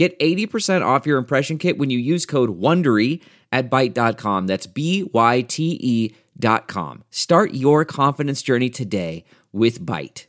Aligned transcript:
Get 0.00 0.18
80% 0.18 0.82
off 0.82 1.04
your 1.04 1.18
impression 1.18 1.58
kit 1.58 1.76
when 1.76 1.90
you 1.90 1.98
use 1.98 2.24
code 2.24 2.58
WONDERY 2.58 3.20
at 3.52 3.68
Byte.com. 3.68 4.46
That's 4.46 4.66
B 4.66 5.02
Y 5.12 5.42
T 5.42 5.76
E 5.78 6.14
dot 6.38 6.68
com. 6.68 7.04
Start 7.10 7.52
your 7.52 7.84
confidence 7.84 8.40
journey 8.40 8.70
today 8.70 9.26
with 9.52 9.84
Byte. 9.84 10.24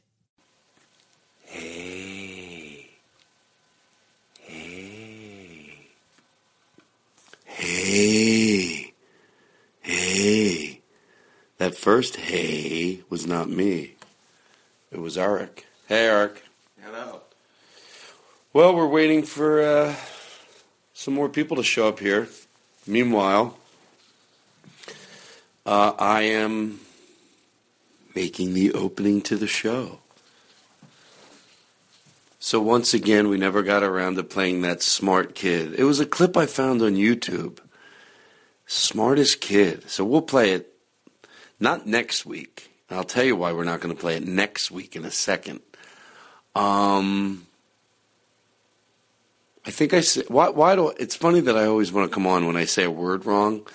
Hey, 1.46 2.90
hey. 4.42 5.70
Hey. 7.46 8.94
Hey. 9.80 10.82
That 11.60 11.76
first 11.78 12.18
hey 12.18 13.04
was 13.10 13.26
not 13.26 13.50
me. 13.50 13.94
It 14.92 15.00
was 15.00 15.18
Eric. 15.18 15.66
Hey, 15.88 16.08
Eric. 16.08 16.44
Well, 18.53 18.75
we're 18.75 18.85
waiting 18.85 19.23
for 19.23 19.62
uh, 19.62 19.95
some 20.94 21.13
more 21.13 21.29
people 21.29 21.56
to 21.56 21.63
show 21.63 21.88
up 21.88 22.00
here. 22.00 22.28
Meanwhile, 22.85 23.57
uh, 25.66 25.94
I 25.97 26.23
am 26.23 26.81
making 28.13 28.53
the 28.53 28.73
opening 28.73 29.22
to 29.22 29.38
the 29.38 29.47
show. 29.47 30.00
So 32.41 32.59
once 32.59 32.94
again, 32.94 33.29
we 33.29 33.38
never 33.38 33.63
got 33.63 33.84
around 33.84 34.16
to 34.16 34.23
playing 34.23 34.63
that 34.63 34.81
smart 34.81 35.33
kid. 35.33 35.73
It 35.75 35.85
was 35.85 36.01
a 36.01 36.06
clip 36.06 36.35
I 36.35 36.45
found 36.45 36.81
on 36.81 36.95
YouTube. 36.95 37.59
Smartest 38.66 39.39
kid. 39.39 39.89
So 39.89 40.03
we'll 40.03 40.22
play 40.22 40.51
it 40.51 40.73
not 41.57 41.88
next 41.88 42.25
week. 42.25 42.69
I'll 42.89 43.06
tell 43.06 43.23
you 43.23 43.38
why 43.38 43.53
we're 43.53 43.63
not 43.63 43.79
going 43.79 43.95
to 43.95 44.01
play 44.01 44.18
it 44.18 44.28
next 44.28 44.72
week 44.72 44.97
in 44.97 45.06
a 45.06 45.12
second. 45.12 45.62
Um, 46.53 47.47
I 49.66 49.72
think 49.72 49.94
I 49.94 50.02
said 50.02 50.26
why. 50.30 50.50
Why 50.50 50.76
do 50.76 50.90
it's 50.90 51.16
funny 51.16 51.40
that 51.42 51.58
I 51.58 51.66
always 51.66 51.92
want 51.92 52.10
to 52.10 52.14
come 52.14 52.28
on 52.28 52.48
when 52.48 52.58
I 52.58 52.66
say 52.66 52.84
a 52.84 52.92
word 52.92 53.26
wrong, 53.26 53.68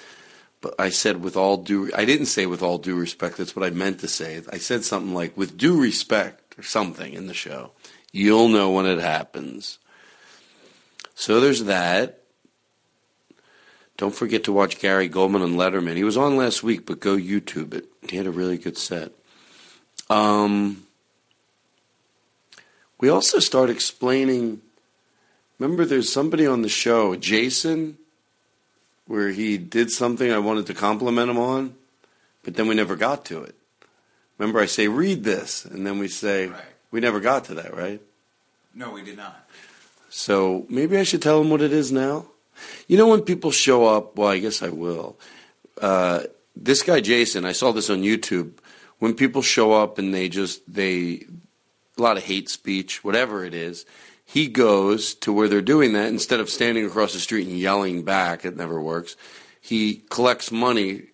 but 0.61 0.75
I 0.79 0.89
said 0.89 1.23
with 1.23 1.37
all 1.37 1.59
due. 1.59 1.91
I 1.95 2.05
didn't 2.05 2.27
say 2.27 2.47
with 2.47 2.63
all 2.63 2.79
due 2.79 2.97
respect. 2.97 3.37
That's 3.37 3.55
what 3.55 3.65
I 3.65 3.71
meant 3.71 4.01
to 4.01 4.09
say. 4.09 4.43
I 4.53 4.59
said 4.59 4.85
something 4.85 5.15
like 5.15 5.37
with 5.37 5.57
due 5.57 5.81
respect 5.81 6.59
or 6.59 6.63
something 6.63 7.13
in 7.13 7.29
the 7.29 7.35
show. 7.35 7.71
You'll 8.13 8.49
know 8.49 8.71
when 8.71 8.87
it 8.87 8.99
happens. 8.99 9.79
So 11.15 11.41
there's 11.41 11.65
that. 11.65 12.23
Don't 13.97 14.15
forget 14.15 14.45
to 14.45 14.53
watch 14.53 14.79
Gary 14.79 15.09
Gulman 15.09 15.43
and 15.43 15.57
Letterman. 15.57 15.97
He 15.97 16.05
was 16.05 16.19
on 16.19 16.37
last 16.37 16.63
week, 16.63 16.85
but 16.85 17.01
go 17.01 17.17
YouTube 17.17 17.73
it. 17.73 17.87
He 18.09 18.17
had 18.17 18.27
a 18.27 18.31
really 18.31 18.59
good 18.59 18.77
set. 18.77 19.13
Um, 20.11 20.87
we 23.01 23.09
also 23.09 23.39
start 23.39 23.71
explaining. 23.71 24.61
Remember, 25.59 25.85
there's 25.85 26.13
somebody 26.13 26.47
on 26.47 26.63
the 26.63 26.69
show, 26.69 27.17
Jason, 27.17 27.99
where 29.07 29.31
he 29.31 29.57
did 29.59 29.91
something 29.91 30.31
I 30.31 30.39
wanted 30.39 30.67
to 30.67 30.75
compliment 30.75 31.31
him 31.31 31.39
on, 31.39 31.75
but 32.43 32.55
then 32.55 32.69
we 32.69 32.75
never 32.75 32.97
got 32.97 33.25
to 33.27 33.43
it. 33.43 33.55
Remember, 34.39 34.61
I 34.61 34.67
say, 34.67 34.89
read 34.89 35.25
this, 35.25 35.65
and 35.65 35.87
then 35.87 35.99
we 35.99 36.09
say, 36.09 36.49
Right. 36.49 36.61
we 36.91 37.01
never 37.01 37.21
got 37.21 37.45
to 37.45 37.55
that, 37.55 37.75
right? 37.75 38.03
No, 38.75 38.91
we 38.91 39.03
did 39.03 39.17
not. 39.17 39.49
So 40.11 40.67
maybe 40.69 40.99
I 40.99 41.03
should 41.05 41.23
tell 41.23 41.41
him 41.41 41.49
what 41.51 41.63
it 41.63 41.73
is 41.73 41.91
now. 41.91 42.27
You 42.87 42.99
know, 42.99 43.09
when 43.09 43.23
people 43.23 43.51
show 43.51 43.87
up, 43.87 44.17
well, 44.17 44.29
I 44.29 44.39
guess 44.39 44.63
I 44.63 44.69
will. 44.69 45.19
Uh, 45.81 46.25
this 46.55 46.83
guy 46.83 47.01
Jason, 47.01 47.45
I 47.45 47.53
saw 47.53 47.73
this 47.73 47.91
on 47.91 48.03
YouTube. 48.03 48.53
When 48.99 49.15
people 49.15 49.43
show 49.43 49.73
up 49.73 49.99
and 49.99 50.15
they 50.15 50.29
just 50.29 50.63
they 50.73 51.27
a 51.99 52.03
lot 52.03 52.17
of 52.17 52.25
hate 52.25 52.49
speech, 52.49 53.05
whatever 53.05 53.45
it 53.45 53.53
is, 53.55 53.85
he 54.29 54.49
goes 54.49 55.15
to 55.15 55.33
where 55.33 55.49
they're 55.49 55.63
doing 55.63 55.93
that 55.93 56.09
instead 56.09 56.41
of 56.41 56.51
standing 56.51 56.85
across 56.85 57.13
the 57.13 57.21
street 57.21 57.47
and 57.47 57.57
yelling 57.57 58.03
back. 58.03 58.45
It 58.45 58.57
never 58.57 58.83
works. 58.83 59.17
He 59.61 60.03
collects 60.11 60.51
money 60.51 61.05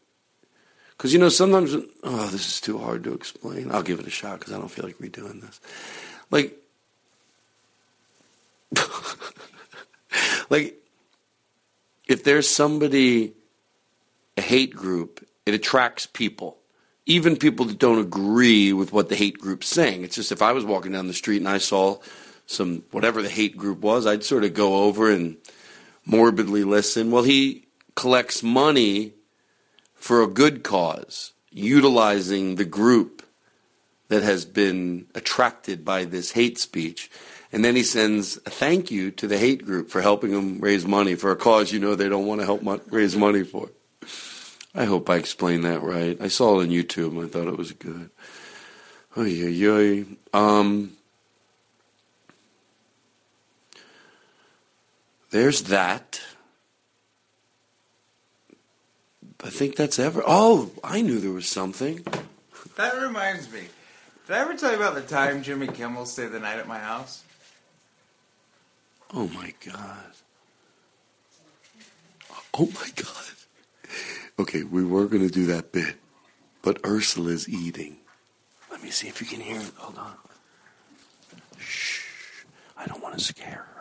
because 0.97 1.13
you 1.13 1.19
know 1.19 1.29
sometimes 1.29 1.77
oh 2.03 2.27
this 2.29 2.49
is 2.49 2.61
too 2.61 2.79
hard 2.79 3.05
to 3.05 3.13
explain. 3.13 3.71
I'll 3.71 3.83
give 3.83 4.01
it 4.01 4.07
a 4.07 4.11
shot 4.11 4.39
because 4.39 4.55
I 4.55 4.59
don't 4.59 4.71
feel 4.71 4.87
like 4.87 4.99
redoing 4.99 5.43
this. 5.43 5.61
Like 6.31 6.57
like 10.51 10.83
if 12.09 12.25
there's 12.25 12.49
somebody 12.49 13.35
a 14.39 14.41
hate 14.41 14.75
group 14.75 15.27
it 15.45 15.53
attracts 15.53 16.07
people 16.07 16.57
even 17.05 17.37
people 17.37 17.67
that 17.67 17.79
don't 17.79 17.99
agree 17.99 18.73
with 18.73 18.93
what 18.93 19.11
the 19.11 19.17
hate 19.17 19.39
group's 19.39 19.69
saying 19.69 20.03
it's 20.03 20.17
just 20.17 20.33
if 20.33 20.41
i 20.41 20.53
was 20.53 20.65
walking 20.65 20.93
down 20.93 21.07
the 21.07 21.13
street 21.13 21.37
and 21.37 21.49
i 21.49 21.59
saw 21.59 21.99
some 22.53 22.83
whatever 22.91 23.23
the 23.23 23.29
hate 23.29 23.57
group 23.57 23.81
was 23.81 24.07
i'd 24.07 24.25
sort 24.25 24.45
of 24.45 24.55
go 24.55 24.85
over 24.85 25.11
and 25.11 25.37
morbidly 26.05 26.65
listen 26.65 27.11
well 27.11 27.23
he 27.23 27.65
collects 27.95 28.43
money 28.43 29.13
for 29.95 30.23
a 30.23 30.27
good 30.27 30.63
cause 30.63 31.33
utilizing 31.51 32.57
the 32.57 32.65
group 32.65 33.23
that 34.09 34.23
has 34.23 34.45
been 34.45 35.07
attracted 35.15 35.85
by 35.85 36.05
this 36.05 36.33
hate 36.33 36.59
speech. 36.59 37.11
And 37.51 37.65
then 37.65 37.77
he 37.77 37.83
sends 37.83 38.37
a 38.39 38.51
thank 38.51 38.91
you 38.91 39.11
to 39.13 39.27
the 39.27 39.39
hate 39.39 39.65
group 39.65 39.91
for 39.91 40.03
helping 40.03 40.33
him 40.33 40.59
raise 40.61 40.85
money 40.87 41.15
for 41.15 41.31
a 41.31 41.37
cause 41.37 41.73
you 41.73 41.79
know 41.79 41.95
they 41.95 42.09
don't 42.09 42.27
want 42.27 42.41
to 42.41 42.47
help 42.47 42.63
mo- 42.63 42.81
raise 42.91 43.17
money 43.17 43.43
for. 43.43 43.71
I 44.75 44.87
hope 44.87 45.09
I 45.09 45.17
explained 45.17 45.65
that 45.65 45.83
right. 45.83 46.19
I 46.21 46.29
saw 46.29 46.59
it 46.59 46.65
on 46.65 46.71
YouTube 46.71 47.23
I 47.23 47.29
thought 47.29 47.49
it 47.49 47.57
was 47.57 47.73
good. 47.73 48.11
Oy, 49.17 49.45
oy, 49.45 49.69
oy. 49.69 50.05
Um, 50.33 50.93
there's 55.33 55.63
that. 55.65 56.21
I 59.43 59.51
think 59.51 59.75
that's 59.75 59.99
ever. 59.99 60.23
Oh, 60.25 60.71
I 60.85 61.03
knew 61.03 61.19
there 61.19 61.33
was 61.33 61.49
something. 61.49 62.07
That 62.77 63.03
reminds 63.03 63.53
me. 63.53 63.63
Did 64.27 64.37
I 64.37 64.41
ever 64.41 64.55
tell 64.55 64.71
you 64.71 64.77
about 64.77 64.95
the 64.95 65.03
time 65.03 65.43
Jimmy 65.43 65.67
Kimmel 65.67 66.07
stayed 66.07 66.31
the 66.31 66.39
night 66.39 66.59
at 66.59 66.69
my 66.69 66.79
house? 66.79 67.25
Oh 69.13 69.27
my 69.29 69.53
god. 69.67 70.13
Oh 72.55 72.67
my 72.67 72.89
god. 72.95 73.09
Okay, 74.39 74.63
we 74.63 74.85
were 74.85 75.07
going 75.07 75.27
to 75.27 75.33
do 75.33 75.47
that 75.47 75.73
bit, 75.73 75.97
but 76.63 76.79
Ursula's 76.87 77.49
eating. 77.49 77.97
Let 78.71 78.83
me 78.83 78.91
see 78.91 79.09
if 79.09 79.21
you 79.21 79.27
can 79.27 79.41
hear 79.41 79.61
it. 79.61 79.73
Hold 79.77 79.99
on. 79.99 80.15
Shh. 81.59 82.05
I 82.77 82.87
don't 82.87 83.03
want 83.03 83.19
to 83.19 83.25
scare 83.25 83.67
her. 83.69 83.72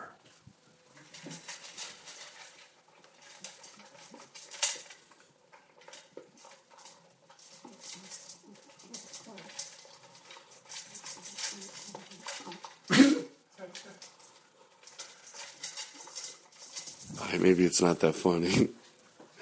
Maybe 17.38 17.64
it's 17.64 17.82
not 17.82 18.00
that 18.00 18.14
funny. 18.14 18.68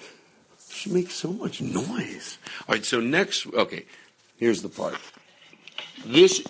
she 0.70 0.90
makes 0.90 1.14
so 1.14 1.32
much 1.32 1.60
noise. 1.60 2.38
All 2.68 2.74
right, 2.74 2.84
so 2.84 3.00
next, 3.00 3.46
okay, 3.46 3.84
here's 4.36 4.62
the 4.62 4.68
part. 4.68 4.96
This, 6.06 6.42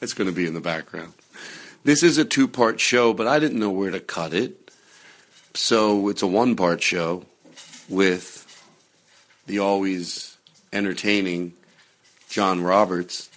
it's 0.00 0.14
going 0.14 0.28
to 0.28 0.34
be 0.34 0.46
in 0.46 0.54
the 0.54 0.60
background. 0.60 1.12
This 1.84 2.02
is 2.02 2.18
a 2.18 2.24
two 2.24 2.48
part 2.48 2.80
show, 2.80 3.12
but 3.12 3.26
I 3.26 3.38
didn't 3.38 3.58
know 3.58 3.70
where 3.70 3.90
to 3.90 4.00
cut 4.00 4.34
it. 4.34 4.70
So 5.54 6.08
it's 6.08 6.22
a 6.22 6.26
one 6.26 6.56
part 6.56 6.82
show 6.82 7.24
with 7.88 8.44
the 9.46 9.58
always 9.58 10.36
entertaining 10.72 11.54
John 12.28 12.62
Roberts. 12.62 13.30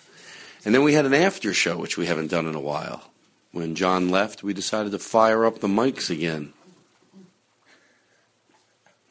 And 0.65 0.75
then 0.75 0.83
we 0.83 0.93
had 0.93 1.05
an 1.05 1.13
after 1.13 1.53
show, 1.53 1.77
which 1.77 1.97
we 1.97 2.05
haven't 2.05 2.29
done 2.29 2.45
in 2.45 2.55
a 2.55 2.59
while. 2.59 3.10
When 3.51 3.75
John 3.75 4.09
left, 4.09 4.43
we 4.43 4.53
decided 4.53 4.93
to 4.93 4.99
fire 4.99 5.45
up 5.45 5.59
the 5.59 5.67
mics 5.67 6.09
again. 6.09 6.53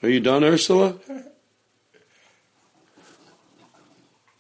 Are 0.02 0.08
you 0.08 0.20
done, 0.20 0.42
Ursula? 0.42 0.96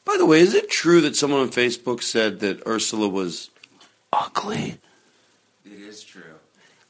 By 0.06 0.16
the 0.16 0.24
way, 0.24 0.40
is 0.40 0.54
it 0.54 0.70
true 0.70 1.02
that 1.02 1.16
someone 1.16 1.40
on 1.40 1.50
Facebook 1.50 2.02
said 2.02 2.40
that 2.40 2.66
Ursula 2.66 3.08
was 3.08 3.50
ugly? 4.10 4.78
It 5.66 5.72
is 5.72 6.02
true. 6.02 6.22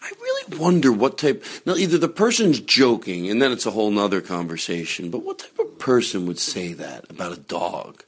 I 0.01 0.12
really 0.21 0.57
wonder 0.57 0.93
what 0.93 1.19
type. 1.19 1.45
Now, 1.67 1.75
either 1.75 1.99
the 1.99 2.09
person's 2.09 2.61
joking, 2.61 3.29
and 3.29 3.43
then 3.43 3.51
it's 3.51 3.67
a 3.67 3.73
whole 3.73 3.91
nother 3.91 4.21
conversation, 4.21 5.11
but 5.11 5.25
what 5.25 5.41
type 5.41 5.59
of 5.59 5.79
person 5.79 6.27
would 6.27 6.39
say 6.39 6.73
that 6.75 7.11
about 7.11 7.33
a 7.33 7.41
dog? 7.41 8.05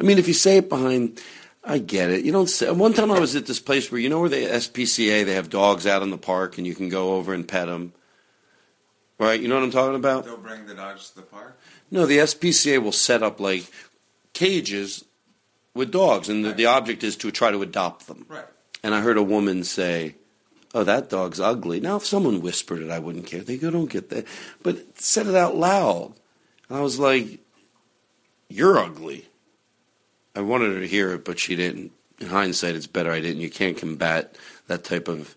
I 0.00 0.02
mean, 0.02 0.18
if 0.18 0.26
you 0.26 0.34
say 0.34 0.56
it 0.56 0.68
behind. 0.70 1.20
I 1.66 1.78
get 1.78 2.10
it. 2.10 2.24
You 2.24 2.30
don't 2.30 2.48
say. 2.48 2.70
One 2.70 2.92
time 2.92 3.10
I 3.10 3.18
was 3.18 3.34
at 3.34 3.46
this 3.46 3.58
place 3.58 3.90
where 3.90 4.00
you 4.00 4.08
know 4.08 4.20
where 4.20 4.28
the 4.28 4.46
SPCA 4.46 5.26
they 5.26 5.34
have 5.34 5.50
dogs 5.50 5.84
out 5.84 6.02
in 6.02 6.10
the 6.10 6.18
park 6.18 6.58
and 6.58 6.66
you 6.66 6.76
can 6.76 6.88
go 6.88 7.14
over 7.14 7.34
and 7.34 7.46
pet 7.46 7.66
them. 7.66 7.92
Right? 9.18 9.40
You 9.40 9.48
know 9.48 9.56
what 9.56 9.64
I'm 9.64 9.72
talking 9.72 9.96
about? 9.96 10.24
They'll 10.24 10.36
bring 10.36 10.66
the 10.66 10.74
dogs 10.74 11.10
to 11.10 11.16
the 11.16 11.22
park. 11.22 11.58
No, 11.90 12.06
the 12.06 12.18
SPCA 12.18 12.80
will 12.80 12.92
set 12.92 13.22
up 13.22 13.40
like 13.40 13.68
cages 14.32 15.04
with 15.74 15.90
dogs, 15.90 16.28
and 16.28 16.44
the, 16.44 16.52
the 16.52 16.66
object 16.66 17.02
is 17.02 17.16
to 17.16 17.30
try 17.30 17.50
to 17.50 17.62
adopt 17.62 18.06
them. 18.06 18.26
Right. 18.28 18.44
And 18.82 18.94
I 18.94 19.00
heard 19.00 19.16
a 19.16 19.22
woman 19.22 19.64
say, 19.64 20.14
"Oh, 20.72 20.84
that 20.84 21.10
dog's 21.10 21.40
ugly." 21.40 21.80
Now, 21.80 21.96
if 21.96 22.06
someone 22.06 22.42
whispered 22.42 22.82
it, 22.82 22.90
I 22.90 23.00
wouldn't 23.00 23.26
care. 23.26 23.40
They 23.40 23.56
go, 23.56 23.70
"Don't 23.70 23.90
get 23.90 24.10
that," 24.10 24.26
but 24.62 25.00
said 25.00 25.26
it 25.26 25.34
out 25.34 25.56
loud. 25.56 26.14
And 26.68 26.78
I 26.78 26.80
was 26.80 27.00
like, 27.00 27.40
"You're 28.48 28.78
ugly." 28.78 29.26
I 30.36 30.40
wanted 30.42 30.74
her 30.74 30.80
to 30.80 30.86
hear 30.86 31.12
it, 31.12 31.24
but 31.24 31.38
she 31.38 31.56
didn't. 31.56 31.92
In 32.18 32.28
hindsight, 32.28 32.74
it's 32.74 32.86
better 32.86 33.10
I 33.10 33.20
didn't. 33.20 33.42
You 33.42 33.50
can't 33.50 33.76
combat 33.76 34.36
that 34.68 34.84
type 34.84 35.08
of. 35.08 35.34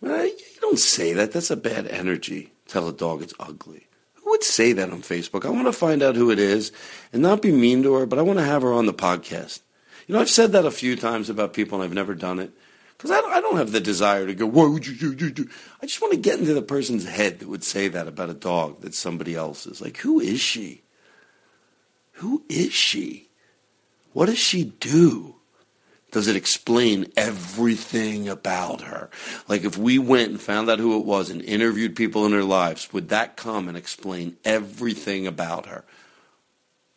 Well, 0.00 0.26
you 0.26 0.60
don't 0.60 0.78
say 0.78 1.12
that. 1.12 1.32
That's 1.32 1.50
a 1.50 1.56
bad 1.56 1.86
energy 1.86 2.52
tell 2.66 2.88
a 2.88 2.92
dog 2.92 3.22
it's 3.22 3.34
ugly. 3.38 3.86
Who 4.14 4.30
would 4.30 4.42
say 4.42 4.72
that 4.72 4.90
on 4.90 5.02
Facebook? 5.02 5.44
I 5.44 5.50
want 5.50 5.66
to 5.66 5.72
find 5.72 6.02
out 6.02 6.16
who 6.16 6.30
it 6.30 6.38
is 6.38 6.72
and 7.12 7.22
not 7.22 7.42
be 7.42 7.52
mean 7.52 7.82
to 7.84 7.94
her, 7.94 8.06
but 8.06 8.18
I 8.18 8.22
want 8.22 8.38
to 8.38 8.44
have 8.44 8.62
her 8.62 8.72
on 8.72 8.86
the 8.86 8.94
podcast. 8.94 9.60
You 10.06 10.14
know, 10.14 10.20
I've 10.20 10.30
said 10.30 10.52
that 10.52 10.66
a 10.66 10.70
few 10.70 10.96
times 10.96 11.30
about 11.30 11.52
people 11.52 11.80
and 11.80 11.84
I've 11.84 11.94
never 11.94 12.14
done 12.14 12.38
it 12.38 12.52
because 12.96 13.10
I, 13.10 13.18
I, 13.18 13.40
don't 13.40 13.56
have 13.56 13.72
the 13.72 13.80
desire 13.80 14.26
to 14.26 14.34
go, 14.34 14.46
what 14.46 14.70
would 14.70 14.86
you 14.86 15.14
do? 15.14 15.48
I 15.82 15.86
just 15.86 16.00
want 16.00 16.14
to 16.14 16.18
get 16.20 16.38
into 16.38 16.54
the 16.54 16.62
person's 16.62 17.06
head 17.06 17.40
that 17.40 17.48
would 17.48 17.64
say 17.64 17.88
that 17.88 18.08
about 18.08 18.30
a 18.30 18.34
dog 18.34 18.80
that's 18.80 18.98
somebody 18.98 19.34
else's. 19.34 19.80
Like, 19.80 19.98
who 19.98 20.20
is 20.20 20.40
she? 20.40 20.82
Who 22.12 22.44
is 22.48 22.72
she? 22.72 23.25
What 24.16 24.30
does 24.30 24.38
she 24.38 24.64
do? 24.64 25.34
Does 26.10 26.26
it 26.26 26.36
explain 26.36 27.12
everything 27.18 28.30
about 28.30 28.80
her? 28.80 29.10
Like 29.46 29.62
if 29.62 29.76
we 29.76 29.98
went 29.98 30.30
and 30.30 30.40
found 30.40 30.70
out 30.70 30.78
who 30.78 30.98
it 30.98 31.04
was 31.04 31.28
and 31.28 31.42
interviewed 31.42 31.94
people 31.94 32.24
in 32.24 32.32
her 32.32 32.42
lives, 32.42 32.90
would 32.94 33.10
that 33.10 33.36
come 33.36 33.68
and 33.68 33.76
explain 33.76 34.38
everything 34.42 35.26
about 35.26 35.66
her? 35.66 35.84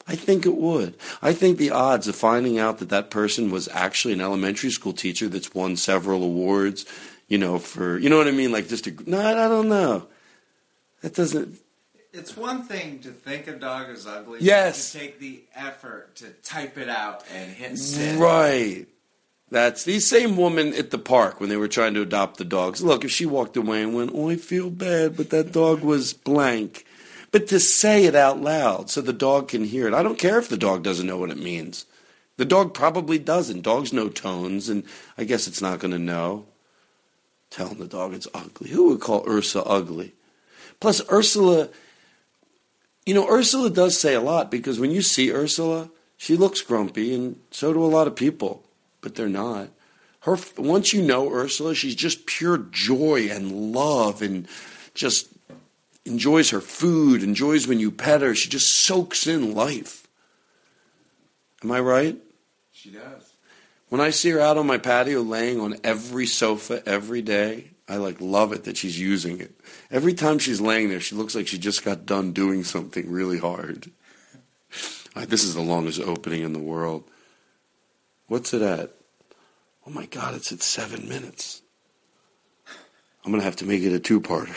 I 0.08 0.16
think 0.16 0.46
it 0.46 0.56
would. 0.56 0.96
I 1.22 1.34
think 1.34 1.58
the 1.58 1.72
odds 1.72 2.08
of 2.08 2.16
finding 2.16 2.58
out 2.58 2.78
that 2.78 2.88
that 2.88 3.10
person 3.10 3.52
was 3.52 3.68
actually 3.74 4.14
an 4.14 4.22
elementary 4.22 4.72
school 4.72 4.94
teacher 4.94 5.28
that's 5.28 5.54
won 5.54 5.76
several 5.76 6.24
awards, 6.24 6.86
you 7.28 7.38
know, 7.38 7.60
for, 7.60 7.98
you 7.98 8.10
know 8.10 8.18
what 8.18 8.30
I 8.30 8.32
mean? 8.32 8.54
Like 8.54 8.70
just 8.70 8.88
a, 8.88 8.96
no, 9.06 9.20
I 9.20 9.50
don't 9.50 9.68
know. 9.68 10.08
That 11.02 11.16
doesn't, 11.16 11.60
it's 12.14 12.36
one 12.36 12.64
thing 12.64 13.00
to 13.00 13.10
think 13.12 13.48
a 13.48 13.54
dog 13.54 13.90
is 13.90 14.08
ugly. 14.08 14.40
Yes. 14.42 14.92
To 14.92 15.00
take 15.00 15.20
the 15.20 15.44
effort 15.56 16.16
to 16.18 16.30
type 16.44 16.78
it 16.78 16.90
out 16.90 17.24
and 17.34 17.52
hit 17.52 17.78
send. 17.78 18.20
Right. 18.20 18.88
That's 19.52 19.84
the 19.84 20.00
same 20.00 20.38
woman 20.38 20.74
at 20.76 20.92
the 20.92 21.00
park 21.00 21.40
when 21.40 21.50
they 21.50 21.58
were 21.58 21.68
trying 21.68 21.96
to 21.96 22.02
adopt 22.02 22.38
the 22.38 22.46
dogs. 22.46 22.84
Look, 22.84 23.04
if 23.04 23.12
she 23.12 23.26
walked 23.26 23.58
away 23.58 23.82
and 23.82 23.96
went, 23.96 24.12
Oh, 24.14 24.30
I 24.30 24.36
feel 24.36 24.70
bad, 24.70 25.18
but 25.18 25.32
that 25.32 25.52
dog 25.52 25.82
was 25.82 26.14
blank. 26.14 26.86
But 27.32 27.48
to 27.48 27.60
say 27.60 28.06
it 28.06 28.16
out 28.16 28.40
loud 28.42 28.90
so 28.90 29.02
the 29.02 29.14
dog 29.14 29.50
can 29.50 29.64
hear 29.64 29.88
it, 29.88 29.94
I 29.94 30.04
don't 30.04 30.20
care 30.20 30.40
if 30.40 30.50
the 30.50 30.58
dog 30.58 30.84
doesn't 30.84 31.06
know 31.06 31.18
what 31.18 31.32
it 31.32 31.38
means. 31.38 31.86
The 32.38 32.46
dog 32.46 32.74
probably 32.74 33.20
doesn't. 33.20 33.64
Dogs 33.64 33.92
know 33.92 34.08
tones, 34.10 34.70
and 34.70 34.84
I 35.18 35.26
guess 35.26 35.48
it's 35.48 35.62
not 35.62 35.80
going 35.80 35.92
to 35.92 36.00
know. 36.00 36.46
Telling 37.50 37.80
the 37.80 37.88
dog 37.88 38.14
it's 38.14 38.28
ugly. 38.34 38.70
Who 38.70 38.90
would 38.90 39.02
call 39.02 39.28
Ursa 39.28 39.64
ugly? 39.64 40.14
Plus, 40.80 41.02
Ursula, 41.12 41.70
you 43.10 43.14
know, 43.14 43.28
Ursula 43.30 43.70
does 43.70 44.00
say 44.00 44.14
a 44.14 44.22
lot 44.22 44.50
because 44.50 44.80
when 44.80 44.92
you 44.92 45.02
see 45.02 45.34
Ursula, 45.34 45.90
she 46.16 46.38
looks 46.38 46.62
grumpy, 46.62 47.14
and 47.14 47.40
so 47.52 47.74
do 47.74 47.84
a 47.84 47.88
lot 47.88 48.08
of 48.08 48.16
people 48.16 48.64
but 49.02 49.16
they're 49.16 49.30
not. 49.30 49.70
Her 50.22 50.38
once 50.58 50.94
you 50.94 51.02
know 51.02 51.32
Ursula, 51.32 51.76
she's 51.76 51.96
just 51.96 52.26
pure 52.26 52.58
joy 52.58 53.30
and 53.32 53.74
love 53.74 54.22
and 54.22 54.48
just 54.94 55.30
enjoys 56.06 56.50
her 56.50 56.62
food, 56.62 57.24
enjoys 57.24 57.68
when 57.68 57.80
you 57.80 57.92
pet 57.92 58.22
her. 58.22 58.36
She 58.36 58.50
just 58.50 58.84
soaks 58.84 59.28
in 59.28 59.54
life. 59.54 60.08
Am 61.64 61.72
I 61.72 61.80
right? 61.80 62.18
She 62.72 62.92
does. 62.92 63.34
When 63.88 64.02
I 64.02 64.10
see 64.10 64.30
her 64.32 64.40
out 64.40 64.58
on 64.58 64.68
my 64.68 64.78
patio 64.78 65.22
laying 65.22 65.60
on 65.60 65.78
every 65.84 66.26
sofa 66.26 66.84
every 66.86 67.22
day, 67.22 67.72
I 67.90 67.98
like 67.98 68.22
love 68.22 68.54
it 68.54 68.66
that 68.66 68.78
she's 68.78 69.00
using 69.00 69.42
it. 69.42 69.60
Every 69.90 70.14
time 70.14 70.38
she's 70.38 70.62
laying 70.62 70.90
there, 70.90 71.00
she 71.00 71.16
looks 71.16 71.34
like 71.34 71.48
she 71.48 71.58
just 71.58 71.84
got 71.84 72.06
done 72.06 72.32
doing 72.32 72.64
something 72.64 73.10
really 73.12 73.40
hard. 73.40 73.90
This 75.16 75.44
is 75.44 75.56
the 75.56 75.62
longest 75.62 76.00
opening 76.00 76.44
in 76.44 76.54
the 76.54 76.60
world. 76.60 77.04
What's 78.28 78.54
it 78.54 78.62
at? 78.62 78.92
Oh 79.88 79.90
my 79.90 80.06
God, 80.06 80.36
it's 80.36 80.52
at 80.52 80.62
seven 80.62 81.10
minutes. 81.10 81.64
I'm 83.26 83.32
going 83.32 83.42
to 83.42 83.46
have 83.46 83.58
to 83.58 83.66
make 83.66 83.82
it 83.82 83.92
a 83.92 84.00
two 84.00 84.22
parter. 84.22 84.56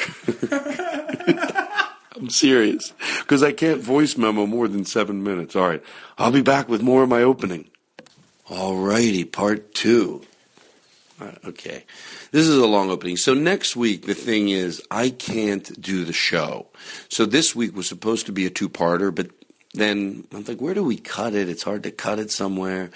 I'm 2.17 2.29
serious. 2.29 2.93
Because 3.21 3.43
I 3.43 3.53
can't 3.53 3.81
voice 3.81 4.17
memo 4.17 4.47
more 4.47 4.69
than 4.69 4.85
seven 4.85 5.25
minutes. 5.25 5.57
All 5.57 5.67
right. 5.67 5.83
I'll 6.19 6.31
be 6.31 6.43
back 6.43 6.69
with 6.69 6.83
more 6.83 7.03
of 7.03 7.09
my 7.09 7.23
opening. 7.23 7.71
All 8.49 8.77
righty, 8.77 9.25
part 9.25 9.75
two. 9.75 10.23
Right, 11.19 11.39
okay. 11.45 11.85
This 12.33 12.49
is 12.49 12.57
a 12.57 12.67
long 12.67 12.89
opening. 12.89 13.19
So 13.19 13.35
next 13.35 13.77
week, 13.77 14.07
the 14.07 14.15
thing 14.15 14.49
is, 14.49 14.83
I 14.91 15.11
can't 15.11 15.79
do 15.79 16.07
the 16.07 16.15
show. 16.15 16.67
So 17.11 17.27
this 17.27 17.55
week 17.55 17.77
was 17.77 17.87
supposed 17.87 18.25
to 18.25 18.33
be 18.33 18.47
a 18.47 18.51
two 18.51 18.71
parter, 18.71 19.15
but 19.15 19.31
then 19.75 20.27
I'm 20.33 20.43
like, 20.45 20.59
where 20.59 20.73
do 20.73 20.83
we 20.83 20.97
cut 20.97 21.35
it? 21.35 21.51
It's 21.51 21.63
hard 21.63 21.83
to 21.83 21.91
cut 21.91 22.19
it 22.19 22.31
somewhere. 22.31 22.91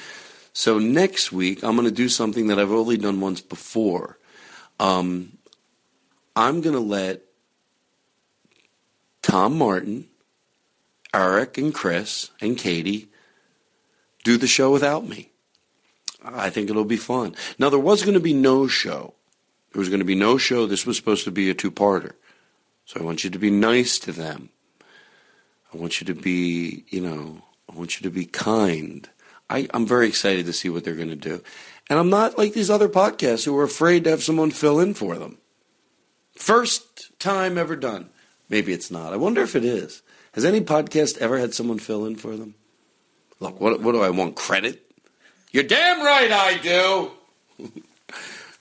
So 0.55 0.78
next 0.78 1.33
week, 1.33 1.62
I'm 1.62 1.76
going 1.76 1.87
to 1.87 1.95
do 1.95 2.09
something 2.09 2.47
that 2.47 2.59
I've 2.59 2.73
only 2.73 2.97
done 2.97 3.21
once 3.21 3.43
before. 3.43 4.19
Um, 4.81 5.37
I'm 6.35 6.62
going 6.62 6.75
to 6.75 6.81
let 6.81 7.21
Tom 9.21 9.59
Martin, 9.59 10.07
Eric, 11.12 11.59
and 11.59 11.75
Chris, 11.75 12.31
and 12.40 12.57
Katie 12.57 13.11
do 14.25 14.38
the 14.38 14.47
show 14.47 14.73
without 14.73 15.07
me. 15.07 15.31
I 16.25 16.49
think 16.49 16.71
it'll 16.71 16.87
be 16.87 16.97
fun. 16.97 17.37
Now, 17.59 17.69
there 17.69 17.78
was 17.78 18.02
going 18.02 18.14
to 18.14 18.21
be 18.21 18.33
no 18.33 18.66
show. 18.66 19.12
There 19.76 19.80
was 19.80 19.90
going 19.90 20.00
to 20.00 20.06
be 20.06 20.14
no 20.14 20.38
show. 20.38 20.64
This 20.64 20.87
was 20.87 20.97
supposed 20.97 21.25
to 21.25 21.30
be 21.30 21.50
a 21.50 21.54
two 21.54 21.71
parter. 21.71 22.12
So 22.87 22.99
I 22.99 23.02
want 23.02 23.25
you 23.25 23.28
to 23.28 23.38
be 23.38 23.50
nice 23.50 23.99
to 23.99 24.11
them. 24.11 24.49
I 24.80 25.76
want 25.76 26.00
you 26.00 26.06
to 26.06 26.14
be, 26.14 26.87
you 26.88 27.02
know, 27.02 27.42
I 27.71 27.76
want 27.76 28.00
you 28.00 28.04
to 28.04 28.11
be 28.11 28.25
kind. 28.25 29.06
I, 29.50 29.68
I'm 29.75 29.87
very 29.87 30.09
excited 30.09 30.47
to 30.47 30.54
see 30.54 30.71
what 30.71 30.83
they're 30.83 30.95
going 30.95 31.11
to 31.11 31.14
do. 31.14 31.42
And 31.90 31.99
I'm 31.99 32.09
not 32.09 32.38
like 32.38 32.54
these 32.54 32.71
other 32.71 32.88
podcasts 32.88 33.45
who 33.45 33.54
are 33.59 33.64
afraid 33.64 34.04
to 34.04 34.11
have 34.11 34.23
someone 34.23 34.50
fill 34.50 34.80
in 34.80 34.95
for 34.95 35.16
them. 35.16 35.37
First 36.37 37.11
time 37.18 37.59
ever 37.59 37.76
done. 37.76 38.09
Maybe 38.49 38.73
it's 38.73 38.90
not. 38.90 39.12
I 39.12 39.16
wonder 39.16 39.42
if 39.42 39.54
it 39.54 39.64
is. 39.66 40.00
Has 40.33 40.47
any 40.47 40.62
podcast 40.62 41.18
ever 41.18 41.37
had 41.37 41.52
someone 41.52 41.80
fill 41.80 42.06
in 42.06 42.16
for 42.16 42.35
them? 42.35 42.54
Look, 43.40 43.61
what, 43.61 43.83
what 43.83 43.92
do 43.92 44.00
I 44.00 44.09
want? 44.09 44.37
Credit? 44.37 44.80
You're 45.52 45.64
damn 45.64 46.02
right 46.02 46.33
I 46.33 46.56
do. 47.59 47.73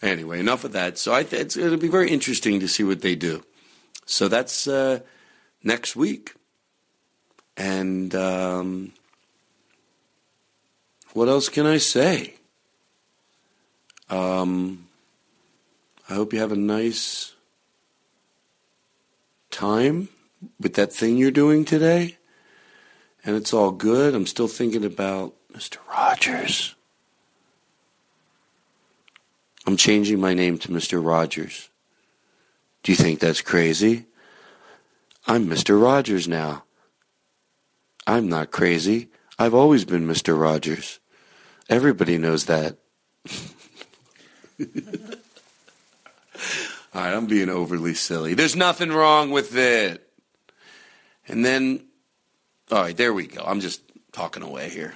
anyway, 0.06 0.40
enough 0.40 0.64
of 0.64 0.72
that. 0.74 0.98
So 0.98 1.22
th- 1.22 1.34
it's, 1.34 1.58
it'll 1.58 1.78
be 1.78 1.88
very 1.88 2.10
interesting 2.10 2.60
to 2.60 2.68
see 2.68 2.84
what 2.84 3.02
they 3.02 3.16
do. 3.16 3.44
So 4.06 4.28
that's 4.28 4.68
uh, 4.68 5.00
next 5.64 5.96
week. 5.96 6.34
And 7.58 8.14
um, 8.16 8.94
what 11.14 11.28
else 11.28 11.50
can 11.50 11.66
I 11.66 11.78
say? 11.78 12.36
Um, 14.10 14.88
I 16.10 16.14
hope 16.14 16.34
you 16.34 16.40
have 16.40 16.52
a 16.52 16.58
nice 16.58 17.34
time 19.50 20.10
with 20.60 20.76
that 20.76 20.94
thing 20.94 21.18
you're 21.18 21.32
doing 21.32 21.66
today. 21.66 22.18
And 23.24 23.36
it's 23.36 23.54
all 23.54 23.72
good. 23.72 24.14
I'm 24.14 24.28
still 24.28 24.48
thinking 24.48 24.86
about 24.86 25.34
Mr. 25.52 25.78
Rogers. 25.90 26.75
I'm 29.66 29.78
changing 29.78 30.20
my 30.20 30.34
name 30.34 30.58
to 30.60 30.70
Mr. 30.70 31.04
Rogers. 31.04 31.70
Do 32.84 32.92
you 32.92 32.96
think 32.96 33.20
that's 33.20 33.42
crazy? 33.42 34.06
I'm 35.28 35.48
Mr. 35.48 35.82
Rogers 35.82 36.28
now. 36.28 36.64
I'm 38.06 38.30
not 38.30 38.52
crazy. 38.52 39.10
I've 39.40 39.56
always 39.56 39.84
been 39.84 40.08
Mr. 40.08 40.40
Rogers. 40.40 41.00
Everybody 41.68 42.18
knows 42.18 42.46
that. 42.46 42.78
All 46.94 47.02
right, 47.02 47.14
I'm 47.14 47.26
being 47.26 47.50
overly 47.50 47.94
silly. 47.94 48.36
There's 48.36 48.56
nothing 48.56 48.90
wrong 48.90 49.32
with 49.32 49.56
it. 49.56 50.08
And 51.28 51.44
then, 51.44 51.84
all 52.72 52.84
right, 52.84 52.96
there 52.96 53.14
we 53.14 53.28
go. 53.28 53.44
I'm 53.46 53.60
just 53.60 53.82
talking 54.14 54.44
away 54.44 54.70
here. 54.70 54.94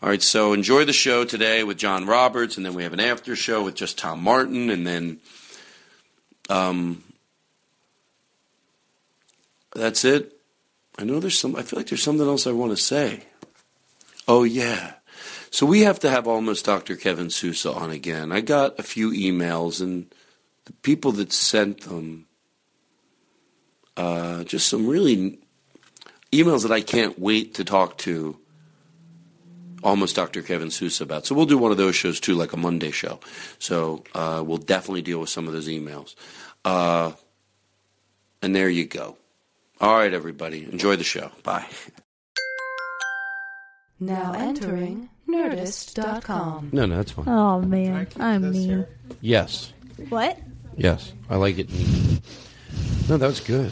All 0.00 0.08
right, 0.08 0.22
so 0.22 0.52
enjoy 0.52 0.84
the 0.84 0.92
show 0.92 1.24
today 1.24 1.64
with 1.64 1.76
John 1.76 2.06
Roberts, 2.06 2.56
and 2.56 2.64
then 2.64 2.74
we 2.74 2.84
have 2.84 2.92
an 2.92 3.00
after 3.00 3.34
show 3.34 3.64
with 3.64 3.74
just 3.74 3.98
Tom 3.98 4.22
Martin, 4.22 4.70
and 4.70 4.86
then 4.86 5.18
um, 6.48 7.02
that's 9.74 10.04
it. 10.04 10.38
I 10.96 11.02
know 11.02 11.18
there's 11.18 11.36
some. 11.36 11.56
I 11.56 11.62
feel 11.62 11.80
like 11.80 11.88
there's 11.88 12.04
something 12.04 12.24
else 12.24 12.46
I 12.46 12.52
want 12.52 12.70
to 12.70 12.76
say. 12.76 13.24
Oh 14.28 14.44
yeah, 14.44 14.92
so 15.50 15.66
we 15.66 15.80
have 15.80 15.98
to 16.00 16.10
have 16.10 16.28
almost 16.28 16.66
Dr. 16.66 16.94
Kevin 16.94 17.28
Sousa 17.28 17.72
on 17.72 17.90
again. 17.90 18.30
I 18.30 18.40
got 18.40 18.78
a 18.78 18.84
few 18.84 19.10
emails, 19.10 19.80
and 19.80 20.14
the 20.66 20.74
people 20.74 21.10
that 21.12 21.32
sent 21.32 21.80
them, 21.80 22.26
uh, 23.96 24.44
just 24.44 24.68
some 24.68 24.86
really 24.86 25.40
emails 26.30 26.62
that 26.62 26.70
I 26.70 26.82
can't 26.82 27.18
wait 27.18 27.54
to 27.54 27.64
talk 27.64 27.98
to 27.98 28.38
almost 29.82 30.16
Dr. 30.16 30.42
Kevin 30.42 30.70
Sousa 30.70 31.04
about. 31.04 31.26
So 31.26 31.34
we'll 31.34 31.46
do 31.46 31.58
one 31.58 31.70
of 31.70 31.76
those 31.76 31.94
shows 31.96 32.20
too, 32.20 32.34
like 32.34 32.52
a 32.52 32.56
Monday 32.56 32.90
show. 32.90 33.20
So 33.58 34.04
uh, 34.14 34.42
we'll 34.46 34.58
definitely 34.58 35.02
deal 35.02 35.20
with 35.20 35.28
some 35.30 35.46
of 35.46 35.52
those 35.52 35.68
emails. 35.68 36.14
Uh, 36.64 37.12
and 38.42 38.54
there 38.54 38.68
you 38.68 38.84
go. 38.86 39.16
All 39.80 39.96
right, 39.96 40.12
everybody. 40.12 40.64
Enjoy 40.70 40.96
the 40.96 41.04
show. 41.04 41.30
Bye. 41.42 41.66
Now 44.00 44.32
entering 44.32 45.08
Nerdist.com. 45.28 46.70
No, 46.72 46.86
no, 46.86 46.96
that's 46.96 47.10
fine. 47.10 47.28
Oh 47.28 47.60
man, 47.60 48.06
I'm 48.18 48.50
mean. 48.52 48.86
Yes, 49.20 49.72
What? 50.08 50.38
yes, 50.76 51.12
I 51.28 51.36
like 51.36 51.58
it. 51.58 51.68
No, 53.08 53.16
that 53.16 53.26
was 53.26 53.40
good. 53.40 53.70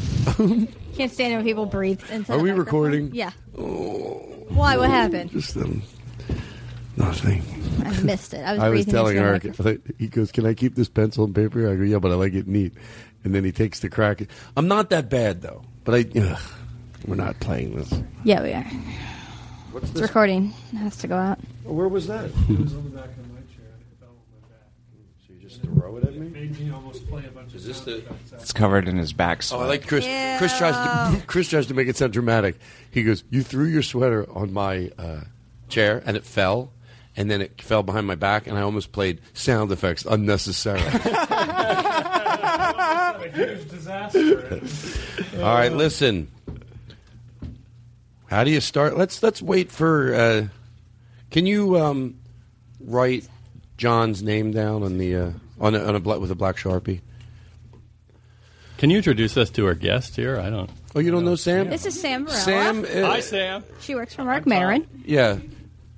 Can't 0.96 1.12
stand 1.12 1.32
it 1.32 1.36
when 1.36 1.44
people 1.44 1.66
breathe. 1.66 2.02
Into 2.10 2.32
Are 2.32 2.38
the 2.38 2.42
we 2.42 2.50
microphone. 2.50 2.56
recording? 2.64 3.10
Yeah. 3.14 3.30
Oh, 3.56 4.16
Why? 4.48 4.76
What 4.76 4.90
happened? 4.90 5.30
Just 5.30 5.56
um, 5.56 5.82
nothing. 6.96 7.42
I 7.84 8.00
missed 8.00 8.34
it. 8.34 8.38
I 8.44 8.52
was, 8.54 8.60
I 8.62 8.68
was 8.70 8.86
telling 8.86 9.16
into 9.16 9.22
the 9.24 9.28
Eric, 9.30 9.44
microphone. 9.44 9.94
he 9.98 10.06
goes, 10.08 10.32
"Can 10.32 10.46
I 10.46 10.54
keep 10.54 10.74
this 10.74 10.88
pencil 10.88 11.24
and 11.24 11.34
paper?" 11.34 11.70
I 11.70 11.76
go, 11.76 11.82
"Yeah, 11.82 11.98
but 11.98 12.10
I 12.10 12.14
like 12.14 12.34
it 12.34 12.46
neat." 12.48 12.72
And 13.24 13.34
then 13.34 13.44
he 13.44 13.52
takes 13.52 13.80
the 13.80 13.88
crack. 13.90 14.22
I'm 14.56 14.68
not 14.68 14.90
that 14.90 15.08
bad 15.10 15.42
though, 15.42 15.62
but 15.84 15.94
I. 15.94 16.18
Ugh, 16.18 16.40
we're 17.06 17.14
not 17.16 17.38
playing 17.40 17.76
this. 17.76 17.92
Yeah, 18.24 18.42
we 18.42 18.52
are. 18.52 18.64
What's 19.72 19.90
It's 19.90 20.00
recording. 20.00 20.52
It 20.72 20.76
has 20.76 20.96
to 20.98 21.06
go 21.08 21.16
out. 21.16 21.38
Where 21.64 21.88
was 21.88 22.06
that? 22.06 22.24
It 22.48 22.58
was 22.58 22.74
on 22.74 22.84
the 22.84 22.90
back 22.90 23.08
of 23.10 23.28
my 23.32 23.40
chair. 23.54 23.66
and 23.72 23.82
It 23.82 24.00
fell 24.00 24.08
on 24.08 24.16
my 24.40 24.48
back. 24.48 24.68
So 25.26 25.34
you 25.34 25.40
just 25.48 25.60
throw 25.62 25.96
it 25.98 26.04
at 26.04 26.14
me? 26.16 26.28
Made 26.28 26.58
me 26.58 26.70
almost 26.72 27.06
play 27.08 27.24
a 27.26 27.30
bunch 27.30 27.54
of 27.54 27.62
this 27.62 27.80
the- 27.80 28.02
It's 28.32 28.52
covered 28.52 28.88
in 28.88 28.96
his 28.96 29.12
back 29.12 29.42
Oh. 29.52 29.60
I 29.60 29.66
like 29.66 29.86
Chris. 29.86 30.04
Chris 30.38 30.56
tries 30.56 30.74
to 30.74 31.22
Chris 31.26 31.48
tries 31.50 31.66
to 31.66 31.74
make 31.74 31.88
it 31.88 31.96
sound 31.96 32.12
dramatic. 32.14 32.56
He 32.90 33.02
goes, 33.02 33.22
"You 33.30 33.42
threw 33.42 33.66
your 33.66 33.82
sweater 33.82 34.26
on 34.32 34.52
my 34.52 34.90
uh, 34.98 35.20
chair 35.68 36.02
and 36.06 36.16
it 36.16 36.24
fell, 36.24 36.72
and 37.16 37.30
then 37.30 37.40
it 37.40 37.60
fell 37.60 37.82
behind 37.82 38.06
my 38.06 38.14
back, 38.14 38.46
and 38.46 38.56
I 38.58 38.62
almost 38.62 38.92
played 38.92 39.20
sound 39.34 39.72
effects 39.72 40.04
unnecessarily." 40.04 40.86
a 43.26 43.30
huge 43.32 43.68
disaster. 43.68 44.60
All 45.36 45.54
right, 45.54 45.72
listen. 45.72 46.28
How 48.26 48.44
do 48.44 48.50
you 48.50 48.60
start? 48.60 48.96
Let's 48.96 49.22
let's 49.22 49.40
wait 49.40 49.70
for. 49.70 50.14
Uh, 50.14 50.46
can 51.30 51.46
you 51.46 51.78
um, 51.78 52.18
write 52.80 53.28
John's 53.76 54.22
name 54.22 54.52
down 54.52 54.82
on 54.82 54.98
the 54.98 55.16
uh, 55.16 55.30
on 55.60 55.74
a, 55.74 55.84
on 55.84 55.94
a 55.94 56.00
bla- 56.00 56.18
with 56.18 56.30
a 56.30 56.34
black 56.34 56.56
sharpie? 56.56 57.00
Can 58.78 58.90
you 58.90 58.98
introduce 58.98 59.36
us 59.36 59.48
to 59.50 59.66
our 59.66 59.74
guest 59.74 60.16
here? 60.16 60.38
I 60.38 60.50
don't. 60.50 60.70
Oh, 60.94 61.00
you 61.00 61.10
don't 61.10 61.24
know 61.24 61.36
Sam? 61.36 61.70
This 61.70 61.86
is 61.86 61.98
Sam 61.98 62.26
Varela. 62.26 62.40
Sam. 62.40 62.84
uh, 62.84 63.06
Hi, 63.06 63.20
Sam. 63.20 63.64
She 63.80 63.94
works 63.94 64.14
for 64.14 64.24
Marc 64.24 64.46
Maron. 64.46 64.86
Yeah, 65.04 65.38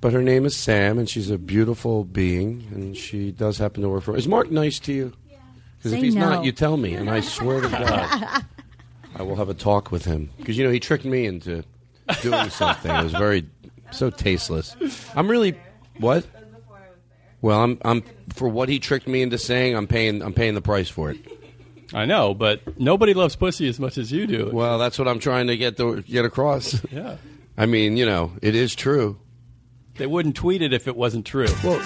but 0.01 0.13
her 0.13 0.21
name 0.21 0.45
is 0.45 0.55
Sam, 0.55 0.97
and 0.97 1.09
she's 1.09 1.29
a 1.29 1.37
beautiful 1.37 2.03
being, 2.03 2.67
and 2.71 2.95
she 2.95 3.31
does 3.31 3.57
happen 3.57 3.81
to 3.83 3.89
work 3.89 4.03
for. 4.03 4.15
Is 4.15 4.27
Marc 4.27 4.51
nice 4.51 4.79
to 4.79 4.93
you? 4.93 5.13
Because 5.77 5.93
if 5.93 5.99
Say 5.99 6.05
he's 6.05 6.15
no. 6.15 6.29
not, 6.29 6.45
you 6.45 6.51
tell 6.51 6.77
me, 6.77 6.93
and 6.93 7.09
I 7.09 7.21
swear 7.21 7.61
to 7.61 7.69
God, 7.69 8.43
I 9.15 9.23
will 9.23 9.37
have 9.37 9.49
a 9.49 9.53
talk 9.53 9.91
with 9.91 10.05
him. 10.05 10.29
Because 10.37 10.57
you 10.57 10.63
know 10.65 10.71
he 10.71 10.79
tricked 10.79 11.05
me 11.05 11.25
into 11.25 11.63
doing 12.21 12.49
something. 12.49 12.91
It 12.91 13.03
was 13.03 13.13
very 13.13 13.47
so 13.91 14.09
tasteless. 14.09 14.75
I'm 15.15 15.29
really 15.29 15.57
what? 15.97 16.25
Well, 17.41 17.63
I'm 17.63 17.77
I'm 17.83 18.03
for 18.33 18.49
what 18.49 18.67
he 18.67 18.79
tricked 18.79 19.07
me 19.07 19.21
into 19.21 19.37
saying. 19.37 19.75
I'm 19.75 19.87
paying 19.87 20.21
I'm 20.21 20.33
paying 20.33 20.53
the 20.55 20.61
price 20.61 20.89
for 20.89 21.11
it. 21.11 21.17
I 21.93 22.05
know, 22.05 22.33
but 22.33 22.79
nobody 22.79 23.13
loves 23.13 23.35
pussy 23.35 23.67
as 23.67 23.79
much 23.79 23.97
as 23.97 24.11
you 24.11 24.27
do. 24.27 24.51
Well, 24.53 24.77
that's 24.77 24.99
what 24.99 25.07
I'm 25.07 25.19
trying 25.19 25.47
to 25.47 25.57
get 25.57 25.77
to 25.77 26.01
get 26.03 26.25
across. 26.25 26.79
Yeah. 26.91 27.17
I 27.57 27.65
mean, 27.65 27.97
you 27.97 28.05
know, 28.05 28.31
it 28.41 28.55
is 28.55 28.75
true. 28.75 29.17
They 29.99 30.07
wouldn't 30.07 30.37
tweet 30.37 30.61
it 30.61 30.71
if 30.71 30.87
it 30.87 30.95
wasn't 30.95 31.25
true. 31.25 31.49
Well, 31.61 31.81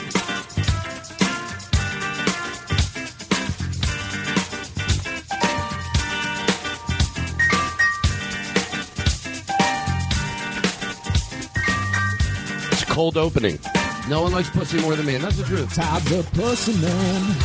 it's 12.72 12.84
a 12.84 12.86
cold 12.86 13.18
opening. 13.18 13.58
No 14.08 14.22
one 14.22 14.32
likes 14.32 14.52
pussy 14.52 14.80
more 14.80 14.96
than 14.96 15.08
me, 15.08 15.16
and 15.16 15.24
that's 15.24 15.38
the 15.38 15.44
truth. 15.46 15.74
Todd's 15.74 16.12
a 16.12 16.22
pussy 16.22 16.74
man. 16.74 17.36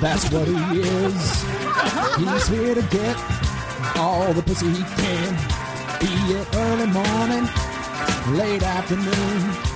That's 0.00 0.32
what 0.32 0.48
he 0.48 0.54
is. 0.80 1.44
He's 2.16 2.48
here 2.48 2.74
to 2.74 2.82
get 2.88 3.16
all 3.98 4.32
the 4.32 4.42
pussy 4.42 4.70
he 4.70 4.82
can. 4.82 5.36
Be 6.00 6.06
it 6.32 6.48
early 6.54 6.86
morning, 6.86 7.46
late 8.38 8.62
afternoon, 8.62 9.69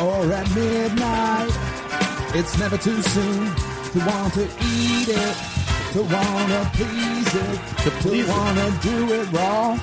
or 0.00 0.32
at 0.32 0.48
midnight. 0.54 1.50
It's 2.34 2.58
never 2.58 2.76
too 2.78 3.02
soon 3.02 3.54
to 3.92 3.98
want 4.06 4.34
to 4.34 4.44
eat 4.44 5.08
it, 5.08 5.36
to 5.92 6.02
want 6.02 6.48
to 6.54 6.70
please 6.74 7.34
it, 7.34 7.58
to, 7.84 7.90
please 8.02 8.28
it. 8.28 8.30
want 8.30 8.58
to 8.58 8.88
do 8.88 9.12
it 9.14 9.32
raw. 9.32 9.78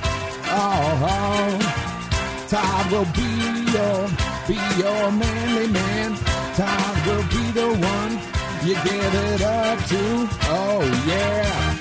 Oh, 0.47 1.09
oh. 1.11 1.85
Todd 2.47 2.91
will 2.91 3.09
be 3.13 3.31
your, 3.73 4.07
be 4.47 4.57
your 4.81 5.11
manly 5.11 5.67
man. 5.67 6.15
Todd 6.55 7.07
will 7.07 7.23
be 7.29 7.51
the 7.51 7.67
one 7.67 8.35
you 8.65 8.75
give 8.75 9.13
it 9.13 9.41
up 9.41 9.79
to. 9.85 10.29
Oh 10.47 11.03
yeah. 11.07 11.75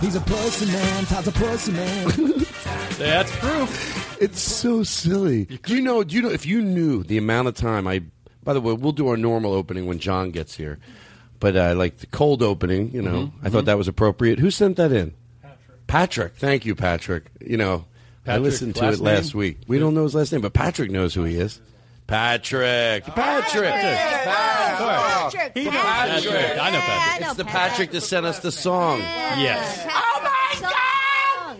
He's 0.00 0.16
a 0.16 0.20
pussy 0.20 0.66
man. 0.66 1.04
Todd's 1.06 1.28
a 1.28 1.32
pussy 1.32 1.72
man. 1.72 2.08
That's 2.98 3.34
proof. 3.36 4.03
It's 4.20 4.40
so 4.40 4.82
silly. 4.82 5.44
Do 5.44 5.74
you 5.74 5.82
know? 5.82 6.04
Do 6.04 6.14
you 6.16 6.22
know 6.22 6.30
if 6.30 6.46
you 6.46 6.62
knew 6.62 7.02
the 7.02 7.18
amount 7.18 7.48
of 7.48 7.54
time 7.54 7.86
I? 7.86 8.02
By 8.42 8.52
the 8.52 8.60
way, 8.60 8.74
we'll 8.74 8.92
do 8.92 9.08
our 9.08 9.16
normal 9.16 9.52
opening 9.54 9.86
when 9.86 9.98
John 9.98 10.30
gets 10.30 10.54
here, 10.54 10.78
but 11.40 11.56
uh, 11.56 11.74
like 11.76 11.98
the 11.98 12.06
cold 12.06 12.42
opening, 12.42 12.90
you 12.92 13.00
know, 13.02 13.32
I 13.42 13.48
thought 13.48 13.64
that 13.64 13.78
was 13.78 13.88
appropriate. 13.88 14.38
Who 14.38 14.50
sent 14.50 14.76
that 14.76 14.92
in? 14.92 15.14
Patrick. 15.42 15.86
Patrick. 15.86 16.36
Thank 16.36 16.66
you, 16.66 16.74
Patrick. 16.74 17.30
You 17.40 17.56
know, 17.56 17.86
I 18.24 18.26
Patrick, 18.26 18.42
listened 18.44 18.74
to 18.76 18.82
last 18.82 18.98
it 19.00 19.02
last 19.02 19.34
name? 19.34 19.38
week. 19.40 19.58
We 19.66 19.78
don't 19.78 19.94
know 19.94 20.02
his 20.04 20.14
last 20.14 20.30
name, 20.32 20.42
but 20.42 20.52
Patrick 20.52 20.90
knows 20.90 21.14
who 21.14 21.24
he 21.24 21.36
is. 21.36 21.60
Patrick. 22.06 23.04
Patrick. 23.06 23.70
Patrick. 23.70 23.70
Patrick. 24.84 25.54
Patrick. 25.54 26.58
I 26.60 26.70
know 26.70 26.80
Patrick. 26.80 27.26
It's 27.28 27.36
the 27.36 27.44
Patrick 27.46 27.90
that 27.92 28.00
sent 28.02 28.26
us 28.26 28.40
the 28.40 28.52
song. 28.52 28.98
Yes. 28.98 29.86
Oh 29.88 30.20
my 30.22 30.60
God! 30.60 31.58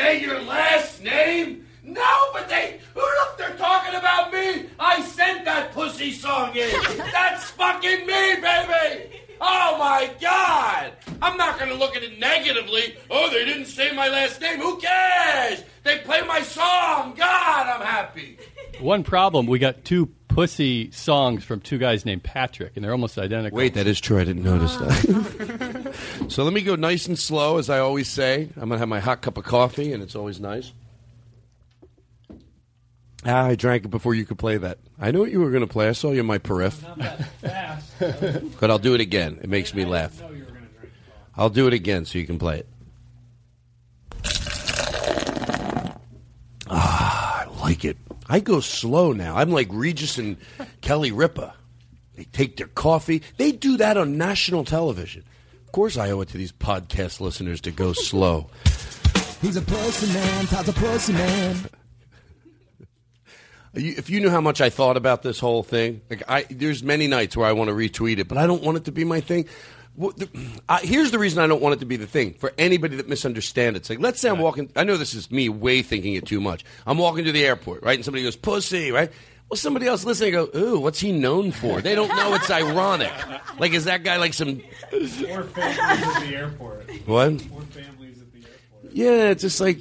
Say 0.00 0.20
your 0.20 0.40
last 0.40 1.02
name? 1.02 1.66
No, 1.82 2.32
but 2.32 2.48
they. 2.48 2.80
Look, 2.94 3.38
they're 3.38 3.56
talking 3.56 3.94
about 3.94 4.32
me. 4.32 4.66
I 4.78 5.02
sent 5.02 5.44
that 5.44 5.72
pussy 5.72 6.12
song 6.12 6.54
in. 6.56 6.70
That's 7.12 7.50
fucking 7.50 8.06
me, 8.06 8.34
baby. 8.36 9.10
Oh 9.42 9.76
my 9.78 10.10
God! 10.20 10.92
I'm 11.22 11.36
not 11.36 11.58
gonna 11.58 11.74
look 11.74 11.96
at 11.96 12.02
it 12.02 12.18
negatively. 12.18 12.96
Oh, 13.10 13.30
they 13.30 13.44
didn't 13.44 13.66
say 13.66 13.92
my 13.92 14.08
last 14.08 14.40
name. 14.40 14.60
Who 14.60 14.78
cares? 14.78 15.64
They 15.82 15.98
play 15.98 16.22
my 16.26 16.42
song. 16.42 17.14
God, 17.16 17.66
I'm 17.66 17.84
happy. 17.84 18.38
One 18.80 19.02
problem: 19.02 19.46
we 19.46 19.58
got 19.58 19.84
two 19.84 20.10
pussy 20.40 20.90
songs 20.90 21.44
from 21.44 21.60
two 21.60 21.76
guys 21.76 22.06
named 22.06 22.22
Patrick, 22.22 22.72
and 22.74 22.82
they're 22.82 22.92
almost 22.92 23.18
identical. 23.18 23.58
Wait, 23.58 23.74
that 23.74 23.86
is 23.86 24.00
true. 24.00 24.18
I 24.18 24.24
didn't 24.24 24.42
notice 24.42 24.74
that. 24.76 25.94
so 26.28 26.44
let 26.44 26.54
me 26.54 26.62
go 26.62 26.76
nice 26.76 27.06
and 27.06 27.18
slow, 27.18 27.58
as 27.58 27.68
I 27.68 27.80
always 27.80 28.08
say. 28.08 28.48
I'm 28.56 28.70
gonna 28.70 28.78
have 28.78 28.88
my 28.88 29.00
hot 29.00 29.20
cup 29.20 29.36
of 29.36 29.44
coffee, 29.44 29.92
and 29.92 30.02
it's 30.02 30.16
always 30.16 30.40
nice. 30.40 30.72
Ah, 33.26 33.48
I 33.48 33.54
drank 33.54 33.84
it 33.84 33.88
before 33.88 34.14
you 34.14 34.24
could 34.24 34.38
play 34.38 34.56
that. 34.56 34.78
I 34.98 35.10
knew 35.10 35.18
what 35.18 35.30
you 35.30 35.40
were 35.40 35.50
going 35.50 35.60
to 35.60 35.66
play. 35.66 35.90
I 35.90 35.92
saw 35.92 36.10
you 36.10 36.20
in 36.20 36.26
my 36.26 36.38
periph. 36.38 36.80
But 38.60 38.70
I'll 38.70 38.78
do 38.78 38.94
it 38.94 39.02
again. 39.02 39.40
It 39.42 39.50
makes 39.50 39.74
me 39.74 39.84
laugh. 39.84 40.22
I'll 41.36 41.50
do 41.50 41.66
it 41.66 41.74
again 41.74 42.06
so 42.06 42.18
you 42.18 42.24
can 42.24 42.38
play 42.38 42.60
it. 42.60 42.66
Ah, 46.70 47.42
I 47.42 47.60
like 47.60 47.84
it. 47.84 47.98
I 48.30 48.40
go 48.40 48.60
slow 48.60 49.12
now. 49.12 49.36
I'm 49.36 49.50
like 49.50 49.68
Regis 49.70 50.16
and 50.16 50.36
Kelly 50.80 51.10
Ripa. 51.12 51.52
They 52.14 52.24
take 52.24 52.56
their 52.56 52.68
coffee. 52.68 53.22
They 53.38 53.50
do 53.52 53.76
that 53.78 53.96
on 53.96 54.16
national 54.16 54.64
television. 54.64 55.24
Of 55.66 55.72
course, 55.72 55.96
I 55.96 56.10
owe 56.10 56.20
it 56.20 56.28
to 56.30 56.38
these 56.38 56.52
podcast 56.52 57.20
listeners 57.20 57.60
to 57.62 57.70
go 57.72 57.92
slow. 57.92 58.48
He's 59.42 59.56
a 59.56 59.62
pussy 59.62 60.12
man, 60.12 60.46
Todd's 60.46 60.68
a 60.68 60.72
pussy 60.72 61.12
man. 61.12 61.56
You- 63.74 63.94
If 63.96 64.10
you 64.10 64.20
knew 64.20 64.30
how 64.30 64.40
much 64.40 64.60
I 64.60 64.68
thought 64.70 64.96
about 64.96 65.22
this 65.22 65.38
whole 65.38 65.62
thing, 65.62 66.00
like 66.10 66.22
I, 66.28 66.44
there's 66.50 66.82
many 66.82 67.06
nights 67.06 67.36
where 67.36 67.46
I 67.46 67.52
want 67.52 67.68
to 67.68 67.74
retweet 67.74 68.18
it, 68.18 68.28
but 68.28 68.36
I 68.38 68.46
don't 68.46 68.62
want 68.62 68.76
it 68.78 68.84
to 68.86 68.92
be 68.92 69.04
my 69.04 69.20
thing. 69.20 69.46
Well, 70.00 70.12
the, 70.16 70.28
I, 70.68 70.80
here's 70.80 71.10
the 71.10 71.18
reason 71.18 71.42
I 71.42 71.46
don't 71.46 71.60
want 71.60 71.74
it 71.74 71.80
to 71.80 71.86
be 71.86 71.96
the 71.96 72.06
thing 72.06 72.34
for 72.34 72.52
anybody 72.56 72.96
that 72.96 73.08
misunderstands 73.08 73.76
it. 73.76 73.80
It's 73.80 73.90
like, 73.90 74.00
let's 74.00 74.20
say 74.20 74.30
I'm 74.30 74.38
walking. 74.38 74.70
I 74.74 74.84
know 74.84 74.96
this 74.96 75.14
is 75.14 75.30
me 75.30 75.48
way 75.48 75.82
thinking 75.82 76.14
it 76.14 76.26
too 76.26 76.40
much. 76.40 76.64
I'm 76.86 76.96
walking 76.98 77.24
to 77.26 77.32
the 77.32 77.44
airport, 77.44 77.82
right, 77.82 77.96
and 77.96 78.04
somebody 78.04 78.24
goes 78.24 78.36
pussy, 78.36 78.90
right. 78.90 79.10
Well, 79.50 79.58
somebody 79.58 79.86
else 79.88 80.04
listening 80.04 80.32
go, 80.32 80.48
ooh, 80.54 80.78
what's 80.78 81.00
he 81.00 81.10
known 81.10 81.50
for? 81.50 81.80
They 81.80 81.96
don't 81.96 82.08
know 82.08 82.34
it's 82.34 82.50
ironic. 82.50 83.12
Like, 83.58 83.72
is 83.72 83.84
that 83.86 84.04
guy 84.04 84.16
like 84.16 84.32
some 84.32 84.62
Or 84.92 85.42
families 85.42 86.06
at 86.06 86.20
the 86.20 86.36
airport. 86.36 86.88
what? 87.06 87.32
Or 87.32 87.62
families 87.62 88.20
at 88.22 88.32
the 88.32 88.38
airport. 88.38 88.92
Yeah, 88.94 89.30
it's 89.30 89.42
just 89.42 89.60
like, 89.60 89.80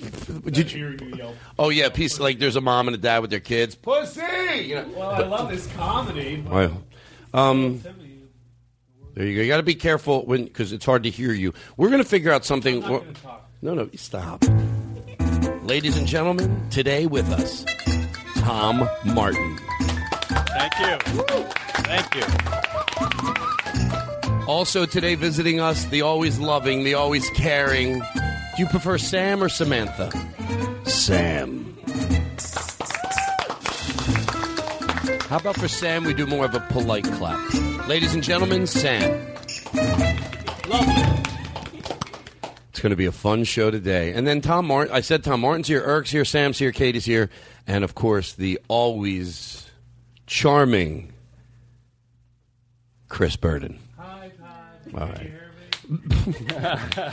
did 0.52 0.72
Hearing 0.72 1.00
you 1.00 1.16
yell. 1.16 1.36
Oh 1.60 1.70
yeah, 1.70 1.90
piece 1.90 2.20
like 2.20 2.40
there's 2.40 2.56
a 2.56 2.62
mom 2.62 2.88
and 2.88 2.96
a 2.96 2.98
dad 2.98 3.20
with 3.20 3.30
their 3.30 3.40
kids. 3.40 3.76
Pussy. 3.76 4.22
You 4.64 4.76
know, 4.76 4.88
Well, 4.96 5.10
I 5.12 5.20
love 5.20 5.50
this 5.52 5.68
comedy. 5.74 6.38
But 6.38 6.52
Well, 6.52 6.84
um, 7.36 7.84
there 9.14 9.26
you 9.26 9.36
go. 9.36 9.42
You 9.42 9.48
got 9.48 9.58
to 9.58 9.64
be 9.64 9.76
careful 9.76 10.26
when 10.26 10.46
because 10.46 10.72
it's 10.72 10.86
hard 10.86 11.04
to 11.04 11.10
hear 11.10 11.34
you. 11.34 11.54
We're 11.78 11.90
going 11.90 12.04
to 12.04 12.08
figure 12.08 12.32
out 12.32 12.46
something. 12.46 12.84
I'm 12.84 12.92
not 12.92 13.16
talk. 13.16 13.50
No, 13.62 13.74
no, 13.74 13.90
stop. 13.96 14.44
Ladies 15.64 15.98
and 15.98 16.08
gentlemen, 16.08 16.70
today 16.70 17.06
with 17.06 17.30
us, 17.32 17.66
Tom 18.38 18.90
Martin. 19.06 19.58
Thank 20.30 20.74
you. 20.80 20.98
Thank 21.84 22.16
you. 22.16 22.24
Also 24.48 24.86
today 24.86 25.16
visiting 25.16 25.60
us, 25.60 25.86
the 25.86 26.02
always 26.02 26.40
loving, 26.40 26.84
the 26.84 26.96
always 26.96 27.30
caring. 27.32 28.00
Do 28.00 28.04
you 28.58 28.66
prefer 28.68 28.98
Sam 28.98 29.44
or 29.44 29.50
Samantha? 29.50 30.10
Sam. 30.86 31.78
How 35.28 35.38
about 35.38 35.58
for 35.58 35.68
Sam, 35.68 36.04
we 36.04 36.16
do 36.16 36.26
more 36.26 36.46
of 36.46 36.56
a 36.56 36.62
polite 36.72 37.04
clap? 37.04 37.40
Ladies 37.90 38.14
and 38.14 38.24
gentlemen, 38.24 38.68
Sam. 38.68 39.34
It's 42.70 42.80
going 42.82 42.92
to 42.92 42.96
be 42.96 43.08
a 43.08 43.12
fun 43.12 43.46
show 43.46 43.72
today. 43.72 44.14
And 44.14 44.28
then 44.28 44.42
Tom 44.42 44.68
Martin, 44.68 44.94
I 44.94 45.02
said 45.02 45.24
Tom 45.24 45.42
Martin's 45.42 45.68
here, 45.68 45.82
Eric's 45.82 46.12
here, 46.12 46.24
Sam's 46.24 46.60
here, 46.60 46.72
Katie's 46.72 47.06
here, 47.06 47.32
and 47.66 47.84
of 47.84 47.96
course 47.96 48.34
the 48.34 48.60
always 48.68 49.68
charming 50.28 51.14
Chris 53.08 53.36
Burden. 53.36 53.80
Hi, 53.98 54.34
Todd. 54.38 54.94
All 54.94 55.08
right. 55.08 55.24
you 55.24 55.32
hear 55.32 55.52
me? 55.90 57.12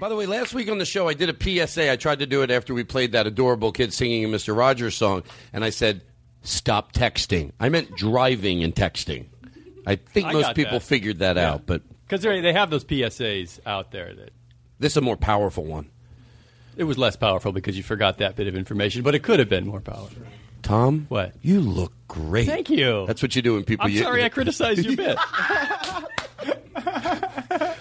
By 0.00 0.08
the 0.08 0.16
way, 0.16 0.24
last 0.24 0.54
week 0.54 0.70
on 0.70 0.78
the 0.78 0.86
show, 0.86 1.06
I 1.06 1.12
did 1.12 1.28
a 1.28 1.66
PSA. 1.66 1.92
I 1.92 1.96
tried 1.96 2.20
to 2.20 2.26
do 2.26 2.40
it 2.40 2.50
after 2.50 2.72
we 2.72 2.82
played 2.82 3.12
that 3.12 3.26
adorable 3.26 3.72
kid 3.72 3.92
singing 3.92 4.24
a 4.24 4.28
Mr. 4.28 4.56
Rogers 4.56 4.94
song, 4.94 5.22
and 5.52 5.62
I 5.62 5.68
said, 5.68 6.00
"Stop 6.40 6.94
texting." 6.94 7.52
I 7.60 7.68
meant 7.68 7.94
driving 7.94 8.64
and 8.64 8.74
texting. 8.74 9.26
I 9.86 9.96
think 9.96 10.26
I 10.28 10.32
most 10.32 10.54
people 10.54 10.78
that. 10.78 10.82
figured 10.82 11.18
that 11.20 11.36
Yeah. 11.36 11.52
out, 11.52 11.66
but 11.66 11.82
Because 12.06 12.22
they 12.22 12.52
have 12.52 12.70
those 12.70 12.84
PSAs 12.84 13.60
out 13.66 13.90
there 13.90 14.14
that 14.14 14.30
this 14.78 14.92
is 14.92 14.96
a 14.96 15.00
more 15.00 15.16
powerful 15.16 15.64
one. 15.64 15.90
it 16.76 16.84
was 16.84 16.98
less 16.98 17.16
powerful 17.16 17.52
because 17.52 17.76
you 17.76 17.82
forgot 17.82 18.18
that 18.18 18.34
bit 18.36 18.46
of 18.48 18.56
information, 18.56 19.02
but 19.02 19.14
it 19.14 19.22
could 19.22 19.38
have 19.38 19.48
been 19.48 19.66
more 19.66 19.80
powerful. 19.80 20.22
Tom, 20.62 21.06
What? 21.10 21.34
You 21.42 21.60
look 21.60 21.92
great. 22.08 22.46
Thank 22.46 22.70
you. 22.70 23.04
That's 23.06 23.20
what 23.22 23.36
you 23.36 23.42
do 23.42 23.54
when 23.54 23.64
people. 23.64 23.84
I'm 23.86 23.92
you- 23.92 24.02
sorry 24.02 24.24
I 24.24 24.28
criticized 24.30 24.84
your 24.84 24.96
bit. 24.96 25.18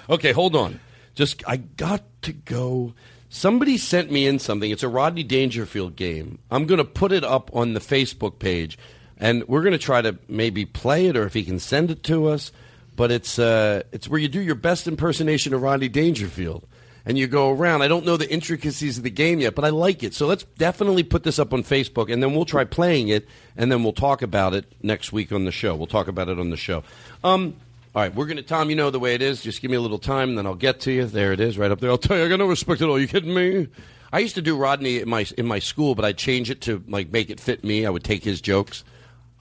Okay, 0.10 0.32
hold 0.34 0.56
on. 0.56 0.80
Just 1.16 1.44
I 1.48 1.58
got 1.58 2.04
to 2.24 2.34
go. 2.34 2.94
Somebody 3.30 3.78
sent 3.78 4.12
me 4.12 4.28
in 4.28 4.38
something. 4.38 4.70
It's 4.70 4.84
a 4.84 4.88
Rodney 4.90 5.24
Dangerfield 5.24 5.96
game. 5.96 6.40
I'm 6.52 6.66
going 6.66 6.78
to 6.78 6.84
put 6.84 7.12
it 7.12 7.24
up 7.24 7.50
on 7.56 7.74
the 7.74 7.80
Facebook 7.80 8.38
page, 8.38 8.78
and 9.18 9.48
we're 9.48 9.62
going 9.62 9.74
to 9.74 9.78
try 9.78 10.02
to 10.02 10.18
maybe 10.28 10.66
play 10.66 11.08
it, 11.08 11.18
or 11.18 11.26
if 11.26 11.34
he 11.34 11.44
can 11.44 11.60
send 11.60 11.92
it 11.92 12.04
to 12.04 12.28
us. 12.28 12.52
But 12.96 13.12
it's 13.12 13.40
uh, 13.40 13.84
it's 13.92 14.08
where 14.08 14.20
you 14.20 14.28
do 14.28 14.40
your 14.42 14.56
best 14.56 14.88
impersonation 14.88 15.54
of 15.54 15.62
Rodney 15.62 15.90
Dangerfield, 15.90 16.68
and 17.06 17.18
you 17.18 17.26
go 17.26 17.50
around. 17.50 17.82
I 17.82 17.88
don't 17.88 18.06
know 18.06 18.18
the 18.18 18.32
intricacies 18.32 18.98
of 18.98 19.04
the 19.04 19.10
game 19.10 19.40
yet, 19.40 19.56
but 19.56 19.66
I 19.66 19.70
like 19.70 20.04
it. 20.04 20.14
So 20.14 20.28
let's 20.28 20.44
definitely 20.44 21.04
put 21.04 21.24
this 21.24 21.40
up 21.40 21.54
on 21.54 21.64
Facebook, 21.64 22.14
and 22.14 22.22
then 22.22 22.36
we'll 22.36 22.46
try 22.46 22.64
playing 22.66 23.08
it, 23.08 23.28
and 23.58 23.72
then 23.72 23.84
we'll 23.84 23.94
talk 23.94 24.22
about 24.22 24.54
it 24.54 24.66
next 24.84 25.12
week 25.12 25.32
on 25.32 25.46
the 25.46 25.52
show. 25.52 25.76
We'll 25.76 25.88
talk 25.88 26.08
about 26.08 26.30
it 26.30 26.40
on 26.40 26.52
the 26.52 26.58
show. 26.58 26.84
Um, 27.24 27.56
all 27.96 28.02
right, 28.02 28.14
we're 28.14 28.26
going 28.26 28.38
to, 28.38 28.44
Tom, 28.44 28.70
you 28.70 28.76
know 28.76 28.90
the 28.90 29.00
way 29.00 29.16
it 29.16 29.22
is. 29.22 29.42
Just 29.42 29.62
give 29.62 29.72
me 29.72 29.78
a 29.78 29.82
little 29.82 30.00
time, 30.00 30.30
and 30.30 30.38
then 30.38 30.46
I'll 30.46 30.56
get 30.56 30.80
to 30.82 30.92
you. 30.92 31.06
There 31.06 31.34
it 31.34 31.40
is, 31.40 31.58
right 31.58 31.72
up 31.72 31.80
there. 31.80 31.90
I'll 31.90 31.98
tell 31.98 32.18
you, 32.18 32.26
I 32.26 32.28
got 32.28 32.40
no 32.40 32.48
respect 32.48 32.82
at 32.82 32.90
all. 32.90 33.00
You 33.00 33.08
kidding 33.08 33.34
me? 33.34 33.68
I 34.12 34.20
used 34.20 34.36
to 34.36 34.44
do 34.44 34.56
Rodney 34.56 35.00
in 35.00 35.10
my 35.10 35.26
in 35.38 35.48
my 35.48 35.58
school, 35.58 35.96
but 35.96 36.06
I'd 36.06 36.18
change 36.18 36.52
it 36.52 36.62
to 36.62 36.84
like 36.88 37.12
make 37.12 37.32
it 37.32 37.40
fit 37.40 37.64
me. 37.64 37.86
I 37.88 37.90
would 37.90 38.04
take 38.04 38.24
his 38.24 38.42
jokes. 38.42 38.84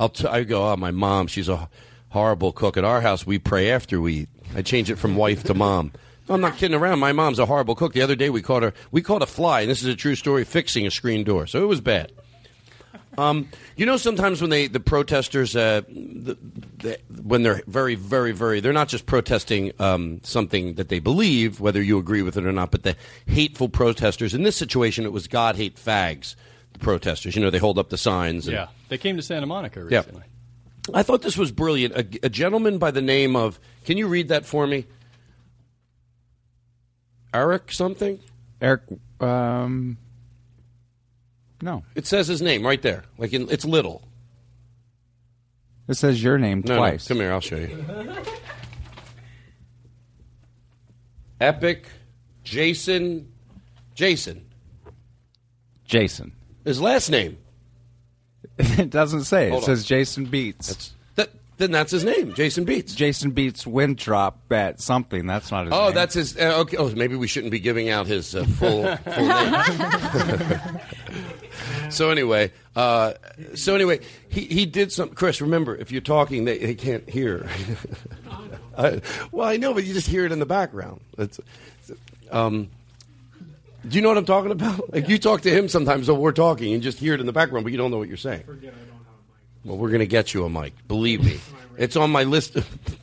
I'll 0.03 0.09
t- 0.09 0.27
I 0.27 0.43
go, 0.43 0.69
oh, 0.69 0.77
my 0.77 0.91
mom, 0.91 1.29
she's 1.29 1.49
a 1.49 1.69
horrible 2.09 2.51
cook. 2.51 2.77
At 2.77 2.85
our 2.85 3.01
house, 3.01 3.25
we 3.25 3.39
pray 3.39 3.71
after 3.71 4.01
we 4.01 4.13
eat. 4.13 4.29
I 4.57 4.63
change 4.63 4.91
it 4.91 4.97
from 4.97 5.15
wife 5.15 5.45
to 5.45 5.55
mom. 5.55 5.93
I'm 6.29 6.41
not 6.41 6.57
kidding 6.57 6.77
around. 6.77 6.99
My 6.99 7.13
mom's 7.13 7.39
a 7.39 7.47
horrible 7.47 7.77
cook. 7.77 7.93
The 7.93 8.03
other 8.03 8.17
day, 8.17 8.29
we 8.29 8.43
caught 8.43 8.65
her. 8.65 8.75
We 8.91 9.01
caught 9.01 9.23
a 9.23 9.27
fly, 9.27 9.61
and 9.61 9.71
this 9.71 9.81
is 9.81 9.87
a 9.87 9.95
true 9.95 10.17
story, 10.17 10.43
fixing 10.43 10.89
a 10.89 10.91
screen 10.91 11.23
door. 11.23 11.47
So 11.47 11.63
it 11.63 11.67
was 11.67 11.81
bad. 11.81 12.11
Um, 13.17 13.49
you 13.77 13.87
know, 13.87 13.97
sometimes 13.97 14.41
when 14.41 14.51
they 14.51 14.67
the 14.67 14.81
protesters, 14.81 15.55
uh, 15.55 15.83
the, 15.89 16.37
the, 16.79 16.99
when 17.23 17.45
they're 17.45 17.63
very, 17.69 17.95
very, 17.95 18.33
very, 18.33 18.59
they're 18.59 18.73
not 18.73 18.89
just 18.89 19.07
protesting 19.07 19.71
um, 19.79 20.21
something 20.25 20.75
that 20.75 20.89
they 20.89 20.99
believe, 20.99 21.61
whether 21.61 21.81
you 21.81 21.97
agree 21.97 22.23
with 22.23 22.37
it 22.37 22.45
or 22.45 22.53
not, 22.53 22.73
but 22.73 22.83
the 22.83 22.97
hateful 23.27 23.69
protesters. 23.69 24.35
In 24.35 24.43
this 24.43 24.57
situation, 24.57 25.05
it 25.05 25.13
was 25.13 25.29
God 25.29 25.55
hate 25.55 25.77
fags. 25.77 26.35
The 26.73 26.79
protesters, 26.79 27.35
you 27.37 27.43
know, 27.43 27.51
they 27.51 27.59
hold 27.59 27.79
up 27.79 27.91
the 27.91 27.99
signs. 27.99 28.47
And, 28.47 28.55
yeah, 28.55 28.69
they 28.89 28.99
came 28.99 29.17
to 29.17 29.23
Santa 29.23 29.47
Monica 29.47 29.83
recently. 29.85 30.23
Yeah. 30.89 30.97
I 30.97 31.03
thought 31.03 31.23
this 31.23 31.37
was 31.39 31.53
brilliant. 31.53 31.95
A, 31.95 32.27
a 32.27 32.29
gentleman 32.29 32.79
by 32.79 32.91
the 32.91 33.03
name 33.03 33.37
of, 33.37 33.61
can 33.85 33.97
you 33.97 34.09
read 34.09 34.29
that 34.29 34.45
for 34.45 34.67
me? 34.67 34.87
Eric 37.33 37.71
something? 37.73 38.19
Eric, 38.61 38.83
um, 39.21 39.97
no. 41.61 41.85
It 41.95 42.07
says 42.07 42.27
his 42.29 42.43
name 42.43 42.67
right 42.67 42.83
there. 42.83 43.05
Like 43.17 43.33
in, 43.33 43.49
it's 43.51 43.65
little. 43.65 44.03
It 45.89 45.95
says 45.95 46.23
your 46.23 46.39
name 46.39 46.63
No, 46.67 46.75
no, 46.75 46.79
twice. 46.81 47.09
come 47.09 47.19
here, 47.19 47.33
I'll 47.33 47.41
show 47.41 47.57
you. 47.57 47.85
Epic, 51.41 51.87
Jason, 52.45 53.33
Jason. 53.95 54.45
Jason. 55.85 56.33
His 56.65 56.81
last 56.81 57.11
name. 57.11 57.39
it 58.59 58.91
doesn't 58.91 59.25
say. 59.25 59.51
Hold 59.51 59.63
it 59.65 59.69
on. 59.69 59.77
says 59.77 59.85
Jason 59.85 60.25
Beats. 60.27 60.93
That, 61.17 61.31
then 61.59 61.71
that's 61.71 61.91
his 61.93 62.05
name, 62.05 62.35
Jason 62.35 62.65
Beats. 62.65 62.95
Jason 62.95 63.31
Beats 63.31 63.67
Winthrop 63.67 64.39
at 64.53 64.81
something. 64.81 65.27
That's 65.27 65.51
not 65.51 65.67
his 65.67 65.75
Oh, 65.75 65.87
name. 65.87 65.95
that's 65.95 66.15
his. 66.15 66.37
Uh, 66.37 66.59
okay. 66.61 66.77
Oh, 66.77 66.89
maybe 66.91 67.15
we 67.17 67.27
shouldn't 67.29 67.51
be 67.53 67.61
giving 67.61 67.89
out 67.89 68.07
his 68.07 68.35
uh, 68.35 68.45
full 68.45 68.97
full 68.97 69.29
name. 69.29 70.81
so 71.91 72.11
anyway, 72.11 72.53
uh, 72.77 73.13
so 73.55 73.75
anyway, 73.75 74.01
he 74.29 74.43
he 74.43 74.67
did 74.67 74.93
some. 74.93 75.11
Chris, 75.11 75.41
remember, 75.41 75.77
if 75.77 75.93
you're 75.93 76.01
talking, 76.01 76.45
they, 76.45 76.59
they 76.59 76.75
can't 76.75 77.09
hear. 77.09 77.49
I, 78.77 79.01
well, 79.31 79.49
I 79.49 79.57
know, 79.59 79.75
but 79.75 79.85
you 79.85 79.93
just 79.95 80.09
hear 80.09 80.25
it 80.25 80.33
in 80.33 80.39
the 80.39 80.47
background. 80.47 81.01
It's, 81.19 81.39
um, 82.31 82.71
Do 83.87 83.97
you 83.97 84.03
know 84.03 84.09
what 84.09 84.19
I'm 84.19 84.25
talking 84.25 84.51
about? 84.51 84.81
Like 84.93 85.09
you 85.09 85.19
talk 85.19 85.41
to 85.43 85.51
him 85.51 85.69
sometimes, 85.69 86.07
so 86.07 86.15
we're 86.15 86.33
talking 86.33 86.75
and 86.75 86.83
just 86.83 86.99
hear 86.99 87.15
it 87.15 87.21
in 87.21 87.27
the 87.27 87.33
background, 87.33 87.65
but 87.65 87.73
you 87.73 87.79
don't 87.79 87.91
know 87.91 87.99
what 87.99 88.09
you're 88.09 88.17
saying. 88.17 88.41
I 88.41 88.45
forget 88.45 88.75
I 88.75 88.79
don't 88.79 88.89
have 88.89 88.97
a 88.97 89.33
mic. 89.33 89.65
Well, 89.65 89.79
we're 89.79 89.89
going 89.89 90.01
to 90.01 90.07
get 90.07 90.35
you 90.35 90.45
a 90.45 90.51
mic. 90.51 90.75
Believe 90.87 91.25
me, 91.25 91.41
it's 91.79 91.97
on 91.97 92.11
my 92.11 92.25
list. 92.25 92.57
Of 92.57 92.69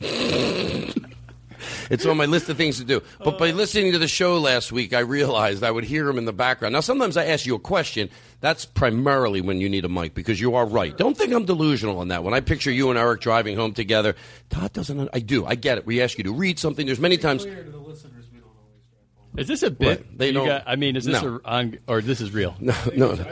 it's 1.90 2.06
on 2.06 2.16
my 2.16 2.26
list 2.26 2.48
of 2.48 2.56
things 2.56 2.78
to 2.78 2.84
do. 2.84 3.02
But 3.18 3.38
by 3.38 3.50
oh. 3.50 3.54
listening 3.54 3.92
to 3.92 3.98
the 3.98 4.06
show 4.06 4.38
last 4.38 4.70
week, 4.70 4.94
I 4.94 5.00
realized 5.00 5.64
I 5.64 5.70
would 5.70 5.84
hear 5.84 6.08
him 6.08 6.16
in 6.16 6.26
the 6.26 6.32
background. 6.32 6.74
Now, 6.74 6.80
sometimes 6.80 7.16
I 7.16 7.26
ask 7.26 7.44
you 7.44 7.56
a 7.56 7.60
question. 7.60 8.08
That's 8.40 8.64
primarily 8.64 9.40
when 9.40 9.60
you 9.60 9.68
need 9.68 9.84
a 9.84 9.88
mic 9.88 10.14
because 10.14 10.40
you 10.40 10.54
are 10.54 10.64
right. 10.64 10.96
Don't 10.96 11.16
think 11.16 11.32
I'm 11.32 11.44
delusional 11.44 11.98
on 11.98 12.08
that. 12.08 12.22
When 12.22 12.34
I 12.34 12.40
picture 12.40 12.70
you 12.70 12.90
and 12.90 12.98
Eric 12.98 13.20
driving 13.20 13.56
home 13.56 13.72
together, 13.74 14.14
Todd 14.48 14.72
doesn't. 14.72 15.10
I 15.12 15.18
do. 15.18 15.44
I 15.44 15.56
get 15.56 15.78
it. 15.78 15.86
We 15.86 16.00
ask 16.00 16.16
you 16.18 16.24
to 16.24 16.32
read 16.32 16.58
something. 16.58 16.86
There's 16.86 17.00
many 17.00 17.16
times. 17.16 17.44
Is 19.36 19.46
this 19.48 19.62
a 19.62 19.70
bit? 19.70 20.00
What? 20.00 20.18
They 20.18 20.32
don't- 20.32 20.62
I 20.66 20.76
mean, 20.76 20.96
is 20.96 21.04
this 21.04 21.22
No. 21.22 21.40
a 21.44 21.48
on 21.48 21.78
or 21.86 22.00
this 22.00 22.20
is 22.20 22.32
real? 22.32 22.56
No, 22.60 22.74
no, 22.94 23.14
no. 23.14 23.26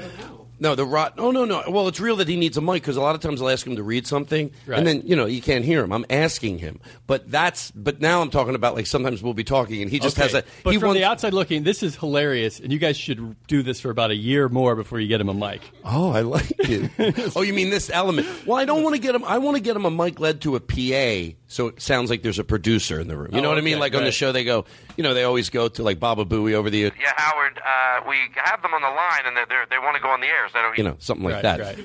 No, 0.60 0.74
the 0.74 0.84
rot. 0.84 1.14
Oh 1.18 1.30
no, 1.30 1.44
no. 1.44 1.62
Well, 1.68 1.86
it's 1.86 2.00
real 2.00 2.16
that 2.16 2.26
he 2.26 2.34
needs 2.34 2.56
a 2.56 2.60
mic 2.60 2.82
because 2.82 2.96
a 2.96 3.00
lot 3.00 3.14
of 3.14 3.20
times 3.20 3.40
I'll 3.40 3.48
ask 3.48 3.64
him 3.64 3.76
to 3.76 3.82
read 3.84 4.08
something, 4.08 4.50
Right. 4.66 4.76
and 4.76 4.84
then 4.84 5.02
you 5.04 5.14
know 5.14 5.26
you 5.26 5.40
can't 5.40 5.64
hear 5.64 5.84
him. 5.84 5.92
I'm 5.92 6.04
asking 6.10 6.58
him, 6.58 6.80
but 7.06 7.30
that's. 7.30 7.70
But 7.70 8.00
now 8.00 8.22
I'm 8.22 8.30
talking 8.30 8.56
about 8.56 8.74
like 8.74 8.88
sometimes 8.88 9.22
we'll 9.22 9.34
be 9.34 9.44
talking 9.44 9.82
and 9.82 9.88
he 9.90 10.00
just 10.00 10.16
Okay. 10.18 10.24
has 10.24 10.34
a. 10.34 10.42
But 10.64 10.72
he 10.72 10.80
from 10.80 10.88
wants, 10.88 10.98
the 11.00 11.04
outside 11.04 11.32
looking, 11.32 11.62
this 11.62 11.84
is 11.84 11.94
hilarious, 11.94 12.58
and 12.58 12.72
you 12.72 12.80
guys 12.80 12.96
should 12.96 13.36
do 13.46 13.62
this 13.62 13.80
for 13.80 13.90
about 13.90 14.10
a 14.10 14.16
year 14.16 14.48
more 14.48 14.74
before 14.74 14.98
you 14.98 15.06
get 15.06 15.20
him 15.20 15.28
a 15.28 15.34
mic. 15.34 15.60
Oh, 15.84 16.10
I 16.10 16.22
like 16.22 16.50
it. 16.58 17.32
oh, 17.36 17.42
you 17.42 17.52
mean 17.52 17.70
this 17.70 17.88
element? 17.88 18.26
Well, 18.44 18.56
I 18.58 18.64
don't 18.64 18.82
want 18.82 18.96
to 18.96 19.00
get 19.00 19.14
him. 19.14 19.22
I 19.24 19.38
want 19.38 19.56
to 19.58 19.62
get 19.62 19.76
him 19.76 19.84
a 19.84 19.92
mic 19.92 20.18
led 20.18 20.40
to 20.40 20.56
a 20.56 20.60
PA, 20.60 21.36
so 21.48 21.68
it 21.68 21.82
sounds 21.82 22.10
like 22.10 22.22
there's 22.22 22.38
a 22.38 22.44
producer 22.44 23.00
in 23.00 23.08
the 23.08 23.16
room. 23.16 23.30
You 23.34 23.40
know 23.40 23.48
Oh, 23.48 23.50
what 23.52 23.58
I 23.58 23.62
mean? 23.62 23.74
okay, 23.74 23.80
Like 23.80 23.94
on 23.96 24.04
the 24.04 24.12
show, 24.12 24.30
they 24.32 24.44
go. 24.44 24.64
You 24.96 25.02
know, 25.02 25.14
they 25.14 25.24
always 25.24 25.48
go 25.50 25.66
to 25.68 25.82
like 25.82 25.98
Baba 25.98 26.24
Booey 26.24 26.52
over 26.52 26.68
the. 26.70 26.78
Yeah, 26.78 27.12
Howard, 27.16 27.58
uh, 27.58 28.00
we 28.08 28.16
have 28.36 28.62
them 28.62 28.72
on 28.74 28.82
the 28.82 28.88
line, 28.88 29.22
and 29.26 29.36
they're, 29.36 29.46
they're, 29.46 29.66
they 29.70 29.78
want 29.78 29.96
to 29.96 30.02
go 30.02 30.10
on 30.10 30.20
the 30.20 30.26
air. 30.26 30.46
Is 30.46 30.52
that 30.52 30.64
okay? 30.66 30.74
You 30.82 30.88
know, 30.88 30.96
something 31.00 31.24
like 31.24 31.34
Right, 31.34 31.42
that. 31.42 31.60
right. 31.60 31.78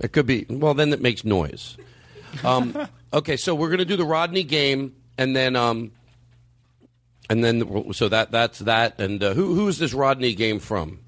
It 0.00 0.12
could 0.12 0.26
be. 0.26 0.46
Well, 0.48 0.74
then 0.74 0.92
it 0.92 1.00
makes 1.02 1.24
noise. 1.24 1.76
Um, 2.42 2.88
okay, 3.12 3.36
so 3.36 3.54
we're 3.54 3.68
going 3.68 3.78
to 3.78 3.84
do 3.84 3.96
the 3.96 4.04
Rodney 4.06 4.42
game, 4.44 4.94
and 5.18 5.36
then, 5.36 5.56
um, 5.56 5.92
and 7.28 7.44
then, 7.44 7.92
so 7.92 8.08
that 8.08 8.30
that's 8.32 8.60
that. 8.60 8.98
And 8.98 9.22
uh, 9.22 9.34
who 9.34 9.54
who 9.54 9.68
is 9.68 9.78
this 9.78 9.92
Rodney 9.92 10.34
game 10.34 10.58
from? 10.58 11.00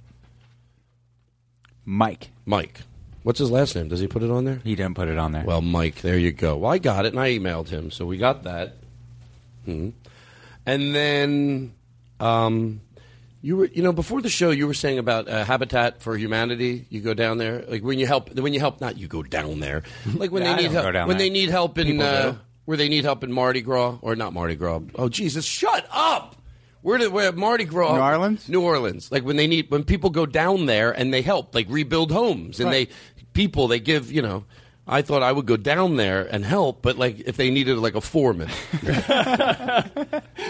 Mike. 1.84 2.30
Mike. 2.44 2.82
What's 3.22 3.38
his 3.38 3.50
last 3.50 3.74
name? 3.76 3.88
Does 3.88 4.00
he 4.00 4.08
put 4.08 4.22
it 4.22 4.30
on 4.30 4.44
there? 4.44 4.60
He 4.64 4.74
didn't 4.74 4.94
put 4.94 5.08
it 5.08 5.16
on 5.18 5.32
there. 5.32 5.44
Well, 5.44 5.60
Mike, 5.62 5.96
there 6.02 6.18
you 6.18 6.32
go. 6.32 6.56
Well, 6.56 6.72
I 6.72 6.78
got 6.78 7.06
it, 7.06 7.12
and 7.12 7.20
I 7.20 7.30
emailed 7.38 7.68
him, 7.68 7.90
so 7.90 8.04
we 8.04 8.16
got 8.16 8.42
that. 8.44 8.74
Hmm. 9.64 9.90
And 10.66 10.94
then, 10.94 11.72
um, 12.20 12.80
you 13.42 13.56
were, 13.56 13.66
you 13.66 13.82
know, 13.82 13.92
before 13.92 14.20
the 14.22 14.28
show, 14.28 14.50
you 14.50 14.66
were 14.66 14.74
saying 14.74 14.98
about 14.98 15.28
uh, 15.28 15.44
Habitat 15.44 16.00
for 16.02 16.16
Humanity. 16.16 16.86
You 16.90 17.00
go 17.00 17.14
down 17.14 17.38
there, 17.38 17.64
like 17.68 17.82
when 17.82 17.98
you 17.98 18.06
help, 18.06 18.32
when 18.34 18.52
you 18.54 18.60
help, 18.60 18.80
not 18.80 18.96
you 18.98 19.08
go 19.08 19.22
down 19.22 19.60
there, 19.60 19.82
like 20.14 20.30
when 20.30 20.42
Yeah, 20.42 20.52
I 20.52 20.56
they 20.56 20.62
need 20.62 20.72
help, 20.72 20.84
when 20.84 21.06
there. 21.08 21.14
they 21.18 21.30
need 21.30 21.48
help 21.50 21.78
in, 21.78 22.00
uh, 22.00 22.36
where 22.64 22.76
they 22.76 22.88
need 22.88 23.04
help 23.04 23.24
in 23.24 23.32
Mardi 23.32 23.60
Gras 23.60 23.98
or 24.02 24.14
not 24.16 24.32
Mardi 24.32 24.54
Gras. 24.56 24.80
Oh, 24.96 25.08
Jesus, 25.08 25.44
shut 25.44 25.86
up. 25.92 26.36
Where 26.82 26.98
did 26.98 27.12
where 27.12 27.30
Mardi 27.30 27.64
Gras? 27.64 27.94
New 27.94 28.00
Orleans? 28.02 28.48
New 28.48 28.60
Orleans. 28.60 29.12
Like 29.12 29.24
when 29.24 29.36
they 29.36 29.46
need 29.46 29.70
when 29.70 29.84
people 29.84 30.10
go 30.10 30.26
down 30.26 30.66
there 30.66 30.90
and 30.90 31.14
they 31.14 31.22
help, 31.22 31.54
like 31.54 31.66
rebuild 31.70 32.10
homes, 32.10 32.58
and 32.58 32.68
Right. 32.68 32.88
they 32.88 32.94
people 33.32 33.68
they 33.68 33.80
give 33.80 34.10
you 34.12 34.22
know. 34.22 34.44
I 34.84 35.02
thought 35.02 35.22
I 35.22 35.30
would 35.30 35.46
go 35.46 35.56
down 35.56 35.96
there 35.96 36.22
and 36.28 36.44
help, 36.44 36.82
but 36.82 36.98
like 36.98 37.20
if 37.20 37.36
they 37.36 37.50
needed 37.50 37.78
like 37.78 37.94
a 37.94 38.00
foreman. 38.00 38.48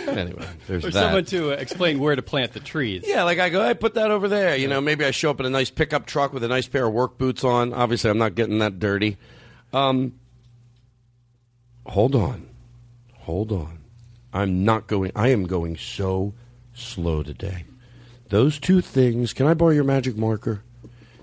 anyway, 0.09 0.47
there's 0.67 0.85
Or 0.87 0.91
that. 0.91 0.93
someone 0.93 1.25
to 1.27 1.53
uh, 1.53 1.57
explain 1.57 1.99
where 1.99 2.17
to 2.17 2.23
plant 2.23 2.53
the 2.53 2.61
trees. 2.61 3.05
Yeah, 3.07 3.25
like 3.25 3.39
I 3.39 3.51
go, 3.51 3.61
I 3.63 3.75
put 3.75 3.93
that 3.95 4.11
over 4.11 4.29
there. 4.29 4.57
You 4.57 4.69
know, 4.69 4.81
maybe 4.81 5.05
I 5.05 5.11
show 5.11 5.31
up 5.31 5.41
in 5.41 5.47
a 5.47 5.51
nice 5.51 5.71
pickup 5.71 6.07
truck 6.07 6.33
with 6.33 6.43
a 6.45 6.49
nice 6.49 6.67
pair 6.67 6.87
of 6.87 6.95
work 6.95 7.19
boots 7.19 7.45
on. 7.45 7.75
Obviously, 7.75 8.09
I'm 8.11 8.17
not 8.19 8.35
getting 8.35 8.59
that 8.61 8.79
dirty. 8.79 9.19
Um, 9.73 10.15
hold 11.87 12.15
on, 12.15 12.49
hold 13.19 13.53
on. 13.53 13.81
I'm 14.33 14.65
not 14.65 14.87
going. 14.87 15.13
I 15.15 15.29
am 15.29 15.47
going 15.47 15.77
so 15.77 16.33
slow 16.73 17.23
today. 17.23 17.65
Those 18.31 18.59
two 18.59 18.81
things. 18.81 19.35
Can 19.35 19.47
I 19.47 19.53
borrow 19.53 19.73
your 19.73 19.85
magic 19.85 20.17
marker? 20.17 20.63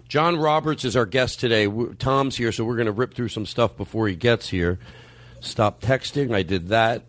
John 0.09 0.37
Roberts 0.37 0.85
is 0.85 0.95
our 0.95 1.05
guest 1.05 1.39
today. 1.39 1.67
Tom's 1.99 2.35
here, 2.35 2.51
so 2.51 2.65
we're 2.65 2.75
going 2.75 2.87
to 2.87 2.91
rip 2.91 3.13
through 3.13 3.29
some 3.29 3.45
stuff 3.45 3.77
before 3.77 4.07
he 4.07 4.15
gets 4.15 4.49
here. 4.49 4.79
Stop 5.39 5.81
texting. 5.81 6.33
I 6.33 6.41
did 6.41 6.69
that. 6.69 7.05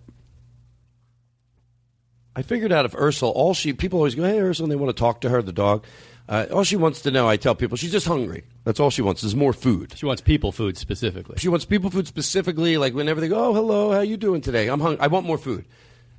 I 2.37 2.43
figured 2.43 2.73
out 2.73 2.85
if 2.85 2.95
Ursula, 2.95 3.33
all 3.33 3.55
she 3.55 3.73
people 3.73 3.99
always 3.99 4.15
go, 4.15 4.23
hey 4.23 4.39
Ursula, 4.39 4.67
and 4.67 4.71
they 4.71 4.77
want 4.77 4.95
to 4.95 5.01
talk 5.01 5.23
to 5.23 5.31
her, 5.31 5.41
the 5.41 5.51
dog. 5.51 5.85
Uh, 6.29 6.47
all 6.53 6.63
she 6.63 6.77
wants 6.77 7.01
to 7.03 7.11
know, 7.11 7.27
I 7.27 7.39
tell 7.39 7.55
people, 7.55 7.77
she's 7.79 7.91
just 7.91 8.07
hungry. 8.07 8.45
That's 8.65 8.79
all 8.79 8.91
she 8.91 9.03
wants 9.03 9.25
is 9.25 9.35
more 9.35 9.55
food. 9.55 9.95
She 9.97 10.07
wants 10.07 10.21
people 10.21 10.53
food 10.53 10.77
specifically. 10.77 11.37
She 11.39 11.49
wants 11.49 11.65
people 11.65 11.91
food 11.91 12.07
specifically. 12.07 12.77
Like 12.77 12.95
whenever 12.95 13.21
they 13.21 13.29
go, 13.29 13.47
oh 13.47 13.55
hello, 13.55 13.93
how 13.93 14.01
you 14.01 14.19
doing 14.19 14.43
today? 14.43 14.69
I'm 14.69 14.79
hungry. 14.79 15.01
I 15.01 15.07
want 15.07 15.27
more 15.27 15.39
food. 15.39 15.65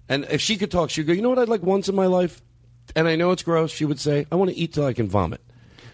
And 0.10 0.26
if 0.32 0.42
she 0.42 0.58
could 0.58 0.72
talk, 0.72 0.90
she'd 0.90 1.06
go, 1.06 1.14
you 1.14 1.22
know 1.22 1.30
what 1.30 1.40
I'd 1.40 1.48
like 1.48 1.62
once 1.62 1.88
in 1.88 1.96
my 1.96 2.08
life? 2.08 2.42
And 2.96 3.08
I 3.08 3.16
know 3.16 3.32
it's 3.32 3.44
gross. 3.44 3.72
She 3.72 3.86
would 3.86 4.00
say, 4.00 4.26
I 4.32 4.36
want 4.36 4.50
to 4.50 4.58
eat 4.58 4.74
till 4.74 4.86
I 4.86 4.94
can 4.94 5.08
vomit. 5.08 5.42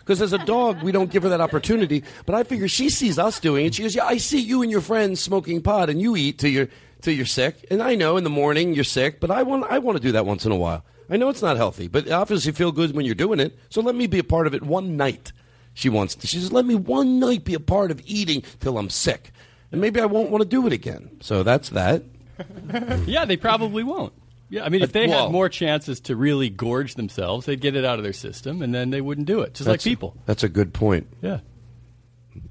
Because 0.07 0.21
as 0.21 0.31
a 0.31 0.37
dog, 0.45 0.83
we 0.83 0.93
don't 0.93 1.11
give 1.11 1.23
her 1.23 1.29
that 1.29 1.41
opportunity. 1.41 2.01
But 2.25 2.33
I 2.33 2.43
figure 2.43 2.69
she 2.69 2.89
sees 2.89 3.19
us 3.19 3.41
doing 3.41 3.65
it. 3.65 3.75
She 3.75 3.81
goes, 3.83 3.93
"Yeah, 3.93 4.05
I 4.05 4.19
see 4.19 4.39
you 4.39 4.61
and 4.61 4.71
your 4.71 4.79
friends 4.79 5.19
smoking 5.19 5.61
pot, 5.61 5.89
and 5.89 6.01
you 6.01 6.15
eat 6.15 6.39
till 6.39 6.49
you're 6.49 6.69
till 7.01 7.13
you're 7.13 7.25
sick. 7.25 7.65
And 7.69 7.83
I 7.83 7.95
know 7.95 8.15
in 8.15 8.23
the 8.23 8.29
morning 8.29 8.73
you're 8.73 8.85
sick, 8.85 9.19
but 9.19 9.29
I 9.29 9.43
want 9.43 9.65
I 9.69 9.79
want 9.79 9.97
to 9.97 10.01
do 10.01 10.13
that 10.13 10.25
once 10.25 10.45
in 10.45 10.53
a 10.53 10.55
while. 10.55 10.85
I 11.09 11.17
know 11.17 11.27
it's 11.27 11.41
not 11.41 11.57
healthy, 11.57 11.89
but 11.89 12.09
obviously 12.09 12.53
feel 12.53 12.71
good 12.71 12.95
when 12.95 13.05
you're 13.05 13.15
doing 13.15 13.41
it. 13.41 13.57
So 13.69 13.81
let 13.81 13.95
me 13.95 14.07
be 14.07 14.19
a 14.19 14.23
part 14.23 14.47
of 14.47 14.53
it 14.53 14.63
one 14.63 14.95
night. 14.95 15.33
She 15.73 15.89
wants. 15.89 16.15
To, 16.15 16.27
she 16.27 16.37
says, 16.37 16.53
"Let 16.53 16.65
me 16.65 16.75
one 16.75 17.19
night 17.19 17.43
be 17.43 17.53
a 17.53 17.59
part 17.59 17.91
of 17.91 18.01
eating 18.05 18.43
till 18.61 18.77
I'm 18.77 18.89
sick, 18.89 19.31
and 19.73 19.81
maybe 19.81 19.99
I 19.99 20.05
won't 20.05 20.29
want 20.29 20.41
to 20.41 20.47
do 20.47 20.65
it 20.67 20.71
again." 20.71 21.17
So 21.19 21.43
that's 21.43 21.69
that. 21.71 22.03
yeah, 23.05 23.25
they 23.25 23.35
probably 23.35 23.83
won't. 23.83 24.13
Yeah, 24.49 24.63
I 24.63 24.69
mean, 24.69 24.81
if 24.81 24.93
they 24.93 25.07
Well- 25.07 25.23
had 25.25 25.31
more 25.31 25.49
chances 25.49 25.99
to 26.01 26.15
really 26.15 26.49
gorge 26.49 26.95
themselves, 26.95 27.45
they'd 27.45 27.59
get 27.59 27.75
it 27.75 27.83
out 27.83 27.99
of 27.99 28.03
their 28.03 28.13
system, 28.13 28.61
and 28.61 28.73
then 28.73 28.91
they 28.91 29.01
wouldn't 29.01 29.27
do 29.27 29.41
it. 29.41 29.53
Just 29.53 29.67
like 29.67 29.79
That's- 29.79 29.83
people. 29.83 30.15
That's 30.25 30.43
a 30.43 30.49
good 30.49 30.73
point. 30.73 31.07
Yeah. 31.21 31.39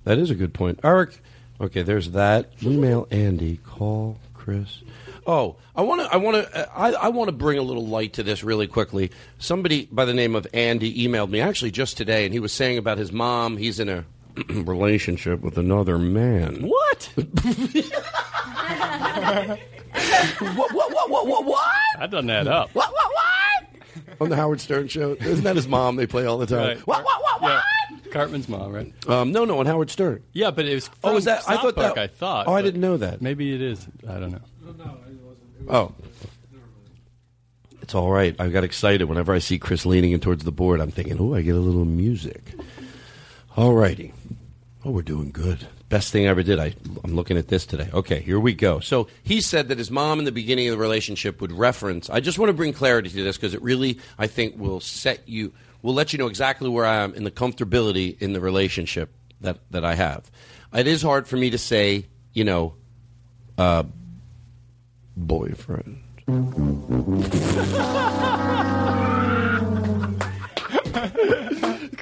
That 0.04 0.18
is 0.18 0.30
a 0.30 0.34
good 0.34 0.52
point. 0.52 0.78
Eric, 0.84 1.20
okay, 1.60 1.82
there's 1.82 2.10
that. 2.10 2.50
Email 2.62 3.08
Andy, 3.10 3.58
call 3.64 4.18
Chris. 4.34 4.82
Oh, 5.26 5.56
I 5.74 5.82
want 5.82 6.02
to. 6.02 6.12
I 6.12 6.16
want 6.18 6.36
to. 6.52 6.78
I, 6.78 6.92
I 6.92 7.08
want 7.08 7.28
to 7.28 7.32
bring 7.32 7.58
a 7.58 7.62
little 7.62 7.86
light 7.86 8.12
to 8.14 8.22
this 8.22 8.44
really 8.44 8.68
quickly. 8.68 9.10
Somebody 9.38 9.88
by 9.90 10.04
the 10.04 10.14
name 10.14 10.36
of 10.36 10.46
Andy 10.54 11.08
emailed 11.08 11.30
me 11.30 11.40
actually 11.40 11.72
just 11.72 11.96
today, 11.96 12.24
and 12.24 12.32
he 12.32 12.38
was 12.38 12.52
saying 12.52 12.78
about 12.78 12.98
his 12.98 13.10
mom. 13.10 13.56
He's 13.56 13.80
in 13.80 13.88
a 13.88 14.04
relationship 14.50 15.40
with 15.40 15.58
another 15.58 15.98
man. 15.98 16.68
What? 16.68 17.10
what? 19.92 20.72
What? 20.74 20.92
What? 20.92 21.10
What? 21.10 21.26
What? 21.26 21.44
What? 21.44 21.66
That 21.98 22.10
doesn't 22.10 22.30
add 22.30 22.46
up. 22.48 22.70
What? 22.74 22.92
What? 22.92 23.12
What? 23.12 24.20
On 24.20 24.28
the 24.28 24.36
Howard 24.36 24.60
Stern 24.60 24.88
show, 24.88 25.12
isn't 25.20 25.44
that 25.44 25.56
his 25.56 25.68
mom? 25.68 25.96
They 25.96 26.06
play 26.06 26.24
all 26.26 26.38
the 26.38 26.46
time. 26.46 26.58
Right. 26.58 26.78
What? 26.86 27.04
What? 27.04 27.22
What? 27.22 27.42
What? 27.42 27.48
Yeah. 27.92 28.12
Cartman's 28.12 28.48
mom, 28.48 28.72
right? 28.72 29.08
Um, 29.08 29.32
no, 29.32 29.44
no, 29.44 29.58
on 29.58 29.66
Howard 29.66 29.90
Stern. 29.90 30.22
Yeah, 30.32 30.50
but 30.50 30.64
it 30.64 30.74
was. 30.74 30.88
Oh, 31.04 31.08
from 31.10 31.16
is 31.18 31.24
that- 31.24 31.42
I 31.48 31.54
South 31.54 31.62
thought 31.62 31.76
that- 31.76 31.98
I 31.98 32.06
thought. 32.06 32.46
Oh, 32.46 32.52
I 32.54 32.62
didn't 32.62 32.80
know 32.80 32.96
that. 32.96 33.20
Maybe 33.20 33.54
it 33.54 33.60
is. 33.60 33.86
I 34.08 34.18
don't 34.18 34.32
know. 34.32 34.40
Oh. 35.68 35.92
It's 37.82 37.94
all 37.94 38.10
right. 38.10 38.34
I 38.40 38.48
got 38.48 38.64
excited 38.64 39.04
whenever 39.04 39.32
I 39.32 39.38
see 39.38 39.58
Chris 39.58 39.86
leaning 39.86 40.12
in 40.12 40.20
towards 40.20 40.44
the 40.44 40.50
board. 40.52 40.80
I'm 40.80 40.90
thinking, 40.90 41.18
oh, 41.20 41.34
I 41.34 41.42
get 41.42 41.54
a 41.54 41.58
little 41.60 41.84
music. 41.84 42.54
All 43.56 43.74
righty. 43.74 44.12
Oh, 44.84 44.90
we're 44.90 45.02
doing 45.02 45.30
good. 45.30 45.66
Best 45.88 46.10
thing 46.10 46.26
I 46.26 46.30
ever 46.30 46.42
did. 46.42 46.58
I, 46.58 46.74
I'm 47.04 47.14
looking 47.14 47.36
at 47.36 47.46
this 47.46 47.64
today. 47.64 47.88
Okay, 47.92 48.20
here 48.20 48.40
we 48.40 48.54
go. 48.54 48.80
So 48.80 49.06
he 49.22 49.40
said 49.40 49.68
that 49.68 49.78
his 49.78 49.88
mom 49.88 50.18
in 50.18 50.24
the 50.24 50.32
beginning 50.32 50.66
of 50.66 50.72
the 50.72 50.80
relationship 50.80 51.40
would 51.40 51.52
reference. 51.52 52.10
I 52.10 52.18
just 52.18 52.40
want 52.40 52.48
to 52.48 52.54
bring 52.54 52.72
clarity 52.72 53.08
to 53.08 53.22
this 53.22 53.36
because 53.36 53.54
it 53.54 53.62
really, 53.62 54.00
I 54.18 54.26
think, 54.26 54.58
will 54.58 54.80
set 54.80 55.28
you, 55.28 55.52
will 55.82 55.94
let 55.94 56.12
you 56.12 56.18
know 56.18 56.26
exactly 56.26 56.68
where 56.68 56.84
I 56.84 56.96
am 56.96 57.14
in 57.14 57.22
the 57.22 57.30
comfortability 57.30 58.20
in 58.20 58.32
the 58.32 58.40
relationship 58.40 59.14
that, 59.42 59.58
that 59.70 59.84
I 59.84 59.94
have. 59.94 60.28
It 60.74 60.88
is 60.88 61.02
hard 61.02 61.28
for 61.28 61.36
me 61.36 61.50
to 61.50 61.58
say, 61.58 62.06
you 62.32 62.42
know, 62.42 62.74
uh, 63.56 63.84
boyfriend. 65.16 66.02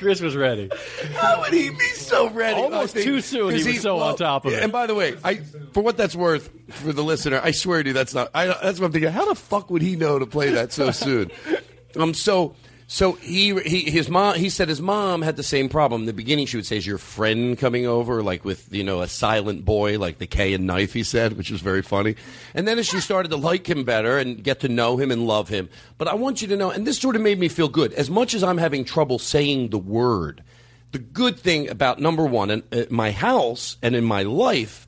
Chris 0.05 0.21
was 0.21 0.37
ready. 0.37 0.69
How 1.15 1.41
would 1.41 1.55
he 1.55 1.71
be 1.71 1.79
so 1.79 2.29
ready? 2.29 2.61
Almost 2.61 2.95
too 2.95 3.23
soon. 3.23 3.55
He 3.55 3.65
was 3.65 3.81
so 3.81 3.99
on 4.01 4.17
top 4.17 4.45
of 4.45 4.53
it. 4.53 4.63
And 4.63 4.71
by 4.71 4.87
the 4.87 4.95
way, 4.95 5.17
I 5.25 5.37
for 5.73 5.83
what 5.83 5.97
that's 5.97 6.15
worth 6.15 6.51
for 6.69 6.93
the 6.93 7.03
listener, 7.03 7.41
I 7.43 7.53
swear 7.53 7.83
to 7.83 7.89
you, 7.89 7.95
that's 7.95 8.13
not. 8.13 8.29
I, 8.35 8.49
that's 8.49 8.79
what 8.79 8.85
I'm 8.85 8.93
thinking. 8.93 9.11
How 9.11 9.25
the 9.25 9.35
fuck 9.35 9.71
would 9.71 9.81
he 9.81 9.97
know 9.97 10.19
to 10.19 10.27
play 10.27 10.51
that 10.51 10.75
so 10.75 10.91
soon? 10.91 11.31
Um. 11.97 12.13
So 12.13 12.55
So 12.87 13.13
he, 13.13 13.59
he 13.63 13.91
his 13.91 14.11
mom 14.11 14.37
he 14.37 14.51
said 14.51 14.69
his 14.69 14.81
mom 14.81 15.23
had 15.23 15.37
the 15.37 15.43
same 15.43 15.69
problem. 15.69 16.03
In 16.03 16.07
the 16.07 16.13
beginning 16.13 16.47
she 16.47 16.57
would 16.57 16.67
say, 16.67 16.77
Is 16.77 16.87
your 16.87 16.99
friend 16.99 17.59
coming 17.59 17.87
over? 17.87 18.23
Like 18.23 18.45
with, 18.45 18.73
you 18.73 18.85
know, 18.85 19.01
a 19.01 19.09
silent 19.09 19.65
boy, 19.65 19.99
like 19.99 20.19
the 20.19 20.27
K 20.27 20.53
and 20.53 20.67
knife, 20.67 20.93
he 20.93 21.03
said, 21.03 21.35
which 21.35 21.51
was 21.51 21.61
very 21.61 21.83
funny. 21.83 22.17
And 22.55 22.69
then 22.69 22.79
as 22.79 22.87
she 22.87 23.01
started 23.01 23.31
to 23.31 23.37
like 23.37 23.69
him 23.69 23.85
better 23.85 24.19
and 24.19 24.43
get 24.43 24.61
to 24.61 24.69
know 24.69 24.97
him 24.99 25.11
and 25.11 25.27
love 25.27 25.49
him. 25.49 25.71
But 25.97 26.09
I 26.09 26.15
want 26.15 26.43
you 26.43 26.49
to 26.49 26.57
know, 26.57 26.71
and 26.71 26.87
this 26.87 26.99
sort 26.99 27.17
of 27.17 27.23
made 27.23 27.39
me 27.39 27.49
feel 27.49 27.69
good. 27.69 27.93
As 27.95 28.11
much 28.11 28.35
as 28.35 28.45
I'm 28.45 28.59
having 28.59 28.85
trouble 28.85 29.19
saying 29.19 29.71
the 29.71 29.79
word, 29.79 30.43
the 30.93 30.99
good 30.99 31.39
thing 31.39 31.71
about 31.71 32.01
number 32.01 32.25
one, 32.25 32.51
in 32.51 32.87
my 32.91 33.11
house 33.11 33.79
and 33.83 33.97
in 33.97 34.05
my 34.05 34.23
life, 34.23 34.87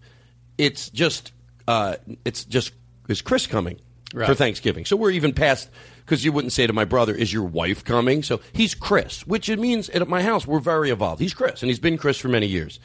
it's 0.58 0.90
just 0.90 1.32
uh, 1.66 1.96
it's 2.24 2.44
just 2.44 2.72
is 3.08 3.22
Chris 3.22 3.46
coming 3.46 3.80
Right. 4.14 4.26
for 4.26 4.34
Thanksgiving. 4.34 4.84
So 4.84 4.96
we're 4.96 5.10
even 5.10 5.32
past 5.32 5.68
because 6.04 6.24
you 6.24 6.30
wouldn't 6.32 6.52
say 6.52 6.66
to 6.66 6.72
my 6.72 6.84
brother, 6.84 7.14
"Is 7.14 7.32
your 7.32 7.42
wife 7.42 7.84
coming?" 7.84 8.22
So 8.22 8.40
he's 8.52 8.74
Chris, 8.74 9.26
which 9.26 9.48
it 9.48 9.58
means 9.58 9.88
at 9.90 10.06
my 10.08 10.22
house 10.22 10.46
we're 10.46 10.60
very 10.60 10.90
evolved. 10.90 11.20
He's 11.20 11.34
Chris, 11.34 11.62
and 11.62 11.68
he's 11.68 11.80
been 11.80 11.98
Chris 11.98 12.16
for 12.16 12.28
many 12.28 12.46
years. 12.46 12.78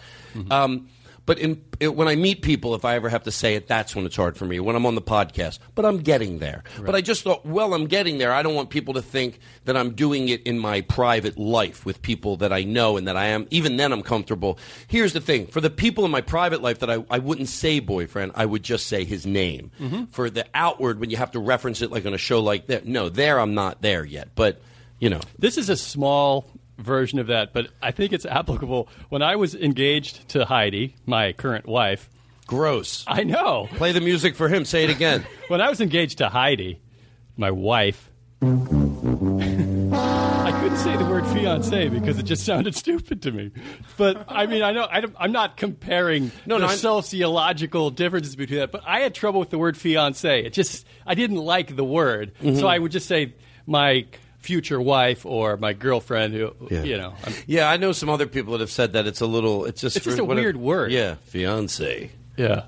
Um, 0.50 0.88
but 1.26 1.38
in, 1.40 1.62
it, 1.80 1.96
when 1.96 2.08
I 2.08 2.16
meet 2.16 2.42
people, 2.42 2.74
if 2.76 2.84
I 2.84 2.96
ever 2.96 3.08
have 3.10 3.24
to 3.24 3.32
say 3.32 3.56
it, 3.56 3.68
that's 3.68 3.96
when 3.96 4.06
it's 4.06 4.16
hard 4.16 4.36
for 4.38 4.46
me. 4.46 4.60
When 4.60 4.76
I'm 4.76 4.86
on 4.86 4.96
the 4.96 5.02
podcast, 5.02 5.60
but 5.76 5.86
I'm 5.86 6.00
getting 6.00 6.40
there. 6.40 6.64
But 6.84 6.96
I 6.96 7.02
just 7.02 7.24
thought, 7.24 7.46
well, 7.46 7.74
I'm 7.74 7.86
getting 7.86 8.18
there. 8.18 8.34
I 8.34 8.42
don't 8.44 8.56
want 8.56 8.70
people 8.72 8.96
to 8.96 9.02
think 9.02 9.40
that 9.66 9.78
I'm 9.78 9.92
doing 9.94 10.30
it 10.30 10.42
in 10.44 10.58
my 10.58 10.82
private 10.82 11.38
life 11.38 11.86
with 11.86 12.02
people 12.02 12.38
that 12.38 12.52
I 12.52 12.64
know 12.64 12.98
and 12.98 13.08
that 13.08 13.16
I 13.18 13.28
am. 13.28 13.48
Even 13.52 13.78
then, 13.78 13.92
I'm 13.94 14.02
comfortable. 14.02 14.58
Here's 14.88 15.14
the 15.14 15.22
thing: 15.22 15.48
for 15.48 15.62
the 15.62 15.70
people 15.70 16.06
in 16.06 16.12
my 16.12 16.22
private 16.22 16.62
life 16.62 16.80
that 16.80 16.90
I, 16.90 17.04
I 17.10 17.20
wouldn't 17.20 17.50
say 17.50 17.80
boyfriend, 17.80 18.32
I 18.36 18.46
would 18.46 18.64
just 18.64 18.88
say 18.88 19.06
his 19.06 19.26
name. 19.26 19.72
Mhm. 19.80 20.10
For 20.10 20.30
the 20.30 20.46
outward, 20.54 21.00
when 21.00 21.10
you 21.12 21.18
have 21.18 21.32
to 21.32 21.40
reference 21.40 21.82
it, 21.82 21.92
like 21.92 22.06
on 22.06 22.14
a 22.14 22.18
show 22.18 22.40
like 22.42 22.68
that, 22.68 22.86
no, 22.86 23.10
there 23.10 23.40
I'm 23.40 23.54
not 23.54 23.82
there 23.82 24.04
yet. 24.04 24.30
But 24.36 24.60
you 25.00 25.10
know, 25.10 25.22
This 25.40 25.58
is 25.58 25.70
a 25.70 25.76
small 25.78 26.46
version 26.82 27.20
of 27.20 27.28
that, 27.28 27.54
but 27.54 27.68
I 27.82 27.92
think 27.92 28.14
it's 28.14 28.26
applicable. 28.26 28.88
When 29.10 29.22
I 29.22 29.36
was 29.36 29.56
engaged 29.56 30.28
to 30.30 30.46
Heidi, 30.46 30.96
my 31.06 31.34
current 31.34 31.66
wife, 31.68 32.10
gross. 32.48 33.04
I 33.08 33.24
know. 33.24 33.68
Play 33.76 33.92
the 33.94 34.02
music 34.02 34.36
for 34.36 34.50
him. 34.50 34.66
Say 34.66 34.84
it 34.84 34.90
again. 34.90 35.26
when 35.48 35.62
I 35.62 35.70
was 35.70 35.80
engaged 35.82 36.18
to 36.20 36.30
Heidi, 36.30 36.80
my 37.38 37.52
wife, 37.52 38.10
I 38.44 38.48
couldn't 40.62 40.78
say 40.80 40.98
the 40.98 41.06
word 41.06 41.26
fiance 41.28 41.90
because 41.90 42.18
it 42.18 42.24
just 42.24 42.44
sounded 42.46 42.76
stupid 42.76 43.22
to 43.24 43.32
me. 43.32 43.52
But 43.98 44.26
I 44.28 44.48
mean, 44.48 44.64
I 44.64 44.72
know 44.72 44.88
I 44.90 45.02
don't, 45.02 45.16
I'm 45.20 45.32
not 45.32 45.58
comparing 45.58 46.32
No, 46.46 46.60
the 46.60 46.66
no, 46.68 46.74
sociological 46.74 47.92
differences 47.92 48.36
between 48.36 48.60
that, 48.60 48.72
but 48.72 48.82
I 48.86 49.02
had 49.02 49.14
trouble 49.14 49.40
with 49.40 49.52
the 49.52 49.58
word 49.60 49.78
fiance. 49.78 50.44
It 50.44 50.54
just 50.54 50.88
I 51.06 51.14
didn't 51.14 51.38
like 51.38 51.76
the 51.76 51.84
word, 51.84 52.32
Mhm. 52.42 52.60
so 52.60 52.68
I 52.68 52.80
would 52.80 52.92
just 52.92 53.08
say 53.08 53.36
my 53.68 54.06
future 54.42 54.80
wife 54.82 55.26
or 55.26 55.58
my 55.58 55.74
girlfriend. 55.74 56.34
Who 56.34 56.54
you 56.70 56.98
know, 56.98 57.14
I'm, 57.24 57.34
Yeah, 57.48 57.70
I 57.70 57.78
know 57.78 57.92
some 57.92 58.10
other 58.10 58.28
people 58.28 58.54
that 58.54 58.60
have 58.62 58.72
said 58.72 58.94
that 58.94 59.08
it's 59.08 59.22
a 59.22 59.26
little. 59.28 59.66
It's 59.66 59.82
just 59.82 59.96
It's 59.98 60.06
just 60.06 60.20
a 60.20 60.24
whatever- 60.24 60.44
weird 60.44 60.58
word. 60.58 60.92
Yeah, 60.92 61.16
fiance. 61.26 62.12
Yeah. 62.38 62.64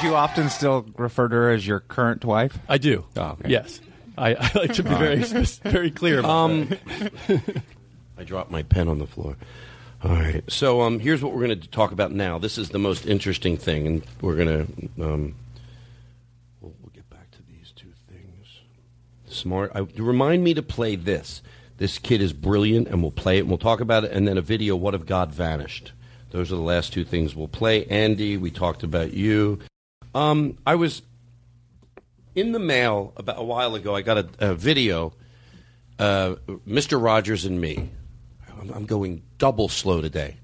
Do 0.00 0.08
you 0.08 0.14
often 0.16 0.48
still 0.50 0.86
refer 0.96 1.28
to 1.28 1.34
her 1.34 1.50
as 1.50 1.66
your 1.66 1.80
current 1.80 2.24
wife? 2.24 2.58
I 2.68 2.78
do. 2.78 3.04
Oh, 3.16 3.22
okay. 3.40 3.48
Yes, 3.50 3.80
I, 4.18 4.34
I 4.34 4.50
like 4.54 4.72
to 4.74 4.82
be 4.82 4.90
very 4.90 5.18
right. 5.20 5.60
very 5.64 5.90
clear 5.90 6.18
about 6.20 6.30
Um, 6.30 6.68
that. 6.68 7.62
I 8.18 8.24
dropped 8.24 8.50
my 8.50 8.62
pen 8.62 8.88
on 8.88 8.98
the 8.98 9.06
floor. 9.06 9.36
All 10.02 10.10
right. 10.12 10.42
So 10.48 10.82
um, 10.82 10.98
here's 11.00 11.22
what 11.22 11.32
we're 11.32 11.46
going 11.46 11.60
to 11.60 11.68
talk 11.68 11.92
about 11.92 12.12
now. 12.12 12.38
This 12.38 12.58
is 12.58 12.70
the 12.70 12.78
most 12.78 13.06
interesting 13.06 13.56
thing, 13.56 13.86
and 13.86 14.02
we're 14.20 14.36
going 14.36 14.48
to. 14.48 15.04
Um, 15.04 15.34
we'll, 16.60 16.74
we'll 16.80 16.92
get 16.92 17.08
back 17.10 17.30
to 17.32 17.38
these 17.48 17.72
two 17.74 17.92
things. 18.10 18.46
Smart. 19.34 19.72
I, 19.74 19.80
remind 19.96 20.44
me 20.44 20.54
to 20.54 20.62
play 20.62 20.96
this. 20.96 21.42
This 21.76 21.98
kid 21.98 22.22
is 22.22 22.32
brilliant, 22.32 22.88
and 22.88 23.02
we'll 23.02 23.10
play 23.10 23.38
it, 23.38 23.40
and 23.40 23.48
we'll 23.48 23.58
talk 23.58 23.80
about 23.80 24.04
it, 24.04 24.12
and 24.12 24.26
then 24.26 24.38
a 24.38 24.42
video. 24.42 24.76
What 24.76 24.94
if 24.94 25.06
God 25.06 25.32
vanished? 25.32 25.92
Those 26.30 26.52
are 26.52 26.56
the 26.56 26.62
last 26.62 26.92
two 26.92 27.04
things 27.04 27.34
we'll 27.34 27.48
play. 27.48 27.84
Andy, 27.86 28.36
we 28.36 28.50
talked 28.50 28.82
about 28.82 29.12
you. 29.12 29.60
Um, 30.14 30.58
I 30.66 30.76
was 30.76 31.02
in 32.34 32.52
the 32.52 32.58
mail 32.58 33.12
about 33.16 33.38
a 33.38 33.44
while 33.44 33.74
ago. 33.74 33.94
I 33.94 34.02
got 34.02 34.18
a, 34.18 34.28
a 34.38 34.54
video 34.54 35.12
uh, 35.98 36.36
Mr. 36.66 37.02
Rogers 37.02 37.44
and 37.44 37.60
me. 37.60 37.88
I'm, 38.60 38.70
I'm 38.70 38.86
going 38.86 39.22
double 39.38 39.68
slow 39.68 40.00
today. 40.00 40.36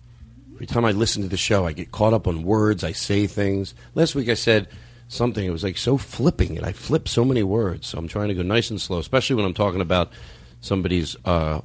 Every 0.54 0.66
time 0.66 0.84
I 0.84 0.92
listen 0.92 1.22
to 1.22 1.28
the 1.28 1.36
show, 1.36 1.66
I 1.66 1.72
get 1.72 1.90
caught 1.90 2.12
up 2.12 2.26
on 2.26 2.42
words. 2.42 2.84
I 2.84 2.92
say 2.92 3.26
things. 3.26 3.74
Last 3.94 4.14
week 4.14 4.28
I 4.28 4.34
said 4.34 4.68
something. 5.10 5.44
It 5.44 5.50
was 5.50 5.64
like 5.64 5.76
so 5.76 5.98
flipping 5.98 6.56
it. 6.56 6.64
I 6.64 6.72
flip 6.72 7.08
so 7.08 7.24
many 7.24 7.42
words. 7.42 7.88
So 7.88 7.98
I'm 7.98 8.08
trying 8.08 8.28
to 8.28 8.34
go 8.34 8.42
nice 8.42 8.70
and 8.70 8.80
slow, 8.80 8.98
especially 8.98 9.36
when 9.36 9.44
I'm 9.44 9.54
talking 9.54 9.80
about 9.80 10.12
somebody's 10.60 11.16
uh, 11.24 11.60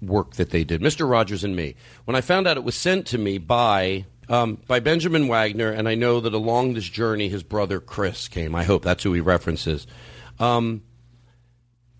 work 0.00 0.34
that 0.34 0.50
they 0.50 0.64
did. 0.64 0.80
Mr. 0.80 1.08
Rogers 1.08 1.44
and 1.44 1.54
me. 1.56 1.74
When 2.04 2.16
I 2.16 2.20
found 2.20 2.46
out 2.46 2.56
it 2.56 2.64
was 2.64 2.76
sent 2.76 3.06
to 3.08 3.18
me 3.18 3.38
by 3.38 4.06
um, 4.28 4.58
by 4.66 4.80
Benjamin 4.80 5.26
Wagner, 5.28 5.70
and 5.70 5.88
I 5.88 5.94
know 5.94 6.20
that 6.20 6.32
along 6.32 6.74
this 6.74 6.88
journey, 6.88 7.28
his 7.28 7.42
brother 7.42 7.80
Chris 7.80 8.28
came. 8.28 8.54
I 8.54 8.62
hope 8.62 8.82
that's 8.82 9.02
who 9.02 9.12
he 9.12 9.20
references. 9.20 9.86
Um, 10.38 10.82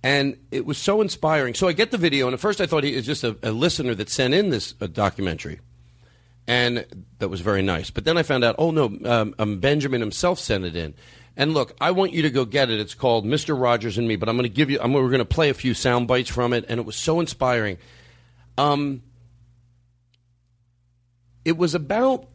and 0.04 0.38
it 0.50 0.64
was 0.64 0.78
so 0.78 1.00
inspiring. 1.00 1.54
So 1.54 1.68
I 1.68 1.72
get 1.72 1.90
the 1.90 1.98
video, 1.98 2.26
and 2.26 2.34
at 2.34 2.40
first 2.40 2.60
I 2.60 2.66
thought 2.66 2.84
he 2.84 2.94
was 2.94 3.06
just 3.06 3.24
a, 3.24 3.36
a 3.42 3.50
listener 3.50 3.94
that 3.96 4.08
sent 4.08 4.34
in 4.34 4.50
this 4.50 4.74
uh, 4.80 4.86
documentary, 4.86 5.60
and 6.46 7.06
that 7.18 7.28
was 7.28 7.40
very 7.40 7.62
nice. 7.62 7.90
But 7.90 8.04
then 8.04 8.16
I 8.16 8.22
found 8.22 8.44
out, 8.44 8.56
oh 8.58 8.70
no, 8.70 8.86
um, 9.04 9.34
um, 9.38 9.58
Benjamin 9.60 10.00
himself 10.00 10.38
sent 10.38 10.64
it 10.64 10.76
in. 10.76 10.94
And 11.36 11.54
look, 11.54 11.74
I 11.80 11.92
want 11.92 12.12
you 12.12 12.22
to 12.22 12.30
go 12.30 12.44
get 12.44 12.68
it. 12.68 12.78
It's 12.78 12.94
called 12.94 13.24
Mr. 13.24 13.58
Rogers 13.58 13.96
and 13.96 14.06
Me. 14.06 14.16
But 14.16 14.28
I'm 14.28 14.36
going 14.36 14.48
to 14.48 14.54
give 14.54 14.68
you. 14.70 14.78
I'm, 14.80 14.92
we're 14.92 15.08
going 15.08 15.18
to 15.18 15.24
play 15.24 15.48
a 15.48 15.54
few 15.54 15.72
sound 15.72 16.06
bites 16.08 16.28
from 16.28 16.52
it, 16.52 16.66
and 16.68 16.78
it 16.78 16.84
was 16.84 16.96
so 16.96 17.20
inspiring. 17.20 17.78
Um, 18.58 19.02
it 21.44 21.56
was 21.56 21.74
about 21.74 22.28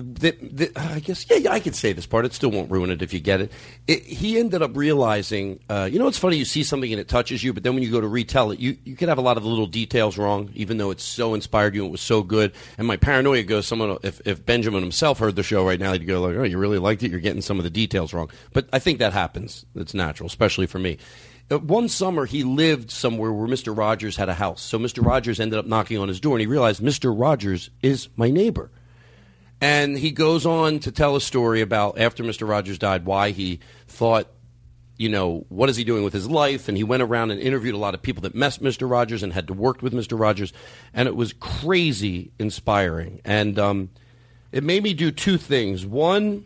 the, 0.00 0.30
the, 0.40 0.72
I 0.76 1.00
guess 1.00 1.26
yeah, 1.30 1.52
I 1.52 1.60
could 1.60 1.74
say 1.74 1.92
this 1.92 2.06
part. 2.06 2.24
It 2.24 2.32
still 2.32 2.50
won't 2.50 2.70
ruin 2.70 2.90
it 2.90 3.02
if 3.02 3.12
you 3.12 3.20
get 3.20 3.40
it. 3.40 3.52
it 3.86 4.02
he 4.02 4.38
ended 4.38 4.62
up 4.62 4.76
realizing, 4.76 5.60
uh, 5.68 5.88
you 5.90 5.98
know, 5.98 6.08
it's 6.08 6.18
funny. 6.18 6.36
You 6.36 6.44
see 6.44 6.62
something 6.62 6.92
and 6.92 7.00
it 7.00 7.08
touches 7.08 7.42
you, 7.44 7.52
but 7.52 7.62
then 7.62 7.74
when 7.74 7.82
you 7.82 7.90
go 7.90 8.00
to 8.00 8.08
retell 8.08 8.50
it, 8.50 8.58
you 8.58 8.76
you 8.84 8.96
could 8.96 9.08
have 9.08 9.18
a 9.18 9.22
lot 9.22 9.36
of 9.36 9.44
little 9.44 9.66
details 9.66 10.18
wrong, 10.18 10.50
even 10.54 10.76
though 10.78 10.90
it's 10.90 11.04
so 11.04 11.34
inspired 11.34 11.74
you 11.74 11.82
and 11.82 11.90
it 11.90 11.92
was 11.92 12.00
so 12.00 12.22
good. 12.22 12.52
And 12.78 12.86
my 12.86 12.96
paranoia 12.96 13.42
goes, 13.42 13.66
someone 13.66 13.98
if 14.02 14.20
if 14.26 14.44
Benjamin 14.44 14.82
himself 14.82 15.18
heard 15.18 15.36
the 15.36 15.42
show 15.42 15.64
right 15.66 15.80
now, 15.80 15.92
he'd 15.92 16.06
go 16.06 16.20
like, 16.20 16.36
oh, 16.36 16.42
you 16.44 16.58
really 16.58 16.78
liked 16.78 17.02
it. 17.02 17.10
You're 17.10 17.20
getting 17.20 17.42
some 17.42 17.58
of 17.58 17.64
the 17.64 17.70
details 17.70 18.12
wrong. 18.12 18.30
But 18.52 18.68
I 18.72 18.78
think 18.78 18.98
that 18.98 19.12
happens. 19.12 19.64
It's 19.74 19.94
natural, 19.94 20.26
especially 20.26 20.66
for 20.66 20.78
me. 20.78 20.98
Uh, 21.50 21.58
One 21.58 21.88
summer, 21.88 22.26
he 22.26 22.44
lived 22.44 22.90
somewhere 22.90 23.32
where 23.32 23.48
Mr. 23.48 23.76
Rogers 23.76 24.16
had 24.16 24.28
a 24.28 24.34
house. 24.34 24.62
So 24.62 24.78
Mr. 24.78 25.04
Rogers 25.04 25.40
ended 25.40 25.58
up 25.58 25.66
knocking 25.66 25.98
on 25.98 26.08
his 26.08 26.20
door, 26.20 26.34
and 26.34 26.40
he 26.40 26.46
realized 26.46 26.80
Mr. 26.80 27.12
Rogers 27.18 27.70
is 27.82 28.08
my 28.16 28.30
neighbor. 28.30 28.70
And 29.60 29.98
he 29.98 30.10
goes 30.10 30.46
on 30.46 30.78
to 30.80 30.92
tell 30.92 31.16
a 31.16 31.20
story 31.20 31.60
about 31.60 31.98
after 31.98 32.24
Mr. 32.24 32.48
Rogers 32.48 32.78
died, 32.78 33.04
why 33.04 33.30
he 33.30 33.60
thought, 33.88 34.26
you 34.96 35.08
know, 35.08 35.44
what 35.48 35.68
is 35.68 35.76
he 35.76 35.84
doing 35.84 36.02
with 36.04 36.12
his 36.12 36.28
life? 36.28 36.68
And 36.68 36.76
he 36.76 36.84
went 36.84 37.02
around 37.02 37.30
and 37.30 37.40
interviewed 37.40 37.74
a 37.74 37.78
lot 37.78 37.94
of 37.94 38.02
people 38.02 38.22
that 38.22 38.34
met 38.34 38.52
Mr. 38.60 38.88
Rogers 38.88 39.22
and 39.22 39.32
had 39.32 39.46
to 39.48 39.54
work 39.54 39.82
with 39.82 39.92
Mr. 39.92 40.18
Rogers. 40.18 40.52
And 40.94 41.08
it 41.08 41.16
was 41.16 41.32
crazy 41.32 42.32
inspiring. 42.38 43.20
And 43.24 43.58
um, 43.58 43.90
it 44.52 44.64
made 44.64 44.82
me 44.82 44.94
do 44.94 45.10
two 45.10 45.38
things. 45.38 45.86
One, 45.86 46.44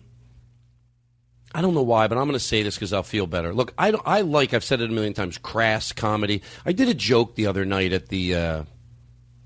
I 1.55 1.63
don't 1.63 1.75
know 1.75 1.83
why, 1.83 2.09
but 2.09 2.19
I'm 2.19 2.25
going 2.25 2.35
to 2.35 2.41
say 2.41 2.63
this 2.63 2.75
because 2.75 2.93
I'll 2.93 3.05
feel 3.05 3.29
better. 3.29 3.55
Look, 3.55 3.73
I, 3.79 3.93
I 4.05 4.21
like, 4.23 4.53
I've 4.53 4.65
said 4.65 4.81
it 4.81 4.91
a 4.91 4.93
million 4.93 5.15
times, 5.15 5.39
crass 5.39 5.93
comedy. 5.93 6.43
I 6.67 6.73
did 6.73 6.89
a 6.89 6.95
joke 6.95 7.37
the 7.37 7.47
other 7.47 7.65
night 7.65 7.93
at 7.93 8.09
the 8.09 8.35
uh, 8.35 8.63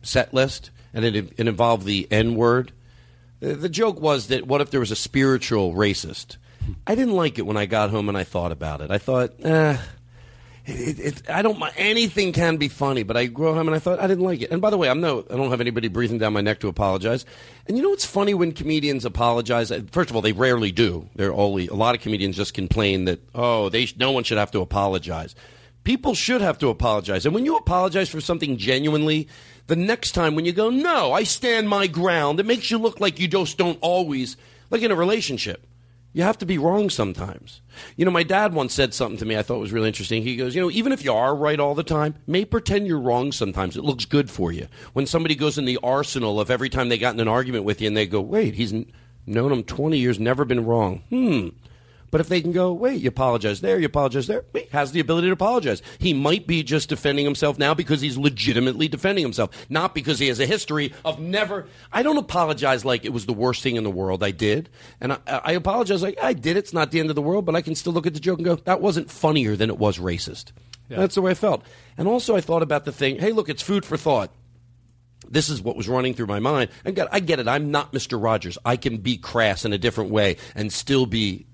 set 0.03 0.33
list, 0.33 0.71
and 0.95 1.05
it, 1.05 1.17
it 1.17 1.49
involved 1.49 1.85
the 1.85 2.09
N 2.11 2.35
word. 2.35 2.73
The 3.41 3.69
joke 3.69 4.01
was 4.01 4.29
that 4.29 4.47
what 4.47 4.61
if 4.61 4.71
there 4.71 4.81
was 4.81 4.91
a 4.91 4.97
spiritual 4.97 5.73
racist? 5.75 6.37
I 6.87 6.95
didn't 6.95 7.15
like 7.15 7.39
it 7.39 7.47
when 7.47 7.57
I 7.57 7.67
got 7.67 7.91
home 7.91 8.09
and 8.09 8.19
I 8.19 8.25
thought 8.25 8.53
about 8.53 8.81
it. 8.81 8.91
I 8.91 8.99
thought, 8.99 9.33
eh, 9.43 9.79
it, 10.67 10.99
it, 10.99 11.31
I 11.31 11.41
don't. 11.41 11.63
Anything 11.77 12.33
can 12.33 12.57
be 12.57 12.69
funny, 12.69 13.03
but 13.03 13.17
I 13.17 13.27
grew 13.27 13.55
home 13.55 13.69
and 13.69 13.75
I 13.75 13.79
thought 13.79 14.01
I 14.01 14.07
didn't 14.07 14.25
like 14.25 14.43
it. 14.43 14.51
And 14.51 14.61
by 14.61 14.71
the 14.71 14.77
way, 14.77 14.91
I'm 14.91 15.01
no, 15.01 15.25
I 15.31 15.37
don't 15.37 15.51
have 15.51 15.61
anybody 15.61 15.89
breathing 15.89 16.19
down 16.19 16.33
my 16.33 16.41
neck 16.41 16.61
to 16.61 16.69
apologize. 16.69 17.25
And 17.67 17.77
you 17.77 17.83
know 17.83 17.91
what's 17.91 18.05
funny 18.05 18.35
when 18.35 18.53
comedians 18.53 19.05
apologize? 19.05 19.73
First 19.91 20.11
of 20.11 20.17
all, 20.17 20.23
they 20.23 20.33
rarely 20.33 20.71
do. 20.71 21.09
They're 21.15 21.33
only 21.33 21.69
a 21.69 21.75
lot 21.75 21.95
of 21.95 22.03
comedians 22.03 22.37
just 22.37 22.55
complain 22.55 23.07
that 23.07 23.21
oh, 23.35 23.69
they 23.71 23.89
no 23.97 24.11
one 24.11 24.25
should 24.25 24.39
have 24.39 24.51
to 24.51 24.61
apologize. 24.61 25.35
People 25.85 26.15
should 26.15 26.43
have 26.43 26.59
to 26.59 26.69
apologize. 26.69 27.25
And 27.25 27.35
when 27.35 27.47
you 27.47 27.57
apologize 27.57 28.11
for 28.11 28.21
something 28.21 28.59
genuinely, 28.59 29.29
the 29.69 29.77
next 29.77 30.13
time 30.13 30.35
when 30.35 30.45
you 30.45 30.53
go, 30.53 30.71
no, 30.71 31.13
I 31.13 31.23
stand 31.23 31.69
my 31.69 31.87
ground, 31.87 32.41
it 32.41 32.47
makes 32.47 32.71
you 32.71 32.79
look 32.79 33.01
like 33.01 33.21
you 33.21 33.29
just 33.29 33.57
don't 33.57 33.79
always, 33.81 34.37
like 34.71 34.83
in 34.83 34.91
a 34.91 34.97
relationship. 34.97 35.65
You 36.15 36.23
have 36.23 36.39
to 36.39 36.47
be 36.47 36.57
wrong 36.57 36.89
sometimes. 36.89 37.61
You 37.95 38.07
know, 38.07 38.11
my 38.11 38.23
dad 38.23 38.55
once 38.55 38.73
said 38.73 38.95
something 38.95 39.19
to 39.19 39.27
me 39.27 39.37
I 39.37 39.43
thought 39.43 39.61
was 39.61 39.73
really 39.73 39.89
interesting. 39.89 40.23
He 40.23 40.37
goes, 40.37 40.55
You 40.55 40.63
know, 40.63 40.71
even 40.71 40.91
if 40.91 41.05
you 41.05 41.13
are 41.13 41.35
right 41.35 41.61
all 41.61 41.75
the 41.75 41.85
time, 41.85 42.15
may 42.27 42.47
pretend 42.47 42.87
you're 42.87 42.99
wrong 42.99 43.31
sometimes. 43.31 43.77
It 43.77 43.85
looks 43.85 44.07
good 44.07 44.31
for 44.31 44.51
you. 44.51 44.69
When 44.95 45.07
somebody 45.07 45.35
goes 45.35 45.59
in 45.59 45.67
the 45.67 45.79
arsenal 45.83 46.41
of 46.41 46.51
every 46.51 46.71
time 46.71 46.89
they 46.89 46.99
got 46.99 47.15
in 47.15 47.21
an 47.21 47.29
argument 47.29 47.65
with 47.65 47.81
you 47.81 47.89
and 47.89 47.97
they 47.97 48.07
go, 48.07 48.23
Wait, 48.23 48.55
he's 48.55 48.73
known 49.27 49.53
him 49.53 49.63
20 49.63 49.99
years, 49.99 50.19
never 50.19 50.47
been 50.47 50.65
wrong. 50.65 51.03
Hmm. 51.11 51.49
But 52.11 52.21
if 52.21 52.29
they 52.29 52.41
can 52.41 52.53
go, 52.53 52.73
wait, 52.73 53.01
you 53.01 53.09
apologize 53.09 53.61
there, 53.61 53.79
you 53.79 53.87
apologize 53.87 54.27
there, 54.27 54.45
he 54.53 54.67
has 54.73 54.93
the 54.93 55.01
ability 55.01 55.29
to 55.29 55.33
apologize. 55.33 55.83
He 55.99 56.15
might 56.15 56.47
be 56.47 56.63
just 56.63 56.89
defending 56.89 57.25
himself 57.25 57.59
now 57.59 57.75
because 57.75 58.01
he's 58.01 58.17
legitimately 58.17 58.89
defending 58.89 59.25
himself, 59.25 59.67
not 59.69 59.95
because 59.95 60.19
he 60.19 60.29
has 60.29 60.41
a 60.41 60.47
history 60.47 60.93
of 61.05 61.21
never. 61.21 61.67
I 61.93 62.03
don't 62.03 62.17
apologize 62.17 62.85
like 62.85 63.05
it 63.05 63.13
was 63.13 63.27
the 63.27 63.33
worst 63.33 63.63
thing 63.63 63.77
in 63.77 63.85
the 63.85 63.91
world. 63.91 64.23
I 64.23 64.31
did, 64.31 64.71
and 65.01 65.13
I, 65.13 65.19
I 65.27 65.53
apologize 65.53 66.03
like 66.03 66.19
I 66.23 66.33
did. 66.33 66.57
It's 66.57 66.73
not 66.73 66.91
the 66.91 67.01
end 67.01 67.11
of 67.11 67.17
the 67.17 67.23
world, 67.23 67.45
but 67.45 67.55
I 67.55 67.61
can 67.61 67.75
still 67.75 67.93
look 67.93 68.07
at 68.07 68.15
the 68.15 68.21
joke 68.21 68.39
and 68.39 68.45
go, 68.45 68.57
that 68.57 68.81
wasn't 68.81 69.11
funnier 69.11 69.57
than 69.57 69.71
it 69.71 69.79
was 69.79 69.99
racist. 69.99 70.53
Yeah. 70.89 70.99
That's 70.99 71.15
the 71.15 71.23
way 71.23 71.33
I 71.33 71.35
felt. 71.35 71.65
And 71.99 72.09
also, 72.09 72.35
I 72.35 72.41
thought 72.41 72.63
about 72.63 72.85
the 72.85 72.93
thing. 72.93 73.19
Hey, 73.19 73.33
look, 73.33 73.49
it's 73.49 73.63
food 73.63 73.85
for 73.85 73.97
thought 73.97 74.31
this 75.31 75.49
is 75.49 75.61
what 75.61 75.77
was 75.77 75.89
running 75.89 76.15
through 76.15 76.27
my 76.27 76.41
mind. 76.41 76.71
And 76.85 76.97
God, 76.97 77.09
I 77.13 77.21
get 77.21 77.41
it. 77.41 77.49
I'm 77.49 77.71
not 77.71 77.93
Mr. 77.93 78.23
Rogers. 78.23 78.59
I 78.65 78.77
can 78.77 78.99
be 78.99 79.19
crass 79.19 79.65
in 79.65 79.73
a 79.73 79.79
different 79.79 80.11
way 80.11 80.37
and 80.55 80.73
still 80.73 81.07
be 81.07 81.47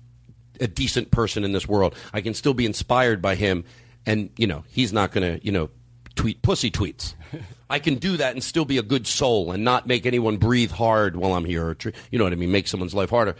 a 0.61 0.67
decent 0.67 1.11
person 1.11 1.43
in 1.43 1.51
this 1.51 1.67
world. 1.67 1.95
I 2.13 2.21
can 2.21 2.33
still 2.33 2.53
be 2.53 2.65
inspired 2.65 3.21
by 3.21 3.35
him. 3.35 3.65
And, 4.05 4.29
you 4.37 4.47
know, 4.47 4.63
he's 4.67 4.93
not 4.93 5.11
going 5.11 5.39
to, 5.39 5.45
you 5.45 5.51
know, 5.51 5.69
tweet 6.15 6.41
pussy 6.41 6.71
tweets. 6.71 7.15
I 7.69 7.79
can 7.79 7.95
do 7.95 8.17
that 8.17 8.33
and 8.33 8.43
still 8.43 8.65
be 8.65 8.77
a 8.77 8.83
good 8.83 9.07
soul 9.07 9.51
and 9.51 9.63
not 9.63 9.87
make 9.87 10.05
anyone 10.05 10.37
breathe 10.37 10.71
hard 10.71 11.15
while 11.15 11.33
I'm 11.33 11.45
here. 11.45 11.67
Or, 11.69 11.75
tr- 11.75 11.89
you 12.11 12.19
know 12.19 12.25
what 12.25 12.33
I 12.33 12.35
mean? 12.35 12.51
Make 12.51 12.67
someone's 12.67 12.93
life 12.93 13.09
harder. 13.09 13.35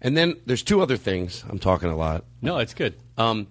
And 0.00 0.16
then 0.16 0.36
there's 0.46 0.62
two 0.62 0.80
other 0.80 0.96
things. 0.96 1.44
I'm 1.48 1.58
talking 1.58 1.88
a 1.88 1.96
lot. 1.96 2.24
No, 2.42 2.58
it's 2.58 2.74
good. 2.74 2.94
Um, 3.16 3.48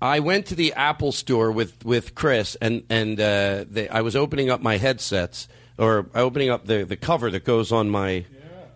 I 0.00 0.20
went 0.20 0.46
to 0.46 0.54
the 0.54 0.74
Apple 0.74 1.12
store 1.12 1.50
with, 1.50 1.84
with 1.84 2.14
Chris, 2.14 2.54
and 2.60 2.84
and 2.90 3.18
uh, 3.18 3.64
they, 3.68 3.88
I 3.88 4.02
was 4.02 4.14
opening 4.14 4.50
up 4.50 4.60
my 4.60 4.76
headsets, 4.76 5.48
or 5.78 6.10
opening 6.14 6.50
up 6.50 6.66
the, 6.66 6.84
the 6.84 6.96
cover 6.96 7.30
that 7.30 7.44
goes 7.44 7.72
on 7.72 7.88
my, 7.88 8.26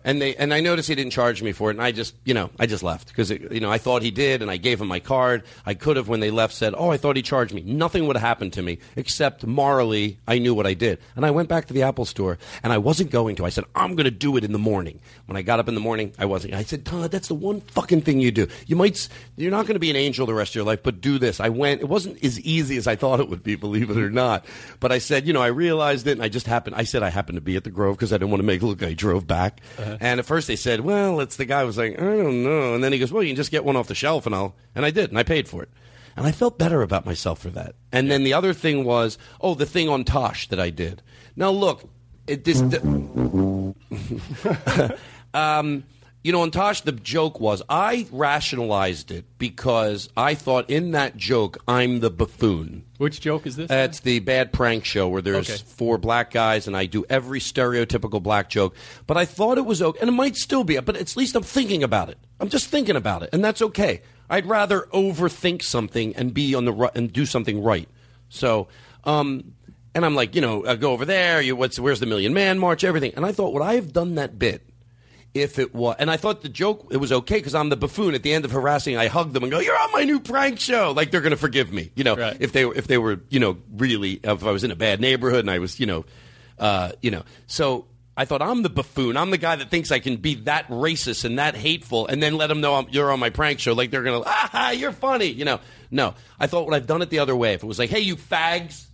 and 0.03 0.21
they 0.21 0.35
and 0.35 0.53
I 0.53 0.61
noticed 0.61 0.87
he 0.87 0.95
didn't 0.95 1.11
charge 1.11 1.41
me 1.41 1.51
for 1.51 1.69
it, 1.69 1.73
and 1.73 1.81
I 1.81 1.91
just 1.91 2.15
you 2.25 2.33
know 2.33 2.49
I 2.59 2.65
just 2.65 2.83
left 2.83 3.07
because 3.07 3.29
you 3.29 3.59
know 3.59 3.71
I 3.71 3.77
thought 3.77 4.01
he 4.01 4.11
did, 4.11 4.41
and 4.41 4.49
I 4.49 4.57
gave 4.57 4.79
him 4.81 4.87
my 4.87 4.99
card. 4.99 5.43
I 5.65 5.73
could 5.73 5.97
have 5.97 6.07
when 6.07 6.19
they 6.19 6.31
left 6.31 6.53
said, 6.53 6.73
oh, 6.77 6.89
I 6.89 6.97
thought 6.97 7.15
he 7.15 7.21
charged 7.21 7.53
me. 7.53 7.61
Nothing 7.61 8.07
would 8.07 8.15
have 8.15 8.25
happened 8.25 8.53
to 8.53 8.61
me 8.61 8.79
except 8.95 9.45
morally 9.45 10.19
I 10.27 10.39
knew 10.39 10.53
what 10.53 10.67
I 10.67 10.73
did, 10.73 10.99
and 11.15 11.25
I 11.25 11.31
went 11.31 11.49
back 11.49 11.67
to 11.67 11.73
the 11.73 11.83
Apple 11.83 12.05
store, 12.05 12.37
and 12.63 12.71
I 12.71 12.77
wasn't 12.77 13.11
going 13.11 13.35
to. 13.37 13.45
I 13.45 13.49
said 13.49 13.65
I'm 13.75 13.95
going 13.95 14.05
to 14.05 14.11
do 14.11 14.37
it 14.37 14.43
in 14.43 14.51
the 14.51 14.59
morning. 14.59 14.99
When 15.25 15.37
I 15.37 15.41
got 15.41 15.59
up 15.59 15.67
in 15.67 15.75
the 15.75 15.81
morning, 15.81 16.13
I 16.19 16.25
wasn't. 16.25 16.53
I 16.53 16.63
said, 16.63 16.85
Todd, 16.85 17.11
that's 17.11 17.27
the 17.27 17.35
one 17.35 17.61
fucking 17.61 18.01
thing 18.01 18.19
you 18.19 18.31
do. 18.31 18.47
You 18.67 18.75
might 18.75 19.07
you're 19.37 19.51
not 19.51 19.65
going 19.65 19.75
to 19.75 19.79
be 19.79 19.89
an 19.89 19.95
angel 19.95 20.25
the 20.25 20.33
rest 20.33 20.51
of 20.51 20.55
your 20.55 20.65
life, 20.65 20.83
but 20.83 21.01
do 21.01 21.17
this. 21.17 21.39
I 21.39 21.49
went. 21.49 21.81
It 21.81 21.89
wasn't 21.89 22.23
as 22.23 22.39
easy 22.41 22.77
as 22.77 22.87
I 22.87 22.95
thought 22.95 23.19
it 23.19 23.29
would 23.29 23.43
be, 23.43 23.55
believe 23.55 23.89
it 23.89 23.97
or 23.97 24.09
not. 24.09 24.45
But 24.79 24.91
I 24.91 24.97
said, 24.97 25.25
you 25.25 25.33
know, 25.33 25.41
I 25.41 25.47
realized 25.47 26.07
it, 26.07 26.13
and 26.13 26.23
I 26.23 26.29
just 26.29 26.47
happened. 26.47 26.75
I 26.75 26.83
said 26.83 27.03
I 27.03 27.09
happened 27.09 27.37
to 27.37 27.41
be 27.41 27.55
at 27.55 27.63
the 27.63 27.71
Grove 27.71 27.97
because 27.97 28.13
I 28.13 28.17
didn't 28.17 28.31
want 28.31 28.41
to 28.41 28.45
make 28.45 28.61
it 28.61 28.65
look 28.65 28.81
like 28.81 28.91
I 28.91 28.93
drove 28.93 29.27
back. 29.27 29.61
Uh-huh. 29.77 29.90
And 29.99 30.19
at 30.19 30.25
first 30.25 30.47
they 30.47 30.55
said, 30.55 30.81
well, 30.81 31.19
it's 31.19 31.35
the 31.35 31.45
guy 31.45 31.63
was 31.63 31.77
like, 31.77 31.99
I 31.99 32.03
don't 32.03 32.43
know. 32.43 32.73
And 32.73 32.83
then 32.83 32.93
he 32.93 32.99
goes, 32.99 33.11
well, 33.11 33.23
you 33.23 33.29
can 33.29 33.35
just 33.35 33.51
get 33.51 33.65
one 33.65 33.75
off 33.75 33.87
the 33.87 33.95
shelf, 33.95 34.25
and 34.25 34.35
I'll. 34.35 34.55
And 34.75 34.85
I 34.85 34.91
did, 34.91 35.09
and 35.09 35.19
I 35.19 35.23
paid 35.23 35.47
for 35.47 35.63
it. 35.63 35.69
And 36.15 36.27
I 36.27 36.31
felt 36.31 36.57
better 36.57 36.81
about 36.81 37.05
myself 37.05 37.39
for 37.39 37.49
that. 37.51 37.75
And 37.91 38.11
then 38.11 38.23
the 38.23 38.33
other 38.33 38.53
thing 38.53 38.83
was, 38.83 39.17
oh, 39.39 39.55
the 39.55 39.65
thing 39.65 39.89
on 39.89 40.03
Tosh 40.03 40.47
that 40.49 40.59
I 40.59 40.69
did. 40.69 41.01
Now 41.35 41.51
look, 41.51 41.89
it 42.27 42.43
this. 42.43 42.61
um, 45.33 45.83
you 46.23 46.31
know, 46.31 46.43
and 46.43 46.53
Tosh, 46.53 46.81
the 46.81 46.91
joke 46.91 47.39
was 47.39 47.61
I 47.69 48.07
rationalized 48.11 49.11
it 49.11 49.25
because 49.37 50.09
I 50.15 50.35
thought 50.35 50.69
in 50.69 50.91
that 50.91 51.17
joke 51.17 51.57
I'm 51.67 51.99
the 51.99 52.09
buffoon. 52.09 52.83
Which 52.97 53.21
joke 53.21 53.47
is 53.47 53.55
this? 53.55 53.71
Uh, 53.71 53.87
it's 53.89 54.01
the 54.01 54.19
bad 54.19 54.53
prank 54.53 54.85
show 54.85 55.07
where 55.09 55.21
there's 55.21 55.49
Okay. 55.49 55.61
four 55.65 55.97
black 55.97 56.29
guys 56.31 56.67
and 56.67 56.77
I 56.77 56.85
do 56.85 57.03
every 57.09 57.39
stereotypical 57.39 58.21
black 58.21 58.49
joke. 58.49 58.75
But 59.07 59.17
I 59.17 59.25
thought 59.25 59.57
it 59.57 59.65
was 59.65 59.81
okay, 59.81 59.99
and 59.99 60.09
it 60.09 60.13
might 60.13 60.35
still 60.35 60.63
be, 60.63 60.79
but 60.79 60.95
at 60.95 61.15
least 61.17 61.35
I'm 61.35 61.43
thinking 61.43 61.81
about 61.83 62.09
it. 62.09 62.17
I'm 62.39 62.49
just 62.49 62.67
thinking 62.67 62.95
about 62.95 63.23
it, 63.23 63.29
and 63.33 63.43
that's 63.43 63.61
okay. 63.61 64.01
I'd 64.29 64.45
rather 64.45 64.87
overthink 64.93 65.61
something 65.63 66.15
and 66.15 66.33
be 66.33 66.55
on 66.55 66.65
the 66.65 66.71
ri- 66.73 66.89
and 66.95 67.11
do 67.11 67.25
something 67.25 67.61
right. 67.63 67.89
So, 68.29 68.67
um, 69.03 69.53
and 69.93 70.05
I'm 70.05 70.15
like, 70.15 70.35
you 70.35 70.41
know, 70.41 70.63
uh, 70.63 70.75
go 70.75 70.91
over 70.91 71.03
there. 71.03 71.41
You, 71.41 71.55
what's 71.55 71.77
where's 71.79 71.99
the 71.99 72.05
Million 72.05 72.33
Man 72.33 72.57
March? 72.59 72.83
Everything. 72.83 73.11
And 73.15 73.25
I 73.25 73.31
thought, 73.33 73.51
would 73.53 73.61
I 73.61 73.73
have 73.75 73.91
done 73.91 74.15
that 74.15 74.39
bit 74.39 74.61
if 75.33 75.59
it 75.59 75.73
was? 75.73 75.95
And 75.99 76.11
I 76.11 76.17
thought 76.17 76.41
the 76.41 76.49
joke 76.49 76.87
it 76.91 76.97
was 76.97 77.11
okay 77.11 77.35
because 77.35 77.55
I'm 77.55 77.69
the 77.69 77.77
buffoon. 77.77 78.15
At 78.15 78.23
the 78.23 78.33
end 78.33 78.45
of 78.45 78.51
harassing, 78.51 78.97
I 78.97 79.07
hug 79.07 79.33
them 79.33 79.43
and 79.43 79.51
go, 79.51 79.59
"You're 79.59 79.79
on 79.79 79.91
my 79.91 80.03
new 80.03 80.19
prank 80.19 80.59
show." 80.59 80.91
Like 80.91 81.11
they're 81.11 81.21
going 81.21 81.31
to 81.31 81.37
forgive 81.37 81.71
me, 81.71 81.91
you 81.95 82.03
know, 82.03 82.15
if 82.39 82.51
they 82.51 82.65
were 82.65 82.75
if 82.75 82.87
they 82.87 82.97
were, 82.97 83.21
you 83.29 83.39
know, 83.39 83.57
really 83.71 84.19
if 84.23 84.43
I 84.43 84.51
was 84.51 84.63
in 84.63 84.71
a 84.71 84.75
bad 84.75 84.99
neighborhood 84.99 85.39
and 85.41 85.51
I 85.51 85.59
was, 85.59 85.79
you 85.79 85.85
know, 85.85 86.05
uh, 86.59 86.91
you 87.01 87.11
know, 87.11 87.23
so. 87.47 87.87
I 88.17 88.25
thought 88.25 88.41
I'm 88.41 88.61
the 88.61 88.69
buffoon. 88.69 89.15
I'm 89.15 89.31
the 89.31 89.37
guy 89.37 89.55
that 89.55 89.71
thinks 89.71 89.89
I 89.89 89.99
can 89.99 90.17
be 90.17 90.35
that 90.43 90.67
racist 90.67 91.23
and 91.23 91.39
that 91.39 91.55
hateful, 91.55 92.07
and 92.07 92.21
then 92.21 92.35
let 92.35 92.47
them 92.47 92.59
know 92.59 92.75
I'm, 92.75 92.87
you're 92.89 93.09
on 93.09 93.21
my 93.21 93.29
prank 93.29 93.59
show. 93.59 93.71
Like 93.73 93.89
they're 93.89 94.03
gonna, 94.03 94.21
ah, 94.25 94.71
you're 94.71 94.91
funny. 94.91 95.27
You 95.27 95.45
know, 95.45 95.59
no. 95.89 96.13
I 96.37 96.47
thought 96.47 96.65
would 96.65 96.75
I've 96.75 96.85
done 96.85 97.01
it 97.01 97.09
the 97.09 97.19
other 97.19 97.35
way. 97.35 97.53
If 97.53 97.63
it 97.63 97.65
was 97.65 97.79
like, 97.79 97.89
hey, 97.89 98.01
you 98.01 98.17
fags, 98.17 98.85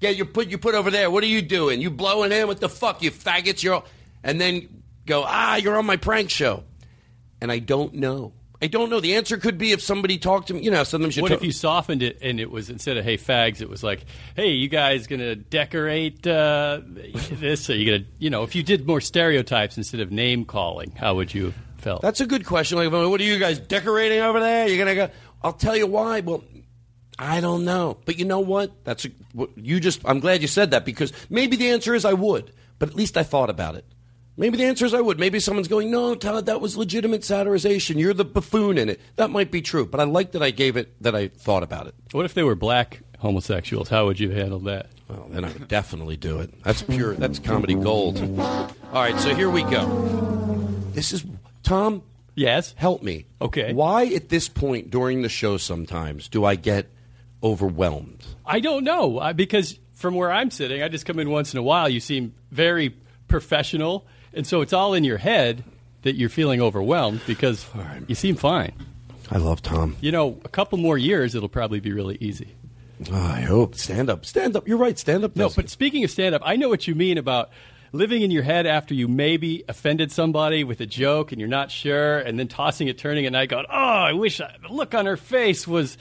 yeah, 0.00 0.10
you 0.10 0.24
put 0.24 0.48
you 0.48 0.56
put 0.56 0.74
over 0.74 0.90
there. 0.90 1.10
What 1.10 1.22
are 1.22 1.28
you 1.28 1.42
doing? 1.42 1.82
You 1.82 1.90
blowing 1.90 2.32
in? 2.32 2.46
What 2.46 2.58
the 2.58 2.70
fuck? 2.70 3.02
You 3.02 3.10
faggots! 3.10 3.62
You're 3.62 3.74
all... 3.74 3.84
and 4.24 4.40
then 4.40 4.82
go 5.06 5.24
ah, 5.26 5.56
you're 5.56 5.76
on 5.76 5.86
my 5.86 5.96
prank 5.96 6.30
show, 6.30 6.64
and 7.40 7.50
I 7.50 7.58
don't 7.58 7.94
know. 7.94 8.32
I 8.62 8.66
don't 8.66 8.88
know. 8.88 8.98
The 8.98 9.16
answer 9.16 9.36
could 9.36 9.58
be 9.58 9.72
if 9.72 9.82
somebody 9.82 10.16
talked 10.16 10.48
to 10.48 10.54
me. 10.54 10.62
You 10.62 10.70
know, 10.70 10.84
sometimes 10.84 11.16
you. 11.16 11.22
What 11.22 11.30
talk- 11.30 11.38
if 11.38 11.44
you 11.44 11.52
softened 11.52 12.02
it 12.02 12.18
and 12.22 12.40
it 12.40 12.50
was 12.50 12.70
instead 12.70 12.96
of 12.96 13.04
"Hey 13.04 13.18
fags," 13.18 13.60
it 13.60 13.68
was 13.68 13.82
like, 13.82 14.06
"Hey, 14.36 14.52
you 14.52 14.68
guys 14.68 15.06
gonna 15.06 15.36
decorate 15.36 16.26
uh, 16.26 16.80
this? 17.30 17.68
Are 17.68 17.76
you 17.76 17.92
gonna, 17.92 18.04
you 18.18 18.30
know, 18.30 18.42
if 18.42 18.54
you 18.54 18.62
did 18.62 18.86
more 18.86 19.02
stereotypes 19.02 19.76
instead 19.76 20.00
of 20.00 20.10
name 20.10 20.46
calling, 20.46 20.92
how 20.92 21.16
would 21.16 21.34
you 21.34 21.46
have 21.46 21.54
felt?" 21.76 22.02
That's 22.02 22.22
a 22.22 22.26
good 22.26 22.46
question. 22.46 22.78
Like, 22.78 22.90
what 22.90 23.20
are 23.20 23.24
you 23.24 23.38
guys 23.38 23.58
decorating 23.58 24.20
over 24.20 24.40
there? 24.40 24.66
You're 24.66 24.78
gonna 24.78 24.94
go. 24.94 25.10
I'll 25.42 25.52
tell 25.52 25.76
you 25.76 25.86
why. 25.86 26.20
Well, 26.20 26.42
I 27.18 27.40
don't 27.40 27.66
know. 27.66 27.98
But 28.06 28.18
you 28.18 28.24
know 28.24 28.40
what? 28.40 28.84
That's 28.84 29.04
a, 29.04 29.08
what 29.34 29.50
you 29.56 29.78
just. 29.78 30.00
I'm 30.06 30.20
glad 30.20 30.40
you 30.40 30.48
said 30.48 30.70
that 30.70 30.86
because 30.86 31.12
maybe 31.28 31.56
the 31.56 31.70
answer 31.70 31.94
is 31.94 32.06
I 32.06 32.14
would, 32.14 32.50
but 32.78 32.88
at 32.88 32.94
least 32.94 33.18
I 33.18 33.24
thought 33.24 33.50
about 33.50 33.74
it. 33.74 33.84
Maybe 34.36 34.56
the 34.56 34.64
answer 34.64 34.84
is 34.84 34.94
I 34.94 35.00
would. 35.00 35.20
Maybe 35.20 35.38
someone's 35.38 35.68
going, 35.68 35.90
no, 35.90 36.14
Todd, 36.14 36.46
that 36.46 36.60
was 36.60 36.76
legitimate 36.76 37.22
satirization. 37.22 37.98
You're 37.98 38.14
the 38.14 38.24
buffoon 38.24 38.78
in 38.78 38.88
it. 38.88 39.00
That 39.16 39.30
might 39.30 39.50
be 39.50 39.62
true, 39.62 39.86
but 39.86 40.00
I 40.00 40.04
like 40.04 40.32
that 40.32 40.42
I 40.42 40.50
gave 40.50 40.76
it, 40.76 41.00
that 41.02 41.14
I 41.14 41.28
thought 41.28 41.62
about 41.62 41.86
it. 41.86 41.94
What 42.12 42.24
if 42.24 42.34
they 42.34 42.42
were 42.42 42.56
black 42.56 43.00
homosexuals? 43.20 43.88
How 43.88 44.06
would 44.06 44.18
you 44.18 44.30
handle 44.30 44.58
that? 44.60 44.88
Well, 45.08 45.28
then 45.30 45.44
I 45.44 45.52
would 45.52 45.68
definitely 45.68 46.16
do 46.16 46.40
it. 46.40 46.62
That's 46.64 46.82
pure. 46.82 47.14
That's 47.14 47.38
comedy 47.38 47.74
gold. 47.74 48.18
All 48.40 48.72
right, 48.92 49.18
so 49.20 49.34
here 49.34 49.50
we 49.50 49.62
go. 49.64 49.86
This 50.92 51.12
is 51.12 51.24
Tom. 51.62 52.02
Yes. 52.34 52.74
Help 52.76 53.02
me. 53.02 53.26
Okay. 53.40 53.72
Why 53.72 54.06
at 54.06 54.28
this 54.28 54.48
point 54.48 54.90
during 54.90 55.22
the 55.22 55.28
show 55.28 55.56
sometimes 55.56 56.28
do 56.28 56.44
I 56.44 56.56
get 56.56 56.90
overwhelmed? 57.42 58.24
I 58.44 58.58
don't 58.58 58.82
know 58.82 59.32
because 59.34 59.78
from 59.92 60.16
where 60.16 60.32
I'm 60.32 60.50
sitting, 60.50 60.82
I 60.82 60.88
just 60.88 61.06
come 61.06 61.20
in 61.20 61.30
once 61.30 61.52
in 61.52 61.58
a 61.58 61.62
while. 61.62 61.88
You 61.88 62.00
seem 62.00 62.34
very 62.50 62.96
professional, 63.28 64.06
and 64.34 64.46
so 64.46 64.60
it's 64.60 64.72
all 64.72 64.94
in 64.94 65.04
your 65.04 65.18
head 65.18 65.64
that 66.02 66.16
you're 66.16 66.28
feeling 66.28 66.60
overwhelmed 66.60 67.20
because 67.26 67.66
you 68.06 68.14
seem 68.14 68.36
fine. 68.36 68.72
I 69.30 69.38
love 69.38 69.62
Tom. 69.62 69.96
You 70.00 70.12
know, 70.12 70.38
a 70.44 70.48
couple 70.48 70.78
more 70.78 70.98
years, 70.98 71.34
it'll 71.34 71.48
probably 71.48 71.80
be 71.80 71.92
really 71.92 72.18
easy. 72.20 72.54
Oh, 73.10 73.14
I 73.16 73.40
hope 73.40 73.74
stand 73.74 74.10
up. 74.10 74.24
Stand 74.24 74.56
up. 74.56 74.68
You're 74.68 74.78
right. 74.78 74.98
Stand 74.98 75.24
up. 75.24 75.34
No, 75.34 75.48
but 75.48 75.68
speaking 75.68 76.04
of 76.04 76.10
stand 76.10 76.34
up, 76.34 76.42
I 76.44 76.56
know 76.56 76.68
what 76.68 76.86
you 76.86 76.94
mean 76.94 77.18
about 77.18 77.50
living 77.92 78.22
in 78.22 78.30
your 78.30 78.42
head 78.42 78.66
after 78.66 78.92
you 78.92 79.08
maybe 79.08 79.64
offended 79.68 80.12
somebody 80.12 80.64
with 80.64 80.80
a 80.80 80.86
joke 80.86 81.32
and 81.32 81.40
you're 81.40 81.48
not 81.48 81.70
sure, 81.70 82.18
and 82.18 82.38
then 82.38 82.48
tossing 82.48 82.88
it, 82.88 82.98
turning 82.98 83.26
at 83.26 83.32
night, 83.32 83.48
going, 83.48 83.66
"Oh, 83.68 83.74
I 83.74 84.12
wish 84.12 84.40
I, 84.40 84.54
the 84.62 84.72
look 84.72 84.94
on 84.94 85.06
her 85.06 85.16
face 85.16 85.66
was, 85.66 85.96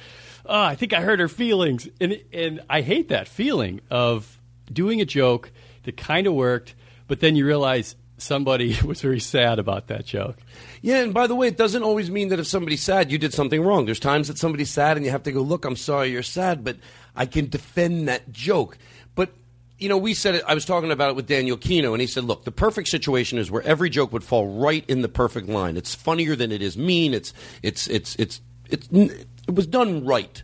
oh, 0.45 0.61
I 0.61 0.75
think 0.75 0.93
I 0.93 1.01
hurt 1.01 1.19
her 1.19 1.27
feelings," 1.29 1.87
and 1.99 2.19
and 2.31 2.61
I 2.69 2.81
hate 2.81 3.09
that 3.09 3.27
feeling 3.27 3.81
of 3.89 4.39
doing 4.71 5.01
a 5.01 5.05
joke 5.05 5.51
that 5.83 5.97
kind 5.97 6.27
of 6.27 6.33
worked, 6.33 6.75
but 7.07 7.19
then 7.19 7.35
you 7.35 7.45
realize 7.45 7.95
somebody 8.23 8.77
was 8.85 9.01
very 9.01 9.19
sad 9.19 9.59
about 9.59 9.87
that 9.87 10.05
joke. 10.05 10.37
Yeah, 10.81 11.01
and 11.01 11.13
by 11.13 11.27
the 11.27 11.35
way, 11.35 11.47
it 11.47 11.57
doesn't 11.57 11.83
always 11.83 12.09
mean 12.09 12.29
that 12.29 12.39
if 12.39 12.47
somebody's 12.47 12.81
sad, 12.81 13.11
you 13.11 13.17
did 13.17 13.33
something 13.33 13.61
wrong. 13.61 13.85
There's 13.85 13.99
times 13.99 14.27
that 14.27 14.37
somebody's 14.37 14.69
sad 14.69 14.97
and 14.97 15.05
you 15.05 15.11
have 15.11 15.23
to 15.23 15.31
go, 15.31 15.41
look, 15.41 15.65
I'm 15.65 15.75
sorry 15.75 16.11
you're 16.11 16.23
sad, 16.23 16.63
but 16.63 16.77
I 17.15 17.25
can 17.25 17.49
defend 17.49 18.07
that 18.07 18.31
joke. 18.31 18.77
But, 19.15 19.29
you 19.77 19.89
know, 19.89 19.97
we 19.97 20.13
said 20.13 20.35
it, 20.35 20.43
I 20.47 20.53
was 20.55 20.65
talking 20.65 20.91
about 20.91 21.11
it 21.11 21.15
with 21.15 21.27
Daniel 21.27 21.57
Kino, 21.57 21.93
and 21.93 22.01
he 22.01 22.07
said, 22.07 22.23
look, 22.23 22.43
the 22.43 22.51
perfect 22.51 22.89
situation 22.89 23.37
is 23.37 23.51
where 23.51 23.61
every 23.61 23.89
joke 23.89 24.11
would 24.11 24.23
fall 24.23 24.47
right 24.47 24.83
in 24.87 25.01
the 25.01 25.09
perfect 25.09 25.47
line. 25.47 25.77
It's 25.77 25.95
funnier 25.95 26.35
than 26.35 26.51
it 26.51 26.61
is 26.61 26.77
mean. 26.77 27.13
It's, 27.13 27.33
it's, 27.61 27.87
it's, 27.87 28.15
it's, 28.15 28.41
it's, 28.69 28.87
it 28.91 29.53
was 29.53 29.67
done 29.67 30.05
right. 30.05 30.41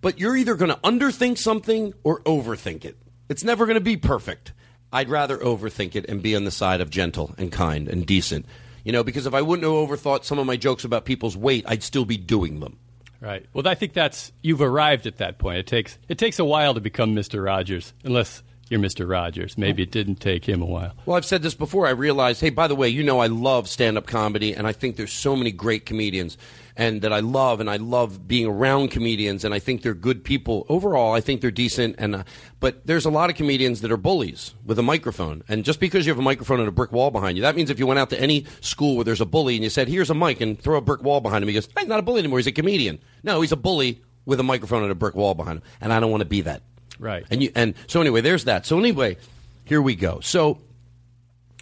But 0.00 0.20
you're 0.20 0.36
either 0.36 0.54
going 0.54 0.70
to 0.70 0.80
underthink 0.80 1.38
something 1.38 1.94
or 2.04 2.20
overthink 2.20 2.84
it. 2.84 2.96
It's 3.28 3.42
never 3.42 3.64
going 3.64 3.76
to 3.76 3.80
be 3.80 3.96
perfect. 3.96 4.52
I'd 4.94 5.10
rather 5.10 5.36
overthink 5.36 5.94
it 5.94 6.08
and 6.08 6.22
be 6.22 6.34
on 6.34 6.44
the 6.44 6.50
side 6.50 6.80
of 6.80 6.88
gentle 6.88 7.34
and 7.36 7.52
kind 7.52 7.88
and 7.88 8.06
decent. 8.06 8.46
You 8.84 8.92
know, 8.92 9.02
because 9.02 9.26
if 9.26 9.34
I 9.34 9.42
wouldn't 9.42 9.64
have 9.64 9.72
overthought 9.72 10.24
some 10.24 10.38
of 10.38 10.46
my 10.46 10.56
jokes 10.56 10.84
about 10.84 11.04
people's 11.04 11.36
weight, 11.36 11.64
I'd 11.66 11.82
still 11.82 12.04
be 12.04 12.16
doing 12.16 12.60
them. 12.60 12.78
Right. 13.20 13.46
Well, 13.54 13.66
I 13.66 13.74
think 13.74 13.94
that's 13.94 14.32
you've 14.42 14.60
arrived 14.60 15.06
at 15.06 15.16
that 15.16 15.38
point. 15.38 15.58
It 15.58 15.66
takes 15.66 15.98
it 16.08 16.18
takes 16.18 16.38
a 16.38 16.44
while 16.44 16.74
to 16.74 16.80
become 16.80 17.14
Mister 17.14 17.40
Rogers, 17.40 17.94
unless 18.04 18.42
you're 18.68 18.80
Mister 18.80 19.06
Rogers. 19.06 19.56
Maybe 19.56 19.82
it 19.82 19.90
didn't 19.90 20.16
take 20.16 20.44
him 20.44 20.60
a 20.60 20.66
while. 20.66 20.92
Well, 21.06 21.16
I've 21.16 21.24
said 21.24 21.42
this 21.42 21.54
before. 21.54 21.86
I 21.86 21.90
realized, 21.90 22.42
hey, 22.42 22.50
by 22.50 22.66
the 22.68 22.74
way, 22.74 22.88
you 22.88 23.02
know, 23.02 23.20
I 23.20 23.28
love 23.28 23.68
stand 23.68 23.96
up 23.96 24.06
comedy, 24.06 24.54
and 24.54 24.66
I 24.66 24.72
think 24.72 24.96
there's 24.96 25.12
so 25.12 25.34
many 25.34 25.50
great 25.52 25.86
comedians, 25.86 26.36
and 26.76 27.02
that 27.02 27.12
I 27.12 27.20
love, 27.20 27.60
and 27.60 27.70
I 27.70 27.76
love 27.76 28.26
being 28.26 28.46
around 28.46 28.90
comedians, 28.90 29.44
and 29.44 29.54
I 29.54 29.58
think 29.58 29.82
they're 29.82 29.94
good 29.94 30.24
people. 30.24 30.66
Overall, 30.68 31.12
I 31.12 31.20
think 31.20 31.40
they're 31.40 31.50
decent, 31.50 31.96
and 31.98 32.16
uh, 32.16 32.24
but 32.60 32.86
there's 32.86 33.04
a 33.04 33.10
lot 33.10 33.30
of 33.30 33.36
comedians 33.36 33.80
that 33.82 33.92
are 33.92 33.96
bullies 33.96 34.54
with 34.64 34.78
a 34.78 34.82
microphone, 34.82 35.44
and 35.48 35.64
just 35.64 35.78
because 35.78 36.06
you 36.06 36.10
have 36.10 36.18
a 36.18 36.22
microphone 36.22 36.58
and 36.60 36.68
a 36.68 36.72
brick 36.72 36.92
wall 36.92 37.10
behind 37.10 37.36
you, 37.36 37.42
that 37.42 37.56
means 37.56 37.70
if 37.70 37.78
you 37.78 37.86
went 37.86 38.00
out 38.00 38.10
to 38.10 38.20
any 38.20 38.44
school 38.60 38.96
where 38.96 39.04
there's 39.04 39.20
a 39.20 39.26
bully 39.26 39.54
and 39.54 39.62
you 39.62 39.70
said, 39.70 39.88
"Here's 39.88 40.10
a 40.10 40.14
mic," 40.14 40.40
and 40.40 40.60
throw 40.60 40.76
a 40.76 40.80
brick 40.80 41.02
wall 41.02 41.20
behind 41.20 41.42
him, 41.42 41.48
he 41.48 41.54
goes, 41.54 41.68
"He's 41.78 41.88
not 41.88 41.98
a 42.00 42.02
bully 42.02 42.18
anymore. 42.18 42.38
He's 42.38 42.46
a 42.46 42.52
comedian." 42.52 42.98
No, 43.22 43.40
he's 43.40 43.52
a 43.52 43.56
bully 43.56 44.02
with 44.26 44.40
a 44.40 44.44
microphone 44.44 44.82
and 44.82 44.90
a 44.90 44.96
brick 44.96 45.14
wall 45.14 45.34
behind 45.34 45.58
him, 45.58 45.64
and 45.80 45.92
I 45.92 46.00
don't 46.00 46.10
want 46.10 46.22
to 46.22 46.28
be 46.28 46.40
that. 46.42 46.62
Right. 46.98 47.24
And 47.30 47.42
you 47.42 47.52
and 47.54 47.74
so 47.86 48.00
anyway, 48.00 48.20
there's 48.20 48.44
that. 48.44 48.66
So 48.66 48.78
anyway, 48.78 49.16
here 49.64 49.82
we 49.82 49.94
go. 49.94 50.20
So 50.20 50.58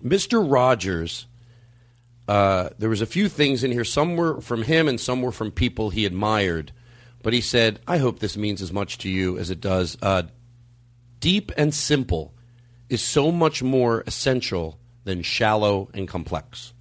Mr. 0.03 0.45
Rogers, 0.49 1.27
uh, 2.33 2.71
there 2.79 2.89
was 2.89 3.03
a 3.03 3.07
few 3.07 3.29
things 3.29 3.63
in 3.63 3.71
here. 3.71 3.85
Some 3.85 4.17
were 4.17 4.41
from 4.41 4.63
him, 4.63 4.89
and 4.89 4.99
some 4.99 5.21
were 5.21 5.33
from 5.33 5.51
people 5.51 5.91
he 5.91 6.07
admired. 6.07 6.73
But 7.23 7.35
he 7.35 7.43
said, 7.43 7.79
"I 7.87 7.99
hope 7.99 8.21
this 8.21 8.39
means 8.39 8.63
as 8.63 8.73
much 8.73 8.97
to 8.99 9.11
you 9.11 9.37
as 9.37 9.51
it 9.51 9.61
does." 9.61 9.99
Uh, 10.01 10.23
deep 11.21 11.53
and 11.59 11.75
simple 11.75 12.33
is 12.89 13.03
so 13.03 13.31
much 13.31 13.63
more 13.63 14.03
essential 14.07 14.79
than 15.05 15.21
shallow 15.21 15.91
and 15.93 16.09
complex. 16.09 16.73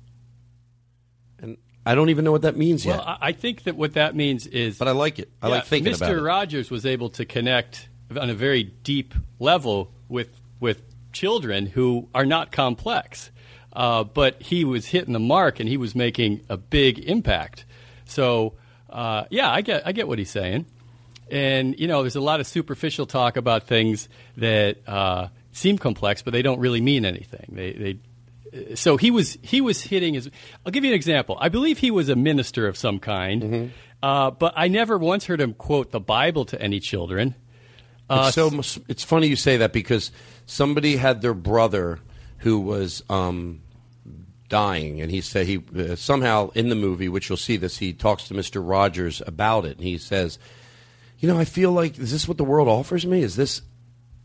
And 1.41 1.58
I 1.86 1.95
don't 1.95 2.12
even 2.12 2.24
know 2.24 2.32
what 2.32 2.43
that 2.43 2.56
means 2.56 2.86
Well, 2.86 2.95
yet. 2.95 3.06
I 3.06 3.18
I 3.20 3.32
think 3.34 3.64
that 3.64 3.76
what 3.76 3.95
that 3.95 4.16
means 4.16 4.47
is. 4.47 4.78
But 4.78 4.88
I 4.88 4.91
like 4.91 5.20
it. 5.20 5.30
I 5.41 5.49
like 5.49 5.66
thinking 5.66 5.91
Mr. 5.91 5.97
about 5.97 6.12
it. 6.12 6.16
Mr. 6.16 6.26
Rogers 6.26 6.72
was 6.72 6.86
able 6.86 7.10
to 7.10 7.26
connect 7.26 7.89
on 8.18 8.30
a 8.30 8.34
very 8.34 8.64
deep 8.64 9.14
level 9.38 9.91
with 10.08 10.30
with 10.62 10.82
children 11.12 11.66
who 11.66 12.08
are 12.16 12.26
not 12.26 12.54
complex, 12.54 13.32
uh, 13.74 14.03
but 14.03 14.41
he 14.41 14.65
was 14.65 14.86
hitting 14.88 15.13
the 15.13 15.19
mark 15.19 15.59
and 15.59 15.67
he 15.69 15.78
was 15.78 15.95
making 15.95 16.41
a 16.49 16.57
big 16.57 16.99
impact. 16.99 17.65
So, 18.05 18.53
uh, 18.89 19.26
yeah, 19.30 19.49
I 19.51 19.61
get 19.61 19.86
I 19.88 19.91
get 19.91 20.07
what 20.07 20.19
he's 20.19 20.30
saying, 20.30 20.65
and 21.30 21.80
you 21.80 21.88
know, 21.88 22.01
there's 22.03 22.15
a 22.17 22.22
lot 22.22 22.39
of 22.39 22.47
superficial 22.47 23.05
talk 23.05 23.38
about 23.38 23.63
things 23.67 24.09
that 24.38 24.78
uh, 24.88 25.28
seem 25.51 25.78
complex, 25.78 26.22
but 26.22 26.32
they 26.34 26.41
don't 26.41 26.59
really 26.59 26.82
mean 26.82 27.05
anything. 27.05 27.45
They 27.53 27.72
they 27.74 28.76
so 28.76 28.97
he 28.97 29.11
was 29.11 29.38
he 29.41 29.61
was 29.61 29.82
hitting 29.82 30.13
his. 30.15 30.30
I'll 30.65 30.72
give 30.74 30.84
you 30.84 30.91
an 30.91 30.95
example. 30.95 31.38
I 31.39 31.47
believe 31.49 31.78
he 31.78 31.89
was 31.91 32.09
a 32.09 32.15
minister 32.17 32.67
of 32.67 32.76
some 32.78 32.99
kind, 32.99 33.41
Mm-hmm. 33.43 33.67
uh, 34.03 34.32
but 34.32 34.53
I 34.57 34.67
never 34.67 34.97
once 34.97 35.26
heard 35.26 35.39
him 35.39 35.53
quote 35.53 35.91
the 35.91 36.01
Bible 36.01 36.43
to 36.45 36.61
any 36.61 36.82
children. 36.82 37.36
Uh, 38.09 38.26
it's 38.28 38.36
so 38.36 38.82
it's 38.89 39.05
funny 39.05 39.28
you 39.28 39.38
say 39.38 39.55
that 39.57 39.72
because 39.72 40.11
somebody 40.45 40.97
had 40.97 41.22
their 41.22 41.34
brother 41.34 41.99
who 42.41 42.59
was 42.59 43.03
um, 43.09 43.61
dying, 44.49 45.01
and 45.01 45.09
he 45.09 45.21
said 45.21 45.47
he 45.47 45.63
uh, 45.77 45.95
somehow 45.95 46.49
in 46.53 46.69
the 46.69 46.75
movie, 46.75 47.09
which 47.09 47.29
you'll 47.29 47.37
see 47.37 47.57
this, 47.57 47.77
he 47.77 47.93
talks 47.93 48.27
to 48.27 48.33
Mister 48.33 48.61
Rogers 48.61 49.21
about 49.25 49.65
it, 49.65 49.77
and 49.77 49.85
he 49.85 49.97
says, 49.97 50.37
"You 51.19 51.27
know, 51.27 51.39
I 51.39 51.45
feel 51.45 51.71
like 51.71 51.97
is 51.97 52.11
this 52.11 52.27
what 52.27 52.37
the 52.37 52.43
world 52.43 52.67
offers 52.67 53.05
me? 53.05 53.21
Is 53.23 53.35
this?" 53.35 53.61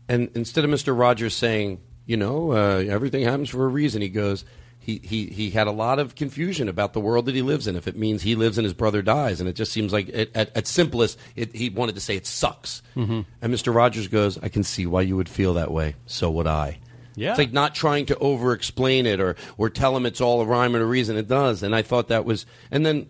And 0.09 0.29
instead 0.35 0.63
of 0.63 0.69
Mister 0.69 0.93
Rogers 0.93 1.33
saying, 1.33 1.79
"You 2.05 2.17
know, 2.17 2.51
uh, 2.51 2.83
everything 2.87 3.23
happens 3.23 3.49
for 3.49 3.63
a 3.65 3.69
reason," 3.69 4.01
he 4.01 4.09
goes. 4.09 4.45
He, 4.79 5.01
he, 5.03 5.25
he 5.25 5.49
had 5.49 5.67
a 5.67 5.71
lot 5.71 5.99
of 5.99 6.15
confusion 6.15 6.69
about 6.69 6.93
the 6.93 7.01
world 7.01 7.25
that 7.25 7.35
he 7.35 7.41
lives 7.41 7.67
in. 7.67 7.75
If 7.75 7.89
it 7.89 7.97
means 7.97 8.21
he 8.21 8.35
lives 8.35 8.57
and 8.57 8.63
his 8.63 8.73
brother 8.73 9.01
dies, 9.01 9.41
and 9.41 9.49
it 9.49 9.51
just 9.57 9.73
seems 9.73 9.91
like 9.91 10.07
it, 10.07 10.31
at, 10.33 10.55
at 10.55 10.65
simplest, 10.65 11.19
it, 11.35 11.53
he 11.53 11.67
wanted 11.67 11.95
to 11.95 11.99
say 11.99 12.15
it 12.15 12.25
sucks. 12.25 12.81
Mhm. 12.95 13.25
And 13.41 13.53
Mr. 13.53 13.75
Rogers 13.75 14.07
goes, 14.07 14.37
I 14.41 14.47
can 14.47 14.63
see 14.63 14.85
why 14.85 15.01
you 15.01 15.17
would 15.17 15.27
feel 15.27 15.55
that 15.55 15.71
way. 15.71 15.95
So 16.05 16.31
would 16.31 16.47
I. 16.47 16.79
Yeah. 17.17 17.31
It's 17.31 17.39
like 17.39 17.51
not 17.51 17.75
trying 17.75 18.05
to 18.05 18.17
over 18.19 18.53
explain 18.53 19.05
it 19.05 19.19
or, 19.19 19.35
or 19.57 19.69
tell 19.69 19.97
him 19.97 20.05
it's 20.05 20.21
all 20.21 20.39
a 20.39 20.45
rhyme 20.45 20.75
and 20.75 20.83
a 20.83 20.87
reason. 20.87 21.17
It 21.17 21.27
does. 21.27 21.63
And 21.63 21.75
I 21.75 21.81
thought 21.81 22.07
that 22.07 22.23
was. 22.23 22.45
And 22.71 22.85
then, 22.85 23.09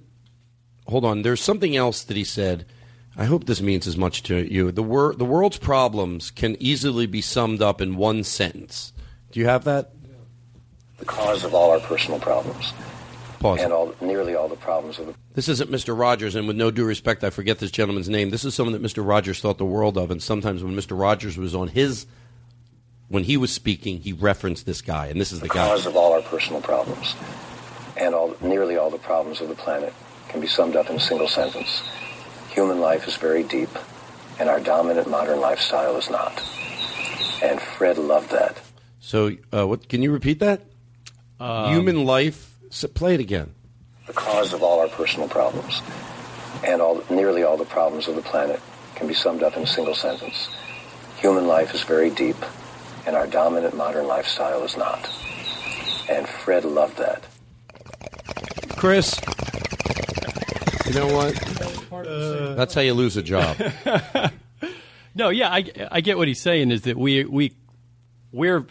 hold 0.88 1.06
on, 1.06 1.22
there's 1.22 1.42
something 1.42 1.76
else 1.76 2.04
that 2.06 2.18
he 2.18 2.24
said. 2.24 2.66
I 3.16 3.26
hope 3.26 3.46
this 3.46 3.62
means 3.62 3.86
as 3.86 3.98
much 3.98 4.24
to 4.24 4.52
you. 4.52 4.72
The, 4.72 4.84
wor- 4.84 5.14
the 5.14 5.26
world's 5.26 5.58
problems 5.58 6.32
can 6.32 6.56
easily 6.60 7.06
be 7.06 7.22
summed 7.22 7.62
up 7.62 7.82
in 7.82 7.98
one 7.98 8.24
sentence. 8.24 8.94
Do 9.32 9.40
you 9.40 9.46
have 9.48 9.66
that? 9.66 9.92
the 10.98 11.06
cause 11.06 11.44
of 11.44 11.54
all 11.54 11.72
our 11.72 11.80
personal 11.80 12.20
problems 12.20 12.74
Pause. 13.40 13.62
and 13.62 13.74
all, 13.74 13.94
nearly 14.02 14.36
all 14.36 14.48
the 14.48 14.56
problems 14.56 15.00
of 15.00 15.08
the 15.08 15.14
This 15.36 15.48
isn't 15.48 15.70
Mr. 15.70 15.98
Rogers, 15.98 16.36
and 16.36 16.48
with 16.48 16.58
no 16.58 16.72
due 16.72 16.86
respect, 16.86 17.24
I 17.24 17.30
forget 17.30 17.60
this 17.60 17.72
gentleman's 17.72 18.10
name. 18.10 18.32
This 18.32 18.44
is 18.44 18.56
someone 18.56 18.74
that 18.74 18.82
Mr. 18.82 19.08
Rogers 19.08 19.40
thought 19.40 19.58
the 19.58 19.66
world 19.66 19.98
of, 19.98 20.10
and 20.12 20.22
sometimes 20.22 20.64
when 20.64 20.76
Mr. 20.76 21.00
Rogers 21.00 21.38
was 21.38 21.54
on 21.54 21.68
his, 21.68 22.08
when 23.10 23.24
he 23.24 23.38
was 23.38 23.52
speaking, 23.52 24.00
he 24.00 24.14
referenced 24.14 24.66
this 24.66 24.82
guy, 24.82 25.08
and 25.08 25.20
this 25.20 25.32
is 25.32 25.40
the 25.40 25.48
guy. 25.48 25.68
cause 25.68 25.86
of 25.86 25.96
all 25.96 26.14
our 26.14 26.22
personal 26.22 26.62
problems 26.62 27.16
and 27.96 28.14
all, 28.14 28.36
nearly 28.42 28.78
all 28.78 28.90
the 28.90 28.98
problems 28.98 29.42
of 29.42 29.50
the 29.50 29.56
planet 29.56 29.94
can 30.30 30.42
be 30.42 30.48
summed 30.48 30.76
up 30.76 30.90
in 30.90 30.98
a 30.98 31.00
single 31.00 31.28
sentence. 31.28 31.82
Human 32.50 32.80
life 32.80 33.08
is 33.08 33.16
very 33.16 33.44
deep, 33.44 33.70
and 34.40 34.50
our 34.50 34.60
dominant 34.60 35.10
modern 35.10 35.40
lifestyle 35.40 35.96
is 35.98 36.10
not. 36.10 36.34
And 37.42 37.62
Fred 37.62 37.98
loved 37.98 38.32
that. 38.32 38.62
So, 39.00 39.32
uh, 39.54 39.68
what? 39.68 39.88
Can 39.90 40.02
you 40.02 40.12
repeat 40.12 40.40
that? 40.40 40.62
Um, 41.40 41.72
Human 41.72 42.06
life. 42.06 42.56
So 42.70 42.88
play 42.88 43.14
it 43.14 43.20
again. 43.20 43.54
The 44.08 44.14
cause 44.14 44.54
of 44.54 44.64
all 44.64 44.80
our 44.80 44.88
personal 44.88 45.30
problems 45.30 45.82
and 46.64 46.82
all, 46.82 47.04
nearly 47.10 47.44
all 47.44 47.58
the 47.58 47.66
problems 47.66 48.08
of 48.08 48.16
the 48.16 48.22
planet 48.22 48.60
can 48.96 49.08
be 49.08 49.14
summed 49.14 49.44
up 49.44 49.56
in 49.56 49.64
a 49.64 49.68
single 49.68 49.96
sentence. 49.96 50.50
Human 51.18 51.48
life 51.48 51.74
is 51.74 51.84
very 51.84 52.10
deep, 52.10 52.38
and 53.08 53.16
our 53.16 53.26
dominant 53.26 53.76
modern 53.76 54.06
lifestyle 54.06 54.64
is 54.64 54.78
not. 54.78 55.10
And 56.10 56.28
Fred 56.28 56.66
loved 56.66 56.98
that. 56.98 57.24
Chris, 58.76 59.20
you 60.86 60.94
know 60.94 61.08
what? 61.08 62.56
That's 62.56 62.76
how 62.76 62.82
you 62.82 62.94
lose 62.94 63.18
a 63.18 63.24
job. 63.24 63.58
No, 65.18 65.30
yeah, 65.30 65.50
I, 65.50 65.66
I 65.92 66.02
get 66.02 66.16
what 66.20 66.28
he's 66.28 66.40
saying. 66.40 66.70
Is 66.70 66.84
that 66.84 66.96
we 66.96 67.26
we 67.26 67.56
we're 68.32 68.68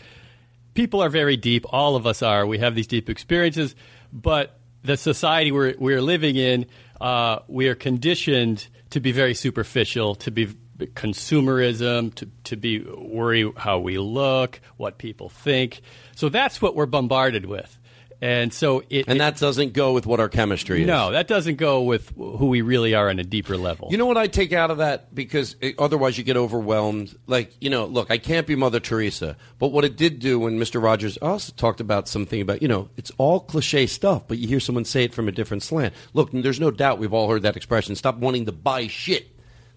people 0.74 1.02
are 1.02 1.08
very 1.08 1.36
deep. 1.36 1.66
All 1.70 1.96
of 1.96 2.06
us 2.06 2.22
are. 2.22 2.46
We 2.46 2.58
have 2.58 2.76
these 2.76 2.86
deep 2.86 3.10
experiences, 3.10 3.74
but 4.12 4.56
the 4.84 4.96
society 4.96 5.50
we're 5.50 5.74
we're 5.76 6.00
living 6.00 6.36
in, 6.36 6.66
uh, 7.00 7.40
we 7.48 7.66
are 7.66 7.74
conditioned 7.74 8.68
to 8.90 9.00
be 9.00 9.10
very 9.10 9.34
superficial, 9.34 10.14
to 10.14 10.30
be 10.30 10.54
consumerism, 10.78 12.14
to 12.16 12.28
to 12.44 12.56
be 12.56 12.80
worry 12.80 13.50
how 13.56 13.78
we 13.78 13.98
look, 13.98 14.60
what 14.76 14.98
people 14.98 15.28
think. 15.28 15.80
So 16.14 16.28
that's 16.28 16.60
what 16.62 16.74
we're 16.74 16.86
bombarded 16.86 17.46
with, 17.46 17.78
and 18.22 18.52
so 18.52 18.82
it 18.88 19.06
and 19.08 19.20
that 19.20 19.36
doesn't 19.36 19.74
go 19.74 19.92
with 19.92 20.06
what 20.06 20.20
our 20.20 20.28
chemistry 20.28 20.82
is. 20.82 20.86
no, 20.86 21.10
that 21.12 21.28
doesn't 21.28 21.56
go 21.56 21.82
with 21.82 22.14
who 22.16 22.46
we 22.46 22.62
really 22.62 22.94
are 22.94 23.10
on 23.10 23.18
a 23.18 23.24
deeper 23.24 23.58
level. 23.58 23.88
You 23.90 23.98
know 23.98 24.06
what 24.06 24.16
I 24.16 24.26
take 24.26 24.52
out 24.52 24.70
of 24.70 24.78
that? 24.78 25.14
Because 25.14 25.56
it, 25.60 25.74
otherwise 25.78 26.16
you 26.16 26.24
get 26.24 26.36
overwhelmed. 26.36 27.16
Like, 27.26 27.52
you 27.60 27.68
know, 27.68 27.84
look, 27.84 28.10
I 28.10 28.16
can't 28.16 28.46
be 28.46 28.56
Mother 28.56 28.80
Teresa. 28.80 29.36
But 29.58 29.68
what 29.68 29.84
it 29.84 29.96
did 29.96 30.18
do 30.18 30.38
when 30.40 30.58
Mr. 30.58 30.82
Rogers 30.82 31.18
also 31.18 31.52
talked 31.56 31.80
about 31.80 32.08
something 32.08 32.40
about, 32.40 32.62
you 32.62 32.68
know, 32.68 32.88
it's 32.96 33.12
all 33.18 33.40
cliche 33.40 33.86
stuff, 33.86 34.26
but 34.26 34.38
you 34.38 34.48
hear 34.48 34.60
someone 34.60 34.86
say 34.86 35.04
it 35.04 35.12
from 35.12 35.28
a 35.28 35.32
different 35.32 35.62
slant. 35.62 35.92
Look, 36.14 36.30
there's 36.32 36.60
no 36.60 36.70
doubt 36.70 36.98
we've 36.98 37.12
all 37.12 37.28
heard 37.28 37.42
that 37.42 37.56
expression 37.56 37.96
stop 37.96 38.16
wanting 38.16 38.46
to 38.46 38.52
buy 38.52 38.86
shit. 38.86 39.35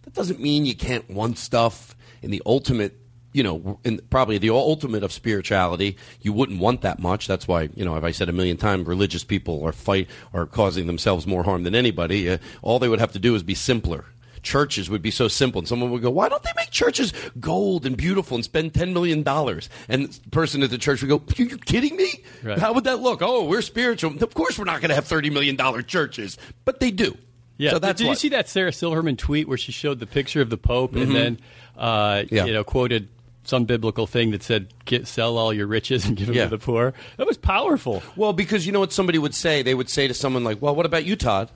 That 0.09 0.15
doesn't 0.15 0.39
mean 0.39 0.65
you 0.65 0.75
can't 0.75 1.07
want 1.07 1.37
stuff 1.37 1.95
in 2.23 2.31
the 2.31 2.41
ultimate 2.45 2.99
you 3.31 3.43
know, 3.43 3.79
in 3.83 3.99
probably 4.09 4.39
the 4.39 4.49
ultimate 4.49 5.03
of 5.03 5.11
spirituality, 5.11 5.97
you 6.19 6.33
wouldn't 6.33 6.59
want 6.59 6.81
that 6.81 6.97
much. 6.97 7.27
That's 7.27 7.47
why, 7.47 7.69
you 7.75 7.85
know, 7.85 7.95
as 7.95 8.03
I 8.03 8.09
said 8.09 8.27
a 8.27 8.33
million 8.33 8.57
times, 8.57 8.87
religious 8.87 9.23
people 9.23 9.63
are 9.63 9.71
fight 9.71 10.09
are 10.33 10.47
causing 10.47 10.87
themselves 10.87 11.27
more 11.27 11.43
harm 11.43 11.61
than 11.61 11.75
anybody. 11.75 12.27
Uh, 12.27 12.39
all 12.63 12.79
they 12.79 12.89
would 12.89 12.99
have 12.99 13.11
to 13.11 13.19
do 13.19 13.35
is 13.35 13.43
be 13.43 13.53
simpler. 13.53 14.05
Churches 14.41 14.89
would 14.89 15.03
be 15.03 15.11
so 15.11 15.27
simple, 15.27 15.59
and 15.59 15.67
someone 15.67 15.91
would 15.91 16.01
go, 16.01 16.09
"Why 16.09 16.27
don't 16.27 16.41
they 16.41 16.53
make 16.55 16.71
churches 16.71 17.13
gold 17.39 17.85
and 17.85 17.95
beautiful 17.95 18.33
and 18.33 18.43
spend 18.43 18.73
ten 18.73 18.93
million 18.93 19.21
dollars?" 19.21 19.69
And 19.87 20.07
the 20.11 20.29
person 20.31 20.63
at 20.63 20.71
the 20.71 20.79
church 20.79 21.03
would 21.03 21.09
go, 21.09 21.17
"Are 21.17 21.43
you 21.43 21.57
kidding 21.57 21.97
me? 21.97 22.23
Right. 22.41 22.57
How 22.57 22.73
would 22.73 22.85
that 22.85 22.99
look? 22.99 23.21
Oh, 23.21 23.43
we're 23.43 23.61
spiritual. 23.61 24.11
Of 24.23 24.33
course, 24.33 24.57
we're 24.57 24.65
not 24.65 24.81
going 24.81 24.89
to 24.89 24.95
have 24.95 25.05
thirty 25.05 25.29
million 25.29 25.55
dollar 25.55 25.83
churches, 25.83 26.37
but 26.65 26.79
they 26.79 26.89
do. 26.89 27.17
Yeah. 27.59 27.71
so 27.71 27.79
that's 27.79 27.97
did 27.99 28.05
you 28.05 28.09
what- 28.09 28.17
see 28.17 28.29
that 28.29 28.49
Sarah 28.49 28.73
Silverman 28.73 29.15
tweet 29.17 29.47
where 29.47 29.57
she 29.57 29.71
showed 29.71 29.99
the 29.99 30.07
picture 30.07 30.41
of 30.41 30.49
the 30.49 30.57
Pope 30.57 30.93
Mhm. 30.93 31.01
and 31.03 31.15
then, 31.15 31.39
uh, 31.77 32.23
Yeah. 32.31 32.45
you 32.45 32.53
know, 32.53 32.63
quoted 32.63 33.09
some 33.43 33.65
biblical 33.65 34.07
thing 34.07 34.31
that 34.31 34.41
said, 34.43 34.67
Get, 34.85 35.07
"Sell 35.07 35.37
all 35.37 35.53
your 35.53 35.67
riches 35.67 36.05
and 36.05 36.15
give 36.17 36.27
them 36.27 36.35
Yeah. 36.35 36.45
to 36.45 36.49
the 36.51 36.57
poor." 36.57 36.93
That 37.17 37.27
was 37.27 37.37
powerful. 37.37 38.01
Well, 38.15 38.33
because 38.33 38.65
you 38.65 38.71
know 38.71 38.79
what 38.79 38.91
somebody 38.93 39.17
would 39.19 39.35
say? 39.35 39.61
They 39.61 39.75
would 39.75 39.89
say 39.89 40.07
to 40.07 40.13
someone 40.13 40.43
like, 40.43 40.61
"Well, 40.61 40.73
what 40.75 40.85
about 40.85 41.05
you, 41.05 41.15
Todd?" 41.15 41.49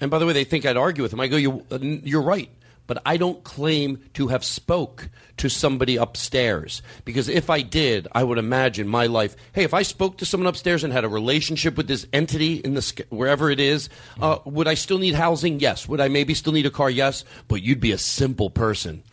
And 0.00 0.10
by 0.10 0.18
the 0.20 0.26
way, 0.26 0.32
they 0.32 0.44
think 0.44 0.64
I'd 0.64 0.76
argue 0.76 1.02
with 1.02 1.10
them. 1.10 1.20
I 1.20 1.26
go, 1.26 1.36
you, 1.36 1.64
uh, 1.72 1.78
"You're 1.80 2.22
right." 2.22 2.48
But 2.88 3.00
I 3.06 3.18
don't 3.18 3.44
claim 3.44 4.00
to 4.14 4.26
have 4.28 4.42
spoke 4.42 5.10
to 5.36 5.48
somebody 5.48 5.96
upstairs 5.96 6.82
because 7.04 7.28
if 7.28 7.50
I 7.50 7.60
did, 7.60 8.08
I 8.12 8.24
would 8.24 8.38
imagine 8.38 8.88
my 8.88 9.06
life. 9.06 9.36
Hey, 9.52 9.62
if 9.62 9.74
I 9.74 9.82
spoke 9.82 10.18
to 10.18 10.24
someone 10.24 10.48
upstairs 10.48 10.82
and 10.82 10.92
had 10.92 11.04
a 11.04 11.08
relationship 11.08 11.76
with 11.76 11.86
this 11.86 12.06
entity 12.12 12.54
in 12.54 12.74
the 12.74 13.04
wherever 13.10 13.50
it 13.50 13.60
is, 13.60 13.88
uh, 14.20 14.38
would 14.46 14.66
I 14.66 14.74
still 14.74 14.98
need 14.98 15.14
housing? 15.14 15.60
Yes. 15.60 15.86
Would 15.86 16.00
I 16.00 16.08
maybe 16.08 16.34
still 16.34 16.52
need 16.52 16.66
a 16.66 16.70
car? 16.70 16.90
Yes. 16.90 17.24
But 17.46 17.62
you'd 17.62 17.78
be 17.78 17.92
a 17.92 17.98
simple 17.98 18.50
person. 18.50 19.04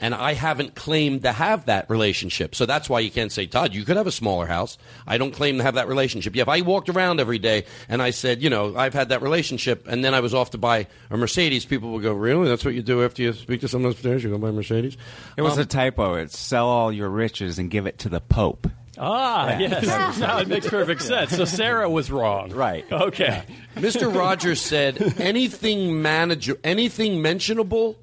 And 0.00 0.14
I 0.14 0.34
haven't 0.34 0.76
claimed 0.76 1.22
to 1.22 1.32
have 1.32 1.66
that 1.66 1.90
relationship. 1.90 2.54
So 2.54 2.66
that's 2.66 2.88
why 2.88 3.00
you 3.00 3.10
can't 3.10 3.32
say, 3.32 3.46
Todd, 3.46 3.74
you 3.74 3.84
could 3.84 3.96
have 3.96 4.06
a 4.06 4.12
smaller 4.12 4.46
house. 4.46 4.78
I 5.08 5.18
don't 5.18 5.32
claim 5.32 5.58
to 5.58 5.64
have 5.64 5.74
that 5.74 5.88
relationship. 5.88 6.36
Yeah, 6.36 6.42
if 6.42 6.48
I 6.48 6.60
walked 6.60 6.88
around 6.88 7.18
every 7.18 7.40
day 7.40 7.64
and 7.88 8.00
I 8.00 8.10
said, 8.10 8.40
you 8.40 8.48
know, 8.48 8.76
I've 8.76 8.94
had 8.94 9.08
that 9.08 9.22
relationship, 9.22 9.88
and 9.88 10.04
then 10.04 10.14
I 10.14 10.20
was 10.20 10.34
off 10.34 10.50
to 10.50 10.58
buy 10.58 10.86
a 11.10 11.16
Mercedes, 11.16 11.64
people 11.64 11.90
would 11.92 12.02
go, 12.04 12.12
really? 12.12 12.48
That's 12.48 12.64
what 12.64 12.74
you 12.74 12.82
do 12.82 13.04
after 13.04 13.22
you 13.22 13.32
speak 13.32 13.60
to 13.62 13.68
someone 13.68 13.90
upstairs? 13.90 14.22
You 14.22 14.30
go 14.30 14.38
buy 14.38 14.50
a 14.50 14.52
Mercedes? 14.52 14.96
It 15.36 15.42
was 15.42 15.54
Um, 15.54 15.60
a 15.60 15.64
typo. 15.64 16.14
It's 16.14 16.38
sell 16.38 16.68
all 16.68 16.92
your 16.92 17.08
riches 17.08 17.58
and 17.58 17.68
give 17.68 17.86
it 17.86 17.98
to 17.98 18.08
the 18.08 18.20
Pope. 18.20 18.68
Ah, 19.00 19.50
Yeah. 19.58 19.80
yes. 19.82 20.18
now 20.20 20.38
it 20.38 20.46
makes 20.46 20.68
perfect 20.68 21.02
sense. 21.02 21.36
So 21.36 21.44
Sarah 21.44 21.90
was 21.90 22.08
wrong. 22.10 22.50
Right. 22.50 22.84
Okay. 22.92 23.42
Mr. 23.76 24.14
Rogers 24.14 24.60
said 24.60 25.14
anything 25.18 26.02
manage 26.02 26.50
anything 26.62 27.20
mentionable 27.20 27.96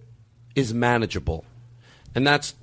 is 0.55 0.73
manageable. 0.73 1.45
And 2.16 2.26
that's 2.26 2.55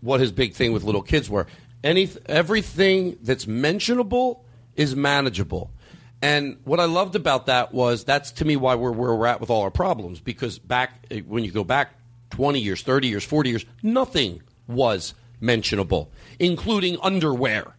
what 0.00 0.20
his 0.20 0.32
big 0.32 0.54
thing 0.54 0.72
with 0.72 0.82
little 0.82 1.02
kids 1.02 1.30
were. 1.30 1.46
Any 1.82 2.08
everything 2.26 3.18
that's 3.22 3.46
mentionable 3.46 4.44
is 4.74 4.96
manageable. 4.96 5.70
And 6.22 6.56
what 6.64 6.80
I 6.80 6.86
loved 6.86 7.16
about 7.16 7.46
that 7.46 7.74
was 7.74 8.04
that's 8.04 8.32
to 8.32 8.44
me 8.44 8.56
why 8.56 8.74
we're 8.76 8.92
where 8.92 9.14
we're 9.14 9.26
at 9.26 9.40
with 9.40 9.50
all 9.50 9.62
our 9.62 9.70
problems 9.70 10.20
because 10.20 10.58
back 10.58 11.04
eh, 11.10 11.20
when 11.20 11.44
you 11.44 11.50
go 11.52 11.64
back 11.64 11.92
20 12.30 12.58
years, 12.58 12.82
30 12.82 13.08
years, 13.08 13.24
40 13.24 13.50
years, 13.50 13.66
nothing 13.82 14.42
was 14.66 15.14
mentionable, 15.40 16.10
including 16.38 16.96
underwear. 17.02 17.76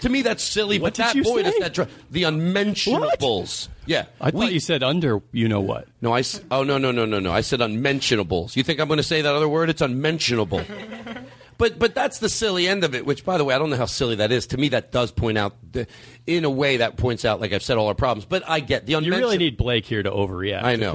To 0.00 0.08
me, 0.08 0.22
that's 0.22 0.42
silly. 0.42 0.78
What 0.78 0.94
but 0.94 0.94
did 0.94 1.06
that 1.06 1.14
you 1.14 1.22
boy 1.22 1.38
say? 1.38 1.50
does 1.50 1.58
that. 1.60 1.74
Dr- 1.74 1.90
the 2.10 2.24
unmentionables. 2.24 3.68
Yeah, 3.86 4.06
I 4.20 4.30
thought 4.30 4.52
you 4.52 4.60
said 4.60 4.82
under. 4.82 5.20
You 5.32 5.48
know 5.48 5.60
what? 5.60 5.88
No, 6.00 6.14
I. 6.14 6.22
Oh 6.50 6.62
no, 6.62 6.78
no, 6.78 6.90
no, 6.90 7.04
no, 7.04 7.20
no. 7.20 7.32
I 7.32 7.40
said 7.42 7.60
unmentionables. 7.60 8.56
You 8.56 8.62
think 8.62 8.80
I'm 8.80 8.88
going 8.88 8.98
to 8.98 9.02
say 9.02 9.22
that 9.22 9.34
other 9.34 9.48
word? 9.48 9.68
It's 9.68 9.82
unmentionable. 9.82 10.62
but 11.58 11.78
but 11.78 11.94
that's 11.94 12.18
the 12.18 12.28
silly 12.28 12.66
end 12.66 12.84
of 12.84 12.94
it. 12.94 13.04
Which, 13.04 13.24
by 13.24 13.36
the 13.36 13.44
way, 13.44 13.54
I 13.54 13.58
don't 13.58 13.70
know 13.70 13.76
how 13.76 13.86
silly 13.86 14.16
that 14.16 14.32
is. 14.32 14.46
To 14.48 14.56
me, 14.56 14.68
that 14.70 14.92
does 14.92 15.10
point 15.10 15.36
out, 15.36 15.56
the, 15.72 15.86
in 16.26 16.44
a 16.44 16.50
way, 16.50 16.78
that 16.78 16.96
points 16.96 17.24
out, 17.24 17.40
like 17.40 17.52
I've 17.52 17.62
said, 17.62 17.76
all 17.76 17.88
our 17.88 17.94
problems. 17.94 18.24
But 18.24 18.48
I 18.48 18.60
get 18.60 18.86
the 18.86 18.92
You 18.92 19.10
really 19.10 19.38
need 19.38 19.56
Blake 19.56 19.84
here 19.84 20.02
to 20.02 20.10
overreact. 20.10 20.62
I 20.62 20.76
know. 20.76 20.94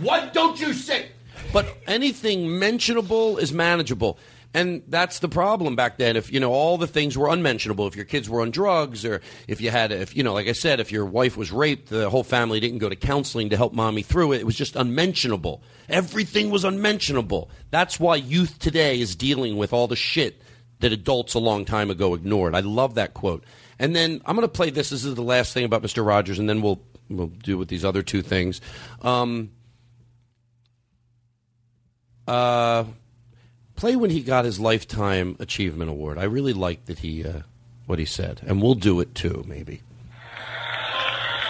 What 0.00 0.32
don't 0.34 0.60
you 0.60 0.72
say? 0.72 1.08
But 1.52 1.66
anything 1.86 2.58
mentionable 2.58 3.38
is 3.38 3.52
manageable. 3.52 4.18
And 4.54 4.82
that's 4.86 5.20
the 5.20 5.28
problem 5.28 5.76
back 5.76 5.96
then. 5.96 6.14
If 6.16 6.30
you 6.30 6.38
know 6.38 6.52
all 6.52 6.76
the 6.76 6.86
things 6.86 7.16
were 7.16 7.28
unmentionable, 7.28 7.86
if 7.86 7.96
your 7.96 8.04
kids 8.04 8.28
were 8.28 8.42
on 8.42 8.50
drugs, 8.50 9.04
or 9.04 9.22
if 9.48 9.60
you 9.62 9.70
had, 9.70 9.92
if 9.92 10.14
you 10.14 10.22
know, 10.22 10.34
like 10.34 10.46
I 10.46 10.52
said, 10.52 10.78
if 10.78 10.92
your 10.92 11.06
wife 11.06 11.36
was 11.36 11.50
raped, 11.50 11.88
the 11.88 12.10
whole 12.10 12.24
family 12.24 12.60
didn't 12.60 12.78
go 12.78 12.90
to 12.90 12.96
counseling 12.96 13.48
to 13.50 13.56
help 13.56 13.72
mommy 13.72 14.02
through 14.02 14.32
it. 14.32 14.40
It 14.40 14.46
was 14.46 14.56
just 14.56 14.76
unmentionable. 14.76 15.62
Everything 15.88 16.50
was 16.50 16.64
unmentionable. 16.64 17.50
That's 17.70 17.98
why 17.98 18.16
youth 18.16 18.58
today 18.58 19.00
is 19.00 19.16
dealing 19.16 19.56
with 19.56 19.72
all 19.72 19.88
the 19.88 19.96
shit 19.96 20.42
that 20.80 20.92
adults 20.92 21.32
a 21.32 21.38
long 21.38 21.64
time 21.64 21.90
ago 21.90 22.12
ignored. 22.12 22.54
I 22.54 22.60
love 22.60 22.96
that 22.96 23.14
quote. 23.14 23.44
And 23.78 23.96
then 23.96 24.20
I'm 24.26 24.36
going 24.36 24.46
to 24.46 24.52
play 24.52 24.68
this. 24.68 24.90
This 24.90 25.04
is 25.04 25.14
the 25.14 25.22
last 25.22 25.54
thing 25.54 25.64
about 25.64 25.82
Mr. 25.82 26.06
Rogers, 26.06 26.38
and 26.38 26.48
then 26.48 26.60
we'll 26.60 26.80
we'll 27.08 27.28
do 27.28 27.56
with 27.56 27.68
these 27.68 27.84
other 27.84 28.02
two 28.02 28.20
things. 28.20 28.60
Um, 29.00 29.50
uh, 32.28 32.84
play 33.76 33.96
when 33.96 34.10
he 34.10 34.22
got 34.22 34.44
his 34.44 34.60
lifetime 34.60 35.36
achievement 35.38 35.90
award. 35.90 36.18
I 36.18 36.24
really 36.24 36.52
liked 36.52 36.86
that 36.86 37.00
he 37.00 37.24
uh, 37.24 37.42
what 37.86 37.98
he 37.98 38.04
said, 38.04 38.40
and 38.46 38.62
we'll 38.62 38.74
do 38.74 39.00
it 39.00 39.14
too, 39.14 39.44
maybe. 39.46 39.82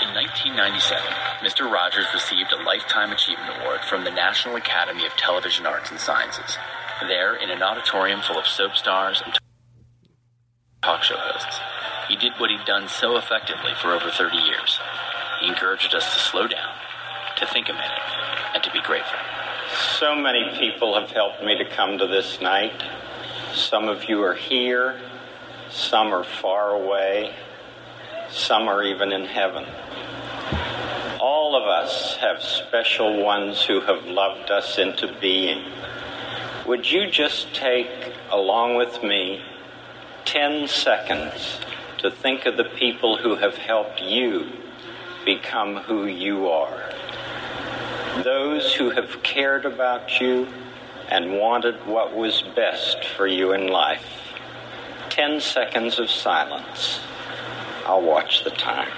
In 0.01 0.15
1997, 0.15 1.03
Mr. 1.43 1.71
Rogers 1.71 2.07
received 2.15 2.53
a 2.53 2.63
Lifetime 2.63 3.11
Achievement 3.13 3.61
Award 3.61 3.81
from 3.89 4.05
the 4.05 4.11
National 4.11 4.57
Academy 4.57 5.07
of 5.07 5.13
Television 5.17 5.67
Arts 5.67 5.91
and 5.91 5.99
Sciences. 5.99 6.57
There, 7.09 7.35
in 7.35 7.51
an 7.51 7.63
auditorium 7.63 8.21
full 8.23 8.39
of 8.39 8.47
soap 8.47 8.77
stars 8.77 9.23
and 9.25 9.35
talk 10.83 11.03
show 11.03 11.17
hosts, 11.17 11.59
he 12.09 12.17
did 12.17 12.33
what 12.39 12.51
he'd 12.51 12.65
done 12.65 12.89
so 12.89 13.17
effectively 13.17 13.73
for 13.81 13.93
over 13.93 14.11
30 14.11 14.37
years. 14.37 14.79
He 15.41 15.49
encouraged 15.49 15.95
us 15.95 16.15
to 16.15 16.21
slow 16.21 16.47
down, 16.47 16.75
to 17.39 17.47
think 17.47 17.69
a 17.69 17.73
minute, 17.73 18.07
and 18.55 18.63
to 18.63 18.71
be 18.71 18.81
grateful. 18.83 19.19
So 19.73 20.15
many 20.15 20.51
people 20.59 21.01
have 21.01 21.11
helped 21.11 21.43
me 21.43 21.57
to 21.57 21.65
come 21.65 21.97
to 21.97 22.07
this 22.07 22.43
night. 22.43 22.83
Some 23.55 23.89
of 23.89 24.05
you 24.05 24.23
are 24.23 24.35
here, 24.35 25.01
some 25.71 26.13
are 26.13 26.25
far 26.25 26.73
away, 26.73 27.35
some 28.29 28.69
are 28.69 28.83
even 28.83 29.13
in 29.13 29.25
heaven. 29.25 29.65
All 31.21 31.57
of 31.57 31.67
us 31.67 32.17
have 32.17 32.43
special 32.43 33.23
ones 33.23 33.63
who 33.63 33.81
have 33.81 34.05
loved 34.05 34.51
us 34.51 34.77
into 34.77 35.17
being. 35.21 35.65
Would 36.67 36.91
you 36.91 37.11
just 37.11 37.55
take, 37.55 38.13
along 38.31 38.77
with 38.77 39.03
me, 39.03 39.43
10 40.27 40.69
seconds 40.69 41.61
to 41.99 42.11
think 42.11 42.45
of 42.45 42.59
the 42.59 42.65
people 42.65 43.17
who 43.17 43.37
have 43.37 43.57
helped 43.57 44.03
you 44.03 44.53
become 45.25 45.77
who 45.77 46.05
you 46.05 46.49
are? 46.49 46.93
Those 48.21 48.75
who 48.75 48.91
have 48.91 49.23
cared 49.23 49.65
about 49.65 50.21
you 50.21 50.47
and 51.09 51.39
wanted 51.39 51.87
what 51.87 52.15
was 52.15 52.43
best 52.55 53.05
for 53.05 53.27
you 53.27 53.53
in 53.53 53.69
life. 53.69 54.07
Ten 55.09 55.41
seconds 55.41 55.99
of 55.99 56.11
silence. 56.11 57.01
I'll 57.87 58.03
watch 58.03 58.45
the 58.45 58.51
time. 58.51 58.91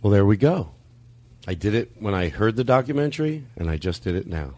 Well, 0.00 0.12
there 0.12 0.24
we 0.24 0.36
go. 0.36 0.77
I 1.48 1.54
did 1.54 1.74
it 1.74 1.92
when 1.98 2.12
I 2.12 2.28
heard 2.28 2.56
the 2.56 2.62
documentary, 2.62 3.42
and 3.56 3.70
I 3.70 3.78
just 3.78 4.04
did 4.04 4.14
it 4.14 4.26
now. 4.26 4.50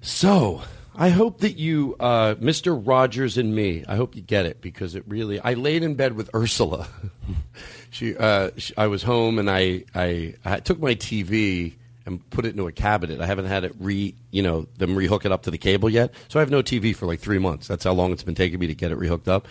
So, 0.00 0.62
I 0.96 1.10
hope 1.10 1.38
that 1.42 1.58
you, 1.58 1.94
uh, 2.00 2.34
Mr. 2.40 2.76
Rogers 2.84 3.38
and 3.38 3.54
me, 3.54 3.84
I 3.86 3.94
hope 3.94 4.16
you 4.16 4.22
get 4.22 4.46
it 4.46 4.60
because 4.60 4.96
it 4.96 5.04
really. 5.06 5.38
I 5.38 5.54
laid 5.54 5.84
in 5.84 5.94
bed 5.94 6.14
with 6.14 6.28
Ursula. 6.34 6.88
she, 7.90 8.16
uh, 8.16 8.50
she, 8.56 8.76
I 8.76 8.88
was 8.88 9.04
home 9.04 9.38
and 9.38 9.48
I, 9.48 9.84
I, 9.94 10.34
I 10.44 10.58
took 10.58 10.80
my 10.80 10.96
TV 10.96 11.74
and 12.04 12.28
put 12.30 12.46
it 12.46 12.48
into 12.48 12.66
a 12.66 12.72
cabinet. 12.72 13.20
I 13.20 13.26
haven't 13.26 13.46
had 13.46 13.62
it 13.62 13.76
re, 13.78 14.12
you 14.32 14.42
know, 14.42 14.66
them 14.78 14.96
rehook 14.96 15.24
it 15.24 15.30
up 15.30 15.44
to 15.44 15.52
the 15.52 15.58
cable 15.58 15.88
yet. 15.88 16.12
So 16.26 16.40
I 16.40 16.42
have 16.42 16.50
no 16.50 16.64
TV 16.64 16.96
for 16.96 17.06
like 17.06 17.20
three 17.20 17.38
months. 17.38 17.68
That's 17.68 17.84
how 17.84 17.92
long 17.92 18.10
it's 18.10 18.24
been 18.24 18.34
taking 18.34 18.58
me 18.58 18.66
to 18.66 18.74
get 18.74 18.90
it 18.90 18.98
rehooked 18.98 19.28
up 19.28 19.46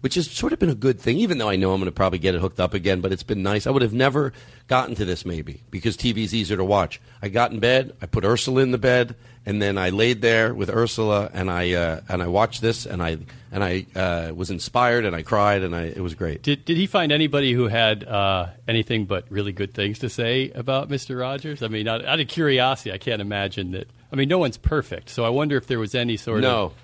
which 0.00 0.14
has 0.14 0.30
sort 0.30 0.52
of 0.52 0.58
been 0.58 0.70
a 0.70 0.74
good 0.74 1.00
thing, 1.00 1.18
even 1.18 1.38
though 1.38 1.48
I 1.48 1.56
know 1.56 1.72
I'm 1.72 1.80
going 1.80 1.86
to 1.86 1.92
probably 1.92 2.18
get 2.18 2.34
it 2.34 2.40
hooked 2.40 2.60
up 2.60 2.74
again, 2.74 3.00
but 3.00 3.12
it's 3.12 3.22
been 3.22 3.42
nice. 3.42 3.66
I 3.66 3.70
would 3.70 3.82
have 3.82 3.94
never 3.94 4.32
gotten 4.68 4.94
to 4.96 5.04
this 5.04 5.24
maybe 5.24 5.62
because 5.70 5.96
TV's 5.96 6.34
easier 6.34 6.56
to 6.56 6.64
watch. 6.64 7.00
I 7.22 7.28
got 7.28 7.52
in 7.52 7.60
bed, 7.60 7.96
I 8.02 8.06
put 8.06 8.24
Ursula 8.24 8.62
in 8.62 8.70
the 8.70 8.78
bed, 8.78 9.16
and 9.46 9.62
then 9.62 9.78
I 9.78 9.90
laid 9.90 10.22
there 10.22 10.52
with 10.52 10.68
Ursula 10.68 11.30
and 11.32 11.48
I 11.48 11.72
uh, 11.72 12.00
and 12.08 12.20
I 12.20 12.26
watched 12.26 12.60
this 12.60 12.84
and 12.84 13.00
I 13.02 13.18
and 13.52 13.62
I 13.62 13.86
uh, 13.94 14.32
was 14.34 14.50
inspired 14.50 15.04
and 15.04 15.14
I 15.14 15.22
cried 15.22 15.62
and 15.62 15.74
I 15.74 15.84
it 15.84 16.00
was 16.00 16.14
great. 16.14 16.42
Did 16.42 16.64
Did 16.64 16.76
he 16.76 16.86
find 16.86 17.12
anybody 17.12 17.52
who 17.52 17.68
had 17.68 18.04
uh, 18.04 18.48
anything 18.66 19.06
but 19.06 19.24
really 19.30 19.52
good 19.52 19.72
things 19.72 20.00
to 20.00 20.08
say 20.08 20.50
about 20.50 20.90
Mister 20.90 21.16
Rogers? 21.16 21.62
I 21.62 21.68
mean, 21.68 21.86
out, 21.86 22.04
out 22.04 22.18
of 22.18 22.26
curiosity, 22.26 22.92
I 22.92 22.98
can't 22.98 23.22
imagine 23.22 23.70
that. 23.70 23.88
I 24.12 24.16
mean, 24.16 24.28
no 24.28 24.38
one's 24.38 24.56
perfect, 24.56 25.10
so 25.10 25.24
I 25.24 25.28
wonder 25.28 25.56
if 25.56 25.66
there 25.68 25.78
was 25.78 25.94
any 25.94 26.16
sort 26.16 26.38
of. 26.38 26.42
no. 26.42 26.64
of 26.66 26.74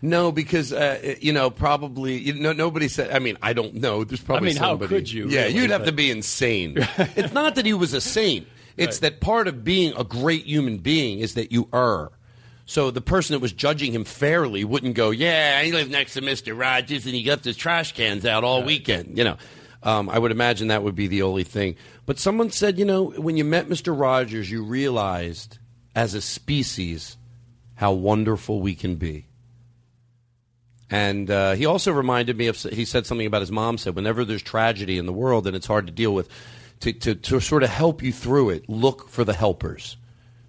No, 0.00 0.30
because 0.30 0.72
uh, 0.72 1.16
you 1.20 1.32
know 1.32 1.50
probably 1.50 2.18
you 2.18 2.34
know 2.34 2.52
nobody 2.52 2.88
said. 2.88 3.10
I 3.10 3.18
mean, 3.18 3.36
I 3.42 3.52
don't 3.52 3.74
know. 3.74 4.04
There's 4.04 4.20
probably 4.22 4.50
I 4.50 4.52
mean, 4.52 4.62
how 4.62 4.76
could 4.76 5.10
you, 5.10 5.28
Yeah, 5.28 5.42
really, 5.42 5.54
you'd 5.54 5.70
have 5.70 5.80
but- 5.82 5.86
to 5.86 5.92
be 5.92 6.10
insane. 6.10 6.74
it's 6.98 7.32
not 7.32 7.56
that 7.56 7.66
he 7.66 7.74
was 7.74 7.94
a 7.94 8.00
saint. 8.00 8.46
It's 8.76 9.00
that 9.00 9.20
part 9.20 9.48
of 9.48 9.64
being 9.64 9.92
a 9.96 10.04
great 10.04 10.44
human 10.44 10.78
being 10.78 11.18
is 11.18 11.34
that 11.34 11.50
you 11.50 11.68
err. 11.72 12.10
So 12.64 12.92
the 12.92 13.00
person 13.00 13.34
that 13.34 13.40
was 13.40 13.52
judging 13.52 13.92
him 13.92 14.04
fairly 14.04 14.62
wouldn't 14.62 14.94
go, 14.94 15.10
"Yeah, 15.10 15.60
he 15.62 15.72
lived 15.72 15.90
next 15.90 16.14
to 16.14 16.20
Mister 16.20 16.54
Rogers 16.54 17.04
and 17.06 17.14
he 17.14 17.28
left 17.28 17.44
his 17.44 17.56
trash 17.56 17.92
cans 17.92 18.24
out 18.24 18.44
all 18.44 18.62
weekend." 18.62 19.18
You 19.18 19.24
know, 19.24 19.36
um, 19.82 20.08
I 20.08 20.18
would 20.18 20.30
imagine 20.30 20.68
that 20.68 20.82
would 20.84 20.94
be 20.94 21.06
the 21.08 21.22
only 21.22 21.44
thing. 21.44 21.76
But 22.06 22.18
someone 22.18 22.50
said, 22.50 22.78
you 22.78 22.84
know, 22.84 23.06
when 23.10 23.36
you 23.36 23.44
met 23.44 23.68
Mister 23.68 23.92
Rogers, 23.92 24.48
you 24.50 24.62
realized 24.62 25.58
as 25.96 26.14
a 26.14 26.20
species 26.20 27.16
how 27.74 27.92
wonderful 27.92 28.60
we 28.60 28.74
can 28.74 28.96
be. 28.96 29.27
And 30.90 31.30
uh, 31.30 31.52
he 31.52 31.66
also 31.66 31.92
reminded 31.92 32.36
me 32.36 32.46
of, 32.46 32.56
he 32.62 32.84
said 32.84 33.06
something 33.06 33.26
about 33.26 33.42
his 33.42 33.52
mom 33.52 33.76
said, 33.78 33.94
whenever 33.94 34.24
there's 34.24 34.42
tragedy 34.42 34.98
in 34.98 35.06
the 35.06 35.12
world 35.12 35.46
and 35.46 35.54
it's 35.54 35.66
hard 35.66 35.86
to 35.86 35.92
deal 35.92 36.14
with, 36.14 36.30
to, 36.80 36.92
to, 36.92 37.14
to 37.14 37.40
sort 37.40 37.62
of 37.62 37.70
help 37.70 38.02
you 38.02 38.12
through 38.12 38.50
it, 38.50 38.68
look 38.68 39.08
for 39.08 39.24
the 39.24 39.34
helpers 39.34 39.96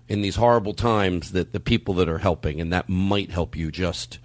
in 0.07 0.21
these 0.21 0.35
horrible 0.35 0.73
times 0.73 1.31
that 1.31 1.53
the 1.53 1.59
people 1.59 1.93
that 1.95 2.09
are 2.09 2.17
helping, 2.17 2.59
and 2.59 2.73
that 2.73 2.89
might 2.89 3.29
help 3.29 3.55
you 3.55 3.71
just, 3.71 4.17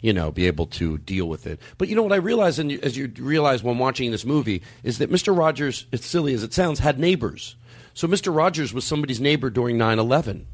you 0.00 0.12
know, 0.12 0.30
be 0.30 0.46
able 0.46 0.66
to 0.66 0.98
deal 0.98 1.28
with 1.28 1.46
it. 1.46 1.60
But 1.78 1.88
you 1.88 1.96
know 1.96 2.02
what 2.02 2.12
I 2.12 2.16
realized, 2.16 2.58
and 2.58 2.72
as 2.72 2.96
you 2.96 3.12
realize 3.18 3.62
when 3.62 3.78
watching 3.78 4.12
this 4.12 4.24
movie, 4.24 4.62
is 4.84 4.98
that 4.98 5.10
Mr. 5.10 5.36
Rogers, 5.36 5.86
as 5.92 6.04
silly 6.04 6.32
as 6.32 6.44
it 6.44 6.54
sounds, 6.54 6.78
had 6.78 6.98
neighbors. 6.98 7.56
So 7.92 8.06
Mr. 8.06 8.34
Rogers 8.34 8.72
was 8.72 8.84
somebody's 8.84 9.20
neighbor 9.20 9.50
during 9.50 9.76
9 9.78 9.98
11. 9.98 10.46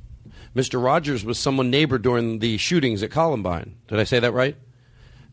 Mr. 0.57 0.83
Rogers 0.83 1.25
was 1.25 1.39
someone 1.39 1.71
neighbor 1.71 1.99
during 1.99 2.39
the 2.39 2.57
shootings 2.57 3.03
at 3.03 3.11
Columbine. 3.11 3.77
Did 3.89 3.99
I 3.99 4.05
say 4.05 4.21
that 4.21 4.33
right? 4.33 4.57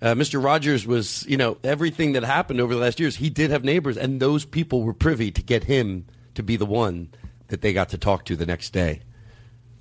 Uh, 0.01 0.13
Mr. 0.15 0.43
Rogers 0.43 0.87
was, 0.87 1.25
you 1.27 1.35
know, 1.37 1.57
everything 1.63 2.13
that 2.13 2.23
happened 2.23 2.61
over 2.61 2.73
the 2.73 2.79
last 2.79 2.99
years. 2.99 3.17
He 3.17 3.29
did 3.29 3.51
have 3.51 3.63
neighbors, 3.63 3.97
and 3.97 4.19
those 4.21 4.45
people 4.45 4.83
were 4.83 4.93
privy 4.93 5.29
to 5.31 5.41
get 5.43 5.65
him 5.65 6.05
to 6.35 6.43
be 6.43 6.55
the 6.55 6.65
one 6.65 7.09
that 7.49 7.61
they 7.61 7.73
got 7.73 7.89
to 7.89 7.97
talk 7.97 8.23
to 8.25 8.35
the 8.35 8.45
next 8.45 8.71
day. 8.71 9.01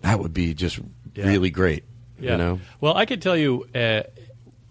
That 0.00 0.18
would 0.18 0.34
be 0.34 0.54
just 0.54 0.80
really 1.16 1.50
great. 1.50 1.84
Yeah. 2.18 2.32
You 2.32 2.38
know, 2.38 2.60
Well, 2.80 2.96
I 2.96 3.06
could 3.06 3.22
tell 3.22 3.36
you, 3.36 3.66
uh, 3.74 4.02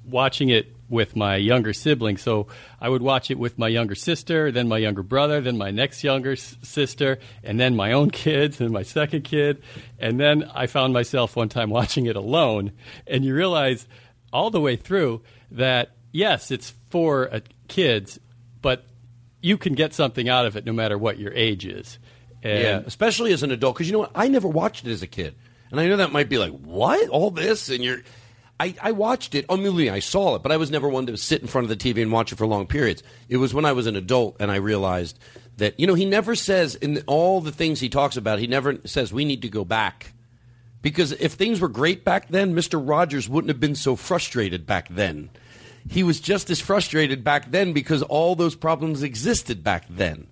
watching 0.05 0.49
it 0.49 0.73
with 0.89 1.15
my 1.17 1.35
younger 1.35 1.73
sibling. 1.73 2.15
So 2.17 2.47
I 2.79 2.87
would 2.87 3.01
watch 3.01 3.29
it 3.29 3.37
with 3.37 3.57
my 3.57 3.67
younger 3.67 3.95
sister, 3.95 4.51
then 4.51 4.67
my 4.69 4.77
younger 4.77 5.03
brother, 5.03 5.41
then 5.41 5.57
my 5.57 5.69
next 5.69 6.01
younger 6.03 6.31
s- 6.33 6.55
sister, 6.61 7.19
and 7.43 7.59
then 7.59 7.75
my 7.75 7.91
own 7.91 8.09
kids, 8.25 8.61
and 8.61 8.71
my 8.71 8.83
second 8.83 9.23
kid. 9.23 9.61
And 9.99 10.17
then 10.19 10.49
I 10.55 10.67
found 10.67 10.93
myself 10.93 11.35
one 11.35 11.49
time 11.49 11.69
watching 11.79 12.05
it 12.05 12.15
alone. 12.15 12.71
And 13.05 13.25
you 13.25 13.35
realize 13.35 13.85
all 14.31 14.49
the 14.49 14.61
way 14.61 14.75
through 14.77 15.21
that, 15.51 15.91
yes, 16.11 16.51
it's 16.51 16.73
for 16.89 17.33
uh, 17.33 17.39
kids, 17.67 18.19
but 18.61 18.85
you 19.41 19.57
can 19.57 19.73
get 19.75 19.93
something 19.93 20.27
out 20.29 20.45
of 20.45 20.55
it 20.55 20.65
no 20.65 20.73
matter 20.73 20.97
what 20.97 21.17
your 21.17 21.33
age 21.33 21.65
is. 21.65 21.99
And 22.43 22.63
yeah, 22.63 22.81
especially 22.85 23.33
as 23.33 23.43
an 23.43 23.51
adult, 23.51 23.75
because 23.75 23.87
you 23.87 23.93
know 23.93 23.99
what? 23.99 24.11
I 24.13 24.27
never 24.27 24.47
watched 24.47 24.85
it 24.85 24.91
as 24.91 25.01
a 25.01 25.07
kid, 25.07 25.35
and 25.71 25.79
I 25.79 25.87
know 25.87 25.97
that 25.97 26.11
might 26.11 26.29
be 26.29 26.37
like, 26.37 26.51
what? 26.51 27.09
All 27.09 27.31
this, 27.31 27.69
and 27.69 27.83
you're. 27.83 27.99
I, 28.59 28.73
I 28.81 28.91
watched 28.91 29.35
it. 29.35 29.49
Mean, 29.51 29.89
I 29.89 29.99
saw 29.99 30.35
it, 30.35 30.43
but 30.43 30.51
I 30.51 30.57
was 30.57 30.71
never 30.71 30.89
one 30.89 31.05
to 31.07 31.17
sit 31.17 31.41
in 31.41 31.47
front 31.47 31.69
of 31.69 31.69
the 31.69 31.75
TV 31.75 32.01
and 32.01 32.11
watch 32.11 32.31
it 32.31 32.37
for 32.37 32.47
long 32.47 32.65
periods. 32.65 33.03
It 33.29 33.37
was 33.37 33.53
when 33.53 33.65
I 33.65 33.73
was 33.73 33.85
an 33.85 33.95
adult 33.95 34.37
and 34.39 34.49
I 34.49 34.55
realized 34.55 35.19
that 35.57 35.79
you 35.79 35.85
know 35.85 35.93
he 35.93 36.05
never 36.05 36.35
says 36.35 36.73
in 36.75 37.03
all 37.05 37.41
the 37.41 37.51
things 37.51 37.79
he 37.79 37.89
talks 37.89 38.17
about. 38.17 38.39
He 38.39 38.47
never 38.47 38.77
says 38.85 39.13
we 39.13 39.25
need 39.25 39.43
to 39.43 39.49
go 39.49 39.63
back 39.63 40.13
because 40.81 41.11
if 41.13 41.33
things 41.33 41.59
were 41.59 41.67
great 41.67 42.03
back 42.03 42.29
then, 42.29 42.55
Mister 42.55 42.79
Rogers 42.79 43.27
wouldn't 43.27 43.49
have 43.49 43.59
been 43.59 43.75
so 43.75 43.95
frustrated 43.95 44.65
back 44.65 44.87
then. 44.89 45.29
He 45.89 46.03
was 46.03 46.19
just 46.19 46.49
as 46.49 46.59
frustrated 46.59 47.23
back 47.23 47.51
then 47.51 47.73
because 47.73 48.03
all 48.03 48.35
those 48.35 48.55
problems 48.55 49.03
existed 49.03 49.63
back 49.63 49.85
then. 49.89 50.27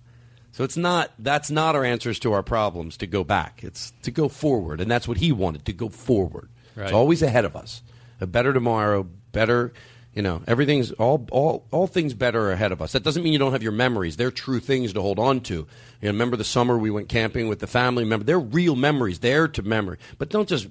So 0.52 0.64
it's 0.64 0.76
not 0.76 1.12
that's 1.18 1.50
not 1.50 1.74
our 1.74 1.84
answers 1.84 2.18
to 2.20 2.32
our 2.32 2.42
problems 2.42 2.96
to 2.98 3.06
go 3.06 3.24
back. 3.24 3.62
It's 3.62 3.92
to 4.02 4.10
go 4.10 4.28
forward, 4.28 4.80
and 4.80 4.90
that's 4.90 5.08
what 5.08 5.18
he 5.18 5.32
wanted 5.32 5.64
to 5.66 5.72
go 5.72 5.88
forward. 5.88 6.48
Right. 6.74 6.84
It's 6.84 6.92
always 6.92 7.22
ahead 7.22 7.44
of 7.44 7.56
us. 7.56 7.82
A 8.20 8.26
better 8.26 8.52
tomorrow, 8.52 9.06
better. 9.32 9.72
You 10.16 10.22
know, 10.22 10.42
everything's 10.46 10.92
all 10.92 11.28
all 11.30 11.66
all 11.70 11.86
things 11.86 12.14
better 12.14 12.50
ahead 12.50 12.72
of 12.72 12.80
us. 12.80 12.92
That 12.92 13.02
doesn't 13.02 13.22
mean 13.22 13.34
you 13.34 13.38
don't 13.38 13.52
have 13.52 13.62
your 13.62 13.70
memories. 13.70 14.16
They're 14.16 14.30
true 14.30 14.60
things 14.60 14.94
to 14.94 15.02
hold 15.02 15.18
on 15.18 15.40
to. 15.42 15.54
You 15.54 15.66
know, 16.00 16.08
remember 16.08 16.38
the 16.38 16.42
summer 16.42 16.78
we 16.78 16.90
went 16.90 17.10
camping 17.10 17.48
with 17.48 17.58
the 17.58 17.66
family. 17.66 18.02
Remember, 18.02 18.24
they're 18.24 18.40
real 18.40 18.76
memories. 18.76 19.18
They're 19.18 19.46
to 19.46 19.62
memory. 19.62 19.98
But 20.16 20.30
don't 20.30 20.48
just, 20.48 20.68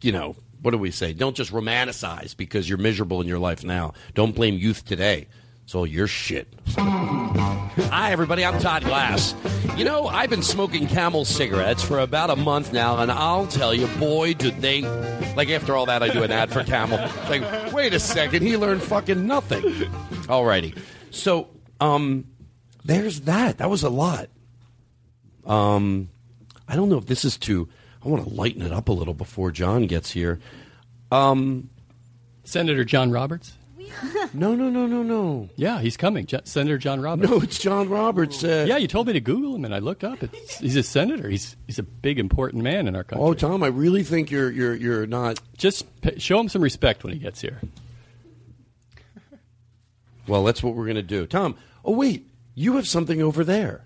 you 0.00 0.10
know, 0.10 0.34
what 0.62 0.72
do 0.72 0.78
we 0.78 0.90
say? 0.90 1.12
Don't 1.12 1.36
just 1.36 1.52
romanticize 1.52 2.36
because 2.36 2.68
you're 2.68 2.76
miserable 2.76 3.20
in 3.20 3.28
your 3.28 3.38
life 3.38 3.62
now. 3.62 3.92
Don't 4.14 4.34
blame 4.34 4.56
youth 4.56 4.84
today. 4.84 5.28
It's 5.72 5.74
all 5.74 5.86
your 5.86 6.06
shit. 6.06 6.52
Hi, 6.76 8.12
everybody. 8.12 8.44
I'm 8.44 8.60
Todd 8.60 8.84
Glass. 8.84 9.34
You 9.74 9.86
know, 9.86 10.06
I've 10.06 10.28
been 10.28 10.42
smoking 10.42 10.86
Camel 10.86 11.24
cigarettes 11.24 11.82
for 11.82 11.98
about 11.98 12.28
a 12.28 12.36
month 12.36 12.74
now, 12.74 12.98
and 12.98 13.10
I'll 13.10 13.46
tell 13.46 13.72
you, 13.72 13.86
boy, 13.98 14.34
did 14.34 14.60
they. 14.60 14.82
Like, 15.34 15.48
after 15.48 15.74
all 15.74 15.86
that, 15.86 16.02
I 16.02 16.10
do 16.10 16.24
an 16.24 16.30
ad 16.30 16.52
for 16.52 16.62
Camel. 16.62 16.98
Like, 17.30 17.72
wait 17.72 17.94
a 17.94 18.00
second, 18.00 18.42
he 18.42 18.58
learned 18.58 18.82
fucking 18.82 19.26
nothing. 19.26 19.62
Alrighty. 20.28 20.76
So, 21.10 21.48
um, 21.80 22.26
there's 22.84 23.22
that. 23.22 23.56
That 23.56 23.70
was 23.70 23.82
a 23.82 23.88
lot. 23.88 24.28
Um, 25.46 26.10
I 26.68 26.76
don't 26.76 26.90
know 26.90 26.98
if 26.98 27.06
this 27.06 27.24
is 27.24 27.38
too. 27.38 27.66
I 28.04 28.10
want 28.10 28.28
to 28.28 28.34
lighten 28.34 28.60
it 28.60 28.72
up 28.72 28.90
a 28.90 28.92
little 28.92 29.14
before 29.14 29.50
John 29.50 29.86
gets 29.86 30.10
here. 30.10 30.38
Um, 31.10 31.70
Senator 32.44 32.84
John 32.84 33.10
Roberts? 33.10 33.56
No, 34.34 34.54
no, 34.54 34.70
no, 34.70 34.86
no, 34.86 35.02
no. 35.02 35.48
Yeah, 35.56 35.80
he's 35.80 35.96
coming. 35.96 36.26
Senator 36.44 36.78
John 36.78 37.00
Roberts. 37.00 37.30
No, 37.30 37.40
it's 37.40 37.58
John 37.58 37.88
Roberts. 37.88 38.42
Uh, 38.42 38.64
yeah, 38.66 38.76
you 38.78 38.88
told 38.88 39.06
me 39.06 39.12
to 39.12 39.20
Google 39.20 39.54
him, 39.54 39.64
and 39.64 39.74
I 39.74 39.78
looked 39.78 40.04
up. 40.04 40.22
It's, 40.22 40.58
he's 40.58 40.76
a 40.76 40.82
senator. 40.82 41.28
He's 41.28 41.56
he's 41.66 41.78
a 41.78 41.82
big, 41.82 42.18
important 42.18 42.62
man 42.62 42.86
in 42.88 42.96
our 42.96 43.04
country. 43.04 43.24
Oh, 43.26 43.34
Tom, 43.34 43.62
I 43.62 43.66
really 43.68 44.02
think 44.04 44.30
you're 44.30 44.50
you're 44.50 44.74
you're 44.74 45.06
not. 45.06 45.40
Just 45.56 45.84
show 46.18 46.40
him 46.40 46.48
some 46.48 46.62
respect 46.62 47.04
when 47.04 47.12
he 47.12 47.18
gets 47.18 47.40
here. 47.40 47.60
Well, 50.26 50.44
that's 50.44 50.62
what 50.62 50.74
we're 50.74 50.84
going 50.84 50.96
to 50.96 51.02
do. 51.02 51.26
Tom, 51.26 51.56
oh, 51.84 51.92
wait. 51.92 52.28
You 52.54 52.76
have 52.76 52.86
something 52.86 53.20
over 53.22 53.44
there. 53.44 53.84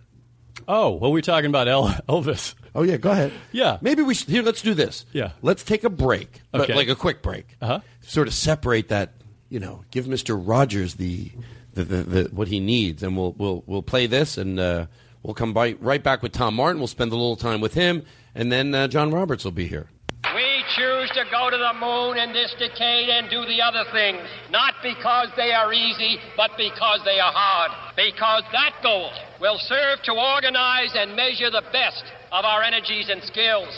Oh, 0.68 0.94
well, 0.96 1.12
we're 1.12 1.20
talking 1.22 1.48
about 1.48 1.68
El- 1.68 1.88
Elvis. 2.08 2.54
Oh, 2.74 2.82
yeah, 2.82 2.96
go 2.96 3.10
ahead. 3.10 3.32
Yeah. 3.52 3.78
Maybe 3.80 4.02
we 4.02 4.14
should. 4.14 4.28
Here, 4.28 4.42
let's 4.42 4.60
do 4.62 4.74
this. 4.74 5.06
Yeah. 5.12 5.30
Let's 5.40 5.62
take 5.62 5.84
a 5.84 5.90
break, 5.90 6.42
but 6.50 6.62
Okay. 6.62 6.74
like 6.74 6.88
a 6.88 6.96
quick 6.96 7.22
break. 7.22 7.56
Uh-huh. 7.62 7.80
Sort 8.02 8.26
of 8.28 8.34
separate 8.34 8.88
that, 8.88 9.12
you 9.48 9.60
know, 9.60 9.84
give 9.90 10.06
Mr. 10.06 10.40
Rogers 10.40 10.94
the, 10.94 11.30
the, 11.74 11.84
the, 11.84 12.02
the 12.02 12.22
what 12.32 12.48
he 12.48 12.60
needs, 12.60 13.02
and 13.02 13.16
we'll, 13.16 13.32
we'll, 13.38 13.62
we'll 13.66 13.82
play 13.82 14.06
this, 14.06 14.38
and 14.38 14.58
uh, 14.58 14.86
we'll 15.22 15.34
come 15.34 15.52
by, 15.52 15.72
right 15.80 16.02
back 16.02 16.22
with 16.22 16.32
Tom 16.32 16.54
Martin. 16.54 16.80
We'll 16.80 16.88
spend 16.88 17.12
a 17.12 17.16
little 17.16 17.36
time 17.36 17.60
with 17.60 17.74
him, 17.74 18.04
and 18.34 18.50
then 18.50 18.74
uh, 18.74 18.88
John 18.88 19.10
Roberts 19.10 19.44
will 19.44 19.52
be 19.52 19.66
here. 19.66 19.88
We 20.34 20.64
choose 20.74 21.08
to 21.10 21.24
go 21.30 21.50
to 21.50 21.56
the 21.56 21.72
moon 21.78 22.18
in 22.18 22.32
this 22.32 22.52
decade 22.58 23.08
and 23.08 23.30
do 23.30 23.46
the 23.46 23.62
other 23.62 23.84
things, 23.92 24.26
not 24.50 24.74
because 24.82 25.28
they 25.36 25.52
are 25.52 25.72
easy, 25.72 26.18
but 26.36 26.50
because 26.56 27.00
they 27.04 27.20
are 27.20 27.32
hard. 27.32 27.70
Because 27.94 28.42
that 28.50 28.74
goal 28.82 29.10
will 29.40 29.58
serve 29.58 30.02
to 30.02 30.12
organize 30.12 30.90
and 30.94 31.14
measure 31.14 31.50
the 31.50 31.62
best 31.72 32.04
of 32.32 32.44
our 32.44 32.62
energies 32.62 33.08
and 33.08 33.22
skills. 33.22 33.68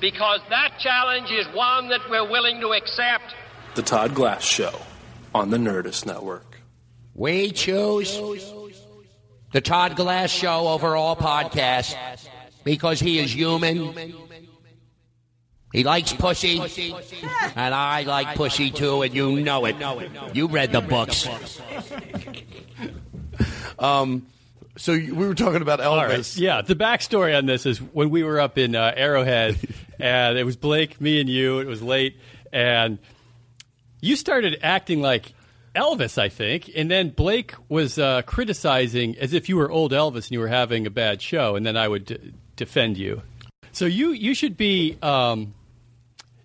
Because 0.00 0.40
that 0.48 0.78
challenge 0.78 1.30
is 1.30 1.46
one 1.54 1.90
that 1.90 2.00
we're 2.08 2.28
willing 2.28 2.60
to 2.62 2.68
accept. 2.68 3.34
The 3.74 3.82
Todd 3.82 4.14
Glass 4.14 4.42
Show 4.42 4.80
on 5.34 5.50
the 5.50 5.56
Nerdist 5.56 6.06
Network. 6.06 6.60
We 7.14 7.50
choose 7.50 8.18
the 9.52 9.60
Todd 9.60 9.96
Glass 9.96 10.30
Show 10.30 10.68
over 10.68 10.96
all 10.96 11.16
podcasts 11.16 11.96
because 12.64 13.00
he 13.00 13.18
is 13.18 13.34
human. 13.34 13.94
He 15.72 15.84
likes 15.84 16.12
pussy, 16.12 16.60
and 17.54 17.74
I 17.74 18.02
like 18.02 18.34
pussy 18.36 18.70
too, 18.70 19.02
and 19.02 19.14
you 19.14 19.40
know 19.40 19.66
it. 19.66 19.76
You 20.34 20.48
read 20.48 20.72
the 20.72 20.80
books. 20.80 21.28
Um, 23.78 24.26
so 24.76 24.92
we 24.92 25.10
were 25.10 25.34
talking 25.34 25.62
about 25.62 25.80
Elvis. 25.80 25.86
All 25.86 26.06
right. 26.06 26.36
Yeah, 26.36 26.60
the 26.62 26.76
backstory 26.76 27.36
on 27.36 27.46
this 27.46 27.64
is 27.64 27.78
when 27.78 28.10
we 28.10 28.22
were 28.22 28.38
up 28.38 28.58
in 28.58 28.76
uh, 28.76 28.92
Arrowhead, 28.94 29.58
and 29.98 30.38
it 30.38 30.44
was 30.44 30.56
Blake, 30.56 31.00
me, 31.00 31.18
and 31.18 31.28
you. 31.28 31.60
It 31.60 31.66
was 31.66 31.82
late, 31.82 32.18
and 32.52 32.98
you 34.00 34.16
started 34.16 34.58
acting 34.62 35.00
like 35.02 35.32
Elvis, 35.74 36.18
I 36.18 36.28
think, 36.28 36.70
and 36.74 36.90
then 36.90 37.10
Blake 37.10 37.54
was 37.68 37.98
uh, 37.98 38.22
criticizing 38.22 39.16
as 39.18 39.32
if 39.32 39.48
you 39.48 39.56
were 39.56 39.70
old 39.70 39.92
Elvis 39.92 40.24
and 40.26 40.30
you 40.32 40.40
were 40.40 40.48
having 40.48 40.86
a 40.86 40.90
bad 40.90 41.22
show, 41.22 41.54
and 41.56 41.64
then 41.64 41.76
I 41.76 41.86
would 41.86 42.06
d- 42.06 42.32
defend 42.56 42.98
you. 42.98 43.22
So 43.72 43.84
you 43.86 44.10
you 44.10 44.34
should 44.34 44.56
be. 44.56 44.98
Um, 45.02 45.54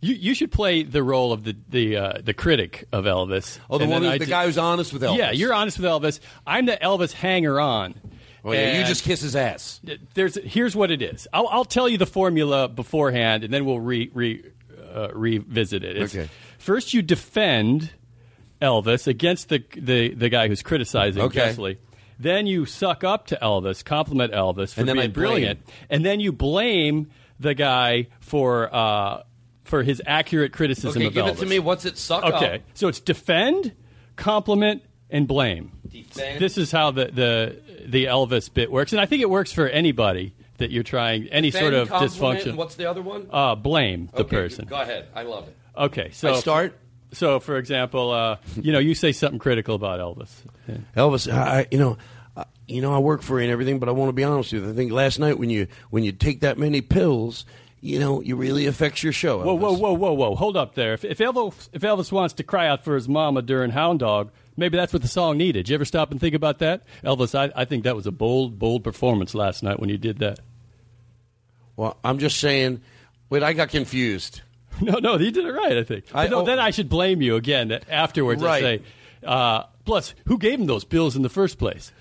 you, 0.02 0.14
you 0.14 0.34
should 0.36 0.52
play 0.52 0.84
the 0.84 1.02
role 1.02 1.34
of 1.34 1.44
the 1.44 1.56
the 1.70 1.98
uh, 1.98 2.14
the 2.24 2.34
critic 2.36 2.84
of 2.92 3.06
Elvis. 3.06 3.58
Oh, 3.70 3.80
the 3.80 3.86
And 3.86 3.94
one 3.94 4.04
who- 4.04 4.20
the 4.20 4.26
guy 4.28 4.46
who's 4.46 4.60
honest 4.60 4.94
with 4.94 5.02
Elvis. 5.02 5.18
Yeah, 5.18 5.32
you're 5.32 5.54
honest 5.54 5.80
with 5.80 5.86
Elvis. 5.90 6.20
I'm 6.46 6.68
the 6.68 6.78
Elvis 6.78 7.12
hanger 7.12 7.60
on. 7.60 7.96
Oh, 8.44 8.52
yeah, 8.52 8.78
you 8.78 8.86
just 8.86 9.04
kiss 9.04 9.22
his 9.22 9.36
ass. 9.36 9.82
There's 10.14 10.36
here's 10.36 10.76
what 10.76 10.92
it 10.92 11.02
is. 11.02 11.28
I'll, 11.34 11.48
I'll 11.48 11.66
tell 11.66 11.90
you 11.90 11.98
the 11.98 12.06
formula 12.06 12.68
beforehand, 12.68 13.44
and 13.44 13.52
then 13.52 13.66
we'll 13.66 13.80
re, 13.80 14.12
re 14.14 14.44
uh, 14.94 15.08
revisit 15.16 15.84
it. 15.84 15.96
It's- 15.98 16.14
Okay. 16.16 16.30
First, 16.66 16.96
you 16.96 17.04
defend 17.04 17.92
Elvis 18.60 19.06
against 19.06 19.50
the 19.50 19.64
the, 19.78 20.16
the 20.16 20.30
guy 20.30 20.48
who's 20.48 20.64
criticizing 20.64 21.22
Okay. 21.22 21.78
Then 22.18 22.48
you 22.48 22.66
suck 22.66 23.04
up 23.04 23.28
to 23.28 23.38
Elvis, 23.40 23.86
compliment 23.86 24.34
Elvis 24.34 24.74
for 24.74 24.80
And 24.80 24.90
then 24.90 24.96
being 24.96 25.12
brilliant, 25.12 25.60
and 25.92 26.04
then 26.04 26.20
you 26.20 26.32
blame 26.32 27.12
the 27.40 27.54
guy 27.54 28.08
for 28.20 28.74
uh, 28.74 29.22
for 29.64 29.84
his 29.84 30.02
accurate 30.08 30.54
criticism 30.54 31.02
Okay, 31.02 31.06
of 31.08 31.14
give 31.14 31.26
Elvis. 31.26 31.34
it 31.34 31.40
to 31.42 31.46
me. 31.46 31.60
What's 31.60 31.86
it? 31.86 32.00
Suck 32.00 32.24
up? 32.24 32.34
Okay, 32.36 32.64
so 32.74 32.88
it's 32.88 33.00
defend, 33.00 33.74
compliment, 34.16 34.82
and 35.12 35.28
blame. 35.28 35.72
Defend. 35.88 36.40
This 36.40 36.58
is 36.58 36.72
how 36.72 36.90
the, 36.92 37.06
the 37.06 37.62
the 37.86 38.06
Elvis 38.06 38.52
bit 38.52 38.72
works, 38.72 38.92
and 38.92 39.00
I 39.02 39.06
think 39.06 39.22
it 39.22 39.30
works 39.30 39.52
for 39.52 39.68
anybody 39.68 40.34
that 40.58 40.72
you're 40.72 40.84
trying 40.84 41.28
any 41.28 41.52
Defend, 41.52 41.74
sort 41.74 41.74
of 41.74 41.90
dysfunction. 41.90 42.56
what's 42.56 42.76
the 42.76 42.90
other 42.90 43.02
one? 43.04 43.28
Uh, 43.30 43.54
blame 43.56 44.10
the 44.16 44.22
Okay, 44.22 44.38
person. 44.38 44.66
Go 44.66 44.80
ahead. 44.82 45.10
I 45.14 45.24
love 45.24 45.48
it. 45.50 45.56
Okay, 45.78 46.10
so 46.12 46.34
I 46.34 46.40
start? 46.40 46.78
So, 47.14 47.40
for 47.40 47.58
example, 47.58 48.12
uh, 48.12 48.38
you 48.62 48.72
know, 48.74 48.80
you 48.80 48.94
say 48.96 49.12
something 49.12 49.40
critical 49.40 49.76
about 49.76 50.00
Elvis. 50.00 50.32
Yeah. 50.68 50.76
Elvis, 50.98 51.32
I, 51.32 51.60
I- 51.62 51.68
you 51.72 51.78
know, 51.78 51.98
uh, 52.36 52.44
you 52.68 52.82
know, 52.82 52.94
I 52.94 53.00
work 53.00 53.22
for 53.22 53.40
you 53.40 53.44
and 53.46 53.52
everything, 53.52 53.80
but 53.80 53.88
I 53.88 53.94
want 53.94 54.10
to 54.10 54.14
be 54.14 54.24
honest 54.24 54.52
with 54.52 54.64
you. 54.64 54.70
I 54.70 54.74
think 54.74 54.92
last 54.92 55.20
night 55.20 55.38
when 55.40 55.50
you 55.50 55.68
when 55.92 56.04
you 56.04 56.12
take 56.12 56.42
that 56.42 56.58
many 56.58 56.82
pills, 56.82 57.46
you 57.80 58.00
know, 58.00 58.20
it 58.22 58.34
really 58.34 58.66
affects 58.66 59.04
your 59.04 59.14
show. 59.14 59.42
Whoa, 59.44 59.54
whoa, 59.54 59.74
whoa, 59.78 59.94
whoa, 59.94 60.14
whoa! 60.14 60.36
Hold 60.36 60.58
up 60.58 60.76
there. 60.76 60.94
If, 60.94 61.06
if 61.06 61.20
Elvis 61.20 61.70
if 61.72 61.82
Elvis 61.84 62.12
wants 62.12 62.34
to 62.36 62.44
cry 62.44 62.68
out 62.68 62.84
for 62.84 62.96
his 62.96 63.08
mama 63.08 63.42
during 63.42 63.72
Hound 63.72 64.00
Dog, 64.00 64.32
maybe 64.58 64.76
that's 64.76 64.92
what 64.92 65.02
the 65.04 65.08
song 65.08 65.38
needed. 65.38 65.64
Did 65.66 65.70
you 65.70 65.76
ever 65.76 65.86
stop 65.86 66.12
and 66.12 66.20
think 66.20 66.36
about 66.36 66.60
that, 66.60 66.84
Elvis? 67.04 67.34
I, 67.36 67.52
I 67.56 67.64
think 67.66 67.84
that 67.86 67.96
was 67.96 68.08
a 68.08 68.12
bold, 68.12 68.60
bold 68.60 68.84
performance 68.84 69.34
last 69.36 69.64
night 69.64 69.80
when 69.80 69.90
you 69.90 69.98
did 69.98 70.20
that. 70.20 70.40
Well, 71.78 71.98
I'm 72.04 72.20
just 72.20 72.40
saying, 72.40 72.82
Wait, 73.30 73.44
I 73.44 73.54
got 73.54 73.70
confused. 73.70 74.42
No, 74.82 75.00
no, 75.00 75.18
he 75.18 75.32
did 75.32 75.46
it 75.46 75.52
right. 75.52 75.78
I 75.78 75.84
think. 75.84 76.06
I- 76.14 76.28
no, 76.28 76.42
oh. 76.42 76.46
then 76.46 76.60
I 76.60 76.70
should 76.72 76.90
blame 76.90 77.22
you 77.22 77.36
again 77.36 77.72
afterwards. 77.90 78.42
Right. 78.44 78.64
and 78.64 78.82
say, 78.82 78.88
uh, 79.28 79.64
plus, 79.86 80.14
who 80.26 80.38
gave 80.38 80.60
him 80.60 80.66
those 80.66 80.84
bills 80.84 81.16
in 81.16 81.22
the 81.22 81.30
first 81.30 81.58
place? 81.58 81.92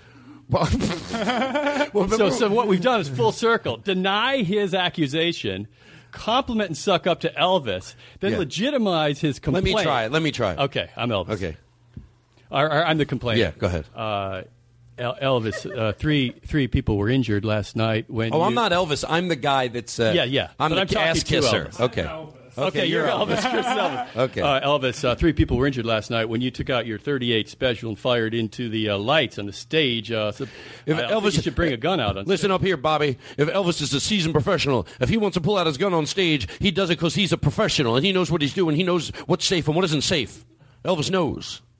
so, 0.51 2.29
so 2.29 2.49
what 2.51 2.67
we've 2.67 2.81
done 2.81 2.99
is 3.01 3.09
full 3.09 3.31
circle. 3.31 3.77
Deny 3.77 4.43
his 4.43 4.73
accusation, 4.75 5.67
compliment 6.11 6.69
and 6.69 6.77
suck 6.77 7.07
up 7.07 7.21
to 7.21 7.29
Elvis, 7.31 7.95
then 8.19 8.33
Yeah. 8.33 8.39
legitimize 8.39 9.21
his 9.21 9.39
complaint. 9.39 9.65
Let 9.65 9.75
me 9.75 9.83
try 9.83 10.03
it. 10.05 10.11
Let 10.11 10.21
me 10.21 10.31
try 10.31 10.51
it. 10.53 10.59
Okay, 10.59 10.89
I'm 10.95 11.09
Elvis. 11.09 11.29
Okay. 11.31 11.57
Or, 12.51 12.65
or 12.67 12.85
I'm 12.85 12.99
the 12.99 13.05
complainant. 13.05 13.55
Yeah, 13.55 13.59
go 13.59 13.67
ahead. 13.67 13.85
Uh, 13.95 14.43
Elvis, 14.97 15.65
uh, 15.77 15.93
three 15.93 16.29
three 16.45 16.67
people 16.67 16.97
were 16.97 17.09
injured 17.09 17.43
last 17.43 17.75
night 17.75 18.05
when. 18.09 18.33
Oh, 18.33 18.41
I'm 18.43 18.53
not 18.53 18.71
Elvis. 18.71 19.03
I'm 19.07 19.27
the 19.27 19.35
guy 19.35 19.67
that's. 19.67 19.99
Uh, 19.99 20.13
Yeah, 20.15 20.23
yeah. 20.23 20.49
I'm 20.59 20.71
But 20.71 20.87
the 20.89 20.99
I'm 20.99 21.07
ass 21.09 21.23
kisser. 21.23 21.65
Elvis. 21.65 21.81
Okay. 22.57 22.67
Okay, 22.67 22.85
you're 22.85 23.05
Elvis. 23.05 23.49
Chris 23.49 23.65
Elvis. 23.65 24.07
Okay. 24.15 24.41
Uh, 24.41 24.61
Elvis, 24.61 25.03
uh, 25.03 25.15
three 25.15 25.33
people 25.33 25.57
were 25.57 25.67
injured 25.67 25.85
last 25.85 26.09
night 26.09 26.25
when 26.29 26.41
you 26.41 26.51
took 26.51 26.69
out 26.69 26.85
your 26.85 26.97
38 26.97 27.49
special 27.49 27.89
and 27.89 27.99
fired 27.99 28.33
into 28.33 28.69
the 28.69 28.89
uh, 28.89 28.97
lights 28.97 29.37
on 29.37 29.45
the 29.45 29.53
stage. 29.53 30.11
Uh, 30.11 30.31
so 30.31 30.45
If 30.85 30.97
I 30.97 31.03
Elvis 31.03 31.35
you 31.35 31.41
should 31.41 31.55
bring 31.55 31.73
a 31.73 31.77
gun 31.77 31.99
out 31.99 32.17
on 32.17 32.25
Listen 32.25 32.51
up 32.51 32.61
here, 32.61 32.77
Bobby. 32.77 33.17
If 33.37 33.49
Elvis 33.49 33.81
is 33.81 33.93
a 33.93 33.99
seasoned 33.99 34.33
professional, 34.33 34.87
if 34.99 35.09
he 35.09 35.17
wants 35.17 35.35
to 35.35 35.41
pull 35.41 35.57
out 35.57 35.67
his 35.67 35.77
gun 35.77 35.93
on 35.93 36.05
stage, 36.05 36.47
he 36.59 36.71
does 36.71 36.89
it 36.89 36.97
because 36.97 37.15
he's 37.15 37.33
a 37.33 37.37
professional 37.37 37.95
and 37.97 38.05
he 38.05 38.11
knows 38.11 38.31
what 38.31 38.41
he's 38.41 38.53
doing. 38.53 38.75
He 38.75 38.83
knows 38.83 39.09
what's 39.25 39.45
safe 39.45 39.67
and 39.67 39.75
what 39.75 39.85
isn't 39.85 40.01
safe. 40.01 40.45
Elvis 40.83 41.11
knows. 41.11 41.61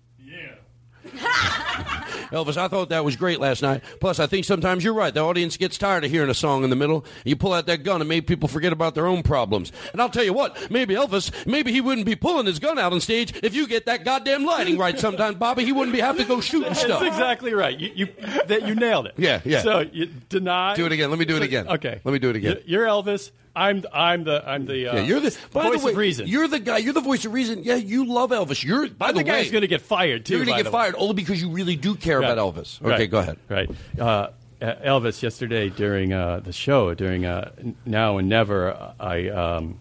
Elvis, 2.31 2.57
I 2.57 2.67
thought 2.67 2.89
that 2.89 3.03
was 3.05 3.15
great 3.15 3.39
last 3.39 3.61
night. 3.61 3.83
Plus, 3.99 4.19
I 4.19 4.27
think 4.27 4.45
sometimes 4.45 4.83
you're 4.83 4.93
right. 4.93 5.13
The 5.13 5.21
audience 5.21 5.57
gets 5.57 5.77
tired 5.77 6.03
of 6.03 6.11
hearing 6.11 6.29
a 6.29 6.33
song 6.33 6.63
in 6.63 6.69
the 6.69 6.75
middle. 6.75 7.05
You 7.23 7.35
pull 7.35 7.53
out 7.53 7.65
that 7.67 7.83
gun 7.83 8.01
and 8.01 8.07
make 8.07 8.27
people 8.27 8.47
forget 8.47 8.73
about 8.73 8.95
their 8.95 9.07
own 9.07 9.23
problems. 9.23 9.71
And 9.91 10.01
I'll 10.01 10.09
tell 10.09 10.23
you 10.23 10.33
what, 10.33 10.69
maybe 10.71 10.95
Elvis, 10.95 11.31
maybe 11.45 11.71
he 11.71 11.81
wouldn't 11.81 12.05
be 12.05 12.15
pulling 12.15 12.45
his 12.45 12.59
gun 12.59 12.77
out 12.77 12.93
on 12.93 13.01
stage 13.01 13.33
if 13.43 13.55
you 13.55 13.67
get 13.67 13.85
that 13.85 14.03
goddamn 14.05 14.45
lighting 14.45 14.77
right 14.77 14.97
sometimes, 14.97 15.37
Bobby. 15.37 15.65
He 15.65 15.71
wouldn't 15.71 15.95
be 15.95 16.01
have 16.01 16.17
to 16.17 16.25
go 16.25 16.41
shooting 16.41 16.69
That's 16.69 16.81
stuff. 16.81 16.99
That's 16.99 17.15
exactly 17.15 17.53
right. 17.53 17.77
You, 17.79 17.91
you, 17.95 18.07
that, 18.47 18.67
you 18.67 18.75
nailed 18.75 19.07
it. 19.07 19.13
Yeah, 19.17 19.41
yeah. 19.43 19.61
So 19.61 19.79
you 19.79 20.07
deny. 20.29 20.75
Do 20.75 20.85
it 20.85 20.91
again. 20.91 21.09
Let 21.09 21.19
me 21.19 21.25
do 21.25 21.37
it 21.37 21.43
again. 21.43 21.67
Okay. 21.67 22.01
Let 22.03 22.11
me 22.11 22.19
do 22.19 22.29
it 22.29 22.35
again. 22.35 22.57
You're 22.65 22.85
Elvis. 22.85 23.31
I'm 23.55 23.83
I'm 23.93 24.23
the 24.25 24.43
I'm 24.47 24.65
the 24.65 24.87
uh, 24.87 24.95
yeah, 24.95 25.01
you're 25.03 25.19
the 25.19 25.37
by 25.53 25.63
voice 25.69 25.79
the 25.79 25.85
way, 25.85 25.91
of 25.93 25.97
reason. 25.97 26.27
You're 26.27 26.47
the 26.47 26.59
guy. 26.59 26.77
You're 26.79 26.93
the 26.93 27.01
voice 27.01 27.23
of 27.25 27.33
reason. 27.33 27.63
Yeah, 27.63 27.75
you 27.75 28.05
love 28.05 28.31
Elvis. 28.31 28.63
You're 28.63 28.89
by 28.89 29.07
I'm 29.09 29.13
the, 29.15 29.19
the 29.19 29.23
guy 29.23 29.33
way, 29.33 29.43
who's 29.43 29.51
going 29.51 29.61
to 29.61 29.67
get 29.67 29.81
fired 29.81 30.25
too. 30.25 30.35
You're 30.37 30.45
going 30.45 30.57
to 30.57 30.63
the 30.63 30.69
get 30.69 30.73
way. 30.73 30.79
fired 30.83 30.95
only 30.97 31.13
because 31.13 31.41
you 31.41 31.49
really 31.49 31.75
do 31.75 31.95
care 31.95 32.19
Right. 32.19 32.29
about 32.31 32.53
Elvis. 32.55 32.81
Okay, 32.81 32.89
Right. 32.89 33.09
go 33.09 33.19
ahead. 33.19 33.37
Right. 33.49 33.69
Uh, 33.99 34.29
Elvis, 34.61 35.21
yesterday 35.21 35.69
during 35.69 36.11
uh, 36.13 36.39
the 36.39 36.53
show, 36.53 36.93
during 36.93 37.25
uh, 37.25 37.51
Now 37.85 38.17
and 38.17 38.27
Never, 38.29 38.93
I, 38.99 39.27
um, 39.29 39.79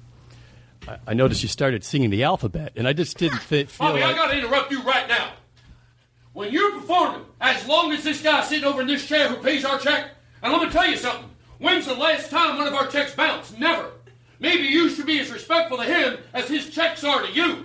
I 0.87 0.99
I 1.07 1.15
noticed 1.15 1.43
you 1.43 1.49
started 1.49 1.85
singing 1.85 2.11
the 2.11 2.25
alphabet, 2.25 2.73
and 2.77 2.87
I 2.87 2.93
just 2.93 3.17
didn't 3.17 3.41
th- 3.49 3.69
feel 3.69 3.89
Bobby, 3.89 4.03
I 4.03 4.13
got 4.13 4.31
to 4.31 4.37
interrupt 4.39 4.71
you 4.73 4.83
right 4.83 5.09
now. 5.09 5.31
When 6.33 6.53
you're 6.53 6.73
performing, 6.81 7.23
as 7.41 7.67
long 7.67 7.93
as 7.93 8.03
this 8.05 8.21
guy 8.21 8.43
sitting 8.43 8.65
over 8.65 8.81
in 8.83 8.89
this 8.89 9.07
chair 9.07 9.29
who 9.29 9.37
pays 9.43 9.65
our 9.65 9.79
check, 9.79 10.11
and 10.43 10.53
let 10.53 10.61
me 10.63 10.69
tell 10.71 10.87
you 10.91 10.97
something. 10.97 11.31
When's 11.65 11.87
the 11.87 11.95
last 11.95 12.31
time 12.31 12.59
one 12.59 12.67
of 12.67 12.75
our 12.75 12.87
checks 12.89 13.15
bounced? 13.15 13.59
Never. 13.59 13.91
Maybe 14.39 14.65
you 14.65 14.91
should 14.91 15.07
be 15.07 15.19
as 15.21 15.33
respectful 15.33 15.79
to 15.79 15.85
him 15.85 16.19
as 16.35 16.47
his 16.47 16.69
checks 16.69 17.03
are 17.05 17.23
to 17.23 17.33
you. 17.33 17.65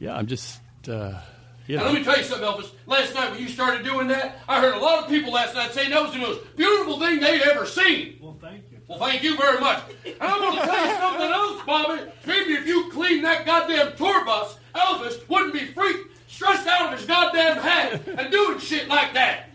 Yeah, 0.00 0.16
I'm 0.16 0.26
just. 0.26 0.58
Uh, 0.88 1.20
you 1.68 1.76
And 1.76 1.84
know. 1.86 1.92
let 1.92 1.94
me 1.94 2.02
tell 2.04 2.16
you 2.18 2.24
something, 2.24 2.48
Elvis. 2.48 2.70
Last 2.86 3.14
night 3.14 3.30
when 3.30 3.40
you 3.40 3.46
started 3.48 3.84
doing 3.84 4.08
that, 4.08 4.38
I 4.48 4.60
heard 4.60 4.74
a 4.74 4.80
lot 4.80 5.04
of 5.04 5.08
people 5.08 5.32
last 5.32 5.54
night 5.54 5.70
saying 5.72 5.90
that 5.90 6.02
was 6.02 6.12
the 6.12 6.18
most 6.18 6.56
beautiful 6.56 6.98
thing 6.98 7.20
they'd 7.20 7.42
ever 7.42 7.64
seen. 7.64 8.18
Well, 8.20 8.36
thank 8.40 8.64
you. 8.72 8.78
Well, 8.88 8.98
thank 8.98 9.22
you 9.22 9.36
very 9.36 9.60
much. 9.60 9.84
And 10.04 10.16
I'm 10.20 10.40
going 10.40 10.56
to 10.58 10.66
tell 10.66 10.86
you 10.88 10.94
something 10.96 11.30
else, 11.30 11.62
Bobby. 11.64 12.02
Maybe 12.26 12.54
if 12.54 12.66
you 12.66 12.90
cleaned 12.90 13.24
that 13.24 13.46
goddamn 13.46 13.94
tour 13.96 14.24
bus, 14.24 14.58
Elvis 14.74 15.28
wouldn't 15.28 15.52
be 15.52 15.66
freaked, 15.66 16.18
stressed 16.28 16.66
out 16.66 16.92
of 16.92 16.98
his 16.98 17.06
goddamn 17.06 17.58
head, 17.58 18.02
and 18.18 18.32
doing 18.32 18.58
shit 18.58 18.88
like 18.88 19.12
that. 19.14 19.47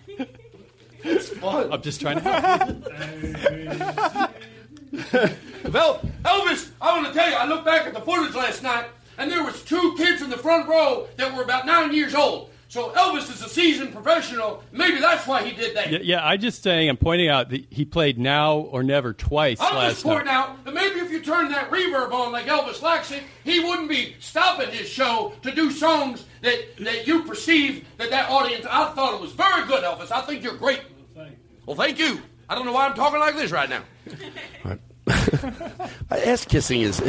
It's 1.04 1.30
fun. 1.30 1.72
I'm 1.72 1.82
just 1.82 2.01
trying 2.01 2.22
to 2.22 2.32
help. 2.32 4.34
Well, 5.72 6.01
Elvis, 6.24 6.70
I 6.82 6.95
want 7.01 7.08
to 7.08 7.14
tell 7.14 7.30
you, 7.30 7.36
I 7.36 7.45
looked 7.45 7.66
back 7.66 7.88
at 7.88 7.93
the 7.93 8.01
footage 8.01 8.36
last 8.36 8.64
night, 8.64 8.86
and 9.18 9.32
there 9.32 9.43
was 9.43 9.64
two 9.64 9.95
kids 9.97 10.22
in 10.22 10.30
the 10.30 10.38
front 10.38 10.68
row 10.68 11.08
that 11.18 11.34
were 11.36 11.41
about 11.41 11.66
nine 11.66 11.93
years 11.93 12.14
old. 12.14 12.49
So 12.68 12.89
Elvis 12.91 13.32
is 13.32 13.41
a 13.41 13.49
seasoned 13.49 13.93
professional. 13.93 14.64
Maybe 14.72 14.99
that's 14.99 15.26
why 15.26 15.43
he 15.43 15.56
did 15.56 15.76
that. 15.76 15.91
Yeah, 15.91 15.99
yeah, 16.01 16.26
I'm 16.28 16.39
just 16.39 16.64
saying. 16.64 16.89
I'm 16.89 16.97
pointing 16.97 17.30
out 17.30 17.49
that 17.51 17.66
he 17.70 17.86
played 17.86 18.18
now 18.20 18.58
or 18.58 18.84
never 18.84 19.14
twice 19.14 19.60
I'm 19.62 19.76
last 19.76 19.91
just 19.93 20.04
pointing 20.04 20.26
night. 20.26 20.34
out 20.34 20.66
that 20.66 20.74
maybe 20.74 20.99
if 20.99 21.12
you 21.12 21.22
turned 21.22 21.54
that 21.54 21.70
reverb 21.72 22.12
on 22.12 22.32
like 22.32 22.47
Elvis 22.47 22.82
likes 22.82 23.12
it, 23.12 23.24
he 23.43 23.60
wouldn't 23.60 23.89
be 23.89 24.16
stopping 24.20 24.70
his 24.70 24.89
show 24.89 25.34
to 25.43 25.51
do 25.51 25.70
songs 25.72 26.26
that, 26.41 26.60
that 26.80 27.08
you 27.08 27.24
perceive 27.24 27.86
that 27.97 28.10
that 28.10 28.30
audience. 28.30 28.66
I 28.70 28.91
thought 28.93 29.14
it 29.14 29.22
was 29.22 29.32
very 29.34 29.66
good, 29.68 29.84
Elvis. 29.84 30.12
I 30.12 30.22
think 30.22 30.43
you're 30.43 30.58
great. 30.58 30.82
Well, 31.66 31.76
thank 31.76 31.99
you. 31.99 32.22
I 32.49 32.55
don't 32.55 32.66
know 32.66 32.74
why 32.74 32.88
I'm 32.88 32.93
talking 32.93 33.20
like 33.20 33.36
this 33.36 33.51
right 33.51 33.70
now. 33.70 33.84
Ass 36.11 36.45
kissing 36.45 36.82
is. 36.82 37.01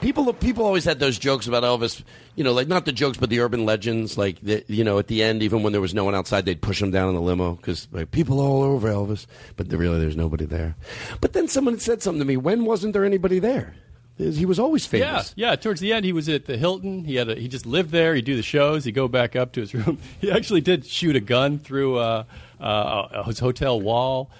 People, 0.00 0.32
people 0.32 0.64
always 0.64 0.84
had 0.84 1.00
those 1.00 1.18
jokes 1.18 1.48
about 1.48 1.64
Elvis, 1.64 2.04
you 2.36 2.44
know, 2.44 2.52
like 2.52 2.68
not 2.68 2.84
the 2.84 2.92
jokes, 2.92 3.18
but 3.18 3.30
the 3.30 3.40
urban 3.40 3.66
legends. 3.66 4.16
Like, 4.16 4.40
the, 4.40 4.64
you 4.68 4.84
know, 4.84 4.98
at 5.00 5.08
the 5.08 5.24
end, 5.24 5.42
even 5.42 5.64
when 5.64 5.72
there 5.72 5.80
was 5.80 5.92
no 5.92 6.04
one 6.04 6.14
outside, 6.14 6.44
they'd 6.44 6.62
push 6.62 6.80
him 6.80 6.92
down 6.92 7.08
in 7.08 7.16
the 7.16 7.20
limo 7.20 7.54
because 7.56 7.88
like, 7.90 8.12
people 8.12 8.38
all 8.38 8.62
over 8.62 8.88
Elvis, 8.88 9.26
but 9.56 9.68
there- 9.68 9.78
really, 9.78 9.98
there's 9.98 10.16
nobody 10.16 10.44
there. 10.44 10.76
But 11.20 11.32
then 11.32 11.48
someone 11.48 11.74
had 11.74 11.82
said 11.82 12.00
something 12.00 12.20
to 12.20 12.24
me. 12.24 12.36
When 12.36 12.64
wasn't 12.64 12.92
there 12.92 13.04
anybody 13.04 13.40
there? 13.40 13.74
He 14.18 14.46
was 14.46 14.58
always 14.58 14.84
famous. 14.84 15.32
Yeah, 15.36 15.50
yeah. 15.50 15.56
Towards 15.56 15.80
the 15.80 15.92
end, 15.92 16.04
he 16.04 16.12
was 16.12 16.28
at 16.28 16.46
the 16.46 16.56
Hilton. 16.56 17.04
He 17.04 17.14
had 17.16 17.28
a, 17.28 17.36
he 17.36 17.46
just 17.46 17.66
lived 17.66 17.90
there. 17.92 18.16
He'd 18.16 18.24
do 18.24 18.34
the 18.34 18.42
shows. 18.42 18.84
He'd 18.84 18.92
go 18.92 19.06
back 19.06 19.36
up 19.36 19.52
to 19.52 19.60
his 19.60 19.72
room. 19.74 19.98
He 20.20 20.30
actually 20.30 20.60
did 20.60 20.84
shoot 20.86 21.14
a 21.16 21.20
gun 21.20 21.58
through 21.60 21.98
uh, 21.98 22.24
uh, 22.60 23.22
his 23.24 23.38
hotel 23.38 23.80
wall. 23.80 24.30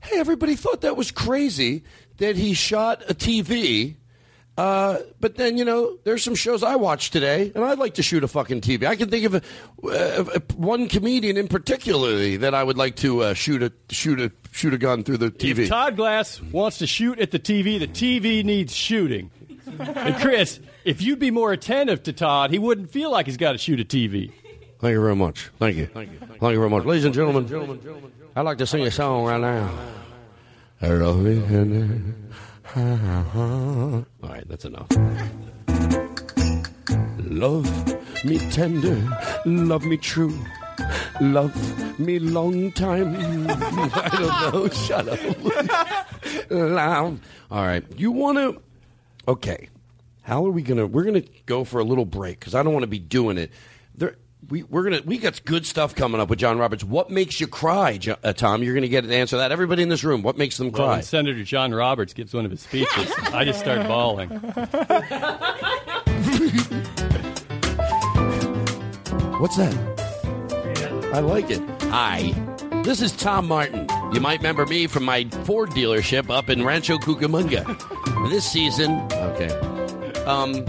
Hey, 0.00 0.18
everybody 0.18 0.54
thought 0.54 0.82
that 0.82 0.96
was 0.96 1.10
crazy 1.10 1.84
that 2.18 2.36
he 2.36 2.54
shot 2.54 3.02
a 3.08 3.14
TV. 3.14 3.96
Uh, 4.56 4.98
but 5.18 5.34
then 5.34 5.58
you 5.58 5.64
know, 5.64 5.98
there's 6.04 6.22
some 6.22 6.36
shows 6.36 6.62
I 6.62 6.76
watch 6.76 7.10
today, 7.10 7.50
and 7.54 7.64
I'd 7.64 7.78
like 7.78 7.94
to 7.94 8.04
shoot 8.04 8.22
a 8.22 8.28
fucking 8.28 8.60
TV. 8.60 8.86
I 8.86 8.94
can 8.94 9.10
think 9.10 9.24
of 9.26 9.34
a, 9.34 9.42
uh, 9.84 10.40
one 10.56 10.88
comedian 10.88 11.36
in 11.36 11.48
particularly 11.48 12.36
that 12.36 12.54
I 12.54 12.62
would 12.62 12.76
like 12.76 12.94
to 12.96 13.22
uh, 13.22 13.34
shoot 13.34 13.64
a 13.64 13.72
shoot 13.90 14.20
a 14.20 14.30
shoot 14.52 14.72
a 14.72 14.78
gun 14.78 15.02
through 15.02 15.16
the 15.16 15.32
TV. 15.32 15.60
If 15.60 15.68
Todd 15.70 15.96
Glass 15.96 16.40
wants 16.40 16.78
to 16.78 16.86
shoot 16.86 17.18
at 17.18 17.32
the 17.32 17.40
TV, 17.40 17.80
the 17.80 17.88
TV 17.88 18.44
needs 18.44 18.72
shooting. 18.72 19.32
And 19.66 20.14
Chris, 20.16 20.60
if 20.84 21.02
you'd 21.02 21.18
be 21.18 21.32
more 21.32 21.50
attentive 21.50 22.04
to 22.04 22.12
Todd, 22.12 22.52
he 22.52 22.60
wouldn't 22.60 22.92
feel 22.92 23.10
like 23.10 23.26
he's 23.26 23.36
got 23.36 23.52
to 23.52 23.58
shoot 23.58 23.80
a 23.80 23.84
TV. 23.84 24.30
Thank 24.84 24.96
you 24.96 25.00
very 25.00 25.16
much. 25.16 25.50
Thank 25.58 25.76
you. 25.76 25.86
Thank 25.86 26.12
you. 26.12 26.18
Thank 26.18 26.42
you 26.42 26.58
very 26.58 26.68
much, 26.68 26.84
ladies 26.84 27.06
and 27.06 27.14
gentlemen. 27.14 27.48
gentlemen, 27.48 27.80
I'd 28.36 28.42
like 28.42 28.58
to 28.58 28.66
sing 28.66 28.82
a 28.82 28.90
song 28.90 29.24
right 29.24 29.40
now. 29.40 29.70
I 30.82 30.88
love. 30.88 31.24
All 34.22 34.28
right, 34.28 34.46
that's 34.46 34.66
enough. 34.66 34.88
Love 37.20 37.64
me 38.26 38.38
tender, 38.50 39.02
love 39.46 39.86
me 39.86 39.96
true, 39.96 40.38
love 41.18 41.98
me 41.98 42.18
long 42.18 42.70
time. 42.72 43.16
I 43.48 44.08
don't 44.12 44.54
know. 44.54 44.68
Shut 44.68 45.08
up. 45.08 46.50
Loud. 46.50 47.20
All 47.50 47.64
right, 47.64 47.82
you 47.96 48.12
want 48.12 48.36
to? 48.36 48.60
Okay. 49.28 49.70
How 50.24 50.44
are 50.44 50.50
we 50.50 50.60
gonna? 50.60 50.86
We're 50.86 51.04
gonna 51.04 51.24
go 51.46 51.64
for 51.64 51.80
a 51.80 51.84
little 51.84 52.04
break 52.04 52.38
because 52.38 52.54
I 52.54 52.62
don't 52.62 52.74
want 52.74 52.82
to 52.82 52.88
be 52.88 52.98
doing 52.98 53.38
it. 53.38 53.50
There, 53.94 54.16
we 54.50 54.62
we're 54.64 54.82
gonna 54.84 55.00
we 55.04 55.18
got 55.18 55.44
good 55.44 55.66
stuff 55.66 55.94
coming 55.94 56.20
up 56.20 56.28
with 56.28 56.38
John 56.38 56.58
Roberts. 56.58 56.84
What 56.84 57.10
makes 57.10 57.40
you 57.40 57.46
cry, 57.46 57.98
Jo- 57.98 58.16
uh, 58.22 58.32
Tom? 58.32 58.62
You're 58.62 58.74
gonna 58.74 58.88
get 58.88 59.04
an 59.04 59.12
answer 59.12 59.32
to 59.36 59.38
that. 59.38 59.52
Everybody 59.52 59.82
in 59.82 59.88
this 59.88 60.04
room, 60.04 60.22
what 60.22 60.36
makes 60.36 60.56
them 60.56 60.70
Well, 60.70 60.82
cry? 60.86 60.94
when 60.96 61.02
Senator 61.02 61.42
John 61.44 61.72
Roberts 61.74 62.12
gives 62.12 62.34
one 62.34 62.44
of 62.44 62.50
his 62.50 62.60
speeches, 62.60 63.12
I 63.32 63.44
just 63.44 63.60
start 63.60 63.86
bawling. 63.88 64.30
What's 69.40 69.56
that? 69.56 69.74
I 71.12 71.18
like 71.20 71.50
it. 71.50 71.60
Hi. 71.90 72.32
This 72.82 73.02
is 73.02 73.12
Tom 73.12 73.46
Martin. 73.46 73.86
You 74.12 74.20
might 74.20 74.38
remember 74.38 74.64
me 74.66 74.86
from 74.86 75.04
my 75.04 75.24
Ford 75.44 75.70
dealership 75.70 76.30
up 76.30 76.48
in 76.48 76.64
Rancho 76.64 76.98
Cucamonga. 76.98 78.30
This 78.30 78.50
season, 78.50 78.92
okay. 79.12 79.50
Um, 80.24 80.64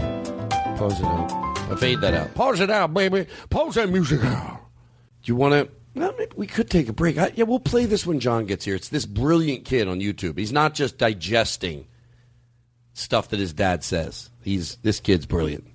pause 0.76 0.98
it 1.00 1.06
out. 1.06 1.45
I'll 1.68 1.76
fade 1.76 2.00
that 2.00 2.14
out. 2.14 2.34
Pause 2.34 2.60
it 2.60 2.70
out, 2.70 2.94
baby. 2.94 3.26
Pause 3.50 3.74
that 3.74 3.88
music 3.88 4.22
out. 4.22 4.60
Do 5.22 5.32
you 5.32 5.36
want 5.36 5.68
to? 5.94 6.28
We 6.36 6.46
could 6.46 6.70
take 6.70 6.88
a 6.88 6.92
break. 6.92 7.18
I, 7.18 7.32
yeah, 7.34 7.44
we'll 7.44 7.58
play 7.58 7.86
this 7.86 8.06
when 8.06 8.20
John 8.20 8.46
gets 8.46 8.64
here. 8.64 8.74
It's 8.74 8.90
this 8.90 9.06
brilliant 9.06 9.64
kid 9.64 9.88
on 9.88 10.00
YouTube. 10.00 10.38
He's 10.38 10.52
not 10.52 10.74
just 10.74 10.98
digesting 10.98 11.86
stuff 12.92 13.30
that 13.30 13.40
his 13.40 13.52
dad 13.52 13.82
says. 13.82 14.30
He's 14.42 14.76
this 14.76 15.00
kid's 15.00 15.26
brilliant. 15.26 15.66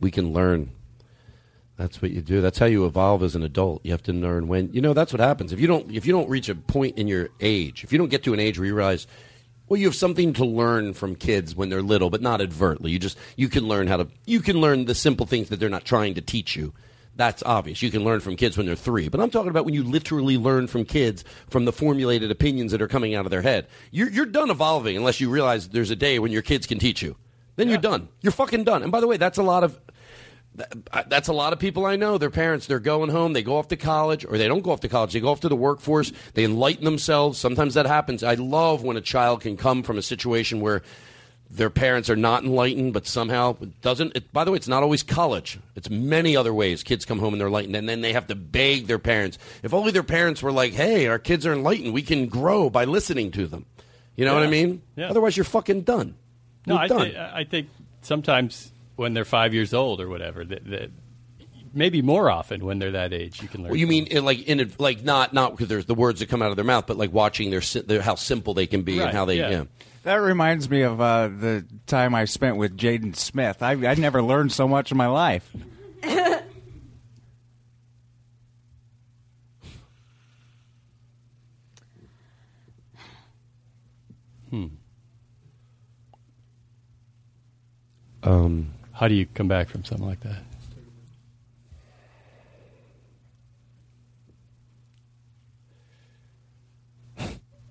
We 0.00 0.10
can 0.10 0.32
learn. 0.32 0.72
That's 1.76 2.02
what 2.02 2.10
you 2.10 2.20
do. 2.20 2.40
That's 2.40 2.58
how 2.58 2.66
you 2.66 2.86
evolve 2.86 3.22
as 3.22 3.34
an 3.34 3.42
adult. 3.42 3.84
You 3.84 3.92
have 3.92 4.02
to 4.04 4.12
learn 4.12 4.48
when 4.48 4.72
you 4.72 4.80
know 4.80 4.94
that's 4.94 5.12
what 5.12 5.20
happens. 5.20 5.52
If 5.52 5.60
you 5.60 5.66
don't 5.66 5.90
if 5.90 6.06
you 6.06 6.12
don't 6.12 6.28
reach 6.28 6.48
a 6.48 6.54
point 6.54 6.98
in 6.98 7.08
your 7.08 7.28
age, 7.40 7.84
if 7.84 7.92
you 7.92 7.98
don't 7.98 8.10
get 8.10 8.24
to 8.24 8.34
an 8.34 8.40
age 8.40 8.58
where 8.58 8.66
you 8.66 8.74
realize 8.74 9.06
Well, 9.68 9.80
you 9.80 9.86
have 9.86 9.96
something 9.96 10.32
to 10.34 10.44
learn 10.44 10.94
from 10.94 11.16
kids 11.16 11.56
when 11.56 11.70
they're 11.70 11.82
little, 11.82 12.08
but 12.08 12.22
not 12.22 12.40
advertently. 12.40 12.92
You 12.92 12.98
just 13.00 13.18
you 13.36 13.48
can 13.48 13.66
learn 13.66 13.88
how 13.88 13.96
to 13.96 14.08
you 14.24 14.40
can 14.40 14.60
learn 14.60 14.84
the 14.84 14.94
simple 14.94 15.26
things 15.26 15.48
that 15.48 15.58
they're 15.58 15.68
not 15.68 15.84
trying 15.84 16.14
to 16.14 16.20
teach 16.20 16.54
you. 16.54 16.72
That's 17.16 17.42
obvious. 17.44 17.82
You 17.82 17.90
can 17.90 18.04
learn 18.04 18.20
from 18.20 18.36
kids 18.36 18.56
when 18.56 18.66
they're 18.66 18.76
three, 18.76 19.08
but 19.08 19.20
I'm 19.20 19.30
talking 19.30 19.50
about 19.50 19.64
when 19.64 19.74
you 19.74 19.82
literally 19.82 20.36
learn 20.36 20.66
from 20.66 20.84
kids 20.84 21.24
from 21.48 21.64
the 21.64 21.72
formulated 21.72 22.30
opinions 22.30 22.72
that 22.72 22.82
are 22.82 22.88
coming 22.88 23.14
out 23.14 23.24
of 23.24 23.30
their 23.30 23.42
head. 23.42 23.66
You're 23.90 24.10
you're 24.10 24.26
done 24.26 24.50
evolving 24.50 24.96
unless 24.96 25.20
you 25.20 25.30
realize 25.30 25.68
there's 25.68 25.90
a 25.90 25.96
day 25.96 26.18
when 26.18 26.30
your 26.30 26.42
kids 26.42 26.66
can 26.66 26.78
teach 26.78 27.02
you. 27.02 27.16
Then 27.56 27.68
you're 27.70 27.78
done. 27.78 28.08
You're 28.20 28.32
fucking 28.32 28.64
done. 28.64 28.82
And 28.82 28.92
by 28.92 29.00
the 29.00 29.06
way, 29.06 29.16
that's 29.16 29.38
a 29.38 29.42
lot 29.42 29.64
of 29.64 29.80
that's 31.08 31.28
a 31.28 31.32
lot 31.32 31.52
of 31.52 31.58
people 31.58 31.86
I 31.86 31.96
know. 31.96 32.18
Their 32.18 32.30
parents, 32.30 32.66
they're 32.66 32.78
going 32.80 33.10
home, 33.10 33.32
they 33.32 33.42
go 33.42 33.56
off 33.56 33.68
to 33.68 33.76
college, 33.76 34.24
or 34.24 34.38
they 34.38 34.48
don't 34.48 34.62
go 34.62 34.70
off 34.72 34.80
to 34.80 34.88
college, 34.88 35.12
they 35.12 35.20
go 35.20 35.28
off 35.28 35.40
to 35.40 35.48
the 35.48 35.56
workforce, 35.56 36.12
they 36.34 36.44
enlighten 36.44 36.84
themselves. 36.84 37.38
Sometimes 37.38 37.74
that 37.74 37.86
happens. 37.86 38.22
I 38.22 38.34
love 38.34 38.82
when 38.82 38.96
a 38.96 39.00
child 39.02 39.40
can 39.42 39.56
come 39.56 39.82
from 39.82 39.98
a 39.98 40.02
situation 40.02 40.60
where 40.60 40.82
their 41.48 41.70
parents 41.70 42.10
are 42.10 42.16
not 42.16 42.42
enlightened, 42.42 42.92
but 42.92 43.06
somehow 43.06 43.56
it 43.60 43.80
doesn't. 43.80 44.16
It, 44.16 44.32
by 44.32 44.42
the 44.44 44.50
way, 44.50 44.56
it's 44.56 44.66
not 44.66 44.82
always 44.82 45.04
college. 45.04 45.60
It's 45.76 45.88
many 45.88 46.36
other 46.36 46.52
ways. 46.52 46.82
Kids 46.82 47.04
come 47.04 47.20
home 47.20 47.34
and 47.34 47.40
they're 47.40 47.46
enlightened, 47.46 47.76
and 47.76 47.88
then 47.88 48.00
they 48.00 48.12
have 48.12 48.26
to 48.28 48.34
beg 48.34 48.88
their 48.88 48.98
parents. 48.98 49.38
If 49.62 49.72
only 49.72 49.92
their 49.92 50.02
parents 50.02 50.42
were 50.42 50.50
like, 50.50 50.72
"Hey, 50.72 51.06
our 51.06 51.20
kids 51.20 51.46
are 51.46 51.52
enlightened. 51.52 51.94
We 51.94 52.02
can 52.02 52.26
grow 52.26 52.68
by 52.68 52.84
listening 52.84 53.30
to 53.32 53.46
them." 53.46 53.64
You 54.16 54.24
know 54.24 54.34
what 54.34 54.42
I 54.42 54.48
mean? 54.48 54.82
Yeah. 54.96 55.08
Otherwise, 55.10 55.36
you're 55.36 55.44
fucking 55.44 55.82
done. 55.82 56.16
No, 56.66 56.74
You're 56.74 56.82
I, 56.82 56.86
done. 56.88 57.10
thi- 57.10 57.16
I 57.16 57.44
think 57.44 57.68
sometimes 58.02 58.72
when 58.96 59.14
they're 59.14 59.24
five 59.24 59.54
years 59.54 59.72
old 59.72 60.00
or 60.00 60.08
whatever, 60.08 60.44
that, 60.44 60.64
that 60.70 60.90
maybe 61.72 62.02
more 62.02 62.30
often 62.30 62.64
when 62.64 62.78
they're 62.78 62.92
that 62.92 63.12
age, 63.12 63.40
you 63.42 63.48
can 63.48 63.62
learn. 63.62 63.70
Well, 63.70 63.78
you 63.78 63.86
mean 63.86 64.06
in, 64.06 64.24
like 64.24 64.42
in 64.44 64.60
a, 64.60 64.66
like 64.78 65.04
not 65.04 65.32
not 65.32 65.52
because 65.52 65.68
there's 65.68 65.86
the 65.86 65.94
words 65.94 66.20
that 66.20 66.28
come 66.28 66.42
out 66.42 66.50
of 66.50 66.56
their 66.56 66.64
mouth, 66.64 66.86
but 66.86 66.96
like 66.96 67.12
watching 67.12 67.50
their, 67.50 67.60
their 67.60 68.02
how 68.02 68.14
simple 68.14 68.54
they 68.54 68.66
can 68.66 68.82
be 68.82 68.98
Right, 68.98 69.08
and 69.08 69.16
how 69.16 69.24
they 69.26 69.38
yeah. 69.38 69.50
yeah. 69.50 69.64
That 70.02 70.16
reminds 70.16 70.70
me 70.70 70.82
of 70.82 71.00
uh, 71.00 71.28
the 71.28 71.66
time 71.86 72.14
I 72.14 72.26
spent 72.26 72.56
with 72.58 72.76
Jaden 72.76 73.16
Smith. 73.16 73.60
I, 73.60 73.72
I 73.72 73.94
never 73.94 74.22
learned 74.22 74.52
so 74.52 74.68
much 74.68 74.90
in 74.92 74.96
my 74.96 75.08
life. 75.08 75.50
Hmm. 84.48 84.66
Um, 88.22 88.75
How 88.96 89.08
do 89.08 89.14
you 89.14 89.26
come 89.26 89.46
back 89.46 89.68
from 89.68 89.84
something 89.84 90.06
like 90.06 90.20
that? 90.20 90.38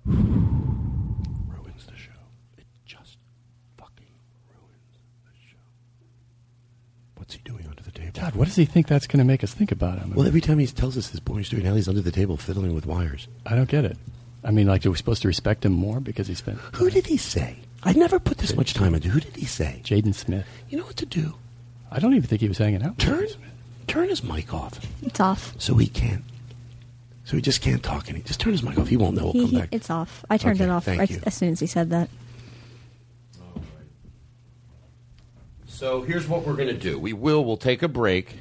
ruins 0.06 1.84
the 1.86 1.96
show. 1.96 2.12
It 2.56 2.64
just 2.84 3.18
fucking 3.76 4.06
ruins 4.46 5.00
the 5.24 5.32
show. 5.50 5.56
What's 7.16 7.34
he 7.34 7.40
doing 7.44 7.66
under 7.68 7.82
the 7.82 7.90
table? 7.90 8.12
God, 8.14 8.36
what 8.36 8.44
does 8.44 8.54
he 8.54 8.64
think 8.64 8.86
that's 8.86 9.08
going 9.08 9.18
to 9.18 9.24
make 9.24 9.42
us 9.42 9.52
think 9.52 9.72
about 9.72 9.98
him? 9.98 10.14
Well, 10.14 10.28
every 10.28 10.40
time 10.40 10.60
he 10.60 10.68
tells 10.68 10.96
us 10.96 11.08
this 11.08 11.18
boring 11.18 11.42
story, 11.42 11.64
now 11.64 11.74
he's 11.74 11.88
under 11.88 12.02
the 12.02 12.12
table 12.12 12.36
fiddling 12.36 12.72
with 12.72 12.86
wires. 12.86 13.26
I 13.44 13.56
don't 13.56 13.68
get 13.68 13.84
it. 13.84 13.98
I 14.44 14.52
mean, 14.52 14.68
like, 14.68 14.86
are 14.86 14.92
we 14.92 14.96
supposed 14.96 15.22
to 15.22 15.28
respect 15.28 15.64
him 15.64 15.72
more 15.72 15.98
because 15.98 16.28
he 16.28 16.36
spent? 16.36 16.60
Who 16.74 16.88
did 16.88 17.08
he 17.08 17.16
say? 17.16 17.56
I 17.86 17.92
never 17.92 18.18
put 18.18 18.38
this 18.38 18.54
much 18.56 18.74
time 18.74 18.94
into. 18.94 19.08
Who 19.08 19.20
did 19.20 19.36
he 19.36 19.46
say? 19.46 19.80
Jaden 19.84 20.12
Smith. 20.14 20.46
You 20.68 20.78
know 20.78 20.84
what 20.84 20.96
to 20.96 21.06
do. 21.06 21.34
I 21.90 22.00
don't 22.00 22.14
even 22.14 22.28
think 22.28 22.40
he 22.40 22.48
was 22.48 22.58
hanging 22.58 22.82
out. 22.82 22.98
Turn, 22.98 23.26
turn 23.86 24.08
his 24.08 24.24
mic 24.24 24.52
off, 24.52 24.80
It's 25.02 25.20
off. 25.20 25.54
so 25.58 25.76
he 25.76 25.86
can't. 25.86 26.24
So 27.24 27.36
he 27.36 27.42
just 27.42 27.60
can't 27.62 27.82
talk. 27.82 28.08
And 28.08 28.16
he 28.16 28.22
just 28.24 28.40
turn 28.40 28.52
his 28.52 28.62
mic 28.62 28.76
off. 28.78 28.88
He 28.88 28.96
won't 28.96 29.14
know. 29.16 29.30
He'll 29.30 29.32
He, 29.32 29.40
come 29.42 29.50
he, 29.50 29.58
back. 29.60 29.68
it's 29.72 29.88
off. 29.88 30.24
I 30.28 30.36
turned 30.36 30.56
Okay, 30.60 30.64
it 30.68 30.70
off 30.72 30.84
thank 30.84 30.98
right 30.98 31.10
you. 31.10 31.20
as 31.24 31.34
soon 31.34 31.50
as 31.52 31.60
he 31.60 31.66
said 31.66 31.90
that. 31.90 32.08
So 35.66 36.02
here's 36.02 36.26
what 36.26 36.46
we're 36.46 36.56
gonna 36.56 36.72
do. 36.72 36.98
We 36.98 37.12
will. 37.12 37.44
We'll 37.44 37.56
take 37.56 37.82
a 37.82 37.88
break. 37.88 38.40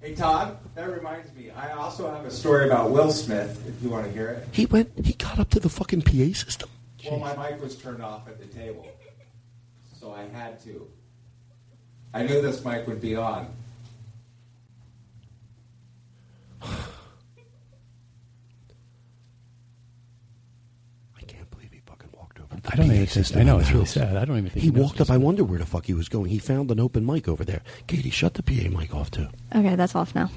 Hey 0.00 0.14
Todd, 0.14 0.58
that 0.74 0.90
reminds 0.90 1.32
me. 1.34 1.50
I 1.50 1.72
also 1.72 2.10
have 2.12 2.24
a 2.24 2.30
story 2.30 2.66
about 2.66 2.90
Will 2.90 3.10
Smith. 3.12 3.64
If 3.66 3.82
you 3.82 3.88
want 3.90 4.06
to 4.06 4.12
hear 4.12 4.28
it. 4.28 4.48
He 4.52 4.66
went. 4.66 4.90
He 5.06 5.12
got 5.14 5.38
up 5.38 5.50
to 5.50 5.60
the 5.60 5.68
fucking 5.68 6.02
PA 6.02 6.32
system. 6.34 6.68
Well, 7.10 7.20
my 7.20 7.50
mic 7.50 7.62
was 7.62 7.76
turned 7.76 8.02
off 8.02 8.28
at 8.28 8.38
the 8.38 8.46
table, 8.46 8.86
so 9.98 10.12
I 10.12 10.26
had 10.36 10.62
to. 10.64 10.88
I 12.12 12.22
knew 12.22 12.40
this 12.40 12.64
mic 12.64 12.86
would 12.86 13.00
be 13.00 13.16
on. 13.16 13.48
I 16.62 16.66
can't 21.26 21.50
believe 21.50 21.70
he 21.72 21.80
fucking 21.86 22.08
walked 22.12 22.40
over. 22.40 22.56
I 22.64 22.76
don't 22.76 22.86
even 22.90 23.06
system 23.06 23.38
think. 23.38 23.48
I 23.48 23.52
know 23.52 23.58
it's 23.58 23.68
the 23.68 23.74
really 23.74 23.86
sad. 23.86 24.16
I 24.16 24.24
don't 24.24 24.38
even 24.38 24.50
think 24.50 24.64
He 24.64 24.70
knows 24.70 24.82
walked 24.82 25.00
up. 25.00 25.10
I 25.10 25.16
wonder 25.16 25.44
where 25.44 25.58
the 25.58 25.66
fuck 25.66 25.86
he 25.86 25.94
was 25.94 26.08
going. 26.08 26.30
He 26.30 26.38
found 26.38 26.70
an 26.70 26.80
open 26.80 27.04
mic 27.06 27.28
over 27.28 27.44
there. 27.44 27.62
Katie, 27.86 28.10
shut 28.10 28.34
the 28.34 28.42
PA 28.42 28.68
mic 28.76 28.94
off 28.94 29.10
too. 29.10 29.28
Okay, 29.54 29.76
that's 29.76 29.94
off 29.94 30.14
now. 30.14 30.30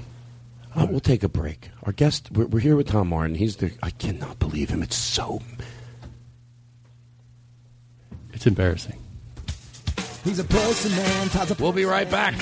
Uh, 0.74 0.86
we'll 0.88 1.00
take 1.00 1.24
a 1.24 1.28
break. 1.28 1.70
Our 1.82 1.92
guest, 1.92 2.30
we're, 2.30 2.46
we're 2.46 2.60
here 2.60 2.76
with 2.76 2.86
Tom 2.86 3.08
Martin. 3.08 3.34
He's 3.34 3.56
the. 3.56 3.72
I 3.82 3.90
cannot 3.90 4.38
believe 4.38 4.70
him. 4.70 4.82
It's 4.82 4.96
so. 4.96 5.42
It's 8.40 8.46
embarrassing. 8.46 8.96
He's 10.24 10.38
a 10.38 10.44
pussy 10.44 10.88
man. 10.88 11.28
Todd's 11.28 11.50
a 11.50 11.62
We'll 11.62 11.74
be 11.74 11.84
right 11.84 12.10
back. 12.10 12.32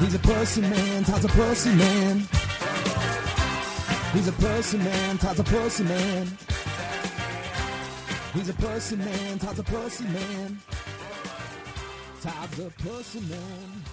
He's 0.00 0.14
a 0.16 0.18
pussy 0.18 0.62
man. 0.62 1.04
Todd's 1.04 1.24
a 1.24 1.28
pussy 1.28 1.72
man. 1.76 2.18
He's 4.12 4.26
a 4.26 4.32
pussy 4.32 4.78
man. 4.78 5.18
Todd's 5.18 5.38
a 5.38 5.44
pussy 5.44 5.84
man. 5.84 6.26
He's 8.32 8.48
a 8.48 8.54
pussy 8.54 8.96
man. 8.96 9.38
Todd's 9.38 9.60
a 9.60 9.62
pussy 9.62 10.04
man. 10.06 10.58
Todd's 12.20 12.58
a 12.58 12.70
pussy 12.70 13.20
man. 13.20 13.84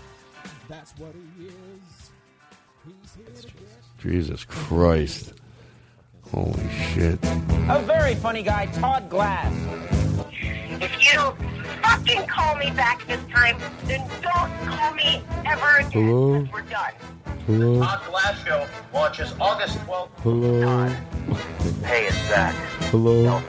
That's 0.68 0.98
what 0.98 1.14
he 1.14 1.46
is. 1.46 2.12
He's 2.88 3.14
here 3.14 3.36
to 3.40 3.48
get. 3.56 3.84
Jesus 4.00 4.46
Christ! 4.46 5.41
Holy 6.32 6.70
shit! 6.70 7.20
A 7.68 7.82
very 7.86 8.16
funny 8.16 8.42
guy, 8.42 8.68
Todd 8.68 9.10
Glass. 9.10 9.54
If 10.80 11.14
you 11.14 11.20
fucking 11.82 12.26
call 12.28 12.56
me 12.56 12.72
back 12.72 13.06
this 13.06 13.20
time, 13.34 13.58
then 13.84 14.08
don't 14.22 14.52
call 14.66 14.94
me 14.94 15.22
ever 15.46 15.78
again. 15.78 15.92
Hello. 15.92 16.48
We're 16.54 16.62
done. 16.62 16.94
Hello. 17.48 17.80
Todd 17.82 18.02
Glass 18.10 18.46
Show 18.46 18.66
launches 18.94 19.34
August 19.42 19.78
12th. 19.80 20.10
Hello. 20.24 20.88
Hey, 21.84 22.08
it's 22.08 22.16
Zach. 22.30 22.56
Hello. 22.92 23.42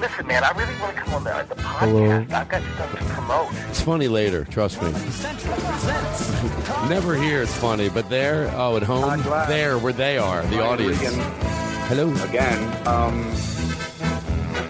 Listen, 0.00 0.26
man, 0.26 0.42
I 0.42 0.50
really 0.52 0.80
want 0.80 0.96
to 0.96 1.02
come 1.02 1.14
on 1.14 1.24
the, 1.24 1.46
the 1.48 1.60
podcast. 1.60 1.78
Hello. 1.80 2.26
I've 2.30 2.48
got 2.48 2.62
stuff 2.74 2.98
to 2.98 3.04
promote. 3.04 3.48
It's 3.68 3.80
funny 3.80 4.08
later. 4.08 4.44
Trust 4.44 4.80
me. 4.82 4.90
Never 6.88 7.14
here. 7.14 7.42
It's 7.42 7.54
funny, 7.54 7.88
but 7.90 8.08
there. 8.08 8.50
Oh, 8.54 8.76
at 8.76 8.82
home. 8.82 9.22
There, 9.48 9.78
where 9.78 9.92
they 9.92 10.16
are, 10.18 10.42
the 10.46 10.58
Ryan 10.58 10.72
audience. 10.72 11.73
Regan. 11.90 12.08
Hello. 12.08 12.24
Again, 12.24 12.86
um, 12.86 13.26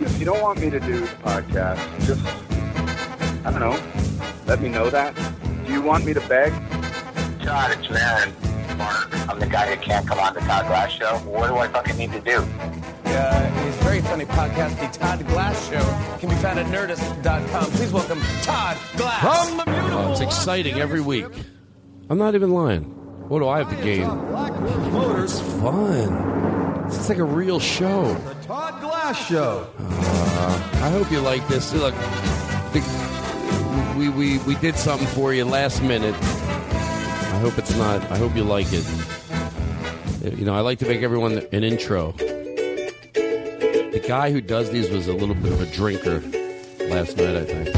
if 0.00 0.18
you 0.18 0.24
don't 0.24 0.40
want 0.42 0.60
me 0.60 0.70
to 0.70 0.80
do 0.80 1.00
the 1.00 1.06
podcast, 1.22 1.78
just, 2.06 2.24
I 3.46 3.50
don't 3.50 3.60
know, 3.60 3.78
let 4.46 4.60
me 4.60 4.68
know 4.68 4.90
that. 4.90 5.14
Do 5.66 5.72
you 5.72 5.82
want 5.82 6.04
me 6.04 6.12
to 6.14 6.20
beg? 6.22 6.52
Todd, 7.42 7.76
it's 7.78 7.90
Maron. 7.90 8.32
Marc, 8.78 9.28
I'm 9.28 9.38
the 9.38 9.46
guy 9.46 9.74
who 9.74 9.80
can't 9.80 10.06
come 10.06 10.18
on 10.18 10.34
the 10.34 10.40
Todd 10.40 10.66
Glass 10.66 10.90
show. 10.92 11.16
What 11.18 11.48
do 11.48 11.56
I 11.56 11.68
fucking 11.68 11.96
need 11.96 12.12
to 12.12 12.20
do? 12.20 12.38
Uh, 13.06 13.50
his 13.64 13.76
very 13.76 14.00
funny 14.00 14.24
podcast, 14.24 14.78
The 14.80 14.98
Todd 14.98 15.24
Glass 15.28 15.68
Show, 15.70 16.18
can 16.18 16.28
be 16.30 16.34
found 16.36 16.58
at 16.58 16.66
nerdist.com. 16.66 17.64
Please 17.70 17.92
welcome 17.92 18.20
Todd 18.42 18.76
Glass. 18.96 19.20
From 19.46 19.56
the 19.58 19.64
Oh, 19.96 20.10
it's 20.12 20.20
exciting 20.20 20.80
every 20.80 21.00
week. 21.00 21.26
I'm 22.10 22.18
not 22.18 22.34
even 22.34 22.50
lying. 22.50 22.82
What 23.28 23.38
do 23.38 23.46
I 23.48 23.58
have 23.58 23.70
to 23.70 23.76
gain? 23.84 24.10
It's 25.22 25.38
fun. 25.60 26.63
It's 26.96 27.08
like 27.08 27.18
a 27.18 27.24
real 27.24 27.60
show. 27.60 28.14
The 28.14 28.34
Todd 28.46 28.80
Glass 28.80 29.26
Show. 29.26 29.68
Uh, 29.78 30.70
I 30.82 30.90
hope 30.90 31.10
you 31.10 31.20
like 31.20 31.46
this. 31.48 31.72
Look, 31.74 31.94
the, 32.72 32.80
we, 33.98 34.08
we, 34.08 34.38
we 34.38 34.54
did 34.56 34.76
something 34.76 35.06
for 35.08 35.34
you 35.34 35.44
last 35.44 35.82
minute. 35.82 36.14
I 36.14 37.38
hope 37.40 37.58
it's 37.58 37.76
not. 37.76 38.02
I 38.10 38.16
hope 38.16 38.34
you 38.34 38.44
like 38.44 38.68
it. 38.70 38.84
You 40.38 40.46
know, 40.46 40.54
I 40.54 40.60
like 40.60 40.78
to 40.78 40.86
make 40.86 41.02
everyone 41.02 41.46
an 41.52 41.64
intro. 41.64 42.12
The 42.12 44.02
guy 44.06 44.30
who 44.32 44.40
does 44.40 44.70
these 44.70 44.88
was 44.90 45.06
a 45.06 45.12
little 45.12 45.34
bit 45.34 45.52
of 45.52 45.60
a 45.60 45.66
drinker 45.66 46.20
last 46.88 47.16
night, 47.18 47.36
I 47.36 47.44
think. 47.44 47.74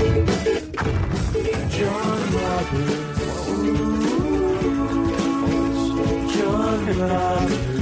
John 1.71 2.33
Roberts. 2.33 3.21
John 6.37 6.99
Roberts. 6.99 7.76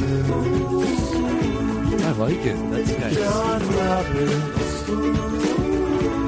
I 2.14 2.16
like 2.16 2.46
it. 2.46 2.54
That's 2.70 2.96
nice. 2.98 3.18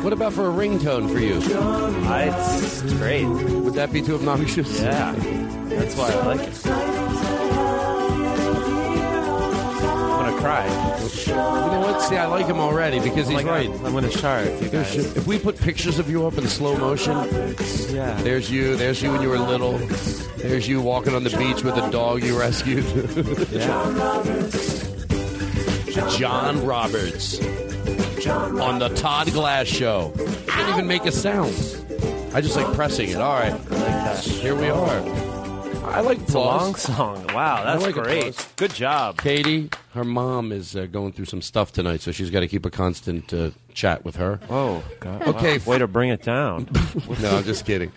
What 0.03 0.13
about 0.13 0.33
for 0.33 0.49
a 0.49 0.53
ringtone 0.53 1.11
for 1.13 1.19
you? 1.21 1.37
it's, 1.39 2.83
it's 2.83 2.93
great. 2.95 3.25
Would 3.27 3.75
that 3.75 3.93
be 3.93 4.03
too 4.03 4.17
obnoxious? 4.17 4.81
Yeah, 4.81 5.13
that's 5.69 5.95
why 5.97 6.11
I 6.11 6.27
like 6.27 6.41
it. 6.41 6.67
I'm 9.87 10.25
gonna 10.25 10.41
cry. 10.41 10.67
You 11.27 11.35
know 11.35 11.81
what? 11.81 12.03
See, 12.03 12.17
I 12.17 12.27
like 12.27 12.47
him 12.47 12.59
already 12.59 12.99
because 13.01 13.29
Oh 13.29 13.31
he's 13.37 13.45
right. 13.45 13.69
I'm 13.71 13.93
gonna 13.93 14.11
start. 14.11 14.47
You 14.47 14.69
There 14.69 14.83
guys. 14.83 14.93
should- 14.93 15.17
if 15.17 15.27
we 15.27 15.39
put 15.39 15.57
pictures 15.61 15.99
of 15.99 16.11
you 16.11 16.27
up 16.27 16.37
in 16.39 16.47
slow 16.49 16.77
motion, 16.77 17.17
Yeah. 17.95 18.15
there's 18.23 18.51
you. 18.51 18.77
There's 18.77 19.01
you 19.03 19.13
when 19.13 19.23
you 19.23 19.29
were 19.29 19.39
little. 19.39 19.79
There's 20.37 20.69
you 20.69 20.81
walking 20.81 21.15
on 21.15 21.25
the 21.25 21.31
beach 21.37 21.63
with 21.65 21.77
a 21.77 21.91
dog 21.91 22.23
you 22.23 22.39
rescued. 22.39 22.85
John 26.11 26.65
Roberts 26.67 27.41
on 27.41 28.79
the 28.79 28.91
Todd 28.97 29.33
Glass 29.33 29.67
Show. 29.67 30.13
I 30.19 30.51
can't 30.51 30.69
even 30.71 30.87
make 30.87 31.07
a 31.07 31.13
sound. 31.13 31.55
I 32.35 32.41
just 32.43 32.55
like 32.55 32.67
pressing 32.75 33.09
it. 33.11 33.17
All 33.17 33.33
right, 33.39 33.59
here 34.21 34.55
we 34.55 34.69
are. 34.69 35.01
I 35.87 36.01
like 36.01 36.19
It's 36.21 36.35
a 36.35 36.39
long 36.39 36.75
song. 36.75 37.27
Wow, 37.33 37.65
that's 37.65 37.83
like 37.83 37.95
great. 37.95 38.29
applause. 38.31 38.49
Good 38.57 38.75
job. 38.75 39.17
Katie, 39.23 39.71
her 39.95 40.05
mom 40.05 40.53
is 40.53 40.77
uh, 40.77 40.85
going 40.87 41.13
through 41.13 41.25
some 41.25 41.41
stuff 41.41 41.73
tonight, 41.73 42.03
so 42.03 42.13
she's 42.13 42.29
got 42.31 42.41
to 42.41 42.49
keep 42.49 42.67
a 42.67 42.71
constant 42.71 43.33
uh, 43.33 43.51
chat 43.73 44.05
with 44.05 44.17
her. 44.17 44.39
Oh, 44.51 44.85
God. 45.01 45.23
Okay. 45.27 45.59
Wow. 45.59 45.65
Way 45.73 45.79
to 45.79 45.87
bring 45.87 46.11
it 46.11 46.23
down. 46.23 46.69
no, 47.23 47.37
I'm 47.39 47.45
just 47.45 47.65
kidding. 47.65 47.93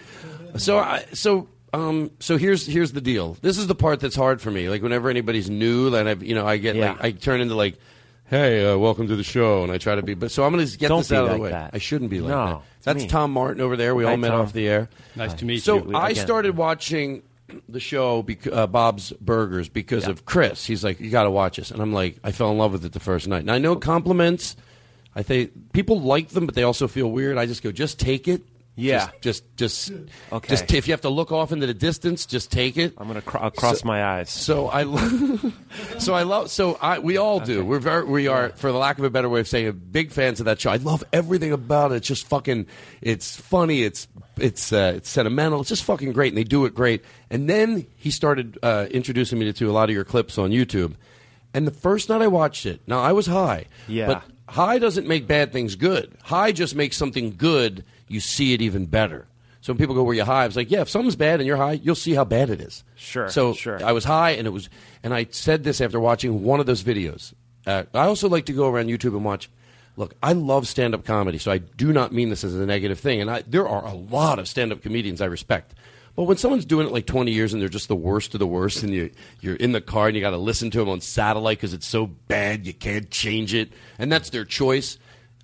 So, 0.57 0.77
I, 0.77 1.03
so, 1.13 1.47
um, 1.73 2.11
so 2.19 2.37
here's 2.37 2.65
here's 2.65 2.91
the 2.93 3.01
deal. 3.01 3.37
This 3.41 3.57
is 3.57 3.67
the 3.67 3.75
part 3.75 3.99
that's 3.99 4.15
hard 4.15 4.41
for 4.41 4.51
me. 4.51 4.69
Like 4.69 4.81
whenever 4.81 5.09
anybody's 5.09 5.49
new, 5.49 5.89
then 5.89 6.07
I, 6.07 6.13
you 6.15 6.35
know, 6.35 6.45
I 6.47 6.57
get 6.57 6.75
Yeah. 6.75 6.91
like 6.93 7.03
I 7.03 7.11
turn 7.11 7.41
into 7.41 7.55
like, 7.55 7.77
hey, 8.25 8.65
uh, 8.71 8.77
welcome 8.77 9.07
to 9.07 9.15
the 9.15 9.23
show, 9.23 9.63
and 9.63 9.71
I 9.71 9.77
try 9.77 9.95
to 9.95 10.01
be. 10.01 10.13
But 10.13 10.31
so 10.31 10.43
I'm 10.43 10.53
going 10.53 10.65
to 10.65 10.77
get 10.77 10.87
Don't 10.89 10.99
this 11.01 11.09
be 11.09 11.15
out 11.15 11.25
of 11.25 11.31
the 11.31 11.37
way. 11.39 11.51
that. 11.51 11.71
I 11.73 11.77
shouldn't 11.77 12.09
be 12.09 12.21
like 12.21 12.29
No, 12.29 12.45
that. 12.45 12.61
That's 12.83 13.03
me. 13.03 13.09
Tom 13.09 13.31
Martin 13.33 13.61
over 13.61 13.75
there. 13.75 13.93
We 13.95 14.03
Hi, 14.05 14.11
all 14.11 14.17
met 14.17 14.29
Tom. 14.29 14.41
off 14.41 14.53
the 14.53 14.67
air. 14.67 14.89
Nice 15.15 15.33
to 15.35 15.45
meet 15.45 15.61
so 15.63 15.77
you. 15.77 15.91
So 15.91 15.97
I 15.97 16.09
Again. 16.11 16.25
started 16.25 16.57
watching 16.57 17.21
the 17.67 17.79
show, 17.79 18.21
bec- 18.23 18.45
uh, 18.47 18.67
Bob's 18.67 19.11
Burgers, 19.13 19.69
because 19.69 20.07
of 20.07 20.25
Chris. 20.25 20.65
He's 20.65 20.83
like, 20.83 20.99
you 20.99 21.09
got 21.09 21.23
to 21.23 21.31
watch 21.31 21.57
this, 21.57 21.71
and 21.71 21.81
I'm 21.81 21.93
like, 21.93 22.17
I 22.23 22.31
fell 22.31 22.51
in 22.51 22.57
love 22.57 22.71
with 22.73 22.85
it 22.85 22.93
the 22.93 22.99
first 22.99 23.27
night. 23.27 23.41
And 23.41 23.51
I 23.51 23.57
know 23.57 23.75
compliments. 23.75 24.55
I 25.15 25.23
think 25.23 25.73
people 25.73 25.99
like 25.99 26.29
them, 26.29 26.45
but 26.45 26.53
they 26.55 26.61
also 26.63 26.87
feel 26.87 27.11
weird. 27.11 27.37
I 27.37 27.45
just 27.47 27.63
go, 27.63 27.71
just 27.71 27.99
take 27.99 28.27
it. 28.27 28.43
Yeah. 28.79 29.09
Just, 29.21 29.43
just, 29.57 29.87
just, 29.89 29.91
Okay. 30.31 30.47
just 30.49 30.73
if 30.73 30.87
you 30.87 30.93
have 30.93 31.01
to 31.01 31.09
look 31.09 31.31
off 31.31 31.51
into 31.51 31.67
the 31.67 31.73
distance, 31.73 32.25
just 32.25 32.51
take 32.51 32.77
it. 32.77 32.93
I'm 32.97 33.07
gonna 33.07 33.21
cr- 33.21 33.49
cross 33.49 33.81
So- 33.81 33.87
my 33.87 34.03
eyes. 34.03 34.29
So 34.29 34.67
I, 34.67 34.83
lo- 34.83 35.51
so 35.99 36.13
I 36.13 36.23
love. 36.23 36.49
So 36.49 36.77
I, 36.81 36.99
we 36.99 37.17
all 37.17 37.39
do. 37.39 37.63
We're 37.65 37.79
very, 37.79 38.03
we 38.05 38.27
are, 38.27 38.49
for 38.49 38.71
the 38.71 38.77
lack 38.77 38.97
of 38.97 39.03
a 39.03 39.09
better 39.09 39.29
way 39.29 39.39
of 39.41 39.47
saying 39.47 39.67
it, 39.67 39.91
big 39.91 40.11
fans 40.11 40.39
of 40.39 40.45
that 40.45 40.59
show. 40.61 40.69
I 40.71 40.77
love 40.77 41.03
everything 41.13 41.51
about 41.51 41.91
it. 41.91 41.95
It's 41.95 42.07
just 42.07 42.27
fucking. 42.27 42.67
It's 43.01 43.35
funny. 43.35 43.83
It's 43.83 44.07
it's 44.37 44.71
uh, 44.71 44.93
it's 44.97 45.09
sentimental. 45.09 45.59
It's 45.61 45.69
just 45.69 45.83
fucking 45.83 46.13
great, 46.13 46.29
and 46.31 46.37
they 46.37 46.43
do 46.43 46.65
it 46.65 46.73
great. 46.73 47.03
And 47.29 47.49
then 47.49 47.85
he 47.97 48.11
started 48.11 48.57
uh, 48.63 48.87
introducing 48.91 49.37
me 49.39 49.51
to 49.51 49.69
a 49.69 49.73
lot 49.73 49.89
of 49.89 49.95
your 49.95 50.05
clips 50.05 50.37
on 50.37 50.51
YouTube. 50.51 50.95
And 51.53 51.65
the 51.65 51.71
first 51.71 52.09
night 52.09 52.21
I 52.21 52.27
watched 52.27 52.65
it, 52.65 52.79
now 52.87 52.99
I 53.01 53.11
was 53.11 53.25
high. 53.25 53.65
Yeah. 53.87 54.05
But 54.07 54.23
high 54.47 54.77
doesn't 54.79 55.07
make 55.07 55.25
bad 55.27 55.51
things 55.51 55.75
good. 55.75 56.15
High 56.23 56.51
just 56.51 56.75
makes 56.75 56.95
something 56.95 57.35
good. 57.35 57.83
You 58.09 58.19
see 58.19 58.53
it 58.53 58.61
even 58.61 58.85
better. 58.87 59.25
So 59.61 59.71
when 59.73 59.77
people 59.77 59.95
go, 59.95 60.03
"Were 60.03 60.13
you 60.13 60.23
high?" 60.25 60.43
I 60.43 60.47
was 60.47 60.55
like, 60.55 60.71
"Yeah, 60.71 60.81
if 60.81 60.89
something's 60.89 61.15
bad 61.15 61.39
and 61.39 61.47
you're 61.47 61.57
high, 61.57 61.73
you'll 61.73 61.95
see 61.95 62.13
how 62.13 62.25
bad 62.25 62.49
it 62.49 62.59
is." 62.59 62.83
Sure, 62.95 63.29
So 63.29 63.53
sure. 63.53 63.83
I 63.83 63.91
was 63.91 64.03
high, 64.05 64.31
and 64.31 64.47
it 64.47 64.51
was, 64.51 64.69
and 65.03 65.13
I 65.13 65.27
said 65.31 65.63
this 65.63 65.79
after 65.79 65.99
watching 65.99 66.43
one 66.43 66.59
of 66.59 66.65
those 66.65 66.83
videos. 66.83 67.33
Uh, 67.67 67.83
I 67.93 68.05
also 68.05 68.27
like 68.29 68.45
to 68.45 68.53
go 68.53 68.67
around 68.69 68.87
YouTube 68.87 69.15
and 69.15 69.23
watch. 69.23 69.49
Look, 69.97 70.15
I 70.23 70.31
love 70.31 70.65
stand-up 70.65 71.03
comedy, 71.03 71.39
so 71.39 71.51
I 71.51 71.57
do 71.57 71.91
not 71.91 72.13
mean 72.13 72.29
this 72.29 72.45
as 72.45 72.55
a 72.55 72.65
negative 72.65 72.99
thing. 72.99 73.19
And 73.19 73.29
I, 73.29 73.41
there 73.45 73.67
are 73.67 73.85
a 73.85 73.93
lot 73.93 74.39
of 74.39 74.47
stand-up 74.47 74.81
comedians 74.81 75.19
I 75.19 75.25
respect. 75.25 75.73
But 76.15 76.23
when 76.23 76.37
someone's 76.37 76.63
doing 76.65 76.87
it 76.87 76.93
like 76.93 77.05
20 77.05 77.31
years 77.31 77.51
and 77.51 77.61
they're 77.61 77.67
just 77.69 77.89
the 77.89 77.95
worst 77.97 78.33
of 78.33 78.39
the 78.39 78.47
worst, 78.47 78.81
and 78.81 78.93
you, 78.93 79.11
you're 79.41 79.55
in 79.57 79.73
the 79.73 79.81
car 79.81 80.07
and 80.07 80.15
you 80.15 80.21
got 80.21 80.29
to 80.31 80.37
listen 80.37 80.71
to 80.71 80.79
them 80.79 80.87
on 80.87 81.01
satellite 81.01 81.57
because 81.57 81.73
it's 81.73 81.87
so 81.87 82.07
bad 82.07 82.65
you 82.65 82.73
can't 82.73 83.11
change 83.11 83.53
it, 83.53 83.73
and 83.97 84.09
that's 84.09 84.29
their 84.29 84.45
choice. 84.45 84.97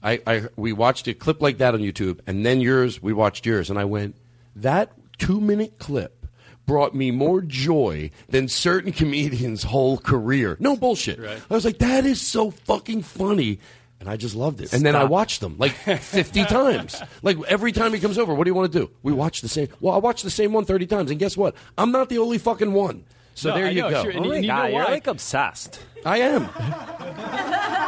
I, 0.05 0.21
I 0.27 0.43
we 0.55 0.71
watched 0.71 1.07
a 1.07 1.13
clip 1.13 1.41
like 1.41 1.57
that 1.57 1.73
on 1.73 1.81
YouTube, 1.81 2.19
and 2.27 2.45
then 2.45 2.61
yours. 2.61 3.01
We 3.01 3.11
watched 3.11 3.45
yours, 3.45 3.69
and 3.69 3.79
I 3.79 3.85
went, 3.85 4.15
that 4.55 4.91
two 5.17 5.41
minute 5.41 5.79
clip 5.79 6.25
brought 6.65 6.95
me 6.95 7.11
more 7.11 7.41
joy 7.41 8.11
than 8.29 8.47
certain 8.47 8.91
comedians' 9.01 9.63
whole 9.63 9.97
career. 9.97 10.57
No 10.59 10.75
bullshit. 10.75 11.19
Right. 11.19 11.39
I 11.49 11.53
was 11.53 11.65
like, 11.65 11.79
that 11.79 12.05
is 12.05 12.21
so 12.21 12.51
fucking 12.51 13.01
funny. 13.03 13.59
And 13.99 14.09
I 14.09 14.17
just 14.17 14.35
loved 14.35 14.61
it. 14.61 14.73
And 14.73 14.85
then 14.85 14.95
I 14.95 15.05
watched 15.05 15.41
them 15.41 15.55
like 15.57 15.71
50 15.71 16.43
times. 16.45 17.01
Like 17.23 17.37
every 17.47 17.71
time 17.71 17.93
he 17.93 17.99
comes 17.99 18.17
over, 18.17 18.33
what 18.35 18.43
do 18.43 18.49
you 18.49 18.53
want 18.53 18.71
to 18.71 18.79
do? 18.79 18.91
We 19.03 19.13
watch 19.13 19.41
the 19.41 19.47
same. 19.47 19.69
Well, 19.79 19.95
I 19.95 19.97
watch 19.97 20.21
the 20.21 20.29
same 20.29 20.53
one 20.53 20.65
30 20.65 20.85
times. 20.85 21.11
And 21.11 21.19
guess 21.19 21.35
what? 21.37 21.55
I'm 21.77 21.91
not 21.91 22.09
the 22.09 22.17
only 22.19 22.37
fucking 22.37 22.73
one. 22.73 23.05
So 23.35 23.49
No, 23.49 23.55
there 23.55 23.65
I 23.67 23.69
you 23.69 23.81
know, 23.81 23.89
go. 23.91 24.03
sure. 24.03 24.11
Oh 24.13 24.17
And 24.17 24.27
my 24.27 24.35
you 24.37 24.41
know 24.47 24.55
God, 24.55 24.71
you're 24.73 24.83
like 24.83 25.07
obsessed. 25.07 25.79
I 26.05 26.19
am. 26.19 26.45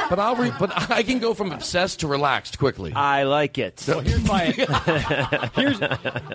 but 0.09 0.19
I'll 0.19 0.35
re- 0.35 0.51
but 0.59 0.89
I 0.89 1.03
can 1.03 1.19
go 1.19 1.33
from 1.33 1.51
obsessed 1.51 1.99
to 1.99 2.07
relaxed 2.07 2.57
quickly. 2.57 2.93
I 2.93 3.23
like 3.23 3.57
it. 3.57 3.83
Well, 3.87 3.99
here's 3.99 4.23
my. 4.27 4.45
here's. 5.55 5.79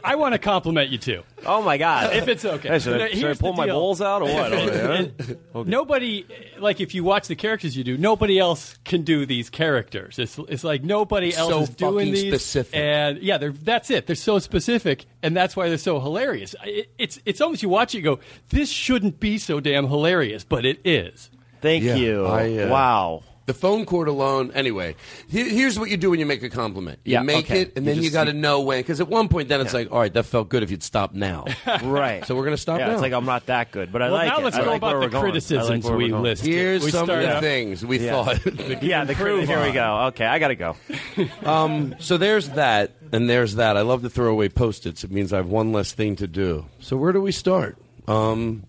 I 0.05 0.15
want 0.15 0.35
to 0.35 0.39
compliment 0.39 0.91
you 0.91 0.99
too. 0.99 1.23
Oh 1.47 1.63
my 1.63 1.79
God! 1.79 2.15
If 2.15 2.29
it's 2.29 2.45
okay. 2.45 2.69
Hey, 2.69 2.79
should, 2.79 3.01
I, 3.01 3.09
should 3.11 3.25
I 3.31 3.35
pull 3.35 3.55
my 3.55 3.67
deal. 3.67 3.75
bowls 3.77 4.01
out 4.01 4.23
or 4.23 4.27
what? 4.33 4.53
Oh, 4.53 4.59
over 4.59 4.71
there? 4.71 5.65
Nobody, 5.65 6.27
like 6.59 6.81
if 6.81 6.95
you 6.95 7.03
watch 7.05 7.27
the 7.29 7.35
characters 7.37 7.77
you 7.77 7.83
do, 7.85 7.97
nobody 7.99 8.39
else 8.39 8.77
can 8.85 9.03
do 9.03 9.25
these 9.27 9.51
characters. 9.51 10.19
It's, 10.19 10.39
it's 10.49 10.65
like 10.65 10.83
nobody 10.85 11.35
else 11.35 11.51
So 11.51 11.61
is 11.63 11.69
doing 11.71 12.09
fucking 12.09 12.13
these. 12.13 12.29
specific. 12.35 12.77
And 12.79 13.19
yeah, 13.19 13.39
they're, 13.39 13.53
that's 13.53 13.91
it. 13.91 14.07
They're 14.07 14.17
so 14.17 14.39
specific, 14.39 15.07
and 15.23 15.37
that's 15.37 15.57
why 15.57 15.69
they're 15.69 15.79
so 15.79 15.99
hilarious. 16.01 16.55
It, 16.65 16.91
it's 16.99 17.19
it's 17.25 17.41
almost 17.41 17.63
you 17.63 17.69
watch 17.69 17.95
it, 17.95 17.99
you 17.99 18.05
go, 18.05 18.21
this 18.51 18.69
shouldn't 18.71 19.19
be 19.19 19.39
so 19.39 19.59
damn 19.61 19.87
hilarious, 19.89 20.45
but 20.45 20.65
it 20.65 20.81
is. 20.85 21.31
Thank 21.63 21.85
Yeah, 21.85 21.95
you. 21.95 22.27
I, 22.27 22.59
uh, 22.59 22.69
wow. 22.69 23.23
The 23.45 23.55
phone 23.55 23.87
cord 23.87 24.07
alone. 24.07 24.53
Anyway, 24.55 24.95
here- 25.29 25.49
here's 25.49 25.77
what 25.77 25.91
you 25.91 25.97
do 25.97 26.11
when 26.11 26.21
you 26.21 26.27
make 26.27 26.45
a 26.45 26.49
compliment. 26.49 27.01
You 27.05 27.15
Yeah, 27.15 27.23
make 27.23 27.47
okay. 27.51 27.63
it, 27.63 27.73
and 27.75 27.85
You 27.85 27.95
then 27.95 28.03
you 28.05 28.11
got 28.11 28.25
to 28.25 28.33
know 28.33 28.61
when. 28.61 28.79
Because 28.79 29.01
at 29.01 29.09
one 29.09 29.27
point, 29.27 29.49
then 29.49 29.61
it's 29.61 29.75
like, 29.75 29.91
all 29.91 29.99
right, 29.99 30.13
that 30.15 30.27
felt 30.27 30.49
good 30.49 30.63
if 30.63 30.71
you'd 30.71 30.85
stop 30.85 31.13
now. 31.13 31.47
Right. 31.83 32.25
So 32.25 32.37
we're 32.37 32.45
gonna 32.45 32.57
stop 32.57 32.79
yeah, 32.79 32.87
now. 32.87 32.93
It's 32.93 33.03
like 33.03 33.13
I'm 33.13 33.25
not 33.25 33.47
that 33.47 33.73
good, 33.73 33.91
but 33.91 34.01
I 34.01 34.05
well, 34.07 34.15
like 34.15 34.29
now 34.29 34.39
it. 34.39 34.45
let's 34.45 34.57
I 34.57 34.61
go 34.61 34.67
like 34.71 34.77
about 34.79 34.91
the 34.91 34.95
we're 34.95 35.01
going. 35.09 35.15
I 35.15 35.17
like 35.17 35.23
criticisms 35.25 35.85
we're 35.85 35.97
listed. 36.21 36.49
Here's 36.55 36.85
we 36.85 36.91
some 36.93 37.11
of 37.11 37.19
the 37.19 37.35
out- 37.37 37.43
things 37.43 37.85
we 37.85 37.99
Yeah. 37.99 38.13
thought. 38.25 38.47
Yeah, 38.83 39.05
the 39.05 39.15
crit- 39.17 39.49
here 39.49 39.61
we 39.65 39.73
go. 39.73 40.05
Okay, 40.09 40.25
I 40.25 40.39
gotta 40.39 40.55
go. 40.55 40.77
Um, 41.45 41.97
so 41.99 42.17
there's 42.19 42.51
that, 42.51 42.93
and 43.11 43.29
there's 43.29 43.57
that. 43.57 43.77
I 43.77 43.81
love 43.83 44.03
to 44.03 44.09
throw 44.11 44.31
away 44.31 44.49
post-its. 44.51 45.03
It 45.03 45.11
means 45.11 45.33
I 45.33 45.39
have 45.39 45.49
one 45.49 45.73
less 45.73 45.93
thing 45.93 46.15
to 46.17 46.29
do. 46.29 46.67
So 46.79 46.97
where 46.97 47.13
do 47.13 47.21
we 47.21 47.33
start? 47.33 47.77
Um, 48.07 48.63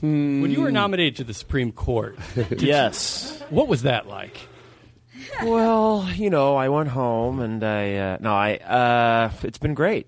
When 0.00 0.50
you 0.50 0.60
were 0.62 0.70
nominated 0.70 1.16
to 1.16 1.24
the 1.24 1.34
Supreme 1.34 1.72
Court, 1.72 2.18
did 2.34 2.62
you- 2.62 2.68
yes. 2.68 3.42
what 3.50 3.66
was 3.68 3.82
that 3.82 4.06
like? 4.06 4.36
Well, 5.42 6.08
you 6.14 6.30
know, 6.30 6.54
I 6.56 6.68
went 6.68 6.88
home 6.90 7.40
and 7.40 7.62
I 7.64 7.94
uh, 7.96 8.18
no, 8.20 8.32
I 8.34 8.54
uh, 8.56 9.30
it's 9.42 9.58
been 9.58 9.74
great. 9.74 10.06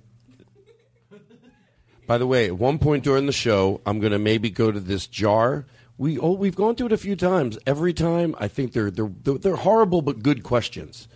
By 2.07 2.19
the 2.19 2.27
way, 2.27 2.47
at 2.47 2.57
one 2.59 2.79
point 2.79 3.05
during 3.05 3.27
the 3.27 3.33
show, 3.33 3.81
I'm 3.87 4.01
going 4.01 4.13
to 4.13 4.19
maybe 4.19 4.51
go 4.51 4.73
to 4.73 4.81
this 4.81 5.07
jar. 5.07 5.67
We 5.99 6.19
oh, 6.19 6.33
we've 6.33 6.57
gone 6.57 6.75
through 6.75 6.87
it 6.87 6.93
a 6.93 6.97
few 6.99 7.15
times. 7.15 7.59
Every 7.67 7.93
time, 7.93 8.35
I 8.39 8.49
think 8.49 8.73
they're 8.73 8.91
they're 8.91 9.11
they're, 9.23 9.39
they're 9.39 9.57
horrible 9.57 10.03
but 10.03 10.23
good 10.23 10.43
questions. 10.43 11.07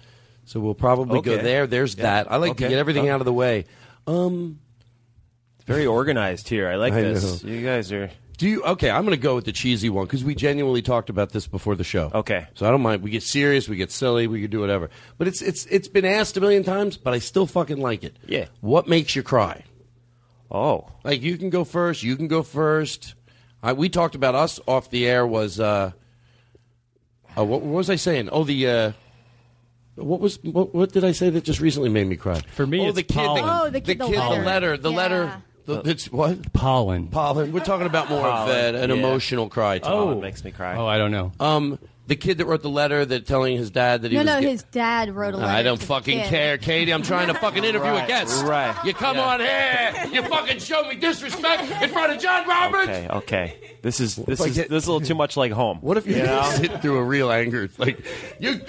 So 0.44 0.60
we'll 0.60 0.74
probably 0.74 1.20
go 1.22 1.38
there. 1.38 1.66
There's 1.66 1.96
Yeah. 1.96 2.02
that. 2.02 2.30
I 2.32 2.36
like 2.36 2.56
to 2.58 2.68
get 2.68 2.78
everything 2.78 3.08
out 3.08 3.20
of 3.20 3.24
the 3.24 3.32
way. 3.32 3.64
Um, 4.06 4.60
It's 5.56 5.64
very 5.64 5.86
organized 5.86 6.48
here. 6.48 6.68
I 6.68 6.76
like 6.76 6.92
I 6.92 7.00
this. 7.00 7.42
know. 7.42 7.50
You 7.50 7.62
guys 7.64 7.90
are 7.92 8.10
do 8.36 8.48
you? 8.48 8.62
Okay, 8.62 8.90
I'm 8.90 9.04
going 9.04 9.16
to 9.16 9.22
go 9.22 9.34
with 9.34 9.44
the 9.44 9.52
cheesy 9.52 9.88
one 9.88 10.06
because 10.06 10.24
we 10.24 10.34
genuinely 10.34 10.82
talked 10.82 11.08
about 11.10 11.30
this 11.30 11.46
before 11.46 11.76
the 11.76 11.84
show. 11.84 12.10
Okay. 12.12 12.46
So 12.54 12.66
I 12.66 12.70
don't 12.70 12.82
mind. 12.82 13.02
We 13.02 13.10
get 13.10 13.22
serious. 13.22 13.68
We 13.68 13.76
get 13.76 13.92
silly. 13.92 14.26
We 14.26 14.40
can 14.42 14.50
do 14.50 14.60
whatever. 14.60 14.90
But 15.18 15.28
it's 15.28 15.40
it's 15.40 15.66
it's 15.66 15.88
been 15.88 16.04
asked 16.04 16.36
a 16.36 16.40
million 16.40 16.64
times, 16.64 16.96
but 16.96 17.14
I 17.14 17.18
still 17.18 17.46
fucking 17.46 17.78
like 17.78 18.02
it. 18.02 18.16
Yeah. 18.26 18.46
What 18.60 18.88
makes 18.88 19.14
you 19.14 19.22
cry? 19.22 19.64
Oh. 20.50 20.88
Like 21.04 21.22
you 21.22 21.36
can 21.36 21.50
go 21.50 21.64
first. 21.64 22.02
You 22.02 22.16
can 22.16 22.28
go 22.28 22.42
first. 22.42 23.14
I, 23.62 23.72
we 23.72 23.88
talked 23.88 24.14
about 24.14 24.34
us 24.34 24.58
off 24.66 24.90
the 24.90 25.06
air. 25.06 25.26
Was 25.26 25.60
uh, 25.60 25.92
uh 27.36 27.44
what, 27.44 27.62
what 27.62 27.74
was 27.76 27.90
I 27.90 27.96
saying? 27.96 28.30
Oh, 28.32 28.44
the 28.44 28.68
uh, 28.68 28.92
what 29.94 30.20
was 30.20 30.42
what, 30.42 30.74
what 30.74 30.92
did 30.92 31.04
I 31.04 31.12
say 31.12 31.30
that 31.30 31.44
just 31.44 31.60
recently 31.60 31.88
made 31.88 32.08
me 32.08 32.16
cry? 32.16 32.40
For 32.54 32.66
me, 32.66 32.80
oh, 32.80 32.88
it's 32.88 32.96
the 32.96 33.04
kid, 33.04 33.14
pollen. 33.14 33.44
Oh, 33.46 33.70
the 33.70 33.80
kid- 33.80 33.98
the 33.98 34.06
kid, 34.06 34.16
letter. 34.16 34.36
the 34.36 34.44
letter, 34.44 34.76
the 34.76 34.90
Yeah. 34.90 34.96
letter. 34.96 35.42
The, 35.66 35.80
it's 35.84 36.12
what 36.12 36.52
Pollen. 36.52 37.08
pollen. 37.08 37.52
We're 37.52 37.60
talking 37.64 37.86
about 37.86 38.10
more 38.10 38.26
of 38.26 38.46
Pollen, 38.46 38.74
uh, 38.74 38.78
an 38.80 38.90
yeah. 38.90 38.96
emotional 38.96 39.48
cry. 39.48 39.78
Tom. 39.78 39.92
Oh, 39.92 40.12
it 40.12 40.20
makes 40.20 40.44
me 40.44 40.50
cry. 40.50 40.76
Oh, 40.76 40.86
I 40.86 40.98
don't 40.98 41.10
know. 41.10 41.32
Um, 41.40 41.78
the 42.06 42.16
kid 42.16 42.36
that 42.36 42.44
wrote 42.44 42.60
the 42.60 42.68
letter 42.68 43.02
that 43.02 43.26
telling 43.26 43.56
his 43.56 43.70
dad 43.70 44.02
that 44.02 44.10
he 44.10 44.16
No, 44.18 44.24
was. 44.24 44.26
no, 44.26 44.40
ga- 44.42 44.48
his 44.50 44.62
dad 44.64 45.14
wrote 45.14 45.32
a 45.32 45.38
letter. 45.38 45.50
I 45.50 45.62
don't 45.62 45.76
to 45.76 45.80
the 45.80 45.86
fucking 45.86 46.18
kid. 46.20 46.28
care, 46.28 46.58
Katie. 46.58 46.92
I'm 46.92 47.02
trying 47.02 47.28
to 47.28 47.34
fucking 47.34 47.64
interview 47.64 47.92
a 47.94 48.06
guest. 48.06 48.44
right. 48.44 48.76
You 48.84 48.92
come 48.92 49.16
Yeah. 49.16 49.22
on 49.24 49.40
here. 49.40 49.94
You 50.12 50.22
fucking 50.28 50.58
show 50.58 50.86
me 50.86 50.96
disrespect 50.96 51.62
in 51.82 51.88
front 51.88 52.12
of 52.12 52.20
John 52.20 52.46
Roberts. 52.46 52.88
Okay, 52.90 53.08
okay. 53.10 53.56
This 53.80 54.00
is 54.00 54.16
this 54.16 54.40
is 54.44 54.54
get- 54.56 54.68
this 54.68 54.82
is 54.82 54.86
a 54.88 54.92
little 54.92 55.06
too 55.06 55.14
much 55.14 55.34
like 55.38 55.52
home. 55.52 55.78
What 55.80 55.96
if 55.96 56.06
you, 56.06 56.16
You 56.16 56.22
know? 56.26 56.42
sit 56.50 56.82
through 56.82 56.98
a 56.98 57.02
real 57.04 57.30
anger? 57.32 57.70
Like 57.78 58.04
you. 58.38 58.60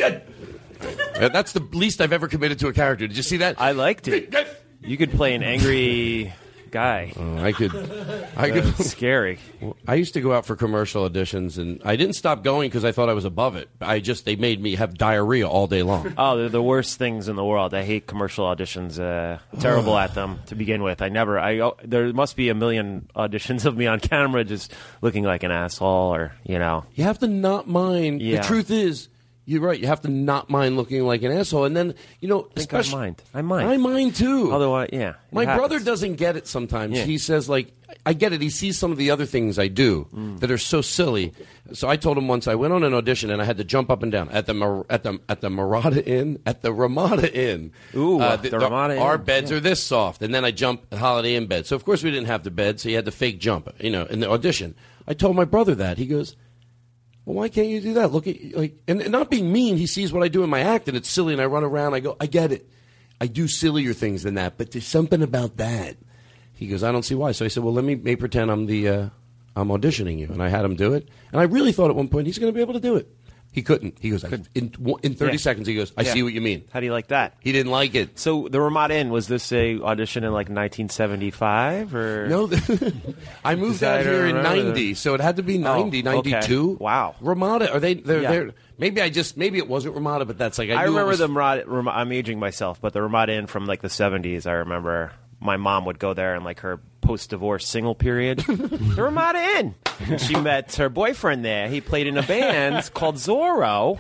Uh, 1.20 1.28
that's 1.30 1.52
the 1.52 1.60
least 1.74 2.00
I've 2.00 2.14
ever 2.14 2.28
committed 2.30 2.60
to 2.60 2.68
a 2.68 2.74
character. 2.74 3.06
Did 3.08 3.18
you 3.18 3.24
see 3.24 3.38
that? 3.38 3.60
I 3.60 3.72
liked 3.72 4.08
it. 4.08 4.34
You 4.82 4.98
could 4.98 5.12
play 5.12 5.34
an 5.36 5.44
angry 5.44 6.32
guy. 6.76 7.14
Oh, 7.16 7.38
I 7.38 7.54
could, 7.54 7.74
I 8.36 8.52
could. 8.52 8.66
That's 8.66 8.90
scary. 8.90 9.40
I 9.88 9.96
used 9.96 10.14
to 10.16 10.22
go 10.22 10.34
out 10.34 10.46
for 10.46 10.58
commercial 10.58 11.10
auditions, 11.10 11.58
and 11.58 11.82
I 11.86 11.96
didn't 11.96 12.16
stop 12.16 12.44
going 12.44 12.68
because 12.70 12.84
I 12.84 12.92
thought 12.92 13.08
I 13.08 13.14
was 13.14 13.24
above 13.24 13.56
it. 13.56 13.70
I 13.80 14.02
just 14.02 14.26
they 14.26 14.36
made 14.36 14.62
me 14.62 14.76
have 14.76 14.98
diarrhea 14.98 15.48
all 15.48 15.68
day 15.68 15.84
long. 15.84 16.14
Oh, 16.18 16.36
they're 16.36 16.50
the 16.50 16.62
worst 16.62 17.00
things 17.00 17.30
in 17.30 17.38
the 17.38 17.46
world. 17.46 17.74
I 17.74 17.84
hate 17.84 18.08
commercial 18.08 18.46
auditions. 18.46 19.00
Uh, 19.00 19.40
terrible 19.62 19.98
at 19.98 20.16
them 20.16 20.42
to 20.48 20.56
begin 20.56 20.84
with. 20.84 21.02
I 21.02 21.08
never. 21.08 21.40
I 21.40 21.60
oh, 21.60 21.78
there 21.82 22.12
must 22.12 22.36
be 22.36 22.50
a 22.50 22.56
million 22.56 23.08
auditions 23.16 23.66
of 23.66 23.78
me 23.78 23.88
on 23.88 24.02
camera 24.02 24.44
just 24.44 24.74
looking 25.02 25.24
like 25.24 25.44
an 25.44 25.52
asshole, 25.52 26.14
or 26.14 26.34
you 26.44 26.60
know. 26.60 26.84
You 26.94 27.06
have 27.06 27.20
to 27.20 27.28
not 27.28 27.70
mind. 27.70 28.22
Yeah. 28.22 28.42
The 28.42 28.48
truth 28.48 28.70
is, 28.70 29.08
you're 29.46 29.62
right. 29.62 29.80
You 29.80 29.88
have 29.88 30.02
to 30.02 30.10
not 30.10 30.50
mind 30.50 30.76
looking 30.78 31.04
like 31.04 31.22
an 31.24 31.32
asshole, 31.32 31.66
and 31.66 31.76
then 31.78 31.94
you 32.20 32.28
know, 32.28 32.48
I 32.58 32.60
think 32.62 32.74
I 32.74 32.92
mind. 32.92 33.22
I 33.34 33.42
mind. 33.42 33.70
I 33.70 33.78
mind 33.78 34.16
too. 34.16 34.52
Although, 34.52 34.76
I, 34.76 34.90
yeah, 34.92 35.14
My 35.32 35.46
happens. 35.46 35.60
brother 35.60 35.80
doesn't 35.84 36.16
get 36.16 36.36
it 36.36 36.48
sometimes. 36.48 36.98
Yeah. 36.98 37.04
He 37.06 37.18
says 37.18 37.48
like 37.48 37.72
I 38.06 38.14
get 38.14 38.34
it. 38.34 38.42
He 38.42 38.50
sees 38.50 38.78
some 38.78 38.92
of 38.92 38.98
the 38.98 39.12
other 39.12 39.26
things 39.26 39.60
I 39.60 39.68
do 39.68 40.08
Mm. 40.14 40.40
that 40.40 40.50
are 40.52 40.58
so 40.58 40.82
silly. 40.82 41.34
So 41.74 41.88
I 41.88 41.96
told 41.98 42.18
him 42.18 42.28
once 42.28 42.48
I 42.48 42.56
went 42.56 42.74
on 42.74 42.84
an 42.84 42.94
audition 42.94 43.30
and 43.30 43.42
I 43.42 43.46
had 43.46 43.58
to 43.58 43.64
jump 43.64 43.90
up 43.90 44.02
and 44.04 44.12
down 44.12 44.30
at 44.30 44.46
the 44.48 44.86
at 44.90 45.04
the 45.04 45.20
at 45.30 45.42
the 45.42 45.50
Marada 45.50 46.06
Inn 46.06 46.40
at 46.46 46.62
the 46.62 46.74
Ramada 46.74 47.32
Inn. 47.34 47.72
Ooh, 47.96 48.18
the 48.20 48.50
Ramada 48.60 48.98
Our 49.00 49.16
Inn, 49.16 49.24
beds 49.24 49.52
yeah. 49.52 49.58
are 49.58 49.60
this 49.60 49.82
soft, 49.84 50.22
and 50.24 50.34
then 50.34 50.44
I 50.44 50.52
jump 50.52 50.92
Holiday 50.94 51.36
Inn 51.36 51.46
bed. 51.48 51.66
So 51.68 51.76
of 51.76 51.86
course 51.86 52.04
we 52.04 52.10
didn't 52.12 52.28
have 52.28 52.44
the 52.44 52.52
bed, 52.52 52.80
so 52.80 52.90
you 52.90 52.96
had 52.96 53.06
to 53.06 53.12
fake 53.12 53.40
jump. 53.40 53.70
You 53.80 53.92
know, 53.92 54.06
in 54.06 54.20
the 54.22 54.30
audition. 54.30 54.76
I 55.08 55.14
told 55.14 55.36
my 55.36 55.46
brother 55.46 55.76
that. 55.76 56.00
He 56.00 56.08
goes. 56.08 56.36
Well, 57.26 57.36
why 57.36 57.50
can't 57.50 57.68
you 57.68 57.82
do 57.82 57.96
that? 57.96 58.12
Look 58.12 58.28
at 58.28 58.38
like, 58.56 58.76
and, 58.88 59.02
and 59.02 59.12
not 59.12 59.32
being 59.32 59.52
mean. 59.52 59.78
He 59.78 59.88
sees 59.88 60.14
what 60.14 60.24
I 60.24 60.28
do 60.28 60.44
in 60.44 60.50
my 60.50 60.62
act, 60.62 60.88
and 60.88 60.96
it's 60.96 61.10
silly, 61.10 61.34
and 61.34 61.42
I 61.42 61.46
run 61.46 61.64
around. 61.64 61.96
I 61.96 62.00
go, 62.00 62.16
I 62.20 62.28
get 62.28 62.52
it. 62.52 62.70
I 63.20 63.28
do 63.28 63.48
sillier 63.48 63.94
things 63.94 64.24
than 64.24 64.36
that, 64.36 64.58
but 64.58 64.72
there's 64.72 64.86
something 64.86 65.22
about 65.24 65.58
that. 65.58 65.98
He 66.54 66.68
goes, 66.68 66.84
I 66.84 66.92
don't 66.92 67.04
see 67.04 67.16
why. 67.16 67.32
So 67.32 67.46
I 67.46 67.48
said, 67.48 67.64
well, 67.64 67.74
let 67.74 67.84
me 67.84 67.96
may 67.96 68.16
pretend 68.16 68.52
I'm 68.52 68.66
the 68.68 68.88
uh, 68.88 69.10
I'm 69.56 69.70
auditioning 69.70 70.20
you, 70.20 70.28
and 70.28 70.44
I 70.44 70.50
had 70.50 70.66
him 70.66 70.76
do 70.76 70.94
it, 70.94 71.10
and 71.32 71.42
I 71.42 71.46
really 71.46 71.72
thought 71.72 71.90
at 71.90 71.96
one 71.96 72.10
point 72.10 72.28
he's 72.28 72.38
going 72.38 72.52
to 72.52 72.56
be 72.56 72.62
able 72.62 72.74
to 72.74 72.80
do 72.80 72.96
it. 72.96 73.10
He 73.56 73.62
couldn't. 73.64 73.98
He 74.02 74.10
goes, 74.10 74.26
I, 74.26 74.38
in 74.54 74.74
in 75.02 75.16
30 75.16 75.32
Yeah. 75.32 75.38
seconds, 75.38 75.66
he 75.66 75.76
goes, 75.76 75.94
I 75.98 76.02
Yeah. 76.02 76.12
see 76.12 76.24
what 76.24 76.34
you 76.34 76.42
mean. 76.42 76.66
How 76.74 76.82
do 76.82 76.86
you 76.86 76.92
like 76.92 77.08
that? 77.08 77.36
He 77.40 77.54
didn't 77.54 77.72
like 77.72 77.96
it. 77.96 78.20
So 78.20 78.50
the 78.50 78.60
Ramada 78.60 78.96
Inn 78.96 79.12
was 79.12 79.30
this 79.30 79.50
a 79.54 79.80
audition 79.82 80.26
in 80.26 80.34
like 80.34 80.50
1975 80.50 81.96
or 81.96 82.28
No, 82.28 82.50
I 83.46 83.56
moved 83.56 83.82
out 83.84 84.02
here 84.04 84.26
in 84.26 84.36
remember 84.36 84.64
'90, 84.64 84.90
that. 84.92 84.98
so 84.98 85.14
it 85.14 85.22
had 85.22 85.38
to 85.38 85.44
be 85.44 85.58
90, 85.58 86.04
Oh, 86.06 86.18
okay. 86.20 86.32
92. 86.32 86.78
Wow. 86.82 87.16
Ramada, 87.22 87.72
are 87.74 87.80
they? 87.80 87.94
They're, 87.94 88.22
Yeah. 88.22 88.32
they're, 88.32 88.52
maybe 88.78 89.02
I 89.02 89.10
just 89.10 89.38
maybe 89.38 89.58
it 89.58 89.68
wasn't 89.70 89.96
Ramada, 89.96 90.26
but 90.26 90.38
that's 90.38 90.58
like 90.58 90.70
I, 90.70 90.74
I 90.74 90.84
remember 90.84 91.08
was- 91.08 91.20
the 91.20 91.28
Ramada, 91.30 91.98
I'm 91.98 92.12
aging 92.12 92.40
myself, 92.40 92.82
but 92.82 92.92
the 92.94 93.02
Ramada 93.02 93.34
Inn 93.34 93.48
from 93.48 93.66
like 93.68 93.82
the 93.82 93.88
70s. 93.88 94.46
I 94.48 94.52
remember 94.54 95.12
my 95.46 95.58
mom 95.58 95.86
would 95.86 96.00
go 96.00 96.14
there 96.14 96.36
in 96.36 96.44
like 96.44 96.60
her 96.62 96.80
post-divorce 97.02 97.68
single 97.68 97.96
period. 97.96 98.40
the 98.40 98.96
Ramada 98.98 99.40
Inn. 99.58 99.76
And 100.00 100.20
she 100.20 100.36
met 100.36 100.76
her 100.76 100.90
boyfriend 100.90 101.46
there. 101.46 101.70
He 101.70 101.80
played 101.80 102.08
in 102.08 102.18
a 102.18 102.24
band 102.24 102.92
called 102.94 103.16
Zorro, 103.16 104.00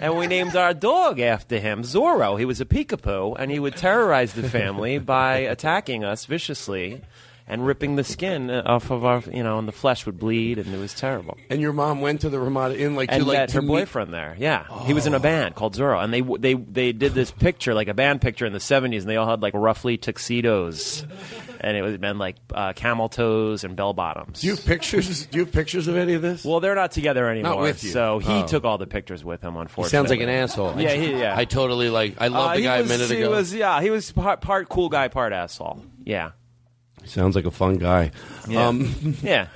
and 0.00 0.16
we 0.16 0.26
named 0.26 0.56
our 0.56 0.74
dog 0.74 1.20
after 1.20 1.58
him, 1.58 1.82
Zorro. 1.82 2.38
He 2.38 2.44
was 2.44 2.60
a 2.60 2.64
peekapoo, 2.64 3.36
and 3.38 3.50
he 3.50 3.58
would 3.60 3.76
terrorize 3.76 4.32
the 4.32 4.48
family 4.48 4.98
by 4.98 5.36
attacking 5.38 6.04
us 6.04 6.24
viciously. 6.24 7.02
And 7.52 7.66
ripping 7.66 7.96
the 7.96 8.04
skin 8.04 8.50
off 8.50 8.90
of 8.90 9.04
our, 9.04 9.22
you 9.30 9.42
know, 9.42 9.58
and 9.58 9.68
the 9.68 9.72
flesh 9.72 10.06
would 10.06 10.18
bleed, 10.18 10.58
and 10.58 10.74
it 10.74 10.78
was 10.78 10.94
terrible. 10.94 11.36
And 11.50 11.60
your 11.60 11.72
mom 11.72 12.00
went 12.00 12.22
to 12.22 12.30
the 12.30 12.40
Ramada 12.40 12.78
Inn 12.78 12.96
like 12.96 13.10
and 13.12 13.22
to 13.22 13.28
like 13.28 13.36
met 13.38 13.52
her 13.52 13.60
meet- 13.62 13.68
boyfriend 13.68 14.12
there. 14.14 14.34
Yeah, 14.38 14.64
he 14.86 14.94
was 14.94 15.06
in 15.06 15.14
a 15.14 15.20
band 15.20 15.54
called 15.54 15.76
Zorro, 15.76 16.02
and 16.02 16.12
they 16.12 16.22
they 16.22 16.54
they 16.54 16.92
did 16.92 17.12
this 17.14 17.30
picture 17.30 17.74
like 17.74 17.88
a 17.88 17.94
band 17.94 18.20
picture 18.22 18.46
in 18.46 18.52
the 18.52 18.58
'70s, 18.58 19.00
and 19.02 19.08
they 19.10 19.16
all 19.16 19.28
had 19.28 19.42
like 19.42 19.52
roughly 19.54 19.98
tuxedos, 19.98 21.04
and 21.60 21.76
it 21.76 21.82
was 21.82 21.98
men 21.98 22.18
like 22.18 22.36
uh, 22.54 22.72
camel 22.72 23.08
toes 23.08 23.64
and 23.64 23.76
bell 23.76 23.92
bottoms. 23.92 24.40
Do 24.40 24.46
you 24.46 24.56
have 24.56 24.64
pictures? 24.64 25.26
Do 25.26 25.38
you 25.38 25.44
have 25.44 25.52
pictures 25.52 25.88
of 25.88 25.96
any 25.96 26.14
of 26.14 26.22
this? 26.22 26.44
Well, 26.44 26.60
they're 26.60 26.74
not 26.74 26.92
together 26.92 27.28
anymore. 27.28 27.52
Not 27.52 27.60
with 27.60 27.84
you. 27.84 27.90
So 27.90 28.18
he 28.18 28.32
Oh. 28.32 28.46
took 28.46 28.64
all 28.64 28.78
the 28.78 28.86
pictures 28.86 29.22
with 29.24 29.42
him. 29.42 29.54
He 29.54 29.60
Unfortunately, 29.60 29.90
sounds 29.90 30.10
like 30.10 30.20
an 30.20 30.28
asshole. 30.30 30.80
Yeah, 30.80 30.92
he, 30.94 31.12
yeah. 31.18 31.34
I 31.36 31.44
totally 31.44 31.90
like. 31.90 32.14
I 32.18 32.28
love 32.28 32.52
Uh, 32.52 32.54
the 32.56 32.62
guy 32.62 32.80
was, 32.80 32.90
a 32.90 32.94
minute 32.94 33.10
he 33.10 33.22
ago. 33.22 33.30
was 33.30 33.54
yeah, 33.54 33.80
he 33.82 33.90
was 33.90 34.10
part, 34.10 34.40
part 34.40 34.68
cool 34.68 34.88
guy, 34.88 35.08
part 35.08 35.32
asshole. 35.32 35.84
Yeah, 36.04 36.30
Sounds 37.04 37.36
like 37.36 37.44
a 37.44 37.50
fun 37.50 37.76
guy. 37.78 38.10
Yeah. 38.48 38.68
Um, 38.68 39.16
yeah. 39.22 39.48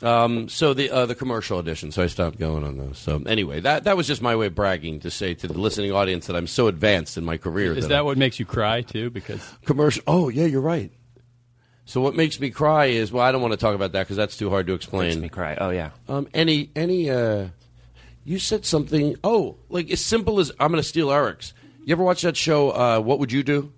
Um, 0.00 0.48
so 0.48 0.74
the 0.74 0.90
uh, 0.90 1.06
the 1.06 1.14
commercial 1.14 1.58
edition. 1.58 1.90
So 1.90 2.02
I 2.02 2.06
stopped 2.06 2.38
going 2.38 2.62
on 2.64 2.78
those. 2.78 2.98
So 2.98 3.20
anyway, 3.26 3.60
that 3.60 3.84
that 3.84 3.96
was 3.96 4.06
just 4.06 4.22
my 4.22 4.36
way 4.36 4.46
of 4.46 4.54
bragging 4.54 5.00
to 5.00 5.10
say 5.10 5.34
to 5.34 5.48
the 5.48 5.58
listening 5.58 5.90
audience 5.92 6.26
that 6.28 6.36
I'm 6.36 6.46
so 6.46 6.68
advanced 6.68 7.18
in 7.18 7.24
my 7.24 7.36
career. 7.36 7.72
Is 7.74 7.84
that 7.84 7.88
that 7.88 7.98
I- 7.98 8.02
what 8.02 8.16
makes 8.16 8.38
you 8.38 8.46
cry 8.46 8.82
too? 8.82 9.10
Because 9.10 9.42
commercial? 9.64 10.02
Oh 10.06 10.28
yeah, 10.28 10.44
you're 10.46 10.60
right. 10.60 10.92
So 11.84 12.00
what 12.00 12.14
makes 12.14 12.38
me 12.38 12.50
cry 12.50 12.86
is 12.86 13.10
well, 13.10 13.24
I 13.24 13.32
don't 13.32 13.40
want 13.42 13.52
to 13.52 13.56
talk 13.56 13.74
about 13.74 13.92
that 13.92 14.04
because 14.04 14.16
that's 14.16 14.36
too 14.36 14.50
hard 14.50 14.66
to 14.68 14.74
explain. 14.74 15.08
Makes 15.08 15.20
me 15.20 15.28
cry. 15.30 15.56
Oh 15.60 15.70
yeah. 15.70 15.90
Um, 16.08 16.28
any 16.32 16.70
any 16.76 17.10
uh, 17.10 17.48
you 18.24 18.38
said 18.38 18.64
something. 18.66 19.16
Oh, 19.24 19.56
like 19.68 19.90
as 19.90 20.04
simple 20.04 20.38
as 20.38 20.52
I'm 20.60 20.70
going 20.70 20.82
to 20.82 20.88
steal 20.88 21.10
Eric's. 21.10 21.54
You 21.84 21.92
ever 21.92 22.04
watch 22.04 22.20
that 22.22 22.36
show? 22.36 22.70
Uh, 22.70 23.00
what 23.00 23.18
would 23.18 23.32
you 23.32 23.42
do? 23.42 23.72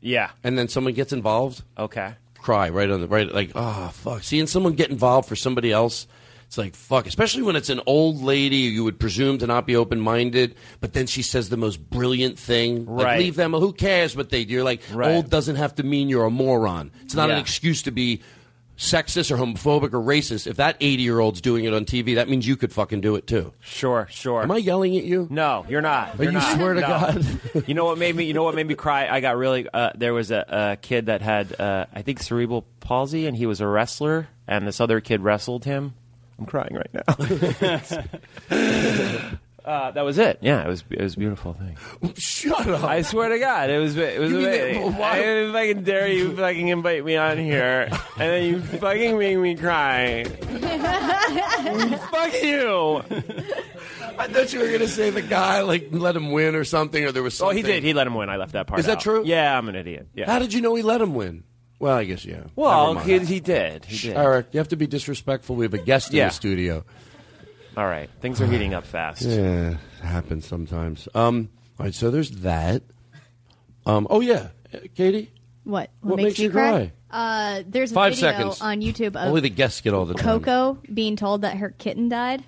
Yeah. 0.00 0.30
And 0.44 0.56
then 0.56 0.68
someone 0.68 0.94
gets 0.94 1.12
involved. 1.12 1.62
Okay. 1.76 2.14
Cry 2.42 2.68
right 2.70 2.90
on 2.90 3.00
the 3.00 3.06
right, 3.08 3.32
like 3.32 3.52
oh 3.54 3.90
fuck. 3.94 4.22
Seeing 4.22 4.46
someone 4.46 4.74
get 4.74 4.90
involved 4.90 5.28
for 5.28 5.36
somebody 5.36 5.70
else, 5.72 6.06
it's 6.46 6.58
like 6.58 6.74
fuck. 6.74 7.06
Especially 7.06 7.42
when 7.42 7.54
it's 7.56 7.70
an 7.70 7.80
old 7.86 8.20
lady 8.20 8.56
you 8.56 8.82
would 8.84 8.98
presume 8.98 9.38
to 9.38 9.46
not 9.46 9.66
be 9.66 9.76
open 9.76 10.00
minded, 10.00 10.56
but 10.80 10.92
then 10.92 11.06
she 11.06 11.22
says 11.22 11.48
the 11.48 11.56
most 11.56 11.76
brilliant 11.88 12.38
thing. 12.38 12.84
Like, 12.86 13.18
leave 13.18 13.36
them. 13.36 13.52
Who 13.52 13.72
cares 13.72 14.16
what 14.16 14.30
they? 14.30 14.40
You're 14.40 14.64
like 14.64 14.82
Right. 14.92 15.14
old 15.14 15.30
doesn't 15.30 15.56
have 15.56 15.76
to 15.76 15.82
mean 15.82 16.08
you're 16.08 16.24
a 16.26 16.30
moron. 16.30 16.90
It's 17.04 17.14
not 17.14 17.30
an 17.30 17.38
excuse 17.38 17.82
to 17.82 17.90
be 17.92 18.22
sexist 18.82 19.30
or 19.30 19.36
homophobic 19.36 19.94
or 19.94 20.00
racist. 20.02 20.48
If 20.48 20.56
that 20.56 20.76
80 20.80 21.02
year 21.04 21.20
old's 21.20 21.40
doing 21.40 21.64
it 21.64 21.72
on 21.72 21.84
TV, 21.84 22.16
that 22.16 22.28
means 22.28 22.46
you 22.46 22.56
could 22.56 22.72
fucking 22.72 23.00
do 23.00 23.14
it 23.14 23.28
too. 23.28 23.52
Sure, 23.60 24.08
sure. 24.10 24.42
Am 24.42 24.50
I 24.50 24.56
yelling 24.56 24.96
at 24.96 25.04
you? 25.04 25.28
No, 25.30 25.64
you're 25.68 25.80
not. 25.80 26.16
But 26.16 26.24
You're 26.24 26.32
you 26.32 26.38
not. 26.38 26.56
swear 26.56 26.74
to 26.74 26.80
No. 26.80 26.86
God. 26.88 27.24
you 27.68 27.74
know 27.74 27.84
what 27.84 27.98
made 27.98 28.16
me? 28.16 28.24
You 28.24 28.34
know 28.34 28.42
what 28.42 28.56
made 28.56 28.66
me 28.66 28.74
cry? 28.74 29.06
I 29.08 29.20
got 29.20 29.36
really. 29.36 29.68
Uh, 29.72 29.90
there 29.94 30.12
was 30.12 30.32
a, 30.32 30.44
a 30.48 30.76
kid 30.82 31.06
that 31.06 31.22
had, 31.22 31.58
uh, 31.60 31.86
I 31.94 32.02
think, 32.02 32.20
cerebral 32.20 32.66
palsy, 32.80 33.26
and 33.26 33.36
he 33.36 33.46
was 33.46 33.60
a 33.60 33.66
wrestler, 33.68 34.28
and 34.48 34.66
this 34.66 34.80
other 34.80 35.00
kid 35.00 35.20
wrestled 35.22 35.64
him. 35.64 35.94
I'm 36.38 36.46
crying 36.46 36.74
right 36.74 36.90
now. 36.92 37.04
uh, 39.64 39.90
that 39.92 40.02
was 40.02 40.18
it. 40.18 40.38
Yeah, 40.40 40.62
it 40.64 40.68
was. 40.68 40.84
It 40.90 41.00
was 41.02 41.14
a 41.14 41.18
beautiful 41.18 41.54
thing. 41.54 41.76
Shut 42.16 42.66
up! 42.68 42.84
I 42.84 43.02
swear 43.02 43.28
to 43.28 43.38
God, 43.38 43.70
it 43.70 43.78
was. 43.78 43.96
It 43.96 44.18
was 44.20 44.30
You 44.32 44.38
mean 44.38 44.44
that- 44.92 44.98
why- 44.98 45.18
I 45.48 45.52
fucking 45.52 45.84
dare 45.84 46.08
you 46.08 46.36
fucking 46.36 46.68
invite 46.68 47.04
me 47.04 47.16
on 47.16 47.38
here, 47.38 47.88
and 47.90 48.18
then 48.18 48.44
you 48.44 48.60
fucking 48.60 49.18
make 49.18 49.38
me 49.38 49.54
cry. 49.54 50.24
Fuck 51.22 52.42
you. 52.42 53.02
I 54.18 54.26
thought 54.28 54.52
you 54.52 54.60
were 54.60 54.66
going 54.66 54.80
to 54.80 54.88
say 54.88 55.10
the 55.10 55.22
guy 55.22 55.62
like 55.62 55.88
let 55.90 56.14
him 56.16 56.32
win 56.32 56.54
or 56.54 56.64
something, 56.64 57.04
or 57.04 57.12
there 57.12 57.22
was 57.22 57.40
Oh, 57.40 57.46
something. 57.46 57.56
he 57.58 57.62
did. 57.62 57.82
He 57.82 57.92
let 57.94 58.06
him 58.06 58.14
win. 58.14 58.28
I 58.28 58.36
left 58.36 58.52
that 58.52 58.66
part. 58.66 58.80
Is 58.80 58.86
that 58.86 58.98
out. 58.98 59.02
true? 59.02 59.22
Yeah, 59.24 59.56
I'm 59.56 59.68
an 59.68 59.76
idiot. 59.76 60.08
Yeah. 60.14 60.26
How 60.26 60.38
did 60.38 60.52
you 60.52 60.60
know 60.60 60.74
he 60.74 60.82
let 60.82 61.00
him 61.00 61.14
win? 61.14 61.44
Well, 61.78 61.96
I 61.96 62.04
guess 62.04 62.24
yeah. 62.24 62.44
Well, 62.54 62.94
he, 62.96 63.18
he 63.20 63.40
did. 63.40 63.84
He 63.84 64.08
did. 64.08 64.16
Eric, 64.16 64.48
you 64.52 64.58
have 64.58 64.68
to 64.68 64.76
be 64.76 64.86
disrespectful. 64.86 65.56
We 65.56 65.64
have 65.64 65.74
a 65.74 65.78
guest 65.78 66.10
in 66.10 66.16
Yeah. 66.18 66.28
the 66.28 66.34
studio. 66.34 66.84
All 67.76 67.86
right. 67.86 68.10
Things 68.20 68.40
are 68.40 68.46
heating 68.46 68.74
up 68.74 68.84
fast. 68.86 69.22
Yeah, 69.22 69.70
it 69.70 69.76
happens 70.04 70.46
sometimes. 70.46 71.08
Um, 71.14 71.48
all 71.78 71.86
right, 71.86 71.94
so 71.94 72.10
there's 72.10 72.30
that. 72.42 72.82
Um, 73.86 74.06
oh 74.10 74.20
yeah, 74.20 74.48
Uh, 74.72 74.78
Katie. 74.94 75.30
What? 75.64 75.90
What 76.00 76.16
makes 76.16 76.38
you 76.38 76.50
cry? 76.50 76.92
Uh, 77.10 77.62
there's 77.66 77.92
a 77.92 77.94
Five 77.94 78.14
video 78.14 78.30
seconds. 78.30 78.60
on 78.60 78.80
YouTube 78.80 79.08
of 79.16 79.28
Only 79.28 79.40
the 79.42 79.50
guests 79.50 79.80
get 79.80 79.94
all 79.94 80.04
the 80.06 80.14
time. 80.14 80.40
Koko 80.40 80.78
being 80.92 81.14
told 81.16 81.42
that 81.42 81.56
her 81.58 81.70
kitten 81.70 82.08
died, 82.08 82.42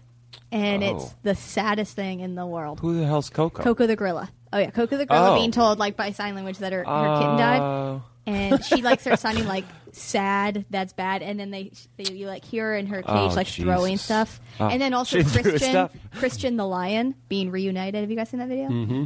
and 0.50 0.82
Oh. 0.82 0.96
it's 0.96 1.14
the 1.22 1.34
saddest 1.34 1.94
thing 1.96 2.20
in 2.20 2.34
the 2.34 2.46
world. 2.46 2.80
Who 2.80 2.98
the 2.98 3.06
hell's 3.06 3.30
Koko? 3.30 3.62
Koko 3.62 3.86
the 3.86 3.96
gorilla. 3.96 4.30
Oh 4.52 4.58
yeah, 4.58 4.70
Koko 4.70 4.96
the 4.96 5.06
gorilla 5.06 5.32
Oh. 5.32 5.38
being 5.38 5.52
told 5.52 5.78
like 5.78 5.96
by 5.96 6.12
sign 6.12 6.34
language 6.34 6.58
that 6.58 6.72
her, 6.72 6.84
her 6.84 7.18
kitten 7.18 7.36
died, 7.36 7.60
Oh. 7.60 8.02
and 8.26 8.64
she 8.64 8.82
like 8.82 9.00
starts 9.00 9.22
sounding 9.22 9.46
like 9.46 9.64
sad. 9.96 10.64
That's 10.70 10.92
bad. 10.92 11.22
And 11.22 11.38
then 11.40 11.50
they, 11.50 11.72
they 11.96 12.12
you 12.12 12.26
like 12.26 12.44
hear 12.44 12.66
her 12.66 12.76
in 12.76 12.86
her 12.86 13.02
cage 13.02 13.10
Oh, 13.10 13.26
like 13.34 13.46
throwing 13.46 13.96
stuff, 13.96 14.40
Oh. 14.60 14.68
and 14.68 14.80
then 14.80 14.94
also 14.94 15.22
She 15.22 15.42
Christian? 15.42 15.88
Christian 16.14 16.56
the 16.56 16.66
lion 16.66 17.14
being 17.28 17.50
reunited. 17.50 18.00
Have 18.00 18.10
you 18.10 18.16
guys 18.16 18.28
seen 18.28 18.40
that 18.40 18.48
video? 18.48 18.68
Mm-hmm. 18.68 19.04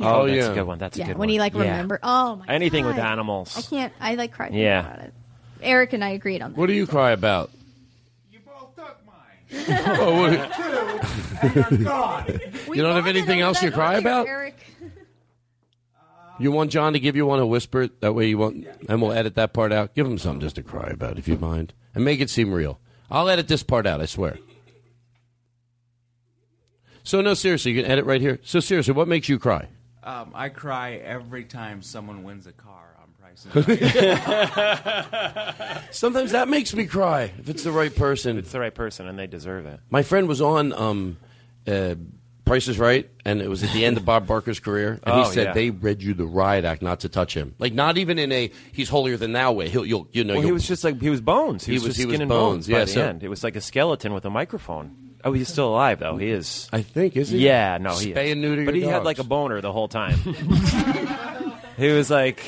Oh, 0.00 0.22
Oh, 0.22 0.26
that's 0.26 0.36
yeah. 0.36 0.50
a 0.50 0.54
good 0.54 0.66
one. 0.66 0.78
That's 0.78 0.98
yeah, 0.98 1.04
a 1.04 1.08
good 1.08 1.18
when 1.18 1.20
one. 1.20 1.28
he 1.30 1.38
like 1.38 1.54
Yeah. 1.54 1.60
remember. 1.60 2.00
Oh 2.02 2.36
my 2.36 2.46
Anything 2.48 2.84
with 2.86 2.98
animals. 2.98 3.56
I 3.56 3.62
can't. 3.62 3.92
I 4.00 4.14
like 4.16 4.32
cried 4.32 4.46
thinking 4.48 4.62
Yeah. 4.62 4.80
about 4.92 5.04
it. 5.04 5.14
Eric 5.62 5.92
and 5.92 6.02
I 6.04 6.10
agreed 6.10 6.42
on 6.42 6.52
that. 6.52 6.58
What 6.58 6.66
do 6.66 6.72
you 6.72 6.86
cry 6.86 7.12
about? 7.12 7.50
You 8.32 8.40
both 8.44 8.74
took 8.76 8.98
mine 9.06 9.52
oh, 10.00 10.20
what- 10.20 10.32
you 12.76 12.82
don't 12.82 12.96
have 12.96 13.06
anything 13.06 13.40
else 13.40 13.62
you 13.62 13.70
cry 13.70 13.94
about? 13.98 14.26
Eric. 14.26 14.56
You 16.38 16.50
want 16.50 16.70
John 16.70 16.94
to 16.94 17.00
give 17.00 17.14
you 17.14 17.26
one 17.26 17.38
to 17.38 17.46
whisper? 17.46 17.88
That 18.00 18.14
way 18.14 18.28
you 18.28 18.38
won't, 18.38 18.66
and 18.88 19.00
we'll 19.00 19.12
edit 19.12 19.36
that 19.36 19.52
part 19.52 19.72
out. 19.72 19.94
Give 19.94 20.06
him 20.06 20.18
something 20.18 20.40
just 20.40 20.56
to 20.56 20.62
cry 20.62 20.88
about, 20.88 21.18
if 21.18 21.28
you 21.28 21.38
mind, 21.38 21.72
and 21.94 22.04
make 22.04 22.20
it 22.20 22.28
seem 22.28 22.52
real. 22.52 22.80
I'll 23.10 23.28
edit 23.28 23.46
this 23.46 23.62
part 23.62 23.86
out. 23.86 24.00
I 24.00 24.06
swear. 24.06 24.38
So 27.04 27.20
no, 27.20 27.34
seriously, 27.34 27.72
you 27.72 27.82
can 27.82 27.90
edit 27.90 28.04
right 28.04 28.20
here. 28.20 28.40
So 28.42 28.60
seriously, 28.60 28.94
what 28.94 29.06
makes 29.06 29.28
you 29.28 29.38
cry? 29.38 29.68
Um, 30.02 30.32
I 30.34 30.48
cry 30.48 30.94
every 30.94 31.44
time 31.44 31.82
someone 31.82 32.24
wins 32.24 32.46
a 32.46 32.52
car 32.52 32.96
on 33.00 33.12
Price 33.20 33.46
Sometimes 35.90 36.32
that 36.32 36.48
makes 36.48 36.74
me 36.74 36.86
cry 36.86 37.32
if 37.38 37.48
it's 37.48 37.62
the 37.62 37.72
right 37.72 37.94
person. 37.94 38.38
If 38.38 38.44
It's 38.44 38.52
the 38.52 38.60
right 38.60 38.74
person, 38.74 39.06
and 39.06 39.18
they 39.18 39.26
deserve 39.26 39.66
it. 39.66 39.80
My 39.88 40.02
friend 40.02 40.26
was 40.26 40.40
on 40.40 40.72
um, 40.72 41.18
uh, 41.66 41.94
Price 42.44 42.68
is 42.68 42.78
Right, 42.78 43.08
and 43.24 43.40
it 43.40 43.48
was 43.48 43.62
at 43.64 43.72
the 43.72 43.84
end 43.86 43.96
of 43.96 44.04
Bob 44.04 44.26
Barker's 44.28 44.60
career, 44.60 45.00
and 45.02 45.14
Oh, 45.14 45.24
he 45.24 45.32
said 45.32 45.46
yeah. 45.48 45.52
they 45.54 45.70
read 45.70 46.02
you 46.02 46.12
the 46.14 46.26
riot 46.26 46.64
act 46.66 46.82
not 46.82 47.00
to 47.00 47.08
touch 47.08 47.34
him, 47.34 47.54
like 47.58 47.72
not 47.72 47.96
even 47.96 48.18
in 48.18 48.30
a 48.32 48.50
he's 48.72 48.88
holier 48.90 49.16
than 49.16 49.32
thou 49.32 49.52
way. 49.52 49.68
He'll, 49.68 49.86
you'll, 49.86 50.08
you 50.12 50.24
know, 50.24 50.34
Well, 50.34 50.42
he 50.42 50.52
was 50.52 50.66
just 50.68 50.84
like 50.84 51.00
he 51.00 51.08
was 51.10 51.20
bones. 51.22 51.64
He, 51.64 51.72
He 51.72 51.76
was, 51.78 51.84
was- 51.84 51.96
just 51.96 52.00
he 52.00 52.06
was 52.06 52.12
skin 52.14 52.22
and 52.22 52.28
bones, 52.28 52.66
bones, 52.66 52.68
by 52.78 52.84
the 52.84 52.90
so- 52.90 53.02
end. 53.02 53.22
It 53.22 53.28
was 53.28 53.42
like 53.42 53.56
a 53.56 53.60
skeleton 53.62 54.12
with 54.12 54.24
a 54.26 54.30
microphone. 54.30 54.96
Oh, 55.26 55.32
he's 55.32 55.48
still 55.48 55.68
alive 55.70 56.00
though. 56.00 56.18
He 56.18 56.28
is. 56.28 56.68
I 56.70 56.82
think 56.82 57.16
is 57.16 57.30
he? 57.30 57.38
Yeah, 57.38 57.78
no, 57.80 57.96
he 57.96 58.12
Spay 58.12 58.26
is. 58.26 58.32
and 58.32 58.42
neuter 58.42 58.66
But 58.66 58.74
he 58.74 58.82
had 58.82 59.04
like 59.04 59.18
a 59.18 59.24
boner 59.24 59.62
the 59.62 59.72
whole 59.72 59.88
time. 59.88 60.18
he 61.78 61.88
was 61.92 62.10
like 62.10 62.42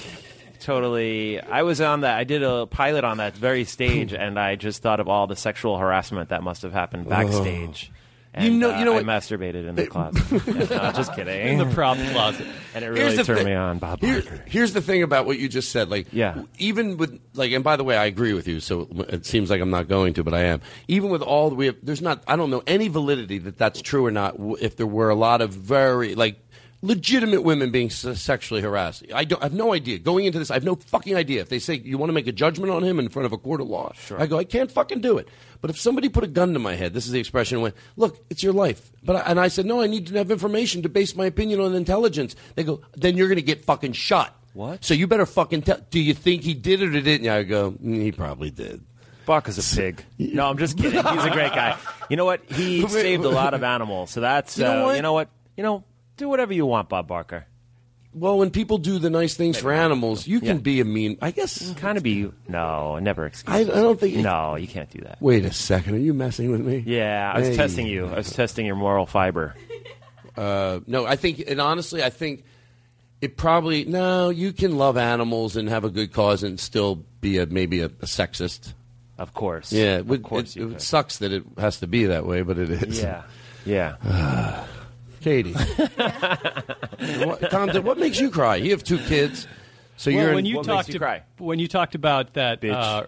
totally. 0.60 1.40
I 1.40 1.62
was 1.62 1.80
on 1.80 2.02
that. 2.02 2.18
I 2.18 2.24
did 2.24 2.42
a 2.42 2.66
pilot 2.66 3.04
on 3.04 3.16
that 3.18 3.34
very 3.34 3.64
stage, 3.64 4.12
and 4.18 4.38
I 4.38 4.56
just 4.56 4.82
thought 4.82 5.00
of 5.00 5.08
all 5.08 5.26
the 5.26 5.36
sexual 5.36 5.78
harassment 5.78 6.28
that 6.28 6.42
must 6.42 6.62
have 6.62 6.72
happened 6.74 7.08
backstage. 7.08 7.90
Oh. 7.92 7.96
You 8.38 8.50
know- 8.50 8.74
uh, 8.74 8.78
you 8.78 8.84
know 8.84 8.92
I 8.92 8.96
what- 8.96 9.04
masturbated 9.04 9.66
in 9.68 9.74
the 9.74 9.86
closet. 9.86 10.46
no, 10.70 10.92
just 10.92 11.14
kidding. 11.14 11.48
In 11.48 11.58
the 11.58 11.74
prop 11.74 11.96
closet. 11.96 12.46
and 12.74 12.84
it 12.84 12.88
really 12.88 13.16
turned 13.16 13.38
thing. 13.38 13.46
me 13.46 13.54
on, 13.54 13.78
Bob. 13.78 14.00
Here- 14.00 14.22
here's 14.46 14.72
the 14.72 14.82
thing 14.82 15.02
about 15.02 15.26
what 15.26 15.38
you 15.38 15.48
just 15.48 15.70
said. 15.70 15.88
Like, 15.90 16.08
Yeah. 16.12 16.42
even 16.58 16.96
with 16.96 17.18
like, 17.34 17.52
and 17.52 17.64
by 17.64 17.76
the 17.76 17.84
way, 17.84 17.96
I 17.96 18.04
agree 18.06 18.32
with 18.32 18.46
you. 18.48 18.60
So 18.60 18.88
it 19.08 19.24
seems 19.26 19.48
like 19.50 19.60
I'm 19.60 19.70
not 19.70 19.88
going 19.88 20.14
to, 20.14 20.24
but 20.24 20.34
I 20.34 20.42
am. 20.44 20.60
Even 20.88 21.10
with 21.10 21.22
all 21.22 21.48
the 21.50 21.56
we 21.56 21.66
have, 21.66 21.76
there's 21.82 22.02
not. 22.02 22.22
I 22.28 22.36
don't 22.36 22.50
know 22.50 22.62
any 22.66 22.88
validity 22.88 23.38
that 23.38 23.58
that's 23.58 23.80
true 23.80 24.04
or 24.06 24.10
not. 24.10 24.34
If 24.60 24.76
there 24.76 24.86
were 24.86 25.08
a 25.08 25.14
lot 25.14 25.40
of 25.40 25.50
very 25.50 26.14
like 26.14 26.38
legitimate 26.86 27.42
women 27.42 27.70
being 27.70 27.90
sexually 27.90 28.62
harassed, 28.62 29.04
I 29.14 29.24
don't. 29.24 29.40
I 29.42 29.46
have 29.46 29.52
no 29.54 29.72
idea. 29.72 29.98
Going 29.98 30.24
into 30.24 30.38
this, 30.38 30.50
I 30.50 30.54
have 30.54 30.64
no 30.64 30.76
fucking 30.76 31.14
idea. 31.16 31.40
If 31.42 31.48
they 31.48 31.58
say 31.58 31.74
you 31.74 31.98
want 31.98 32.08
to 32.08 32.14
make 32.14 32.26
a 32.26 32.32
judgment 32.32 32.70
on 32.72 32.82
him 32.82 32.98
in 32.98 33.08
front 33.08 33.26
of 33.26 33.32
a 33.32 33.38
court 33.38 33.60
of 33.60 33.68
law, 33.68 33.92
I 34.16 34.26
go, 34.26 34.38
I 34.38 34.44
can't 34.44 34.70
fucking 34.70 35.00
do 35.00 35.18
it. 35.18 35.28
But 35.60 35.70
if 35.70 35.78
somebody 35.78 36.08
put 36.08 36.24
a 36.24 36.28
gun 36.28 36.52
to 36.52 36.58
my 36.58 36.74
head, 36.74 36.94
this 36.94 37.06
is 37.06 37.12
the 37.12 37.20
expression. 37.20 37.60
Went, 37.60 37.74
look, 37.96 38.24
it's 38.30 38.42
your 38.42 38.52
life. 38.52 38.90
But 39.02 39.16
I, 39.16 39.20
and 39.30 39.40
I 39.40 39.48
said, 39.48 39.66
no, 39.66 39.80
I 39.82 39.86
need 39.86 40.06
to 40.08 40.14
have 40.18 40.30
information 40.30 40.82
to 40.82 40.88
base 40.88 41.16
my 41.16 41.26
opinion 41.26 41.60
on 41.60 41.74
intelligence. 41.74 42.36
They 42.54 42.64
go, 42.64 42.80
then 42.94 43.16
you're 43.16 43.28
going 43.28 43.36
to 43.36 43.42
get 43.42 43.64
fucking 43.64 43.92
shot. 43.92 44.34
What? 44.54 44.84
So 44.84 44.94
you 44.94 45.06
better 45.06 45.26
fucking 45.26 45.62
tell. 45.62 45.80
Do 45.90 46.00
you 46.00 46.14
think 46.14 46.42
he 46.42 46.54
did 46.54 46.80
it 46.80 46.94
or 46.94 47.00
didn't? 47.02 47.28
I 47.28 47.42
go, 47.42 47.72
"Mm, 47.72 48.00
he 48.00 48.10
probably 48.10 48.50
did. 48.50 48.82
Buck 49.26 49.48
is 49.48 49.58
a 49.58 49.76
pig. 49.76 50.02
No, 50.18 50.48
I'm 50.48 50.56
just 50.56 50.78
kidding. 50.78 51.04
He's 51.04 51.24
a 51.24 51.30
great 51.30 51.52
guy. 51.52 51.76
You 52.08 52.16
know 52.16 52.24
what? 52.24 52.40
He 52.50 52.86
saved 52.88 53.24
a 53.24 53.28
lot 53.28 53.52
of 53.52 53.62
animals. 53.64 54.12
So 54.12 54.20
that's 54.20 54.56
You 54.56 54.64
know 54.64 54.82
uh, 54.82 54.84
what? 54.86 54.96
you 54.96 55.02
know 55.02 55.12
what? 55.12 55.28
You 55.56 55.62
know, 55.64 55.84
do 56.16 56.28
whatever 56.28 56.52
you 56.52 56.66
want, 56.66 56.88
Bob 56.88 57.06
Barker. 57.08 57.46
Well, 58.14 58.38
when 58.38 58.50
people 58.50 58.78
do 58.78 58.98
the 58.98 59.10
nice 59.10 59.34
things 59.34 59.58
for 59.58 59.70
animals, 59.72 60.26
you 60.26 60.40
can 60.40 60.48
Yeah. 60.56 60.62
be 60.62 60.80
a 60.80 60.84
mean. 60.86 61.18
I 61.20 61.32
guess. 61.32 61.72
Kind 61.74 61.98
of 61.98 62.02
be 62.04 62.30
no, 62.48 62.98
never 62.98 63.26
excuse. 63.26 63.54
I, 63.54 63.60
I 63.60 63.64
don't 63.64 64.00
think. 64.00 64.16
No, 64.16 64.56
you 64.56 64.66
can't 64.66 64.88
do 64.88 65.00
that. 65.02 65.18
Wait 65.20 65.44
a 65.44 65.52
second. 65.52 65.96
Are 65.96 65.98
you 65.98 66.14
messing 66.14 66.50
with 66.50 66.62
me? 66.62 66.82
Yeah, 66.86 67.30
I 67.34 67.40
was 67.40 67.48
Hey. 67.48 67.56
testing 67.56 67.86
you. 67.86 68.06
I 68.06 68.16
was 68.16 68.30
testing 68.32 68.64
your 68.64 68.76
moral 68.76 69.04
fiber. 69.04 69.54
Uh, 70.34 70.80
no, 70.86 71.04
I 71.06 71.16
think, 71.16 71.44
and 71.46 71.60
honestly, 71.60 72.02
I 72.02 72.08
think 72.10 72.44
it 73.20 73.36
probably 73.36 73.84
no. 73.84 74.30
You 74.30 74.52
can 74.54 74.78
love 74.78 74.96
animals 74.96 75.56
and 75.56 75.68
have 75.68 75.84
a 75.84 75.90
good 75.90 76.12
cause 76.14 76.42
and 76.42 76.58
still 76.58 77.04
be 77.20 77.36
a 77.36 77.44
maybe 77.46 77.80
a, 77.80 77.86
a 77.86 78.06
sexist. 78.06 78.72
Of 79.18 79.34
course. 79.34 79.72
Yeah, 79.72 79.96
Of 79.98 80.10
it, 80.10 80.22
course 80.22 80.56
it, 80.56 80.60
you 80.60 80.68
it 80.68 80.72
could. 80.72 80.80
sucks 80.82 81.18
that 81.18 81.32
it 81.32 81.42
has 81.58 81.80
to 81.80 81.86
be 81.86 82.06
that 82.06 82.24
way, 82.26 82.40
but 82.42 82.56
it 82.58 82.70
is. 82.70 83.02
Yeah, 83.02 83.22
yeah. 83.66 84.64
Katie, 85.26 85.52
what, 87.24 87.50
Tom, 87.50 87.68
what 87.82 87.98
makes 87.98 88.20
you 88.20 88.30
cry? 88.30 88.54
You 88.54 88.70
have 88.70 88.84
two 88.84 88.98
kids, 88.98 89.48
so 89.96 90.12
well, 90.12 90.20
you're 90.20 90.28
when 90.30 90.38
in, 90.38 90.44
you 90.46 90.56
what 90.58 90.66
makes 90.66 90.76
talked 90.76 90.88
you 90.88 90.92
to- 90.92 90.98
cry? 91.00 91.22
when 91.38 91.58
you 91.58 91.66
talked 91.66 91.96
about 91.96 92.34
that 92.34 92.60
Bitch. 92.60 92.72
uh, 92.72 93.06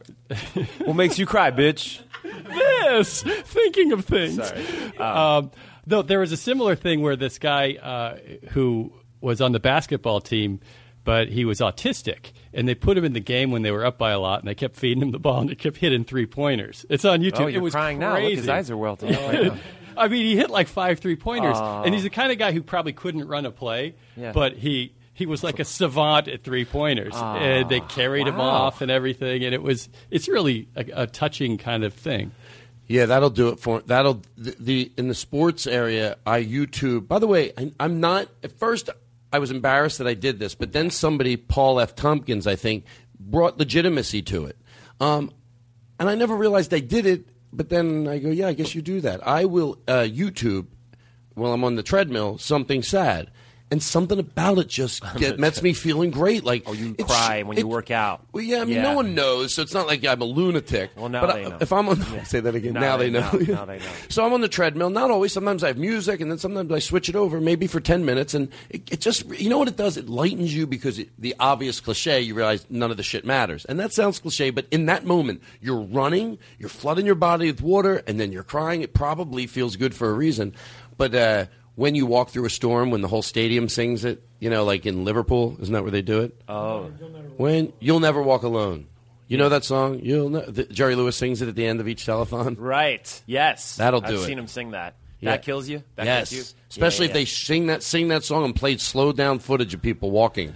what 0.85 0.97
makes 0.97 1.17
you 1.17 1.27
cry, 1.27 1.53
bitch? 1.53 2.01
this 2.49 3.23
thinking 3.23 3.93
of 3.93 4.05
things. 4.05 4.35
Sorry. 4.45 4.99
Um, 4.99 5.53
though 5.87 6.03
there 6.03 6.19
was 6.19 6.33
a 6.33 6.37
similar 6.37 6.75
thing 6.75 7.03
where 7.03 7.15
this 7.15 7.39
guy 7.39 7.75
uh, 7.75 8.19
who 8.51 8.93
was 9.21 9.41
on 9.41 9.53
the 9.53 9.61
basketball 9.61 10.21
team, 10.21 10.59
but 11.05 11.29
he 11.29 11.45
was 11.45 11.61
autistic, 11.61 12.33
and 12.53 12.67
they 12.67 12.75
put 12.75 12.99
him 12.99 13.05
in 13.05 13.13
the 13.13 13.21
game 13.21 13.53
when 13.53 13.63
they 13.63 13.71
were 13.71 13.85
up 13.87 13.97
by 13.97 14.11
a 14.11 14.19
lot, 14.19 14.41
and 14.41 14.49
they 14.49 14.57
kept 14.57 14.75
feeding 14.75 15.03
him 15.03 15.13
the 15.13 15.21
ball, 15.21 15.41
and 15.43 15.51
he 15.51 15.55
kept 15.57 15.77
hitting 15.77 16.03
three 16.03 16.27
pointers. 16.27 16.85
It's 16.91 17.05
on 17.05 17.21
YouTube. 17.21 17.41
Oh, 17.43 17.47
you're 17.47 17.63
was 17.63 17.75
crying 17.75 17.99
crazy. 17.99 18.11
now. 18.11 18.19
Look, 18.29 18.33
his 18.35 18.49
eyes 18.49 18.71
are 18.73 18.77
welting 18.77 19.15
up 19.15 19.21
right 19.23 19.43
now. 19.55 19.57
I 19.99 20.09
mean, 20.09 20.25
he 20.25 20.37
hit 20.37 20.51
like 20.51 20.69
five 20.69 20.99
three 21.01 21.17
pointers, 21.17 21.57
Oh. 21.59 21.83
and 21.85 21.93
he's 21.95 22.05
the 22.05 22.11
kind 22.11 22.33
of 22.33 22.39
guy 22.39 22.53
who 22.53 22.63
probably 22.63 22.93
couldn't 22.93 23.27
run 23.29 23.45
a 23.47 23.51
play, 23.51 23.95
Yeah. 24.17 24.33
but 24.33 24.55
he. 24.55 24.93
He 25.15 25.27
was 25.27 25.43
like 25.43 25.59
a 25.59 25.65
savant 25.65 26.29
at 26.29 26.45
three 26.45 26.65
pointers, 26.65 27.13
Oh, 27.17 27.25
and 27.35 27.69
they 27.69 27.81
carried 27.81 28.29
him 28.29 28.39
off 28.41 28.83
and 28.83 28.89
everything. 28.89 29.43
And 29.45 29.53
it 29.53 29.61
was, 29.61 29.89
it's 30.13 30.29
really 30.29 30.69
a, 30.77 30.85
a 30.95 31.07
touching 31.09 31.59
kind 31.59 31.83
of 31.83 31.93
thing. 31.93 32.31
Yeah, 32.87 33.07
that'll 33.07 33.31
do 33.31 33.49
it 33.49 33.59
for 33.59 33.81
that'll 33.81 34.23
the, 34.37 34.55
the 34.61 34.93
in 34.97 35.09
the 35.09 35.17
sports 35.17 35.67
area. 35.67 36.19
I 36.25 36.45
YouTube. 36.45 37.09
By 37.09 37.19
the 37.19 37.27
way, 37.27 37.51
I, 37.59 37.73
I'm 37.81 37.99
not 37.99 38.29
at 38.45 38.53
first. 38.61 38.91
I 39.33 39.41
was 39.41 39.51
embarrassed 39.51 39.99
that 39.99 40.07
I 40.07 40.15
did 40.15 40.39
this, 40.39 40.55
but 40.55 40.71
then 40.73 40.89
somebody, 40.89 41.37
Paul 41.37 41.81
F. 41.81 41.97
Tompkins, 41.97 42.47
I 42.47 42.55
think, 42.55 42.85
brought 43.19 43.59
legitimacy 43.59 44.23
to 44.23 44.45
it, 44.45 44.57
um, 45.01 45.33
and 45.99 46.09
I 46.09 46.15
never 46.15 46.37
realized 46.37 46.73
I 46.73 46.79
did 46.79 47.07
it. 47.07 47.29
But 47.53 47.71
then 47.71 48.07
I 48.07 48.19
go, 48.19 48.31
yeah, 48.31 48.49
I 48.49 48.53
guess 48.53 48.75
you 48.75 48.83
do 48.83 49.01
that. 49.01 49.27
I 49.27 49.45
will 49.45 49.79
uh, 49.89 50.07
YouTube 50.07 50.67
while 51.35 51.53
I'm 51.53 51.65
on 51.65 51.77
the 51.77 51.83
treadmill 51.83 52.39
something 52.39 52.83
sad. 52.83 53.31
And 53.71 53.83
something 53.83 54.19
about 54.19 54.57
it 54.57 54.69
just 54.69 55.03
get, 55.19 55.37
gets 55.37 55.61
me 55.63 55.75
feeling 55.75 56.11
great. 56.11 56.43
Like 56.43 56.63
Oh, 56.65 56.73
you 56.73 56.95
cry 56.95 57.43
when 57.43 57.59
you 57.59 57.69
work 57.69 57.91
out. 57.91 58.23
Well, 58.33 58.43
yeah, 58.43 58.63
I 58.63 58.65
mean, 58.65 58.77
Yeah. 58.77 58.83
no 58.83 58.95
one 58.95 59.15
knows, 59.15 59.53
so 59.55 59.61
it's 59.61 59.75
not 59.75 59.87
like 59.87 60.03
I'm 60.07 60.23
a 60.23 60.25
lunatic. 60.25 60.93
Well, 60.97 61.11
now 61.11 61.21
but 61.27 61.35
they 61.35 61.45
I- 61.45 61.49
know. 61.51 61.59
if 61.61 61.71
I'm 61.71 61.87
on, 61.87 61.99
Yeah. 61.99 62.23
say 62.25 62.41
that 62.41 62.55
again. 62.55 62.73
Now 62.73 62.81
Now, 62.81 62.97
they 62.97 63.11
they 63.11 63.21
know. 63.21 63.31
know. 63.31 63.39
Now 63.55 63.65
they 63.67 63.79
know. 63.79 63.85
So 64.09 64.25
I'm 64.25 64.33
on 64.33 64.41
the 64.41 64.49
treadmill. 64.49 64.89
Not 64.89 65.11
always. 65.11 65.35
Sometimes 65.35 65.63
I 65.63 65.67
have 65.67 65.77
music, 65.77 66.23
and 66.23 66.31
then 66.31 66.39
sometimes 66.39 66.73
I 66.73 66.79
switch 66.79 67.11
it 67.11 67.15
over, 67.17 67.43
maybe 67.43 67.67
for 67.67 67.79
ten 67.79 68.07
minutes, 68.07 68.33
and 68.33 68.49
it, 68.71 68.91
it 68.91 69.01
just, 69.03 69.27
you 69.39 69.51
know 69.51 69.59
what 69.59 69.69
it 69.69 69.77
does? 69.77 69.99
It 69.99 70.09
lightens 70.09 70.55
you 70.55 70.67
because 70.67 70.99
it, 70.99 71.11
the 71.19 71.35
obvious 71.39 71.79
cliche, 71.79 72.23
you 72.23 72.35
realize 72.35 72.65
none 72.71 72.91
of 72.91 72.97
the 72.97 73.03
shit 73.03 73.27
matters, 73.27 73.67
and 73.67 73.79
that 73.81 73.93
sounds 73.93 74.19
cliche, 74.19 74.49
but 74.49 74.65
in 74.71 74.87
that 74.87 75.05
moment, 75.05 75.43
you're 75.61 75.83
running, 75.83 76.39
you're 76.59 76.71
flooding 76.71 77.05
your 77.05 77.17
body 77.17 77.51
with 77.51 77.61
water, 77.61 78.03
and 78.07 78.19
then 78.19 78.33
you're 78.33 78.45
crying. 78.45 78.81
It 78.81 78.95
probably 78.95 79.47
feels 79.47 79.77
good 79.77 79.95
for 79.95 80.09
a 80.09 80.15
reason, 80.15 80.55
but. 80.97 81.15
uh 81.15 81.47
when 81.79 81.95
you 81.95 82.07
walk 82.07 82.31
through 82.31 82.45
a 82.45 82.51
storm, 82.51 82.91
when 82.91 83.03
the 83.03 83.09
whole 83.09 83.23
stadium 83.23 83.69
sings 83.69 84.05
it, 84.05 84.21
you 84.41 84.51
know, 84.51 84.65
like 84.65 84.85
in 84.85 85.05
Liverpool, 85.05 85.57
isn't 85.61 85.73
that 85.73 85.83
where 85.83 85.93
they 85.93 86.03
do 86.03 86.23
it? 86.23 86.35
Oh, 86.49 86.91
When 87.37 87.73
you'll 87.79 88.01
never 88.01 88.21
walk 88.21 88.43
alone. 88.43 88.89
You 89.29 89.37
know 89.39 89.49
that 89.49 89.65
song? 89.65 90.01
You'll 90.03 90.29
ne- 90.31 90.51
the, 90.51 90.65
Jerry 90.65 90.97
Lewis 90.97 91.17
sings 91.17 91.41
it 91.41 91.49
at 91.49 91.55
the 91.55 91.65
end 91.67 91.79
of 91.81 91.87
each 91.87 92.05
telethon. 92.05 92.57
right. 92.59 93.23
Yes, 93.27 93.77
That'll 93.77 94.01
do 94.01 94.07
I've 94.09 94.15
it. 94.15 94.27
seen 94.27 94.39
him 94.41 94.49
sing 94.49 94.73
that. 94.73 94.97
Yeah. 95.21 95.33
That 95.33 95.43
kills 95.43 95.69
you. 95.69 95.85
That 95.95 96.07
yes, 96.07 96.31
kills 96.31 96.55
you. 96.55 96.61
especially 96.71 97.07
Yeah, 97.07 97.11
if 97.11 97.15
they 97.15 97.25
sing 97.27 97.67
that 97.69 97.83
sing 97.85 98.09
that 98.09 98.25
song 98.25 98.45
and 98.45 98.57
played 98.57 98.81
slowed 98.81 99.17
down 99.17 99.39
footage 99.39 99.73
of 99.75 99.81
people 99.83 100.11
walking. 100.11 100.55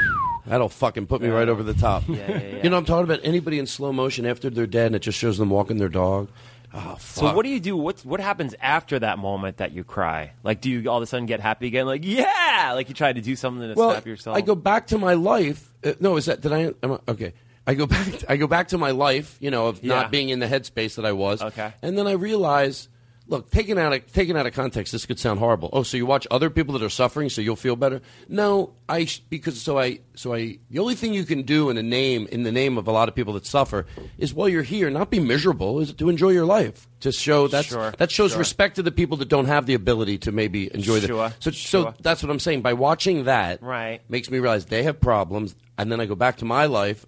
That'll 0.46 0.68
fucking 0.68 1.06
put 1.06 1.22
me 1.22 1.28
right 1.28 1.48
over 1.48 1.62
the 1.62 1.72
top. 1.74 2.02
Yeah, 2.08 2.16
yeah, 2.28 2.38
yeah. 2.42 2.62
You 2.64 2.70
know, 2.70 2.76
I'm 2.76 2.84
talking 2.84 3.04
about 3.04 3.20
anybody 3.24 3.58
in 3.58 3.66
slow 3.66 3.92
motion 3.92 4.26
after 4.26 4.50
they're 4.50 4.66
dead, 4.66 4.86
and 4.88 4.96
it 4.96 4.98
just 5.02 5.18
shows 5.18 5.38
them 5.38 5.48
walking 5.50 5.78
their 5.78 5.88
dog. 5.88 6.28
Oh, 6.76 6.96
So 6.98 7.32
what 7.34 7.44
do 7.44 7.50
you 7.50 7.60
do? 7.60 7.76
What 7.76 8.00
what 8.00 8.18
happens 8.20 8.54
after 8.60 8.98
that 8.98 9.18
moment 9.18 9.58
that 9.58 9.72
you 9.72 9.84
cry? 9.84 10.32
Like, 10.42 10.60
do 10.60 10.68
you 10.70 10.90
all 10.90 10.96
of 10.96 11.02
a 11.02 11.06
sudden 11.06 11.26
get 11.26 11.38
happy 11.40 11.68
again? 11.68 11.86
Like, 11.86 12.04
yeah, 12.04 12.72
like 12.74 12.88
you 12.88 12.94
try 12.94 13.12
to 13.12 13.20
do 13.20 13.36
something 13.36 13.68
to 13.68 13.74
well, 13.74 13.92
stop 13.92 14.06
yourself. 14.06 14.36
I 14.36 14.40
go 14.40 14.54
back 14.56 14.88
to 14.88 14.98
my 14.98 15.14
life. 15.14 15.70
Uh, 15.84 15.92
no, 16.00 16.16
is 16.16 16.26
that 16.26 16.40
did 16.40 16.52
I? 16.52 16.72
Am 16.82 16.92
I 16.92 16.98
okay. 17.08 17.32
I 17.66 17.74
go 17.74 17.86
back. 17.96 18.08
I 18.28 18.36
go 18.36 18.46
back 18.48 18.68
to 18.68 18.78
my 18.78 18.90
life. 18.90 19.36
You 19.40 19.50
know, 19.52 19.68
of 19.68 19.84
Yeah. 19.84 19.94
not 19.94 20.10
being 20.10 20.30
in 20.30 20.40
the 20.40 20.46
headspace 20.46 20.96
that 20.96 21.06
I 21.06 21.12
was. 21.12 21.40
Okay. 21.42 21.72
And 21.80 21.96
then 21.96 22.06
I 22.08 22.12
realize, 22.12 22.88
look, 23.26 23.50
taken 23.50 23.78
out 23.78 23.92
of 23.92 24.12
taken 24.12 24.36
out 24.36 24.46
of 24.46 24.52
context, 24.52 24.92
this 24.92 25.06
could 25.06 25.18
sound 25.18 25.38
horrible. 25.38 25.70
Oh, 25.72 25.82
so 25.82 25.96
you 25.96 26.06
watch 26.06 26.26
other 26.30 26.50
people 26.50 26.72
that 26.74 26.82
are 26.82 26.90
suffering, 26.90 27.28
so 27.30 27.40
you'll 27.40 27.56
feel 27.56 27.76
better? 27.76 28.00
No, 28.28 28.74
I 28.88 29.08
because 29.30 29.60
so 29.60 29.78
I 29.78 30.00
so 30.14 30.34
I 30.34 30.58
the 30.70 30.78
only 30.78 30.94
thing 30.94 31.14
you 31.14 31.24
can 31.24 31.42
do 31.42 31.70
in 31.70 31.76
a 31.76 31.82
name 31.82 32.28
in 32.30 32.42
the 32.42 32.52
name 32.52 32.78
of 32.78 32.86
a 32.86 32.92
lot 32.92 33.08
of 33.08 33.14
people 33.14 33.32
that 33.34 33.46
suffer 33.46 33.86
is 34.18 34.34
while 34.34 34.48
you're 34.48 34.62
here, 34.62 34.90
not 34.90 35.10
be 35.10 35.20
miserable, 35.20 35.80
is 35.80 35.92
to 35.94 36.08
enjoy 36.08 36.30
your 36.30 36.46
life. 36.46 36.88
To 37.00 37.12
show 37.12 37.48
that's 37.48 37.68
Sure, 37.68 37.92
that 37.98 38.10
shows 38.10 38.30
sure. 38.30 38.38
respect 38.38 38.76
to 38.76 38.82
the 38.82 38.92
people 38.92 39.18
that 39.18 39.28
don't 39.28 39.46
have 39.46 39.66
the 39.66 39.74
ability 39.74 40.18
to 40.18 40.32
maybe 40.32 40.72
enjoy 40.74 41.00
the. 41.00 41.34
So 41.40 41.50
sure. 41.50 41.52
so 41.52 41.94
that's 42.00 42.22
what 42.22 42.30
I'm 42.30 42.40
saying. 42.40 42.62
By 42.62 42.72
watching 42.72 43.24
that, 43.24 43.62
Right. 43.62 44.00
makes 44.08 44.30
me 44.30 44.38
realize 44.38 44.66
they 44.66 44.84
have 44.84 45.00
problems, 45.00 45.54
and 45.76 45.92
then 45.92 46.00
I 46.00 46.06
go 46.06 46.14
back 46.14 46.38
to 46.38 46.44
my 46.44 46.66
life. 46.66 47.04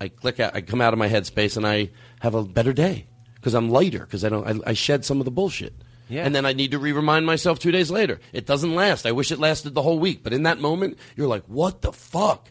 I 0.00 0.08
click 0.08 0.40
out, 0.40 0.54
I 0.54 0.62
come 0.62 0.80
out 0.80 0.92
of 0.94 0.98
my 0.98 1.08
headspace, 1.08 1.56
and 1.56 1.66
I 1.66 1.90
have 2.20 2.34
a 2.34 2.42
better 2.42 2.72
day 2.72 3.06
because 3.40 3.54
I'm 3.54 3.68
lighter 3.70 4.00
because 4.00 4.24
I 4.24 4.28
don't. 4.28 4.62
I, 4.66 4.70
I 4.70 4.72
shed 4.74 5.04
some 5.04 5.18
of 5.20 5.24
the 5.24 5.30
bullshit. 5.30 5.72
Yeah. 6.08 6.24
And 6.26 6.34
then 6.34 6.44
I 6.44 6.52
need 6.52 6.72
to 6.72 6.78
re-remind 6.80 7.24
myself 7.24 7.60
two 7.60 7.70
days 7.70 7.88
later. 7.90 8.18
It 8.32 8.44
doesn't 8.44 8.74
last. 8.74 9.06
I 9.06 9.12
wish 9.12 9.30
it 9.30 9.38
lasted 9.38 9.74
the 9.74 9.82
whole 9.82 9.98
week, 10.00 10.24
but 10.24 10.32
in 10.32 10.42
that 10.42 10.58
moment, 10.58 10.98
you're 11.16 11.28
like, 11.28 11.44
"What 11.46 11.82
the 11.82 11.92
fuck? 11.92 12.50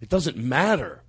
It 0.00 0.08
doesn't 0.10 0.36
matter." 0.36 1.02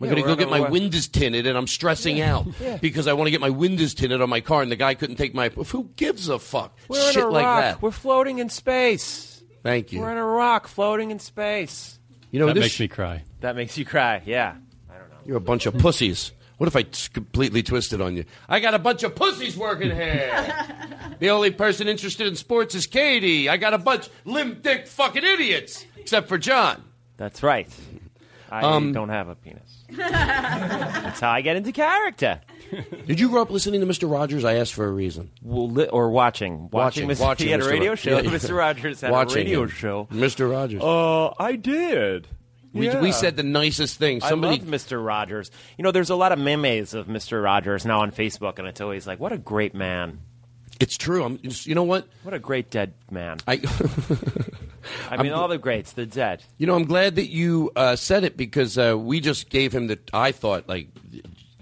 I'm 0.00 0.06
Yeah, 0.08 0.14
going 0.14 0.22
to 0.24 0.28
go 0.30 0.34
get 0.34 0.50
my 0.50 0.66
a- 0.66 0.70
windows 0.70 1.06
tinted, 1.06 1.46
and 1.46 1.56
I'm 1.56 1.68
stressing 1.68 2.20
out 2.20 2.46
Yeah. 2.60 2.76
because 2.78 3.06
I 3.06 3.12
want 3.12 3.28
to 3.28 3.30
get 3.30 3.40
my 3.40 3.50
windows 3.50 3.94
tinted 3.94 4.20
on 4.20 4.28
my 4.30 4.40
car, 4.40 4.60
and 4.62 4.72
the 4.72 4.76
guy 4.76 4.94
couldn't 4.94 5.14
take 5.16 5.32
my. 5.34 5.50
Who 5.50 5.90
gives 5.94 6.28
a 6.28 6.38
fuck? 6.40 6.76
We're 6.88 7.12
Shit 7.12 7.22
in 7.22 7.28
a 7.28 7.28
like 7.30 7.44
rock. 7.44 7.60
that. 7.60 7.82
We're 7.82 7.90
floating 7.92 8.38
in 8.40 8.48
space. 8.48 9.42
Thank 9.62 9.92
you. 9.92 10.00
We're 10.00 10.10
in 10.10 10.18
a 10.18 10.24
rock 10.24 10.66
floating 10.66 11.10
in 11.12 11.18
space. 11.20 11.98
You 12.32 12.40
know, 12.40 12.46
that 12.46 12.54
this- 12.54 12.64
makes 12.64 12.80
me 12.80 12.88
cry. 12.88 13.22
That 13.42 13.54
makes 13.56 13.76
you 13.78 13.84
cry. 13.84 14.22
Yeah. 14.26 14.54
I 14.90 14.98
don't 14.98 15.10
know. 15.10 15.16
You're 15.26 15.36
a 15.36 15.40
bunch 15.40 15.66
of 15.66 15.74
pussies. 15.78 16.32
What 16.58 16.66
if 16.68 16.76
I 16.76 16.82
t- 16.82 17.08
completely 17.12 17.62
twisted 17.62 18.00
on 18.00 18.16
you? 18.16 18.24
I 18.48 18.60
got 18.60 18.74
a 18.74 18.78
bunch 18.78 19.02
of 19.02 19.14
pussies 19.14 19.56
working 19.56 19.90
here. 19.90 20.66
the 21.18 21.30
only 21.30 21.50
person 21.50 21.88
interested 21.88 22.26
in 22.26 22.36
sports 22.36 22.74
is 22.74 22.86
Katie. 22.86 23.48
I 23.48 23.56
got 23.56 23.74
a 23.74 23.78
bunch 23.78 24.08
limp 24.24 24.62
dick 24.62 24.86
fucking 24.86 25.24
idiots, 25.24 25.84
except 25.96 26.28
for 26.28 26.38
John. 26.38 26.82
That's 27.16 27.42
right. 27.42 27.68
I 28.50 28.60
Um, 28.62 28.92
don't 28.92 29.08
have 29.08 29.28
a 29.28 29.34
penis. 29.34 29.84
That's 29.90 31.20
how 31.20 31.30
I 31.30 31.40
get 31.40 31.56
into 31.56 31.72
character. 31.72 32.40
Did 33.06 33.18
you 33.20 33.28
grow 33.28 33.42
up 33.42 33.50
listening 33.50 33.80
to 33.80 33.86
Mr. 33.86 34.10
Rogers? 34.10 34.44
I 34.44 34.54
asked 34.54 34.72
for 34.74 34.86
a 34.86 34.90
reason. 34.90 35.30
Well, 35.42 35.68
li- 35.70 35.88
or 35.88 36.10
watching, 36.10 36.68
watching. 36.70 37.08
Mr. 37.08 37.20
watching 37.20 37.46
he 37.46 37.50
had 37.52 37.60
a 37.60 37.68
radio 37.68 37.94
show. 37.94 38.10
Yeah, 38.16 38.20
yeah. 38.22 38.30
Mr. 38.30 38.56
Rogers 38.56 39.00
had 39.00 39.10
Watching 39.10 39.38
a 39.38 39.40
radio 39.44 39.62
him. 39.64 39.68
show. 39.68 40.08
Mr. 40.10 40.50
Rogers. 40.50 40.82
Uh, 40.82 41.34
I 41.42 41.56
did. 41.56 42.28
We, 42.72 42.86
Yeah. 42.86 43.00
we 43.00 43.12
said 43.12 43.36
the 43.36 43.42
nicest 43.42 43.98
thing. 43.98 44.20
Somebody 44.20 44.56
I 44.56 44.58
love 44.60 44.68
Mr. 44.68 45.04
Rogers. 45.04 45.50
You 45.76 45.84
know, 45.84 45.90
there's 45.90 46.10
a 46.10 46.16
lot 46.16 46.32
of 46.32 46.38
memes 46.38 46.94
of 46.94 47.06
Mr. 47.06 47.42
Rogers 47.42 47.84
now 47.84 48.00
on 48.00 48.12
Facebook, 48.12 48.58
and 48.58 48.66
it's 48.66 48.80
always 48.80 49.06
like, 49.06 49.20
what 49.20 49.32
a 49.32 49.38
great 49.38 49.74
man. 49.74 50.20
It's 50.80 50.96
true. 50.96 51.22
I'm, 51.22 51.38
you 51.42 51.74
know 51.74 51.84
what? 51.84 52.08
What 52.22 52.34
a 52.34 52.38
great 52.38 52.70
dead 52.70 52.94
man. 53.10 53.38
I, 53.46 53.60
I 55.10 55.22
mean, 55.22 55.32
all 55.32 55.48
the 55.48 55.58
greats, 55.58 55.92
the 55.92 56.06
dead. 56.06 56.42
You 56.58 56.66
know, 56.66 56.74
I'm 56.74 56.86
glad 56.86 57.16
that 57.16 57.28
you 57.28 57.70
uh, 57.76 57.94
said 57.96 58.24
it 58.24 58.36
because 58.36 58.76
uh, 58.78 58.96
we 58.98 59.20
just 59.20 59.48
gave 59.50 59.72
him 59.72 59.86
the. 59.86 59.98
I 60.12 60.32
thought 60.32 60.68
like 60.68 60.88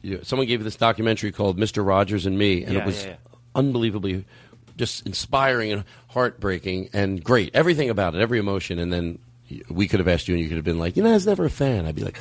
you 0.03 0.17
know, 0.17 0.23
someone 0.23 0.47
gave 0.47 0.65
this 0.65 0.77
documentary 0.77 1.33
called 1.33 1.59
Mr. 1.59 1.87
Rogers 1.87 2.25
and 2.25 2.39
Me, 2.39 2.65
and 2.65 2.73
Yeah, 2.75 2.81
it 2.81 2.87
was 2.87 3.05
yeah, 3.05 3.11
yeah. 3.11 3.17
unbelievably 3.55 4.25
just 4.79 5.05
inspiring 5.05 5.73
and 5.73 5.85
heartbreaking 6.09 6.89
and 6.95 7.23
great. 7.23 7.55
Everything 7.55 7.91
about 7.91 8.15
it, 8.15 8.23
every 8.23 8.39
emotion, 8.39 8.79
and 8.79 8.91
then 8.91 9.19
we 9.69 9.89
could 9.89 10.01
have 10.01 10.09
asked 10.09 10.29
you, 10.29 10.35
and 10.35 10.43
you 10.43 10.49
could 10.49 10.57
have 10.57 10.65
been 10.65 10.79
like, 10.79 10.97
you 10.97 11.03
know, 11.03 11.11
I 11.11 11.15
was 11.15 11.27
never 11.27 11.45
a 11.45 11.51
fan. 11.51 11.87
I'd 11.87 11.95
be 11.95 12.03
like, 12.05 12.19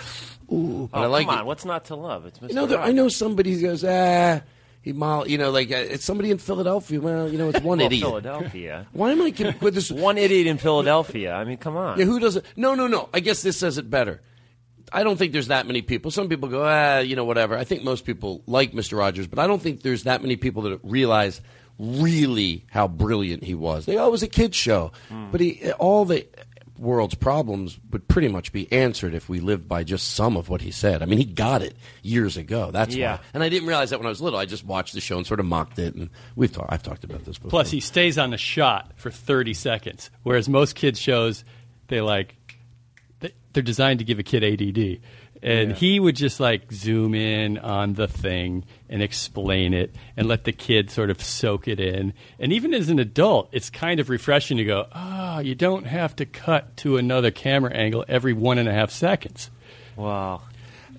ooh, 0.52 0.90
but 0.92 1.00
Oh, 1.00 1.04
I 1.04 1.06
like 1.08 1.26
come 1.28 1.36
it. 1.36 1.40
on, 1.42 1.46
what's 1.46 1.66
not 1.66 1.86
to 1.86 1.96
love? 1.96 2.26
It's 2.26 2.40
Mr. 2.40 2.50
You 2.50 2.56
know, 2.56 2.66
there, 2.66 2.80
I 2.80 2.92
know 2.92 3.08
somebody 3.10 3.54
who 3.54 3.62
goes, 3.62 3.84
ah, 3.84 4.42
he 4.82 4.94
mol, 4.94 5.28
you 5.28 5.38
know, 5.38 5.52
like 5.52 5.72
uh, 5.72 5.76
it's 5.76 6.06
somebody 6.06 6.32
in 6.32 6.38
Philadelphia. 6.38 7.00
Well, 7.02 7.30
you 7.30 7.38
know, 7.38 7.50
it's 7.50 7.60
one 7.62 7.80
Well, 7.80 7.86
idiot. 7.88 8.02
Philadelphia. 8.04 8.88
Why 8.94 9.12
am 9.12 9.22
I 9.22 9.32
con- 9.32 9.56
with 9.62 9.76
this 9.76 9.92
one 9.92 10.18
idiot 10.18 10.48
in 10.48 10.58
Philadelphia? 10.58 11.34
I 11.34 11.44
mean, 11.44 11.58
come 11.58 11.76
on. 11.78 12.00
Yeah, 12.00 12.06
who 12.06 12.20
doesn't? 12.20 12.46
No, 12.56 12.76
no, 12.76 12.88
no. 12.88 13.10
I 13.14 13.20
guess 13.20 13.42
this 13.42 13.58
says 13.58 13.78
it 13.78 13.90
better. 13.90 14.22
I 14.92 15.04
don't 15.04 15.18
think 15.18 15.34
there's 15.34 15.50
that 15.50 15.68
many 15.68 15.82
people. 15.84 16.10
Some 16.10 16.30
people 16.30 16.50
go, 16.50 16.64
ah, 16.66 17.00
you 17.00 17.16
know, 17.16 17.26
whatever. 17.26 17.56
I 17.58 17.64
think 17.64 17.84
most 17.84 18.06
people 18.06 18.42
like 18.48 18.72
Mr. 18.72 18.98
Rogers, 18.98 19.28
but 19.28 19.38
I 19.38 19.46
don't 19.48 19.62
think 19.62 19.82
there's 19.84 20.04
that 20.06 20.22
many 20.24 20.36
people 20.36 20.64
that 20.64 20.80
realize 20.82 21.42
really 21.78 22.66
how 22.72 22.88
brilliant 22.88 23.44
he 23.44 23.56
was. 23.56 23.86
They, 23.86 23.98
oh, 23.98 24.08
it 24.08 24.12
was 24.12 24.24
a 24.24 24.28
kid's 24.28 24.58
show, 24.58 24.92
Hmm. 25.10 25.32
but 25.32 25.42
he, 25.42 25.72
all 25.74 26.06
the 26.06 26.26
world's 26.80 27.16
problems 27.16 27.80
would 27.92 28.08
pretty 28.08 28.28
much 28.30 28.52
be 28.54 28.72
answered 28.72 29.14
if 29.14 29.28
we 29.30 29.40
lived 29.40 29.68
by 29.68 29.84
just 29.84 30.14
some 30.14 30.38
of 30.38 30.50
what 30.50 30.62
he 30.62 30.72
said. 30.72 31.02
I 31.02 31.06
mean, 31.06 31.20
he 31.20 31.26
got 31.26 31.62
it 31.62 31.76
years 32.02 32.38
ago. 32.38 32.72
That's 32.72 32.96
Yeah. 32.96 33.16
why. 33.18 33.22
And 33.34 33.44
I 33.44 33.50
didn't 33.50 33.68
realize 33.68 33.90
that 33.90 34.00
when 34.00 34.06
I 34.06 34.10
was 34.10 34.22
little. 34.22 34.40
I 34.40 34.46
just 34.46 34.66
watched 34.66 34.94
the 34.94 35.02
show 35.02 35.18
and 35.18 35.28
sort 35.28 35.40
of 35.40 35.46
mocked 35.46 35.78
it. 35.80 35.94
And 35.96 36.10
we've 36.36 36.52
talked. 36.52 36.72
I've 36.72 36.84
talked 36.84 37.04
about 37.04 37.26
this 37.26 37.38
before. 37.38 37.50
Plus, 37.50 37.70
he 37.72 37.80
stays 37.80 38.18
on 38.18 38.30
the 38.32 38.38
shot 38.38 38.94
for 38.96 39.12
30 39.12 39.54
seconds, 39.54 40.10
whereas 40.24 40.48
most 40.50 40.76
kids' 40.76 41.00
shows, 41.00 41.44
they 41.88 42.02
like, 42.02 42.36
they- 43.20 43.34
they're 43.54 43.62
designed 43.64 44.00
to 44.00 44.06
give 44.06 44.20
a 44.20 44.24
kid 44.24 44.44
ADD. 44.44 45.02
And 45.42 45.70
Yeah. 45.70 45.76
he 45.76 46.00
would 46.00 46.16
just 46.16 46.40
like 46.40 46.72
zoom 46.72 47.14
in 47.16 47.58
on 47.58 47.94
the 47.94 48.08
thing 48.08 48.66
and 48.90 49.02
explain 49.02 49.74
it 49.74 49.96
and 50.18 50.28
let 50.28 50.44
the 50.44 50.52
kid 50.52 50.92
sort 50.92 51.10
of 51.10 51.22
soak 51.24 51.68
it 51.68 51.80
in. 51.80 52.14
And 52.40 52.52
even 52.52 52.74
as 52.74 52.90
an 52.90 53.00
adult, 53.00 53.50
it's 53.52 53.70
kind 53.70 54.00
of 54.00 54.10
refreshing 54.10 54.58
to 54.58 54.66
go, 54.66 54.88
ah, 54.92 55.40
you 55.40 55.56
don't 55.56 55.86
have 55.86 56.16
to 56.18 56.26
cut 56.26 56.76
to 56.78 56.98
another 56.98 57.32
camera 57.32 57.72
angle 57.72 58.04
every 58.08 58.34
one 58.34 58.58
and 58.58 58.68
a 58.68 58.74
half 58.74 58.92
seconds. 58.92 59.50
Wow. 59.96 60.42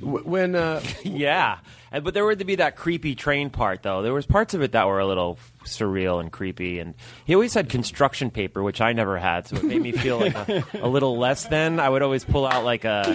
When 0.00 0.54
uh, 0.54 0.80
yeah, 1.04 1.58
but 1.92 2.14
there 2.14 2.24
would 2.24 2.46
be 2.46 2.54
that 2.54 2.74
creepy 2.76 3.14
train 3.14 3.50
part 3.50 3.82
though. 3.82 4.00
There 4.00 4.14
was 4.14 4.24
parts 4.24 4.54
of 4.54 4.62
it 4.62 4.72
that 4.72 4.86
were 4.86 4.98
a 4.98 5.06
little 5.06 5.38
surreal 5.64 6.20
and 6.20 6.32
creepy, 6.32 6.78
and 6.78 6.94
he 7.26 7.34
always 7.34 7.52
had 7.52 7.68
construction 7.68 8.30
paper, 8.30 8.62
which 8.62 8.80
I 8.80 8.94
never 8.94 9.18
had, 9.18 9.46
so 9.46 9.56
it 9.56 9.64
made 9.64 9.82
me 9.82 9.92
feel 9.92 10.18
like 10.18 10.34
a, 10.34 10.64
a 10.80 10.88
little 10.88 11.18
less 11.18 11.44
than. 11.48 11.78
I 11.80 11.90
would 11.90 12.00
always 12.00 12.24
pull 12.24 12.46
out 12.46 12.64
like 12.64 12.86
a 12.86 13.14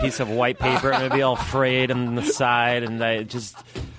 piece 0.00 0.20
of 0.20 0.28
white 0.30 0.58
paper 0.58 0.90
and 0.92 1.02
it'd 1.04 1.12
be 1.16 1.22
all 1.22 1.36
frayed 1.36 1.90
on 1.90 2.14
the 2.14 2.22
side, 2.24 2.82
and 2.82 3.02
I 3.02 3.22
just. 3.22 3.56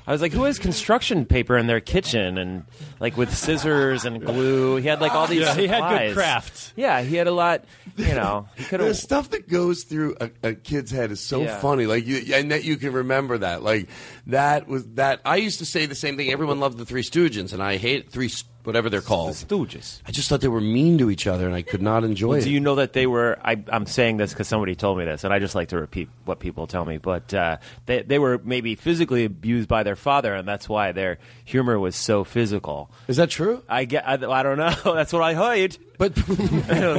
I 0.07 0.11
was 0.13 0.21
like, 0.21 0.33
who 0.33 0.43
has 0.43 0.57
construction 0.57 1.25
paper 1.25 1.55
in 1.57 1.67
their 1.67 1.79
kitchen 1.79 2.37
and 2.39 2.65
like 2.99 3.15
with 3.17 3.33
scissors 3.33 4.03
and 4.03 4.19
glue? 4.25 4.77
He 4.77 4.87
had 4.87 4.99
like 4.99 5.13
all 5.13 5.27
these. 5.27 5.41
Yeah, 5.41 5.55
he 5.55 5.67
had 5.67 5.79
good 5.81 5.89
supplies. 5.89 6.13
crafts. 6.13 6.73
Yeah, 6.75 7.01
he 7.01 7.15
had 7.15 7.27
a 7.27 7.31
lot. 7.31 7.65
You 7.97 8.15
know, 8.15 8.47
he 8.57 8.63
the 8.77 8.93
stuff 8.95 9.29
that 9.29 9.47
goes 9.47 9.83
through 9.83 10.17
a, 10.19 10.31
a 10.43 10.53
kid's 10.55 10.89
head 10.91 11.11
is 11.11 11.21
so 11.21 11.43
Yeah. 11.43 11.59
funny. 11.59 11.85
Like 11.85 12.07
you, 12.07 12.33
and 12.33 12.51
that 12.51 12.63
you 12.63 12.77
can 12.77 12.93
remember 12.93 13.37
that. 13.37 13.61
Like 13.63 13.89
that 14.27 14.67
was 14.67 14.85
that. 14.95 15.21
I 15.23 15.35
used 15.37 15.59
to 15.59 15.65
say 15.65 15.85
the 15.85 15.95
same 15.95 16.17
thing. 16.17 16.31
Everyone 16.31 16.59
loved 16.59 16.77
the 16.79 16.85
Three 16.85 17.03
Stooges, 17.03 17.53
and 17.53 17.61
I 17.61 17.77
hate 17.77 18.11
three 18.11 18.25
S- 18.25 18.43
whatever 18.63 18.89
they're 18.89 19.01
called. 19.01 19.33
The 19.33 19.45
Stooges. 19.45 20.01
I 20.05 20.11
just 20.11 20.29
thought 20.29 20.41
they 20.41 20.47
were 20.47 20.61
mean 20.61 20.97
to 20.99 21.09
each 21.09 21.27
other, 21.27 21.45
and 21.47 21.55
I 21.55 21.61
could 21.61 21.81
not 21.81 22.03
enjoy 22.03 22.29
Well, 22.29 22.37
it. 22.39 22.43
do 22.43 22.51
you 22.51 22.59
know 22.59 22.75
that 22.75 22.93
they 22.93 23.07
were? 23.07 23.37
I, 23.43 23.63
I'm 23.71 23.85
saying 23.85 24.17
this 24.17 24.31
because 24.31 24.47
somebody 24.47 24.75
told 24.75 24.97
me 24.97 25.05
this, 25.05 25.23
and 25.23 25.33
I 25.33 25.39
just 25.39 25.55
like 25.55 25.69
to 25.69 25.77
repeat 25.79 26.09
what 26.25 26.39
people 26.39 26.67
tell 26.67 26.85
me. 26.85 26.97
But 26.97 27.33
uh, 27.33 27.57
they 27.85 28.01
they 28.03 28.19
were 28.19 28.39
maybe 28.43 28.75
physically 28.75 29.25
abused 29.25 29.67
by 29.67 29.83
their 29.83 29.95
father, 29.95 30.33
and 30.33 30.47
that's 30.47 30.67
why 30.69 30.91
their 30.91 31.17
humor 31.45 31.79
was 31.79 31.95
so 31.95 32.23
physical. 32.23 32.89
Is 33.07 33.17
that 33.17 33.29
true? 33.29 33.63
I 33.69 33.85
get. 33.85 34.07
I, 34.07 34.13
I 34.13 34.43
don't 34.43 34.57
know. 34.57 34.75
That's 34.93 35.13
what 35.13 35.21
I 35.23 35.33
heard. 35.33 35.77
But 35.97 36.15
no, 36.27 36.95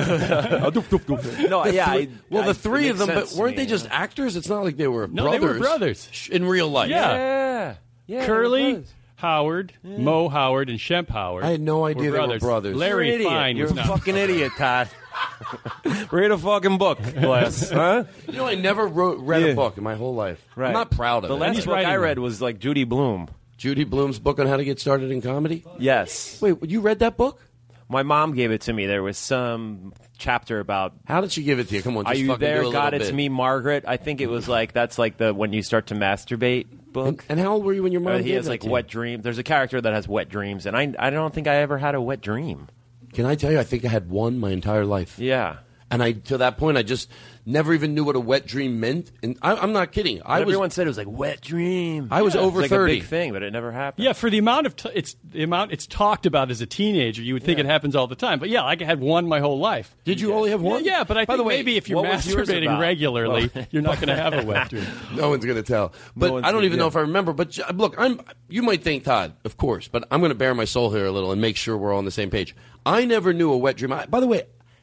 The 1.65 1.73
yeah. 1.75 1.93
three- 1.93 2.03
I- 2.03 2.09
well, 2.31 2.43
I- 2.45 2.47
the 2.47 2.55
three 2.55 2.89
of 2.89 2.99
them, 2.99 3.09
but 3.09 3.33
weren't 3.33 3.57
me, 3.57 3.63
they 3.65 3.67
just 3.69 3.89
actors? 3.91 4.37
It's 4.37 4.49
not 4.49 4.63
like 4.65 4.77
they 4.77 4.89
were 4.89 5.07
No, 5.09 5.31
they 5.31 5.39
brothers. 5.39 5.59
were 5.59 5.59
brothers. 5.67 6.29
In 6.31 6.45
real 6.45 6.69
life. 6.69 6.91
Yeah. 6.91 7.75
Yeah. 8.07 8.27
Curly, 8.27 8.85
Howard, 9.23 9.73
Moe 9.85 10.29
Howard, 10.29 10.69
and 10.69 10.79
Shemp 10.79 11.09
Howard. 11.09 11.45
I 11.45 11.53
had 11.53 11.61
no 11.61 11.85
idea 11.87 12.11
were 12.11 12.17
they 12.17 12.19
were 12.19 12.27
brothers. 12.27 12.41
brothers. 12.43 12.77
Larry 12.77 13.07
You're 13.07 13.15
an 13.15 13.21
idiot. 13.21 13.31
Fine 13.33 13.57
You're 13.57 13.69
was 13.69 13.79
a 13.79 13.85
fucking 13.85 14.17
idiot, 14.17 14.53
Todd. 14.59 14.89
Read 16.11 16.31
a 16.31 16.39
fucking 16.39 16.79
book, 16.79 16.99
bless. 17.15 17.71
Huh? 17.83 18.05
You 18.27 18.33
know, 18.35 18.47
I 18.47 18.55
never 18.57 18.87
wrote 18.87 19.21
read 19.21 19.43
Yeah. 19.43 19.49
a 19.49 19.55
book 19.55 19.77
in 19.79 19.85
my 19.85 19.95
whole 19.95 20.15
life. 20.15 20.45
Right. 20.57 20.69
I'm 20.69 20.73
not 20.73 20.91
proud 20.91 21.25
of 21.25 21.29
the 21.29 21.35
it. 21.37 21.39
The 21.39 21.45
last 21.45 21.67
book 21.67 21.77
I 21.77 21.97
read 21.97 22.19
was 22.19 22.43
like 22.43 22.59
Judy 22.59 22.85
Blume. 22.85 23.29
Judy 23.57 23.85
Blume's 23.85 24.19
book 24.19 24.39
on 24.41 24.47
how 24.49 24.57
to 24.57 24.65
get 24.65 24.81
started 24.81 25.11
in 25.13 25.23
comedy. 25.23 25.65
Yes. 25.79 26.41
Wait, 26.43 26.57
you 26.69 26.81
read 26.81 26.99
that 26.99 27.17
book? 27.17 27.41
My 27.89 28.03
mom 28.03 28.35
gave 28.35 28.51
it 28.51 28.63
to 28.63 28.73
me. 28.73 28.87
There 28.87 29.03
was 29.03 29.19
some 29.19 29.93
chapter 30.19 30.59
about. 30.59 30.95
How 31.07 31.21
did 31.21 31.31
she 31.31 31.43
give 31.43 31.59
it 31.61 31.69
to 31.69 31.77
you? 31.77 31.83
Come 31.83 31.97
on, 31.97 32.07
Are 32.07 32.15
you 32.15 32.29
fucking 32.29 32.41
do 32.41 32.47
there? 32.47 32.63
a 32.63 32.73
God, 32.73 32.87
little 32.93 33.01
it's 33.03 33.11
bit. 33.11 33.15
me, 33.17 33.29
Margaret. 33.29 33.85
I 33.87 33.99
think 33.99 34.21
it 34.21 34.29
was 34.29 34.49
like 34.49 34.73
that's 34.73 34.99
like 34.99 35.19
the 35.19 35.33
when 35.35 35.53
you 35.53 35.63
start 35.63 35.89
to 35.89 35.95
masturbate 35.95 36.67
book. 36.93 37.25
And, 37.29 37.39
and 37.39 37.41
how 37.41 37.55
old 37.55 37.65
were 37.65 37.73
you 37.73 37.83
when 37.83 37.93
your 37.93 38.01
mom 38.01 38.17
Uh, 38.17 38.19
he 38.19 38.33
has 38.33 38.49
like 38.49 38.65
wet 38.65 38.89
dreams. 38.89 39.23
There's 39.25 39.39
a 39.39 39.43
character 39.43 39.81
that 39.81 39.93
has 39.93 40.07
wet 40.07 40.29
dreams, 40.29 40.67
and 40.67 40.77
I 40.77 40.95
I 40.99 41.11
don't 41.11 41.33
think 41.35 41.47
I 41.47 41.57
ever 41.57 41.79
had 41.79 41.95
a 41.95 42.01
wet 42.01 42.21
dream. 42.21 42.69
Can 43.13 43.27
I 43.27 43.35
tell 43.35 43.53
you? 43.53 43.59
I 43.59 43.65
think 43.65 43.85
I 43.85 43.89
had 43.89 44.09
one 44.09 44.39
my 44.39 44.51
entire 44.51 44.85
life. 44.85 45.19
Yeah. 45.19 45.59
And 45.91 46.03
I 46.03 46.13
to 46.13 46.39
that 46.39 46.57
point, 46.57 46.79
I 46.79 46.83
just 46.83 47.11
never 47.45 47.73
even 47.75 47.95
knew 47.95 48.05
what 48.05 48.17
a 48.17 48.21
wet 48.21 48.47
dream 48.47 48.79
meant. 48.81 49.11
And 49.23 49.37
I, 49.43 49.55
I'm 49.55 49.73
not 49.73 49.93
kidding. 49.93 50.21
I 50.25 50.41
was 50.41 50.43
everyone 50.43 50.71
said 50.71 50.87
it 50.87 50.91
was 50.91 50.99
like 50.99 51.09
wet 51.11 51.41
dream. 51.41 52.09
I 52.11 52.23
was 52.23 52.35
Yeah. 52.35 52.41
over 52.43 52.61
It's 52.63 52.71
like 52.71 52.79
30. 52.79 52.93
a 52.93 52.97
big 52.97 53.05
thing, 53.09 53.33
but 53.33 53.43
it 53.43 53.53
never 53.53 53.73
happened. 53.73 54.05
Yeah, 54.05 54.13
for 54.13 54.31
the 54.31 54.39
amount 54.39 54.67
of 54.67 54.77
t- 54.77 54.91
it's 54.95 55.17
the 55.25 55.43
amount 55.43 55.73
it's 55.73 55.87
talked 55.87 56.27
about 56.27 56.51
as 56.51 56.61
a 56.61 56.67
teenager, 56.67 57.23
you 57.23 57.35
would 57.35 57.43
think 57.43 57.59
it 57.59 57.67
happens 57.67 57.97
all 57.97 58.07
the 58.07 58.15
time. 58.15 58.39
But 58.39 58.49
yeah, 58.49 58.63
I 58.65 58.77
had 58.83 59.01
one 59.01 59.27
my 59.27 59.41
whole 59.41 59.59
life. 59.59 59.95
Did 60.05 60.21
you 60.21 60.35
only 60.35 60.51
have 60.51 60.61
one? 60.61 60.85
Yeah, 60.85 60.99
yeah, 60.99 61.05
but 61.05 61.17
I 61.19 61.25
By 61.25 61.33
think 61.35 61.39
the 61.39 61.45
way, 61.45 61.57
maybe 61.57 61.77
if 61.77 61.89
you're 61.89 62.01
what 62.03 62.11
was 62.13 62.27
yours 62.27 62.49
masturbating 62.49 62.79
regularly, 62.81 63.51
Well- 63.55 63.67
you're 63.71 63.83
not 63.83 63.97
going 63.97 64.09
to 64.09 64.17
have 64.17 64.35
a 64.35 64.45
wet 64.45 64.69
dream. 64.71 64.87
no 65.15 65.31
one's 65.31 65.45
going 65.45 65.57
to 65.57 65.63
tell. 65.63 65.93
But 66.17 66.33
one's 66.33 66.45
I 66.45 66.49
don't 66.53 66.59
gonna- 66.59 66.67
even 66.67 66.79
know 66.79 66.87
if 66.87 66.97
I 66.97 67.01
remember. 67.01 67.33
But 67.33 67.51
j- 67.51 67.63
look, 67.75 67.95
I'm. 67.99 68.21
You 68.49 68.63
might 68.63 68.83
think 68.83 69.05
Todd, 69.05 69.33
of 69.45 69.57
course, 69.57 69.89
but 69.89 70.07
I'm 70.11 70.21
going 70.21 70.31
to 70.31 70.35
bare 70.37 70.55
my 70.55 70.65
soul 70.67 70.91
here 70.93 71.07
a 71.07 71.11
little 71.13 71.33
and 71.33 71.41
make 71.41 71.57
sure 71.57 71.77
we're 71.77 71.93
all 71.93 71.99
on 71.99 72.05
the 72.05 72.11
same 72.11 72.31
page. 72.31 72.55
I 72.85 73.05
never 73.05 73.33
knew 73.33 73.51
a 73.53 73.57
wet 73.57 73.77
dream. 73.77 73.93
I, 73.93 74.07
by 74.07 74.21
the 74.21 74.27
way, 74.27 74.43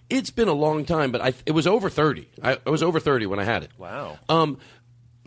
it's 0.10 0.30
been 0.30 0.48
a 0.48 0.53
long 0.53 0.86
time, 0.86 1.11
but 1.11 1.22
I, 1.22 1.34
it 1.45 1.52
was 1.52 1.68
over 1.68 1.90
30. 1.90 2.27
I, 2.41 2.57
I 2.65 2.69
was 2.69 2.81
over 2.84 2.99
30 2.99 3.26
when 3.27 3.40
I 3.40 3.44
had 3.44 3.64
it. 3.64 3.69
Wow. 3.77 4.18
Um, 4.27 4.57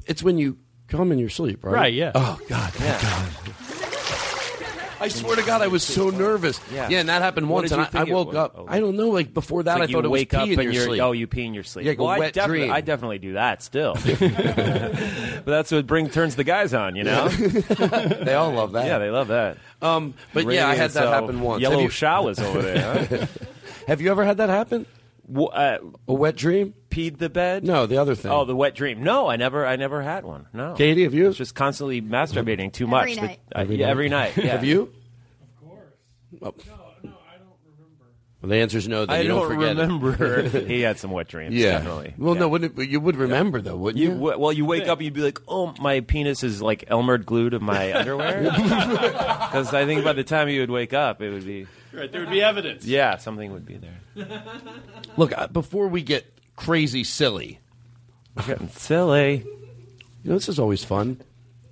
it's 0.07 0.23
when 0.23 0.39
you 0.39 0.59
come 0.89 1.13
in 1.13 1.19
your 1.19 1.29
sleep, 1.31 1.65
right? 1.65 1.73
Right, 1.75 1.95
yeah. 1.95 2.13
Oh 2.15 2.39
God. 2.49 2.73
thank 2.73 3.03
God. 3.03 3.31
I 5.01 5.09
swear 5.09 5.35
to 5.35 5.43
God, 5.43 5.63
I 5.63 5.67
was 5.67 5.83
so 5.83 6.11
nervous. 6.11 6.61
Yeah. 6.73 6.89
and 6.89 7.09
that 7.09 7.23
happened 7.23 7.49
What 7.49 7.63
once, 7.63 7.71
did 7.71 7.79
and 7.81 7.89
you 7.93 7.99
I, 7.99 8.03
I 8.03 8.05
think 8.05 8.11
it 8.11 8.15
woke 8.15 8.29
was? 8.29 8.37
up. 8.37 8.55
Oh. 8.57 8.67
I 8.69 8.79
don't 8.79 8.97
know. 8.97 9.09
Like 9.11 9.35
before 9.35 9.65
that, 9.65 9.73
Like 9.81 9.83
I 9.83 9.87
thought 9.87 9.91
you 9.91 9.99
it 9.99 10.03
was 10.03 10.11
wake 10.13 10.31
pee 10.31 10.37
up 10.37 10.45
in 10.49 10.53
and 10.61 10.63
your 10.63 10.73
you're 10.73 10.85
sleep. 10.85 11.03
oh 11.03 11.11
you 11.11 11.27
pee 11.27 11.45
in 11.45 11.55
your 11.55 11.65
sleep. 11.65 11.87
Yeah, 11.87 11.91
like 11.91 11.99
a 11.99 12.03
well, 12.05 12.13
I 12.13 12.19
wet 12.21 12.33
definitely, 12.35 12.59
dream. 12.61 12.73
I 12.73 12.81
definitely 12.83 13.19
do 13.19 13.33
that 13.33 13.65
still. 13.65 13.95
but 14.05 15.45
that's 15.45 15.73
what 15.73 15.89
bring 15.89 16.09
turns 16.09 16.37
the 16.37 16.45
guys 16.45 16.73
on, 16.73 16.95
you 16.95 17.03
know. 17.03 17.27
they 17.29 18.35
all 18.35 18.53
love 18.53 18.73
that. 18.73 18.87
Yeah, 18.87 18.99
they 18.99 19.11
love 19.11 19.27
that. 19.29 19.57
Um, 19.81 20.15
but 20.33 20.47
yeah, 20.47 20.69
I 20.69 20.77
had 20.77 20.93
that 20.93 21.09
happen 21.09 21.41
once. 21.41 21.61
Yellow 21.63 21.81
you- 21.81 21.89
showers 21.91 22.39
over 22.39 22.63
there. 22.63 23.05
Huh? 23.07 23.27
Have 23.87 24.01
you 24.01 24.11
ever 24.11 24.25
had 24.25 24.37
that 24.39 24.49
happen? 24.49 24.87
Wh- 25.33 25.53
uh, 25.53 25.79
A 26.09 26.15
wet 26.15 26.37
dream? 26.37 26.75
peed 26.91 27.17
the 27.19 27.31
bed? 27.31 27.65
No, 27.65 27.87
the 27.87 27.97
other 27.97 28.15
thing. 28.15 28.31
Oh, 28.31 28.45
the 28.45 28.55
wet 28.57 28.75
dream. 28.75 29.03
No, 29.03 29.27
I 29.29 29.37
never, 29.37 29.65
I 29.67 29.77
never 29.77 30.03
had 30.03 30.25
one. 30.25 30.47
No. 30.53 30.75
Katie, 30.75 31.05
have 31.05 31.15
you? 31.15 31.29
It's 31.29 31.39
just 31.39 31.55
constantly 31.55 32.03
masturbating 32.03 32.71
too 32.73 32.85
Every 32.85 33.15
much. 33.15 33.17
night. 33.17 33.41
Uh, 33.55 33.61
Every 33.61 33.77
yeah, 33.77 33.87
night? 33.87 33.91
every 33.91 34.09
night. 34.11 34.37
Yeah. 34.37 34.45
Have 34.53 34.65
you? 34.65 34.93
Of 35.63 35.69
course. 35.69 35.81
Oh. 36.43 36.55
No, 36.67 37.11
no, 37.11 37.17
I 37.33 37.39
don't 37.39 37.49
remember. 37.65 38.05
Well, 38.43 38.51
the 38.51 38.57
answer 38.57 38.77
is 38.79 38.89
no. 38.89 39.07
Then 39.07 39.17
I 39.17 39.21
you 39.23 39.29
don't, 39.29 39.49
forget 39.49 39.79
it. 39.79 39.81
remember. 39.81 40.43
he 40.67 40.81
had 40.83 40.99
some 40.99 41.13
wet 41.13 41.29
dreams. 41.29 41.55
Yeah. 41.55 41.73
definitely. 41.79 42.15
Well, 42.19 42.35
no, 42.35 42.49
wouldn't 42.49 42.79
it, 42.79 42.89
you 42.91 43.01
would 43.01 43.17
remember 43.17 43.63
though, 43.63 43.77
wouldn't 43.77 44.03
You, 44.03 44.09
you? 44.11 44.15
w- 44.17 44.39
well, 44.39 44.53
you 44.53 44.67
wake 44.67 44.87
up, 44.89 44.99
and 44.99 45.05
you'd 45.07 45.15
be 45.15 45.23
like, 45.23 45.41
"Oh, 45.49 45.73
my 45.81 46.01
penis 46.01 46.43
is 46.43 46.61
like 46.61 46.85
Elmer 46.89 47.17
glued 47.17 47.51
to 47.51 47.61
my 47.61 47.93
underwear." 47.99 48.43
Because 49.53 49.73
I 49.75 49.87
think 49.87 50.05
by 50.05 50.13
the 50.15 50.25
time 50.25 50.49
you 50.51 50.61
would 50.61 50.71
wake 50.71 50.93
up, 50.93 51.23
it 51.23 51.31
would 51.31 51.45
be 51.47 51.67
Right, 51.93 52.11
there 52.11 52.21
would 52.23 52.31
be 52.31 52.43
evidence. 52.43 52.85
yeah, 52.87 53.17
something 53.17 53.53
would 53.53 53.67
be 53.67 53.77
there. 53.77 54.43
Look, 55.17 55.37
uh, 55.37 55.47
before 55.49 55.89
we 55.89 56.03
get 56.03 56.27
crazy 56.57 57.05
silly, 57.05 57.59
getting 58.47 58.69
silly. 58.69 59.45
You 60.25 60.31
know, 60.31 60.35
this 60.35 60.49
is 60.49 60.59
always 60.59 60.85
fun. 60.85 61.21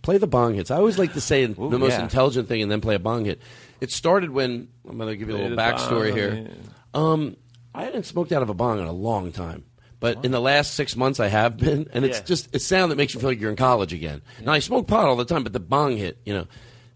Play 0.03 0.19
the 0.19 0.27
bong 0.27 0.55
hits. 0.55 0.71
I 0.71 0.77
always 0.77 0.99
like 0.99 1.13
to 1.13 1.21
say 1.21 1.45
the 1.47 1.79
most 1.79 1.93
yeah. 1.93 2.03
intelligent 2.03 2.49
thing 2.49 2.63
and 2.63 2.71
then 2.71 2.81
play 2.81 2.95
a 2.97 2.99
bong 2.99 3.25
hit. 3.27 3.41
It 3.81 3.93
started 3.93 4.31
when 4.31 4.69
I'm 4.89 4.97
going 4.99 5.09
to 5.11 5.17
give 5.17 5.29
you 5.29 5.35
a 5.35 5.39
Play 5.39 5.49
little 5.51 5.57
the 5.57 5.63
backstory 5.63 6.09
bong 6.09 6.17
here. 6.19 6.31
hit. 6.35 6.53
Um, 6.93 7.37
I 7.75 7.85
hadn't 7.85 8.05
smoked 8.05 8.33
out 8.33 8.43
of 8.43 8.51
a 8.51 8.55
bong 8.55 8.81
in 8.81 8.87
a 8.87 8.93
long 8.93 9.31
time, 9.31 9.65
but 10.01 10.25
in 10.25 10.33
the 10.33 10.41
last 10.41 10.75
six 10.75 10.97
months 10.97 11.21
I 11.21 11.29
have 11.29 11.57
been, 11.57 11.89
and 11.93 12.05
it's 12.05 12.19
Yeah. 12.19 12.25
just 12.25 12.55
it's 12.55 12.67
sound 12.67 12.91
that 12.91 12.97
makes 12.97 13.15
you 13.15 13.21
feel 13.21 13.31
like 13.31 13.41
you're 13.41 13.51
in 13.51 13.57
college 13.57 13.93
again. 13.93 14.21
Now 14.43 14.53
I 14.53 14.59
smoke 14.59 14.89
pot 14.89 15.05
all 15.07 15.17
the 15.17 15.25
time, 15.25 15.45
but 15.45 15.53
the 15.53 15.61
bong 15.61 15.97
hit, 15.97 16.19
you 16.25 16.35
know. 16.35 16.47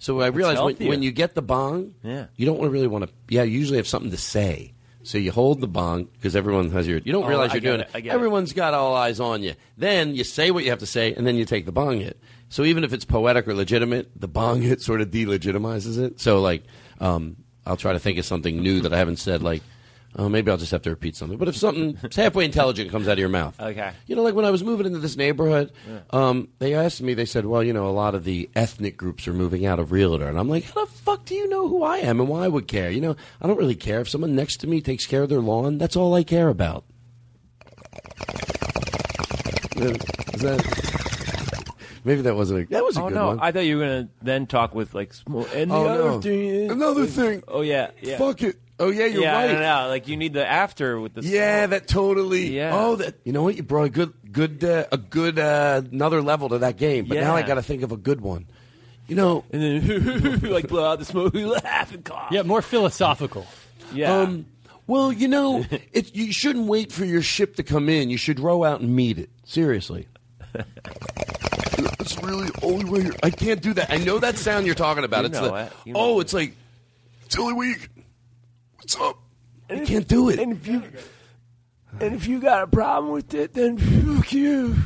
So 0.05 0.21
I 0.21 0.27
realize 0.27 0.61
when, 0.61 0.77
when 0.87 1.03
you 1.03 1.13
get 1.13 1.35
the 1.35 1.41
bong, 1.41 1.95
Yeah. 2.03 2.27
you 2.37 2.45
don't 2.45 2.61
really 2.61 2.87
want 2.87 3.07
to. 3.07 3.11
Yeah, 3.31 3.43
you 3.45 3.59
usually 3.59 3.79
have 3.79 3.89
something 3.89 4.11
to 4.11 4.19
say. 4.19 4.75
So 5.03 5.17
you 5.17 5.33
hold 5.33 5.63
the 5.63 5.67
bong 5.67 6.09
because 6.13 6.37
everyone 6.37 6.71
has 6.73 6.87
your. 6.87 6.99
You 6.99 7.11
don't 7.13 7.25
Oh, 7.25 7.29
realize 7.29 7.55
you're 7.55 7.63
doing 7.63 7.81
it, 7.81 7.89
it. 7.95 8.03
Get 8.03 8.07
it. 8.13 8.15
Everyone's 8.15 8.53
got 8.53 8.75
all 8.75 8.95
eyes 8.95 9.19
on 9.19 9.43
you. 9.43 9.55
Then 9.79 10.15
you 10.15 10.23
say 10.23 10.51
what 10.51 10.63
you 10.63 10.69
have 10.69 10.81
to 10.81 10.87
say, 10.87 11.15
and 11.15 11.27
then 11.27 11.37
you 11.37 11.47
take 11.47 11.65
the 11.65 11.73
bong 11.73 12.01
hit. 12.01 12.21
So 12.51 12.65
even 12.65 12.85
if 12.85 12.93
it's 12.93 13.07
poetic 13.07 13.49
or 13.49 13.55
legitimate, 13.55 14.11
the 14.15 14.29
bong 14.29 14.61
hit 14.69 14.83
sort 14.83 15.01
of 15.01 15.09
delegitimizes 15.11 15.99
it. 15.99 16.21
So 16.21 16.43
like, 16.43 16.65
um, 17.01 17.37
I'll 17.65 17.79
try 17.79 17.95
to 17.95 17.99
think 17.99 18.19
of 18.19 18.27
something 18.27 18.61
new 18.61 18.81
that 18.83 18.93
I 18.93 18.99
haven't 18.99 19.21
said. 19.21 19.43
Like, 19.43 19.63
oh, 20.17 20.29
maybe 20.29 20.51
I'll 20.51 20.57
just 20.57 20.71
have 20.73 20.83
to 20.83 20.91
repeat 20.91 21.17
something. 21.17 21.39
But 21.39 21.49
if 21.49 21.57
something 21.57 21.99
halfway 22.17 22.45
intelligent 22.45 22.91
comes 22.91 23.09
out 23.09 23.13
of 23.15 23.19
your 23.19 23.29
mouth, 23.29 23.59
Okay. 23.61 23.93
you 24.07 24.15
know, 24.17 24.23
like 24.23 24.35
when 24.35 24.45
I 24.45 24.51
was 24.51 24.63
moving 24.63 24.87
into 24.87 24.99
this 24.99 25.17
neighborhood, 25.17 25.73
um, 26.11 26.49
they 26.59 26.75
asked 26.75 27.03
me, 27.03 27.15
they 27.15 27.25
said, 27.25 27.47
well, 27.47 27.63
you 27.63 27.73
know, 27.73 27.89
a 27.89 27.91
lot 27.91 28.15
of 28.15 28.25
the 28.25 28.49
ethnic 28.55 28.97
groups 28.97 29.27
are 29.29 29.33
moving 29.33 29.67
out 29.67 29.79
of 29.79 29.93
Realtor. 29.93 30.27
And 30.29 30.39
I'm 30.39 30.49
like, 30.49 30.65
how 30.65 30.85
the 30.85 30.91
fuck 30.91 31.25
do 31.25 31.35
you 31.35 31.49
know 31.49 31.69
who 31.69 31.83
I 31.83 31.99
am 31.99 32.21
and 32.21 32.29
why 32.29 32.45
I 32.45 32.49
would 32.49 32.69
care? 32.69 32.91
You 32.91 33.01
know, 33.01 33.17
I 33.43 33.47
don't 33.47 33.57
really 33.59 33.75
care. 33.75 34.01
If 34.01 34.09
someone 34.09 34.35
next 34.35 34.59
to 34.59 34.67
me 34.67 34.81
takes 34.81 35.07
care 35.07 35.23
of 35.23 35.29
their 35.29 35.41
lawn, 35.41 35.79
that's 35.79 35.97
all 35.97 36.15
I 36.15 36.23
care 36.25 36.49
about. 36.49 36.85
Is 39.77 40.41
that, 40.43 41.75
maybe 42.05 42.23
that 42.23 42.37
wasn't 42.37 42.61
a, 42.61 42.67
that 42.73 42.85
was 42.85 42.97
a 42.97 43.03
oh 43.03 43.09
good 43.09 43.15
no, 43.15 43.27
one. 43.29 43.41
I 43.41 43.51
thought 43.53 43.61
you 43.65 43.79
were 43.79 43.85
gonna 43.85 44.09
then 44.23 44.47
talk 44.47 44.75
with 44.75 44.95
like 44.95 45.13
small. 45.13 45.47
And 45.55 45.71
the 45.71 45.75
Oh, 45.75 45.87
other 45.87 46.05
no. 46.05 46.21
thing 46.21 46.41
is 46.47 46.71
Another 46.71 47.07
thing. 47.07 47.43
Oh 47.49 47.61
yeah, 47.63 47.91
yeah. 48.01 48.19
Fuck 48.19 48.43
it. 48.43 48.57
Oh, 48.79 48.91
yeah, 48.91 49.07
you're 49.07 49.23
yeah, 49.23 49.35
right. 49.35 49.53
No, 49.53 49.83
no, 49.85 49.89
like 49.89 50.09
you 50.09 50.17
need 50.17 50.33
the 50.33 50.45
after 50.45 50.99
with 50.99 51.15
the. 51.15 51.23
Yeah, 51.23 51.67
that 51.67 51.87
totally. 51.87 52.57
Yeah. 52.57 52.73
Oh, 52.75 52.97
that 52.97 53.15
you 53.25 53.33
know 53.33 53.45
what? 53.45 53.57
You 53.57 53.63
brought 53.63 53.85
a 53.85 53.91
good, 53.91 54.13
good, 54.33 54.65
uh, 54.65 54.87
a 54.91 54.97
good 54.99 55.39
uh, 55.39 55.83
another 55.93 56.21
level 56.23 56.49
to 56.49 56.59
that 56.59 56.77
game. 56.77 57.07
But 57.07 57.19
now 57.19 57.37
I 57.37 57.43
got 57.43 57.55
to 57.55 57.63
think 57.63 57.83
of 57.83 57.93
a 57.93 57.97
good 57.97 58.21
one. 58.21 58.47
You 59.07 59.17
know, 59.17 59.45
and 59.53 59.63
then 59.63 60.41
like 60.51 60.67
blow 60.67 60.85
out 60.85 60.99
the 60.99 61.05
smoke, 61.05 61.35
we 61.35 61.45
laugh 61.45 61.93
and 61.93 62.05
cough. 62.05 62.33
Yeah, 62.33 62.43
more 62.43 62.63
philosophical. 62.63 63.47
Yeah. 63.93 64.13
Um, 64.13 64.47
well, 64.87 65.13
you 65.13 65.29
know, 65.29 65.65
it, 65.93 66.15
you 66.15 66.33
shouldn't 66.33 66.67
wait 66.67 66.91
for 66.91 67.05
your 67.05 67.23
ship 67.23 67.57
to 67.57 67.63
come 67.63 67.89
in. 67.89 68.11
You 68.11 68.17
should 68.17 68.41
row 68.41 68.65
out 68.65 68.81
and 68.81 68.95
meet 68.95 69.19
it. 69.19 69.31
Seriously. 69.45 70.09
That's 70.53 72.23
really 72.23 72.47
the 72.47 72.61
only 72.63 72.91
way. 72.91 73.01
You're, 73.03 73.15
I 73.23 73.31
can't 73.31 73.61
do 73.61 73.73
that. 73.75 73.91
I 73.91 73.97
know 73.99 74.19
that 74.19 74.37
sound 74.37 74.67
you're 74.67 74.75
talking 74.75 75.05
about. 75.05 75.21
You 75.21 75.27
it's 75.27 75.41
know 75.41 75.51
like, 75.51 75.67
it. 75.67 75.73
You 75.85 75.93
know 75.93 76.01
oh, 76.01 76.19
it. 76.19 76.23
it's 76.23 76.33
like 76.33 76.55
silly 77.29 77.53
week. 77.53 77.89
What's 78.85 78.97
up? 79.01 79.19
I 79.71 79.79
can't 79.79 80.07
do 80.07 80.29
it. 80.29 80.39
And 80.39 80.53
if 80.53 80.67
you 80.67 80.83
and 82.01 82.15
if 82.15 82.27
you 82.27 82.39
got 82.39 82.65
a 82.65 82.67
problem 82.67 83.13
with 83.15 83.33
it, 83.33 83.55
then 83.55 83.79
fuck 83.79 84.31
you. 84.31 84.77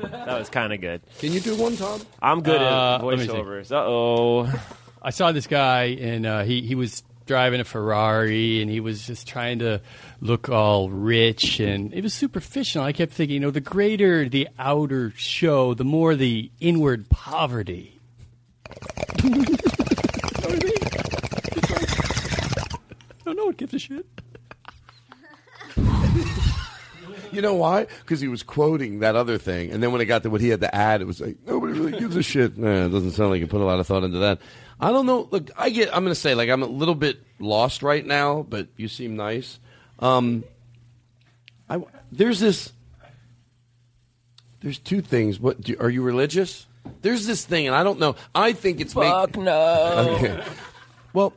That 0.00 0.36
was 0.36 0.50
kind 0.50 0.72
of 0.72 0.80
good. 0.80 1.00
Can 1.20 1.30
you 1.32 1.38
do 1.38 1.54
one, 1.54 1.76
Tom? 1.76 2.00
I'm 2.20 2.42
good 2.42 2.60
Uh, 2.60 2.96
at 3.00 3.04
let 3.04 3.20
me 3.20 3.24
see. 3.26 3.30
voiceovers. 3.32 3.70
Uh 3.70 3.84
oh. 3.86 4.52
I 5.00 5.10
saw 5.10 5.30
this 5.30 5.46
guy, 5.46 5.84
and 6.00 6.26
uh, 6.26 6.42
he 6.42 6.62
he 6.62 6.74
was 6.74 7.04
driving 7.24 7.60
a 7.60 7.64
Ferrari, 7.64 8.60
and 8.60 8.68
he 8.68 8.80
was 8.80 9.06
just 9.06 9.28
trying 9.28 9.60
to 9.60 9.80
look 10.20 10.48
all 10.48 10.90
rich, 10.90 11.60
and 11.60 11.94
it 11.94 12.02
was 12.02 12.14
superficial. 12.14 12.82
I 12.82 12.92
kept 12.92 13.12
thinking, 13.12 13.34
you 13.34 13.40
know, 13.40 13.52
the 13.52 13.60
greater 13.60 14.28
the 14.28 14.48
outer 14.58 15.12
show, 15.16 15.72
the 15.72 15.84
more 15.84 16.16
the 16.16 16.50
inward 16.58 17.08
poverty. 17.10 18.00
I 23.24 23.30
don't 23.30 23.36
know 23.36 23.46
what 23.46 23.56
gives 23.56 23.72
a 23.72 23.78
shit. 23.78 24.06
You 27.32 27.42
know 27.42 27.54
why? 27.54 27.86
Because 28.00 28.20
he 28.20 28.28
was 28.28 28.44
quoting 28.44 29.00
that 29.00 29.16
other 29.16 29.38
thing, 29.38 29.72
and 29.72 29.82
then 29.82 29.90
when 29.90 30.00
it 30.00 30.04
got 30.04 30.22
to 30.22 30.30
what 30.30 30.40
he 30.40 30.50
had 30.50 30.60
to 30.60 30.72
add, 30.72 31.00
it 31.00 31.04
was 31.04 31.20
like 31.20 31.36
nobody 31.44 31.72
really 31.72 31.98
gives 31.98 32.14
a 32.14 32.22
shit. 32.22 32.56
Nah, 32.56 32.86
it 32.86 32.90
doesn't 32.90 33.10
sound 33.10 33.30
like 33.30 33.40
you 33.40 33.48
put 33.48 33.60
a 33.60 33.64
lot 33.64 33.80
of 33.80 33.86
thought 33.88 34.04
into 34.04 34.18
that. 34.18 34.38
I 34.80 34.92
don't 34.92 35.04
know. 35.04 35.28
Look, 35.30 35.50
I 35.56 35.70
get. 35.70 35.88
I'm 35.88 36.04
going 36.04 36.14
to 36.14 36.20
say 36.20 36.36
like 36.36 36.48
I'm 36.48 36.62
a 36.62 36.66
little 36.66 36.94
bit 36.94 37.18
lost 37.40 37.82
right 37.82 38.06
now, 38.06 38.46
but 38.48 38.68
you 38.76 38.86
seem 38.86 39.16
nice. 39.16 39.58
Um, 39.98 40.44
I 41.68 41.82
there's 42.12 42.38
this. 42.38 42.72
There's 44.60 44.78
two 44.78 45.00
things. 45.00 45.40
What 45.40 45.60
do, 45.60 45.76
are 45.80 45.90
you 45.90 46.02
religious? 46.02 46.66
There's 47.02 47.26
this 47.26 47.44
thing, 47.44 47.66
and 47.66 47.74
I 47.74 47.82
don't 47.82 47.98
know. 47.98 48.14
I 48.32 48.52
think 48.52 48.80
it's 48.80 48.92
Fuck 48.92 49.36
make, 49.36 49.44
no. 49.44 50.18
Okay. 50.22 50.44
Well, 51.12 51.32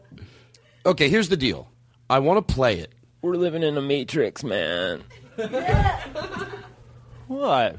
okay. 0.86 1.10
Here's 1.10 1.30
the 1.30 1.38
deal. 1.38 1.68
I 2.10 2.20
want 2.20 2.46
to 2.48 2.54
play 2.54 2.80
it. 2.80 2.94
We're 3.22 3.36
living 3.36 3.64
in 3.64 3.78
a 3.78 3.82
matrix, 3.82 4.44
man. 4.44 5.04
what? 7.28 7.76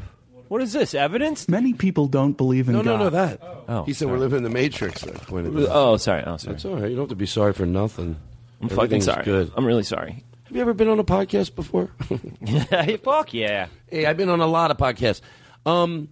What 0.48 0.62
is 0.62 0.72
this? 0.72 0.94
Evidence? 0.94 1.48
Many 1.48 1.74
people 1.74 2.06
don't 2.06 2.36
believe 2.36 2.68
in 2.68 2.74
No, 2.74 2.82
God. 2.82 2.86
no, 2.86 2.96
no, 2.96 3.04
no, 3.04 3.10
that. 3.10 3.40
Oh, 3.68 3.84
he 3.84 3.92
said 3.92 4.06
sorry. 4.06 4.12
we're 4.12 4.18
living 4.18 4.38
in 4.38 4.42
the 4.44 4.50
Matrix. 4.50 5.04
I 5.04 5.10
pointed 5.10 5.52
that 5.54 5.70
out. 5.70 5.76
Oh, 5.76 5.96
sorry. 5.98 6.22
Oh, 6.26 6.36
sorry. 6.38 6.54
That's 6.54 6.64
all 6.64 6.76
right. 6.76 6.88
You 6.88 6.96
don't 6.96 7.02
have 7.04 7.08
to 7.10 7.16
be 7.16 7.26
sorry 7.26 7.52
for 7.52 7.66
nothing. 7.66 8.16
I'm 8.60 8.68
fucking 8.68 8.78
Everything's 8.84 9.04
sorry. 9.04 9.24
Good. 9.24 9.52
I'm 9.56 9.66
really 9.66 9.82
sorry. 9.82 10.24
Have 10.44 10.56
you 10.56 10.62
ever 10.62 10.72
been 10.72 10.88
on 10.88 10.98
a 10.98 11.04
podcast 11.04 11.54
before? 11.54 11.90
Fuck 13.02 13.34
yeah. 13.34 13.66
hey, 13.88 14.06
I've 14.06 14.16
been 14.16 14.30
on 14.30 14.40
a 14.40 14.46
lot 14.46 14.70
of 14.70 14.78
podcasts. 14.78 15.20
Um, 15.66 16.08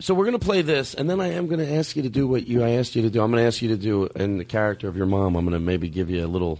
so 0.00 0.14
we're 0.14 0.24
gonna 0.24 0.40
play 0.40 0.62
this, 0.62 0.94
and 0.94 1.08
then 1.08 1.20
I 1.20 1.28
am 1.28 1.46
gonna 1.46 1.64
ask 1.76 1.94
you 1.94 2.02
to 2.02 2.08
do 2.08 2.26
what 2.26 2.48
you 2.48 2.64
I 2.64 2.70
asked 2.70 2.96
you 2.96 3.02
to 3.02 3.10
do. 3.10 3.22
I'm 3.22 3.30
gonna 3.30 3.42
ask 3.46 3.62
you 3.62 3.68
to 3.68 3.76
do 3.76 4.06
in 4.16 4.38
the 4.38 4.44
character 4.44 4.88
of 4.88 4.96
your 4.96 5.06
mom. 5.06 5.36
I'm 5.36 5.44
gonna 5.44 5.60
maybe 5.60 5.88
give 5.88 6.10
you 6.10 6.24
a 6.24 6.26
little 6.26 6.58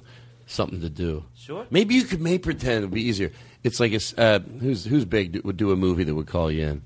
something 0.52 0.80
to 0.80 0.90
do. 0.90 1.24
Sure. 1.34 1.66
Maybe 1.70 1.94
you 1.94 2.04
could 2.04 2.20
may 2.20 2.38
pretend 2.38 2.78
it'd 2.78 2.90
be 2.90 3.02
easier. 3.02 3.32
It's 3.62 3.80
like 3.80 3.92
it's 3.92 4.16
uh, 4.16 4.40
who's 4.60 4.84
who's 4.84 5.04
big 5.04 5.44
would 5.44 5.56
do 5.56 5.72
a 5.72 5.76
movie 5.76 6.04
that 6.04 6.14
would 6.14 6.26
call 6.26 6.50
you 6.50 6.66
in. 6.66 6.82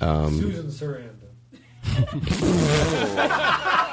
Um, 0.00 0.38
Susan 0.38 0.66
Sarandon. 0.68 1.10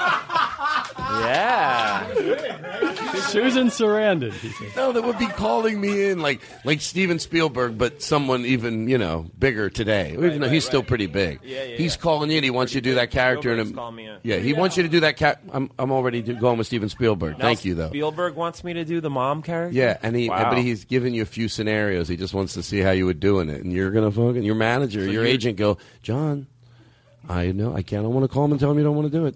Yeah. 1.19 2.05
Susan 3.29 3.67
Sarandon. 3.67 4.33
No, 4.75 4.91
that 4.91 5.03
would 5.03 5.19
be 5.19 5.27
calling 5.27 5.79
me 5.79 6.09
in 6.09 6.19
like 6.19 6.41
like 6.63 6.81
Steven 6.81 7.19
Spielberg, 7.19 7.77
but 7.77 8.01
someone 8.01 8.45
even 8.45 8.87
you 8.87 8.97
know 8.97 9.25
bigger 9.37 9.69
today. 9.69 10.13
even 10.13 10.39
though 10.41 10.49
he's 10.49 10.65
still 10.65 10.83
pretty 10.83 11.05
big. 11.05 11.39
Yeah, 11.43 11.63
yeah, 11.63 11.77
he's 11.77 11.95
calling 11.97 12.31
you 12.31 12.37
in. 12.37 12.43
He 12.43 12.49
wants 12.49 12.73
you 12.73 12.81
to 12.81 12.89
do 12.89 12.95
that 12.95 13.11
character. 13.11 13.49
Spielberg's 13.49 13.69
in 13.69 13.75
a, 13.75 13.77
calling 13.77 13.95
me 13.95 14.07
in. 14.07 14.17
yeah, 14.23 14.37
he 14.37 14.53
wants 14.53 14.77
you 14.77 14.83
to 14.83 14.89
do 14.89 15.01
that. 15.01 15.17
Ca- 15.17 15.35
I'm 15.51 15.69
I'm 15.77 15.91
already 15.91 16.21
do- 16.21 16.35
going 16.35 16.57
with 16.57 16.67
Steven 16.67 16.89
Spielberg. 16.89 17.37
Now 17.37 17.45
Thank 17.45 17.65
you 17.65 17.75
though. 17.75 17.89
Spielberg 17.89 18.35
wants 18.35 18.63
me 18.63 18.73
to 18.73 18.85
do 18.85 19.01
the 19.01 19.09
mom 19.09 19.41
character. 19.43 19.75
Yeah, 19.75 19.97
and 20.01 20.15
he 20.15 20.29
Wow. 20.29 20.49
but 20.49 20.57
he's 20.59 20.85
giving 20.85 21.13
you 21.13 21.21
a 21.21 21.25
few 21.27 21.49
scenarios. 21.49 22.07
He 22.07 22.15
just 22.17 22.33
wants 22.33 22.53
to 22.55 22.63
see 22.63 22.79
how 22.79 22.91
you 22.91 23.05
would 23.05 23.19
do 23.19 23.39
in 23.39 23.49
it, 23.49 23.63
and 23.63 23.71
you're 23.73 23.91
gonna 23.91 24.11
fucking 24.11 24.43
your 24.43 24.55
manager, 24.55 25.05
So 25.05 25.11
your 25.11 25.25
agent 25.25 25.57
go, 25.57 25.77
John. 26.01 26.47
I 27.27 27.51
know 27.51 27.75
I 27.75 27.81
can't. 27.83 27.99
I 27.99 28.03
don't 28.03 28.13
want 28.13 28.23
to 28.23 28.33
call 28.33 28.45
him 28.45 28.51
and 28.51 28.59
tell 28.59 28.71
him 28.71 28.77
you 28.77 28.83
don't 28.83 28.95
want 28.95 29.11
to 29.11 29.15
do 29.17 29.25
it. 29.27 29.35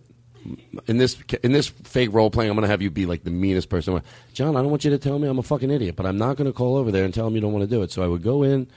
In 0.87 0.97
this 0.97 1.17
in 1.43 1.53
this 1.53 1.67
fake 1.69 2.09
role 2.13 2.29
playing, 2.29 2.49
I'm 2.49 2.55
going 2.57 2.63
to 2.63 2.69
have 2.71 2.81
you 2.81 2.89
be 2.89 3.05
like 3.05 3.23
the 3.23 3.31
meanest 3.31 3.69
person. 3.69 4.01
John, 4.33 4.57
I 4.57 4.61
don't 4.61 4.69
want 4.71 4.83
you 4.83 4.91
to 4.91 4.97
tell 4.97 5.17
me 5.19 5.27
I'm 5.27 5.39
a 5.39 5.43
fucking 5.43 5.71
idiot, 5.71 5.95
but 5.95 6.05
I'm 6.05 6.17
not 6.17 6.35
going 6.37 6.47
to 6.47 6.53
call 6.53 6.75
over 6.75 6.91
there 6.91 7.05
and 7.05 7.13
tell 7.13 7.27
him 7.27 7.35
you 7.35 7.41
don't 7.41 7.53
want 7.53 7.63
to 7.63 7.73
do 7.73 7.81
it. 7.81 7.91
So 7.91 8.03
I 8.03 8.07
would 8.07 8.23
go 8.23 8.43
in, 8.43 8.67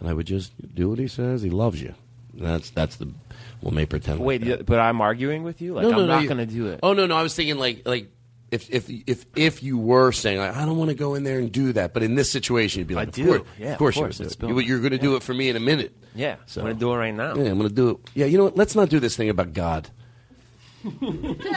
and 0.00 0.08
I 0.08 0.12
would 0.12 0.26
just 0.26 0.52
do 0.74 0.88
what 0.90 0.98
he 0.98 1.08
says. 1.08 1.42
He 1.42 1.50
loves 1.50 1.82
you. 1.82 1.94
That's 2.34 2.70
that's 2.70 2.96
the. 2.96 3.10
Well, 3.62 3.72
may 3.72 3.86
pretend. 3.86 4.18
like 4.20 4.26
Wait, 4.26 4.44
y- 4.44 4.62
but 4.64 4.78
I'm 4.78 5.00
arguing 5.00 5.42
with 5.42 5.60
you. 5.62 5.74
Like 5.74 5.84
No, 5.84 5.90
no, 5.90 6.00
I'm 6.02 6.06
no, 6.06 6.20
not 6.20 6.24
going 6.26 6.38
to 6.38 6.46
do 6.46 6.68
it. 6.68 6.80
Oh 6.82 6.92
no, 6.92 7.06
no, 7.06 7.16
I 7.16 7.22
was 7.22 7.34
thinking 7.34 7.56
like 7.58 7.82
like 7.86 8.08
if 8.52 8.70
if 8.70 8.88
if 8.88 9.24
if 9.34 9.62
you 9.62 9.78
were 9.78 10.12
saying 10.12 10.38
like, 10.38 10.54
I 10.54 10.64
don't 10.64 10.76
want 10.76 10.90
to 10.90 10.94
go 10.96 11.14
in 11.14 11.24
there 11.24 11.38
and 11.40 11.50
do 11.50 11.72
that, 11.72 11.92
but 11.94 12.02
in 12.04 12.14
this 12.14 12.30
situation 12.30 12.80
you'd 12.80 12.88
be 12.88 12.94
like, 12.94 13.08
I 13.08 13.10
of 13.10 13.14
do. 13.14 13.26
course, 13.26 13.42
Yeah, 13.58 13.72
of 13.72 13.78
course, 13.78 13.96
of 13.96 14.02
course, 14.16 14.36
do. 14.36 14.46
You- 14.48 14.60
You're 14.60 14.78
going 14.80 14.92
to 14.92 14.98
do 14.98 15.16
it 15.16 15.22
for 15.22 15.34
me 15.34 15.48
in 15.48 15.56
a 15.56 15.60
minute. 15.60 15.96
Yeah, 16.14 16.36
So- 16.46 16.60
I'm 16.60 16.66
going 16.66 16.76
to 16.76 16.80
do 16.80 16.92
it 16.92 16.96
right 16.96 17.14
now. 17.14 17.34
Yeah, 17.34 17.50
I'm 17.50 17.58
going 17.58 17.68
to 17.68 17.74
do 17.74 17.90
it. 17.90 17.96
Yeah, 18.14 18.26
you 18.26 18.38
know 18.38 18.44
what? 18.44 18.56
Let's 18.56 18.74
not 18.76 18.88
do 18.90 19.00
this 19.00 19.16
thing 19.16 19.28
about 19.30 19.52
God. 19.52 19.88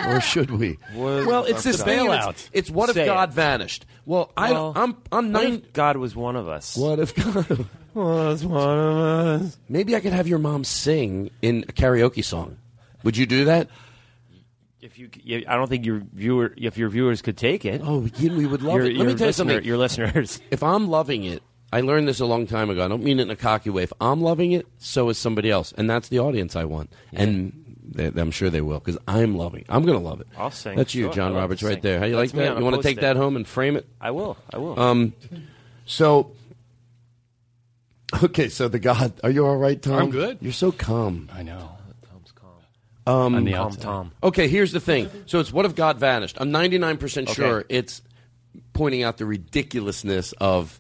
Or 0.07 0.21
should 0.21 0.51
we? 0.51 0.77
What- 0.93 1.25
well, 1.25 1.45
it's 1.45 1.63
this 1.63 1.81
Bailout. 1.83 1.85
thing. 1.85 2.29
It's, 2.29 2.49
it's 2.53 2.69
what 2.69 2.89
if 2.89 2.95
Say 2.95 3.05
God 3.05 3.29
it. 3.29 3.35
vanished? 3.35 3.85
Well, 4.05 4.31
I, 4.35 4.51
Well, 4.51 4.73
I'm 4.75 4.97
I'm 5.11 5.31
what 5.33 5.43
nine. 5.43 5.53
if 5.55 5.73
God 5.73 5.97
was 5.97 6.15
one 6.15 6.35
of 6.35 6.47
us. 6.47 6.75
What 6.77 6.99
if 6.99 7.15
God 7.15 7.67
was 7.93 8.45
one 8.45 8.79
of 8.79 8.97
us? 9.41 9.57
Maybe 9.69 9.95
I 9.95 9.99
could 9.99 10.13
have 10.13 10.27
your 10.27 10.39
mom 10.39 10.63
sing 10.63 11.29
in 11.41 11.65
a 11.67 11.71
karaoke 11.71 12.23
song. 12.23 12.57
Would 13.03 13.17
you 13.17 13.25
do 13.25 13.45
that? 13.45 13.69
If 14.81 14.97
you, 14.97 15.09
you, 15.23 15.43
I 15.47 15.55
don't 15.57 15.67
think 15.67 15.85
your 15.85 16.01
viewer, 16.13 16.53
if 16.55 16.77
your 16.77 16.87
viewers 16.89 17.21
could 17.21 17.37
take 17.37 17.65
it. 17.65 17.81
Oh, 17.83 18.07
Ian, 18.19 18.37
we 18.37 18.45
would 18.45 18.61
love 18.61 18.75
your, 18.77 18.85
it. 18.85 18.95
Let 18.95 19.07
me 19.07 19.15
tell 19.15 19.27
you 19.27 19.33
something. 19.33 19.63
Your 19.63 19.77
listeners. 19.77 20.39
If 20.51 20.63
I'm 20.63 20.87
loving 20.89 21.25
it, 21.25 21.43
I 21.73 21.81
learned 21.81 22.07
this 22.07 22.21
a 22.21 22.25
long 22.25 22.47
time 22.47 22.69
ago. 22.69 22.83
I 22.83 22.87
don't 22.87 23.03
mean 23.03 23.19
it 23.19 23.23
in 23.23 23.29
a 23.29 23.35
cocky 23.35 23.69
way. 23.69 23.83
If 23.83 23.91
I'm 23.99 24.21
loving 24.21 24.53
it, 24.53 24.65
so 24.77 25.09
is 25.09 25.17
somebody 25.17 25.51
else, 25.51 25.73
and 25.77 25.89
that's 25.89 26.07
the 26.07 26.19
audience 26.19 26.55
I 26.55 26.63
want. 26.63 26.91
And 27.13 27.68
they, 27.91 28.07
I'm 28.07 28.31
sure 28.31 28.49
they 28.49 28.61
will 28.61 28.79
because 28.79 28.97
I'm 29.07 29.35
loving. 29.37 29.61
it. 29.61 29.67
I'm 29.69 29.83
going 29.85 29.97
to 29.97 30.03
love 30.03 30.21
it. 30.21 30.27
I'll 30.37 30.51
sing. 30.51 30.77
That's 30.77 30.93
you, 30.95 31.05
Sure, 31.05 31.13
John 31.13 31.31
I 31.31 31.35
love 31.35 31.41
Roberts, 31.43 31.63
right 31.63 31.81
there. 31.81 31.99
How 31.99 32.05
you 32.05 32.15
That's 32.15 32.33
like 32.33 32.43
that? 32.45 32.57
You 32.57 32.63
want 32.63 32.75
to 32.77 32.81
take 32.83 33.01
that 33.01 33.15
home 33.17 33.35
and 33.35 33.47
frame 33.47 33.75
it? 33.75 33.87
I 33.99 34.11
will. 34.11 34.37
I 34.53 34.57
will. 34.57 34.79
Um, 34.79 35.13
so, 35.85 36.31
okay, 38.23 38.49
so 38.49 38.67
the 38.67 38.79
God, 38.79 39.13
are 39.23 39.29
you 39.31 39.45
all 39.45 39.57
right, 39.57 39.81
Tom? 39.81 39.93
I'm 39.99 40.09
good. 40.11 40.37
You're 40.41 40.51
so 40.53 40.71
calm. 40.71 41.29
I 41.33 41.43
know. 41.43 41.71
Tom's 42.09 42.31
calm. 42.31 42.49
Um, 43.07 43.35
On 43.35 43.43
the 43.45 43.53
Calm. 43.53 43.75
Tom. 43.75 44.11
Okay, 44.23 44.47
here's 44.47 44.71
the 44.71 44.79
thing. 44.79 45.09
So 45.25 45.39
it's 45.39 45.51
what 45.51 45.65
if 45.65 45.75
God 45.75 45.99
vanished? 45.99 46.37
I'm 46.39 46.51
99% 46.51 47.23
Okay. 47.23 47.33
sure 47.33 47.65
it's 47.69 48.01
pointing 48.73 49.03
out 49.03 49.17
the 49.17 49.25
ridiculousness 49.25 50.33
of 50.33 50.79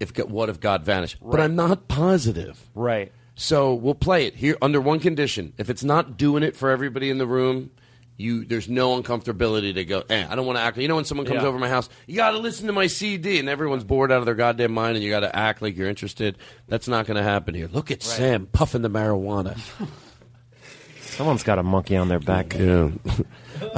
if 0.00 0.12
Go- 0.14 0.24
what 0.26 0.48
if 0.48 0.60
God 0.60 0.84
vanished. 0.84 1.16
But 1.22 1.40
I'm 1.40 1.56
not 1.56 1.88
positive. 1.88 2.62
Right. 2.74 3.12
So 3.38 3.74
we'll 3.74 3.94
play 3.94 4.26
it 4.26 4.34
here 4.34 4.56
under 4.62 4.80
one 4.80 4.98
condition. 4.98 5.52
If 5.58 5.68
it's 5.68 5.84
not 5.84 6.16
doing 6.16 6.42
it 6.42 6.56
for 6.56 6.70
everybody 6.70 7.10
in 7.10 7.18
the 7.18 7.26
room, 7.26 7.70
you 8.16 8.46
there's 8.46 8.66
no 8.66 8.98
uncomfortability 9.00 9.74
to 9.74 9.84
go. 9.84 10.02
Eh, 10.08 10.26
I 10.26 10.34
don't 10.34 10.46
want 10.46 10.56
to 10.56 10.62
act. 10.62 10.78
You 10.78 10.88
know 10.88 10.96
when 10.96 11.04
someone 11.04 11.26
comes 11.26 11.42
Yeah. 11.42 11.48
over 11.48 11.58
my 11.58 11.68
house, 11.68 11.90
you 12.06 12.16
got 12.16 12.30
to 12.30 12.38
listen 12.38 12.66
to 12.66 12.72
my 12.72 12.86
CD, 12.86 13.38
and 13.38 13.46
everyone's 13.46 13.84
bored 13.84 14.10
out 14.10 14.20
of 14.20 14.24
their 14.24 14.34
goddamn 14.34 14.72
mind, 14.72 14.96
and 14.96 15.04
you 15.04 15.10
got 15.10 15.20
to 15.20 15.36
act 15.36 15.60
like 15.60 15.76
you're 15.76 15.88
interested. 15.90 16.38
That's 16.66 16.88
not 16.88 17.06
going 17.06 17.18
to 17.18 17.22
happen 17.22 17.54
here. 17.54 17.68
Look 17.70 17.90
at 17.90 18.02
Sam 18.02 18.46
puffing 18.46 18.80
the 18.80 18.88
marijuana. 18.88 19.58
Someone's 21.02 21.42
got 21.42 21.58
a 21.58 21.62
monkey 21.62 21.96
on 21.96 22.08
their 22.08 22.18
back. 22.20 22.54
Yeah. 22.54 22.90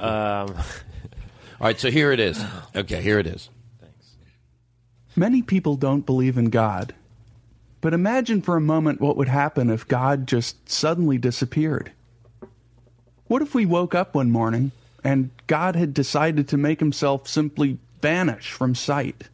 um, 0.00 0.54
All 0.54 0.54
right, 1.60 1.78
so 1.78 1.90
here 1.90 2.12
it 2.12 2.20
is. 2.20 2.42
Okay, 2.74 3.02
here 3.02 3.18
it 3.18 3.26
is. 3.26 3.50
Thanks. 3.80 4.16
Many 5.14 5.42
people 5.42 5.76
don't 5.76 6.06
believe 6.06 6.38
in 6.38 6.48
God. 6.50 6.94
But 7.86 7.94
imagine 7.94 8.42
for 8.42 8.56
a 8.56 8.60
moment 8.60 9.00
what 9.00 9.16
would 9.16 9.28
happen 9.28 9.70
if 9.70 9.86
God 9.86 10.26
just 10.26 10.68
suddenly 10.68 11.18
disappeared. 11.18 11.92
What 13.28 13.42
if 13.42 13.54
we 13.54 13.64
woke 13.64 13.94
up 13.94 14.12
one 14.12 14.32
morning 14.32 14.72
and 15.04 15.30
God 15.46 15.76
had 15.76 15.94
decided 15.94 16.48
to 16.48 16.56
make 16.56 16.80
himself 16.80 17.28
simply 17.28 17.78
vanish 18.02 18.50
from 18.50 18.74
sight? 18.74 19.28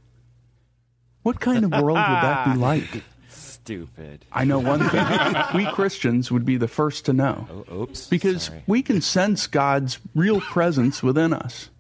What 1.23 1.41
kind 1.41 1.65
of 1.65 1.71
world 1.71 1.97
would 1.97 2.05
that 2.05 2.53
be 2.53 2.59
like? 2.59 3.05
Stupid. 3.31 4.27
I 4.31 4.45
know 4.45 4.59
one 4.59 4.87
thing. 4.87 5.07
we 5.55 5.65
Christians 5.73 6.31
would 6.31 6.45
be 6.45 6.59
the 6.59 6.69
first 6.69 7.07
to 7.07 7.15
know. 7.15 7.65
Oh, 7.71 7.85
oops. 7.85 8.07
Because 8.07 8.51
we 8.67 8.83
can 8.83 9.01
sense 9.01 9.47
God's 9.47 9.99
real 10.15 10.43
presence 10.43 11.03
within 11.03 11.33
us. 11.33 11.71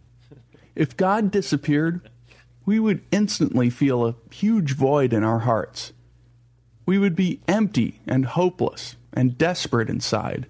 If 0.74 0.96
God 0.96 1.30
disappeared, 1.30 2.08
we 2.64 2.80
would 2.80 3.02
instantly 3.10 3.68
feel 3.68 4.06
a 4.06 4.14
huge 4.30 4.74
void 4.74 5.12
in 5.12 5.22
our 5.22 5.40
hearts. 5.40 5.92
We 6.86 6.98
would 6.98 7.14
be 7.14 7.40
empty 7.46 8.00
and 8.06 8.26
hopeless 8.26 8.96
and 9.12 9.36
desperate 9.38 9.88
inside, 9.88 10.46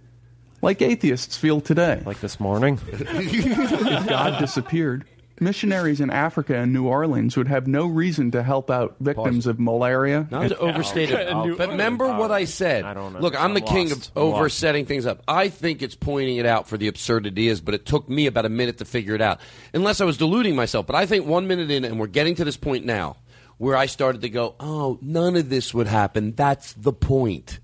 like 0.61 0.81
atheists 0.81 1.37
feel 1.37 1.61
today. 1.61 2.03
Like 2.07 2.21
this 2.21 2.41
morning? 2.41 2.79
if 2.89 4.07
God 4.09 4.39
disappeared, 4.39 5.05
missionaries 5.43 6.01
in 6.01 6.11
Africa 6.11 6.57
and 6.57 6.73
New 6.73 6.87
Orleans 6.87 7.37
would 7.37 7.49
have 7.49 7.67
no 7.67 7.87
reason 7.87 8.31
to 8.31 8.43
help 8.43 8.71
out 8.71 8.97
victims 9.01 9.47
of 9.47 9.59
malaria. 9.59 10.27
Not 10.31 10.49
to 10.49 10.59
overstate 10.59 11.11
it, 11.11 11.59
but 11.59 11.71
remember 11.71 12.17
what 12.17 12.31
I 12.31 12.45
said. 12.45 12.85
I 12.85 12.95
don't 12.95 13.13
know. 13.13 13.19
Look, 13.19 13.39
I'm 13.39 13.55
the 13.55 13.61
I'm 13.61 13.67
king 13.67 13.89
lost. 13.91 14.09
of 14.09 14.17
I'm 14.17 14.23
over 14.23 14.49
setting 14.49 14.87
things 14.87 15.05
up. 15.05 15.23
I 15.29 15.49
think 15.49 15.83
it's 15.83 15.97
pointing 15.97 16.37
it 16.37 16.47
out 16.47 16.69
for 16.69 16.79
the 16.79 16.89
absurdity 16.89 17.49
is, 17.49 17.61
but 17.61 17.75
it 17.75 17.85
took 17.85 18.09
me 18.09 18.27
about 18.27 18.47
a 18.47 18.51
minute 18.51 18.79
to 18.79 18.85
figure 18.85 19.15
it 19.15 19.21
out. 19.21 19.41
Unless 19.75 20.01
I 20.01 20.05
was 20.05 20.17
deluding 20.17 20.57
myself. 20.57 20.87
But 20.87 20.97
I 20.97 21.07
think 21.07 21.27
one 21.27 21.47
minute 21.47 21.71
in, 21.71 21.85
and 21.85 21.99
we're 21.99 22.07
getting 22.07 22.37
to 22.37 22.45
this 22.45 22.57
point 22.57 22.87
now, 22.87 23.17
where 23.63 23.77
I 23.77 23.87
started 23.87 24.23
to 24.23 24.29
go, 24.29 24.57
oh, 24.59 24.99
none 25.01 25.37
of 25.37 25.49
this 25.49 25.73
would 25.73 25.87
happen. 25.87 26.33
That's 26.33 26.73
the 26.73 26.93
point. 26.93 27.61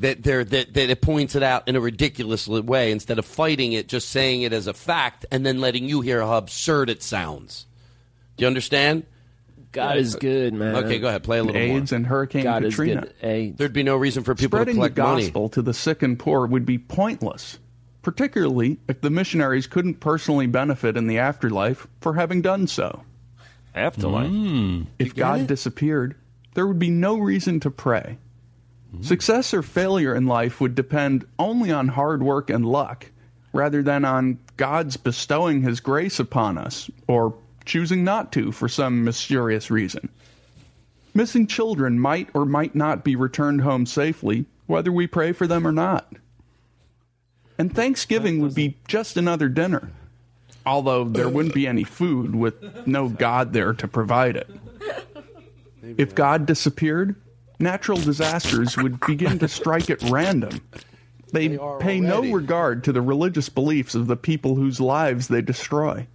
That, 0.00 0.24
there, 0.24 0.42
that, 0.42 0.74
that 0.74 0.90
it 0.90 1.00
points 1.00 1.36
it 1.36 1.44
out 1.44 1.68
in 1.68 1.76
a 1.76 1.80
ridiculous 1.80 2.48
way 2.48 2.90
instead 2.90 3.20
of 3.20 3.24
fighting 3.24 3.72
it, 3.72 3.86
just 3.86 4.08
saying 4.08 4.42
it 4.42 4.52
as 4.52 4.66
a 4.66 4.74
fact, 4.74 5.24
and 5.30 5.46
then 5.46 5.60
letting 5.60 5.84
you 5.88 6.00
hear 6.00 6.22
how 6.22 6.38
absurd 6.38 6.90
it 6.90 7.04
sounds. 7.04 7.66
Do 8.36 8.42
you 8.42 8.48
understand? 8.48 9.04
God 9.70 9.98
is 9.98 10.16
good, 10.16 10.54
man. 10.54 10.74
Okay, 10.74 10.98
go 10.98 11.06
ahead. 11.06 11.22
Play 11.22 11.38
a 11.38 11.44
little 11.44 11.60
AIDS 11.60 11.92
more. 11.92 11.96
and 11.98 12.06
Hurricane 12.08 12.42
God 12.42 12.64
is 12.64 12.74
Katrina. 12.74 13.02
good. 13.02 13.14
Hey, 13.20 13.50
There'd 13.56 13.72
be 13.72 13.84
no 13.84 13.96
reason 13.96 14.24
for 14.24 14.34
people 14.34 14.56
Spreading 14.58 14.74
to 14.74 14.80
the 14.80 14.88
collect 14.90 14.98
money. 14.98 15.22
gospel 15.26 15.48
to 15.50 15.62
the 15.62 15.72
sick 15.72 16.02
and 16.02 16.18
poor 16.18 16.46
would 16.48 16.66
be 16.66 16.78
pointless, 16.78 17.60
particularly 18.02 18.80
if 18.88 19.00
the 19.02 19.10
missionaries 19.10 19.68
couldn't 19.68 20.00
personally 20.00 20.48
benefit 20.48 20.96
in 20.96 21.06
the 21.06 21.18
afterlife 21.18 21.86
for 22.00 22.14
having 22.14 22.42
done 22.42 22.66
so. 22.66 23.04
Afterlife. 23.74 24.28
Hmm. 24.28 24.82
If 24.98 25.14
God 25.14 25.46
disappeared, 25.46 26.14
there 26.54 26.66
would 26.66 26.78
be 26.78 26.90
no 26.90 27.18
reason 27.18 27.60
to 27.60 27.70
pray. 27.70 28.18
Hmm. 28.94 29.02
Success 29.02 29.54
or 29.54 29.62
failure 29.62 30.14
in 30.14 30.26
life 30.26 30.60
would 30.60 30.74
depend 30.74 31.24
only 31.38 31.72
on 31.72 31.88
hard 31.88 32.22
work 32.22 32.50
and 32.50 32.66
luck, 32.66 33.10
rather 33.52 33.82
than 33.82 34.04
on 34.04 34.38
God's 34.56 34.96
bestowing 34.96 35.62
His 35.62 35.80
grace 35.80 36.18
upon 36.18 36.58
us 36.58 36.90
or 37.06 37.34
choosing 37.64 38.04
not 38.04 38.32
to 38.32 38.52
for 38.52 38.68
some 38.68 39.04
mysterious 39.04 39.70
reason. 39.70 40.08
Missing 41.14 41.46
children 41.46 41.98
might 41.98 42.28
or 42.34 42.44
might 42.44 42.74
not 42.74 43.04
be 43.04 43.16
returned 43.16 43.60
home 43.60 43.86
safely, 43.86 44.46
whether 44.66 44.90
we 44.90 45.06
pray 45.06 45.32
for 45.32 45.46
them 45.46 45.66
or 45.66 45.72
not. 45.72 46.14
And 47.58 47.74
Thanksgiving 47.74 48.40
would 48.40 48.54
be 48.54 48.78
just 48.88 49.16
another 49.16 49.48
dinner, 49.48 49.90
although 50.66 51.04
there 51.04 51.28
wouldn't 51.28 51.54
be 51.54 51.66
any 51.66 51.84
food 51.84 52.34
with 52.34 52.86
no 52.86 53.08
God 53.08 53.52
there 53.52 53.72
to 53.74 53.88
provide 53.88 54.36
it. 54.36 54.50
If 55.82 56.14
God 56.14 56.46
disappeared, 56.46 57.16
natural 57.58 57.98
disasters 57.98 58.76
would 58.76 59.00
begin 59.00 59.38
to 59.40 59.48
strike 59.48 59.90
at 59.90 60.02
random. 60.04 60.60
They 61.32 61.58
pay 61.80 61.98
no 61.98 62.20
regard 62.22 62.84
to 62.84 62.92
the 62.92 63.00
religious 63.00 63.48
beliefs 63.48 63.94
of 63.94 64.06
the 64.06 64.16
people 64.16 64.54
whose 64.54 64.80
lives 64.80 65.28
they 65.28 65.40
destroy. 65.40 66.06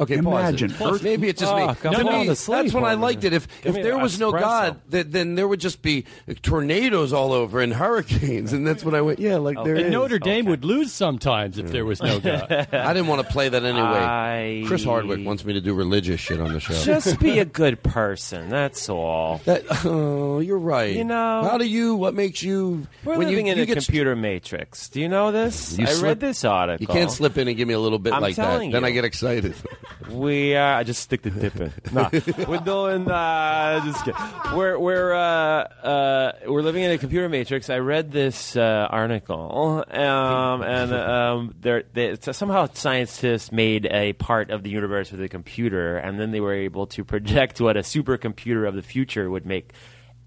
Okay, 0.00 0.14
Imagine 0.16 0.70
pause 0.70 0.80
it. 0.80 0.94
Earth- 0.94 1.02
Maybe 1.02 1.28
it's 1.28 1.40
just 1.40 1.52
Ah, 1.52 1.68
me. 1.68 1.74
come 1.74 1.94
To 1.94 2.04
me, 2.04 2.28
asleep 2.28 2.62
that's 2.62 2.72
when 2.74 2.84
I 2.84 2.94
liked 2.94 3.24
it. 3.24 3.32
If 3.32 3.48
Give 3.62 3.76
if 3.76 3.82
there 3.82 3.96
an 3.96 4.02
was 4.02 4.20
no 4.20 4.30
espresso. 4.32 4.40
God, 4.40 4.80
th- 4.92 5.06
then 5.08 5.34
there 5.34 5.48
would 5.48 5.58
just 5.58 5.82
be 5.82 6.04
tornadoes 6.42 7.12
all 7.12 7.32
over 7.32 7.60
and 7.60 7.72
hurricanes, 7.72 8.52
and 8.52 8.64
that's 8.66 8.84
when 8.84 8.94
I 8.94 9.00
went, 9.00 9.18
yeah, 9.18 9.36
like 9.38 9.56
there 9.64 9.74
and 9.74 9.86
is. 9.86 9.92
Notre 9.92 10.18
Dame 10.20 10.44
would 10.46 10.64
lose 10.64 10.92
sometimes 10.92 11.58
if 11.58 11.72
there 11.72 11.84
was 11.84 12.00
no 12.02 12.20
God. 12.20 12.46
I 12.50 12.92
didn't 12.94 13.08
want 13.08 13.26
to 13.26 13.32
play 13.32 13.48
that 13.48 13.64
anyway. 13.64 13.82
I- 13.82 14.64
Chris 14.66 14.84
Hardwick 14.84 15.24
wants 15.26 15.44
me 15.44 15.54
to 15.54 15.60
do 15.60 15.74
religious 15.74 16.20
shit 16.20 16.40
on 16.40 16.52
the 16.52 16.60
show. 16.60 16.74
Just 16.74 17.18
be 17.18 17.40
a 17.40 17.44
good 17.62 17.82
person. 17.82 18.50
That's 18.50 18.88
all. 18.88 19.40
That, 19.46 19.64
oh, 19.84 20.38
you're 20.38 20.58
right. 20.58 20.94
You 20.94 21.04
know- 21.04 21.42
how 21.42 21.58
do 21.58 21.66
you? 21.66 21.96
What 21.96 22.14
makes 22.14 22.40
you? 22.42 22.86
We're 23.04 23.16
when 23.18 23.26
living 23.28 23.46
you, 23.46 23.52
in 23.52 23.58
you 23.58 23.64
a 23.64 23.66
get 23.66 23.78
computer 23.78 24.14
matrix. 24.14 24.88
Do 24.90 25.00
you 25.00 25.08
know 25.08 25.32
this? 25.32 25.76
You 25.76 25.86
I 25.86 25.90
slip- 25.90 26.04
read 26.04 26.20
this 26.20 26.44
article. 26.44 26.80
You 26.80 26.86
can't 26.86 27.10
slip 27.10 27.36
in 27.36 27.48
and 27.48 27.56
give 27.56 27.66
me 27.66 27.74
a 27.74 27.80
little 27.80 27.98
bit 27.98 28.12
I'm 28.12 28.22
like 28.22 28.36
that. 28.36 28.44
telling 28.44 28.70
Then. 28.70 28.84
I 28.84 28.90
get 28.90 29.04
excited. 29.04 29.54
We 30.10 30.54
are. 30.54 30.74
I 30.74 30.84
just 30.84 31.02
stick 31.02 31.22
the 31.22 31.30
dip 31.30 31.56
in. 31.56 31.72
No, 31.92 32.08
we're 32.48 32.58
doing. 32.58 33.10
Uh, 33.10 33.80
just 33.84 34.04
kidding. 34.04 34.20
We're 34.56 34.78
we're 34.78 35.12
uh, 35.12 35.64
uh, 35.82 36.32
we're 36.46 36.62
living 36.62 36.84
in 36.84 36.92
a 36.92 36.98
computer 36.98 37.28
matrix. 37.28 37.68
I 37.68 37.78
read 37.78 38.12
this 38.12 38.56
uh, 38.56 38.86
article, 38.90 39.84
um, 39.88 40.62
and 40.62 40.92
um, 40.92 41.54
there 41.60 41.84
they, 41.92 42.16
so 42.20 42.32
somehow 42.32 42.68
scientists 42.72 43.50
made 43.50 43.86
a 43.86 44.12
part 44.14 44.50
of 44.50 44.62
the 44.62 44.70
universe 44.70 45.10
with 45.10 45.20
a 45.20 45.28
computer, 45.28 45.98
and 45.98 46.18
then 46.18 46.30
they 46.30 46.40
were 46.40 46.54
able 46.54 46.86
to 46.88 47.04
project 47.04 47.60
what 47.60 47.76
a 47.76 47.80
supercomputer 47.80 48.68
of 48.68 48.74
the 48.74 48.82
future 48.82 49.28
would 49.28 49.46
make. 49.46 49.72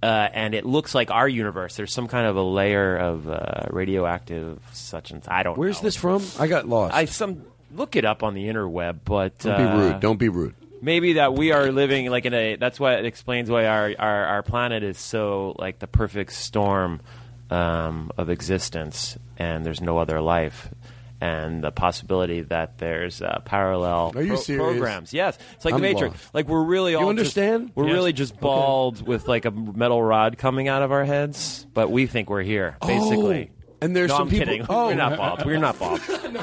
Uh, 0.03 0.27
and 0.33 0.55
it 0.55 0.65
looks 0.65 0.95
like 0.95 1.11
our 1.11 1.29
universe. 1.29 1.75
There's 1.75 1.93
some 1.93 2.07
kind 2.07 2.25
of 2.25 2.35
a 2.35 2.41
layer 2.41 2.97
of 2.97 3.29
uh, 3.29 3.67
radioactive 3.69 4.59
such 4.73 5.11
and 5.11 5.23
I 5.27 5.43
don't. 5.43 5.55
Know. 5.55 5.59
Where's 5.59 5.81
know. 5.81 5.87
this 5.87 5.95
from? 5.95 6.25
I 6.39 6.47
got 6.47 6.67
lost. 6.67 6.95
I 6.95 7.05
some 7.05 7.43
look 7.73 7.95
it 7.95 8.05
up 8.05 8.23
on 8.23 8.33
the 8.33 8.45
interweb, 8.47 8.99
but 9.05 9.39
Don't 9.39 9.57
be 9.57 9.63
uh, 9.63 9.77
rude. 9.77 9.99
Don't 9.99 10.17
be 10.19 10.29
rude. 10.29 10.55
maybe 10.81 11.13
that 11.13 11.33
we 11.33 11.51
are 11.51 11.71
living 11.71 12.09
like 12.09 12.25
in 12.25 12.33
a 12.33 12.55
that's 12.55 12.79
why 12.79 12.95
it 12.95 13.05
explains 13.05 13.49
why 13.49 13.65
our 13.65 13.93
our, 13.99 14.25
our 14.25 14.43
planet 14.43 14.83
is 14.83 14.97
so 14.97 15.55
like 15.59 15.79
the 15.79 15.87
perfect 15.87 16.33
storm 16.33 16.99
um, 17.49 18.11
of 18.17 18.29
existence 18.29 19.17
and 19.37 19.65
there's 19.65 19.81
no 19.81 19.97
other 19.97 20.21
life 20.21 20.69
and 21.19 21.63
the 21.63 21.71
possibility 21.71 22.41
that 22.41 22.79
there's 22.79 23.21
uh, 23.21 23.39
parallel 23.45 24.13
Are 24.15 24.23
you 24.23 24.37
serious? 24.37 24.63
programs 24.63 25.13
yes 25.13 25.37
it's 25.53 25.65
like 25.65 25.73
I'm 25.75 25.81
the 25.81 25.87
matrix 25.93 26.13
lost. 26.15 26.33
like 26.33 26.47
we're 26.47 26.63
really 26.63 26.93
You 26.93 27.07
understand? 27.09 27.67
just, 27.67 27.77
we're 27.77 27.87
Yes. 27.87 27.93
really 27.93 28.13
just 28.13 28.33
Okay. 28.33 28.41
bald 28.41 29.05
with 29.05 29.27
like 29.27 29.45
a 29.45 29.51
metal 29.51 30.01
rod 30.01 30.37
coming 30.37 30.67
out 30.67 30.81
of 30.81 30.91
our 30.91 31.03
heads 31.03 31.67
but 31.73 31.91
we 31.91 32.07
think 32.07 32.29
we're 32.29 32.41
here 32.41 32.77
basically 32.85 33.51
Oh, 33.51 33.60
and 33.81 33.95
there's 33.95 34.09
no, 34.09 34.17
some 34.17 34.27
I'm 34.27 34.29
people- 34.29 34.45
kidding. 34.45 34.65
Oh. 34.69 34.87
We're 34.87 34.95
not 34.95 35.17
bald. 35.17 35.45
We're 35.45 35.57
not 35.57 35.79
bald. 35.79 36.01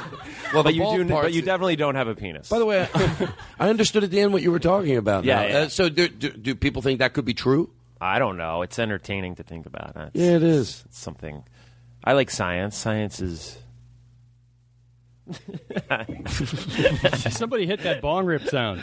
Well, 0.55 0.63
but 0.63 0.75
you 0.75 0.81
bald 0.81 0.97
do. 0.97 1.05
But 1.09 1.35
you 1.35 1.43
definitely 1.43 1.77
don't 1.77 1.95
have 1.95 2.09
a 2.09 2.15
penis. 2.15 2.49
By 2.49 2.59
the 2.59 2.65
way, 2.65 2.89
I 3.61 3.69
understood 3.69 4.03
at 4.03 4.11
the 4.11 4.19
end 4.19 4.33
what 4.33 4.41
you 4.41 4.51
were 4.51 4.59
talking 4.59 4.97
about. 4.97 5.25
Yeah, 5.25 5.47
yeah. 5.47 5.59
Uh, 5.59 5.69
so 5.69 5.91
do, 5.91 6.09
do, 6.09 6.31
do 6.31 6.55
people 6.55 6.81
think 6.81 7.01
that 7.01 7.13
could 7.13 7.27
be 7.27 7.35
true? 7.35 7.69
I 8.01 8.19
don't 8.19 8.39
know. 8.39 8.63
It's 8.63 8.79
entertaining 8.79 9.35
to 9.35 9.43
think 9.43 9.67
about. 9.67 9.93
It's, 9.95 10.17
Yeah, 10.17 10.37
it 10.37 10.43
is. 10.43 10.85
It's 10.87 10.99
something. 10.99 11.45
I 12.03 12.15
like 12.15 12.31
science. 12.31 12.79
Science 12.79 13.21
is 13.21 13.59
Somebody 17.31 17.67
hit 17.67 17.81
that 17.81 18.01
bong 18.01 18.25
rip 18.27 18.49
sound. 18.49 18.81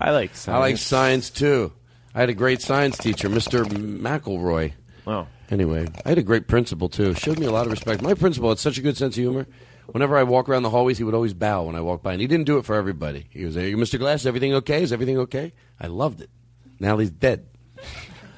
I 0.00 0.12
like 0.12 0.34
science. 0.34 0.56
I 0.56 0.58
like 0.58 0.76
science 0.78 1.30
too. 1.30 1.72
I 2.14 2.20
had 2.20 2.30
a 2.30 2.34
great 2.34 2.62
science 2.62 2.96
teacher, 2.96 3.28
Mr. 3.28 3.64
McElroy. 3.66 4.72
Wow. 5.04 5.26
Anyway, 5.50 5.86
I 6.04 6.08
had 6.10 6.18
a 6.18 6.22
great 6.22 6.46
principal 6.46 6.88
too. 6.88 7.14
Showed 7.14 7.38
me 7.38 7.46
a 7.46 7.50
lot 7.50 7.64
of 7.66 7.72
respect. 7.72 8.02
My 8.02 8.14
principal 8.14 8.50
had 8.50 8.58
such 8.58 8.78
a 8.78 8.82
good 8.82 8.96
sense 8.96 9.16
of 9.16 9.22
humor. 9.22 9.46
Whenever 9.86 10.18
I 10.18 10.22
walk 10.22 10.48
around 10.50 10.64
the 10.64 10.70
hallways, 10.70 10.98
he 10.98 11.04
would 11.04 11.14
always 11.14 11.32
bow 11.32 11.62
when 11.64 11.74
I 11.74 11.80
walked 11.80 12.02
by, 12.02 12.12
and 12.12 12.20
he 12.20 12.26
didn't 12.26 12.44
do 12.44 12.58
it 12.58 12.66
for 12.66 12.74
everybody. 12.74 13.26
He 13.30 13.44
was, 13.46 13.54
"Hey, 13.54 13.72
Mr. 13.72 13.98
Glass, 13.98 14.26
everything 14.26 14.52
okay? 14.54 14.82
Is 14.82 14.92
everything 14.92 15.16
okay?" 15.18 15.52
I 15.80 15.86
loved 15.86 16.20
it. 16.20 16.28
Now 16.78 16.98
he's 16.98 17.10
dead. 17.10 17.46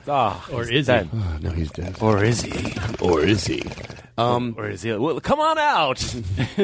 Ah, 0.09 0.45
Or 0.53 0.65
he's 0.65 0.89
is 0.89 1.03
he? 1.03 1.09
Oh, 1.13 1.39
no, 1.43 1.51
he's 1.51 1.71
dead. 1.73 1.97
Or 2.01 2.25
is 2.25 2.41
he? 2.43 2.73
Or 3.01 3.21
is 3.25 3.47
he? 3.47 3.63
Um, 4.17 4.55
or 4.57 4.69
is 4.69 4.83
he? 4.83 4.93
Well, 4.93 5.21
come 5.21 5.41
on 5.41 5.59
out. 5.59 6.03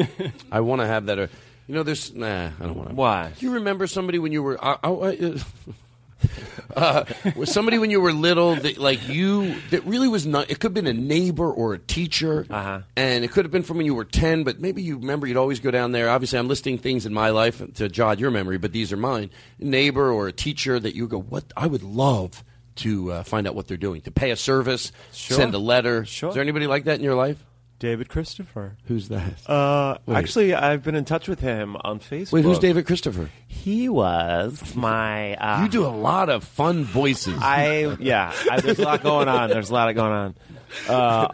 I 0.51 0.61
want 0.61 0.81
to 0.81 0.87
have 0.87 1.05
that. 1.07 1.19
Uh, 1.19 1.27
you 1.67 1.75
know, 1.75 1.83
there's 1.83 2.13
nah. 2.13 2.47
I 2.59 2.63
don't 2.63 2.75
want 2.75 2.89
to. 2.89 2.95
Why? 2.95 3.31
Do 3.37 3.45
you 3.45 3.53
remember 3.53 3.87
somebody 3.87 4.19
when 4.19 4.31
you 4.31 4.41
were? 4.41 4.63
I, 4.63 4.77
I, 4.83 4.89
I, 4.89 5.35
uh, 6.75 7.05
was 7.35 7.51
somebody 7.51 7.77
when 7.77 7.91
you 7.91 8.01
were 8.01 8.11
little 8.11 8.55
that 8.55 8.77
like 8.77 9.07
you 9.07 9.55
that 9.69 9.85
really 9.85 10.07
was 10.07 10.25
not. 10.25 10.49
It 10.49 10.59
could 10.59 10.69
have 10.69 10.73
been 10.73 10.87
a 10.87 10.93
neighbor 10.93 11.51
or 11.51 11.73
a 11.73 11.79
teacher, 11.79 12.45
uh-huh. 12.49 12.81
and 12.95 13.23
it 13.23 13.31
could 13.31 13.45
have 13.45 13.51
been 13.51 13.63
from 13.63 13.77
when 13.77 13.85
you 13.85 13.95
were 13.95 14.05
ten. 14.05 14.43
But 14.43 14.59
maybe 14.59 14.81
you 14.81 14.97
remember 14.97 15.27
you'd 15.27 15.37
always 15.37 15.59
go 15.59 15.71
down 15.71 15.91
there. 15.91 16.09
Obviously, 16.09 16.39
I'm 16.39 16.47
listing 16.47 16.77
things 16.77 17.05
in 17.05 17.13
my 17.13 17.29
life 17.29 17.61
to 17.75 17.89
jog 17.89 18.19
your 18.19 18.31
memory, 18.31 18.57
but 18.57 18.71
these 18.71 18.91
are 18.91 18.97
mine. 18.97 19.29
neighbor 19.59 20.11
or 20.11 20.27
a 20.27 20.33
teacher 20.33 20.79
that 20.79 20.95
you 20.95 21.07
go, 21.07 21.19
what 21.19 21.45
I 21.55 21.67
would 21.67 21.83
love 21.83 22.43
to 22.77 23.11
uh, 23.11 23.23
find 23.23 23.47
out 23.47 23.55
what 23.55 23.67
they're 23.67 23.77
doing, 23.77 24.01
to 24.01 24.11
pay 24.11 24.31
a 24.31 24.35
service, 24.35 24.91
Sure. 25.11 25.37
send 25.37 25.53
a 25.53 25.57
letter. 25.57 26.05
Sure. 26.05 26.29
Is 26.29 26.35
there 26.35 26.43
anybody 26.43 26.67
like 26.67 26.85
that 26.85 26.95
in 26.95 27.03
your 27.03 27.15
life? 27.15 27.43
David 27.79 28.09
Christopher. 28.09 28.75
Who's 28.85 29.09
that? 29.09 29.47
Uh, 29.49 29.97
Wait. 30.05 30.15
actually, 30.15 30.53
I've 30.55 30.81
been 30.83 30.95
in 30.95 31.05
touch 31.05 31.27
with 31.27 31.39
him 31.39 31.75
on 31.81 31.99
Facebook. 31.99 32.31
Wait, 32.33 32.43
who's 32.45 32.59
David 32.59 32.85
Christopher? 32.87 33.29
He 33.47 33.87
was 33.89 34.75
my. 34.75 35.35
Uh, 35.35 35.63
You 35.63 35.69
do 35.69 35.85
a 35.85 35.89
lot 35.95 36.29
of 36.29 36.43
fun 36.43 36.83
voices. 36.83 37.37
I 37.41 37.95
yeah. 37.99 38.33
I, 38.49 38.61
there's 38.61 38.79
a 38.79 38.83
lot 38.83 39.03
going 39.03 39.27
on. 39.27 39.49
There's 39.49 39.69
a 39.69 39.73
lot 39.73 39.93
going 39.93 40.11
on. 40.11 40.35
Uh, 40.89 41.27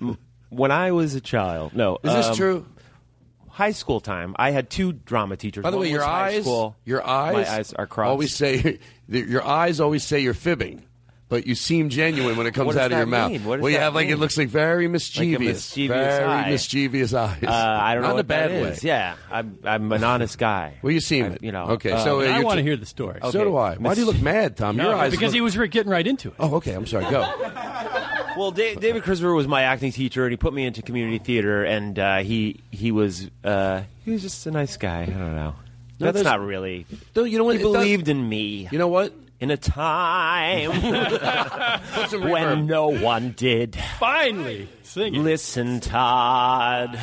m- 0.00 0.18
when 0.50 0.70
I 0.72 0.92
was 0.92 1.14
a 1.14 1.20
child, 1.20 1.74
no. 1.74 1.98
Is 2.02 2.12
this 2.12 2.26
um, 2.26 2.34
true? 2.36 2.66
High 3.48 3.72
school 3.72 4.00
time, 4.00 4.34
I 4.38 4.50
had 4.50 4.68
two 4.68 4.92
drama 4.92 5.36
teachers. 5.38 5.62
By 5.62 5.70
the 5.70 5.78
One 5.78 5.86
way, 5.86 5.90
your 5.90 6.00
was 6.00 6.06
high 6.06 6.26
eyes, 6.26 6.42
school. 6.42 6.76
your 6.84 7.06
eyes, 7.06 7.34
my 7.34 7.50
eyes 7.50 7.72
are 7.72 7.86
crossed. 7.86 8.10
Always 8.10 8.34
say 8.34 8.80
your 9.08 9.42
eyes 9.46 9.80
always 9.80 10.04
say 10.04 10.20
you're 10.20 10.34
fibbing, 10.34 10.82
but 11.28 11.46
you 11.46 11.54
seem 11.54 11.88
genuine 11.88 12.36
when 12.36 12.46
it 12.46 12.52
comes 12.54 12.76
out 12.76 12.92
of 12.92 12.98
your 12.98 13.00
that 13.00 13.06
mouth. 13.06 13.32
What 13.44 13.56
does 13.56 13.62
well, 13.62 13.70
you 13.70 13.78
that 13.78 13.82
have 13.84 13.94
like 13.94 14.08
it 14.08 14.16
looks 14.16 14.38
like 14.38 14.48
very 14.48 14.86
mischievous, 14.88 15.40
mischievous 15.46 15.96
very 15.96 16.24
eye. 16.24 16.50
mischievous 16.50 17.14
eyes. 17.14 17.42
Uh, 17.42 17.50
I 17.50 17.94
don't 17.94 18.02
Not 18.02 18.08
know 18.08 18.10
in 18.12 18.16
what 18.16 18.20
a 18.20 18.24
bad 18.24 18.50
that 18.52 18.62
way. 18.62 18.68
is. 18.70 18.84
Yeah, 18.84 19.16
I'm, 19.30 19.58
I'm 19.64 19.90
an 19.92 20.04
honest 20.04 20.38
guy. 20.38 20.74
Well, 20.82 20.92
you 20.92 21.00
seem 21.00 21.24
I- 21.24 21.28
it. 21.30 21.42
You 21.42 21.52
know. 21.52 21.64
Okay, 21.70 21.90
uh, 21.92 22.04
so 22.04 22.20
uh, 22.20 22.24
I 22.24 22.36
you're 22.36 22.44
want 22.44 22.58
to 22.58 22.62
t- 22.62 22.68
hear 22.68 22.76
the 22.76 22.86
story. 22.86 23.18
So 23.22 23.32
do 23.44 23.56
I. 23.56 23.74
Why 23.76 23.94
do 23.94 24.00
you 24.00 24.06
look 24.06 24.20
mad, 24.20 24.56
Tom? 24.56 24.76
your 24.76 24.86
No, 24.86 24.98
eyes 24.98 25.10
because 25.10 25.28
look- 25.28 25.34
he 25.34 25.40
was 25.40 25.56
getting 25.56 25.90
right 25.90 26.06
into 26.06 26.28
it. 26.28 26.34
Oh, 26.38 26.56
okay. 26.56 26.72
I'm 26.74 26.86
sorry. 26.86 27.04
Go. 27.10 27.24
Well, 28.36 28.50
Da- 28.50 28.74
David 28.74 29.02
Christopher 29.02 29.32
was 29.32 29.48
my 29.48 29.62
acting 29.62 29.92
teacher, 29.92 30.24
and 30.24 30.30
he 30.30 30.36
put 30.36 30.52
me 30.52 30.66
into 30.66 30.82
community 30.82 31.16
theater, 31.18 31.64
and 31.64 31.98
uh, 31.98 32.18
he 32.18 32.60
he 32.70 32.92
was 32.92 33.30
uh, 33.42 33.80
he 34.04 34.10
was 34.10 34.20
just 34.20 34.44
a 34.46 34.50
nice 34.50 34.76
guy. 34.76 35.04
I 35.04 35.06
don't 35.06 35.34
know. 35.34 35.54
No, 35.98 36.12
That's 36.12 36.22
not 36.22 36.40
really. 36.40 36.84
No, 37.14 37.24
you 37.24 37.38
know 37.38 37.44
what? 37.44 37.54
He 37.54 37.62
It 37.62 37.64
does- 37.64 37.72
believed 37.72 38.08
in 38.08 38.28
me. 38.28 38.68
You 38.70 38.78
know 38.78 38.88
what? 38.88 39.14
In 39.38 39.50
a 39.50 39.56
time 39.56 40.70
Put 40.80 40.80
reverb. 42.10 42.30
when 42.30 42.66
no 42.66 42.88
one 42.88 43.32
did. 43.36 43.76
Finally, 43.98 44.68
sing 44.82 45.14
it. 45.14 45.18
Listen, 45.18 45.80
Todd. 45.80 46.98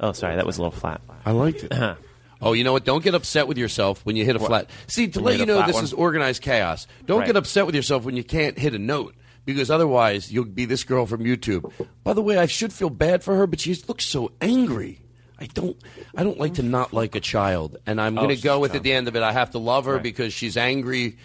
Oh, 0.00 0.12
sorry, 0.12 0.36
that 0.36 0.44
was 0.46 0.58
a 0.58 0.62
little 0.62 0.78
flat. 0.78 1.00
I 1.24 1.30
liked 1.30 1.62
it. 1.64 1.72
Uh-huh. 1.72 1.94
Oh, 2.42 2.52
you 2.52 2.64
know 2.64 2.72
what? 2.72 2.84
Don't 2.84 3.02
get 3.04 3.14
upset 3.14 3.46
with 3.48 3.56
yourself 3.56 4.04
when 4.04 4.16
you 4.16 4.24
hit 4.24 4.36
a 4.36 4.38
What? 4.40 4.48
flat. 4.48 4.70
See, 4.88 5.08
to 5.08 5.20
When 5.20 5.32
let 5.34 5.40
you 5.40 5.46
know 5.46 5.64
this 5.64 5.74
one? 5.76 5.84
is 5.84 5.92
organized 5.92 6.42
chaos. 6.42 6.86
Don't 7.06 7.20
Right. 7.20 7.26
get 7.26 7.36
upset 7.36 7.66
with 7.66 7.74
yourself 7.74 8.04
when 8.04 8.16
you 8.16 8.24
can't 8.24 8.58
hit 8.58 8.74
a 8.74 8.78
note 8.78 9.14
because 9.46 9.70
otherwise 9.70 10.30
you'll 10.32 10.44
be 10.44 10.64
this 10.66 10.82
girl 10.84 11.06
from 11.06 11.22
YouTube. 11.24 11.70
By 12.04 12.12
the 12.12 12.22
way, 12.22 12.36
I 12.36 12.46
should 12.46 12.72
feel 12.72 12.90
bad 12.90 13.22
for 13.22 13.36
her, 13.36 13.46
but 13.46 13.60
she 13.60 13.74
looks 13.88 14.04
so 14.04 14.32
angry. 14.40 14.98
I 15.38 15.46
don't. 15.46 15.76
I 16.16 16.24
don't 16.24 16.38
like 16.38 16.54
to 16.54 16.62
not 16.62 16.92
like 16.92 17.14
a 17.14 17.20
child, 17.20 17.76
and 17.86 18.00
I'm 18.00 18.18
Oh, 18.18 18.22
going 18.22 18.36
to 18.36 18.42
go 18.42 18.58
with 18.58 18.72
dumb. 18.72 18.78
at 18.78 18.82
the 18.82 18.92
end 18.92 19.06
of 19.08 19.16
it. 19.16 19.22
I 19.22 19.32
have 19.32 19.50
to 19.52 19.58
love 19.58 19.84
her 19.84 19.94
Right. 19.94 20.02
because 20.02 20.32
she's 20.32 20.56
angry. 20.56 21.16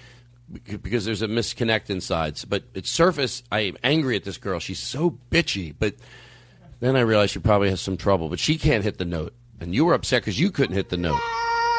Bec- 0.53 0.81
Because 0.81 1.05
there's 1.05 1.21
a 1.21 1.27
misconnect 1.27 1.89
inside, 1.89 2.39
but 2.47 2.63
at 2.75 2.85
surface, 2.85 3.43
I 3.51 3.61
am 3.61 3.77
angry 3.83 4.15
at 4.15 4.23
this 4.23 4.37
girl. 4.37 4.59
She's 4.59 4.79
so 4.79 5.17
bitchy, 5.31 5.73
but 5.77 5.95
then 6.79 6.95
I 6.95 7.01
realized 7.01 7.33
she 7.33 7.39
probably 7.39 7.69
has 7.69 7.81
some 7.81 7.97
trouble. 7.97 8.29
But 8.29 8.39
she 8.39 8.57
can't 8.57 8.83
hit 8.83 8.97
the 8.97 9.05
note, 9.05 9.33
and 9.59 9.73
you 9.75 9.85
were 9.85 9.93
upset 9.93 10.21
because 10.23 10.39
you 10.39 10.51
couldn't 10.51 10.75
hit 10.75 10.89
the 10.89 10.97
note. 10.97 11.19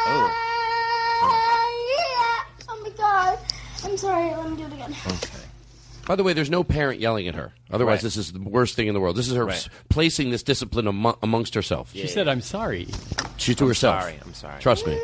Oh. 0.05 0.39
Oh 2.69 2.81
my 2.83 2.91
god. 2.97 3.39
I'm 3.85 3.97
sorry. 3.97 4.35
Let 4.37 4.51
me 4.51 4.57
do 4.57 4.65
it 4.67 4.73
again. 4.73 4.95
Okay. 5.07 5.29
By 6.07 6.17
the 6.17 6.25
way, 6.25 6.33
there's 6.33 6.51
no 6.51 6.65
parent 6.65 6.99
yelling 7.01 7.29
at 7.29 7.37
her. 7.37 7.53
Otherwise, 7.71 7.99
Right. 7.99 8.03
this 8.03 8.17
is 8.17 8.33
the 8.33 8.41
worst 8.41 8.75
thing 8.75 8.89
in 8.89 8.95
the 8.95 9.01
world. 9.01 9.15
This 9.17 9.29
is 9.29 9.35
her 9.37 9.45
Right. 9.47 9.55
s- 9.57 9.69
placing 9.89 10.31
this 10.31 10.43
discipline 10.43 10.89
amo- 10.89 11.17
amongst 11.23 11.55
herself. 11.55 11.91
She 11.93 12.09
said, 12.09 12.27
"I'm 12.27 12.41
sorry." 12.41 12.89
She's 13.37 13.55
to 13.57 13.65
I'm 13.65 13.69
herself. 13.69 14.01
sorry, 14.03 14.19
I'm 14.25 14.35
sorry. 14.35 14.61
Trust 14.61 14.87
me. 14.87 14.95
And 14.95 15.01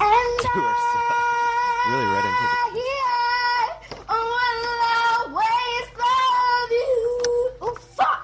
You 0.00 0.62
were 0.62 0.74
so- 0.74 1.19
really 1.90 2.06
read 2.06 2.24
into 2.24 2.44
it. 2.44 2.50
I 4.08 4.14
will 5.26 5.34
always 5.36 5.86
love 5.98 6.70
you. 6.80 6.98
Oh, 7.60 7.74
fuck. 7.96 8.20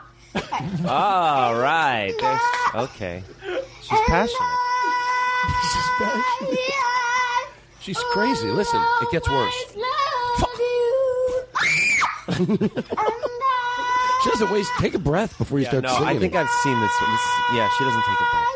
All 0.91 1.55
right. 1.61 2.13
There's, 2.21 2.41
okay. 2.91 3.23
She's 3.83 4.01
passionate. 4.07 4.57
She's 7.81 7.99
crazy. 8.13 8.49
Listen, 8.51 8.83
it 9.03 9.11
gets 9.13 9.29
worse. 9.31 9.77
She 14.25 14.31
doesn't 14.33 14.51
waste. 14.51 14.73
Take 14.81 14.95
a 14.95 14.99
breath 14.99 15.39
before 15.39 15.59
you 15.61 15.65
Yeah, 15.65 15.71
start 15.71 15.85
no, 15.85 15.91
singing. 15.99 16.09
I 16.09 16.19
think. 16.19 16.35
I've 16.35 16.49
seen 16.65 16.81
this. 16.81 16.91
this 16.99 17.21
yeah, 17.55 17.69
she 17.79 17.85
doesn't 17.85 18.03
take 18.03 18.21
a 18.21 18.25
breath. 18.33 18.56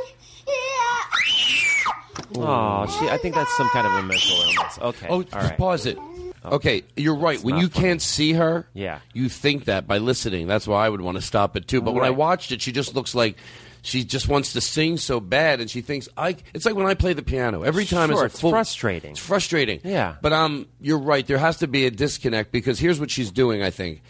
Oh, 2.43 2.87
she. 2.99 3.09
I 3.09 3.17
think 3.19 3.35
that's 3.35 3.55
some 3.57 3.69
kind 3.71 3.87
of 3.87 3.93
a 3.95 4.03
mental 4.03 4.37
illness. 4.43 4.79
Okay. 4.81 5.07
Oh, 5.09 5.23
just 5.23 5.35
right. 5.35 5.59
pause 5.59 5.87
it. 5.87 5.99
Okay, 6.45 6.85
you're 6.97 7.17
right. 7.17 7.35
It's 7.35 7.45
when 7.45 7.57
not 7.57 7.61
you 7.63 7.69
funny. 7.69 7.87
can't 7.89 8.03
see 8.03 8.33
her, 8.33 8.67
Yeah. 8.73 9.01
you 9.13 9.29
think 9.29 9.67
that 9.67 9.87
by 9.87 9.99
listening. 9.99 10.47
That's 10.47 10.67
why 10.67 10.87
I 10.87 10.89
would 10.89 11.03
want 11.03 11.17
to 11.19 11.23
stop 11.23 11.55
it 11.55 11.69
too. 11.69 11.83
But 11.83 11.93
when 11.93 12.03
I 12.03 12.09
Right. 12.09 12.17
watched 12.17 12.51
it, 12.51 12.63
she 12.63 12.73
just 12.73 12.95
looks 12.95 13.15
like 13.15 13.37
she 13.83 14.05
just 14.05 14.27
wants 14.29 14.55
to 14.55 14.61
sing 14.63 14.97
so 14.97 15.21
bad, 15.21 15.61
and 15.61 15.71
she 15.71 15.81
thinks 15.83 16.09
I. 16.17 16.37
It's 16.55 16.65
like 16.65 16.75
when 16.77 16.87
I 16.87 16.95
play 16.95 17.13
the 17.13 17.23
piano. 17.23 17.63
Every 17.63 17.85
time 17.85 18.09
Sure, 18.09 18.15
it's 18.15 18.23
a 18.23 18.27
it's 18.37 18.41
full. 18.41 18.51
frustrating. 18.53 19.11
It's 19.13 19.21
frustrating. 19.21 19.81
Yeah. 19.85 20.15
But 20.23 20.33
um, 20.33 20.67
you're 20.81 20.99
right. 20.99 21.27
There 21.27 21.39
has 21.39 21.59
to 21.59 21.67
be 21.67 21.85
a 21.87 21.91
disconnect 21.91 22.53
because 22.53 22.79
here's 22.79 22.99
what 23.01 23.11
she's 23.11 23.31
doing. 23.31 23.63
I 23.63 23.71
think. 23.71 24.01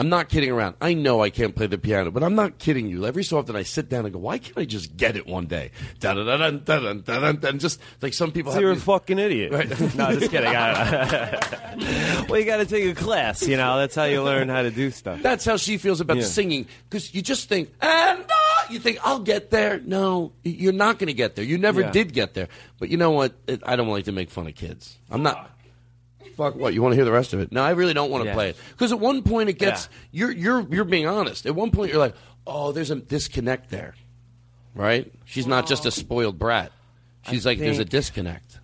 I'm 0.00 0.08
not 0.08 0.30
kidding 0.30 0.50
around. 0.50 0.76
I 0.80 0.94
know 0.94 1.20
I 1.22 1.28
can't 1.28 1.54
play 1.54 1.66
the 1.66 1.76
piano, 1.76 2.10
but 2.10 2.22
I'm 2.22 2.34
not 2.34 2.58
kidding 2.58 2.88
you. 2.88 3.04
Every 3.04 3.22
so 3.22 3.36
often 3.36 3.54
I 3.54 3.62
sit 3.64 3.90
down 3.90 4.06
and 4.06 4.14
go, 4.14 4.18
"Why 4.18 4.38
can't 4.38 4.56
I 4.56 4.64
just 4.64 4.96
get 4.96 5.14
it 5.14 5.26
one 5.26 5.44
day?" 5.44 5.72
Da 6.00 6.14
da 6.14 6.24
da 6.24 6.36
da 6.38 6.50
da 6.50 6.94
da 6.94 7.32
da. 7.32 7.48
And 7.48 7.60
just 7.60 7.78
like 8.00 8.14
some 8.14 8.32
people 8.32 8.50
So 8.50 8.54
have 8.54 8.62
you're 8.62 8.72
a 8.72 8.76
fucking 8.76 9.18
idiot. 9.18 9.52
Right. 9.52 9.68
no, 9.94 10.18
just 10.18 10.30
kidding. 10.30 10.50
Well, 12.28 12.38
you 12.38 12.46
got 12.46 12.58
to 12.58 12.66
take 12.66 12.84
a 12.86 12.94
class. 12.94 13.46
You 13.46 13.56
know, 13.56 13.78
that's 13.78 13.94
how 13.94 14.04
you 14.04 14.22
learn 14.22 14.48
how 14.48 14.62
to 14.62 14.70
do 14.70 14.90
stuff. 14.90 15.20
That's 15.22 15.44
how 15.44 15.56
she 15.56 15.78
feels 15.78 16.00
about 16.00 16.16
Yeah. 16.18 16.22
singing 16.24 16.66
because 16.88 17.14
you 17.14 17.22
just 17.22 17.48
think, 17.48 17.70
and 17.80 18.20
uh, 18.20 18.62
you 18.70 18.78
think 18.78 18.98
I'll 19.04 19.18
get 19.20 19.50
there. 19.50 19.80
No, 19.80 20.32
you're 20.44 20.72
not 20.72 20.98
going 20.98 21.08
to 21.08 21.12
get 21.14 21.34
there. 21.36 21.44
You 21.44 21.58
never 21.58 21.80
Yeah. 21.82 21.90
did 21.90 22.12
get 22.12 22.34
there. 22.34 22.48
But 22.78 22.88
you 22.88 22.96
know 22.96 23.10
what? 23.10 23.34
I 23.64 23.76
don't 23.76 23.88
like 23.88 24.04
to 24.04 24.12
make 24.12 24.30
fun 24.30 24.46
of 24.46 24.54
kids. 24.54 24.96
I'm 25.10 25.22
not. 25.22 25.50
Fuck 26.36 26.54
what? 26.56 26.72
You 26.74 26.82
want 26.82 26.92
to 26.92 26.96
hear 26.96 27.04
the 27.04 27.12
rest 27.12 27.32
of 27.34 27.40
it? 27.40 27.52
No, 27.52 27.62
I 27.62 27.70
really 27.70 27.92
don't 27.94 28.10
want 28.10 28.22
to 28.24 28.28
Yeah. 28.30 28.34
play 28.34 28.50
it 28.50 28.56
because 28.70 28.92
at 28.92 29.00
one 29.00 29.22
point 29.22 29.48
it 29.48 29.58
gets 29.58 29.88
you're 30.12 30.30
you're 30.30 30.66
you're 30.70 30.84
being 30.84 31.06
honest. 31.06 31.46
At 31.46 31.54
one 31.54 31.70
point 31.70 31.90
you're 31.90 32.00
like, 32.00 32.14
oh, 32.46 32.72
there's 32.72 32.90
a 32.90 32.96
disconnect 32.96 33.70
there, 33.70 33.94
right? 34.74 35.12
She's 35.24 35.46
not 35.46 35.66
just 35.66 35.86
a 35.86 35.90
spoiled 35.90 36.38
brat. 36.38 36.72
She's 37.28 37.46
I 37.46 37.50
like 37.50 37.58
there's 37.58 37.78
a 37.78 37.84
disconnect. 37.84 38.58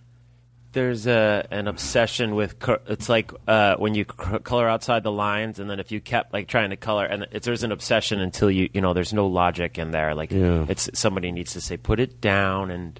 There's 0.73 1.07
a 1.07 1.47
an 1.49 1.67
obsession 1.67 2.35
with 2.35 2.59
co- 2.59 2.79
it's 2.87 3.09
like 3.09 3.31
uh, 3.47 3.75
when 3.77 3.95
you 3.95 4.03
c- 4.05 4.39
color 4.39 4.67
outside 4.67 5.01
the 5.03 5.11
lines, 5.11 5.59
and 5.59 5.69
then 5.69 5.79
if 5.79 5.91
you 5.91 5.99
kept 5.99 6.33
like 6.33 6.47
trying 6.47 6.69
to 6.69 6.77
color, 6.77 7.05
and 7.05 7.25
it's, 7.31 7.45
there's 7.45 7.63
an 7.63 7.71
obsession 7.71 8.19
until 8.19 8.51
you 8.51 8.69
you 8.73 8.81
know 8.81 8.93
there's 8.93 9.13
no 9.13 9.25
logic 9.27 9.77
in 9.79 9.91
there. 9.91 10.13
Like 10.13 10.31
Yeah. 10.31 10.65
it's 10.69 10.89
somebody 10.93 11.31
needs 11.31 11.53
to 11.53 11.61
say 11.61 11.77
put 11.77 11.99
it 11.99 12.21
down 12.21 12.69
and 12.69 12.99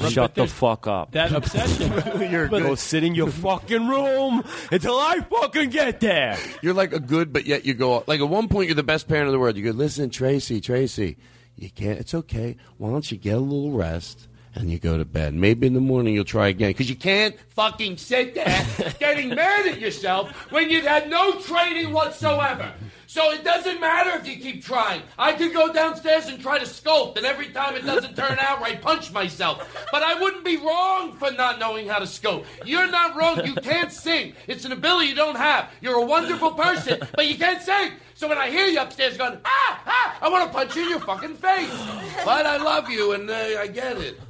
But 0.00 0.12
shut 0.12 0.34
the 0.34 0.42
there's- 0.42 0.52
fuck 0.52 0.86
up. 0.86 1.12
That 1.12 1.32
obsession. 1.32 1.92
You're 2.30 2.48
go 2.48 2.74
sit 2.74 3.04
in 3.04 3.14
your 3.14 3.30
fucking 3.30 3.88
room 3.88 4.44
until 4.70 4.94
I 4.96 5.18
fucking 5.30 5.70
get 5.70 6.00
there. 6.00 6.38
You're 6.62 6.74
like 6.74 6.92
a 6.92 7.00
good, 7.00 7.32
but 7.32 7.46
yet 7.46 7.64
you 7.64 7.74
go 7.74 8.04
like 8.06 8.20
at 8.20 8.28
one 8.28 8.48
point 8.48 8.68
you're 8.68 8.74
the 8.76 8.82
best 8.82 9.08
parent 9.08 9.26
in 9.28 9.32
the 9.32 9.38
world. 9.38 9.56
You 9.56 9.64
go, 9.64 9.70
listen, 9.70 10.10
Tracy, 10.10 10.60
Tracy, 10.60 11.16
you 11.56 11.70
can't. 11.70 11.98
It's 11.98 12.14
okay. 12.14 12.56
Why 12.76 12.90
don't 12.90 13.10
you 13.10 13.18
get 13.18 13.34
a 13.34 13.40
little 13.40 13.72
rest 13.72 14.27
and 14.58 14.70
you 14.70 14.78
go 14.78 14.98
to 14.98 15.04
bed. 15.04 15.34
Maybe 15.34 15.66
in 15.66 15.74
the 15.74 15.80
morning 15.80 16.14
you'll 16.14 16.24
try 16.24 16.48
again 16.48 16.70
because 16.70 16.90
you 16.90 16.96
can't 16.96 17.38
fucking 17.50 17.96
sit 17.96 18.34
there 18.34 18.66
getting 18.98 19.30
mad 19.30 19.66
at 19.66 19.80
yourself 19.80 20.30
when 20.50 20.70
you've 20.70 20.84
had 20.84 21.08
no 21.08 21.40
training 21.40 21.92
whatsoever. 21.92 22.72
So 23.06 23.32
it 23.32 23.42
doesn't 23.42 23.80
matter 23.80 24.18
if 24.18 24.28
you 24.28 24.36
keep 24.36 24.62
trying. 24.62 25.00
I 25.18 25.32
could 25.32 25.54
go 25.54 25.72
downstairs 25.72 26.26
and 26.26 26.38
try 26.38 26.58
to 26.58 26.66
sculpt, 26.66 27.16
and 27.16 27.24
every 27.24 27.48
time 27.48 27.74
it 27.74 27.86
doesn't 27.86 28.14
turn 28.14 28.36
out 28.38 28.60
right, 28.60 28.82
punch 28.82 29.10
myself. 29.12 29.86
But 29.90 30.02
I 30.02 30.20
wouldn't 30.20 30.44
be 30.44 30.58
wrong 30.58 31.14
for 31.14 31.30
not 31.30 31.58
knowing 31.58 31.88
how 31.88 32.00
to 32.00 32.04
sculpt. 32.04 32.44
You're 32.66 32.90
not 32.90 33.16
wrong. 33.16 33.46
You 33.46 33.54
can't 33.54 33.90
sing. 33.90 34.34
It's 34.46 34.66
an 34.66 34.72
ability 34.72 35.08
you 35.08 35.14
don't 35.14 35.38
have. 35.38 35.70
You're 35.80 35.98
a 35.98 36.04
wonderful 36.04 36.52
person, 36.52 37.00
but 37.16 37.26
you 37.26 37.38
can't 37.38 37.62
sing. 37.62 37.92
So 38.14 38.28
when 38.28 38.36
I 38.36 38.50
hear 38.50 38.66
you 38.66 38.78
upstairs 38.78 39.16
going, 39.16 39.38
ah, 39.42 39.82
ah, 39.86 40.18
I 40.20 40.28
want 40.28 40.46
to 40.46 40.54
punch 40.54 40.76
you 40.76 40.82
in 40.82 40.90
your 40.90 41.00
fucking 41.00 41.36
face. 41.36 41.70
But 42.26 42.44
I 42.44 42.58
love 42.58 42.90
you, 42.90 43.12
and 43.12 43.30
uh, 43.30 43.60
I 43.60 43.68
get 43.68 43.96
it. 43.96 44.20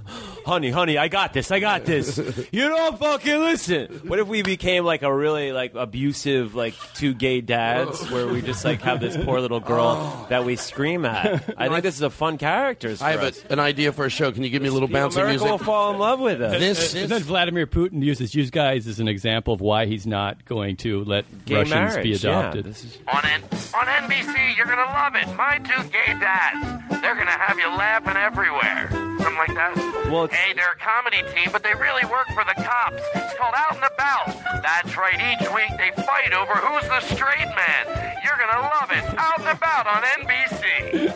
Honey, 0.44 0.70
honey, 0.70 0.98
I 0.98 1.08
got 1.08 1.32
this, 1.32 1.50
I 1.50 1.60
got 1.60 1.84
this. 1.84 2.16
you 2.52 2.68
don't 2.68 2.98
fucking 2.98 3.40
listen. 3.40 3.86
What 4.06 4.18
if 4.18 4.28
we 4.28 4.42
became 4.42 4.84
like 4.84 5.02
a 5.02 5.14
really 5.14 5.52
like 5.52 5.74
abusive 5.74 6.54
like 6.54 6.74
two 6.94 7.14
gay 7.14 7.40
dads 7.40 8.10
where 8.10 8.26
we 8.26 8.42
just 8.42 8.64
like 8.64 8.82
have 8.82 9.00
this 9.00 9.16
poor 9.16 9.40
little 9.40 9.60
girl 9.60 10.26
that 10.30 10.44
we 10.44 10.56
scream 10.56 11.04
at? 11.04 11.54
I 11.58 11.68
think 11.68 11.82
this 11.82 11.94
is 11.96 12.02
a 12.02 12.10
fun 12.10 12.38
character. 12.38 12.94
I 13.00 13.12
have 13.12 13.22
a, 13.22 13.52
an 13.52 13.58
idea 13.60 13.92
for 13.92 14.04
a 14.06 14.10
show. 14.10 14.32
Can 14.32 14.42
you 14.42 14.50
give 14.50 14.62
me 14.62 14.68
a 14.68 14.72
little 14.72 14.88
bouncing 14.88 15.20
America 15.22 15.44
music? 15.44 15.50
will 15.60 15.64
fall 15.64 15.92
in 15.92 15.98
love 15.98 16.20
with 16.20 16.40
us. 16.42 16.58
This, 16.58 16.94
and 16.94 17.10
then 17.10 17.22
Vladimir 17.22 17.66
Putin 17.66 18.02
uses 18.02 18.34
you 18.34 18.48
guys 18.50 18.86
as 18.86 19.00
an 19.00 19.08
example 19.08 19.54
of 19.54 19.60
why 19.60 19.86
he's 19.86 20.06
not 20.06 20.44
going 20.44 20.76
to 20.78 21.04
let 21.04 21.24
Gay 21.44 21.56
Russians 21.56 21.70
be 21.96 22.02
marriage, 22.02 22.24
yeah, 22.24 22.38
adopted. 22.40 22.64
this 22.64 22.84
is- 22.84 22.98
On, 23.12 23.24
N- 23.24 23.42
on 23.74 23.86
NBC, 24.10 24.56
you're 24.56 24.66
gonna 24.66 24.82
love 24.82 25.14
it. 25.14 25.26
My 25.36 25.58
two 25.58 25.82
gay 25.90 26.18
dads. 26.18 27.00
They're 27.02 27.14
gonna 27.14 27.30
have 27.30 27.58
you 27.58 27.68
laughing 27.68 28.16
everywhere. 28.16 28.88
Something 28.90 29.36
like 29.36 29.54
that. 29.54 29.97
Well, 30.06 30.24
it's- 30.24 30.38
hey, 30.38 30.52
they're 30.54 30.72
a 30.72 30.76
comedy 30.76 31.22
team, 31.34 31.50
but 31.52 31.62
they 31.62 31.74
really 31.74 32.04
work 32.06 32.26
for 32.34 32.44
the 32.44 32.54
cops. 32.62 33.02
It's 33.14 33.34
called 33.34 33.54
Out 33.56 33.74
and 33.74 33.84
About. 33.84 34.62
That's 34.62 34.96
right. 34.96 35.14
Each 35.14 35.48
week 35.52 35.70
they 35.76 35.90
fight 36.02 36.32
over 36.32 36.54
who's 36.54 36.88
the 36.88 37.00
straight 37.14 37.46
man. 37.46 38.18
You're 38.24 38.36
gonna 38.38 38.62
love 38.62 38.90
it. 38.92 39.18
Out 39.18 39.38
and 39.40 39.48
About 39.48 39.86
on 39.86 40.02
NBC. 40.24 41.14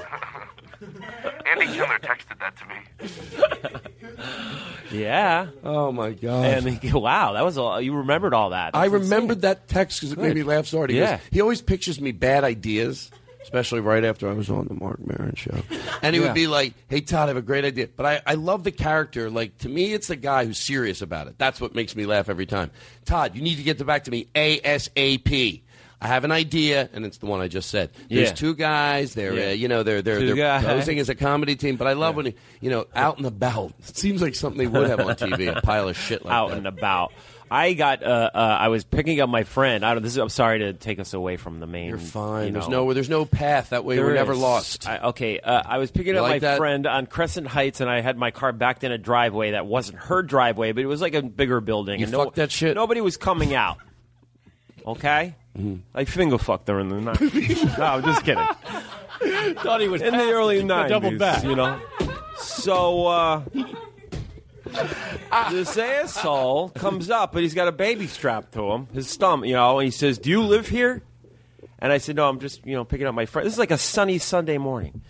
Andy 1.51 1.67
Kindler 1.67 1.99
texted 2.01 2.39
that 2.41 2.55
to 2.59 2.65
me. 2.67 3.79
Yeah. 4.91 5.47
Oh 5.65 5.91
my 5.91 6.11
god. 6.11 6.45
And 6.45 6.69
he- 6.79 6.93
wow, 6.93 7.33
that 7.33 7.45
was 7.47 7.57
all. 7.57 7.81
You 7.81 7.95
remembered 7.97 8.35
all 8.35 8.51
that. 8.51 8.77
I 8.77 8.85
remembered 8.87 9.39
insane. 9.39 9.41
that 9.41 9.67
text 9.67 10.01
because 10.01 10.13
it 10.13 10.19
made 10.19 10.35
me 10.35 10.43
laugh 10.43 10.67
so 10.67 10.77
hard. 10.79 10.91
He, 10.91 10.99
Yeah. 10.99 11.17
goes, 11.17 11.27
he 11.31 11.41
always 11.41 11.63
pictures 11.63 11.99
me 11.99 12.13
bad 12.13 12.45
ideas, 12.45 13.11
especially 13.43 13.81
right 13.81 14.05
after 14.05 14.29
I 14.29 14.33
was 14.33 14.49
on 14.51 14.67
the 14.69 14.75
Marc 14.75 14.99
Maron 15.07 15.35
show. 15.35 15.57
And 16.03 16.15
he 16.17 16.21
Yeah. 16.21 16.29
would 16.29 16.35
be 16.35 16.47
like, 16.49 16.75
hey, 16.89 17.01
Todd, 17.01 17.25
I 17.25 17.29
have 17.29 17.37
a 17.37 17.43
great 17.43 17.65
idea. 17.65 17.89
But 17.97 18.07
I, 18.07 18.23
I 18.27 18.35
love 18.35 18.65
the 18.65 18.73
character. 18.73 19.31
Like, 19.31 19.59
to 19.59 19.69
me, 19.69 19.93
it's 19.93 20.09
the 20.09 20.17
guy 20.17 20.45
who's 20.45 20.59
serious 20.59 21.01
about 21.03 21.29
it. 21.29 21.35
That's 21.39 21.61
what 21.61 21.75
makes 21.77 21.95
me 21.95 22.07
laugh 22.07 22.29
every 22.29 22.47
time. 22.47 22.71
Todd, 23.05 23.37
you 23.37 23.43
need 23.43 23.57
to 23.57 23.63
get 23.63 23.85
back 23.87 24.05
to 24.05 24.11
me 24.11 24.27
ASAP. 24.35 25.63
I 26.01 26.09
have 26.09 26.25
an 26.25 26.33
idea, 26.33 26.91
and 26.93 27.07
it's 27.07 27.19
the 27.19 27.27
one 27.27 27.41
I 27.41 27.47
just 27.47 27.71
said. 27.71 27.91
There's 28.11 28.31
Yeah. 28.31 28.35
two 28.35 28.55
guys. 28.57 29.15
They're, 29.15 29.35
Yeah. 29.35 29.47
uh, 29.51 29.51
you 29.53 29.69
know, 29.69 29.85
they're 29.85 30.03
they're, 30.03 30.19
Two 30.19 30.27
they're 30.29 30.35
guys. 30.35 30.65
posing 30.65 30.99
as 30.99 31.09
a 31.09 31.15
comedy 31.15 31.55
team. 31.55 31.77
But 31.77 31.87
I 31.87 31.93
love 31.93 32.17
when, 32.17 32.27
he, 32.27 32.35
you 32.61 32.71
know, 32.71 32.87
out 32.97 33.19
and 33.19 33.27
about. 33.27 33.73
It 33.89 33.97
seems 33.97 34.21
like 34.21 34.35
something 34.35 34.59
they 34.59 34.67
would 34.67 34.89
have 34.91 34.99
on 34.99 35.15
TV. 35.15 35.57
A 35.57 35.61
pile 35.63 35.89
of 35.89 35.97
shit 35.97 36.25
like 36.25 36.35
out 36.35 36.49
that. 36.49 36.59
and 36.59 36.67
about. 36.67 37.13
I 37.55 37.75
got. 37.75 38.03
Uh, 38.03 38.31
uh, 38.33 38.39
I 38.61 38.69
was 38.69 38.83
picking 38.85 39.21
up 39.21 39.29
my 39.29 39.45
friend. 39.45 39.85
I 39.85 39.93
don't. 39.93 40.03
This 40.03 40.13
is. 40.13 40.19
I'm 40.19 40.31
sorry 40.31 40.61
to 40.61 40.73
take 40.73 40.99
us 40.99 41.13
away 41.13 41.37
from 41.37 41.59
the 41.61 41.67
main. 41.67 41.91
You're 41.91 41.99
fine. 41.99 42.47
you 42.47 42.53
There's 42.53 42.69
know. 42.69 42.87
no 42.87 42.93
there's 42.95 43.11
no 43.11 43.25
path. 43.27 43.71
That 43.71 43.85
way 43.85 43.99
we're 43.99 44.07
There 44.07 44.15
never 44.15 44.35
lost. 44.35 44.89
I, 44.89 44.99
okay, 45.09 45.39
uh, 45.39 45.63
I 45.67 45.77
was 45.79 45.91
picking 45.91 46.15
You 46.15 46.21
up 46.21 46.23
like 46.31 46.41
my 46.43 46.49
that? 46.49 46.57
friend 46.59 46.87
on 46.87 47.05
Crescent 47.07 47.47
Heights, 47.47 47.81
and 47.83 47.91
I 47.91 48.01
had 48.01 48.17
my 48.17 48.31
car 48.31 48.53
backed 48.53 48.85
in 48.85 48.93
a 48.93 48.97
driveway 48.99 49.51
that 49.51 49.67
wasn't 49.67 49.99
her 49.99 50.23
driveway, 50.23 50.73
but 50.73 50.83
it 50.83 50.87
was 50.87 51.03
like 51.03 51.13
a 51.15 51.23
bigger 51.23 51.61
building. 51.61 52.01
You 52.01 52.05
and 52.07 52.13
no, 52.13 52.25
fucked 52.25 52.37
that 52.37 52.51
shit? 52.51 52.75
Nobody 52.75 53.03
was 53.03 53.17
coming 53.19 53.55
out. 53.55 53.77
Okay, 54.87 55.35
Mm-hmm. 55.57 55.81
I 55.95 56.07
finger 56.07 56.39
fucked 56.39 56.69
her 56.69 56.81
in 56.81 56.89
the 56.89 57.01
night. 57.01 57.21
no, 57.79 57.85
I'm 57.85 58.03
just 58.03 58.25
kidding. 58.25 58.43
Thought 59.57 59.81
he 59.83 59.89
was 59.89 60.01
in 60.01 60.17
the 60.17 60.31
early 60.33 60.63
'90s. 60.63 60.89
Double 60.89 61.19
back. 61.19 61.45
you 61.45 61.55
know. 61.55 61.79
So 62.39 63.07
uh, 63.07 63.43
this 65.51 65.77
asshole 65.77 66.71
comes 66.71 67.11
up, 67.11 67.33
but 67.33 67.43
he's 67.43 67.55
got 67.55 67.69
a 67.69 67.73
baby 67.73 68.07
strapped 68.07 68.53
to 68.55 68.71
him, 68.73 68.87
his 68.93 69.09
stomach, 69.09 69.47
you 69.49 69.55
know, 69.55 69.79
and 69.79 69.85
he 69.85 69.91
says, 69.91 70.19
"Do 70.19 70.31
you 70.31 70.43
live 70.43 70.69
here?" 70.69 71.03
And 71.79 71.93
I 71.93 71.99
said, 71.99 72.17
"No, 72.17 72.29
I'm 72.29 72.39
just, 72.41 72.65
you 72.67 72.75
know, 72.75 72.85
picking 72.85 73.07
up 73.07 73.15
my 73.15 73.27
friend." 73.27 73.47
This 73.47 73.53
is 73.55 73.59
like 73.59 73.71
a 73.71 73.79
sunny 73.79 74.19
Sunday 74.19 74.59
morning. 74.59 75.03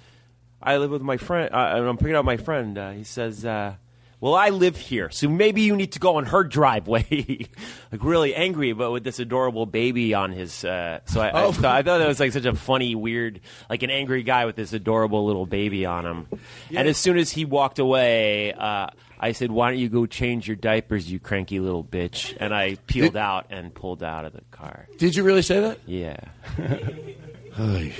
I 0.62 0.76
live 0.78 0.90
with 0.90 1.02
my 1.02 1.16
friend, 1.16 1.50
uh, 1.52 1.72
and 1.76 1.86
I'm 1.88 1.96
picking 1.98 2.14
up 2.14 2.24
my 2.24 2.36
friend. 2.36 2.78
Uh, 2.78 2.92
he 2.92 3.02
says, 3.04 3.44
uh, 3.44 3.74
"Well, 4.20 4.34
I 4.34 4.50
live 4.50 4.76
here, 4.76 5.10
so 5.10 5.28
maybe 5.28 5.62
you 5.62 5.74
need 5.76 5.92
to 5.92 5.98
go 5.98 6.16
on 6.16 6.26
her 6.26 6.44
driveway." 6.44 7.46
like 7.92 8.02
really 8.04 8.34
angry, 8.34 8.72
but 8.72 8.90
with 8.92 9.02
this 9.04 9.18
adorable 9.18 9.66
baby 9.66 10.14
on 10.14 10.30
his. 10.32 10.64
Uh, 10.64 11.00
so 11.06 11.20
I, 11.20 11.28
I, 11.28 11.42
Oh. 11.44 11.52
so 11.52 11.68
I 11.68 11.82
thought 11.82 11.98
that 11.98 12.08
was 12.08 12.20
like 12.20 12.32
such 12.32 12.44
a 12.46 12.54
funny, 12.54 12.94
weird, 12.94 13.40
like 13.68 13.82
an 13.82 13.90
angry 13.90 14.22
guy 14.22 14.46
with 14.46 14.56
this 14.56 14.72
adorable 14.72 15.26
little 15.26 15.46
baby 15.46 15.84
on 15.84 16.06
him. 16.06 16.26
And 16.74 16.86
as 16.88 16.96
soon 16.96 17.18
as 17.18 17.30
he 17.30 17.44
walked 17.44 17.80
away, 17.80 18.52
uh, 18.52 18.86
I 19.22 19.32
said, 19.32 19.52
"Why 19.52 19.70
don't 19.70 19.78
you 19.78 19.88
go 19.88 20.04
change 20.04 20.46
your 20.48 20.56
diapers, 20.56 21.10
you 21.10 21.18
cranky 21.20 21.60
little 21.60 21.84
bitch?" 21.84 22.36
And 22.40 22.52
I 22.52 22.74
peeled 22.88 23.16
out 23.16 23.46
and 23.50 23.72
pulled 23.72 24.02
out 24.02 24.24
of 24.24 24.32
the 24.32 24.42
car. 24.50 24.88
Did 24.98 25.14
you 25.16 25.22
really 25.22 25.42
say 25.42 25.60
that? 25.60 25.78
Yeah. 25.86 26.16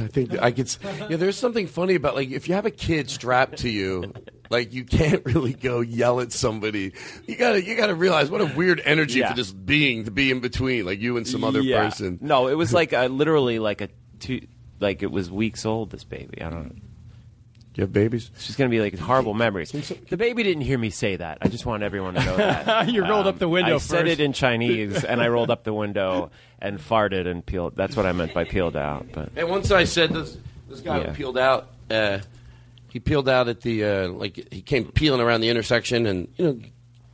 I 0.00 0.06
think 0.08 0.38
I 0.40 0.52
could. 0.52 0.74
Yeah, 1.08 1.16
there's 1.16 1.36
something 1.36 1.66
funny 1.66 1.94
about 1.94 2.14
like 2.14 2.30
if 2.30 2.48
you 2.48 2.54
have 2.54 2.66
a 2.66 2.70
kid 2.70 3.10
strapped 3.10 3.58
to 3.58 3.68
you, 3.68 4.12
like 4.50 4.72
you 4.72 4.84
can't 4.84 5.24
really 5.24 5.52
go 5.54 5.80
yell 5.80 6.20
at 6.20 6.32
somebody. 6.32 6.92
You 7.26 7.36
gotta 7.36 7.64
you 7.64 7.76
gotta 7.76 7.94
realize 7.94 8.30
what 8.30 8.40
a 8.40 8.46
weird 8.56 8.80
energy 8.84 9.20
Yeah. 9.20 9.30
for 9.30 9.36
this 9.36 9.52
being 9.52 10.04
to 10.04 10.10
be 10.10 10.30
in 10.30 10.40
between, 10.40 10.84
like 10.86 11.00
you 11.00 11.16
and 11.16 11.26
some 11.26 11.42
other 11.42 11.60
Yeah. 11.60 11.84
person. 11.88 12.18
No, 12.20 12.48
it 12.48 12.54
was 12.54 12.72
like 12.80 12.92
a, 12.92 13.08
literally 13.08 13.58
like 13.58 13.80
a 13.80 13.88
two, 14.20 14.46
like 14.78 15.02
it 15.02 15.10
was 15.10 15.30
weeks 15.30 15.66
old. 15.66 15.90
This 15.90 16.04
baby, 16.04 16.42
I 16.42 16.50
don't 16.50 16.76
know. 16.76 16.82
You 17.78 17.82
have 17.82 17.92
babies? 17.92 18.28
She's 18.38 18.56
gonna 18.56 18.70
be 18.70 18.80
like 18.80 18.98
horrible 18.98 19.34
memories. 19.34 19.70
The 19.70 20.16
baby 20.16 20.42
didn't 20.42 20.64
hear 20.64 20.76
me 20.76 20.90
say 20.90 21.14
that. 21.14 21.38
I 21.40 21.46
just 21.46 21.64
want 21.64 21.84
everyone 21.84 22.14
to 22.14 22.24
know 22.24 22.36
that. 22.38 22.68
Um, 22.68 22.88
You 22.88 23.04
rolled 23.06 23.28
up 23.28 23.38
the 23.38 23.48
window 23.48 23.76
I 23.76 23.78
said 23.78 24.08
it 24.08 24.18
in 24.18 24.32
Chinese, 24.32 25.04
and 25.04 25.22
I 25.22 25.28
rolled 25.28 25.48
up 25.48 25.62
the 25.62 25.72
window 25.72 26.32
and 26.58 26.80
farted 26.80 27.28
and 27.28 27.46
peeled. 27.46 27.76
That's 27.76 27.94
what 27.96 28.04
I 28.04 28.10
meant 28.10 28.34
by 28.34 28.42
peeled 28.42 28.74
out. 28.74 29.06
But 29.12 29.30
And 29.36 29.48
once 29.48 29.70
I 29.70 29.84
said 29.84 30.10
this, 30.12 30.36
this 30.68 30.80
guy 30.80 31.02
Yeah. 31.02 31.12
peeled 31.12 31.38
out. 31.38 31.68
Uh, 31.88 32.18
he 32.88 32.98
peeled 32.98 33.28
out 33.28 33.46
at 33.46 33.60
the 33.60 33.84
uh, 33.84 34.08
like 34.08 34.52
he 34.52 34.60
came 34.60 34.86
peeling 34.86 35.20
around 35.20 35.42
the 35.42 35.48
intersection, 35.48 36.04
and 36.06 36.26
you 36.36 36.44
know, 36.46 36.60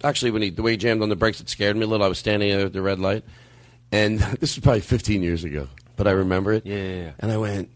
actually 0.02 0.30
when 0.30 0.40
he 0.40 0.48
the 0.48 0.62
way 0.62 0.70
he 0.70 0.76
jammed 0.78 1.02
on 1.02 1.10
the 1.10 1.16
brakes, 1.16 1.42
it 1.42 1.50
scared 1.50 1.76
me 1.76 1.82
a 1.84 1.86
little. 1.86 2.06
I 2.06 2.08
was 2.08 2.18
standing 2.18 2.48
there 2.48 2.64
at 2.64 2.72
the 2.72 2.80
red 2.80 2.98
light, 3.00 3.22
and 3.92 4.18
this 4.40 4.56
was 4.56 4.60
probably 4.62 4.80
15 4.80 5.22
years 5.22 5.44
ago, 5.44 5.68
but 5.96 6.06
I 6.06 6.12
remember 6.12 6.54
it. 6.54 6.64
Yeah, 6.64 6.76
yeah, 6.76 6.94
yeah. 7.02 7.10
And 7.18 7.30
I 7.30 7.36
went, 7.36 7.68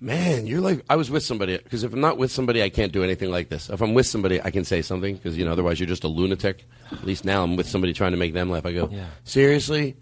man, 0.00 0.46
you're 0.46 0.60
like 0.60 0.84
I 0.88 0.96
was 0.96 1.10
with 1.10 1.22
somebody 1.22 1.56
because 1.58 1.84
if 1.84 1.92
I'm 1.92 2.00
not 2.00 2.18
with 2.18 2.32
somebody, 2.32 2.62
I 2.62 2.68
can't 2.70 2.92
do 2.92 3.02
anything 3.04 3.30
like 3.30 3.48
this. 3.48 3.68
If 3.70 3.80
I'm 3.80 3.94
with 3.94 4.06
somebody, 4.06 4.40
I 4.42 4.50
can 4.50 4.64
say 4.64 4.82
something 4.82 5.16
because 5.16 5.36
you 5.36 5.44
know 5.44 5.52
otherwise 5.52 5.78
you're 5.80 5.86
just 5.88 6.04
a 6.04 6.08
lunatic. 6.08 6.64
At 6.92 7.04
least 7.04 7.24
now 7.24 7.42
I'm 7.42 7.56
with 7.56 7.68
somebody 7.68 7.92
trying 7.92 8.12
to 8.12 8.16
make 8.18 8.32
them 8.34 8.50
laugh. 8.50 8.66
I 8.66 8.72
go, 8.72 8.88
Yeah. 8.90 9.06
seriously. 9.24 9.96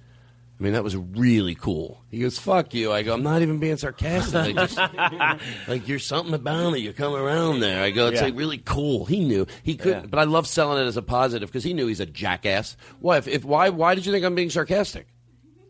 I 0.61 0.65
mean, 0.65 0.73
that 0.73 0.83
was 0.83 0.97
really 0.97 1.55
cool. 1.55 2.03
He 2.11 2.19
goes, 2.19 2.37
"Fuck 2.37 2.75
you." 2.75 2.91
I 2.93 3.05
go, 3.05 3.15
"I'm 3.15 3.23
not 3.23 3.43
even 3.43 3.61
being 3.61 3.77
sarcastic. 3.77 4.57
I 4.59 4.67
just, 4.67 4.77
like 5.69 5.87
you're 5.87 6.01
something 6.01 6.35
about 6.35 6.75
it. 6.75 6.81
You 6.81 6.93
come 6.93 7.15
around 7.15 7.61
there." 7.61 7.81
I 7.81 7.91
go, 7.93 8.09
"It's 8.09 8.17
Yeah. 8.17 8.25
like 8.25 8.37
really 8.37 8.59
cool." 8.59 9.05
He 9.05 9.21
knew 9.25 9.47
he 9.63 9.77
couldn't, 9.77 10.01
Yeah. 10.05 10.09
but 10.11 10.19
I 10.19 10.25
love 10.25 10.49
selling 10.49 10.83
it 10.85 10.89
as 10.89 10.97
a 10.97 11.03
positive 11.03 11.49
because 11.49 11.63
he 11.63 11.75
knew 11.75 11.87
he's 11.87 12.01
a 12.01 12.07
jackass. 12.07 12.77
Why? 12.99 13.19
If, 13.19 13.29
if 13.29 13.45
why? 13.45 13.69
Why 13.69 13.95
did 13.95 14.05
you 14.05 14.11
think 14.11 14.25
I'm 14.25 14.35
being 14.35 14.51
sarcastic? 14.51 15.07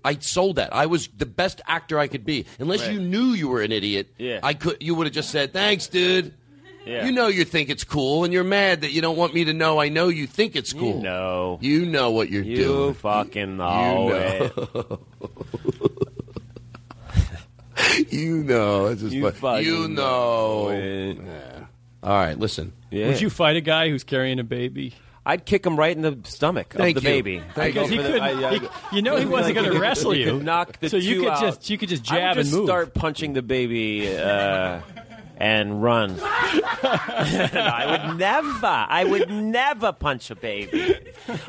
I 0.04 0.16
sold 0.20 0.56
that. 0.56 0.72
I 0.74 0.86
was 0.86 1.08
the 1.16 1.26
best 1.26 1.60
actor 1.66 1.98
I 1.98 2.06
could 2.08 2.24
be. 2.24 2.46
Unless 2.58 2.82
Right. 2.82 2.92
you 2.92 3.00
knew 3.00 3.32
you 3.32 3.48
were 3.48 3.62
an 3.62 3.72
idiot, 3.72 4.08
Yeah. 4.18 4.40
I 4.42 4.54
could. 4.54 4.76
You 4.80 4.94
would 4.94 5.06
have 5.06 5.14
just 5.14 5.30
said, 5.30 5.52
"Thanks, 5.52 5.86
dude." 5.88 6.32
Yeah. 6.86 7.04
You 7.04 7.12
know 7.12 7.26
you 7.26 7.44
think 7.44 7.68
it's 7.68 7.84
cool, 7.84 8.24
and 8.24 8.32
you're 8.32 8.44
mad 8.44 8.80
that 8.80 8.92
you 8.92 9.02
don't 9.02 9.16
want 9.16 9.34
me 9.34 9.44
to 9.44 9.52
know. 9.52 9.78
I 9.78 9.90
know 9.90 10.08
you 10.08 10.26
think 10.26 10.56
it's 10.56 10.72
cool. 10.72 10.96
You 10.96 11.02
know. 11.02 11.58
You 11.60 11.84
know 11.84 12.12
what 12.12 12.30
you're 12.30 12.42
you 12.44 12.56
doing. 12.56 12.94
fucking 12.94 13.56
know, 13.58 14.08
You 14.08 14.14
it. 14.14 14.56
know. 14.74 15.00
you 18.08 18.42
know. 18.44 18.86
It's 18.86 19.02
just 19.02 19.14
You 19.14 19.22
fun. 19.30 19.32
fucking 19.32 19.66
You 19.66 19.88
know 19.88 20.68
know. 20.68 20.70
it. 20.70 21.16
Yeah. 21.18 21.64
All 22.02 22.10
right, 22.10 22.38
listen. 22.38 22.72
Yeah. 22.90 23.08
Would 23.08 23.20
you 23.20 23.28
fight 23.30 23.56
a 23.56 23.60
guy 23.60 23.88
who's 23.90 24.04
carrying 24.04 24.38
a 24.38 24.44
baby? 24.44 24.94
I'd 25.28 25.44
kick 25.44 25.66
him 25.66 25.76
right 25.76 25.94
in 25.94 26.00
the 26.02 26.18
stomach 26.24 26.72
Thank 26.74 26.96
of 26.96 27.02
the 27.02 27.09
you. 27.10 27.14
baby. 27.16 27.42
Thank 27.55 27.74
Because 27.74 27.90
go 27.90 27.96
he 27.96 28.02
could, 28.02 28.18
I- 28.20 28.48
I- 28.48 28.59
he- 28.59 28.68
you 28.96 29.02
know, 29.02 29.16
he 29.16 29.26
wasn't 29.26 29.56
going 29.56 29.70
to 29.70 29.78
wrestle 29.78 30.14
you. 30.16 30.40
knock 30.42 30.80
the 30.80 30.88
so 30.88 30.96
you 30.96 31.20
could 31.20 31.28
out. 31.28 31.40
just 31.42 31.68
you 31.68 31.76
could 31.76 31.90
just 31.90 32.10
I 32.10 32.14
would 32.14 32.20
jab 32.20 32.36
just 32.36 32.50
and 32.50 32.59
move. 32.60 32.66
Start 32.68 32.94
punching 32.94 33.34
the 33.34 33.42
baby 33.42 34.09
uh, 34.16 34.80
and 35.39 35.82
run. 35.82 36.19
I 36.23 38.05
would 38.09 38.19
never, 38.19 38.66
I 38.66 39.05
would 39.05 39.31
never 39.31 39.93
punch 39.93 40.31
a 40.31 40.35
baby. 40.35 40.97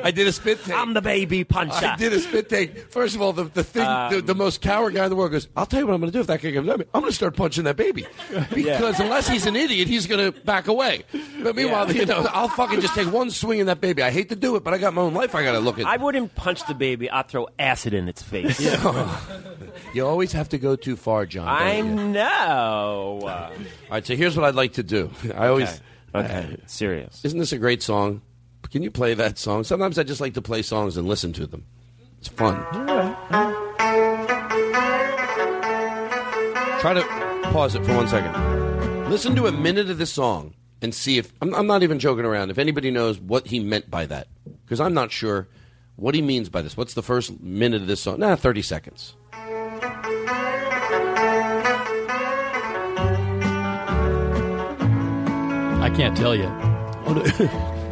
I 0.04 0.12
did 0.12 0.28
a 0.28 0.32
spit 0.32 0.64
take. 0.64 0.76
I'm 0.76 0.94
the 0.94 1.02
baby 1.02 1.44
puncher. 1.44 1.86
I 1.86 1.96
did 1.96 2.14
a 2.14 2.20
spit 2.20 2.50
take. 2.50 2.92
First 2.92 3.16
of 3.16 3.22
all, 3.22 3.34
the, 3.34 3.46
the 3.46 3.64
thing, 3.64 3.84
the, 3.84 3.90
Um, 4.20 4.26
the 4.26 4.36
most 4.36 4.62
coward 4.62 4.94
guy 4.94 5.04
in 5.06 5.10
the 5.10 5.16
world 5.16 5.32
goes, 5.32 5.48
I'll 5.56 5.66
tell 5.66 5.80
you 5.80 5.88
what 5.88 5.94
I'm 5.94 6.00
going 6.02 6.12
to 6.12 6.18
do 6.18 6.22
if 6.22 6.28
that 6.28 6.40
kid 6.42 6.54
comes 6.54 6.68
at 6.70 6.80
me. 6.80 6.86
I'm 6.94 7.02
going 7.02 7.12
to 7.12 7.16
start 7.16 7.36
punching 7.36 7.64
that 7.66 7.76
baby. 7.78 8.06
Because 8.54 9.00
unless 9.00 9.28
he's 9.28 9.46
an 9.46 9.56
idiot, 9.56 9.88
he's 9.88 10.06
going 10.08 10.32
to 10.34 10.40
back 10.42 10.68
away. 10.68 11.04
But 11.42 11.56
meanwhile, 11.56 11.88
Yeah. 11.92 12.02
you 12.02 12.06
know, 12.06 12.28
I'll 12.32 12.48
fucking 12.50 12.82
just 12.82 12.94
take 12.94 13.12
one 13.12 13.32
swing 13.32 13.60
in 13.60 13.68
that 13.68 13.80
baby. 13.82 14.02
I 14.04 14.12
hate 14.12 14.30
to 14.30 14.36
do 14.36 14.56
it, 14.56 14.64
but 14.64 14.74
I 14.74 14.78
got 14.78 14.94
my 14.94 15.02
own 15.02 15.14
life 15.14 15.34
I 15.36 15.44
got 15.44 15.54
to 15.54 15.60
look 15.60 15.80
at. 15.80 15.86
I 15.86 15.98
wouldn't 15.98 16.36
punch 16.36 16.66
the 16.68 16.74
baby. 16.74 17.10
I'd 17.10 17.28
throw 17.28 17.48
acid 17.58 17.94
in 17.94 18.08
its 18.08 18.22
face. 18.22 18.60
you 19.94 20.06
always 20.06 20.32
have 20.34 20.50
to 20.50 20.58
go 20.58 20.76
too 20.76 20.96
far, 20.96 21.26
John. 21.26 21.48
I 21.48 21.78
you? 21.78 21.84
know. 21.84 23.50
All 23.90 23.96
right, 23.96 24.06
so 24.06 24.16
here's 24.16 24.38
what 24.38 24.46
I'd 24.46 24.54
like 24.54 24.74
to 24.74 24.84
do. 24.84 25.10
I 25.36 25.48
always. 25.48 25.82
Okay. 26.14 26.58
Serious. 26.68 27.26
Isn't 27.26 27.40
this 27.40 27.52
a 27.52 27.58
great 27.58 27.82
song? 27.82 28.22
Can 28.70 28.84
you 28.84 28.92
play 28.92 29.16
that 29.16 29.40
song? 29.40 29.64
Sometimes 29.64 29.98
I 29.98 30.04
just 30.04 30.22
like 30.22 30.36
to 30.36 30.44
play 30.44 30.62
songs 30.62 30.96
and 30.96 31.08
listen 31.08 31.34
to 31.34 31.48
them. 31.48 31.66
It's 32.20 32.28
fun. 32.28 32.64
Try 36.82 36.94
to 36.94 37.02
pause 37.52 37.74
it 37.74 37.84
for 37.84 37.96
one 37.96 38.08
second. 38.08 39.10
Listen 39.10 39.36
to 39.36 39.48
a 39.48 39.52
minute 39.52 39.90
of 39.90 39.98
this 39.98 40.14
song 40.14 40.54
and 40.84 40.94
see 40.94 41.18
if 41.18 41.34
I'm, 41.42 41.56
I'm 41.56 41.66
not 41.66 41.82
even 41.82 41.98
joking 41.98 42.26
around. 42.26 42.52
If 42.52 42.60
anybody 42.60 42.92
knows 42.92 43.20
what 43.20 43.48
he 43.48 43.60
meant 43.60 43.90
by 43.90 44.06
that, 44.06 44.28
because 44.66 44.80
I'm 44.80 44.94
not 44.94 45.12
sure 45.12 45.48
what 45.96 46.14
he 46.14 46.22
means 46.22 46.48
by 46.48 46.62
this. 46.62 46.78
What's 46.78 46.94
the 46.94 47.02
first 47.02 47.42
minute 47.42 47.82
of 47.82 47.88
this 47.88 48.02
song? 48.02 48.20
Nah, 48.20 48.36
30 48.36 48.62
seconds. 48.62 49.16
I 55.90 55.96
can't 55.96 56.16
tell 56.16 56.36
you. 56.36 56.46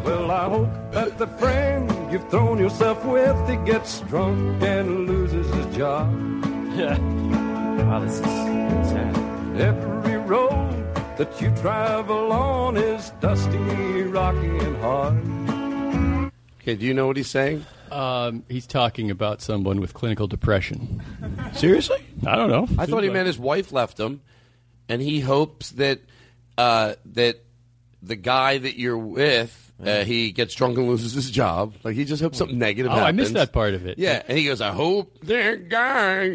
Well, 0.06 0.30
I 0.30 0.48
hope 0.48 0.69
that 0.91 1.18
the 1.18 1.26
friend 1.26 2.11
you've 2.11 2.30
thrown 2.30 2.60
yourself 2.60 3.03
with, 3.03 3.49
he 3.49 3.56
gets 3.65 4.02
drunk 4.02 4.61
and 4.61 5.07
loses 5.07 5.52
his 5.52 5.76
job. 5.76 6.07
wow, 6.78 7.99
this 7.99 8.19
is 8.19 8.22
sad. 8.22 9.60
Every 9.60 10.15
road 10.18 10.95
that 11.18 11.41
you 11.41 11.49
travel 11.56 12.32
on 12.32 12.78
is 12.78 13.10
dusty, 13.19 13.57
rocky, 13.57 14.60
and 14.60 14.78
hard. 14.78 16.32
Okay, 16.61 16.76
do 16.76 16.86
you 16.86 16.94
know 16.94 17.07
what 17.07 17.18
he's 17.18 17.32
saying? 17.32 17.65
Um, 17.91 18.44
he's 18.48 18.68
talking 18.68 19.10
about 19.10 19.41
someone 19.41 19.82
with 19.82 19.95
clinical 19.95 20.28
depression. 20.28 21.02
Seriously? 21.53 22.06
I 22.28 22.36
don't 22.36 22.52
know. 22.52 22.68
I 22.78 22.86
thought 22.86 23.03
he 23.03 23.10
meant 23.10 23.26
his 23.26 23.40
wife 23.40 23.72
left 23.72 23.99
him, 23.99 24.22
and 24.88 25.02
he 25.02 25.19
hopes 25.19 25.72
that 25.72 26.02
uh, 26.60 26.94
that 27.14 27.41
the 28.02 28.15
guy 28.15 28.57
that 28.57 28.78
you're 28.78 28.98
with, 28.98 29.72
uh, 29.84 30.03
he 30.03 30.32
gets 30.32 30.56
drunk 30.56 30.78
and 30.78 30.88
loses 30.88 31.14
his 31.14 31.30
job. 31.30 31.74
Like 31.84 31.95
he 31.95 32.03
just 32.06 32.22
hopes 32.22 32.38
something 32.38 32.57
negative 32.57 32.91
Oh, 32.91 32.95
I 32.95 33.11
missed 33.11 33.34
that 33.34 33.52
part 33.53 33.74
of 33.74 33.86
it. 33.86 33.98
Yeah, 33.99 34.22
and 34.28 34.38
he 34.38 34.45
goes, 34.45 34.60
"I 34.61 34.72
hope 34.72 35.19
that 35.24 35.69
guy." 35.69 36.28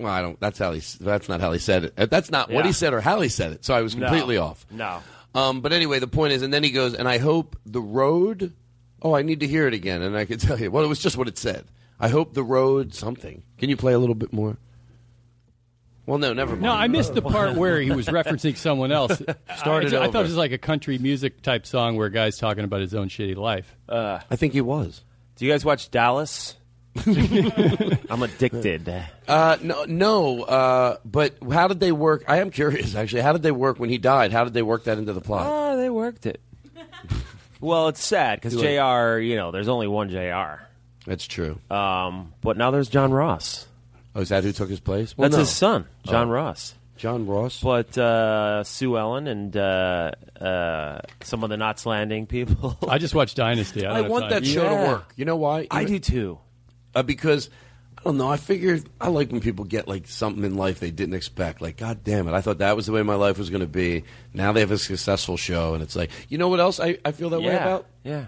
Well, 0.00 0.06
I 0.06 0.22
don't. 0.22 0.38
That's 0.40 0.58
how 0.58 0.72
he. 0.72 0.80
That's 1.00 1.28
not 1.28 1.40
how 1.40 1.52
he 1.52 1.58
said 1.58 1.84
it. 1.84 1.94
Uh, 1.96 2.06
That's 2.06 2.30
not 2.30 2.50
what 2.50 2.64
he 2.66 2.72
said 2.72 2.94
or 2.94 3.00
how 3.00 3.20
he 3.20 3.28
said 3.28 3.52
it. 3.52 3.64
So 3.64 3.74
I 3.74 3.82
was 3.82 3.94
No. 3.96 4.06
completely 4.06 4.36
off. 4.36 4.64
No. 4.70 5.00
Um, 5.34 5.60
but 5.60 5.72
anyway, 5.72 5.98
the 5.98 6.06
point 6.08 6.34
is, 6.34 6.42
and 6.42 6.52
then 6.52 6.62
he 6.62 6.70
goes, 6.70 6.94
and 6.94 7.08
I 7.08 7.18
hope 7.18 7.56
the 7.66 7.80
road. 7.80 8.52
Oh, 9.00 9.14
I 9.14 9.22
need 9.22 9.40
to 9.40 9.46
hear 9.48 9.66
it 9.66 9.74
again, 9.74 10.02
and 10.02 10.16
I 10.16 10.24
can 10.26 10.38
tell 10.46 10.58
you. 10.60 10.70
Well, 10.70 10.84
it 10.84 10.88
was 10.88 10.98
just 11.00 11.16
what 11.16 11.26
it 11.28 11.38
said. 11.38 11.64
I 11.98 12.08
hope 12.08 12.34
the 12.34 12.42
road 12.44 12.94
something. 12.94 13.42
Can 13.58 13.70
you 13.70 13.76
play 13.76 13.92
a 13.92 13.98
little 13.98 14.14
bit 14.14 14.32
more? 14.32 14.56
Well, 16.06 16.18
no, 16.18 16.32
never 16.32 16.52
mind. 16.52 16.62
No, 16.62 16.72
I 16.72 16.88
missed 16.88 17.14
the 17.14 17.22
part 17.22 17.54
where 17.54 17.80
he 17.80 17.92
was 17.92 18.06
referencing 18.06 18.56
someone 18.56 18.90
else. 18.90 19.12
Start 19.56 19.84
it 19.84 19.94
I, 19.94 20.04
I 20.04 20.10
thought 20.10 20.20
it 20.20 20.28
was 20.28 20.36
like 20.36 20.52
a 20.52 20.58
country 20.58 20.98
music 20.98 21.42
type 21.42 21.64
song 21.64 21.96
where 21.96 22.08
a 22.08 22.10
guy's 22.10 22.38
talking 22.38 22.64
about 22.64 22.80
his 22.80 22.94
own 22.94 23.08
shitty 23.08 23.36
life. 23.36 23.76
Uh, 23.88 24.18
I 24.30 24.36
think 24.36 24.52
he 24.52 24.60
was. 24.60 25.02
Do 25.36 25.46
you 25.46 25.52
guys 25.52 25.64
watch 25.64 25.90
Dallas? 25.90 26.56
I'm 27.06 28.22
addicted. 28.22 28.92
Uh, 29.26 29.56
no, 29.62 29.84
no. 29.84 30.42
Uh, 30.42 30.96
but 31.04 31.36
how 31.50 31.68
did 31.68 31.80
they 31.80 31.92
work? 31.92 32.24
I 32.28 32.38
am 32.38 32.50
curious, 32.50 32.94
actually. 32.94 33.22
How 33.22 33.32
did 33.32 33.42
they 33.42 33.52
work 33.52 33.78
when 33.78 33.88
he 33.88 33.98
died? 33.98 34.32
How 34.32 34.44
did 34.44 34.54
they 34.54 34.62
work 34.62 34.84
that 34.84 34.98
into 34.98 35.12
the 35.12 35.20
plot? 35.20 35.46
Oh, 35.48 35.76
they 35.76 35.88
worked 35.88 36.26
it. 36.26 36.40
well, 37.60 37.88
it's 37.88 38.04
sad 38.04 38.40
because 38.40 38.54
Jr. 38.54 39.20
You 39.20 39.36
know, 39.36 39.52
there's 39.52 39.68
only 39.68 39.86
one 39.86 40.10
Jr. 40.10 40.64
That's 41.06 41.26
true. 41.26 41.58
Um, 41.70 42.34
but 42.42 42.56
now 42.56 42.70
there's 42.70 42.88
John 42.88 43.12
Ross. 43.12 43.66
Oh, 44.14 44.20
is 44.20 44.28
that 44.28 44.44
who 44.44 44.52
took 44.52 44.68
his 44.70 44.80
place? 44.80 45.16
Well, 45.16 45.28
That's 45.28 45.36
no. 45.36 45.40
his 45.40 45.50
son, 45.50 45.86
John 46.04 46.28
Oh. 46.28 46.32
Ross. 46.32 46.74
John 46.96 47.26
Ross. 47.26 47.60
But 47.60 47.96
uh, 47.98 48.62
Sue 48.62 48.96
Ellen 48.96 49.26
and 49.26 49.56
uh, 49.56 50.12
uh, 50.40 51.00
some 51.22 51.42
of 51.42 51.50
the 51.50 51.56
Knots 51.56 51.84
Landing 51.86 52.26
people. 52.26 52.76
I 52.88 52.98
just 52.98 53.14
watched 53.14 53.36
Dynasty. 53.36 53.84
I, 53.86 53.98
I 53.98 54.00
want 54.02 54.28
that 54.30 54.46
show 54.46 54.68
to 54.68 54.74
work. 54.74 55.12
You 55.16 55.24
know 55.24 55.36
why? 55.36 55.66
I 55.70 55.84
do 55.84 55.98
too. 55.98 56.38
Uh, 56.94 57.02
because 57.02 57.50
I 57.98 58.02
don't 58.04 58.18
know. 58.18 58.28
I 58.28 58.36
figured 58.36 58.84
I 59.00 59.08
like 59.08 59.32
when 59.32 59.40
people 59.40 59.64
get 59.64 59.88
like 59.88 60.06
something 60.06 60.44
in 60.44 60.54
life 60.56 60.78
they 60.78 60.90
didn't 60.92 61.14
expect. 61.14 61.60
Like, 61.60 61.76
God 61.78 62.04
damn 62.04 62.28
it! 62.28 62.34
I 62.34 62.40
thought 62.40 62.58
that 62.58 62.76
was 62.76 62.86
the 62.86 62.92
way 62.92 63.02
my 63.02 63.14
life 63.16 63.38
was 63.38 63.50
going 63.50 63.62
to 63.62 63.66
be. 63.66 64.04
Now 64.34 64.52
they 64.52 64.60
have 64.60 64.70
a 64.70 64.78
successful 64.78 65.36
show, 65.36 65.74
and 65.74 65.82
it's 65.82 65.96
like, 65.96 66.10
you 66.28 66.38
know 66.38 66.48
what 66.48 66.60
else 66.60 66.78
I, 66.78 66.98
I 67.04 67.10
feel 67.12 67.30
that 67.30 67.40
way 67.40 67.56
about? 67.56 67.86
Yeah. 68.04 68.26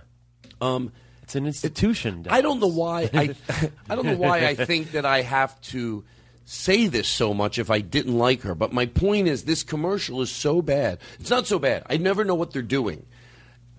Um, 0.60 0.90
it's 1.24 1.34
an 1.34 1.46
institution. 1.46 2.26
I 2.28 2.42
don't 2.42 2.60
know 2.60 2.66
why 2.68 3.08
I 3.14 3.34
I 3.88 3.94
don't 3.96 4.04
know 4.04 4.16
why 4.16 4.44
I 4.46 4.54
think 4.54 4.92
that 4.92 5.06
I 5.06 5.22
have 5.22 5.58
to 5.72 6.04
say 6.44 6.86
this 6.86 7.08
so 7.08 7.32
much 7.32 7.58
if 7.58 7.70
I 7.70 7.80
didn't 7.80 8.18
like 8.18 8.42
her. 8.42 8.54
But 8.54 8.74
my 8.74 8.84
point 8.84 9.26
is 9.26 9.44
this 9.44 9.62
commercial 9.62 10.20
is 10.20 10.30
so 10.30 10.60
bad. 10.60 10.98
It's 11.18 11.30
not 11.30 11.46
so 11.46 11.58
bad. 11.58 11.82
I 11.88 11.96
never 11.96 12.24
know 12.26 12.34
what 12.34 12.50
they're 12.52 12.60
doing. 12.60 13.06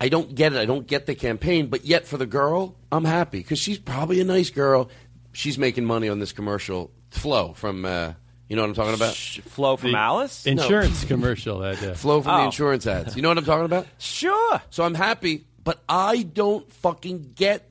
I 0.01 0.09
don't 0.09 0.33
get 0.33 0.53
it. 0.53 0.57
I 0.59 0.65
don't 0.65 0.87
get 0.87 1.05
the 1.05 1.13
campaign, 1.13 1.67
but 1.67 1.85
yet 1.85 2.07
for 2.07 2.17
the 2.17 2.25
girl, 2.25 2.75
I'm 2.91 3.05
happy 3.05 3.37
because 3.39 3.59
she's 3.59 3.77
probably 3.77 4.19
a 4.19 4.25
nice 4.25 4.49
girl. 4.49 4.89
She's 5.31 5.57
making 5.59 5.85
money 5.85 6.09
on 6.09 6.17
this 6.19 6.31
commercial. 6.31 6.89
Flo 7.11 7.53
from 7.53 7.85
uh, 7.85 8.13
you 8.49 8.55
know 8.55 8.63
what 8.63 8.69
I'm 8.69 8.75
talking 8.75 8.95
about? 8.95 9.13
Flo 9.15 9.77
from 9.77 9.91
The 9.91 9.97
Alice? 9.99 10.45
Insurance 10.47 11.05
commercial. 11.05 11.59
That, 11.59 11.81
uh, 11.83 11.93
Flo 11.93 12.21
from 12.21 12.33
the 12.37 12.41
Oh. 12.41 12.45
insurance 12.45 12.87
ads. 12.87 13.15
You 13.15 13.21
know 13.21 13.29
what 13.29 13.37
I'm 13.37 13.45
talking 13.45 13.65
about? 13.65 13.85
Sure. 13.99 14.61
So 14.71 14.83
I'm 14.83 14.95
happy, 14.95 15.45
but 15.65 15.83
I 15.89 16.21
don't 16.23 16.71
fucking 16.71 17.33
get 17.35 17.69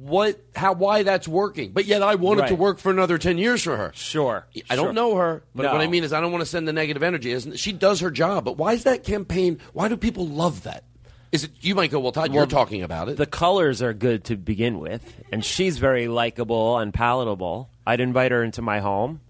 what 0.00 0.38
how 0.54 0.74
why 0.74 1.02
that's 1.02 1.26
working. 1.26 1.70
But 1.72 1.86
yet 1.86 2.02
I 2.02 2.16
want 2.16 2.40
it 2.40 2.48
to 2.48 2.54
work 2.56 2.78
for 2.78 2.90
another 2.90 3.16
10 3.16 3.38
years 3.38 3.62
for 3.62 3.76
her. 3.78 3.90
Sure. 3.94 4.46
I 4.68 4.76
don't 4.76 4.94
know 4.94 5.14
her, 5.16 5.42
but 5.54 5.62
No. 5.62 5.72
what 5.72 5.80
I 5.80 5.86
mean 5.86 6.04
is 6.04 6.12
I 6.12 6.20
don't 6.20 6.30
want 6.32 6.42
to 6.42 6.46
send 6.46 6.68
the 6.68 6.72
negative 6.74 7.02
energy. 7.02 7.32
Isn't- 7.32 7.58
She 7.58 7.72
does 7.72 8.00
her 8.00 8.10
job, 8.10 8.44
but 8.44 8.58
why 8.58 8.74
is 8.74 8.84
that 8.84 9.04
campaign? 9.04 9.58
Why 9.72 9.88
do 9.88 9.96
people 9.96 10.26
love 10.28 10.64
that? 10.64 10.84
Is 11.32 11.44
it 11.44 11.52
you 11.62 11.74
might 11.74 11.90
go, 11.90 11.98
well, 12.00 12.12
Todd, 12.12 12.32
you're 12.34 12.46
talking 12.46 12.82
about 12.82 13.08
it. 13.08 13.16
The 13.16 13.26
colors 13.26 13.80
are 13.82 13.92
good 13.94 14.24
to 14.24 14.36
begin 14.36 14.78
with, 14.78 15.02
and 15.32 15.44
she's 15.44 15.78
very 15.78 16.06
likable 16.06 16.78
and 16.78 16.92
palatable. 16.94 17.70
I'd 17.86 18.00
invite 18.00 18.30
her 18.30 18.44
into 18.44 18.62
my 18.62 18.80
home. 18.80 19.20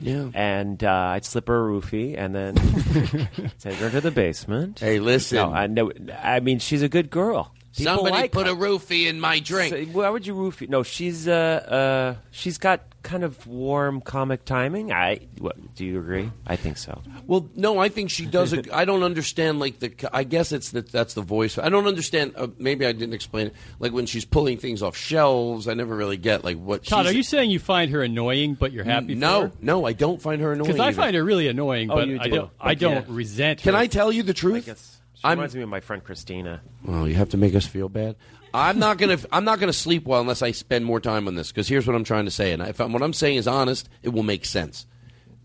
Yeah. 0.00 0.30
And 0.34 0.82
uh, 0.84 0.90
I'd 0.90 1.24
slip 1.24 1.48
her 1.48 1.68
a 1.68 1.72
roofie 1.72 2.16
and 2.18 2.34
then 2.34 2.54
take 3.60 3.76
her 3.76 3.90
to 3.90 4.00
the 4.00 4.10
basement. 4.10 4.80
Hey, 4.80 4.98
listen. 4.98 5.36
No, 5.36 5.50
I 5.52 5.66
know. 5.66 5.90
I 6.22 6.40
mean, 6.40 6.58
she's 6.58 6.82
a 6.82 6.88
good 6.88 7.10
girl. 7.10 7.52
People 7.76 7.96
Somebody 7.96 8.16
like 8.16 8.32
put 8.32 8.46
her. 8.46 8.52
a 8.52 8.56
roofie 8.56 9.06
in 9.06 9.20
my 9.20 9.38
drink. 9.38 9.74
So, 9.74 9.84
why 9.92 10.08
would 10.08 10.26
you 10.26 10.34
roofie? 10.34 10.68
No, 10.68 10.82
she's 10.82 11.28
uh, 11.28 12.14
uh, 12.16 12.20
she's 12.30 12.56
got 12.58 12.80
kind 13.02 13.22
of 13.22 13.46
warm 13.46 14.00
comic 14.00 14.44
timing. 14.46 14.90
I 14.92 15.20
what, 15.38 15.74
do 15.76 15.84
you 15.84 15.98
agree? 16.00 16.30
I 16.46 16.56
think 16.56 16.78
so. 16.78 17.02
Well, 17.26 17.48
no, 17.54 17.78
I 17.78 17.88
think 17.90 18.10
she 18.10 18.24
does. 18.26 18.52
A, 18.54 18.64
I 18.74 18.84
don't 18.86 19.02
understand. 19.02 19.60
Like 19.60 19.78
the, 19.80 19.92
I 20.12 20.24
guess 20.24 20.52
it's 20.52 20.70
that 20.70 20.90
that's 20.90 21.12
the 21.14 21.20
voice. 21.22 21.58
I 21.58 21.68
don't 21.68 21.86
understand. 21.86 22.32
Uh, 22.34 22.48
maybe 22.58 22.86
I 22.86 22.92
didn't 22.92 23.12
explain 23.14 23.48
it. 23.48 23.54
Like 23.78 23.92
when 23.92 24.06
she's 24.06 24.24
pulling 24.24 24.56
things 24.56 24.82
off 24.82 24.96
shelves, 24.96 25.68
I 25.68 25.74
never 25.74 25.94
really 25.94 26.16
get 26.16 26.44
like 26.44 26.56
what. 26.56 26.82
Todd, 26.82 27.04
she's, 27.04 27.12
are 27.14 27.16
you 27.16 27.22
saying 27.22 27.50
you 27.50 27.58
find 27.58 27.90
her 27.90 28.02
annoying, 28.02 28.54
but 28.54 28.72
you're 28.72 28.84
happy? 28.84 29.14
No, 29.14 29.52
no, 29.60 29.84
I 29.84 29.92
don't 29.92 30.20
find 30.22 30.40
her 30.40 30.52
annoying. 30.52 30.68
because 30.68 30.80
I 30.80 30.88
even. 30.90 31.00
find 31.02 31.14
her 31.14 31.22
really 31.22 31.48
annoying, 31.48 31.90
Oh, 31.90 31.96
but 31.96 32.08
you 32.08 32.18
I 32.20 32.24
do. 32.24 32.30
don't. 32.30 32.50
I 32.58 32.68
But 32.70 32.78
don't 32.78 32.94
yeah. 33.08 33.14
resent. 33.14 33.60
Can 33.60 33.74
her. 33.74 33.80
I 33.80 33.86
tell 33.86 34.10
you 34.10 34.22
the 34.22 34.34
truth? 34.34 34.95
Guess 35.16 35.20
she 35.20 35.28
I'm- 35.28 35.38
reminds 35.38 35.56
me 35.56 35.62
of 35.62 35.68
my 35.68 35.80
friend 35.80 36.02
Christina. 36.04 36.60
Well, 36.84 37.08
you 37.08 37.14
have 37.14 37.30
to 37.30 37.36
make 37.36 37.54
us 37.54 37.66
feel 37.66 37.88
bad. 37.88 38.16
I'm 38.54 38.78
not 38.78 38.96
gonna. 38.98 39.18
I'm 39.32 39.44
not 39.44 39.60
gonna 39.60 39.72
sleep 39.72 40.06
well 40.06 40.20
unless 40.20 40.40
I 40.40 40.52
spend 40.52 40.84
more 40.86 41.00
time 41.00 41.28
on 41.28 41.34
this. 41.34 41.50
Because 41.52 41.68
here's 41.68 41.86
what 41.86 41.94
I'm 41.94 42.04
trying 42.04 42.24
to 42.24 42.30
say, 42.30 42.52
and 42.52 42.62
if 42.62 42.80
I'm, 42.80 42.92
what 42.92 43.02
I'm 43.02 43.12
saying 43.12 43.36
is 43.36 43.46
honest, 43.46 43.88
it 44.02 44.10
will 44.10 44.22
make 44.22 44.44
sense. 44.46 44.86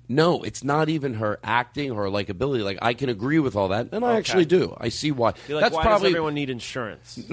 No, 0.08 0.44
it's 0.44 0.64
not 0.64 0.88
even 0.90 1.16
her 1.16 1.40
acting 1.44 1.92
or 1.92 2.04
her 2.04 2.10
likability. 2.10 2.64
Like 2.64 2.78
I 2.82 2.94
can 2.94 3.10
agree 3.10 3.40
with 3.40 3.56
all 3.56 3.70
that, 3.70 3.90
and 3.92 4.06
I 4.06 4.10
Okay. 4.10 4.18
actually 4.18 4.46
do. 4.46 4.76
I 4.80 4.90
see 4.90 5.12
why. 5.12 5.34
You're 5.48 5.60
like, 5.60 5.66
that's 5.72 5.76
why 5.76 5.84
probably 5.84 6.10
does 6.10 6.16
everyone 6.16 6.34
need 6.36 6.50
insurance? 6.50 7.16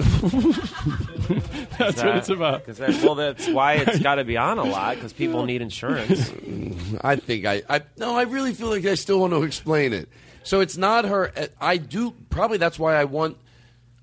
That's 1.77 1.97
what 2.03 2.15
it's 2.17 2.29
about. 2.29 2.65
Cause 2.65 2.77
that, 2.79 2.89
well, 3.03 3.15
that's 3.15 3.47
why 3.47 3.73
it's 3.75 3.99
got 3.99 4.15
to 4.15 4.23
be 4.25 4.37
on 4.37 4.57
a 4.57 4.63
lot 4.63 4.95
because 4.95 5.13
people 5.13 5.45
need 5.45 5.61
insurance. 5.61 6.29
I 7.01 7.15
think 7.15 7.45
I, 7.45 7.61
I 7.69 7.81
no, 7.97 8.17
I 8.17 8.23
really 8.23 8.53
feel 8.53 8.67
like 8.69 8.85
I 8.85 8.95
still 8.95 9.19
want 9.19 9.33
to 9.33 9.43
explain 9.43 9.93
it. 9.93 10.09
So 10.43 10.61
it's 10.61 10.77
not 10.77 11.05
her. 11.05 11.31
I 11.59 11.77
do 11.77 12.11
probably 12.29 12.57
that's 12.57 12.79
why 12.79 12.95
I 12.95 13.03
want. 13.05 13.37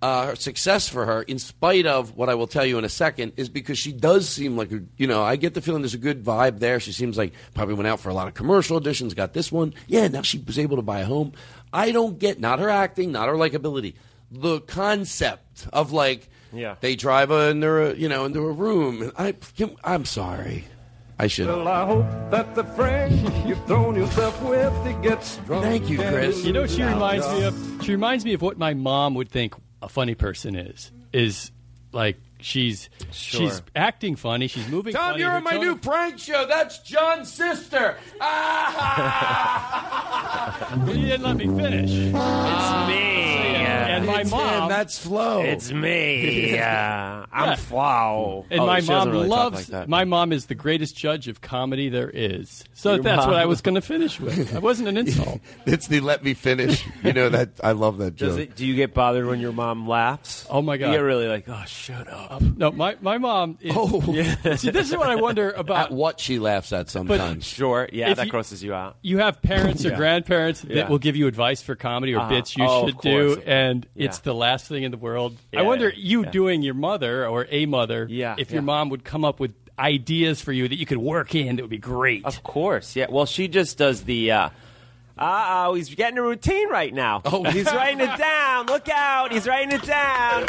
uh, 0.02 0.26
her 0.26 0.36
success 0.36 0.88
for 0.90 1.06
her, 1.06 1.22
in 1.22 1.38
spite 1.38 1.86
of 1.86 2.16
what 2.18 2.28
I 2.28 2.34
will 2.34 2.46
tell 2.46 2.66
you 2.66 2.76
in 2.78 2.84
a 2.84 2.88
second, 2.88 3.32
is 3.38 3.48
because 3.48 3.78
she 3.78 3.92
does 3.92 4.28
seem 4.28 4.54
like 4.56 4.70
a, 4.70 4.80
you 4.98 5.06
know, 5.06 5.22
I 5.22 5.36
get 5.36 5.54
the 5.54 5.62
feeling 5.62 5.80
there's 5.80 5.94
a 5.94 5.98
good 5.98 6.22
vibe 6.22 6.58
there. 6.58 6.78
She 6.80 6.92
seems 6.92 7.16
like 7.16 7.32
probably 7.54 7.74
went 7.74 7.86
out 7.88 7.98
for 8.00 8.10
a 8.10 8.14
lot 8.14 8.28
of 8.28 8.34
commercial 8.34 8.78
auditions, 8.78 9.16
got 9.16 9.32
this 9.32 9.50
one. 9.50 9.72
Yeah, 9.88 10.06
now 10.08 10.20
she 10.20 10.38
was 10.46 10.58
able 10.58 10.76
to 10.76 10.82
buy 10.82 11.00
a 11.00 11.06
home. 11.06 11.32
I 11.72 11.92
don't 11.92 12.18
get, 12.18 12.38
not 12.38 12.58
her 12.58 12.68
acting, 12.68 13.10
not 13.10 13.28
her 13.28 13.34
likability, 13.36 13.94
the 14.30 14.60
concept 14.60 15.66
of 15.72 15.92
like, 15.92 16.28
Yeah. 16.52 16.76
they 16.80 16.94
drive 16.94 17.30
her 17.30 17.50
into 17.50 17.90
a, 17.90 17.94
you 17.94 18.08
know, 18.10 18.26
into 18.26 18.40
a 18.46 18.52
room. 18.52 19.00
And 19.02 19.12
I, 19.18 19.34
I'm 19.82 20.04
sorry. 20.04 20.66
I 21.18 21.28
should. 21.28 21.46
Well, 21.46 21.66
I 21.66 21.86
hope 21.86 22.06
that 22.30 22.54
the 22.54 22.64
friend 22.64 23.48
you've 23.48 23.64
thrown 23.66 23.96
yourself 23.96 24.40
with, 24.42 24.86
he 24.86 24.92
gets 25.02 25.38
drunk. 25.38 25.64
Thank 25.64 25.88
you, 25.88 25.98
Chris. 25.98 26.44
You 26.44 26.52
know 26.52 26.62
what 26.62 26.70
she 26.70 26.82
reminds 26.82 27.26
me 27.28 27.44
of? 27.44 27.80
She 27.82 27.92
reminds 27.92 28.24
me 28.24 28.34
of 28.34 28.42
what 28.42 28.58
my 28.58 28.74
mom 28.74 29.14
would 29.14 29.30
think 29.30 29.54
a 29.80 29.88
funny 29.88 30.14
person 30.14 30.54
is. 30.54 30.92
Is 31.12 31.50
like 31.92 32.18
she's 32.40 32.88
Sure. 33.12 33.40
she's 33.40 33.62
acting 33.74 34.16
funny. 34.16 34.48
She's 34.48 34.68
moving. 34.68 34.92
Tom, 34.92 35.12
funny, 35.12 35.20
you're 35.22 35.30
her 35.30 35.36
on 35.36 35.44
my 35.44 35.52
tone- 35.52 35.60
new 35.64 35.76
prank 35.76 36.18
show. 36.18 36.46
That's 36.46 36.78
John's 36.80 37.32
sister. 37.32 37.96
Ah. 38.20 40.72
You 40.86 40.92
didn't 40.94 41.22
let 41.22 41.36
me 41.36 41.46
finish. 41.46 41.90
It's 41.90 42.14
ah. 42.16 42.86
me. 42.88 43.56
Uh, 43.56 43.68
and 43.68 44.06
my 44.06 44.24
mom. 44.24 44.62
him, 44.62 44.68
that's 44.68 44.98
Flo. 44.98 45.40
It's 45.42 45.70
me. 45.72 46.58
Uh, 46.66 47.26
I'm 47.32 47.48
Yeah. 47.50 47.54
Flo. 47.56 48.46
And 48.50 48.60
Oh, 48.60 48.66
my 48.66 48.80
mom 48.80 49.10
really 49.10 49.28
loves. 49.28 49.56
like 49.56 49.66
that. 49.66 49.88
my 49.88 50.04
mom 50.04 50.32
is 50.32 50.46
the 50.46 50.54
greatest 50.54 50.96
judge 50.96 51.28
of 51.28 51.40
comedy 51.40 51.88
there 51.88 52.10
is. 52.10 52.64
So 52.74 52.94
Your 52.94 53.02
that's 53.02 53.26
what 53.26 53.36
I 53.36 53.46
was 53.46 53.60
going 53.60 53.74
to 53.74 53.80
finish 53.80 54.18
with. 54.20 54.50
That 54.52 54.62
wasn't 54.62 54.88
an 54.88 54.96
insult. 54.96 55.40
it's 55.66 55.88
the 55.88 56.00
let 56.00 56.24
me 56.24 56.34
finish. 56.34 56.84
You 57.04 57.12
know 57.12 57.28
that 57.28 57.50
I 57.62 57.72
love 57.72 57.98
that 57.98 58.16
Does 58.16 58.36
joke. 58.36 58.42
it, 58.44 58.56
do 58.56 58.66
you 58.66 58.74
get 58.74 58.94
bothered 58.94 59.26
when 59.26 59.40
your 59.40 59.52
mom 59.52 59.88
laughs? 59.88 60.46
Oh 60.50 60.62
my 60.62 60.76
god! 60.76 60.86
You 60.88 60.92
get 60.92 60.98
really 60.98 61.28
like, 61.28 61.48
oh, 61.48 61.62
shut 61.66 62.08
up. 62.08 62.25
No, 62.56 62.70
my 62.72 62.96
my 63.00 63.18
mom. 63.18 63.58
Is, 63.60 63.72
Oh. 63.76 64.00
See, 64.56 64.70
this 64.70 64.90
is 64.90 64.96
what 64.96 65.08
I 65.10 65.16
wonder 65.16 65.50
about. 65.56 65.86
At 65.86 65.92
what 65.92 66.18
she 66.20 66.38
laughs 66.38 66.72
at 66.72 66.88
sometimes. 66.90 67.44
Sure. 67.46 67.88
Yeah, 67.92 68.14
that 68.14 68.26
you- 68.26 68.30
grosses 68.30 68.62
you 68.62 68.74
out. 68.74 68.96
you 69.02 69.18
have 69.18 69.40
parents 69.42 69.84
or 69.84 69.90
Yeah. 69.90 69.96
grandparents 69.96 70.60
that 70.62 70.74
Yeah. 70.74 70.88
will 70.88 70.98
give 70.98 71.16
you 71.16 71.26
advice 71.26 71.62
for 71.62 71.74
comedy 71.76 72.14
or 72.14 72.20
Uh-huh. 72.20 72.28
bits 72.30 72.56
you 72.56 72.64
Oh, 72.66 72.86
should 72.86 72.96
course, 72.98 73.36
do, 73.36 73.42
and 73.46 73.86
Yeah. 73.94 74.06
it's 74.06 74.18
the 74.20 74.34
last 74.34 74.66
thing 74.66 74.82
in 74.82 74.90
the 74.90 74.96
world. 74.96 75.36
Yeah, 75.52 75.60
I 75.60 75.62
wonder 75.62 75.88
yeah, 75.88 75.94
you 75.96 76.24
yeah. 76.24 76.30
doing 76.30 76.62
your 76.62 76.74
mother 76.74 77.26
or 77.26 77.46
a 77.50 77.66
mother, 77.66 78.06
Yeah, 78.10 78.34
if 78.38 78.50
your 78.50 78.62
mom 78.62 78.88
would 78.90 79.04
come 79.04 79.24
up 79.24 79.38
with 79.40 79.52
ideas 79.78 80.40
for 80.40 80.52
you 80.52 80.66
that 80.68 80.76
you 80.78 80.86
could 80.86 80.98
work 80.98 81.34
in, 81.34 81.56
that 81.56 81.62
would 81.62 81.70
be 81.70 81.76
great. 81.78 82.24
Of 82.24 82.42
course, 82.42 82.96
yeah. 82.96 83.06
Well, 83.10 83.26
she 83.26 83.46
just 83.48 83.76
does 83.78 84.04
the. 84.04 84.30
Uh, 84.32 84.48
uh 85.18 85.66
oh, 85.68 85.74
he's 85.74 85.94
getting 85.94 86.18
a 86.18 86.22
routine 86.22 86.68
right 86.68 86.92
now. 86.92 87.22
Oh, 87.24 87.42
he's 87.50 87.66
writing 87.66 88.00
it 88.00 88.18
down. 88.18 88.66
Look 88.66 88.88
out, 88.88 89.32
he's 89.32 89.46
writing 89.46 89.72
it 89.72 89.82
down. 89.82 90.46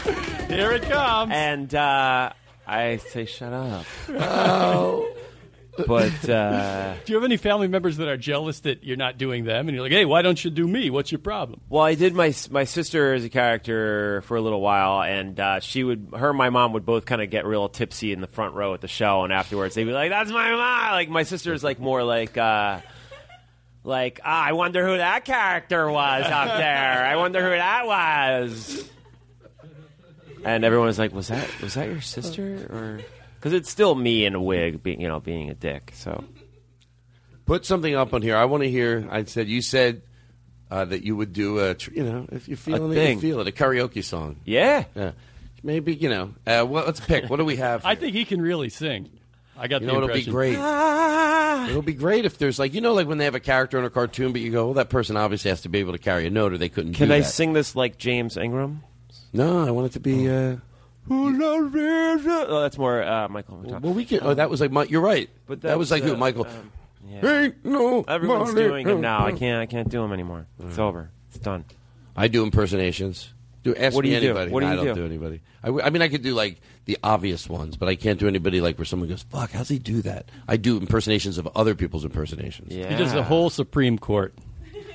Here 0.49 0.71
it 0.71 0.83
comes. 0.83 1.31
And 1.33 1.73
uh, 1.73 2.31
I 2.65 2.97
say, 2.97 3.25
shut 3.25 3.53
up. 3.53 3.85
Oh. 4.09 5.13
But 5.85 6.27
uh, 6.27 6.95
Do 7.05 7.13
you 7.13 7.17
have 7.17 7.23
any 7.23 7.37
family 7.37 7.67
members 7.67 7.97
that 7.97 8.07
are 8.07 8.17
jealous 8.17 8.61
that 8.61 8.83
you're 8.83 8.97
not 8.97 9.19
doing 9.19 9.43
them, 9.43 9.67
and 9.67 9.75
you're 9.75 9.83
like, 9.83 9.91
hey, 9.91 10.05
why 10.05 10.23
don't 10.23 10.43
you 10.43 10.49
do 10.49 10.67
me? 10.67 10.89
What's 10.89 11.11
your 11.11 11.19
problem? 11.19 11.61
well, 11.69 11.83
I 11.83 11.93
did 11.93 12.15
my 12.15 12.33
my 12.49 12.63
sister 12.63 13.13
as 13.13 13.23
a 13.23 13.29
character 13.29 14.21
for 14.23 14.37
a 14.37 14.41
little 14.41 14.59
while, 14.59 15.03
and 15.03 15.39
uh, 15.39 15.59
she 15.59 15.83
would 15.83 16.09
her 16.17 16.29
and 16.29 16.37
my 16.37 16.49
mom 16.49 16.73
would 16.73 16.83
both 16.83 17.05
kind 17.05 17.21
of 17.21 17.29
get 17.29 17.45
real 17.45 17.69
tipsy 17.69 18.11
in 18.11 18.21
the 18.21 18.27
front 18.27 18.55
row 18.55 18.73
at 18.73 18.81
the 18.81 18.87
show, 18.87 19.23
and 19.23 19.31
afterwards 19.31 19.75
they'd 19.75 19.83
be 19.83 19.91
like, 19.91 20.09
"That's 20.09 20.31
my 20.31 20.49
mom." 20.49 20.91
Like 20.93 21.09
my 21.09 21.23
sister's 21.23 21.63
like 21.63 21.79
more 21.79 22.03
like. 22.03 22.35
Uh, 22.37 22.79
like, 23.87 24.19
ah, 24.23 24.43
I 24.45 24.51
wonder 24.53 24.85
who 24.85 24.97
that 24.97 25.25
character 25.25 25.89
was 25.89 26.25
up 26.25 26.57
there. 26.57 27.05
I 27.05 27.15
wonder 27.15 27.41
who 27.43 27.49
that 27.49 27.87
was. 27.87 28.89
And 30.45 30.63
everyone 30.63 30.87
was 30.87 30.99
like, 30.99 31.13
"Was 31.13 31.29
that 31.29 31.49
was 31.61 31.73
that 31.73 31.87
your 31.87 32.01
sister?" 32.01 32.67
Or 32.69 32.99
because 33.35 33.53
it's 33.53 33.69
still 33.69 33.95
me 33.95 34.25
in 34.25 34.35
a 34.35 34.41
wig, 34.41 34.83
being 34.83 35.01
you 35.01 35.07
know 35.07 35.19
being 35.19 35.49
a 35.49 35.53
dick. 35.55 35.91
So 35.95 36.23
Put 37.47 37.65
something 37.65 37.95
up 37.95 38.13
on 38.13 38.21
here. 38.21 38.35
I 38.35 38.43
want 38.43 38.63
to 38.63 38.69
hear. 38.69 39.07
I 39.09 39.23
said 39.23 39.47
you 39.47 39.61
said 39.61 40.01
uh, 40.69 40.83
that 40.83 41.03
you 41.03 41.15
would 41.15 41.31
do 41.31 41.59
a, 41.59 41.73
tr- 41.75 41.93
you 41.93 42.03
know, 42.03 42.27
if 42.33 42.49
you're 42.49 42.57
feeling 42.57 42.91
it, 42.91 42.95
thing. 42.95 43.15
you 43.15 43.21
feel 43.21 43.39
it, 43.39 43.47
a 43.47 43.51
karaoke 43.53 44.03
song. 44.03 44.35
yeah, 44.43 44.83
Yeah, 44.95 45.11
maybe 45.63 45.95
you 45.95 46.09
know. 46.09 46.33
Uh, 46.45 46.65
well, 46.67 46.85
let's 46.85 46.99
pick. 46.99 47.29
What 47.29 47.37
do 47.37 47.45
we 47.45 47.55
have? 47.55 47.85
I 47.85 47.95
think 47.95 48.13
he 48.13 48.25
can 48.25 48.41
really 48.41 48.67
sing. 48.67 49.09
I 49.59 49.67
got 49.67 49.81
you 49.81 49.87
the 49.87 49.93
know, 49.93 49.97
it'll 50.03 50.07
be 50.09 50.25
impression. 50.27 50.33
great. 50.33 51.69
It'll 51.69 51.81
be 51.81 51.93
great 51.93 52.25
if 52.25 52.37
there's 52.37 52.59
like 52.59 52.73
you 52.73 52.81
know, 52.81 52.93
like 52.93 53.07
when 53.07 53.17
they 53.17 53.25
have 53.25 53.35
a 53.35 53.39
character 53.39 53.77
in 53.79 53.85
a 53.85 53.89
cartoon, 53.89 54.31
but 54.31 54.41
you 54.41 54.51
go, 54.51 54.65
well, 54.65 54.73
that 54.75 54.89
person 54.89 55.17
obviously 55.17 55.49
has 55.49 55.61
to 55.61 55.69
be 55.69 55.79
able 55.79 55.93
to 55.93 55.97
carry 55.99 56.25
a 56.27 56.29
note, 56.29 56.53
or 56.53 56.57
they 56.57 56.69
couldn't. 56.69 56.93
can 56.93 57.09
do 57.09 57.13
I 57.15 57.19
that. 57.19 57.25
sing 57.25 57.53
this 57.53 57.75
like 57.75 57.97
James 57.97 58.37
Ingram? 58.37 58.83
No, 59.33 59.65
I 59.67 59.71
want 59.71 59.87
it 59.87 59.93
to 59.93 59.99
be. 59.99 60.29
Uh, 60.29 60.57
Oh, 61.09 62.59
that's 62.61 62.77
more 62.77 63.01
uh, 63.01 63.29
Michael. 63.29 63.57
McDonald. 63.57 63.83
well, 63.83 63.93
we 63.93 64.03
can. 64.03 64.19
Oh, 64.21 64.33
that 64.33 64.49
was 64.49 64.59
like. 64.59 64.71
Mi- 64.71 64.87
You're 64.89 65.01
right. 65.01 65.29
But 65.47 65.61
that 65.61 65.77
was 65.77 65.87
that's, 65.89 66.01
like 66.01 66.09
who? 66.09 66.15
uh, 66.15 66.17
Michael. 66.17 66.45
um, 66.47 66.71
yeah. 67.07 67.25
Ain't 67.43 67.65
no. 67.65 68.03
Everyone's 68.07 68.53
money. 68.53 68.67
doing 68.67 68.87
him 68.87 68.99
now. 69.01 69.25
I 69.25 69.31
can't. 69.31 69.61
I 69.61 69.65
can't 69.67 69.87
do 69.89 70.03
him 70.03 70.11
anymore. 70.11 70.47
It's 70.59 70.77
over. 70.77 71.09
It's 71.29 71.39
done. 71.39 71.63
I 72.15 72.27
do 72.27 72.43
impersonations. 72.43 73.29
Do 73.63 73.73
ask 73.75 73.95
What 73.95 74.03
do 74.03 74.09
me 74.09 74.15
you 74.15 74.21
do? 74.21 74.25
anybody. 74.31 74.51
What 74.51 74.59
do 74.61 74.67
I 74.67 74.75
don't 74.75 74.95
do? 74.95 75.05
anybody. 75.05 75.41
I 75.63 75.89
mean, 75.89 76.01
I 76.01 76.07
could 76.09 76.21
do 76.23 76.33
like 76.33 76.59
the 76.87 76.97
obvious 77.03 77.47
ones, 77.47 77.77
but 77.77 77.87
I 77.87 77.95
can't 77.95 78.19
do 78.19 78.27
anybody 78.27 78.59
like 78.59 78.77
where 78.79 78.85
someone 78.85 79.07
goes, 79.07 79.21
"Fuck, 79.23 79.51
how's 79.51 79.69
he 79.69 79.77
do 79.77 80.01
that?" 80.01 80.25
I 80.47 80.57
do 80.57 80.77
impersonations 80.77 81.37
of 81.37 81.47
other 81.55 81.75
people's 81.75 82.03
impersonations. 82.03 82.73
Yeah. 82.73 82.89
He 82.89 82.95
does 82.95 83.13
the 83.13 83.21
whole 83.23 83.49
Supreme 83.51 83.97
Court. 83.99 84.33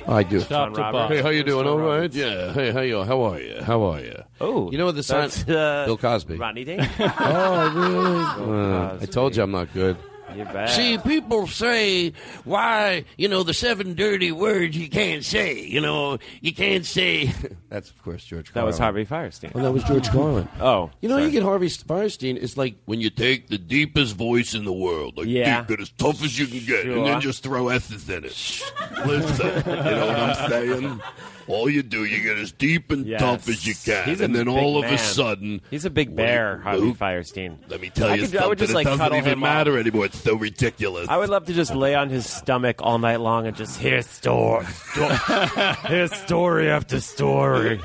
Oh, 0.05 0.14
I 0.16 0.24
do. 0.24 0.40
Top 0.40 0.74
to 0.74 0.81
bottom. 0.81 1.16
Hey, 1.16 1.23
how 1.23 1.28
you 1.28 1.44
doing? 1.44 1.64
All 1.69 1.78
right. 1.78 2.12
Yeah. 2.12 2.52
Hey, 2.52 2.73
how 2.73 2.81
you? 2.81 3.05
How 3.05 3.23
are 3.23 3.39
you? 3.40 3.62
How 3.62 3.82
are 3.85 4.01
you? 4.01 4.20
Oh, 4.40 4.69
You 4.73 4.78
know 4.78 4.86
what 4.86 4.97
the 4.97 5.02
sign? 5.05 5.31
uh, 5.48 5.85
Bill 5.86 5.97
Cosby. 5.97 6.36
Rodney 6.39 6.64
Day. 6.64 6.78
Oh, 6.98 7.73
really? 7.77 8.62
Uh, 8.74 8.98
I 9.01 9.06
told 9.06 9.36
you 9.36 9.44
I'm 9.44 9.52
not 9.52 9.73
good. 9.73 9.97
You 10.36 10.44
bet. 10.44 10.70
See, 10.70 10.98
people 10.98 11.46
say, 11.46 12.12
why, 12.44 13.04
you 13.16 13.28
know, 13.28 13.42
the 13.42 13.54
seven 13.54 13.94
dirty 13.94 14.32
words 14.32 14.76
you 14.76 14.88
can't 14.88 15.24
say. 15.24 15.60
You 15.60 15.80
know, 15.80 16.18
you 16.40 16.54
can't 16.54 16.84
say. 16.86 17.32
That's 17.68 17.90
of 17.90 18.02
course 18.02 18.24
George. 18.24 18.52
Carlin. 18.52 18.64
That 18.64 18.66
was 18.66 18.78
Harvey 18.78 19.04
Fierstein. 19.06 19.52
Oh, 19.54 19.62
that 19.62 19.72
was 19.72 19.84
George 19.84 20.09
Carlin. 20.10 20.48
Oh, 20.60 20.90
You 21.00 21.09
know, 21.09 21.16
sorry. 21.16 21.24
you 21.26 21.30
get 21.30 21.42
Harvey 21.42 21.66
Fierstein. 21.68 22.36
It's 22.42 22.56
like 22.56 22.76
when 22.84 23.00
you 23.00 23.10
take 23.10 23.48
the 23.48 23.59
deepest 23.59 24.14
voice 24.16 24.54
in 24.54 24.64
the 24.64 24.72
world, 24.72 25.16
like 25.18 25.26
Yeah. 25.26 25.64
deep, 25.64 25.80
as 25.80 25.90
tough 25.90 26.22
as 26.22 26.38
you 26.38 26.46
can 26.46 26.64
get, 26.66 26.86
and 26.86 27.06
then 27.06 27.20
just 27.20 27.42
throw 27.42 27.68
S's 27.68 28.09
in 28.09 28.24
it. 28.24 28.32
Listen, 29.06 29.46
you 29.66 29.72
know 29.74 30.06
what 30.06 30.16
I'm 30.18 30.50
saying? 30.50 31.00
All 31.48 31.68
you 31.68 31.82
do, 31.82 32.04
you 32.04 32.22
get 32.22 32.38
as 32.38 32.52
deep 32.52 32.92
and 32.92 33.04
Yes. 33.04 33.20
tough 33.20 33.48
as 33.48 33.66
you 33.66 33.74
can, 33.74 34.04
He's 34.09 34.20
and 34.20 34.32
then 34.34 34.44
big 34.46 34.54
all 34.54 34.76
of 34.78 34.84
man. 34.84 34.94
a 34.94 34.98
sudden, 34.98 35.60
He's 35.70 35.84
a 35.84 35.90
big 35.90 36.14
bear, 36.14 36.59
Harvey 36.59 36.80
Luke, 36.82 36.98
Fierstein. 36.98 37.56
Let 37.68 37.80
me 37.80 37.90
tell 37.90 38.09
I 38.10 38.14
you 38.14 38.22
could- 38.22 38.28
I 38.28 38.32
something. 38.32 38.48
would 38.50 38.59
just, 38.59 38.70
it 38.70 38.74
like, 38.76 38.86
doesn't 38.86 39.06
even 39.14 39.24
him 39.32 39.40
matter 39.40 39.76
anymore. 39.76 40.04
It's 40.04 40.22
so 40.23 40.36
ridiculous. 40.36 41.09
I 41.09 41.16
would 41.16 41.28
love 41.28 41.47
to 41.47 41.53
just 41.53 41.74
lay 41.74 41.94
on 41.94 42.09
his 42.11 42.27
stomach 42.28 42.77
all 42.81 42.99
night 42.99 43.20
long 43.20 43.47
and 43.47 43.57
just 43.57 43.78
hear 43.81 44.03
story, 44.03 44.66
hear 45.89 46.09
story 46.09 46.70
after 46.70 47.01
story. 47.01 47.81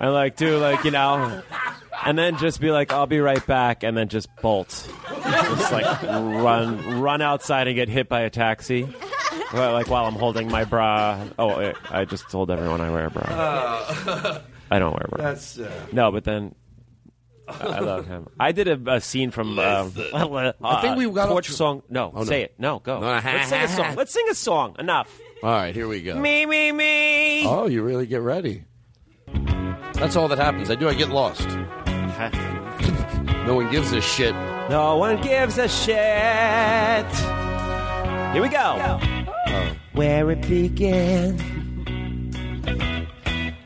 I 0.00 0.08
like 0.08 0.36
to 0.38 0.58
like 0.58 0.84
you 0.84 0.90
know, 0.90 1.42
and 2.04 2.18
then 2.18 2.36
just 2.38 2.60
be 2.60 2.70
like, 2.70 2.92
I'll 2.92 3.06
be 3.06 3.20
right 3.20 3.44
back, 3.46 3.82
and 3.82 3.96
then 3.96 4.08
just 4.08 4.28
bolt, 4.42 4.68
just 5.24 5.72
like 5.72 6.02
run, 6.02 7.00
run 7.00 7.22
outside 7.22 7.66
and 7.68 7.76
get 7.76 7.88
hit 7.88 8.08
by 8.08 8.20
a 8.20 8.30
taxi. 8.30 8.86
Well, 9.52 9.72
like 9.72 9.88
while 9.88 10.04
I'm 10.06 10.14
holding 10.16 10.48
my 10.50 10.64
bra. 10.64 11.22
Oh, 11.38 11.50
I- 11.50 11.74
I 11.90 12.04
just 12.04 12.28
told 12.30 12.50
everyone 12.50 12.80
I 12.80 12.90
wear 12.90 13.06
a 13.06 13.10
bra. 13.10 14.40
I 14.70 14.78
don't 14.78 14.92
wear 14.92 15.04
a 15.04 15.08
bra. 15.08 15.18
That's. 15.24 15.58
Uh, 15.58 15.70
No, 15.92 16.10
but 16.10 16.24
then 16.24 16.54
I 17.48 17.78
love 17.80 18.06
him. 18.06 18.28
I 18.40 18.52
did 18.52 18.68
a, 18.68 18.94
a 18.94 19.00
scene 19.00 19.30
from. 19.30 19.58
Um, 19.58 19.92
uh, 20.12 20.52
I 20.62 20.80
think 20.82 20.96
we 20.96 21.08
got 21.10 21.28
off 21.28 21.32
torch 21.34 21.46
tr- 21.46 21.52
song. 21.52 21.82
No, 21.88 22.10
Oh, 22.14 22.18
no. 22.20 22.24
say 22.24 22.42
it. 22.42 22.54
No, 22.58 22.78
go. 22.80 23.00
No, 23.00 23.06
Let's 23.06 23.48
sing 23.48 23.62
a 23.62 23.68
song. 23.68 23.94
Let's 23.96 24.12
sing 24.12 24.26
a 24.30 24.34
song. 24.34 24.76
Enough. 24.78 25.20
all 25.42 25.50
right, 25.50 25.74
here 25.74 25.86
we 25.88 26.02
go. 26.02 26.16
Me, 26.18 26.44
me, 26.46 26.72
me. 26.72 27.46
Oh, 27.46 27.66
you 27.66 27.82
really 27.82 28.06
get 28.06 28.20
ready. 28.22 28.64
That's 29.94 30.16
all 30.16 30.28
that 30.28 30.38
happens. 30.38 30.70
I 30.70 30.74
do. 30.74 30.88
I 30.88 30.94
get 30.94 31.08
lost. 31.10 31.46
No 33.46 33.54
one 33.54 33.70
gives 33.70 33.92
a 33.92 34.00
shit. 34.00 34.34
No 34.68 34.96
one 34.96 35.22
gives 35.22 35.56
a 35.56 35.68
shit. 35.68 37.06
Here 38.32 38.42
we 38.42 38.48
go. 38.48 38.98
Where 39.92 40.28
it 40.32 40.40
began, 40.48 41.38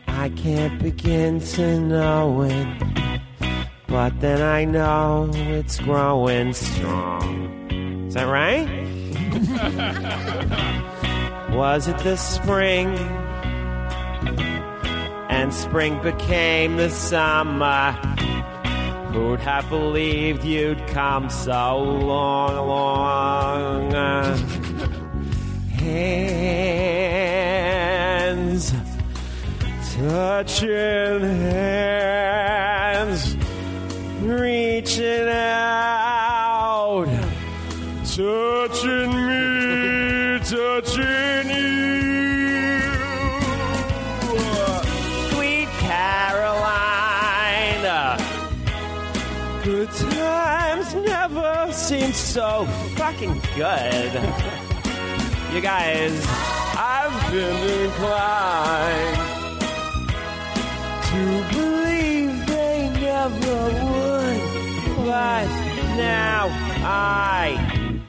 I 0.07 0.28
can't 0.28 0.82
begin 0.82 1.40
to 1.40 1.81
know 1.81 2.43
it. 2.43 3.20
But 3.91 4.21
then 4.21 4.41
I 4.41 4.65
know 4.65 5.29
it's 5.35 5.81
growing 5.81 6.53
strong. 6.53 8.07
Is 8.07 8.15
that 8.15 8.29
right? 8.29 8.69
Was 11.57 11.89
it 11.89 11.99
the 11.99 12.17
spring? 12.17 12.97
And 15.29 15.53
spring 15.53 16.01
became 16.03 16.77
the 16.77 16.89
summer. 16.89 17.91
Who'd 19.12 19.41
have 19.41 19.69
believed 19.69 20.45
you'd 20.45 20.87
come 20.87 21.29
so 21.29 21.79
long, 21.83 22.69
long? 22.69 23.93
uh, 23.93 24.37
hands 25.75 27.11
touching 29.97 31.21
hands 31.21 32.21
reaching 34.23 35.29
out, 35.29 37.07
touching 38.05 39.11
me, 39.27 40.39
touching 40.45 41.49
you. 41.49 42.81
Sweet 45.31 45.69
Carolina, 45.81 47.19
good 49.65 49.91
times 49.91 50.95
never 50.95 51.73
seem 51.73 52.13
so 52.13 52.67
fucking 52.97 53.41
good. 53.57 54.13
you 55.55 55.61
guys, 55.63 56.13
I've 56.77 57.33
been 57.33 57.87
inclined 57.87 59.31
to 61.11 61.21
believe 61.53 62.47
they 62.47 62.91
never 63.01 63.90
but 65.11 65.49
now 65.97 66.47
I 66.85 68.01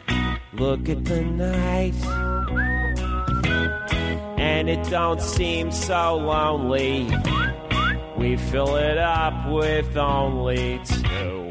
look 0.53 0.87
at 0.87 1.03
the 1.03 1.23
night 1.23 1.95
and 4.37 4.69
it 4.69 4.87
don't 4.87 5.19
seem 5.19 5.71
so 5.71 6.17
lonely. 6.17 7.09
We 8.17 8.37
fill 8.37 8.75
it 8.75 8.99
up 8.99 9.49
with 9.49 9.97
only 9.97 10.79
two, 10.85 11.49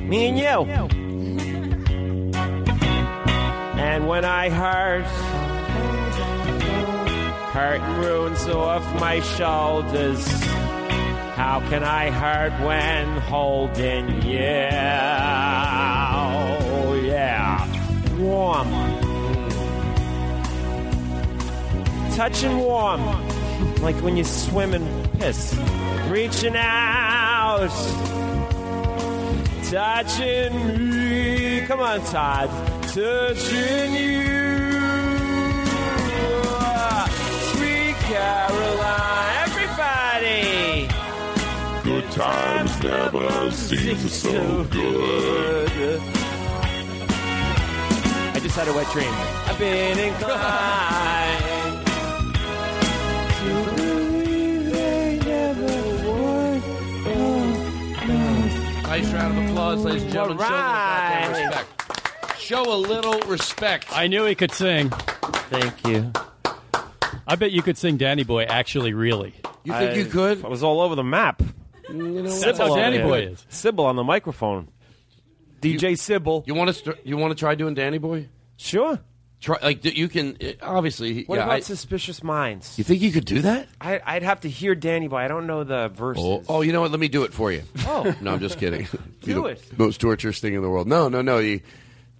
me 0.00 0.28
and 0.28 0.38
you. 0.38 0.58
And 3.78 4.08
when 4.08 4.24
I 4.24 4.48
hurt, 4.48 5.04
hurt 7.52 7.82
runes 8.02 8.48
off 8.48 8.82
my 8.98 9.20
shoulders. 9.20 10.26
How 11.36 11.60
can 11.68 11.84
I 11.84 12.10
hurt 12.10 12.52
when 12.66 13.18
holding 13.18 14.22
you? 14.22 14.38
Yeah, 17.06 17.66
warm, 18.18 18.68
touching 22.16 22.56
warm, 22.56 23.02
like 23.82 23.96
when 24.02 24.16
you 24.16 24.24
swim 24.24 24.72
in 24.74 25.08
piss. 25.18 25.54
Reaching 26.08 26.56
out, 26.56 27.68
touching 29.70 30.90
me. 30.90 31.60
Come 31.66 31.80
on, 31.80 32.00
Todd, 32.06 32.48
touching 32.94 33.94
you. 33.94 34.24
Sweet 37.52 37.96
Caroline, 38.08 39.15
times 42.16 42.82
never 42.82 43.50
seem 43.52 43.96
so 44.08 44.64
good. 44.64 46.00
I 48.34 48.38
just 48.40 48.56
had 48.56 48.68
a 48.68 48.72
wet 48.72 48.90
dream. 48.90 49.10
I've 49.46 49.58
been 49.58 49.98
inclined 49.98 51.44
to 53.36 53.64
believe 53.76 54.72
they 54.72 55.20
never 55.24 55.66
would. 56.06 56.62
Oh, 57.06 58.82
Nice 58.84 59.12
round 59.12 59.38
of 59.38 59.44
applause, 59.50 59.84
ladies 59.84 60.02
and 60.04 60.12
gentlemen. 60.12 60.38
Show, 60.38 60.54
a 60.54 60.56
little 61.16 61.28
respect. 61.50 62.38
Show 62.40 62.62
a 62.74 62.78
little 62.78 63.20
respect. 63.28 63.86
I 63.92 64.06
knew 64.06 64.24
he 64.24 64.34
could 64.34 64.52
sing. 64.52 64.88
Thank 65.50 65.86
you. 65.86 66.12
I 67.28 67.36
bet 67.36 67.52
you 67.52 67.60
could 67.60 67.76
sing 67.76 67.98
Danny 67.98 68.22
Boy 68.24 68.44
actually, 68.44 68.94
really. 68.94 69.34
You 69.64 69.72
think 69.74 69.96
you 69.96 70.06
could? 70.06 70.42
I 70.44 70.48
was 70.48 70.62
all 70.62 70.80
over 70.80 70.94
the 70.94 71.04
map. 71.04 71.42
You 71.88 71.94
know, 72.22 72.22
That's 72.22 72.58
how 72.58 72.74
Danny. 72.74 72.98
Boy 72.98 73.28
is. 73.28 73.44
Sybil 73.48 73.86
on 73.86 73.96
the 73.96 74.04
microphone. 74.04 74.68
DJ 75.60 75.98
Sybil. 75.98 76.44
You 76.46 76.54
want 76.54 76.68
to? 76.68 76.74
St- 76.74 77.06
you 77.06 77.16
want 77.16 77.30
to 77.32 77.34
try 77.38 77.54
doing 77.54 77.74
Danny 77.74 77.98
Boy? 77.98 78.28
Sure. 78.56 78.98
Try 79.40 79.58
like 79.62 79.84
you 79.84 80.08
can. 80.08 80.36
uh, 80.42 80.52
Obviously, 80.62 81.24
What 81.24 81.36
yeah. 81.36 81.44
about 81.44 81.56
I- 81.56 81.60
Suspicious 81.60 82.22
Minds? 82.22 82.78
you 82.78 82.84
think 82.84 83.02
you 83.02 83.12
could 83.12 83.24
do 83.26 83.42
that? 83.42 83.68
I, 83.80 84.00
I'd 84.04 84.22
have 84.22 84.40
to 84.40 84.48
hear 84.48 84.74
Danny 84.74 85.08
Boy. 85.08 85.18
I 85.18 85.28
don't 85.28 85.46
know 85.46 85.62
the 85.64 85.88
verses. 85.88 86.24
Oh, 86.24 86.42
oh, 86.48 86.62
you 86.62 86.72
know 86.72 86.80
what? 86.80 86.90
Let 86.90 87.00
me 87.00 87.08
do 87.08 87.22
it 87.24 87.32
for 87.34 87.52
you. 87.52 87.62
Oh. 87.86 88.14
no, 88.20 88.32
I'm 88.32 88.40
just 88.40 88.58
kidding. 88.58 88.88
You 89.22 89.34
Do 89.34 89.40
know, 89.42 89.46
it. 89.46 89.78
Most 89.78 90.00
torturous 90.00 90.38
thing 90.40 90.54
in 90.54 90.62
the 90.62 90.70
world. 90.70 90.86
No, 90.86 91.08
no, 91.08 91.20
no. 91.20 91.38
You, 91.38 91.60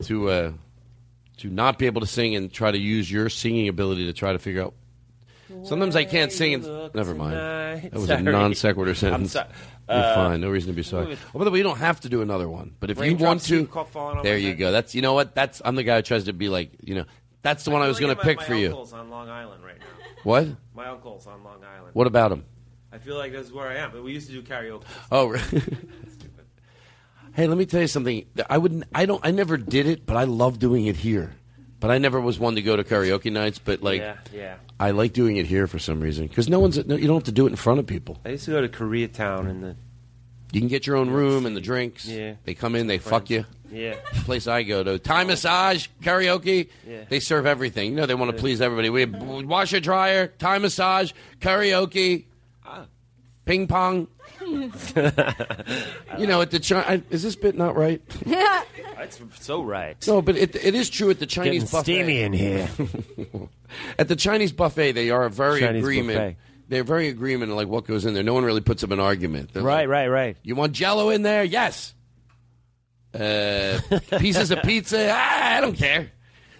to 0.04 0.28
uh, 0.28 0.52
to 1.38 1.48
not 1.48 1.78
be 1.78 1.86
able 1.86 2.00
to 2.00 2.06
sing 2.06 2.34
and 2.34 2.52
try 2.52 2.70
to 2.72 2.78
use 2.78 3.10
your 3.10 3.28
singing 3.28 3.68
ability 3.68 4.06
to 4.06 4.12
try 4.12 4.32
to 4.32 4.38
figure 4.38 4.62
out. 4.62 4.74
Sometimes 5.64 5.96
I 5.96 6.04
can't 6.04 6.32
sing. 6.32 6.54
And, 6.54 6.94
never 6.94 7.14
mind. 7.14 7.36
That 7.36 7.92
was 7.92 8.06
Sorry. 8.06 8.20
a 8.20 8.22
non 8.22 8.54
sequitur 8.54 8.94
sentence. 8.94 9.34
You're 9.34 9.44
Uh, 9.88 10.14
fine. 10.14 10.40
No 10.40 10.50
reason 10.50 10.70
to 10.70 10.74
be 10.76 10.82
sorry. 10.82 11.16
Oh, 11.34 11.38
by 11.38 11.44
the 11.44 11.50
way, 11.50 11.58
you 11.58 11.64
don't 11.64 11.78
have 11.78 12.00
to 12.00 12.08
do 12.08 12.20
another 12.22 12.48
one. 12.48 12.74
But 12.80 12.90
if 12.90 13.00
you 13.00 13.16
want 13.16 13.42
to, 13.42 13.60
keep 13.60 13.70
ca- 13.70 13.84
falling 13.84 14.18
on 14.18 14.24
there 14.24 14.36
you 14.36 14.48
head. 14.48 14.58
go. 14.58 14.72
That's 14.72 14.94
you 14.94 15.02
know 15.02 15.12
what. 15.14 15.34
That's 15.36 15.62
I'm 15.64 15.76
the 15.76 15.84
guy 15.84 15.96
who 15.96 16.02
tries 16.02 16.24
to 16.24 16.32
be 16.32 16.48
like 16.48 16.70
you 16.82 16.94
know. 16.96 17.04
That's 17.42 17.64
the 17.64 17.70
one 17.70 17.82
I 17.82 17.88
was 17.88 18.00
going 18.00 18.14
to 18.16 18.20
pick 18.20 18.40
for 18.42 18.54
you. 18.54 18.68
uncle's 18.68 18.92
on 18.92 19.08
Long 19.10 19.28
Island 19.28 19.62
right 19.64 19.78
now. 19.78 19.86
What? 20.24 20.48
My 20.74 20.88
uncle's 20.88 21.28
on 21.28 21.44
Long 21.44 21.62
Island. 21.62 21.94
What 21.94 22.08
about 22.08 22.32
him? 22.32 22.44
I 22.92 22.98
feel 22.98 23.16
like 23.16 23.32
that's 23.32 23.52
where 23.52 23.68
I 23.68 23.76
am. 23.76 23.92
But 23.92 24.02
we 24.02 24.12
used 24.12 24.26
to 24.28 24.32
do 24.32 24.42
karaoke. 24.42 24.82
Oh, 25.12 25.32
hey, 27.34 27.46
let 27.46 27.56
me 27.58 27.66
tell 27.66 27.80
you 27.80 27.86
something. 27.86 28.24
I 28.50 28.58
wouldn't. 28.58 28.84
I 28.94 29.06
don't. 29.06 29.20
I 29.24 29.30
never 29.30 29.56
did 29.56 29.86
it, 29.86 30.06
but 30.06 30.16
I 30.16 30.24
love 30.24 30.58
doing 30.58 30.86
it 30.86 30.96
here. 30.96 31.34
But 31.78 31.90
I 31.90 31.98
never 31.98 32.20
was 32.20 32.38
one 32.38 32.54
to 32.54 32.62
go 32.62 32.74
to 32.76 32.84
karaoke 32.84 33.30
nights. 33.30 33.58
But 33.58 33.82
like, 33.82 34.00
yeah, 34.00 34.16
yeah. 34.32 34.54
I 34.80 34.92
like 34.92 35.12
doing 35.12 35.36
it 35.36 35.46
here 35.46 35.66
for 35.66 35.78
some 35.78 36.00
reason 36.00 36.26
because 36.26 36.48
no 36.48 36.58
one's. 36.58 36.84
No, 36.86 36.96
you 36.96 37.06
don't 37.06 37.16
have 37.16 37.24
to 37.24 37.32
do 37.32 37.46
it 37.46 37.50
in 37.50 37.56
front 37.56 37.80
of 37.80 37.86
people. 37.86 38.18
I 38.24 38.30
used 38.30 38.44
to 38.46 38.52
go 38.52 38.60
to 38.60 38.68
Koreatown 38.68 39.48
in 39.50 39.60
the. 39.60 39.76
You 40.52 40.60
can 40.60 40.68
get 40.68 40.86
your 40.86 40.96
own 40.96 41.10
room 41.10 41.44
and 41.44 41.56
the 41.56 41.60
drinks. 41.60 42.06
Yeah. 42.06 42.34
They 42.44 42.54
come 42.54 42.76
in, 42.76 42.86
they 42.86 42.98
fuck 42.98 43.30
you. 43.30 43.44
Yeah. 43.70 43.96
Place 44.24 44.46
I 44.46 44.62
go 44.62 44.84
to, 44.84 44.98
Thai 44.98 45.24
massage, 45.24 45.88
karaoke. 46.02 46.68
Yeah. 46.86 47.04
They 47.08 47.18
serve 47.20 47.46
everything. 47.46 47.90
You 47.90 47.96
know, 47.96 48.06
they 48.06 48.14
want 48.14 48.30
to 48.30 48.36
please 48.36 48.60
everybody. 48.60 48.88
We 48.88 49.00
have 49.00 49.12
washer 49.22 49.80
dryer, 49.80 50.28
Thai 50.28 50.58
massage, 50.58 51.12
karaoke, 51.40 52.24
Ah. 52.64 52.86
ping 53.44 53.66
pong. 53.66 54.06
you 56.18 56.26
know, 56.26 56.40
at 56.42 56.50
the 56.50 57.02
is 57.10 57.22
this 57.22 57.36
bit 57.36 57.56
not 57.56 57.76
right? 57.76 58.02
That's 58.26 59.20
so 59.40 59.62
right. 59.62 59.96
No, 60.06 60.22
but 60.22 60.36
it, 60.36 60.54
it 60.56 60.74
is 60.74 60.88
true 60.90 61.10
at 61.10 61.18
the 61.18 61.26
Chinese 61.26 61.64
Getting 61.64 61.68
buffet. 61.70 61.82
steamy 61.84 62.20
in 62.22 62.32
here. 62.32 62.68
at 63.98 64.08
the 64.08 64.16
Chinese 64.16 64.52
buffet, 64.52 64.92
they 64.92 65.10
are 65.10 65.28
very 65.28 65.60
Chinese 65.60 65.82
agreement. 65.82 66.18
buffet. 66.18 66.36
They're 66.68 66.84
very 66.84 67.08
agreement 67.08 67.50
on 67.52 67.56
like 67.56 67.68
what 67.68 67.86
goes 67.86 68.04
in 68.06 68.14
there. 68.14 68.22
No 68.24 68.34
one 68.34 68.44
really 68.44 68.60
puts 68.60 68.82
up 68.82 68.90
an 68.90 68.98
argument. 69.00 69.52
They're 69.52 69.62
Right, 69.62 69.82
like, 69.82 69.88
right, 69.88 70.08
right. 70.08 70.36
You 70.42 70.56
want 70.56 70.72
Jello 70.72 71.10
in 71.10 71.22
there? 71.22 71.44
Yes. 71.44 71.94
Uh, 73.14 73.78
pieces 74.18 74.50
of 74.50 74.62
pizza? 74.62 75.08
Ah, 75.12 75.56
I 75.56 75.60
don't 75.60 75.76
care. 75.76 76.10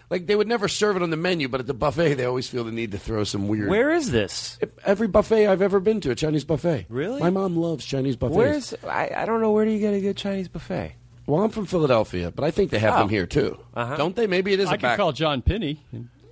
Like 0.08 0.26
they 0.26 0.36
would 0.36 0.46
never 0.46 0.68
serve 0.68 0.96
it 0.96 1.02
on 1.02 1.10
the 1.10 1.16
menu, 1.16 1.48
but 1.48 1.60
at 1.60 1.66
the 1.66 1.74
buffet, 1.74 2.14
they 2.14 2.24
always 2.24 2.48
feel 2.48 2.62
the 2.64 2.70
need 2.70 2.92
to 2.92 2.98
throw 2.98 3.24
some 3.24 3.48
weird. 3.48 3.68
Where 3.68 3.90
is 3.90 4.10
this? 4.12 4.58
Every 4.84 5.08
buffet 5.08 5.48
I've 5.48 5.62
ever 5.62 5.80
been 5.80 6.00
to, 6.02 6.10
a 6.12 6.14
Chinese 6.14 6.44
buffet. 6.44 6.86
Really? 6.88 7.20
My 7.20 7.30
mom 7.30 7.56
loves 7.56 7.84
Chinese 7.84 8.14
buffets. 8.16 8.36
Where's 8.36 8.74
I, 8.84 9.10
I 9.16 9.24
don't 9.26 9.40
know 9.40 9.50
where 9.50 9.64
do 9.64 9.70
you 9.72 9.80
get 9.80 9.94
a 9.94 10.00
good 10.00 10.16
Chinese 10.16 10.46
buffet? 10.48 10.94
Well, 11.26 11.42
I'm 11.42 11.50
from 11.50 11.66
Philadelphia, 11.66 12.30
but 12.30 12.44
I 12.44 12.52
think 12.52 12.70
they 12.70 12.78
have 12.78 12.94
Oh. 12.94 12.98
them 12.98 13.08
here 13.08 13.26
too. 13.26 13.58
Uh-huh. 13.74 13.96
Don't 13.96 14.14
they? 14.14 14.28
Maybe 14.28 14.52
it 14.52 14.60
is 14.60 14.68
I 14.68 14.74
a 14.74 14.76
could 14.76 14.82
back. 14.82 14.96
call 14.96 15.10
John 15.10 15.42
Penny. 15.42 15.82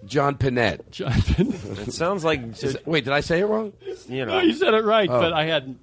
John 0.07 0.37
Pinette. 0.37 0.89
John 0.93 1.11
Penny. 1.23 1.51
It 1.83 1.93
sounds 1.93 2.25
like 2.25 2.63
Is 2.63 2.79
wait, 2.85 3.03
did 3.05 3.13
I 3.13 3.21
say 3.21 3.41
it 3.41 3.47
wrong? 3.47 3.73
you 4.09 4.25
No, 4.25 4.35
know. 4.39 4.41
you 4.43 4.53
said 4.53 4.75
it 4.75 4.85
right, 4.85 5.09
Oh. 5.11 5.19
but 5.21 5.33
I 5.33 5.47
had 5.47 5.75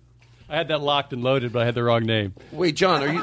I 0.52 0.56
had 0.58 0.68
that 0.68 0.82
locked 0.82 1.14
and 1.14 1.24
loaded, 1.24 1.54
but 1.54 1.62
I 1.62 1.66
had 1.66 1.76
the 1.76 1.84
wrong 1.84 2.04
name. 2.04 2.34
Wait, 2.52 2.76
John, 2.76 3.02
are 3.02 3.08
you? 3.08 3.20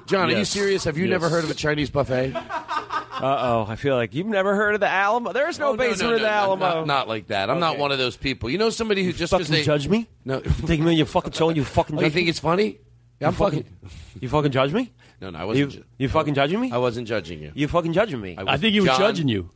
John, 0.06 0.30
are 0.30 0.36
you 0.38 0.44
serious? 0.44 0.84
Have 0.84 0.98
you 0.98 1.06
never 1.08 1.28
heard 1.28 1.44
of 1.44 1.50
a 1.50 1.54
Chinese 1.54 1.90
buffet? 1.90 2.34
Uh 2.34 3.20
oh, 3.22 3.66
I 3.68 3.76
feel 3.76 3.94
like 3.94 4.14
you've 4.14 4.26
never 4.26 4.54
heard 4.56 4.74
of 4.74 4.80
the 4.80 4.88
Alamo. 4.88 5.32
There's 5.32 5.58
no 5.58 5.70
Oh, 5.70 5.76
basement 5.76 6.14
of 6.14 6.20
the 6.20 6.26
no, 6.26 6.32
Alamo. 6.32 6.66
Not, 6.80 6.86
not 6.86 7.08
like 7.08 7.28
that. 7.28 7.50
I'm 7.50 7.60
not 7.60 7.78
one 7.78 7.92
of 7.92 7.98
those 7.98 8.16
people. 8.16 8.50
You 8.50 8.58
know 8.58 8.70
somebody 8.70 9.04
who 9.04 9.12
just 9.12 9.30
fucking 9.30 9.46
they 9.46 9.62
judge 9.62 9.86
me? 9.88 10.08
No, 10.24 10.40
Think 10.40 10.82
me 10.82 10.94
you 10.94 11.04
fucking 11.04 11.32
show 11.32 11.50
you 11.50 11.64
fucking 11.64 11.96
Oh, 11.98 12.02
you 12.02 12.10
think 12.10 12.24
me? 12.26 12.30
it's 12.30 12.40
funny? 12.40 12.78
Yeah, 13.20 13.28
I'm 13.28 13.32
You 13.34 13.38
fucking, 13.38 13.62
fucking. 13.62 13.98
you 14.20 14.28
fucking 14.28 14.50
judge 14.52 14.72
me? 14.72 14.92
No, 15.20 15.30
no, 15.30 15.38
I 15.38 15.44
wasn't. 15.44 15.70
ju- 15.72 15.84
you 15.98 16.08
fucking 16.08 16.34
judging 16.34 16.60
me? 16.60 16.72
I 16.72 16.78
wasn't 16.78 17.06
judging 17.06 17.40
you. 17.40 17.52
You 17.54 17.68
fucking 17.68 17.92
judging 17.92 18.20
me? 18.20 18.34
I 18.38 18.56
think 18.56 18.72
he 18.72 18.80
was 18.80 18.88
John- 18.88 18.98
judging 18.98 19.28
you. 19.28 19.50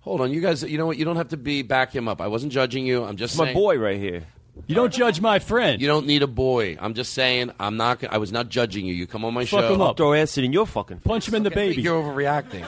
Hold 0.00 0.20
on, 0.20 0.32
you 0.32 0.40
guys. 0.40 0.64
You 0.64 0.78
know 0.78 0.86
what? 0.86 0.96
You 0.96 1.04
don't 1.04 1.14
have 1.16 1.28
to 1.28 1.36
be 1.36 1.62
back 1.62 1.94
him 1.94 2.08
up. 2.08 2.20
I 2.20 2.26
wasn't 2.26 2.52
judging 2.52 2.84
you. 2.84 3.04
I'm 3.04 3.16
just 3.16 3.34
It's 3.34 3.38
my 3.38 3.52
boy 3.54 3.78
right 3.78 3.98
here. 3.98 4.24
You 4.66 4.74
don't 4.74 4.92
judge 4.92 5.20
my 5.20 5.38
friend. 5.38 5.80
You 5.80 5.86
don't 5.88 6.06
need 6.06 6.22
a 6.22 6.26
boy. 6.26 6.76
I'm 6.78 6.92
just 6.94 7.14
saying. 7.14 7.52
I'm 7.58 7.76
not. 7.78 8.00
gonna- 8.00 8.12
I 8.14 8.18
was 8.18 8.30
not 8.32 8.48
judging 8.50 8.84
you. 8.86 8.92
You 8.94 9.06
come 9.06 9.24
on 9.24 9.32
my 9.32 9.44
Fuck 9.46 9.60
show. 9.60 9.74
him 9.74 9.80
up. 9.80 9.96
Throw 9.96 10.12
acid 10.12 10.44
in 10.44 10.52
your 10.52 10.66
fucking. 10.66 10.98
Punch 11.00 11.26
him 11.28 11.34
in 11.34 11.42
the 11.42 11.50
I 11.50 11.54
think 11.54 11.72
baby. 11.72 11.82
you're 11.82 12.02
overreacting. 12.02 12.62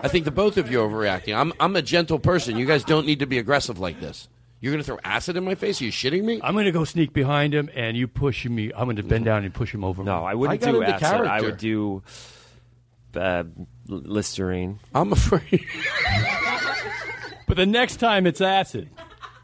I 0.00 0.08
think 0.08 0.24
the 0.26 0.30
both 0.30 0.56
of 0.58 0.70
you 0.70 0.80
are 0.82 0.88
overreacting. 0.88 1.36
I'm. 1.36 1.52
I'm 1.58 1.74
a 1.76 1.82
gentle 1.82 2.18
person. 2.20 2.56
You 2.56 2.66
guys 2.66 2.84
don't 2.84 3.04
need 3.06 3.18
to 3.18 3.26
be 3.26 3.38
aggressive 3.38 3.78
like 3.80 4.00
this. 4.00 4.28
You're 4.60 4.72
going 4.72 4.82
to 4.82 4.86
throw 4.86 4.98
acid 5.04 5.36
in 5.36 5.44
my 5.44 5.56
face? 5.56 5.82
Are 5.82 5.84
you 5.84 5.92
shitting 5.92 6.22
me? 6.24 6.40
I'm 6.42 6.54
going 6.54 6.64
to 6.64 6.72
go 6.72 6.84
sneak 6.84 7.12
behind 7.12 7.52
him, 7.52 7.68
and 7.74 7.96
you 7.98 8.08
push 8.08 8.46
me. 8.46 8.70
I'm 8.74 8.84
going 8.84 8.96
to 8.96 9.02
bend 9.02 9.26
down 9.26 9.44
and 9.44 9.52
push 9.52 9.74
him 9.74 9.84
over. 9.84 10.02
No, 10.02 10.24
I 10.24 10.32
wouldn't 10.34 10.62
I 10.62 10.64
got 10.64 10.72
do 10.72 10.80
into 10.80 10.94
acid. 10.94 11.04
I 11.04 11.10
character. 11.40 11.44
would 11.46 11.56
do 11.58 12.02
uh, 13.16 13.44
Listerine. 13.88 14.78
I'm 14.94 15.12
afraid. 15.12 15.66
But 17.46 17.58
the 17.58 17.66
next 17.66 17.96
time 17.96 18.26
it's 18.26 18.40
acid. 18.40 18.88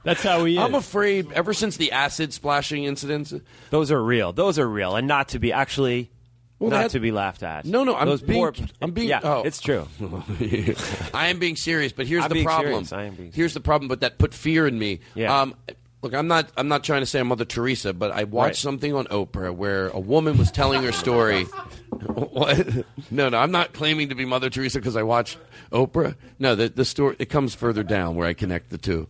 That's 0.03 0.23
how 0.23 0.45
he 0.45 0.55
is. 0.55 0.59
I'm 0.61 0.75
afraid. 0.75 1.31
Ever 1.33 1.53
since 1.53 1.77
the 1.77 1.93
acid 1.93 2.33
splashing 2.33 2.85
incidents, 2.85 3.35
Those 3.71 3.91
are 3.93 4.03
real. 4.03 4.33
Those 4.33 4.59
are 4.59 4.69
real, 4.69 4.97
and 4.97 5.07
not 5.07 5.29
to 5.31 5.39
be 5.39 5.53
actually. 5.53 6.11
Well, 6.59 6.71
not 6.71 6.83
that- 6.83 6.91
to 6.91 7.01
be 7.01 7.11
laughed 7.11 7.43
at. 7.43 7.65
No, 7.65 7.85
no, 7.85 7.97
I'm 7.97 8.07
Those 8.07 8.21
being. 8.23 8.39
poor- 8.39 8.55
I'm 8.83 8.91
being. 8.93 9.09
Yeah, 9.09 9.21
oh. 9.23 9.43
it's 9.43 9.61
true. 9.63 9.87
I 11.15 11.29
am 11.29 11.39
being 11.39 11.57
serious, 11.57 11.93
but 11.93 12.07
here's 12.07 12.23
I'm 12.25 12.29
the 12.29 12.35
being 12.35 12.47
problem. 12.47 12.85
serious. 12.85 12.93
I 12.93 13.05
am 13.05 13.15
being 13.15 13.33
here's 13.33 13.55
the 13.55 13.61
problem, 13.61 13.89
but 13.89 14.01
that 14.01 14.19
put 14.19 14.35
fear 14.35 14.67
in 14.67 14.79
me. 14.79 15.01
Yeah. 15.15 15.41
Um, 15.41 15.55
look, 16.03 16.15
I'm 16.15 16.29
not. 16.29 16.51
I'm 16.57 16.69
not 16.69 16.85
trying 16.85 17.01
to 17.01 17.07
say 17.07 17.19
I'm 17.21 17.29
Mother 17.29 17.45
Teresa, 17.47 17.93
but 17.95 18.11
I 18.13 18.25
watched 18.25 18.49
Right. 18.49 18.57
something 18.57 18.95
on 18.95 19.07
Oprah 19.07 19.55
where 19.55 19.89
a 19.89 20.01
woman 20.01 20.37
was 20.37 20.51
telling 20.51 20.83
her 20.83 20.93
story. 20.93 21.45
what? 22.07 22.67
No, 23.11 23.29
no, 23.29 23.39
I'm 23.39 23.51
not 23.53 23.73
claiming 23.73 24.11
to 24.11 24.15
be 24.15 24.25
Mother 24.25 24.51
Teresa 24.51 24.79
because 24.79 24.97
I 24.97 25.03
watched 25.03 25.39
Oprah. 25.73 26.15
No, 26.39 26.55
the 26.55 26.69
the 26.69 26.85
story 26.85 27.17
it 27.19 27.27
comes 27.31 27.55
further 27.55 27.83
down 27.83 28.17
where 28.17 28.27
I 28.29 28.35
connect 28.35 28.71
the 28.71 28.79
two. 28.79 29.09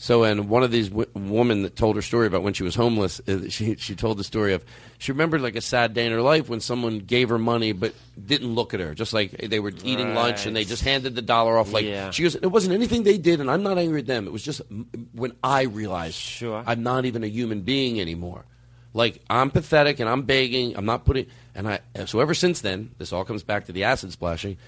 So, 0.00 0.22
and 0.22 0.48
one 0.48 0.62
of 0.62 0.70
these 0.70 0.90
w- 0.90 1.08
women 1.12 1.62
that 1.62 1.74
told 1.74 1.96
her 1.96 2.02
story 2.02 2.28
about 2.28 2.44
when 2.44 2.52
she 2.54 2.62
was 2.62 2.76
homeless, 2.76 3.20
uh, 3.26 3.48
she 3.48 3.74
she 3.74 3.96
told 3.96 4.16
the 4.16 4.22
story 4.22 4.52
of 4.54 4.64
she 4.98 5.10
remembered 5.10 5.40
like 5.40 5.56
a 5.56 5.60
sad 5.60 5.92
day 5.92 6.06
in 6.06 6.12
her 6.12 6.22
life 6.22 6.48
when 6.48 6.60
someone 6.60 7.00
gave 7.00 7.28
her 7.30 7.38
money 7.38 7.72
but 7.72 7.94
didn't 8.24 8.54
look 8.54 8.74
at 8.74 8.80
her, 8.80 8.94
just 8.94 9.12
like 9.12 9.32
they 9.32 9.58
were 9.58 9.72
eating 9.82 10.14
lunch 10.14 10.46
and 10.46 10.54
they 10.54 10.64
just 10.64 10.84
handed 10.84 11.16
the 11.16 11.22
dollar 11.22 11.58
off. 11.58 11.72
Like 11.72 11.84
Yeah. 11.84 12.10
she 12.12 12.22
goes, 12.22 12.36
it 12.36 12.46
wasn't 12.46 12.74
anything 12.74 13.02
they 13.02 13.18
did, 13.18 13.40
and 13.40 13.50
I'm 13.50 13.64
not 13.64 13.76
angry 13.76 13.98
at 14.00 14.06
them. 14.06 14.28
It 14.28 14.32
was 14.32 14.44
just 14.44 14.62
when 15.12 15.32
I 15.42 15.62
realized 15.62 16.14
Sure. 16.14 16.62
I'm 16.64 16.84
not 16.84 17.04
even 17.04 17.24
a 17.24 17.28
human 17.28 17.62
being 17.62 18.00
anymore. 18.00 18.44
Like 18.94 19.20
I'm 19.28 19.50
pathetic 19.50 19.98
and 19.98 20.08
I'm 20.08 20.22
begging. 20.22 20.76
I'm 20.76 20.86
not 20.86 21.06
putting. 21.06 21.26
And 21.56 21.66
I 21.68 21.80
so 22.06 22.20
ever 22.20 22.34
since 22.34 22.60
then, 22.60 22.92
this 22.98 23.12
all 23.12 23.24
comes 23.24 23.42
back 23.42 23.66
to 23.66 23.72
the 23.72 23.82
acid 23.82 24.12
splashing. 24.12 24.58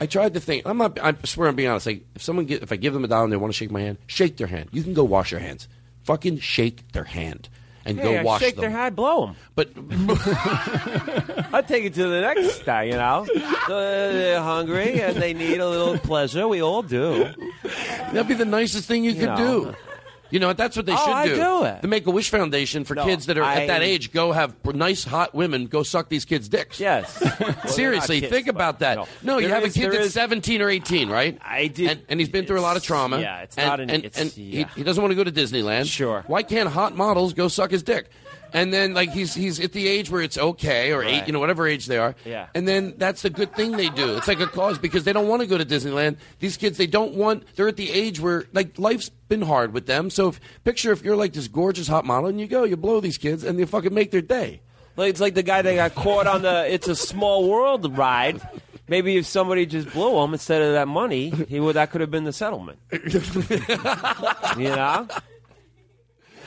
I 0.00 0.06
tried 0.06 0.34
to 0.34 0.40
think. 0.40 0.62
I'm 0.66 0.78
not. 0.78 0.98
I 1.02 1.14
swear 1.24 1.48
I'm 1.48 1.56
being 1.56 1.68
honest. 1.68 1.86
Like 1.86 2.04
if 2.14 2.22
someone 2.22 2.46
get, 2.46 2.62
if 2.62 2.70
I 2.72 2.76
give 2.76 2.92
them 2.94 3.04
a 3.04 3.08
dollar 3.08 3.24
and 3.24 3.32
they 3.32 3.36
want 3.36 3.52
to 3.52 3.56
shake 3.56 3.70
my 3.70 3.80
hand, 3.80 3.98
shake 4.06 4.36
their 4.36 4.46
hand. 4.46 4.68
You 4.72 4.82
can 4.82 4.94
go 4.94 5.04
wash 5.04 5.30
your 5.32 5.40
hands. 5.40 5.66
Fucking 6.04 6.38
shake 6.38 6.92
their 6.92 7.04
hand 7.04 7.48
and 7.84 7.98
Hey, 7.98 8.04
go 8.04 8.14
I 8.14 8.22
wash 8.22 8.40
shake 8.40 8.54
them. 8.54 8.62
their 8.62 8.70
hand, 8.70 8.96
blow 8.96 9.26
them. 9.26 9.36
But 9.54 9.70
I'll 11.52 11.62
take 11.62 11.84
it 11.84 11.94
to 11.94 12.06
the 12.08 12.20
next 12.20 12.64
guy. 12.64 12.84
You 12.84 12.92
know, 12.92 13.26
So 13.26 13.76
uh, 13.76 14.12
they're 14.12 14.40
hungry 14.42 15.00
and 15.00 15.16
they 15.16 15.34
need 15.34 15.58
a 15.58 15.68
little 15.68 15.98
pleasure. 15.98 16.46
We 16.48 16.62
all 16.62 16.82
do. 16.82 17.30
That'd 18.12 18.28
be 18.28 18.34
the 18.34 18.44
nicest 18.44 18.86
thing 18.88 19.04
you 19.04 19.12
You 19.12 19.20
could 19.20 19.28
know. 19.30 19.64
do. 19.72 19.74
You 20.30 20.38
know, 20.40 20.52
that's 20.52 20.76
what 20.76 20.86
they 20.86 20.92
Oh, 20.92 20.96
should 20.96 21.12
I 21.12 21.26
do. 21.28 21.36
do 21.36 21.64
it. 21.64 21.82
The 21.82 21.88
Make 21.88 22.06
a 22.06 22.10
Wish 22.10 22.30
Foundation 22.30 22.84
for 22.84 22.94
No, 22.94 23.04
kids 23.04 23.26
that 23.26 23.38
are 23.38 23.42
I- 23.42 23.62
at 23.62 23.66
that 23.68 23.82
age 23.82 24.12
go 24.12 24.32
have 24.32 24.54
nice 24.74 25.04
hot 25.04 25.34
women 25.34 25.66
go 25.66 25.82
suck 25.82 26.08
these 26.08 26.24
kids' 26.24 26.48
dicks. 26.48 26.78
Yes. 26.78 27.22
Seriously, 27.66 28.20
kids, 28.20 28.32
think 28.32 28.46
about 28.48 28.80
that. 28.80 28.96
no. 28.96 29.06
No, 29.22 29.38
you 29.38 29.48
have 29.48 29.64
is- 29.64 29.76
a 29.76 29.80
kid 29.80 29.92
that's 29.92 30.06
is- 30.06 30.12
17 30.14 30.60
or 30.62 30.68
18, 30.68 31.08
right? 31.08 31.38
I 31.42 31.68
did. 31.68 31.90
And, 31.90 32.00
and 32.08 32.20
he's 32.20 32.28
been 32.28 32.44
through 32.46 32.58
a 32.58 32.62
lot 32.62 32.76
of 32.76 32.82
trauma. 32.82 33.20
yeah, 33.20 33.40
it's 33.40 33.56
and, 33.56 33.66
not 33.66 33.80
an- 33.80 33.90
And, 33.90 34.04
it's- 34.04 34.20
and 34.20 34.36
yeah. 34.36 34.66
he, 34.74 34.80
he 34.80 34.82
doesn't 34.82 35.02
want 35.02 35.10
to 35.12 35.16
go 35.16 35.24
to 35.24 35.32
Disneyland. 35.32 35.86
Sure. 35.90 36.24
Why 36.26 36.42
can't 36.42 36.68
hot 36.68 36.94
models 36.96 37.32
go 37.32 37.48
suck 37.48 37.70
his 37.70 37.82
dick? 37.82 38.10
And 38.52 38.72
then, 38.72 38.94
like, 38.94 39.10
he's 39.10 39.34
he's 39.34 39.60
at 39.60 39.72
the 39.72 39.86
age 39.86 40.10
where 40.10 40.22
it's 40.22 40.38
okay, 40.38 40.92
or 40.92 41.02
eight, 41.02 41.26
you 41.26 41.32
know, 41.32 41.40
whatever 41.40 41.66
age 41.66 41.86
they 41.86 41.98
are. 41.98 42.14
Yeah. 42.24 42.46
And 42.54 42.66
then 42.66 42.94
that's 42.96 43.22
the 43.22 43.30
good 43.30 43.54
thing 43.54 43.72
they 43.72 43.88
do. 43.90 44.16
It's 44.16 44.28
like 44.28 44.40
a 44.40 44.46
cause 44.46 44.78
because 44.78 45.04
they 45.04 45.12
don't 45.12 45.28
want 45.28 45.42
to 45.42 45.46
go 45.46 45.58
to 45.58 45.64
Disneyland. 45.64 46.16
These 46.38 46.56
kids, 46.56 46.78
they 46.78 46.86
don't 46.86 47.14
want. 47.14 47.44
They're 47.56 47.68
at 47.68 47.76
the 47.76 47.90
age 47.90 48.20
where 48.20 48.44
like 48.52 48.78
life's 48.78 49.10
been 49.28 49.42
hard 49.42 49.72
with 49.72 49.86
them. 49.86 50.10
So 50.10 50.28
if, 50.28 50.40
picture 50.64 50.92
if 50.92 51.02
you're 51.04 51.16
like 51.16 51.32
this 51.32 51.48
gorgeous 51.48 51.88
hot 51.88 52.04
model 52.04 52.28
and 52.28 52.40
you 52.40 52.46
go, 52.46 52.64
you 52.64 52.76
blow 52.76 53.00
these 53.00 53.18
kids, 53.18 53.44
and 53.44 53.58
they 53.58 53.64
fucking 53.64 53.92
make 53.92 54.10
their 54.10 54.22
day. 54.22 54.60
Like 54.96 55.10
it's 55.10 55.20
like 55.20 55.34
the 55.34 55.42
guy 55.42 55.62
that 55.62 55.74
got 55.74 55.94
caught 55.94 56.26
on 56.26 56.42
the 56.42 56.72
"It's 56.72 56.88
a 56.88 56.96
Small 56.96 57.48
World" 57.48 57.96
ride. 57.96 58.40
Maybe 58.88 59.16
if 59.18 59.26
somebody 59.26 59.66
just 59.66 59.92
blew 59.92 60.18
him 60.22 60.32
instead 60.32 60.62
of 60.62 60.72
that 60.72 60.88
money, 60.88 61.30
he 61.30 61.60
would. 61.60 61.76
That 61.76 61.90
could 61.90 62.00
have 62.00 62.10
been 62.10 62.24
the 62.24 62.32
settlement. 62.32 62.78
you 62.90 64.70
know. 64.70 65.06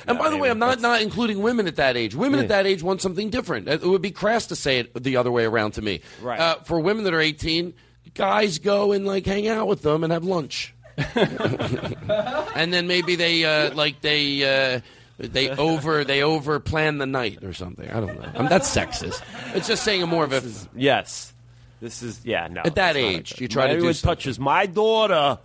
And 0.07 0.17
by 0.17 0.29
the 0.29 0.37
way, 0.37 0.49
I'm 0.49 0.59
not 0.59 0.79
not 0.81 1.01
including 1.01 1.41
women 1.41 1.67
at 1.67 1.75
that 1.77 1.97
age. 1.97 2.15
Women 2.15 2.39
at 2.39 2.47
that 2.49 2.65
age 2.65 2.83
want 2.83 3.01
something 3.01 3.29
different. 3.29 3.67
It 3.67 3.83
would 3.83 4.01
be 4.01 4.11
crass 4.11 4.47
to 4.47 4.55
say 4.55 4.79
it 4.79 5.03
the 5.03 5.17
other 5.17 5.31
way 5.31 5.45
around 5.45 5.71
to 5.73 5.81
me. 5.81 6.01
Right. 6.21 6.39
Uh, 6.39 6.55
for 6.63 6.79
women 6.79 7.03
that 7.05 7.13
are 7.13 7.19
18, 7.21 7.73
guys 8.13 8.59
go 8.59 8.91
and 8.91 9.05
like 9.05 9.25
hang 9.25 9.47
out 9.47 9.67
with 9.67 9.81
them 9.81 10.03
and 10.03 10.11
have 10.11 10.23
lunch, 10.23 10.73
and 11.15 12.73
then 12.73 12.87
maybe 12.87 13.15
they 13.15 13.45
uh, 13.45 13.73
like 13.73 14.01
they. 14.01 14.75
Uh, 14.75 14.81
they 15.17 15.51
over 15.51 16.03
they 16.03 16.23
over 16.23 16.59
plan 16.59 16.97
the 16.97 17.05
night 17.05 17.43
or 17.43 17.53
something. 17.53 17.87
I 17.91 17.99
don't 17.99 18.19
know. 18.19 18.27
I 18.33 18.39
mean, 18.39 18.49
that's 18.49 18.75
sexist. 18.75 19.21
It's 19.55 19.67
just 19.67 19.83
saying 19.83 20.01
a 20.01 20.07
more 20.07 20.23
of 20.23 20.33
a 20.33 20.41
Yes. 20.75 21.31
This 21.79 22.01
is 22.01 22.21
yeah. 22.23 22.47
No. 22.47 22.61
At 22.63 22.75
that 22.75 22.95
not 22.95 23.03
age, 23.03 23.39
you 23.39 23.47
try 23.47 23.67
to 23.67 23.79
do 23.79 23.93
something. 23.93 24.15
touches 24.17 24.39
my 24.39 24.65
daughter. 24.65 25.39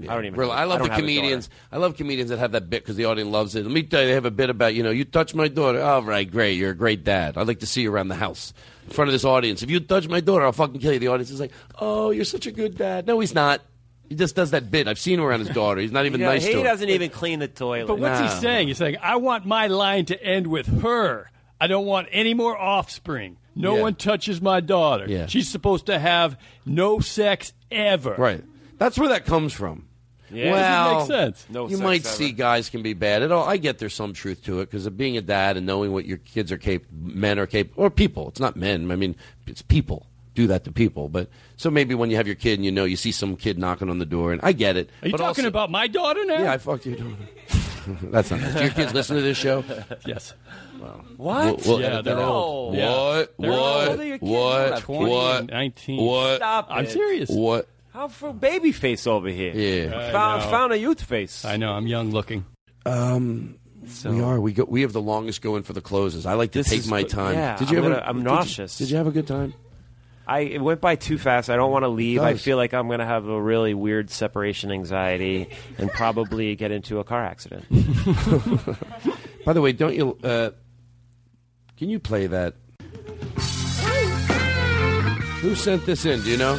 I 0.00 0.14
don't 0.14 0.24
even. 0.24 0.38
Really, 0.38 0.52
I 0.52 0.64
love 0.64 0.78
don't 0.78 0.88
the 0.88 0.94
have 0.94 0.98
a 0.98 1.02
daughter. 1.02 1.14
comedians. 1.16 1.50
I 1.70 1.76
love 1.78 1.96
comedians 1.96 2.30
that 2.30 2.38
have 2.38 2.52
that 2.52 2.68
bit 2.70 2.82
because 2.82 2.96
the 2.96 3.04
audience 3.04 3.30
loves 3.30 3.54
it. 3.54 3.64
Let 3.64 3.72
me 3.72 3.82
tell 3.82 4.00
you, 4.00 4.08
they 4.08 4.14
have 4.14 4.24
a 4.24 4.30
bit 4.30 4.50
about 4.50 4.74
you 4.74 4.82
know, 4.82 4.90
you 4.90 5.04
touch 5.04 5.34
my 5.34 5.48
daughter. 5.48 5.82
All 5.82 6.02
right, 6.02 6.28
great, 6.30 6.52
you're 6.58 6.70
a 6.70 6.76
great 6.76 7.04
dad. 7.04 7.36
I'd 7.36 7.46
like 7.46 7.60
to 7.60 7.66
see 7.66 7.82
you 7.82 7.92
around 7.92 8.08
the 8.08 8.14
house 8.14 8.52
in 8.86 8.92
front 8.92 9.08
of 9.08 9.12
this 9.12 9.24
audience. 9.24 9.62
If 9.62 9.70
you 9.70 9.80
touch 9.80 10.08
my 10.08 10.20
daughter, 10.20 10.44
I'll 10.44 10.52
fucking 10.52 10.80
kill 10.80 10.92
you. 10.92 10.98
The 10.98 11.08
audience 11.08 11.30
is 11.30 11.40
like, 11.40 11.52
oh, 11.78 12.10
you're 12.10 12.24
such 12.24 12.46
a 12.46 12.52
good 12.52 12.76
dad. 12.78 13.06
No, 13.06 13.20
he's 13.20 13.34
not. 13.34 13.60
He 14.08 14.16
just 14.16 14.34
does 14.36 14.50
that 14.50 14.70
bit. 14.70 14.88
I've 14.88 14.98
seen 14.98 15.18
him 15.20 15.24
around 15.24 15.40
his 15.40 15.48
daughter. 15.50 15.80
He's 15.80 15.92
not 15.92 16.04
even 16.06 16.20
Yeah, 16.20 16.26
nice 16.26 16.44
he 16.44 16.52
to 16.54 16.62
doesn't 16.62 16.88
even 16.88 17.08
clean 17.10 17.38
the 17.38 17.48
toilet. 17.48 17.86
But 17.86 17.98
what's 17.98 18.20
he 18.20 18.40
saying? 18.40 18.68
He's 18.68 18.76
saying, 18.78 18.96
I 19.02 19.16
want 19.16 19.46
my 19.46 19.68
line 19.68 20.04
to 20.06 20.22
end 20.22 20.46
with 20.48 20.66
her. 20.82 21.30
I 21.60 21.66
don't 21.66 21.86
want 21.86 22.08
any 22.10 22.34
more 22.34 22.58
offspring. 22.58 23.36
No 23.54 23.76
Yeah. 23.76 23.82
one 23.82 23.94
touches 23.94 24.42
my 24.42 24.60
daughter. 24.60 25.06
Yeah. 25.08 25.26
She's 25.26 25.48
supposed 25.48 25.86
to 25.86 25.98
have 25.98 26.36
no 26.66 27.00
sex 27.00 27.52
ever. 27.70 28.14
Right. 28.18 28.42
That's 28.82 28.98
where 28.98 29.08
that 29.10 29.24
comes 29.26 29.52
from. 29.52 29.86
Yeah. 30.30 30.50
Well, 30.52 30.98
Doesn't 31.00 31.08
make 31.16 31.20
sense. 31.36 31.46
No 31.50 31.64
you 31.68 31.76
sex 31.76 31.80
might 31.82 32.00
ever. 32.06 32.08
see 32.16 32.32
guys 32.32 32.70
can 32.70 32.82
be 32.82 32.94
bad. 32.94 33.22
It 33.22 33.30
all, 33.30 33.44
I 33.46 33.58
get 33.58 33.78
there's 33.78 33.94
some 33.94 34.12
truth 34.14 34.42
to 34.44 34.60
it 34.60 34.66
because 34.70 34.86
of 34.86 34.96
being 34.96 35.16
a 35.16 35.20
dad 35.20 35.56
and 35.56 35.66
knowing 35.66 35.92
what 35.92 36.06
your 36.06 36.16
kids 36.18 36.50
are 36.50 36.56
capable, 36.58 36.90
men 37.14 37.38
are 37.38 37.46
capable, 37.46 37.84
or 37.84 37.90
people. 37.90 38.28
It's 38.28 38.40
not 38.40 38.56
men. 38.56 38.90
I 38.90 38.96
mean, 38.96 39.14
it's 39.46 39.60
people 39.62 40.06
do 40.34 40.46
that 40.46 40.64
to 40.64 40.72
people. 40.72 41.08
But 41.10 41.28
so 41.58 41.70
maybe 41.70 41.94
when 41.94 42.08
you 42.10 42.16
have 42.16 42.26
your 42.26 42.34
kid 42.36 42.54
and 42.58 42.64
you 42.64 42.72
know 42.72 42.84
you 42.84 42.96
see 42.96 43.12
some 43.12 43.36
kid 43.36 43.58
knocking 43.58 43.90
on 43.90 43.98
the 43.98 44.06
door, 44.06 44.32
and 44.32 44.40
I 44.42 44.52
get 44.52 44.76
it. 44.78 44.88
Are 45.02 45.08
you 45.08 45.12
but 45.12 45.18
talking 45.18 45.44
also- 45.44 45.48
about 45.48 45.70
my 45.70 45.86
daughter 45.86 46.24
now? 46.24 46.38
Yeah, 46.42 46.52
I 46.52 46.58
fucked 46.58 46.86
your 46.86 46.96
daughter. 46.96 47.16
That's 48.04 48.30
not. 48.30 48.40
Do 48.54 48.60
your 48.62 48.70
kids 48.70 48.94
listen 48.94 49.16
to 49.16 49.22
this 49.22 49.36
show? 49.38 49.62
Yes. 50.06 50.32
What? 51.16 51.18
We'll, 51.18 51.56
we'll 51.76 51.80
Yeah, 51.80 52.00
they're 52.00 52.14
that 52.16 52.22
out. 52.22 52.28
old. 52.28 52.74
Yeah. 52.74 52.88
What? 52.90 53.34
They're 53.38 53.50
What? 53.50 53.88
old. 53.88 53.98
They're 54.00 54.06
your 54.06 54.18
kids. 54.18 54.30
What? 54.30 54.78
20, 54.80 55.10
What? 55.10 55.50
19. 55.50 56.00
What? 56.04 56.36
Stop 56.36 56.66
I'm 56.70 56.84
it. 56.86 56.90
serious. 56.90 57.28
What? 57.30 57.68
How 57.92 58.08
for 58.08 58.32
baby 58.32 58.72
face 58.72 59.06
over 59.06 59.28
here? 59.28 59.52
Yeah. 59.54 60.08
I 60.08 60.12
Found 60.12 60.42
know. 60.44 60.50
found 60.50 60.72
a 60.72 60.78
youth 60.78 61.02
face. 61.02 61.44
I 61.44 61.56
know. 61.58 61.72
I'm 61.72 61.86
young 61.86 62.10
looking. 62.10 62.44
Um, 62.86 63.56
we 64.04 64.20
are. 64.22 64.40
We 64.40 64.52
go. 64.52 64.64
We 64.64 64.82
have 64.82 64.92
the 64.92 65.00
longest 65.02 65.42
going 65.42 65.62
for 65.62 65.72
the 65.72 65.80
closes. 65.82 66.24
I 66.24 66.34
like 66.34 66.52
to 66.52 66.60
This 66.60 66.70
take 66.70 66.78
is 66.80 66.88
my 66.88 67.02
time. 67.02 67.34
yeah, 67.34 67.56
did 67.58 67.70
you 67.70 67.78
I'm 67.78 67.84
ever? 67.84 67.94
gonna- 67.96 68.06
I'm 68.06 68.16
did 68.18 68.24
you- 68.24 68.30
nauseous. 68.36 68.78
Did 68.78 68.90
you 68.90 68.96
have 68.96 69.06
a 69.06 69.10
good 69.10 69.26
time? 69.26 69.54
I 70.26 70.40
it 70.40 70.62
went 70.62 70.80
by 70.80 70.94
too 70.96 71.18
fast. 71.18 71.50
I 71.50 71.56
don't 71.56 71.72
want 71.72 71.82
to 71.82 71.88
leave. 71.88 72.22
I 72.22 72.34
feel 72.34 72.56
like 72.56 72.72
I'm 72.72 72.86
going 72.86 73.00
to 73.00 73.04
have 73.04 73.26
a 73.26 73.42
really 73.42 73.74
weird 73.74 74.08
separation 74.08 74.70
anxiety 74.70 75.48
and 75.78 75.90
probably 75.90 76.54
get 76.54 76.70
into 76.70 77.00
a 77.00 77.04
car 77.04 77.24
accident. 77.24 77.64
By 79.44 79.52
the 79.52 79.60
way, 79.60 79.72
don't 79.72 79.96
you? 79.96 80.16
Uh, 80.22 80.50
can 81.76 81.90
you 81.90 81.98
play 81.98 82.28
that? 82.28 82.54
Who 85.40 85.56
sent 85.56 85.84
this 85.86 86.06
in? 86.06 86.22
Do 86.22 86.30
you 86.30 86.36
know? 86.36 86.56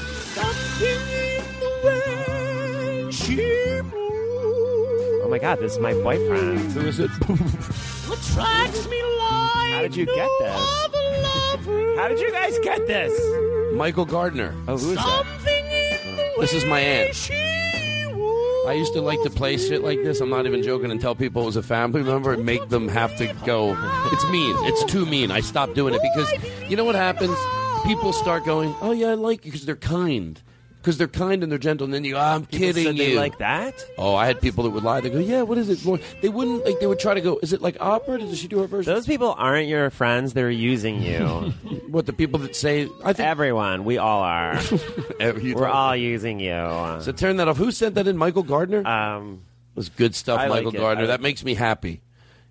My 5.34 5.39
god, 5.39 5.57
this 5.57 5.72
is 5.72 5.80
my 5.80 5.93
boyfriend. 5.93 6.60
Who 6.73 6.81
is 6.81 6.99
it? 6.99 7.10
How 7.10 7.34
did 9.81 9.95
you 9.95 10.05
get 10.05 10.30
this? 10.39 10.55
How 11.97 12.07
did 12.07 12.19
you 12.19 12.31
guys 12.31 12.60
get 12.60 12.85
this? 12.85 13.73
Michael 13.73 14.05
Gardner. 14.05 14.53
Oh, 14.68 14.77
who 14.77 14.91
is 14.91 14.97
that? 14.97 15.07
Uh, 15.07 16.39
this 16.39 16.53
is 16.53 16.65
my 16.65 16.80
aunt. 16.80 17.31
I 18.68 18.73
used 18.73 18.93
to 18.93 19.01
like 19.01 19.23
to 19.23 19.31
play 19.31 19.57
shit 19.57 19.84
like 19.84 20.03
this. 20.03 20.22
I'm 20.22 20.30
not 20.30 20.45
even 20.45 20.61
joking 20.61 20.91
and 20.91 21.01
tell 21.01 21.15
people 21.15 21.41
it 21.41 21.45
was 21.47 21.55
a 21.55 21.64
family 21.64 22.03
member 22.03 22.34
and 22.34 22.45
make 22.45 22.69
them 22.69 22.88
have 22.88 23.18
to 23.18 23.26
go. 23.43 23.76
It's 24.11 24.30
mean. 24.30 24.55
It's 24.68 24.84
too 24.85 25.07
mean. 25.07 25.31
I 25.31 25.39
stopped 25.39 25.73
doing 25.73 25.95
it 25.95 26.01
because 26.03 26.31
you 26.69 26.77
know 26.77 26.84
what 26.84 26.93
happens? 26.93 27.35
People 27.85 28.14
start 28.14 28.45
going, 28.45 28.76
"Oh 28.81 28.91
yeah, 28.91 29.07
I 29.07 29.14
like 29.15 29.45
you" 29.45 29.51
because 29.51 29.65
they're 29.65 29.76
kind. 29.76 30.39
Because 30.84 30.97
they're 30.97 31.07
kind 31.07 31.43
and 31.43 31.49
they're 31.49 31.57
gentle, 31.57 31.85
and 31.85 31.93
then 31.93 32.03
you, 32.03 32.18
"I'm 32.18 32.45
People 32.45 32.73
kidding 32.73 32.97
you." 32.97 33.15
Like 33.15 33.38
that? 33.38 33.73
Oh, 33.97 34.15
I 34.15 34.26
had 34.26 34.41
people 34.41 34.65
that 34.65 34.72
would 34.72 34.84
lie. 34.84 34.99
They 34.99 35.10
go, 35.10 35.18
"Yeah, 35.18 35.43
what 35.43 35.57
is 35.57 35.69
it?" 35.69 35.80
They 36.22 36.27
wouldn't 36.27 36.65
like. 36.65 36.81
They 36.81 36.88
would 36.88 36.99
try 36.99 37.14
to 37.14 37.22
go. 37.22 37.39
Is 37.41 37.53
it 37.53 37.61
like 37.61 37.77
opera? 37.80 38.19
Does 38.19 38.38
she 38.38 38.49
do 38.49 38.60
her 38.60 38.68
version? 38.68 38.93
Those 38.93 39.05
people 39.05 39.34
aren't 39.38 39.69
your 39.69 39.89
friends. 39.89 40.34
They're 40.34 40.51
using 40.51 41.01
you. 41.01 41.23
what 41.88 42.05
the 42.05 42.11
people 42.11 42.39
that 42.39 42.53
say? 42.53 42.89
I 43.01 43.14
think 43.14 43.30
everyone. 43.30 43.85
We 43.85 43.97
all 43.97 44.23
are. 44.23 44.60
We're 45.22 45.68
all 45.68 45.95
using 45.95 46.41
you. 46.41 46.97
So 46.99 47.14
turn 47.15 47.38
that 47.38 47.47
off. 47.47 47.55
Who 47.55 47.72
sent 47.72 47.95
that 47.95 48.05
in? 48.05 48.18
Michael 48.18 48.43
Gardner. 48.43 48.85
Um, 48.85 49.43
it 49.73 49.77
was 49.77 49.88
good 49.88 50.15
stuff, 50.15 50.41
I 50.41 50.49
Michael 50.49 50.76
it. 50.76 50.77
Gardner. 50.77 51.05
I 51.05 51.07
that 51.07 51.14
like 51.14 51.22
makes 51.22 51.45
me 51.45 51.53
happy. 51.53 52.01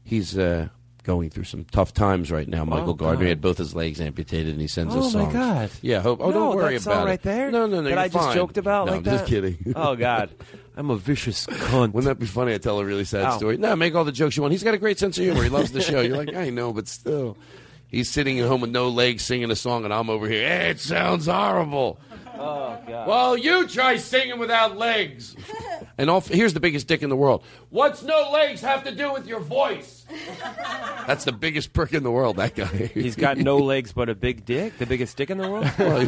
He's 0.04 0.38
uh, 0.38 0.68
going 1.05 1.31
through 1.31 1.45
some 1.45 1.65
tough 1.65 1.93
times 1.93 2.31
right 2.31 2.47
now. 2.49 2.65
Michael 2.65 2.91
Oh, 2.91 2.95
Gardner 2.95 3.27
had 3.27 3.41
both 3.41 3.59
his 3.59 3.74
legs 3.74 4.01
amputated, 4.01 4.53
and 4.53 4.61
he 4.61 4.69
sends 4.69 4.95
Oh, 4.95 5.01
us 5.07 5.15
my. 5.15 5.33
God. 5.33 5.70
Yeah. 5.81 6.01
Hope. 6.01 6.20
Oh, 6.20 6.27
No, 6.27 6.33
don't 6.33 6.57
worry 6.57 6.79
that 6.79 6.87
about 6.87 6.95
song 7.05 7.09
it. 7.09 7.23
there? 7.23 7.51
No, 7.51 7.66
no, 7.66 7.81
no. 7.81 7.89
That 7.89 7.99
I 7.99 8.09
just 8.09 8.24
fine. 8.24 8.35
joked 8.37 8.57
about 8.59 8.87
No, 8.87 8.93
like 8.93 8.99
I'm 8.99 9.05
just 9.12 9.27
kidding. 9.27 9.73
Oh 9.74 9.97
God, 9.97 10.31
I'm 10.77 10.91
a 10.91 10.97
vicious 10.97 11.47
cunt. 11.47 11.93
Wouldn't 11.93 12.05
that 12.05 12.19
be 12.19 12.27
funny? 12.27 12.55
I 12.55 12.59
tell 12.59 12.79
a 12.79 12.85
really 12.85 13.05
sad 13.05 13.24
Ow. 13.27 13.37
story. 13.37 13.57
No, 13.57 13.74
make 13.77 13.95
all 13.95 14.05
the 14.05 14.12
jokes 14.12 14.37
you 14.37 14.43
want. 14.43 14.53
He's 14.53 14.62
got 14.62 14.74
a 14.74 14.79
great 14.79 14.99
sense 14.99 15.19
of 15.19 15.24
humor. 15.24 15.43
He 15.43 15.49
loves 15.49 15.73
the 15.73 15.81
show. 15.81 16.01
You're 16.01 16.16
like, 16.16 16.35
I 16.35 16.51
know, 16.51 16.73
but 16.73 16.89
still. 16.89 17.37
He's 17.89 18.09
sitting 18.11 18.41
at 18.41 18.49
home 18.49 18.62
with 18.62 18.70
no 18.70 18.89
legs 18.89 19.23
singing 19.23 19.51
a 19.51 19.57
song, 19.57 19.85
and 19.85 19.93
I'm 19.93 20.09
over 20.09 20.27
here. 20.27 20.49
Hey, 20.49 20.70
it 20.70 20.81
sounds 20.81 21.27
horrible. 21.27 21.99
Oh 22.34 22.78
God. 22.86 23.09
Well, 23.09 23.36
you 23.36 23.66
try 23.68 23.96
singing 23.96 24.38
without 24.38 24.76
legs. 24.76 25.36
and 25.98 26.09
all, 26.09 26.20
here's 26.20 26.54
the 26.54 26.60
biggest 26.60 26.86
dick 26.86 27.02
in 27.02 27.10
the 27.10 27.16
world. 27.16 27.44
What's 27.70 28.02
no 28.02 28.30
legs 28.32 28.60
have 28.60 28.84
to 28.84 28.94
do 28.94 29.12
with 29.12 29.26
your 29.26 29.40
voice? 29.40 30.06
That's 31.06 31.24
the 31.24 31.32
biggest 31.32 31.72
prick 31.72 31.92
in 31.92 32.02
the 32.02 32.10
world. 32.10 32.36
That 32.36 32.54
guy. 32.54 32.66
He's 32.66 33.16
got 33.16 33.38
no 33.38 33.59
legs 33.72 33.92
but 33.92 34.09
a 34.09 34.14
big 34.14 34.44
dick. 34.44 34.78
The 34.78 34.86
biggest 34.86 35.16
dick 35.16 35.30
in 35.30 35.38
the 35.38 35.48
world. 35.48 35.70
Well, 35.78 36.06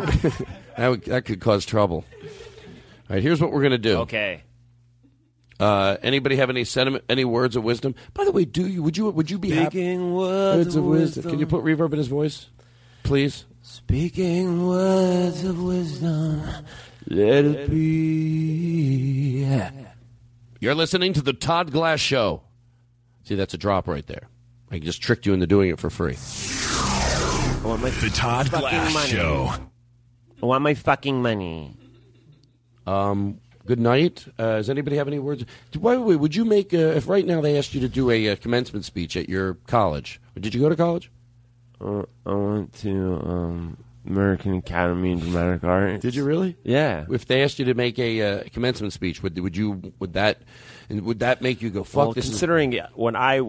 that, 0.76 0.88
would, 0.88 1.04
that 1.04 1.24
could 1.24 1.40
cause 1.40 1.66
trouble. 1.66 2.04
All 2.22 3.16
right, 3.16 3.22
here's 3.22 3.40
what 3.40 3.52
we're 3.52 3.62
gonna 3.62 3.78
do. 3.78 3.98
Okay. 3.98 4.42
Uh, 5.60 5.96
anybody 6.02 6.36
have 6.36 6.50
any 6.50 6.64
sentiment, 6.64 7.04
any 7.08 7.24
words 7.24 7.54
of 7.54 7.62
wisdom? 7.62 7.94
By 8.12 8.24
the 8.24 8.32
way, 8.32 8.44
do 8.44 8.66
you 8.66 8.82
would 8.82 8.96
you 8.96 9.10
would 9.10 9.30
you 9.30 9.38
be 9.38 9.50
happy? 9.50 9.78
Speaking 9.78 10.14
words 10.14 10.74
of 10.74 10.84
wisdom. 10.84 11.30
Can 11.30 11.38
you 11.38 11.46
put 11.46 11.62
reverb 11.62 11.92
in 11.92 11.98
his 11.98 12.08
voice, 12.08 12.48
please? 13.04 13.44
Speaking 13.86 14.66
words 14.66 15.44
of 15.44 15.62
wisdom, 15.62 16.42
let 17.06 17.44
it 17.44 17.70
be. 17.70 19.46
You're 20.58 20.74
listening 20.74 21.12
to 21.12 21.22
the 21.22 21.32
Todd 21.34 21.70
Glass 21.70 22.00
Show. 22.00 22.42
See, 23.24 23.34
that's 23.34 23.54
a 23.54 23.58
drop 23.58 23.86
right 23.86 24.06
there. 24.06 24.28
I 24.70 24.78
just 24.78 25.00
tricked 25.02 25.26
you 25.26 25.34
into 25.34 25.46
doing 25.46 25.70
it 25.70 25.78
for 25.78 25.90
free. 25.90 26.16
I 26.16 27.60
want 27.66 27.82
my 27.82 27.90
The 27.90 28.08
Todd 28.10 28.48
fucking 28.48 28.60
Glass 28.68 28.94
money. 28.94 29.08
Show. 29.10 29.52
I 30.42 30.46
want 30.46 30.62
my 30.62 30.74
fucking 30.74 31.22
money. 31.22 31.76
Um, 32.86 33.38
good 33.66 33.78
night. 33.78 34.24
Uh, 34.38 34.56
does 34.56 34.70
anybody 34.70 34.96
have 34.96 35.06
any 35.08 35.18
words? 35.18 35.44
By 35.78 35.94
the 35.94 36.00
way, 36.00 36.16
would 36.16 36.34
you 36.34 36.44
make 36.44 36.74
uh, 36.74 36.78
if 36.78 37.06
right 37.08 37.24
now 37.26 37.40
they 37.40 37.56
asked 37.58 37.74
you 37.74 37.80
to 37.82 37.88
do 37.88 38.10
a, 38.10 38.30
uh 38.30 38.36
commencement 38.36 38.84
speech 38.86 39.16
at 39.16 39.28
your 39.28 39.54
college? 39.66 40.20
Did 40.38 40.54
you 40.54 40.60
go 40.60 40.68
to 40.68 40.76
college? 40.76 41.10
Uh, 41.80 42.02
I 42.26 42.32
went 42.34 42.72
to 42.80 43.20
um, 43.24 43.76
American 44.06 44.54
Academy 44.54 45.14
of 45.14 45.20
Dramatic 45.20 45.64
Art. 45.64 46.00
Did 46.00 46.14
you 46.14 46.24
really? 46.24 46.56
Yeah. 46.62 47.04
If 47.10 47.26
they 47.26 47.42
asked 47.42 47.58
you 47.58 47.64
to 47.66 47.74
make 47.74 47.98
a 47.98 48.22
uh, 48.22 48.44
commencement 48.52 48.92
speech, 48.92 49.22
would 49.22 49.38
would 49.38 49.56
you 49.56 49.92
would 49.98 50.14
that 50.14 50.38
would 50.90 51.20
that 51.20 51.42
make 51.42 51.62
you 51.62 51.70
go 51.70 51.84
fuck 51.84 51.96
well, 51.96 52.12
this? 52.12 52.24
is- 52.24 52.30
considering 52.30 52.78
when 52.94 53.16
I, 53.16 53.40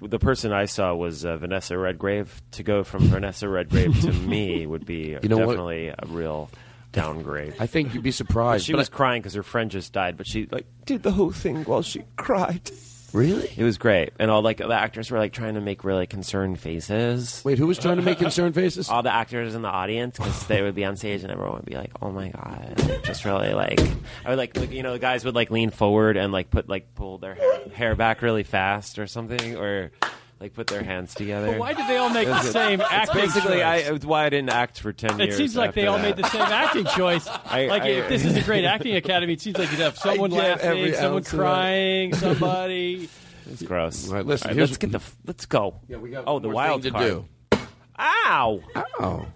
the 0.00 0.18
person 0.18 0.52
I 0.52 0.64
saw 0.66 0.94
was 0.94 1.24
uh, 1.24 1.36
Vanessa 1.36 1.76
Redgrave. 1.76 2.42
To 2.52 2.62
go 2.62 2.84
from 2.84 3.04
Vanessa 3.04 3.48
Redgrave 3.48 4.00
to 4.02 4.12
me 4.26 4.66
would 4.66 4.86
be 4.86 5.16
You 5.22 5.28
know 5.28 5.38
what? 5.38 5.46
definitely 5.54 5.88
a 5.88 5.96
real 6.06 6.50
downgrade. 6.92 7.54
I 7.60 7.66
think 7.66 7.92
you'd 7.92 8.02
be 8.02 8.10
surprised. 8.12 8.64
She 8.64 8.72
but 8.72 8.78
was 8.78 8.88
I- 8.88 8.92
crying 8.96 9.22
because 9.22 9.34
her 9.34 9.42
friend 9.42 9.70
just 9.70 9.92
died, 9.92 10.16
but 10.16 10.26
she 10.26 10.46
like 10.50 10.66
did 10.86 11.02
the 11.02 11.12
whole 11.12 11.30
thing 11.32 11.64
while 11.64 11.82
she 11.82 12.02
cried. 12.16 12.70
Really? 13.12 13.50
It 13.56 13.64
was 13.64 13.78
great, 13.78 14.12
and 14.18 14.30
all 14.30 14.42
like 14.42 14.58
the 14.58 14.72
actors 14.72 15.10
were 15.10 15.18
like 15.18 15.32
trying 15.32 15.54
to 15.54 15.60
make 15.60 15.84
really 15.84 16.06
concerned 16.06 16.58
faces. 16.60 17.42
Wait, 17.44 17.58
who 17.58 17.66
was 17.66 17.78
trying 17.78 17.96
to 17.96 18.02
make 18.02 18.18
concerned 18.26 18.54
faces? 18.54 18.88
All 18.88 19.02
the 19.02 19.12
actors 19.14 19.54
in 19.54 19.62
the 19.62 19.68
audience 19.68 20.16
because 20.18 20.46
they 20.46 20.62
would 20.62 20.74
be 20.74 20.84
on 20.84 20.96
stage 20.96 21.22
and 21.22 21.30
everyone 21.30 21.56
would 21.56 21.64
be 21.64 21.76
like, 21.76 21.92
"Oh 22.02 22.10
my 22.10 22.28
god!" 22.28 22.74
Like, 22.78 23.02
just 23.04 23.24
really 23.24 23.54
like 23.54 23.80
I 24.24 24.30
would 24.30 24.38
like, 24.38 24.56
like 24.56 24.72
you 24.72 24.82
know 24.82 24.92
the 24.92 24.98
guys 24.98 25.24
would 25.24 25.34
like 25.34 25.50
lean 25.50 25.70
forward 25.70 26.16
and 26.16 26.32
like 26.32 26.50
put 26.50 26.68
like 26.68 26.94
pull 26.94 27.18
their 27.18 27.34
hair, 27.34 27.60
hair 27.74 27.94
back 27.94 28.22
really 28.22 28.42
fast 28.44 28.98
or 28.98 29.06
something 29.06 29.56
or. 29.56 29.90
Like 30.38 30.52
put 30.52 30.66
their 30.66 30.82
hands 30.82 31.14
together. 31.14 31.46
But 31.52 31.58
why 31.58 31.72
did 31.72 31.86
they 31.88 31.96
all 31.96 32.10
make 32.10 32.28
the 32.28 32.42
same 32.42 32.80
It's 32.82 32.90
acting 32.92 33.22
Basically, 33.22 33.62
I, 33.62 33.80
choice? 33.82 33.90
it's 33.90 34.04
why 34.04 34.26
I 34.26 34.28
didn't 34.28 34.50
act 34.50 34.80
for 34.80 34.92
ten 34.92 35.12
years. 35.12 35.20
It 35.20 35.24
years. 35.28 35.36
seems 35.38 35.56
like 35.56 35.74
they 35.74 35.86
all 35.86 35.96
that. 35.96 36.02
made 36.02 36.16
the 36.22 36.28
same 36.28 36.42
acting 36.42 36.84
choice. 36.84 37.26
I- 37.46 37.66
like 37.68 37.82
I- 37.84 37.88
if 37.88 38.08
this 38.10 38.24
is 38.24 38.36
a 38.36 38.42
great 38.42 38.66
acting 38.66 38.96
academy, 38.96 39.32
it 39.32 39.40
seems 39.40 39.56
like 39.56 39.70
you'd 39.70 39.80
have 39.80 39.96
someone 39.96 40.30
laughing, 40.30 40.92
someone 40.92 41.14
ounce 41.16 41.32
of 41.32 41.38
crying, 41.38 42.14
somebody. 42.14 43.08
It's 43.48 43.62
gross. 43.62 44.08
All 44.08 44.14
right, 44.16 44.26
listen, 44.26 44.50
All 44.50 44.56
right, 44.56 44.60
let's 44.60 44.76
get 44.76 44.90
the. 44.90 45.00
Let's 45.24 45.46
go. 45.46 45.80
Yeah, 45.86 45.98
we 45.98 46.10
got 46.10 46.24
oh, 46.26 46.34
one 46.34 46.42
the 46.42 46.48
wild 46.48 46.82
thing 46.82 46.92
to 46.92 46.98
card. 46.98 47.10
do. 47.52 47.58
Ow! 47.98 48.60
Oh. 48.98 49.26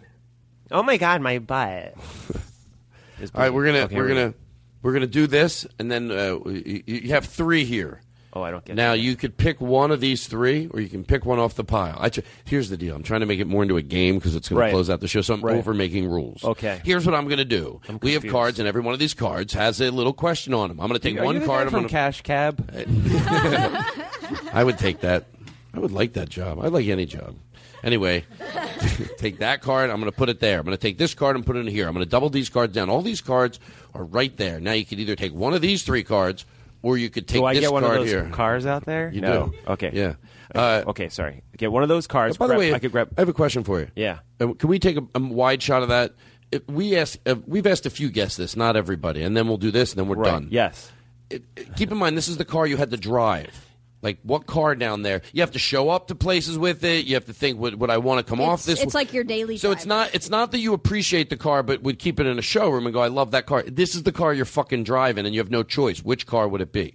Oh 0.72 0.82
my 0.82 0.96
god, 0.96 1.20
my 1.22 1.38
butt. 1.38 1.94
All 3.34 3.40
right, 3.40 3.54
we're 3.54 3.66
gonna 3.66 3.78
Okay, 3.84 3.94
we're 3.96 4.08
here 4.08 4.16
we 4.16 4.20
gonna 4.20 4.34
we're 4.82 4.92
gonna 4.94 5.06
do 5.06 5.26
this, 5.26 5.64
and 5.78 5.90
then 5.90 6.10
uh, 6.10 6.38
you, 6.44 6.82
you 6.86 7.08
have 7.10 7.24
three 7.26 7.64
here. 7.64 8.00
Oh, 8.32 8.42
I 8.42 8.50
don't 8.52 8.64
get 8.64 8.74
it. 8.74 8.76
Now 8.76 8.92
you 8.92 9.16
could 9.16 9.36
pick 9.36 9.60
one 9.60 9.90
of 9.90 10.00
these 10.00 10.28
three, 10.28 10.68
or 10.72 10.80
you 10.80 10.88
can 10.88 11.02
pick 11.04 11.26
one 11.26 11.38
off 11.40 11.54
the 11.54 11.64
pile. 11.64 11.96
I 11.98 12.10
tr- 12.10 12.20
here's 12.44 12.68
the 12.70 12.76
deal: 12.76 12.94
I'm 12.94 13.02
trying 13.02 13.20
to 13.20 13.26
make 13.26 13.40
it 13.40 13.46
more 13.46 13.62
into 13.62 13.76
a 13.76 13.82
game 13.82 14.16
because 14.16 14.36
it's 14.36 14.48
going 14.48 14.60
Right. 14.60 14.66
to 14.68 14.72
close 14.72 14.88
out 14.88 15.00
the 15.00 15.08
show. 15.08 15.20
So 15.20 15.34
I'm 15.34 15.40
Right. 15.40 15.56
over 15.56 15.74
making 15.74 16.08
rules. 16.08 16.44
Okay. 16.44 16.80
Here's 16.84 17.04
what 17.04 17.14
I'm 17.16 17.24
going 17.24 17.38
to 17.38 17.44
do. 17.44 17.80
I'm 17.88 17.98
we 18.02 18.12
have 18.12 18.24
cards, 18.26 18.58
and 18.60 18.68
every 18.68 18.82
one 18.82 18.94
of 18.94 19.00
these 19.00 19.14
cards 19.14 19.52
has 19.54 19.80
a 19.80 19.90
little 19.90 20.12
question 20.12 20.54
on 20.54 20.68
them. 20.68 20.80
I'm 20.80 20.88
going 20.88 21.00
to 21.00 21.08
take 21.08 21.18
Are 21.20 21.24
one 21.24 21.44
card. 21.44 21.62
I'm 21.66 21.70
from 21.70 21.80
gonna, 21.80 21.88
Cash 21.88 22.22
Cab. 22.22 22.70
I 24.52 24.62
would 24.64 24.78
take 24.78 25.00
that. 25.00 25.26
I 25.74 25.78
would 25.78 25.92
like 25.92 26.14
that 26.14 26.28
job. 26.28 26.58
I'd 26.60 26.72
like 26.72 26.86
any 26.86 27.06
job. 27.06 27.36
Anyway, 27.82 28.24
take 29.18 29.38
that 29.38 29.62
card. 29.62 29.88
I'm 29.90 30.00
going 30.00 30.10
to 30.10 30.16
put 30.16 30.28
it 30.28 30.40
there. 30.40 30.58
I'm 30.58 30.64
going 30.64 30.76
to 30.76 30.80
take 30.80 30.98
this 30.98 31.14
card 31.14 31.36
and 31.36 31.46
put 31.46 31.56
it 31.56 31.60
in 31.60 31.66
here. 31.66 31.86
I'm 31.88 31.94
going 31.94 32.04
to 32.04 32.10
double 32.10 32.28
these 32.28 32.48
cards 32.48 32.74
down. 32.74 32.90
All 32.90 33.02
these 33.02 33.20
cards 33.20 33.58
are 33.94 34.04
right 34.04 34.36
there. 34.36 34.60
Now 34.60 34.72
you 34.72 34.84
could 34.84 34.98
either 35.00 35.16
take 35.16 35.32
one 35.32 35.54
of 35.54 35.62
these 35.62 35.82
three 35.82 36.02
cards, 36.04 36.44
or 36.82 36.96
you 36.98 37.10
could 37.10 37.26
take 37.28 37.40
Do 37.40 37.44
I 37.46 37.54
get 37.54 37.72
one 37.72 37.84
of 37.84 37.90
those 37.92 38.08
here. 38.08 38.28
cars 38.32 38.66
out 38.66 38.84
there? 38.86 39.10
You 39.12 39.20
no. 39.20 39.46
do. 39.48 39.54
Okay. 39.68 39.90
Yeah. 39.92 40.14
Uh, 40.54 40.82
okay. 40.88 41.08
Sorry. 41.08 41.42
Get 41.56 41.70
one 41.70 41.82
of 41.82 41.88
those 41.88 42.06
cars. 42.06 42.36
by 42.36 42.46
the 42.46 42.54
grab- 42.54 42.58
way, 42.58 42.74
I 42.74 42.78
could 42.78 42.92
grab. 42.92 43.10
I 43.16 43.20
have 43.20 43.28
a 43.28 43.32
question 43.32 43.64
for 43.64 43.80
you. 43.80 43.88
Yeah. 43.94 44.20
Uh, 44.40 44.54
Can 44.54 44.68
we 44.68 44.78
take 44.78 44.96
a, 44.96 45.02
a 45.14 45.20
wide 45.20 45.62
shot 45.62 45.82
of 45.82 45.90
that? 45.90 46.14
If 46.50 46.66
we 46.68 46.96
ask, 46.96 47.18
uh, 47.26 47.36
we've 47.46 47.66
asked 47.66 47.86
a 47.86 47.90
few 47.90 48.10
guests 48.10 48.36
this, 48.36 48.56
not 48.56 48.74
everybody, 48.76 49.22
and 49.22 49.36
then 49.36 49.46
we'll 49.46 49.56
do 49.58 49.70
this, 49.70 49.92
and 49.92 50.00
then 50.00 50.08
we're 50.08 50.16
Right. 50.16 50.30
done. 50.32 50.48
Yes. 50.50 50.90
It- 51.30 51.44
it- 51.54 51.76
keep 51.76 51.92
in 51.92 51.98
mind, 51.98 52.16
this 52.16 52.26
is 52.26 52.38
the 52.38 52.44
car 52.44 52.66
you 52.66 52.76
had 52.76 52.90
to 52.90 52.96
drive. 52.96 53.66
Like 54.02 54.18
what 54.22 54.46
car 54.46 54.74
down 54.74 55.02
there? 55.02 55.20
You 55.32 55.42
have 55.42 55.50
to 55.52 55.58
show 55.58 55.90
up 55.90 56.08
to 56.08 56.14
places 56.14 56.56
with 56.58 56.84
it. 56.84 57.04
You 57.04 57.14
have 57.14 57.26
to 57.26 57.34
think, 57.34 57.58
would, 57.58 57.78
would 57.80 57.90
I 57.90 57.98
want 57.98 58.24
to 58.24 58.28
come 58.30 58.40
off 58.40 58.64
this? 58.64 58.80
it's 58.80 58.94
like 58.94 59.12
your 59.12 59.24
daily. 59.24 59.58
so 59.58 59.72
it's 59.72 59.84
not 59.84 60.14
it's 60.14 60.30
not 60.30 60.52
that 60.52 60.58
you 60.60 60.72
appreciate 60.72 61.28
the 61.28 61.36
car, 61.36 61.62
but 61.62 61.82
would 61.82 61.98
keep 61.98 62.18
it 62.18 62.26
in 62.26 62.38
a 62.38 62.42
showroom 62.42 62.86
and 62.86 62.94
go, 62.94 63.00
I 63.00 63.08
love 63.08 63.32
that 63.32 63.44
car. 63.46 63.62
This 63.62 63.94
is 63.94 64.04
the 64.04 64.12
car 64.12 64.32
you're 64.32 64.44
fucking 64.46 64.84
driving, 64.84 65.26
and 65.26 65.34
you 65.34 65.40
have 65.40 65.50
no 65.50 65.62
choice. 65.62 66.02
Which 66.02 66.26
car 66.26 66.48
would 66.48 66.60
it 66.62 66.72
be? 66.72 66.94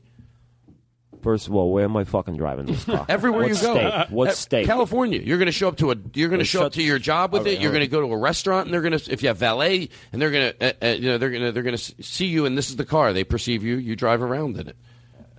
First 1.21 1.47
of 1.47 1.55
all, 1.55 1.71
where 1.71 1.85
am 1.85 1.97
I 1.97 2.03
fucking 2.03 2.37
driving 2.37 2.67
this 2.67 2.83
car? 2.83 3.03
Everywhere 3.09 3.41
what 3.41 3.47
you 3.49 3.55
go, 3.55 3.73
State? 3.75 4.11
What 4.11 4.27
Uh, 4.29 4.33
state? 4.33 4.65
California. 4.67 5.19
You're 5.19 5.39
going 5.39 5.47
to 5.47 5.51
show 5.51 5.67
up 5.67 5.77
to 5.77 5.91
a. 5.91 5.95
You're 6.13 6.29
going 6.29 6.39
to 6.39 6.45
show 6.45 6.63
up 6.65 6.73
to 6.73 6.83
your 6.83 6.99
job 6.99 7.33
with 7.33 7.41
All 7.43 7.47
it. 7.47 7.59
You're 7.59 7.69
all 7.71 7.73
going 7.73 7.85
to 7.85 7.91
go 7.91 8.01
to 8.01 8.13
a 8.13 8.17
restaurant, 8.17 8.65
and 8.67 8.73
they're 8.73 8.81
going 8.81 8.97
to. 8.97 9.11
If 9.11 9.23
you 9.23 9.29
have 9.29 9.37
valet, 9.37 9.89
and 10.11 10.21
they're 10.21 10.29
going 10.29 10.53
to. 10.53 10.67
Uh, 10.67 10.91
uh, 10.91 10.95
you 10.95 11.09
know, 11.09 11.17
they're 11.17 11.31
going 11.31 11.41
to. 11.43 11.51
They're 11.51 11.63
going 11.63 11.77
to 11.77 12.03
see 12.03 12.27
you, 12.27 12.45
and 12.45 12.55
this 12.55 12.69
is 12.69 12.75
the 12.75 12.85
car. 12.85 13.11
They 13.11 13.23
perceive 13.23 13.63
you. 13.63 13.77
You 13.77 13.95
drive 13.95 14.21
around 14.21 14.57
in 14.59 14.67
it. 14.67 14.77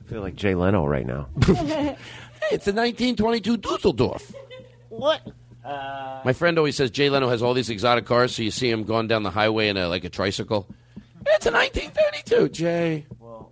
I 0.06 0.08
feel 0.08 0.20
like 0.22 0.36
Jay 0.36 0.54
Leno 0.54 0.86
right 0.86 1.04
now. 1.06 1.28
Hey, 1.44 1.96
it's 2.52 2.68
a 2.68 2.72
1922 2.72 3.56
Dusseldorf. 3.56 4.32
what? 4.88 5.20
My 5.64 6.32
friend 6.32 6.58
always 6.58 6.76
says 6.76 6.92
Jay 6.92 7.10
Leno 7.10 7.28
has 7.28 7.42
all 7.42 7.54
these 7.54 7.70
exotic 7.70 8.04
cars, 8.06 8.36
so 8.36 8.42
you 8.42 8.52
see 8.52 8.70
him 8.70 8.84
going 8.84 9.08
down 9.08 9.24
the 9.24 9.30
highway 9.30 9.68
in 9.68 9.76
a 9.76 9.88
like 9.88 10.04
a 10.04 10.08
tricycle. 10.08 10.68
It's 11.26 11.46
a 11.46 11.50
1932, 11.50 12.48
Jay. 12.50 13.06
Well, 13.18 13.50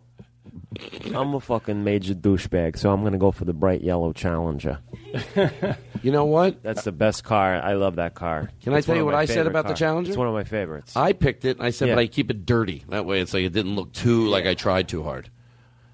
I'm 1.13 1.35
a 1.35 1.41
fucking 1.41 1.83
major 1.83 2.15
douchebag, 2.15 2.79
so 2.79 2.93
I'm 2.93 3.01
going 3.01 3.15
to 3.15 3.19
go 3.19 3.33
for 3.33 3.45
the 3.45 3.53
bright 3.53 3.81
yellow 3.83 4.13
Challenger. 4.13 4.79
You 6.05 6.13
know 6.13 6.27
what? 6.27 6.63
That's 6.63 6.83
the 6.85 6.93
best 6.93 7.25
car. 7.25 7.55
I 7.55 7.73
love 7.75 7.97
that 7.97 8.15
car. 8.15 8.51
Can 8.63 8.75
I 8.75 8.83
tell 8.83 8.95
you 8.95 9.07
what 9.07 9.15
I 9.15 9.25
said 9.25 9.37
favorite 9.37 9.51
about 9.53 9.69
the. 9.69 9.73
Challenger? 9.73 10.11
It's 10.11 10.19
one 10.19 10.29
of 10.29 10.35
my 10.35 10.45
favorites. 10.45 10.95
I 10.95 11.15
picked 11.15 11.47
it. 11.47 11.57
I 11.61 11.71
said, 11.71 11.89
Yeah. 11.89 11.95
but 11.95 12.03
I 12.03 12.07
keep 12.09 12.31
it 12.31 12.45
dirty. 12.45 12.85
That 12.91 13.07
way, 13.07 13.23
it's 13.23 13.33
like 13.33 13.45
it 13.45 13.55
didn't 13.55 13.75
look 13.75 13.91
too 13.95 14.27
like 14.27 14.45
I 14.45 14.53
tried 14.53 14.87
too 14.87 15.03
hard. 15.03 15.31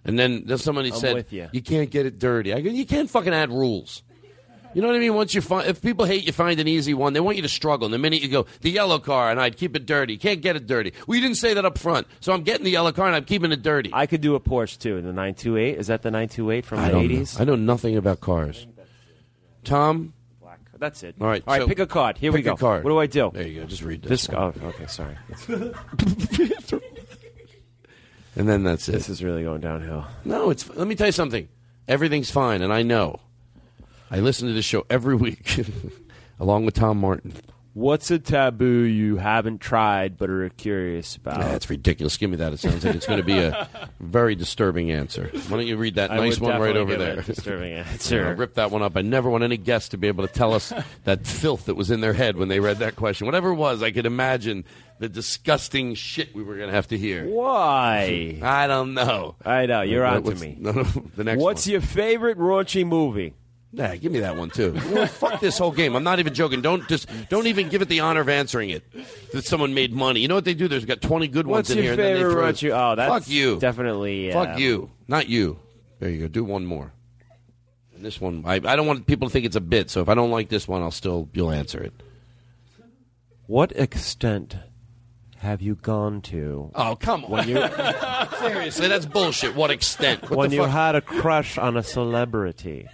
And 0.05 0.19
then 0.19 0.45
there's 0.47 0.63
somebody 0.65 0.91
I'm 0.93 0.99
said, 0.99 1.15
with 1.15 1.33
ya. 1.33 1.49
can't 1.65 1.91
get 1.91 2.07
it 2.07 2.19
dirty." 2.19 2.53
I 2.55 2.61
go, 2.61 2.71
"You 2.71 2.87
can't 2.87 3.11
fucking 3.11 3.33
add 3.33 3.51
rules." 3.51 4.03
You 4.73 4.83
know 4.83 4.89
what 4.89 4.97
I 4.97 5.01
mean? 5.01 5.15
Once 5.15 5.35
you 5.35 5.41
find, 5.41 5.67
if 5.69 5.83
people 5.83 6.05
hate 6.05 6.25
you, 6.25 6.33
find 6.33 6.61
an 6.61 6.69
easy 6.69 6.95
one. 6.95 7.13
They 7.13 7.19
want 7.19 7.37
you 7.37 7.43
to 7.43 7.49
struggle. 7.49 7.87
And 7.87 7.93
the 7.95 7.99
minute 7.99 8.23
you 8.23 8.29
go, 8.29 8.47
the 8.61 8.71
yellow 8.71 9.01
car, 9.01 9.29
and 9.31 9.41
I'd 9.41 9.57
keep 9.57 9.75
it 9.75 9.85
dirty. 9.85 10.17
Can't 10.17 10.41
get 10.41 10.55
it 10.55 10.69
dirty. 10.69 10.93
Well, 11.09 11.17
you 11.17 11.23
didn't 11.23 11.39
say 11.39 11.55
that 11.55 11.65
up 11.65 11.77
front, 11.77 12.07
so 12.21 12.33
I'm 12.33 12.43
getting 12.45 12.65
the 12.65 12.71
yellow 12.71 12.93
car 12.93 13.07
and 13.07 13.17
I'm 13.17 13.25
keeping 13.25 13.51
it 13.51 13.63
dirty. 13.63 13.91
I 13.93 14.07
could 14.07 14.21
do 14.21 14.37
a 14.37 14.41
Porsche 14.41 14.79
too. 14.79 14.95
The 15.03 15.09
928. 15.09 15.77
Is 15.77 15.89
that 15.89 16.03
the 16.03 16.11
928 16.13 16.65
from 16.65 16.79
I 16.79 16.87
the 16.87 16.93
don't 16.93 17.09
know. 17.09 17.15
80s? 17.21 17.41
I 17.41 17.45
know 17.45 17.57
nothing 17.57 17.97
about 17.97 18.21
cars. 18.21 18.67
Tom, 19.65 20.13
Black. 20.41 20.61
That's 20.79 21.03
it. 21.03 21.17
All 21.21 21.27
right, 21.27 21.43
All 21.49 21.55
right. 21.55 21.63
so 21.63 21.67
pick 21.69 21.81
a 21.81 21.87
card. 21.87 22.19
Here 22.19 22.31
we 22.31 22.39
pick 22.39 22.47
a 22.47 22.51
go. 22.51 22.57
card. 22.57 22.85
What 22.85 22.91
do 22.91 22.99
I 22.99 23.07
do? 23.07 23.31
There 23.35 23.47
you 23.47 23.61
go. 23.63 23.67
Just 23.67 23.83
read 23.83 24.03
this. 24.03 24.29
This. 24.29 24.37
Oh, 24.37 24.55
okay. 24.63 24.87
Sorry. 24.87 25.17
and 28.37 28.49
then 28.49 28.63
that's 28.63 28.89
it. 28.89 28.93
This 28.93 29.09
is 29.09 29.23
really 29.23 29.43
going 29.43 29.61
downhill. 29.61 30.05
No, 30.25 30.51
it's. 30.51 30.69
Let 30.71 30.87
me 30.87 30.95
tell 30.95 31.09
you 31.09 31.13
something. 31.13 31.49
Everything's 31.89 32.31
fine, 32.31 32.63
and 32.63 32.73
I 32.73 32.83
know. 32.83 33.21
I 34.11 34.21
listen 34.21 34.49
to 34.49 34.55
this 34.55 34.65
show 34.65 34.85
every 34.91 35.15
week, 35.17 35.61
along 36.39 36.65
with 36.65 36.75
Tom 36.75 36.99
Martin. 36.99 37.35
What's 37.73 38.11
a 38.11 38.19
taboo 38.19 38.83
you 38.83 39.17
haven't 39.17 39.61
tried 39.61 40.19
but 40.19 40.29
are 40.29 40.49
curious 40.49 41.15
about? 41.15 41.39
That's 41.39 41.71
ridiculous. 41.71 42.17
Give 42.17 42.29
me 42.29 42.37
that. 42.39 42.53
It 42.53 42.59
sounds 42.59 42.85
like 42.85 42.97
it's 42.97 43.07
going 43.07 43.21
to 43.21 43.25
be 43.25 43.39
a 43.39 43.69
very 44.01 44.35
disturbing 44.35 44.91
answer. 44.91 45.31
Why 45.33 45.57
don't 45.59 45.69
you 45.69 45.77
read 45.77 45.95
that 45.95 46.11
I 46.11 46.17
nice 46.17 46.41
one 46.41 46.61
right 46.61 46.77
over 46.77 46.97
there? 46.97 47.21
a 47.21 47.23
disturbing 47.23 47.73
answer. 47.75 48.27
I'll 48.27 48.35
rip 48.35 48.55
that 48.55 48.73
one 48.73 48.83
up. 48.83 48.97
I 48.97 49.03
never 49.03 49.31
want 49.31 49.45
any 49.45 49.57
guest 49.57 49.93
to 49.93 49.99
be 49.99 50.09
able 50.09 50.27
to 50.27 50.33
tell 50.33 50.53
us 50.53 50.73
that 51.05 51.25
filth 51.25 51.67
that 51.67 51.77
was 51.77 51.93
in 51.93 52.01
their 52.01 52.13
head 52.13 52.37
when 52.37 52.49
they 52.49 52.59
read 52.59 52.79
that 52.79 52.97
question. 52.97 53.27
Whatever 53.27 53.51
it 53.51 53.55
was, 53.55 53.85
I 53.85 53.93
could 53.93 54.05
imagine 54.05 54.65
the 55.01 55.09
disgusting 55.09 55.95
shit 55.95 56.33
we 56.35 56.43
were 56.45 56.55
going 56.57 56.69
to 56.69 56.75
have 56.75 56.87
to 56.89 56.97
hear. 56.99 57.27
Why? 57.27 58.39
I 58.43 58.67
don't 58.69 58.95
know. 58.95 59.35
I 59.45 59.67
know 59.67 59.81
you're 59.83 60.05
What- 60.05 60.15
on 60.15 60.23
to 60.25 60.35
me. 60.37 60.57
No, 60.61 60.71
no, 60.73 60.83
the 60.85 61.25
next 61.25 61.41
What's 61.43 61.67
one. 61.67 61.73
your 61.73 61.81
favorite 61.81 62.39
raunchy 62.39 62.87
movie? 62.87 63.35
Nah, 63.73 63.95
give 63.95 64.11
me 64.11 64.19
that 64.21 64.37
one 64.37 64.51
too. 64.51 64.73
What? 64.73 65.11
Fuck 65.11 65.41
this 65.41 65.57
whole 65.57 65.71
game. 65.71 65.95
I'm 65.95 66.03
not 66.03 66.19
even 66.19 66.35
joking. 66.35 66.61
Don't 66.61 66.87
just 66.89 67.09
don't 67.29 67.47
even 67.47 67.69
give 67.69 67.83
it 67.83 67.89
the 67.89 68.01
honor 68.01 68.21
of 68.21 68.29
answering 68.29 68.71
it. 68.71 68.83
That 69.33 69.45
someone 69.45 69.75
made 69.75 69.93
money. 69.93 70.21
You 70.21 70.29
know 70.29 70.35
what 70.35 70.45
they 70.45 70.55
do? 70.55 70.67
There's 70.67 70.85
got 70.85 71.01
20 71.01 71.29
good 71.29 71.47
What's 71.47 71.69
ones 71.71 71.79
in 71.79 71.83
here. 71.85 71.93
and 71.93 72.01
then 72.01 72.17
favorite 72.17 72.53
they 72.53 72.53
throw, 72.59 72.69
You- 72.69 72.75
oh, 72.75 72.95
that's 72.97 73.13
fuck 73.27 73.29
you. 73.29 73.59
definitely, 73.61 74.33
fuck 74.33 74.49
um, 74.51 74.59
you. 74.59 74.91
Not 75.09 75.29
you. 75.29 75.61
There 76.01 76.11
you 76.11 76.23
go. 76.23 76.27
Do 76.29 76.43
one 76.45 76.67
more. 76.67 76.93
And 77.95 78.05
this 78.05 78.21
one, 78.21 78.43
I, 78.45 78.55
I 78.55 78.59
don't 78.77 78.87
want 78.89 79.07
people 79.07 79.29
to 79.29 79.33
think 79.33 79.47
it's 79.47 79.55
a 79.57 79.61
bit. 79.61 79.89
So 79.89 80.01
if 80.03 80.09
I 80.09 80.15
don't 80.15 80.33
like 80.33 80.49
this 80.49 80.67
one, 80.67 80.83
I'll 80.83 80.91
still 80.91 81.29
you'll 81.33 81.53
answer 81.53 81.81
it. 81.81 81.93
What 83.47 83.73
extent 83.77 84.57
have 85.41 85.61
you 85.63 85.75
gone 85.75 86.21
to? 86.23 86.71
Oh 86.75 86.97
come 86.97 87.25
on! 87.25 87.31
When 87.31 87.49
you 87.49 87.57
Seriously, 88.41 88.89
that's 88.89 89.07
bullshit. 89.07 89.55
What 89.55 89.71
extent? 89.71 90.23
What 90.31 90.39
when 90.39 90.53
you 90.53 90.63
fuck? 90.63 90.71
had 90.71 90.95
a 90.95 91.01
crush 91.01 91.59
on 91.59 91.77
a 91.77 91.83
celebrity. 91.83 92.87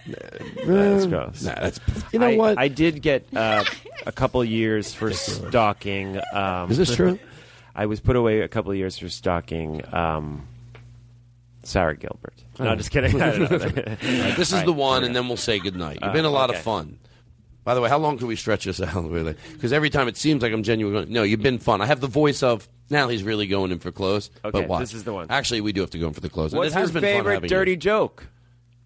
That's 0.65 1.05
gross. 1.05 1.43
nah, 1.43 1.53
that's- 1.55 1.79
you 2.11 2.19
know 2.19 2.27
I- 2.27 2.35
what? 2.37 2.57
I 2.57 2.67
did 2.67 3.01
get 3.01 3.25
uh, 3.35 3.63
a 4.05 4.11
couple 4.11 4.43
years 4.43 4.93
for 4.93 5.13
stalking. 5.13 6.19
Um, 6.33 6.71
Is 6.71 6.77
this 6.77 6.95
true? 6.95 7.19
I 7.75 7.85
was 7.85 7.99
put 7.99 8.15
away 8.15 8.41
a 8.41 8.47
couple 8.47 8.73
years 8.73 8.97
for 8.97 9.07
stalking 9.09 9.81
um, 9.93 10.47
Sarah 11.63 11.95
Gilbert. 11.95 12.33
No, 12.59 12.69
Oh. 12.71 12.75
just 12.75 12.89
kidding. 12.91 13.21
I 13.21 13.37
don't 13.37 13.51
know. 13.51 13.57
All 13.57 13.65
right, 13.65 13.99
this 14.35 14.47
is 14.47 14.53
All 14.53 14.59
right, 14.59 14.65
the 14.65 14.73
one, 14.73 14.97
okay. 14.99 15.05
and 15.07 15.15
then 15.15 15.27
we'll 15.27 15.37
say 15.37 15.59
goodnight. 15.59 15.99
You've 16.01 16.09
Uh, 16.09 16.13
been 16.13 16.25
a 16.25 16.29
lot 16.29 16.49
of 16.49 16.57
fun. 16.57 16.97
By 17.67 17.73
the 17.75 17.81
way, 17.81 17.89
how 17.89 17.97
long 17.97 18.17
can 18.17 18.27
we 18.27 18.37
stretch 18.37 18.63
this 18.63 18.79
out? 18.81 19.09
Really? 19.11 19.35
Because 19.51 19.73
every 19.73 19.89
time 19.89 20.07
it 20.07 20.15
seems 20.15 20.41
like 20.41 20.53
I'm 20.53 20.63
genuinely 20.63 21.01
going, 21.01 21.13
no, 21.13 21.23
you've 21.23 21.41
been 21.41 21.59
fun. 21.59 21.81
I 21.81 21.85
have 21.85 21.99
the 21.99 22.07
voice 22.07 22.41
of 22.41 22.65
now 22.89 23.09
he's 23.09 23.23
really 23.23 23.45
going 23.45 23.73
in 23.73 23.79
for 23.79 23.91
close. 23.91 24.29
Okay, 24.45 24.61
but 24.61 24.69
watch. 24.69 24.79
this 24.79 24.93
is 24.93 25.03
the 25.03 25.11
one. 25.11 25.27
Actually, 25.29 25.59
we 25.59 25.73
do 25.73 25.81
have 25.81 25.89
to 25.89 25.99
go 25.99 26.07
in 26.07 26.13
for 26.13 26.21
the 26.21 26.29
close. 26.29 26.55
What's 26.55 26.71
it 26.71 26.79
has 26.79 26.93
your 26.93 27.01
been 27.01 27.09
fun 27.11 27.17
favorite 27.19 27.33
having 27.33 27.49
dirty 27.49 27.71
you. 27.71 27.77
joke? 27.77 28.25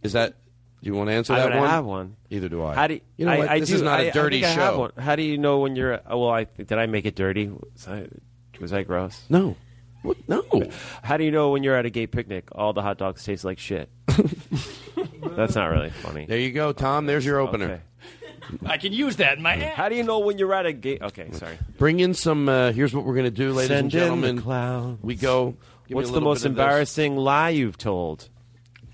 Is 0.01 0.13
that? 0.13 0.33
Do 0.81 0.87
you 0.89 0.95
want 0.95 1.09
to 1.09 1.13
answer 1.13 1.31
I 1.33 1.41
that 1.41 1.49
don't 1.49 1.59
one? 1.59 1.69
have 1.69 1.85
one. 1.85 2.15
Either 2.31 2.49
do 2.49 2.63
I. 2.65 2.73
How 2.73 2.87
do 2.87 2.95
you, 2.95 3.01
you 3.17 3.25
know 3.27 3.33
I, 3.33 3.37
what? 3.37 3.49
I 3.49 3.59
this 3.59 3.69
do, 3.69 3.75
is 3.75 3.81
not 3.83 3.99
I- 3.99 4.03
a 4.05 4.07
I 4.07 4.09
dirty 4.09 4.41
think 4.41 4.57
I 4.57 4.61
have 4.63 4.73
show. 4.73 4.79
one. 4.79 4.91
How 4.97 5.15
do 5.15 5.21
you 5.21 5.37
know 5.37 5.59
when 5.59 5.75
you're? 5.75 6.01
Oh, 6.07 6.17
well, 6.17 6.31
I 6.31 6.45
did 6.45 6.73
I 6.73 6.87
make 6.87 7.05
it 7.05 7.13
dirty? 7.13 7.49
Was 7.49 7.87
I, 7.87 8.07
was 8.59 8.73
I 8.73 8.81
gross? 8.81 9.21
No. 9.29 9.57
What? 10.01 10.17
No. 10.27 10.43
How 11.03 11.17
do 11.17 11.23
you 11.23 11.29
know 11.29 11.51
when 11.51 11.61
you're 11.61 11.75
at 11.75 11.85
a 11.85 11.91
gay 11.91 12.07
picnic? 12.07 12.49
All 12.53 12.73
the 12.73 12.81
hot 12.81 12.97
dogs 12.97 13.23
taste 13.23 13.45
like 13.45 13.59
shit. 13.59 13.91
That's 15.35 15.53
not 15.53 15.67
really 15.67 15.91
funny. 15.91 16.25
There 16.25 16.39
you 16.39 16.51
go, 16.51 16.73
Tom. 16.73 17.05
There's 17.05 17.23
your 17.23 17.37
opener. 17.37 17.83
I 18.65 18.77
can 18.77 18.91
use 18.93 19.17
that 19.17 19.37
in 19.37 19.43
my 19.43 19.53
ad. 19.55 19.73
How 19.73 19.89
do 19.89 19.95
you 19.95 20.03
know 20.03 20.19
when 20.19 20.37
you're 20.37 20.53
at 20.53 20.65
a 20.65 20.73
gate? 20.73 21.01
Okay, 21.01 21.31
sorry. 21.31 21.57
Bring 21.77 21.99
in 21.99 22.13
some. 22.13 22.49
Uh, 22.49 22.71
here's 22.71 22.93
what 22.93 23.05
we're 23.05 23.13
going 23.15 23.25
to 23.25 23.31
do, 23.31 23.53
ladies 23.53 23.71
and 23.71 23.91
Send 23.91 23.93
in 23.93 23.99
the 24.21 24.27
gentlemen. 24.27 24.41
clowns. 24.41 24.99
We 25.03 25.15
go. 25.15 25.51
Give 25.87 25.89
me 25.91 25.95
What's 25.95 26.09
a 26.09 26.11
the 26.11 26.13
little 26.15 26.29
most 26.29 26.43
bit 26.43 26.51
of 26.51 26.55
this. 26.55 26.63
embarrassing 26.63 27.17
lie 27.17 27.49
you've 27.49 27.77
told? 27.77 28.29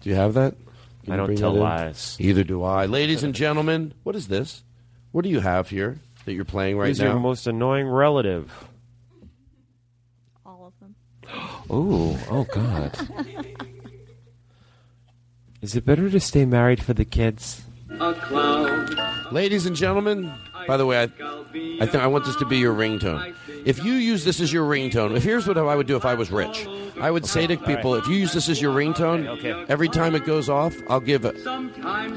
Do 0.01 0.09
you 0.09 0.15
have 0.15 0.33
that? 0.35 0.55
Can 1.03 1.13
I 1.13 1.15
you 1.15 1.17
don't 1.17 1.25
bring 1.27 1.37
tell 1.37 1.51
that 1.53 1.57
in? 1.57 1.63
lies. 1.63 2.17
Either 2.19 2.43
do 2.43 2.63
I. 2.63 2.85
Ladies 2.85 3.23
and 3.23 3.33
gentlemen, 3.43 3.93
what 4.03 4.15
is 4.15 4.27
this? 4.27 4.63
What 5.11 5.23
do 5.23 5.29
you 5.29 5.39
have 5.39 5.69
here 5.69 5.99
that 6.25 6.33
you're 6.33 6.43
playing 6.45 6.77
right 6.77 6.87
Who's 6.87 6.99
now? 6.99 7.11
your 7.11 7.19
most 7.19 7.47
annoying 7.47 7.87
relative? 7.87 8.51
All 10.45 10.65
of 10.67 10.73
them. 10.79 10.95
Oh, 11.69 12.17
oh 12.29 12.43
God. 12.45 12.95
Is 15.61 15.75
it 15.75 15.85
better 15.85 16.09
to 16.09 16.19
stay 16.19 16.45
married 16.45 16.81
for 16.83 16.93
the 16.93 17.03
kids? 17.05 17.63
Ladies 19.31 19.65
and 19.65 19.75
gentlemen, 19.75 20.31
by 20.67 20.77
the 20.77 20.85
way, 20.85 20.99
I, 20.99 21.03
I 21.03 21.85
think 21.85 21.95
I 22.03 22.07
want 22.07 22.25
this 22.25 22.35
to 22.37 22.45
be 22.45 22.57
your 22.57 22.73
ringtone. 22.73 23.33
If 23.65 23.83
you 23.83 23.93
use 23.93 24.23
this 24.23 24.39
as 24.39 24.53
your 24.53 24.69
ringtone, 24.69 25.15
if 25.15 25.23
here's 25.23 25.47
what 25.47 25.57
I 25.57 25.75
would 25.75 25.87
do 25.87 25.95
if 25.95 26.05
I 26.05 26.13
was 26.13 26.31
rich, 26.31 26.67
I 26.99 27.09
would 27.09 27.25
say 27.25 27.47
to 27.47 27.57
people, 27.57 27.95
if 27.95 28.07
you 28.07 28.15
use 28.15 28.33
this 28.33 28.49
as 28.49 28.61
your 28.61 28.73
ringtone, 28.73 29.65
every 29.69 29.89
time 29.89 30.15
it 30.15 30.25
goes 30.25 30.49
off, 30.49 30.75
I'll 30.89 30.99
give 30.99 31.23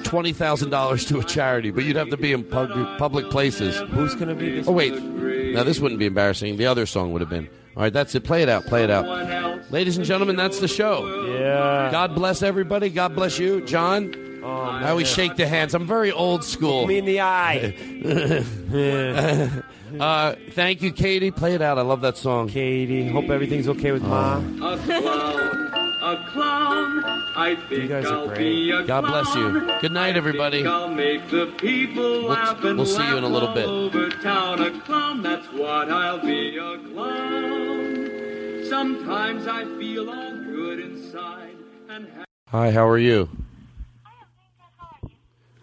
twenty 0.04 0.32
thousand 0.32 0.70
dollars 0.70 1.04
to 1.06 1.18
a 1.18 1.24
charity. 1.24 1.70
But 1.70 1.84
you'd 1.84 1.96
have 1.96 2.10
to 2.10 2.16
be 2.16 2.32
in 2.32 2.44
public, 2.44 2.98
public 2.98 3.30
places. 3.30 3.76
Who's 3.90 4.14
going 4.14 4.28
to 4.28 4.34
be 4.34 4.50
this? 4.50 4.68
Oh 4.68 4.72
wait, 4.72 4.92
now 5.02 5.64
this 5.64 5.80
wouldn't 5.80 5.98
be 5.98 6.06
embarrassing. 6.06 6.56
The 6.56 6.66
other 6.66 6.86
song 6.86 7.12
would 7.12 7.20
have 7.20 7.30
been. 7.30 7.48
All 7.76 7.82
right, 7.84 7.92
that's 7.92 8.14
it. 8.14 8.24
Play 8.24 8.42
it 8.42 8.48
out. 8.48 8.66
Play 8.66 8.84
it 8.84 8.90
out. 8.90 9.70
Ladies 9.70 9.96
and 9.96 10.04
gentlemen, 10.04 10.36
that's 10.36 10.58
the 10.58 10.68
show. 10.68 11.24
Yeah. 11.26 11.90
God 11.90 12.14
bless 12.14 12.42
everybody. 12.42 12.90
God 12.90 13.14
bless 13.14 13.38
you, 13.38 13.64
John. 13.64 14.12
Now 14.40 14.96
we 14.96 15.04
shake 15.04 15.36
the 15.36 15.46
hands. 15.46 15.74
I'm 15.74 15.86
very 15.86 16.10
old 16.12 16.44
school. 16.44 16.86
Me 16.86 16.98
in 16.98 17.04
the 17.04 17.20
eye. 17.20 17.74
uh, 20.00 20.34
thank 20.52 20.82
you, 20.82 20.92
Katie. 20.92 21.30
Play 21.30 21.54
it 21.54 21.62
out. 21.62 21.78
I 21.78 21.82
love 21.82 22.00
that 22.02 22.16
song. 22.16 22.48
Katie, 22.48 23.08
hope 23.08 23.28
everything's 23.30 23.68
okay 23.68 23.92
with 23.92 24.02
Ma. 24.02 24.36
A 24.38 24.40
clown, 24.78 25.72
a 26.02 26.24
clown. 26.32 27.04
I 27.36 27.56
think 27.68 27.82
You 27.82 27.88
guys 27.88 28.06
are 28.06 28.14
I'll 28.14 28.26
great. 28.28 28.38
be 28.38 28.70
a 28.70 28.82
God 28.82 29.02
bless 29.06 29.34
you. 29.34 29.70
Good 29.80 29.92
night, 29.92 30.16
everybody. 30.16 30.66
I'll 30.66 30.88
make 30.88 31.28
the 31.30 31.46
people 31.58 32.22
laugh 32.22 32.62
and 32.64 32.76
we'll 32.76 32.86
see 32.86 33.06
you 33.06 33.16
in 33.16 33.24
a 33.24 33.28
little 33.28 33.52
bit. 33.54 33.66
over 33.66 34.08
town. 34.10 34.60
A 34.62 34.70
clown, 34.80 35.22
that's 35.22 35.46
what 35.52 35.90
I'll 35.90 36.18
be. 36.20 36.56
A 36.56 36.78
clown. 36.78 38.64
Sometimes 38.68 39.46
I 39.46 39.64
feel 39.78 40.08
all 40.10 40.32
good 40.44 40.80
inside 40.80 41.56
and. 41.88 42.08
Ha- 42.16 42.24
Hi, 42.48 42.70
how 42.72 42.88
are 42.88 42.98
you? 42.98 43.28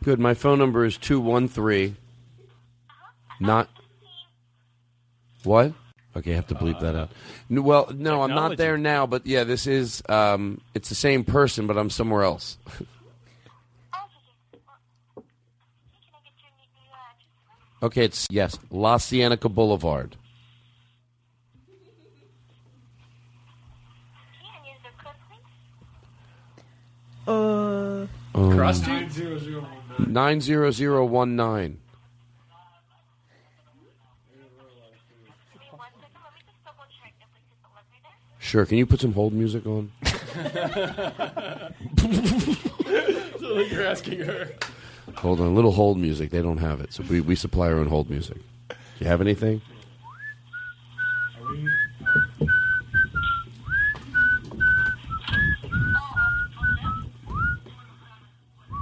Good. 0.07 0.19
My 0.21 0.35
phone 0.35 0.57
number 0.57 0.85
is 0.85 0.95
213. 0.95 1.97
Not. 3.41 3.67
What? 5.43 5.73
Okay, 6.15 6.31
I 6.31 6.35
have 6.35 6.47
to 6.47 6.55
bleep 6.55 6.79
that 6.79 6.95
out. 6.95 7.11
N- 7.51 7.65
Well, 7.65 7.91
no, 7.93 8.21
I'm 8.21 8.29
not 8.29 8.55
there 8.55 8.77
now, 8.77 9.05
but 9.05 9.27
yeah, 9.27 9.43
this 9.43 9.67
is. 9.67 10.01
Um, 10.07 10.61
it's 10.73 10.87
the 10.87 10.95
same 10.95 11.25
person, 11.25 11.67
but 11.67 11.77
I'm 11.77 11.89
somewhere 11.89 12.23
else. 12.23 12.57
okay, 17.83 18.05
it's, 18.05 18.27
yes, 18.31 18.57
La 18.71 18.99
Cienega 18.99 19.49
Boulevard. 19.49 20.15
Uh. 27.27 28.07
Cross 28.33 28.83
street? 28.83 29.09
90019. 29.99 31.79
Sure. 38.39 38.65
Can 38.65 38.77
you 38.77 38.85
put 38.85 39.01
some 39.01 39.11
hold 39.11 39.33
music 39.33 39.65
on? 39.65 39.91
so 43.39 43.59
you're 43.59 43.85
asking 43.85 44.19
her. 44.19 44.53
Hold 45.15 45.41
on. 45.41 45.47
A 45.47 45.53
little 45.53 45.71
hold 45.71 45.97
music. 45.97 46.29
They 46.29 46.41
don't 46.41 46.59
have 46.59 46.79
it. 46.79 46.93
So 46.93 47.03
we, 47.09 47.19
we 47.19 47.35
supply 47.35 47.67
our 47.67 47.77
own 47.77 47.87
hold 47.87 48.09
music. 48.09 48.37
Do 48.69 48.75
you 48.99 49.07
have 49.07 49.19
anything? 49.19 49.61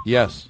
Yes. 0.06 0.50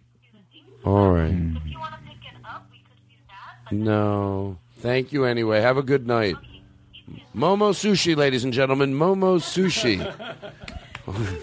All 0.85 1.11
right. 1.11 1.35
No. 3.71 4.57
Thank 4.79 5.13
you 5.13 5.25
anyway. 5.25 5.61
Have 5.61 5.77
a 5.77 5.83
good 5.83 6.07
night. 6.07 6.35
Momo 7.35 7.71
Sushi, 7.71 8.15
ladies 8.15 8.43
and 8.43 8.53
gentlemen. 8.53 8.93
Momo 8.93 9.39
Sushi. 9.39 10.01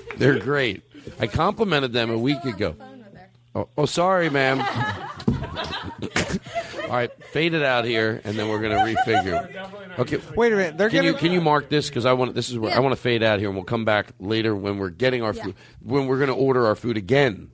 They're 0.19 0.39
great. 0.39 0.83
I 1.21 1.27
complimented 1.27 1.93
them 1.93 2.11
a 2.11 2.19
week 2.19 2.45
ago. 2.45 2.75
Oh, 3.55 3.69
oh 3.77 3.87
sorry, 3.87 4.29
ma'am. 4.31 4.61
All 6.85 6.95
right, 6.95 7.11
fade 7.33 7.53
it 7.53 7.63
out 7.63 7.85
here, 7.85 8.21
and 8.25 8.39
then 8.39 8.49
we're 8.49 8.61
going 8.61 8.73
to 8.73 8.79
refigure. 8.83 9.99
Okay, 9.99 10.19
Wait 10.35 10.53
a 10.53 10.57
minute. 10.57 10.79
They're 10.79 10.89
can 10.89 10.99
gonna 10.99 11.09
you 11.09 11.15
can 11.15 11.33
you 11.33 11.41
mark 11.41 11.69
this 11.69 11.89
because 11.89 12.07
I 12.07 12.15
want 12.15 12.35
this 12.35 12.51
is 12.51 12.59
where 12.59 12.75
I 12.75 12.79
want 12.81 12.93
to 12.93 13.01
fade 13.01 13.23
out 13.23 13.41
here, 13.41 13.49
and 13.49 13.57
we'll 13.57 13.65
come 13.65 13.85
back 13.85 14.13
later 14.19 14.55
when 14.55 14.79
we're 14.79 14.89
getting 14.91 15.23
our 15.23 15.35
food 15.35 15.55
when 15.83 16.07
we're 16.07 16.17
going 16.17 16.29
to 16.29 16.35
order 16.35 16.67
our 16.67 16.75
food 16.75 16.97
again. 16.97 17.51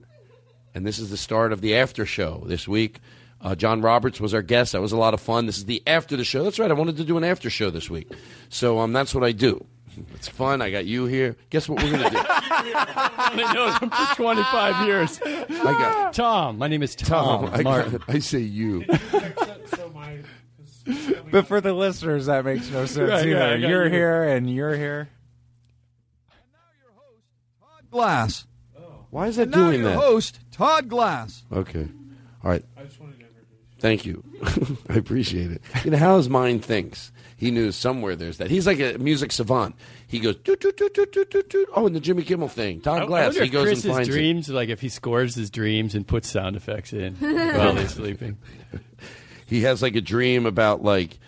And 0.75 0.85
this 0.87 0.99
is 0.99 1.11
the 1.11 1.17
start 1.17 1.53
of 1.53 1.61
the 1.61 1.77
after 1.77 2.05
show 2.05 2.43
this 2.47 2.67
week. 2.67 2.99
Uh, 3.41 3.55
John 3.55 3.81
Roberts 3.83 4.21
was 4.21 4.33
our 4.35 4.43
guest. 4.43 4.73
That 4.73 4.81
was 4.81 4.93
a 4.93 4.97
lot 4.97 5.15
of 5.15 5.21
fun. 5.21 5.47
This 5.47 5.59
is 5.59 5.67
the 5.67 5.83
after 5.87 6.17
the 6.17 6.25
show. 6.25 6.43
That's 6.45 6.59
right. 6.59 6.71
I 6.71 6.75
wanted 6.75 6.97
to 6.97 7.05
do 7.05 7.17
an 7.19 7.25
after 7.25 7.51
show 7.51 7.71
this 7.71 7.89
week, 7.91 8.11
so 8.49 8.79
um, 8.79 8.93
that's 8.93 9.15
what 9.15 9.23
I 9.23 9.33
do. 9.33 9.65
It's 10.15 10.27
fun. 10.29 10.61
I 10.63 10.71
got 10.73 10.87
you 10.87 11.05
here. 11.05 11.37
Guess 11.51 11.69
what 11.69 11.81
we're 11.83 11.93
gonna 11.93 12.11
do? 12.11 12.17
I 12.27 13.53
know 13.55 13.71
him 13.71 13.91
for 13.91 14.15
25 14.17 14.87
years. 14.89 15.21
I 15.25 15.45
got 15.73 16.13
Tom. 16.15 16.59
My 16.59 16.67
name 16.69 16.83
is 16.83 16.97
Tom. 16.97 17.47
Tom. 17.47 17.55
I, 17.55 17.63
Martin. 17.63 17.93
got, 17.99 18.11
I 18.11 18.19
say 18.19 18.39
you. 18.41 18.85
But 21.31 21.47
for 21.47 21.61
the 21.61 21.73
listeners, 21.73 22.27
that 22.27 22.45
makes 22.45 22.71
no 22.71 22.85
sense 22.87 23.11
Right, 23.11 23.27
either. 23.27 23.39
right, 23.41 23.59
you're 23.61 23.85
you. 23.85 23.91
here 23.91 24.23
and 24.25 24.53
you're 24.55 24.77
here. 24.77 25.09
And 26.31 26.39
now 26.53 26.59
your 26.83 26.93
host, 26.95 27.23
Todd 27.61 27.91
Glass. 27.91 28.47
Why 29.11 29.29
is 29.29 29.37
that 29.37 29.43
And 29.45 29.51
now 29.53 29.57
doing 29.71 29.81
your 29.81 29.91
that? 29.91 29.99
host, 29.99 30.41
Todd 30.55 30.89
Glass. 30.89 31.43
Okay. 31.53 31.89
All 32.43 32.51
right. 32.51 32.65
I 32.77 32.85
just 32.85 33.01
wanted 33.01 33.19
to 33.21 33.25
Thank 33.81 34.07
you. 34.07 34.25
I 34.89 34.95
appreciate 34.95 35.51
it. 35.51 35.61
You 35.85 35.91
know 35.91 35.99
how 35.99 36.17
his 36.17 36.29
mind 36.31 36.65
thinks. 36.65 37.13
He 37.37 37.51
knew 37.51 37.71
somewhere 37.71 38.17
there's 38.17 38.39
that. 38.39 38.49
He's 38.51 38.67
like 38.67 38.79
a 38.81 38.97
music 38.99 39.31
savant. 39.33 39.75
He 40.07 40.21
goes 40.21 40.37
doot 40.37 40.61
doot 40.61 40.77
doot 40.79 40.95
doot 40.95 41.13
doot 41.13 41.31
doot 41.31 41.51
doot. 41.51 41.69
Oh, 41.77 41.87
and 41.87 41.95
the 41.95 42.01
Jimmy 42.01 42.23
Kimmel 42.23 42.49
thing. 42.49 42.81
Todd 42.81 43.01
I- 43.01 43.05
I 43.05 43.07
Glass. 43.07 43.27
wonder 43.27 43.45
He 43.45 43.51
goes 43.51 43.65
Chris's 43.67 43.85
and 43.85 43.95
finds 43.95 44.09
it. 44.09 44.13
dreams, 44.13 44.49
like 44.49 44.69
if 44.71 44.81
he 44.81 44.89
scores 44.89 45.35
his 45.35 45.51
dreams 45.51 45.95
and 45.95 46.07
puts 46.07 46.31
sound 46.31 46.57
effects 46.57 46.93
in 46.95 47.15
while 47.19 47.75
he's 47.77 47.91
sleeping. 47.95 48.39
He 49.47 49.61
has 49.63 49.83
like 49.83 49.95
a 49.95 50.01
dream 50.01 50.47
about 50.47 50.83
like, 50.83 51.19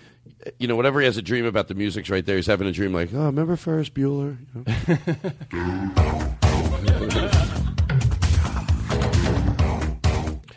you 0.59 0.67
know, 0.67 0.75
whatever 0.75 1.01
he 1.01 1.05
has 1.07 1.19
a 1.19 1.23
dream 1.23 1.45
about 1.45 1.69
the 1.69 1.75
music's 1.75 2.09
right 2.09 2.25
there. 2.25 2.37
He's 2.37 2.47
having 2.47 2.67
a 2.67 2.73
dream 2.73 2.95
like, 2.95 3.11
oh, 3.13 3.27
remember 3.27 3.57
Ferris 3.57 3.91
Bueller? 3.91 4.39
You 5.53 5.61
know? 7.37 7.76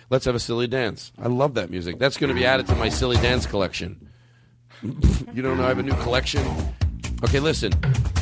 Let's 0.09 0.25
have 0.25 0.35
a 0.35 0.39
silly 0.39 0.67
dance. 0.67 1.11
I 1.19 1.27
love 1.27 1.53
that 1.55 1.69
music. 1.69 1.99
That's 1.99 2.17
going 2.17 2.29
to 2.29 2.33
be 2.33 2.45
added 2.45 2.67
to 2.67 2.75
my 2.75 2.89
silly 2.89 3.17
dance 3.17 3.45
collection. 3.45 4.09
you 4.81 5.41
don't 5.41 5.57
know 5.57 5.65
I 5.65 5.69
have 5.69 5.79
a 5.79 5.83
new 5.83 5.93
collection? 5.95 6.43
Okay, 7.23 7.39
listen. 7.39 7.73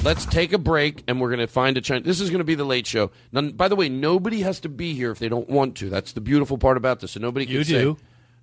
Let's 0.03 0.25
take 0.25 0.53
a 0.53 0.57
break 0.57 1.03
and 1.07 1.21
we're 1.21 1.29
going 1.29 1.39
to 1.39 1.47
find 1.47 1.77
a 1.77 1.81
China. 1.81 2.01
This 2.01 2.19
is 2.19 2.29
going 2.29 2.39
to 2.39 2.43
be 2.45 2.55
the 2.55 2.65
late 2.65 2.87
show. 2.87 3.11
Now, 3.31 3.41
by 3.41 3.67
the 3.67 3.75
way, 3.75 3.89
nobody 3.89 4.41
has 4.41 4.59
to 4.61 4.69
be 4.69 4.93
here 4.93 5.11
if 5.11 5.19
they 5.19 5.29
don't 5.29 5.49
want 5.49 5.75
to. 5.77 5.89
That's 5.89 6.13
the 6.13 6.21
beautiful 6.21 6.57
part 6.57 6.77
about 6.77 6.99
this. 6.99 7.11
So 7.11 7.19
nobody 7.19 7.45
can 7.45 7.55
You 7.55 7.63
say, 7.63 7.81
do. 7.81 7.97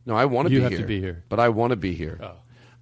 No, 0.07 0.15
I 0.15 0.27
want 0.27 0.49
to 0.49 0.53
You 0.55 0.61
be 0.61 0.62
have 0.62 0.73
here. 0.73 0.81
to 0.81 0.87
be 0.87 1.01
here. 1.01 1.25
But 1.29 1.41
I 1.41 1.49
want 1.49 1.71
to 1.71 1.77
be 1.77 1.95
here. 1.95 2.21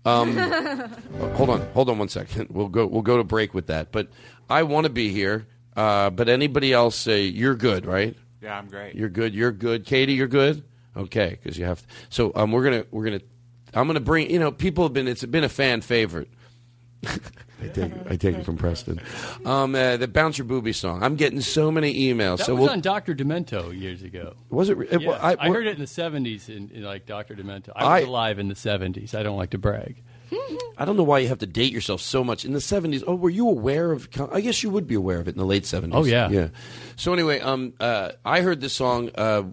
Um, 0.04 0.36
hold 1.34 1.50
on, 1.50 1.60
hold 1.74 1.88
on 1.88 1.98
one 1.98 2.08
second. 2.08 2.48
We'll 2.50 2.68
go. 2.68 2.86
We'll 2.86 3.02
go 3.02 3.16
to 3.18 3.24
break 3.24 3.54
with 3.54 3.68
that. 3.68 3.92
But 3.92 4.08
I 4.50 4.64
want 4.64 4.84
to 4.84 4.90
be 4.90 5.10
here. 5.10 5.46
Uh, 5.76 6.10
but 6.10 6.28
anybody 6.28 6.72
else 6.72 6.96
say 6.96 7.22
you're 7.22 7.54
good, 7.54 7.86
right? 7.86 8.16
Yeah, 8.42 8.58
I'm 8.58 8.68
great. 8.68 8.94
You're 8.94 9.08
good. 9.08 9.34
You're 9.34 9.52
good. 9.52 9.86
Katie, 9.86 10.14
you're 10.14 10.26
good. 10.26 10.64
Okay, 10.96 11.38
because 11.42 11.56
you 11.56 11.64
have. 11.64 11.80
To, 11.80 11.86
so 12.10 12.32
um, 12.34 12.52
we're 12.52 12.64
gonna 12.64 12.84
we're 12.90 13.04
gonna. 13.04 13.20
I'm 13.72 13.86
gonna 13.86 14.00
bring. 14.00 14.30
You 14.30 14.38
know, 14.38 14.50
people 14.50 14.84
have 14.84 14.92
been. 14.92 15.08
It's 15.08 15.24
been 15.24 15.44
a 15.44 15.48
fan 15.48 15.80
favorite. 15.80 16.28
I 17.62 17.68
take 17.68 17.92
I 18.10 18.16
take 18.16 18.36
it 18.36 18.44
from 18.44 18.56
Preston. 18.56 19.00
Um, 19.44 19.74
uh, 19.74 19.96
the 19.96 20.08
bounce 20.08 20.38
your 20.38 20.46
booby 20.46 20.72
song. 20.72 21.02
I'm 21.02 21.16
getting 21.16 21.40
so 21.40 21.70
many 21.70 21.94
emails. 21.94 22.38
That 22.38 22.46
so 22.46 22.54
was 22.54 22.62
we'll, 22.62 22.70
on 22.70 22.80
Dr. 22.80 23.14
Demento 23.14 23.78
years 23.78 24.02
ago. 24.02 24.34
Was 24.50 24.68
it 24.68 24.78
it- 24.78 25.02
Yeah, 25.02 25.08
well, 25.08 25.18
I- 25.22 25.36
I, 25.38 25.48
heard 25.48 25.66
it 25.66 25.74
in 25.74 25.78
the 25.78 25.84
70s 25.84 26.48
in, 26.48 26.70
in 26.70 26.82
like 26.82 27.06
Dr. 27.06 27.34
Demento. 27.34 27.70
I 27.74 27.84
was 27.84 28.04
I- 28.04 28.06
alive 28.06 28.38
in 28.38 28.48
the 28.48 28.54
70s. 28.54 29.14
I 29.14 29.22
don't 29.22 29.36
like 29.36 29.50
to 29.50 29.58
brag. 29.58 30.02
I 30.78 30.84
don't 30.84 30.96
know 30.96 31.02
why 31.02 31.18
you 31.20 31.28
have 31.28 31.38
to 31.38 31.46
date 31.46 31.72
yourself 31.72 32.00
so 32.00 32.24
much 32.24 32.44
in 32.44 32.52
the 32.52 32.60
seventies. 32.60 33.04
Oh, 33.06 33.14
were 33.14 33.30
you 33.30 33.48
aware 33.48 33.92
of? 33.92 34.08
I 34.32 34.40
guess 34.40 34.62
you 34.62 34.70
would 34.70 34.86
be 34.86 34.94
aware 34.94 35.18
of 35.18 35.28
it 35.28 35.32
in 35.32 35.38
the 35.38 35.46
late 35.46 35.66
seventies. 35.66 35.96
Oh, 35.96 36.04
yeah. 36.04 36.28
yeah. 36.30 36.48
So 36.96 37.12
anyway, 37.12 37.40
um, 37.40 37.74
uh, 37.78 38.12
I 38.24 38.40
heard 38.40 38.60
this 38.60 38.72
song. 38.72 39.10
Uh, 39.14 39.44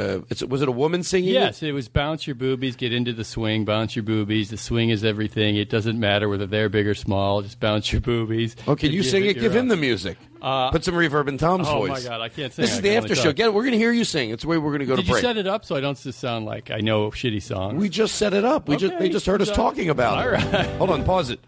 uh, 0.00 0.20
it's, 0.28 0.42
was 0.42 0.62
it 0.62 0.68
a 0.68 0.72
woman 0.72 1.02
singing? 1.02 1.34
Yes, 1.34 1.62
it? 1.62 1.72
was 1.72 1.88
bounce 1.88 2.26
your 2.26 2.34
boobies, 2.34 2.76
get 2.76 2.92
into 2.92 3.12
the 3.12 3.24
swing, 3.24 3.64
bounce 3.64 3.94
your 3.94 4.02
boobies. 4.02 4.50
The 4.50 4.56
swing 4.56 4.90
is 4.90 5.04
everything. 5.04 5.56
It 5.56 5.68
doesn't 5.68 5.98
matter 5.98 6.28
whether 6.28 6.46
they're 6.46 6.68
big 6.68 6.86
or 6.86 6.94
small. 6.94 7.42
Just 7.42 7.60
bounce 7.60 7.92
your 7.92 8.00
boobies. 8.00 8.56
Oh, 8.66 8.76
can 8.76 8.92
you 8.92 9.02
sing 9.02 9.26
it? 9.26 9.38
Give 9.38 9.54
him 9.54 9.68
the 9.68 9.76
music. 9.76 10.16
Uh, 10.42 10.70
Put 10.70 10.84
some 10.84 10.94
reverb 10.94 11.28
in 11.28 11.36
Tom's 11.36 11.68
oh, 11.68 11.80
voice. 11.80 12.04
my 12.04 12.08
God, 12.08 12.20
I 12.22 12.30
can't 12.30 12.52
sing. 12.52 12.62
This 12.62 12.72
I 12.72 12.76
is 12.76 12.80
the 12.80 12.96
after 12.96 13.14
show. 13.14 13.32
Get 13.32 13.46
it. 13.46 13.54
We're 13.54 13.62
going 13.62 13.72
to 13.72 13.78
hear 13.78 13.92
you 13.92 14.04
sing. 14.04 14.30
It's 14.30 14.42
the 14.42 14.48
way 14.48 14.56
we're 14.56 14.70
going 14.70 14.80
to 14.80 14.86
go 14.86 14.96
Did 14.96 15.04
to 15.04 15.12
you 15.12 15.20
set 15.20 15.36
it 15.36 15.46
up 15.46 15.66
so 15.66 15.76
I 15.76 15.80
don't 15.80 15.98
just 15.98 16.18
sound 16.18 16.46
like 16.46 16.70
I 16.70 16.78
know 16.78 17.10
shitty 17.10 17.42
songs? 17.42 17.78
We 17.78 17.90
just 17.90 18.14
set 18.14 18.32
it 18.32 18.44
up. 18.44 18.66
We 18.68 18.76
just 18.76 18.98
they 18.98 19.10
just 19.10 19.26
heard 19.26 19.42
us 19.42 19.50
talking 19.50 19.90
about 19.90 20.18
All 20.18 20.28
it. 20.28 20.52
right. 20.52 20.66
Hold 20.78 20.90
on, 20.90 21.04
pause 21.04 21.30
it. 21.30 21.40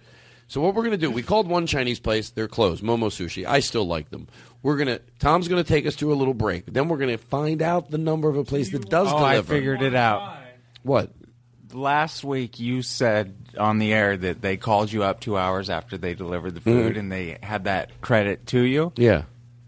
So 0.53 0.61
what 0.61 0.75
we're 0.75 0.85
gonna 0.85 0.99
do? 0.99 1.11
We 1.11 1.23
called 1.23 1.49
one 1.49 1.67
Chinese 1.67 1.99
place. 1.99 2.29
They're 2.29 2.47
closed. 2.47 2.85
Momo 2.85 3.07
Sushi. 3.07 3.47
I 3.47 3.61
still 3.61 3.87
like 3.87 4.11
them. 4.11 4.29
We're 4.63 4.77
gonna. 4.77 4.99
Tom's 5.19 5.49
gonna 5.49 5.65
take 5.65 5.87
us 5.87 5.97
to 5.97 6.13
a 6.13 6.15
little 6.15 6.35
break. 6.35 6.67
Then 6.67 6.89
we're 6.89 6.99
gonna 6.99 7.17
find 7.17 7.63
out 7.63 7.91
the 7.91 7.97
number 7.97 8.29
of 8.29 8.37
a 8.37 8.45
place 8.45 8.71
that 8.73 8.91
does 8.91 9.09
oh, 9.09 9.17
deliver. 9.17 9.27
I 9.55 9.57
figured 9.57 9.81
it 9.81 9.95
out. 9.95 10.37
What? 10.83 11.11
Last 11.73 12.23
week 12.23 12.61
you 12.61 12.83
said 12.83 13.35
on 13.57 13.79
the 13.79 13.95
air 13.95 14.15
that 14.15 14.43
they 14.43 14.59
called 14.59 14.93
you 14.93 15.05
up 15.05 15.21
two 15.21 15.39
hours 15.39 15.71
after 15.71 15.97
they 15.97 16.13
delivered 16.13 16.55
the 16.55 16.61
food 16.61 16.97
Mhm. 16.97 16.99
and 16.99 17.11
they 17.11 17.39
had 17.43 17.65
that 17.65 18.03
credit 18.03 18.47
to 18.49 18.61
you. 18.61 18.93
Yeah. 18.97 19.23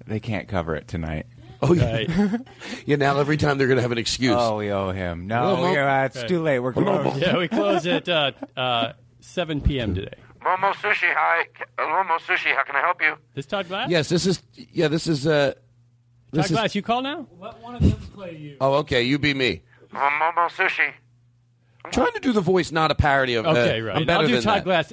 They 0.07 0.21
can't 0.21 0.49
cover 0.49 0.77
it 0.77 0.87
tonight. 0.87 1.25
Oh 1.63 1.73
yeah. 1.73 2.37
yeah. 2.85 2.97
Now 2.97 3.19
every 3.21 3.39
time 3.39 3.57
they're 3.57 3.69
gonna 3.69 3.81
have 3.81 3.93
an 3.93 3.97
excuse. 3.97 4.37
Oh, 4.39 4.59
we 4.59 4.71
owe 4.71 4.91
him. 4.91 5.31
Hello, 5.31 5.57
No, 5.57 5.63
Mo. 5.63 5.71
we 5.71 5.79
are, 5.79 6.05
it's 6.05 6.25
too 6.25 6.43
late. 6.43 6.59
We're 6.59 6.75
closed. 6.75 7.23
Yeah, 7.23 7.39
we 7.39 7.49
close 7.49 7.87
at 7.87 8.07
uh, 8.07 8.33
uh, 8.55 8.93
7 9.21 9.63
p.m. 9.63 9.95
today. 9.95 10.19
Momo 10.45 10.73
Sushi, 10.75 11.13
hi. 11.15 11.47
Uh, 11.79 11.83
Momo 11.83 12.19
Sushi, 12.21 12.55
how 12.55 12.65
can 12.65 12.77
I 12.77 12.81
help 12.81 13.01
you? 13.01 13.15
This 13.35 13.47
Todd 13.47 13.69
Glass? 13.69 13.89
Yes. 13.89 14.09
This 14.09 14.27
is. 14.27 14.43
Yeah. 14.55 14.89
This 14.89 15.07
is. 15.07 15.27
Uh, 15.27 15.53
Todd 15.55 15.57
this 16.33 16.47
is. 16.47 16.53
Glass, 16.53 16.75
you 16.75 16.83
call 16.83 17.01
now? 17.03 17.27
Let 17.41 17.59
one 17.61 17.75
of 17.77 17.83
them 17.83 17.93
play 18.15 18.37
you. 18.37 18.57
Oh, 18.61 18.75
okay. 18.75 19.03
You 19.03 19.19
be 19.19 19.33
me. 19.35 19.63
Uh, 19.95 19.97
Momo 19.99 20.49
Sushi. 20.51 20.93
I'm 21.85 21.91
trying 21.91 22.13
to 22.13 22.21
do 22.21 22.33
the 22.33 22.41
voice, 22.41 22.73
not 22.73 22.91
a 22.91 22.95
parody 22.95 23.35
of. 23.35 23.47
uh, 23.47 23.51
Okay, 23.51 23.81
right. 23.81 23.97
I'm 23.97 24.07
better 24.07 24.23
I'll 24.23 24.27
do 24.27 24.35
than 24.35 24.43
Todd 24.43 24.59
that. 24.59 24.65
Glass, 24.65 24.93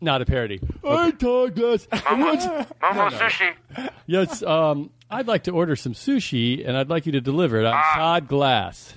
not 0.00 0.22
a 0.22 0.26
parody. 0.26 0.60
Hi, 0.84 1.10
Todd 1.12 1.54
Glass. 1.54 1.86
Momo, 1.86 2.66
Momo 2.80 3.10
Sushi. 3.10 3.90
Yes, 4.06 4.42
um, 4.42 4.90
I'd 5.10 5.26
like 5.28 5.44
to 5.44 5.50
order 5.52 5.74
some 5.76 5.92
sushi, 5.92 6.66
and 6.66 6.76
I'd 6.76 6.88
like 6.88 7.04
you 7.06 7.12
to 7.12 7.20
deliver 7.20 7.60
it. 7.60 7.66
I'm 7.66 7.74
Ah. 7.76 7.94
Todd 7.96 8.28
Glass. 8.28 8.94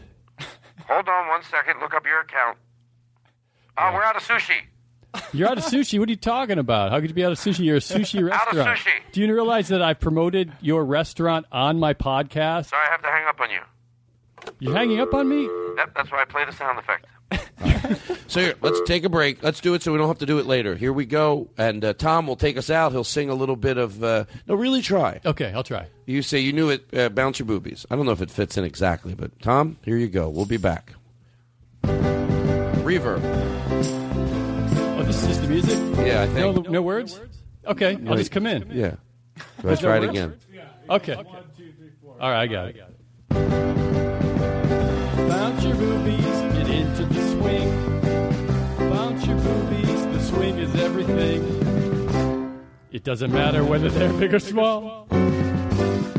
Hold 0.87 1.07
on 1.09 1.27
one 1.27 1.43
second. 1.43 1.79
Look 1.81 1.93
up 1.93 2.05
your 2.05 2.19
account. 2.21 2.57
Uh, 3.77 3.91
We're 3.93 4.03
out 4.03 4.15
of 4.15 4.21
sushi. 4.23 4.53
You're 5.31 5.49
out 5.49 5.57
of 5.57 5.63
sushi. 5.65 5.99
What 5.99 6.09
are 6.09 6.11
you 6.11 6.17
talking 6.17 6.59
about? 6.59 6.91
How 6.91 6.99
could 6.99 7.09
you 7.09 7.13
be 7.13 7.23
out 7.25 7.31
of 7.31 7.37
sushi? 7.37 7.65
You're 7.65 7.77
a 7.77 7.79
sushi 7.79 8.27
restaurant. 8.27 8.67
Out 8.67 8.73
of 8.73 8.77
sushi. 8.77 8.91
Do 9.11 9.21
you 9.21 9.33
realize 9.33 9.67
that 9.67 9.81
I 9.81 9.93
promoted 9.93 10.51
your 10.61 10.83
restaurant 10.85 11.45
on 11.51 11.79
my 11.79 11.93
podcast? 11.93 12.69
So 12.69 12.77
I 12.77 12.89
have 12.91 13.01
to 13.01 13.07
hang 13.07 13.27
up 13.27 13.39
on 13.39 13.49
you. 13.49 13.59
You're 14.59 14.75
hanging 14.75 14.99
up 14.99 15.13
on 15.13 15.29
me? 15.29 15.43
Yep, 15.77 15.93
that's 15.95 16.11
why 16.11 16.21
I 16.21 16.25
play 16.25 16.45
the 16.45 16.51
sound 16.51 16.79
effect. 16.79 17.07
So 18.27 18.39
here, 18.39 18.55
let's 18.61 18.81
take 18.87 19.03
a 19.03 19.09
break. 19.09 19.43
Let's 19.43 19.59
do 19.59 19.75
it 19.75 19.83
so 19.83 19.91
we 19.91 19.99
don't 19.99 20.07
have 20.07 20.17
to 20.19 20.25
do 20.25 20.39
it 20.39 20.47
later. 20.47 20.73
Here 20.73 20.91
we 20.91 21.05
go. 21.05 21.49
And 21.55 21.85
uh, 21.85 21.93
Tom 21.93 22.25
will 22.25 22.35
take 22.35 22.57
us 22.57 22.71
out. 22.71 22.91
He'll 22.91 23.03
sing 23.03 23.29
a 23.29 23.35
little 23.35 23.55
bit 23.55 23.77
of. 23.77 24.03
Uh, 24.03 24.25
no, 24.47 24.55
really 24.55 24.81
try. 24.81 25.19
Okay, 25.23 25.51
I'll 25.53 25.63
try. 25.63 25.87
You 26.07 26.23
say 26.23 26.39
you 26.39 26.51
knew 26.51 26.69
it. 26.71 26.85
Uh, 26.91 27.09
bounce 27.09 27.37
your 27.37 27.45
boobies. 27.45 27.85
I 27.91 27.95
don't 27.95 28.07
know 28.07 28.11
if 28.11 28.21
it 28.23 28.31
fits 28.31 28.57
in 28.57 28.63
exactly, 28.63 29.13
but 29.13 29.39
Tom, 29.41 29.77
here 29.83 29.97
you 29.97 30.07
go. 30.07 30.29
We'll 30.29 30.45
be 30.47 30.57
back. 30.57 30.93
Reverb. 31.83 33.21
Oh, 35.03 35.05
this 35.07 35.21
is 35.21 35.27
just 35.27 35.41
the 35.41 35.47
music? 35.47 35.77
Yeah, 36.05 36.21
I 36.23 36.27
No, 36.27 36.53
think. 36.53 36.69
no 36.69 36.81
words? 36.81 37.19
Okay, 37.65 37.97
I'll 38.07 38.15
just 38.15 38.31
come 38.31 38.47
in. 38.47 38.69
Yeah. 38.71 38.95
Let's 39.61 39.81
try 39.81 39.97
it 39.97 40.05
again. 40.09 40.35
Okay. 40.89 41.13
All 41.15 41.25
right, 42.31 42.41
I 42.41 42.47
got 42.47 42.69
it. 42.69 42.77
Bounce 45.27 45.63
your 45.65 45.75
boobies, 45.75 46.23
get 46.53 46.69
into 46.69 47.05
the 47.05 47.29
swing. 47.31 47.69
Bounce 48.91 49.25
your 49.25 49.37
boobies, 49.37 50.05
the 50.07 50.19
swing 50.21 50.57
is 50.57 50.73
everything. 50.75 52.61
It 52.91 53.03
doesn't 53.03 53.31
matter 53.33 53.63
whether 53.65 53.89
they're 53.89 54.13
big 54.13 54.33
or 54.33 54.39
small. 54.39 55.07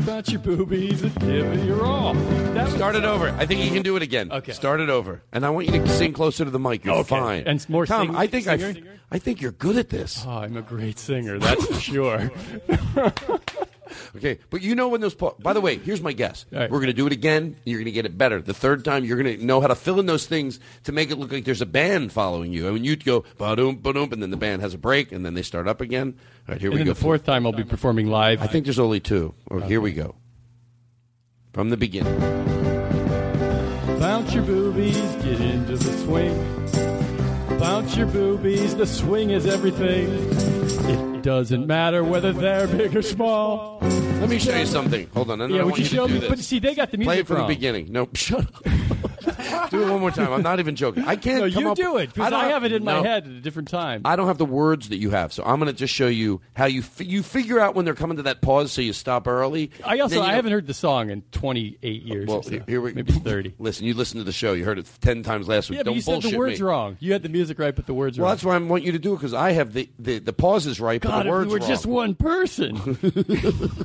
Bounce 0.05 0.31
your 0.31 0.39
boobies 0.41 1.01
and 1.01 1.15
give 1.19 1.45
it 1.53 1.65
your 1.65 1.83
all. 1.83 2.13
That 2.13 2.69
Start 2.69 2.95
it 2.95 3.05
over. 3.05 3.29
I 3.37 3.45
think 3.45 3.63
you 3.65 3.71
can 3.71 3.81
do 3.81 3.95
it 3.95 4.03
again. 4.03 4.31
Okay. 4.31 4.51
Start 4.53 4.79
it 4.81 4.89
over. 4.89 5.21
And 5.31 5.45
I 5.45 5.49
want 5.49 5.67
you 5.67 5.73
to 5.79 5.87
sing 5.89 6.13
closer 6.13 6.45
to 6.45 6.51
the 6.51 6.59
mic. 6.59 6.85
You're 6.85 6.95
Okay. 6.95 7.09
fine. 7.09 7.43
And 7.47 7.67
more 7.69 7.85
Tom, 7.85 8.07
sing- 8.07 8.15
I 8.15 8.27
think 8.27 8.47
I, 8.47 8.57
singer? 8.57 8.99
I 9.11 9.17
think 9.19 9.41
you're 9.41 9.51
good 9.51 9.77
at 9.77 9.89
this. 9.89 10.23
Oh, 10.27 10.31
I'm 10.31 10.55
a 10.57 10.61
great 10.61 10.99
singer, 10.99 11.39
that's 11.39 11.65
for 11.65 11.79
sure. 11.79 12.31
Okay, 14.15 14.39
but 14.49 14.61
you 14.61 14.75
know 14.75 14.87
when 14.89 15.01
those. 15.01 15.13
Pa- 15.15 15.33
By 15.39 15.53
the 15.53 15.61
way, 15.61 15.77
here's 15.77 16.01
my 16.01 16.13
guess. 16.13 16.45
We're 16.51 16.67
going 16.67 16.87
to 16.87 16.93
do 16.93 17.07
it 17.07 17.13
again. 17.13 17.55
You're 17.65 17.79
going 17.79 17.85
to 17.85 17.91
get 17.91 18.05
it 18.05 18.17
better. 18.17 18.41
The 18.41 18.53
third 18.53 18.83
time, 18.85 19.03
you're 19.05 19.21
going 19.21 19.37
to 19.39 19.45
know 19.45 19.61
how 19.61 19.67
to 19.67 19.75
fill 19.75 19.99
in 19.99 20.05
those 20.05 20.25
things 20.27 20.59
to 20.83 20.91
make 20.91 21.11
it 21.11 21.17
look 21.17 21.31
like 21.31 21.45
there's 21.45 21.61
a 21.61 21.65
band 21.65 22.11
following 22.11 22.51
you. 22.53 22.67
I 22.67 22.71
mean, 22.71 22.83
you'd 22.83 23.05
go 23.05 23.23
ba-doom, 23.37 23.77
ba-doom, 23.77 24.11
and 24.13 24.21
then 24.21 24.29
the 24.31 24.37
band 24.37 24.61
has 24.61 24.73
a 24.73 24.77
break, 24.77 25.11
and 25.11 25.25
then 25.25 25.33
they 25.33 25.41
start 25.41 25.67
up 25.67 25.81
again. 25.81 26.15
All 26.47 26.53
right, 26.53 26.61
here 26.61 26.69
and 26.69 26.75
we 26.75 26.79
then 26.79 26.87
go. 26.87 26.93
the 26.93 26.99
fourth 27.01 27.25
time 27.25 27.45
I'll 27.45 27.51
be 27.53 27.63
performing 27.63 28.07
live. 28.07 28.41
I 28.41 28.47
think 28.47 28.65
there's 28.65 28.79
only 28.79 28.99
two. 28.99 29.33
Or 29.47 29.61
here 29.61 29.81
we 29.81 29.91
go. 29.93 30.15
From 31.53 31.69
the 31.69 31.77
beginning. 31.77 32.19
Bounce 33.99 34.33
your 34.33 34.43
boobies, 34.43 34.97
get 35.23 35.39
into 35.41 35.77
the 35.77 35.97
swing. 36.03 37.59
Bounce 37.59 37.95
your 37.95 38.07
boobies, 38.07 38.75
the 38.75 38.85
swing 38.85 39.31
is 39.31 39.45
everything. 39.47 40.07
Doesn't 41.25 41.65
matter 41.65 42.03
whether 42.03 42.31
they're 42.31 42.67
big 42.67 42.95
or 42.95 43.01
small. 43.01 43.79
Let 43.81 44.29
me 44.29 44.37
show 44.37 44.55
you 44.55 44.67
something. 44.67 45.09
Hold 45.15 45.31
on. 45.31 45.41
I 45.41 45.47
Yeah, 45.47 45.63
would 45.63 45.75
you 45.75 45.83
show 45.83 46.05
do 46.07 46.13
me? 46.13 46.19
this. 46.19 46.29
But 46.29 46.37
see, 46.37 46.59
they 46.59 46.75
got 46.75 46.91
the 46.91 46.97
music 46.97 47.07
Play 47.09 47.19
it 47.21 47.25
from 47.27 47.37
wrong. 47.37 47.47
the 47.47 47.55
beginning. 47.55 47.91
No, 47.91 48.07
shut 48.13 48.41
up. 48.41 48.63
Do 49.69 49.83
it 49.87 49.89
one 49.91 49.99
more 50.01 50.11
time. 50.11 50.31
I'm 50.31 50.41
not 50.41 50.59
even 50.59 50.75
joking. 50.75 51.03
I 51.05 51.15
can't. 51.15 51.39
No, 51.45 51.51
come 51.51 51.63
you 51.63 51.69
up- 51.71 51.77
do 51.77 51.97
it 51.97 52.13
because 52.13 52.29
don't 52.29 52.45
I, 52.45 52.49
have 52.49 52.63
it 52.63 52.71
in 52.71 52.83
my 52.83 52.95
head 53.01 53.23
at 53.25 53.29
a 53.31 53.39
different 53.41 53.69
time. 53.69 54.01
I 54.05 54.15
don't 54.15 54.27
have 54.27 54.37
the 54.37 54.45
words 54.45 54.89
that 54.89 54.97
you 54.97 55.09
have, 55.11 55.33
so 55.33 55.43
I'm 55.43 55.59
going 55.59 55.71
to 55.71 55.77
just 55.77 55.93
show 55.93 56.07
you 56.07 56.41
how 56.55 56.65
you 56.65 56.81
fi- 56.81 57.05
you 57.05 57.23
figure 57.23 57.59
out 57.59 57.75
when 57.75 57.85
they're 57.85 57.95
coming 57.95 58.17
to 58.17 58.23
that 58.23 58.41
pause, 58.41 58.71
so 58.71 58.81
you 58.81 58.93
stop 58.93 59.27
early. 59.27 59.71
I 59.83 59.99
also 59.99 60.15
Then 60.15 60.23
I 60.23 60.27
know- 60.29 60.33
haven't 60.35 60.51
heard 60.51 60.67
the 60.67 60.73
song 60.73 61.09
in 61.09 61.21
28 61.31 62.03
years. 62.03 62.27
Well, 62.27 62.37
or 62.37 62.43
so. 62.43 62.59
here 62.67 62.81
we 62.81 62.91
go. 62.91 62.95
maybe 62.95 63.11
30. 63.13 63.53
Listen, 63.59 63.85
you 63.85 63.93
listened 63.93 64.19
to 64.21 64.23
the 64.25 64.31
show. 64.31 64.53
You 64.53 64.65
heard 64.65 64.79
it 64.79 64.89
ten 65.01 65.23
times 65.23 65.47
last 65.47 65.69
week. 65.69 65.77
Yeah, 65.77 65.83
but 65.83 65.85
Don't 65.87 65.95
you 65.95 66.01
said 66.01 66.21
the 66.21 66.37
words 66.37 66.59
me. 66.59 66.65
wrong. 66.65 66.97
You 66.99 67.13
had 67.13 67.23
the 67.23 67.29
music 67.29 67.59
right, 67.59 67.75
but 67.75 67.85
the 67.87 67.93
words 67.93 68.17
Well, 68.17 68.25
wrong. 68.25 68.33
that's 68.33 68.43
why 68.43 68.55
I 68.55 68.57
want 68.59 68.83
you 68.83 68.91
to 68.93 68.99
do 68.99 69.13
it 69.13 69.17
because 69.17 69.33
I 69.33 69.51
have 69.51 69.73
the, 69.73 69.89
the, 69.99 70.19
the 70.19 70.33
pauses 70.33 70.79
right, 70.79 71.01
but 71.01 71.09
God, 71.09 71.25
the 71.25 71.29
if 71.29 71.31
words 71.31 71.47
we 71.47 71.53
were 71.53 71.59
wrong. 71.59 71.69
just 71.69 71.85
one 71.85 72.15
person. 72.15 72.97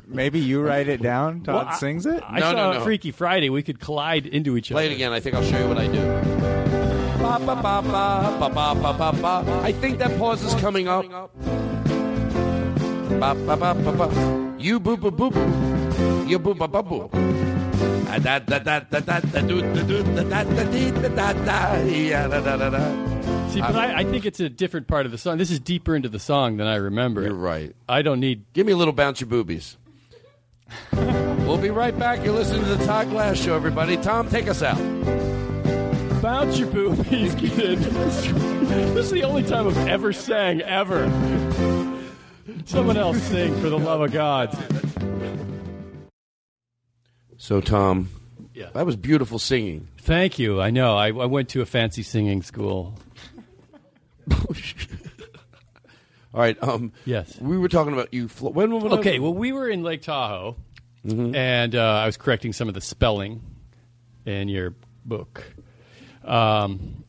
Maybe 0.07 0.39
you 0.39 0.61
write 0.61 0.87
it 0.87 1.01
down. 1.01 1.41
Todd 1.41 1.67
Well, 1.67 1.75
sings 1.77 2.05
it. 2.05 2.21
I 2.25 2.39
No, 2.39 2.45
saw 2.45 2.51
no, 2.53 2.73
no. 2.73 2.83
Freaky 2.83 3.11
Friday. 3.11 3.49
We 3.49 3.63
could 3.63 3.79
collide 3.79 4.25
into 4.25 4.57
each 4.57 4.69
Play 4.69 4.85
other. 4.85 4.91
it 4.91 4.95
again. 4.95 5.11
I 5.13 5.19
think 5.19 5.35
I'll 5.35 5.43
show 5.43 5.57
you 5.57 5.60
what 5.67 5.77
I 5.77 5.87
do. 5.87 6.01
Ba, 7.21 7.39
ba, 7.39 7.55
ba, 7.55 7.81
ba, 7.81 8.37
ba, 8.39 8.49
ba, 8.49 8.75
ba, 8.75 8.93
ba, 8.93 9.11
ba. 9.21 9.61
I 9.63 9.71
think 9.71 9.99
that 9.99 10.17
pause 10.17 10.43
is 10.43 10.55
coming 10.55 10.87
up. 10.87 11.05
Ba, 13.19 13.35
ba, 13.35 13.55
ba, 13.55 13.73
ba, 13.73 13.91
ba. 13.91 14.55
You 14.57 14.79
boo 14.79 14.97
boo 14.97 15.11
boo 15.11 15.29
boo. 15.31 16.25
You 16.27 16.39
boo 16.39 16.53
ba 16.53 16.67
ba 16.67 16.83
boo. 16.83 17.09
Ah, 18.07 18.19
da, 18.19 18.39
da, 18.39 18.59
da, 18.59 18.79
da, 18.79 18.99
da, 18.99 19.19
da, 19.19 19.41
do, 19.41 19.61
da, 19.61 20.23
da, 20.23 20.43
da, 20.43 20.63
dee, 20.71 20.91
da, 20.91 21.07
da, 21.09 21.33
da, 21.33 21.75
yeah, 21.83 22.27
da, 22.27 22.41
da, 22.41 22.57
da, 22.57 22.69
da. 22.69 23.11
See, 23.49 23.59
but 23.59 23.75
I, 23.75 23.99
I 23.99 24.03
think 24.03 24.25
it's 24.25 24.39
a 24.39 24.49
different 24.49 24.87
part 24.87 25.05
of 25.05 25.11
the 25.11 25.17
song. 25.17 25.37
This 25.37 25.51
is 25.51 25.59
deeper 25.59 25.95
into 25.95 26.09
the 26.09 26.19
song 26.19 26.57
than 26.57 26.67
I 26.67 26.75
remember. 26.75 27.21
You're 27.21 27.33
right. 27.33 27.75
I 27.87 28.01
don't 28.01 28.19
need. 28.19 28.45
Give 28.53 28.65
me 28.65 28.73
a 28.73 28.77
little 28.77 28.93
bounce 28.93 29.19
your 29.19 29.29
boobies. 29.29 29.77
we'll 30.93 31.57
be 31.57 31.69
right 31.69 31.97
back. 31.97 32.23
You're 32.23 32.33
listening 32.33 32.63
to 32.63 32.75
the 32.75 32.85
Todd 32.85 33.09
Glass 33.09 33.37
Show, 33.37 33.55
everybody. 33.55 33.97
Tom, 33.97 34.29
take 34.29 34.47
us 34.47 34.61
out. 34.61 34.77
Bounce 36.21 36.59
your 36.59 36.69
boobies, 36.69 37.33
kid. 37.35 37.79
this 37.79 39.05
is 39.05 39.11
the 39.11 39.23
only 39.23 39.43
time 39.43 39.67
I've 39.67 39.87
ever 39.87 40.13
sang, 40.13 40.61
ever. 40.61 41.05
Someone 42.65 42.97
else 42.97 43.19
sing, 43.23 43.59
for 43.59 43.69
the 43.69 43.79
love 43.79 44.01
of 44.01 44.11
God. 44.11 44.55
So, 47.37 47.59
Tom, 47.59 48.09
Yeah. 48.53 48.69
that 48.73 48.85
was 48.85 48.95
beautiful 48.95 49.39
singing. 49.39 49.87
Thank 49.97 50.37
you. 50.37 50.61
I 50.61 50.69
know. 50.69 50.95
I, 50.95 51.07
I 51.07 51.25
went 51.25 51.49
to 51.49 51.61
a 51.61 51.65
fancy 51.65 52.03
singing 52.03 52.43
school. 52.43 52.99
All 54.31 54.37
right. 56.33 56.55
Um, 56.61 56.91
Yes. 57.05 57.35
We 57.41 57.57
were 57.57 57.67
talking 57.67 57.93
about 57.93 58.13
you. 58.13 58.27
Flo- 58.27 58.51
when, 58.51 58.71
when 58.79 58.93
Okay, 58.93 59.17
well, 59.17 59.33
we 59.33 59.51
were 59.51 59.67
in 59.67 59.81
Lake 59.81 60.03
Tahoe, 60.03 60.55
and 61.03 61.73
uh, 61.75 61.81
I 61.83 62.05
was 62.05 62.15
correcting 62.17 62.53
some 62.53 62.67
of 62.67 62.75
the 62.75 62.81
spelling 62.81 63.41
in 64.27 64.49
your 64.49 64.75
book. 65.03 65.43
Um, 66.23 67.03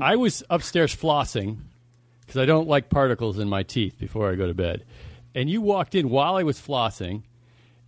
I 0.00 0.16
was 0.16 0.42
upstairs 0.50 0.94
flossing 0.94 1.58
because 2.20 2.36
I 2.40 2.46
don't 2.46 2.68
like 2.68 2.88
particles 2.90 3.38
in 3.38 3.48
my 3.48 3.62
teeth 3.62 3.98
before 3.98 4.30
I 4.30 4.34
go 4.34 4.46
to 4.46 4.54
bed. 4.54 4.84
And 5.34 5.48
you 5.50 5.60
walked 5.60 5.94
in 5.94 6.10
while 6.10 6.36
I 6.36 6.42
was 6.42 6.58
flossing, 6.60 7.22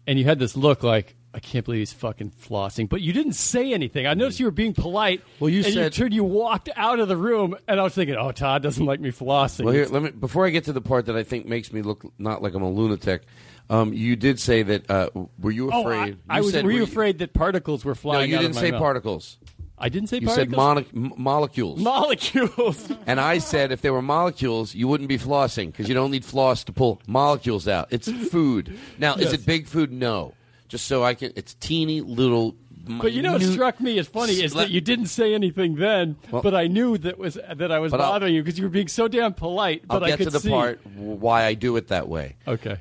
and 0.07 0.19
you 0.19 0.25
had 0.25 0.39
this 0.39 0.57
look 0.57 0.83
like, 0.83 1.15
I 1.35 1.39
can't 1.39 1.65
believe 1.65 1.81
he's 1.81 1.93
fucking 1.93 2.31
flossing. 2.31 2.89
But 2.89 3.03
you 3.03 3.13
didn't 3.13 3.35
say 3.35 3.73
anything. 3.75 4.07
I 4.07 4.15
noticed 4.15 4.41
you 4.41 4.47
were 4.47 4.51
being 4.53 4.73
polite. 4.73 5.23
Well, 5.39 5.51
you 5.51 5.63
and 5.65 5.73
said- 5.75 5.85
you 5.85 5.91
turned, 5.91 6.15
you 6.15 6.25
walked 6.25 6.71
out 6.77 6.99
of 6.99 7.09
the 7.09 7.17
room, 7.17 7.55
and 7.69 7.79
I 7.79 7.83
was 7.83 7.95
thinking, 7.95 8.17
oh, 8.17 8.33
Todd 8.33 8.63
doesn't 8.63 8.85
like 8.85 9.01
me 9.01 9.11
flossing. 9.11 9.65
Well, 9.65 9.75
here, 9.75 9.87
let 9.87 10.03
me 10.03 10.11
before 10.11 10.47
I 10.47 10.51
get 10.51 10.65
to 10.65 10.73
the 10.73 10.81
part 10.81 11.07
that 11.07 11.17
I 11.17 11.23
think 11.25 11.47
makes 11.47 11.73
me 11.73 11.83
look 11.83 12.05
not 12.19 12.43
like 12.43 12.55
I'm 12.55 12.63
a 12.63 12.71
lunatic. 12.71 13.23
Um, 13.69 13.93
you 13.93 14.17
did 14.17 14.39
say 14.41 14.63
that. 14.63 14.91
Uh, 14.91 15.11
were 15.41 15.51
you 15.51 15.71
Oh, 15.73 15.81
afraid? 15.83 16.19
I, 16.29 16.39
I 16.39 16.41
was. 16.41 16.53
said, 16.53 16.65
were 16.65 16.71
you 16.73 16.85
afraid 16.85 17.19
that 17.19 17.33
particles 17.35 17.85
were 17.85 17.95
flying? 17.97 18.31
No, 18.31 18.37
you 18.37 18.43
didn't 18.43 18.57
say 18.57 18.71
mouth? 18.71 18.81
particles. 18.81 19.37
I 19.79 19.89
didn't 19.91 20.09
say 20.09 20.19
You 20.21 20.27
particles. 20.27 20.51
said 20.51 20.57
mono- 20.57 20.85
m- 20.95 21.13
molecules. 21.23 21.81
molecules. 21.81 22.91
and 23.07 23.21
I 23.21 23.39
said 23.39 23.73
if 23.73 23.83
there 23.83 23.93
were 23.93 24.03
molecules, 24.03 24.75
you 24.75 24.89
wouldn't 24.89 25.09
be 25.09 25.19
flossing 25.19 25.67
because 25.67 25.89
you 25.89 25.95
don't 25.95 26.11
need 26.11 26.25
floss 26.25 26.65
to 26.65 26.73
pull 26.73 27.01
molecules 27.07 27.69
out. 27.69 27.89
It's 27.91 28.11
food. 28.31 28.79
Now, 28.99 29.15
is 29.17 29.33
it 29.33 29.45
big 29.45 29.67
food? 29.67 29.93
No. 29.93 30.33
Just 30.69 30.87
so 30.87 31.05
I 31.05 31.15
can. 31.15 31.33
It's 31.37 31.55
teeny 31.55 32.01
little. 32.01 32.57
But 32.89 33.13
you 33.13 33.21
know 33.23 33.33
what 33.33 33.43
struck 33.43 33.81
me 33.81 33.99
as 33.99 34.07
funny 34.07 34.43
is 34.43 34.55
that 34.55 34.71
you 34.71 34.81
didn't 34.81 35.07
say 35.07 35.35
anything 35.35 35.75
then, 35.75 36.17
Well- 36.31 36.41
but 36.43 36.55
I 36.55 36.69
knew 36.69 36.97
that 36.99 37.19
was 37.19 37.35
that 37.35 37.71
I 37.73 37.79
was 37.81 37.91
But 37.91 38.01
I'll- 38.01 38.13
bothering 38.13 38.35
you 38.35 38.43
because 38.43 38.59
you 38.59 38.65
were 38.65 38.71
being 38.71 38.89
so 38.89 39.09
damn 39.09 39.35
polite. 39.35 39.83
I'll 39.91 40.01
But 40.01 40.05
I 40.07 40.09
get 40.11 40.19
could 40.19 40.25
to 40.27 40.31
the 40.31 40.41
see. 40.41 40.51
part 40.51 40.81
why 40.97 41.45
I 41.45 41.55
do 41.55 41.77
it 41.77 41.89
that 41.89 42.09
way. 42.09 42.37
Okay. 42.47 42.77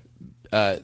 Uh, 0.53 0.77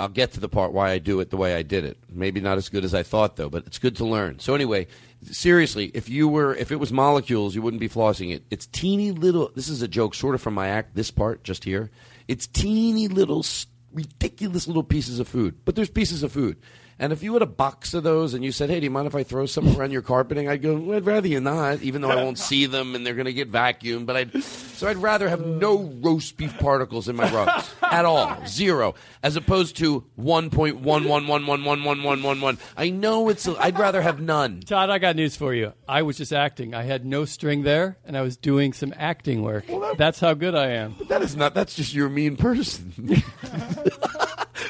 I'll 0.00 0.08
get 0.08 0.32
to 0.32 0.40
the 0.40 0.48
part 0.48 0.72
why 0.72 0.90
I 0.90 0.98
do 0.98 1.20
it 1.20 1.30
the 1.30 1.36
way 1.38 1.54
I 1.54 1.62
did 1.62 1.84
it. 1.84 1.96
Maybe 2.10 2.40
not 2.40 2.58
as 2.58 2.68
good 2.68 2.84
as 2.84 2.94
I 2.94 3.02
thought 3.02 3.36
though, 3.36 3.48
but 3.50 3.66
it's 3.66 3.78
good 3.78 3.96
to 3.96 4.04
learn. 4.06 4.38
So 4.40 4.54
anyway, 4.54 4.86
seriously, 5.34 5.90
if 5.94 6.08
you 6.08 6.28
were 6.28 6.54
if 6.54 6.70
it 6.70 6.76
was 6.76 6.92
molecules, 6.92 7.54
you 7.54 7.62
wouldn't 7.62 7.80
be 7.80 7.88
flossing 7.88 8.34
it. 8.34 8.44
It's 8.50 8.66
teeny 8.66 9.12
little. 9.12 9.50
This 9.54 9.68
is 9.68 9.82
a 9.82 9.88
joke, 9.88 10.14
sort 10.14 10.34
of 10.34 10.42
from 10.42 10.54
my 10.54 10.68
act. 10.68 10.94
This 10.94 11.10
part 11.10 11.44
just 11.44 11.64
here, 11.64 11.90
it's 12.28 12.46
teeny 12.46 13.08
little, 13.08 13.44
ridiculous 13.92 14.66
little 14.66 14.84
pieces 14.84 15.18
of 15.18 15.28
food. 15.28 15.56
But 15.64 15.76
there's 15.76 15.90
pieces 15.90 16.22
of 16.22 16.32
food. 16.32 16.56
And 16.98 17.12
if 17.12 17.22
you 17.22 17.34
had 17.34 17.42
a 17.42 17.46
box 17.46 17.92
of 17.92 18.04
those 18.04 18.32
and 18.32 18.42
you 18.42 18.52
said, 18.52 18.70
"Hey, 18.70 18.80
do 18.80 18.84
you 18.84 18.90
mind 18.90 19.06
if 19.06 19.14
I 19.14 19.22
throw 19.22 19.44
some 19.44 19.76
around 19.76 19.90
your 19.90 20.00
carpeting?" 20.00 20.48
I'd 20.48 20.62
go, 20.62 20.76
well, 20.76 20.96
"I'd 20.96 21.04
rather 21.04 21.28
you 21.28 21.40
not," 21.40 21.82
even 21.82 22.00
though 22.00 22.10
I 22.10 22.16
won't 22.16 22.38
see 22.38 22.64
them 22.64 22.94
and 22.94 23.06
they're 23.06 23.14
going 23.14 23.26
to 23.26 23.34
get 23.34 23.52
vacuumed. 23.52 24.06
But 24.06 24.16
I'd 24.16 24.42
so 24.42 24.88
I'd 24.88 24.96
rather 24.96 25.28
have 25.28 25.44
no 25.44 25.76
roast 26.00 26.38
beef 26.38 26.56
particles 26.58 27.08
in 27.08 27.16
my 27.16 27.30
rugs 27.30 27.70
at 27.82 28.06
all, 28.06 28.46
zero, 28.46 28.94
as 29.22 29.36
opposed 29.36 29.76
to 29.78 30.04
one 30.14 30.48
point 30.48 30.76
one 30.80 31.04
one 31.04 31.26
one 31.26 31.46
one 31.46 31.64
one 31.64 31.84
one 31.84 32.02
one 32.02 32.22
one 32.22 32.40
one. 32.40 32.58
I 32.78 32.88
know 32.88 33.28
it's. 33.28 33.46
A, 33.46 33.54
I'd 33.62 33.78
rather 33.78 34.00
have 34.00 34.20
none. 34.20 34.60
Todd, 34.60 34.88
I 34.88 34.98
got 34.98 35.16
news 35.16 35.36
for 35.36 35.52
you. 35.52 35.74
I 35.86 36.00
was 36.00 36.16
just 36.16 36.32
acting. 36.32 36.74
I 36.74 36.84
had 36.84 37.04
no 37.04 37.26
string 37.26 37.62
there, 37.62 37.98
and 38.06 38.16
I 38.16 38.22
was 38.22 38.38
doing 38.38 38.72
some 38.72 38.94
acting 38.96 39.42
work. 39.42 39.66
That's 39.98 40.18
how 40.18 40.32
good 40.32 40.54
I 40.54 40.68
am. 40.68 40.96
That 41.08 41.20
is 41.20 41.36
not. 41.36 41.52
That's 41.52 41.74
just 41.74 41.92
you're 41.92 42.08
mean 42.08 42.36
person. 42.36 42.94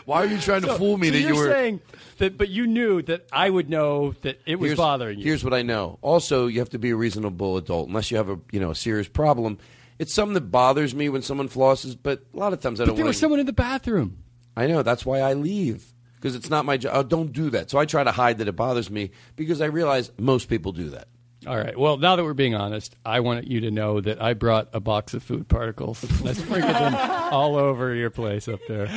Why 0.05 0.23
are 0.23 0.27
you 0.27 0.39
trying 0.39 0.62
to 0.62 0.74
fool 0.74 0.97
me 0.98 1.09
so 1.09 1.12
that 1.15 1.20
you 1.20 1.35
were? 1.35 1.51
saying 1.51 1.81
that, 2.18 2.36
but 2.38 2.48
you 2.48 2.66
knew 2.66 3.02
that 3.02 3.26
I 3.32 3.48
would 3.48 3.68
know 3.68 4.12
that 4.22 4.40
it 4.47 4.56
was 4.56 4.70
here's, 4.70 4.78
bothering 4.78 5.18
you. 5.18 5.24
Here's 5.24 5.44
what 5.44 5.55
I 5.55 5.62
know. 5.62 5.98
Also, 6.02 6.47
you 6.47 6.59
have 6.60 6.70
to 6.70 6.78
be 6.78 6.90
a 6.90 6.97
reasonable 6.97 7.56
adult, 7.56 7.88
unless 7.88 8.10
you 8.10 8.16
have 8.16 8.28
a 8.28 8.38
you 8.52 8.60
know 8.60 8.70
a 8.70 8.74
serious 8.74 9.09
problem. 9.09 9.59
It's 9.98 10.12
something 10.12 10.34
that 10.34 10.51
bothers 10.51 10.94
me 10.94 11.09
when 11.09 11.22
someone 11.22 11.48
flosses, 11.48 11.97
but 12.01 12.22
a 12.34 12.36
lot 12.36 12.52
of 12.52 12.60
times 12.60 12.80
I 12.80 12.84
but 12.84 12.88
don't. 12.88 12.97
there 12.97 13.05
wanna, 13.05 13.10
was 13.10 13.18
someone 13.18 13.40
in 13.40 13.47
the 13.47 13.52
bathroom. 13.52 14.18
I 14.56 14.66
know 14.66 14.82
that's 14.82 15.06
why 15.06 15.20
I 15.20 15.34
leave 15.34 15.93
because 16.16 16.34
it's 16.34 16.50
not 16.50 16.65
my 16.65 16.76
job. 16.76 16.92
Oh, 16.94 17.02
don't 17.02 17.32
do 17.32 17.50
that. 17.50 17.70
So 17.70 17.78
I 17.78 17.84
try 17.84 18.05
to 18.05 18.10
hide 18.10 18.39
that 18.39 18.49
it 18.49 18.57
bothers 18.57 18.91
me 18.91 19.10
because 19.36 19.60
I 19.60 19.66
realize 19.66 20.10
most 20.18 20.49
people 20.49 20.73
do 20.73 20.91
that. 20.91 21.08
All 21.47 21.57
right. 21.57 21.78
Well, 21.78 21.99
now 21.99 22.16
that 22.16 22.24
we're 22.24 22.34
being 22.34 22.57
honest, 22.57 22.97
I 23.05 23.20
want 23.20 23.47
you 23.47 23.60
to 23.60 23.70
know 23.70 24.00
that 24.00 24.20
I 24.20 24.34
brought 24.34 24.68
a 24.73 24.81
box 24.81 25.15
of 25.15 25.23
food 25.23 25.49
particles. 25.49 26.05
I 26.24 26.32
sprinkled 26.32 26.74
them 26.74 26.94
all 27.32 27.57
over 27.57 27.94
your 27.94 28.10
place 28.10 28.49
up 28.49 28.60
there. 28.66 28.89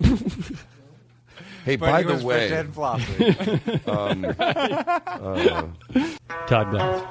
Hey, 1.64 1.76
But 1.76 1.90
by 1.90 1.98
he 2.02 2.06
the 2.08 2.14
was 2.14 2.24
way, 2.24 2.48
pretend 2.48 2.74
flossing. 2.74 3.88
um, 3.88 4.24
uh, 4.38 5.66
Todd 6.46 6.70
Glass. 6.70 7.04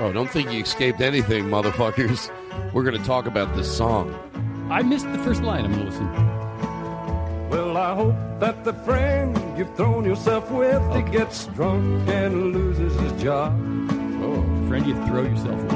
oh, 0.00 0.12
don't 0.12 0.30
think 0.30 0.52
you 0.52 0.60
escaped 0.60 1.00
anything, 1.00 1.44
motherfuckers. 1.44 2.30
We're 2.72 2.82
going 2.84 2.98
to 2.98 3.04
talk 3.04 3.26
about 3.26 3.54
this 3.56 3.74
song. 3.74 4.14
I 4.70 4.82
missed 4.82 5.10
the 5.12 5.18
first 5.18 5.42
line. 5.42 5.64
I'm 5.64 5.72
going 5.72 5.86
to 5.86 5.90
listen. 5.90 6.08
Well, 7.50 7.76
I 7.76 7.94
hope 7.94 8.14
that 8.40 8.64
the 8.64 8.72
friend 8.74 9.36
you've 9.58 9.74
thrown 9.76 10.04
yourself 10.04 10.50
with 10.50 10.82
he 10.94 11.02
gets 11.10 11.46
drunk 11.46 12.08
and 12.08 12.52
loses 12.52 12.94
his 13.00 13.12
job. 13.22 13.52
Oh, 14.22 14.42
friend, 14.68 14.86
you 14.86 14.94
throw 15.06 15.22
yourself 15.22 15.62
with. 15.62 15.72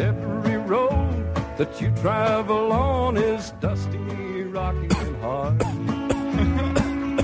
Every 0.00 0.56
road 0.56 1.34
that 1.58 1.80
you 1.80 1.90
travel 1.96 2.72
on 2.72 3.16
is 3.16 3.50
dusty, 3.60 3.98
rocky, 4.44 4.88
and 5.28 5.92
hard. 5.92 7.20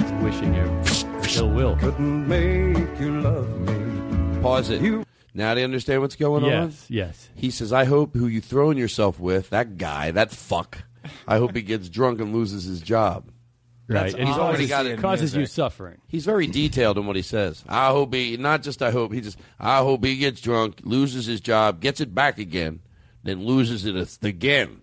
It's 0.00 0.10
wishing 0.22 0.54
you 0.54 0.82
ill 1.36 1.50
will. 1.50 1.76
Couldn't 1.76 2.28
make 2.28 3.00
you 3.00 3.20
love 3.20 3.60
me. 3.60 4.40
Pause 4.40 4.70
it. 4.70 5.06
now 5.34 5.54
do 5.54 5.60
you 5.60 5.64
understand 5.64 6.00
what's 6.00 6.16
going 6.16 6.44
on? 6.44 6.50
Yes, 6.50 6.86
yes. 6.88 7.28
He 7.34 7.50
says, 7.50 7.72
I 7.72 7.84
hope 7.84 8.14
who 8.14 8.26
you 8.26 8.40
throwing 8.40 8.78
yourself 8.78 9.18
with, 9.20 9.50
that 9.50 9.76
guy, 9.76 10.10
that 10.12 10.30
fuck, 10.30 10.78
I 11.26 11.38
hope 11.38 11.54
he 11.54 11.62
gets 11.62 11.88
drunk 11.88 12.20
and 12.20 12.32
loses 12.32 12.64
his 12.64 12.80
job. 12.80 13.30
Right, 13.90 14.12
and 14.14 14.28
he's 14.28 14.36
he 14.36 14.40
already 14.42 14.66
got 14.66 14.84
it. 14.84 14.98
causes 14.98 15.34
you 15.34 15.46
suffering. 15.46 15.96
He's 16.08 16.26
very 16.26 16.46
detailed 16.46 16.98
in 16.98 17.06
what 17.06 17.16
he 17.16 17.22
says. 17.22 17.64
I 17.66 17.88
hope 17.88 18.12
he, 18.12 18.36
not 18.36 18.62
just 18.62 18.82
I 18.82 18.90
hope, 18.90 19.14
he 19.14 19.22
just, 19.22 19.38
I 19.58 19.78
hope 19.78 20.04
he 20.04 20.18
gets 20.18 20.42
drunk, 20.42 20.80
loses 20.84 21.24
his 21.24 21.40
job, 21.40 21.80
gets 21.80 22.02
it 22.02 22.14
back 22.14 22.38
again, 22.38 22.80
then 23.22 23.46
loses 23.46 23.86
it 23.86 24.18
again. 24.22 24.82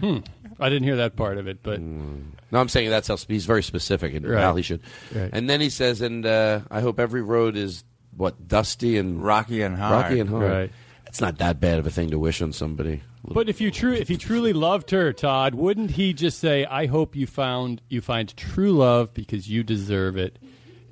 Hmm. 0.00 0.18
I 0.60 0.68
didn't 0.68 0.84
hear 0.84 0.96
that 0.96 1.16
part 1.16 1.38
of 1.38 1.48
it, 1.48 1.62
but 1.62 1.80
No, 1.80 2.58
I'm 2.60 2.68
saying 2.68 2.90
that's 2.90 3.08
how 3.08 3.16
he's 3.16 3.46
very 3.46 3.62
specific 3.62 4.12
in 4.14 4.26
Right. 4.26 4.42
how 4.42 4.54
he 4.54 4.62
should. 4.62 4.82
Right. 5.14 5.30
And 5.32 5.48
then 5.48 5.60
he 5.60 5.70
says, 5.70 6.00
and 6.00 6.26
uh, 6.26 6.60
I 6.70 6.80
hope 6.80 7.00
every 7.00 7.22
road 7.22 7.56
is 7.56 7.84
what 8.16 8.46
dusty 8.48 8.98
and 8.98 9.22
rocky 9.22 9.62
and 9.62 9.76
hard. 9.76 10.04
Rocky 10.04 10.20
and 10.20 10.28
hard. 10.30 10.42
Right. 10.50 10.72
It's 11.06 11.20
not 11.20 11.38
that 11.38 11.58
bad 11.60 11.78
of 11.78 11.86
a 11.86 11.90
thing 11.90 12.10
to 12.10 12.18
wish 12.18 12.40
on 12.42 12.52
somebody. 12.52 13.02
But 13.24 13.48
if 13.48 13.60
you 13.60 13.70
true 13.70 13.92
if 13.94 14.08
he 14.08 14.16
truly 14.16 14.52
loved 14.52 14.90
her, 14.92 15.12
Todd, 15.12 15.54
wouldn't 15.54 15.90
he 15.92 16.12
just 16.14 16.38
say, 16.38 16.64
"I 16.64 16.86
hope 16.86 17.14
you 17.16 17.26
found 17.26 17.82
you 17.88 18.00
find 18.00 18.34
true 18.36 18.72
love 18.72 19.12
because 19.12 19.50
you 19.50 19.62
deserve 19.62 20.16
it," 20.16 20.38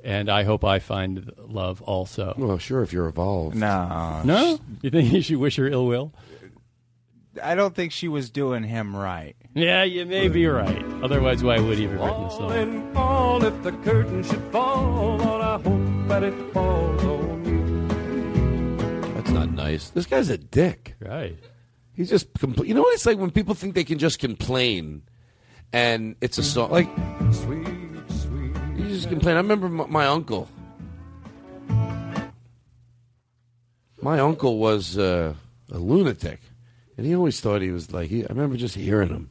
and 0.04 0.28
I 0.28 0.42
hope 0.44 0.62
I 0.64 0.78
find 0.78 1.30
love 1.38 1.80
also. 1.82 2.34
Well, 2.36 2.58
sure, 2.58 2.82
if 2.82 2.92
you're 2.92 3.06
evolved. 3.08 3.56
No. 3.56 4.22
No? 4.24 4.58
You 4.82 4.90
think 4.90 5.10
you 5.12 5.22
should 5.22 5.36
wish 5.38 5.56
her 5.56 5.68
ill 5.68 5.86
will? 5.86 6.12
I 7.42 7.54
don't 7.54 7.74
think 7.74 7.92
she 7.92 8.08
was 8.08 8.28
doing 8.30 8.64
him 8.64 8.94
right. 8.96 9.36
Yeah, 9.54 9.82
you 9.82 10.04
may 10.06 10.28
be 10.28 10.46
right. 10.46 10.84
Otherwise, 11.02 11.42
why 11.42 11.58
would 11.58 11.78
he 11.78 11.84
have 11.84 11.92
written 11.92 12.22
the 12.22 12.28
song? 12.30 12.52
And 12.52 12.94
fall 12.94 13.44
if 13.44 13.62
the 13.62 13.72
curtain 13.72 14.22
should 14.22 14.42
fall, 14.52 15.16
Lord, 15.18 15.42
I 15.42 15.58
hope 15.60 16.08
that 16.08 16.22
it 16.22 16.52
falls 16.52 17.04
on 17.04 17.44
you. 17.44 19.14
That's 19.14 19.30
not 19.30 19.50
nice. 19.52 19.90
This 19.90 20.06
guy's 20.06 20.28
a 20.28 20.38
dick. 20.38 20.94
Right. 21.00 21.36
He's 21.94 22.08
just 22.10 22.32
compl- 22.34 22.66
you 22.66 22.74
know 22.74 22.82
what 22.82 22.94
it's 22.94 23.06
like 23.06 23.18
when 23.18 23.30
people 23.32 23.54
think 23.54 23.74
they 23.74 23.82
can 23.84 23.98
just 23.98 24.20
complain, 24.20 25.02
and 25.72 26.14
it's 26.20 26.38
a 26.38 26.44
song 26.44 26.70
like 26.70 26.88
Sweet, 27.32 27.66
sweet. 28.08 28.52
you 28.76 28.86
just 28.88 29.08
complain. 29.08 29.34
I 29.34 29.40
remember 29.40 29.68
my, 29.68 29.86
my 29.86 30.06
uncle. 30.06 30.48
My 34.00 34.20
uncle 34.20 34.58
was 34.58 34.96
uh, 34.96 35.34
a 35.72 35.78
lunatic, 35.78 36.40
and 36.96 37.04
he 37.04 37.16
always 37.16 37.40
thought 37.40 37.62
he 37.62 37.70
was 37.72 37.92
like. 37.92 38.08
He, 38.10 38.22
I 38.24 38.28
remember 38.28 38.56
just 38.56 38.76
hearing 38.76 39.08
him. 39.08 39.30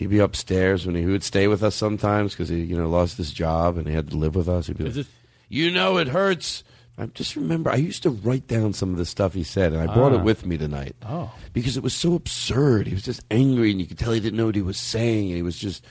He'd 0.00 0.08
be 0.08 0.18
upstairs 0.18 0.86
when 0.86 0.94
he, 0.94 1.02
he 1.02 1.06
would 1.08 1.22
stay 1.22 1.46
with 1.46 1.62
us 1.62 1.74
sometimes 1.74 2.32
because 2.32 2.48
he, 2.48 2.62
you 2.62 2.74
know, 2.76 2.88
lost 2.88 3.18
his 3.18 3.30
job 3.32 3.76
and 3.76 3.86
he 3.86 3.92
had 3.94 4.08
to 4.10 4.16
live 4.16 4.34
with 4.34 4.48
us. 4.48 4.66
He'd 4.66 4.78
be 4.78 4.88
like, 4.90 5.06
"You 5.50 5.70
know, 5.70 5.98
it 5.98 6.08
hurts." 6.08 6.64
I 6.96 7.04
just 7.06 7.36
remember 7.36 7.70
I 7.70 7.76
used 7.76 8.02
to 8.04 8.10
write 8.10 8.46
down 8.46 8.72
some 8.72 8.92
of 8.92 8.96
the 8.96 9.04
stuff 9.04 9.34
he 9.34 9.42
said, 9.44 9.72
and 9.74 9.82
I 9.82 9.92
brought 9.94 10.12
Ah. 10.12 10.16
it 10.16 10.24
with 10.24 10.44
me 10.46 10.56
tonight 10.58 10.96
Oh. 11.06 11.30
because 11.52 11.76
it 11.76 11.82
was 11.82 11.92
so 11.94 12.14
absurd. 12.14 12.86
He 12.86 12.94
was 12.94 13.02
just 13.02 13.22
angry, 13.30 13.70
and 13.70 13.78
you 13.80 13.86
could 13.86 13.98
tell 13.98 14.12
he 14.12 14.20
didn't 14.20 14.38
know 14.38 14.46
what 14.46 14.54
he 14.54 14.62
was 14.62 14.78
saying, 14.78 15.28
and 15.28 15.36
he 15.36 15.42
was 15.42 15.58
just, 15.58 15.84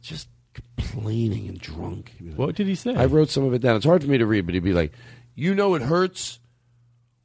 just 0.00 0.28
complaining 0.54 1.48
and 1.48 1.58
drunk. 1.60 2.12
Like- 2.20 2.38
What 2.38 2.54
did 2.54 2.66
he 2.68 2.74
say? 2.76 2.94
I 2.94 3.06
wrote 3.06 3.30
some 3.30 3.44
of 3.44 3.52
it 3.54 3.62
down. 3.62 3.74
It's 3.76 3.84
hard 3.84 4.02
for 4.04 4.08
me 4.10 4.18
to 4.18 4.26
read, 4.26 4.46
but 4.46 4.54
he'd 4.54 4.62
be 4.64 4.72
like, 4.72 4.92
"You 5.34 5.54
know, 5.56 5.74
it 5.74 5.82
hurts 5.82 6.38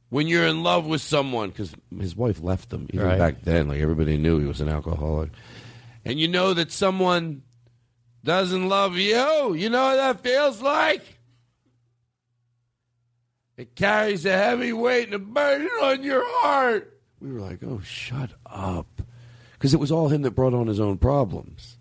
when 0.08 0.26
you're 0.28 0.46
in 0.46 0.62
love 0.62 0.86
with 0.86 1.00
someone," 1.02 1.50
because 1.50 1.72
his 1.98 2.16
wife 2.16 2.40
left 2.42 2.72
him. 2.72 2.86
Even 2.92 3.06
Right. 3.06 3.18
back 3.18 3.42
then, 3.42 3.68
like 3.68 3.80
everybody 3.80 4.16
knew 4.16 4.38
he 4.40 4.46
was 4.46 4.60
an 4.60 4.68
alcoholic, 4.68 5.30
and 6.06 6.20
you 6.20 6.28
know 6.28 6.54
that 6.54 6.70
someone 6.70 7.42
doesn't 8.22 8.68
love 8.68 8.96
you. 8.96 9.54
You 9.54 9.68
know 9.68 9.86
what 9.86 9.96
that 9.96 10.20
feels 10.22 10.62
like. 10.62 11.02
It 13.56 13.74
carries 13.74 14.24
a 14.24 14.32
heavy 14.32 14.72
weight 14.72 15.06
and 15.06 15.14
a 15.14 15.18
burden 15.18 15.68
on 15.82 16.04
your 16.04 16.22
heart. 16.24 17.00
We 17.20 17.32
were 17.32 17.40
like, 17.40 17.58
oh, 17.64 17.80
shut 17.80 18.30
up. 18.46 19.02
Because 19.54 19.74
it 19.74 19.80
was 19.80 19.90
all 19.90 20.08
him 20.08 20.22
that 20.22 20.30
brought 20.30 20.54
on 20.54 20.68
his 20.68 20.78
own 20.78 20.98
problems. 20.98 21.76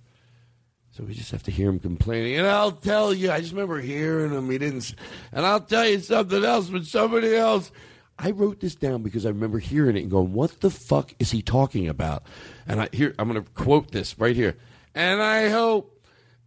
So 0.90 1.04
we 1.04 1.14
just 1.14 1.32
have 1.32 1.44
to 1.44 1.52
hear 1.52 1.70
him 1.70 1.80
complaining. 1.80 2.38
And 2.38 2.48
I'll 2.48 2.72
tell 2.72 3.14
you, 3.14 3.30
I 3.30 3.42
just 3.42 3.52
remember 3.52 3.80
hearing 3.80 4.32
him. 4.32 4.50
He 4.50 4.58
didn't. 4.58 4.96
And 5.34 5.46
I'll 5.46 5.60
tell 5.60 5.88
you 5.88 6.00
something 6.00 6.44
else, 6.44 6.70
but 6.70 6.86
somebody 6.86 7.36
else. 7.36 7.72
I 8.18 8.32
wrote 8.32 8.60
this 8.60 8.76
down 8.76 9.04
because 9.04 9.26
I 9.26 9.30
remember 9.30 9.60
hearing 9.60 9.98
it 9.98 10.02
and 10.02 10.12
going, 10.12 10.34
what 10.34 10.62
the 10.62 10.70
fuck 10.70 11.14
is 11.20 11.32
he 11.32 11.42
talking 11.42 11.90
about? 11.90 12.24
And 12.68 12.82
I 12.82 12.90
here, 12.94 13.14
I'm 13.20 13.30
going 13.30 13.44
to 13.44 13.50
quote 13.52 13.92
this 13.92 14.18
right 14.18 14.36
here. 14.36 14.58
And 14.94 15.22
I 15.22 15.50
hope 15.50 15.92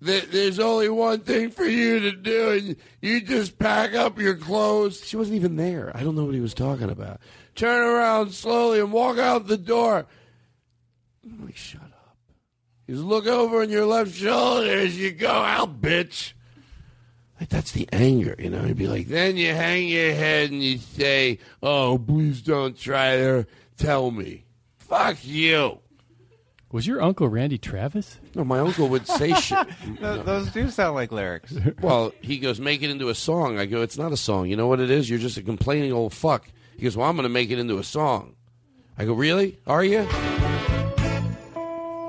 that 0.01 0.31
there's 0.33 0.59
only 0.59 0.89
one 0.89 1.21
thing 1.21 1.51
for 1.51 1.65
you 1.65 2.01
to 2.01 2.13
do, 2.13 2.51
and 2.51 2.77
you 3.03 3.21
just 3.21 3.59
pack 3.59 3.95
up 3.95 4.19
your 4.19 4.37
clothes. 4.37 5.05
She 5.05 5.17
wasn't 5.17 5.37
even 5.37 5.57
there. 5.57 5.91
I 5.95 6.03
don't 6.03 6.15
know 6.15 6.25
what 6.25 6.35
he 6.35 6.41
was 6.41 6.55
talking 6.55 6.89
about. 6.89 7.21
Turn 7.55 7.85
around 7.85 8.33
slowly 8.33 8.81
and 8.81 8.93
walk 8.93 9.19
out 9.19 9.49
the 9.49 9.59
door. 9.59 10.07
Like, 11.43 11.57
shut 11.57 11.83
up. 11.83 12.17
Just 12.89 13.03
look 13.03 13.27
over 13.27 13.61
on 13.61 13.71
your 13.71 13.87
left 13.87 14.15
shoulder 14.15 14.71
as 14.71 14.99
you 14.99 15.11
go 15.11 15.29
out, 15.29 15.83
bitch. 15.83 16.33
Like 17.41 17.49
that's 17.51 17.73
the 17.73 17.89
anger, 17.93 18.35
you 18.39 18.51
know. 18.51 18.63
He'd 18.63 18.77
be 18.77 18.89
like, 18.89 19.07
then 19.09 19.37
you 19.37 19.53
hang 19.55 19.87
your 19.89 20.13
head 20.13 20.51
and 20.51 20.63
you 20.63 20.79
say, 20.79 21.39
"Oh, 21.63 21.97
please 21.99 22.43
don't 22.43 22.77
try 22.77 23.17
to 23.17 23.47
tell 23.77 24.11
me." 24.11 24.45
Fuck 24.79 25.19
you. 25.25 25.79
Was 26.73 26.87
your 26.87 27.01
uncle 27.01 27.29
Randy 27.29 27.57
Travis? 27.59 28.19
No, 28.35 28.45
my 28.45 28.59
uncle 28.59 28.89
would 28.89 29.07
say 29.07 29.33
shit. 29.41 29.67
Th- 30.01 30.25
Those 30.25 30.51
do 30.51 30.69
sound 30.69 30.95
like 30.97 31.13
lyrics. 31.13 31.55
Well, 31.81 32.13
he 32.21 32.39
goes, 32.39 32.61
make 32.61 32.83
it 32.83 32.91
into 32.91 33.09
a 33.09 33.15
song. 33.15 33.59
I 33.59 33.65
go, 33.67 33.81
it's 33.83 33.97
not 33.97 34.13
a 34.13 34.17
song. 34.19 34.49
You 34.49 34.57
know 34.57 34.67
what 34.67 34.79
it 34.81 34.91
is? 34.91 35.09
You're 35.09 35.19
just 35.19 35.39
a 35.39 35.43
complaining 35.43 35.93
old 35.93 36.13
fuck. 36.13 36.47
He 36.77 36.83
goes, 36.83 36.95
well, 36.97 37.09
I'm 37.09 37.17
going 37.17 37.23
to 37.25 37.29
make 37.31 37.51
it 37.51 37.59
into 37.59 37.79
a 37.79 37.85
song. 37.85 38.35
I 38.99 39.05
go, 39.07 39.15
really? 39.15 39.59
Are 39.67 39.83
you? 39.83 40.01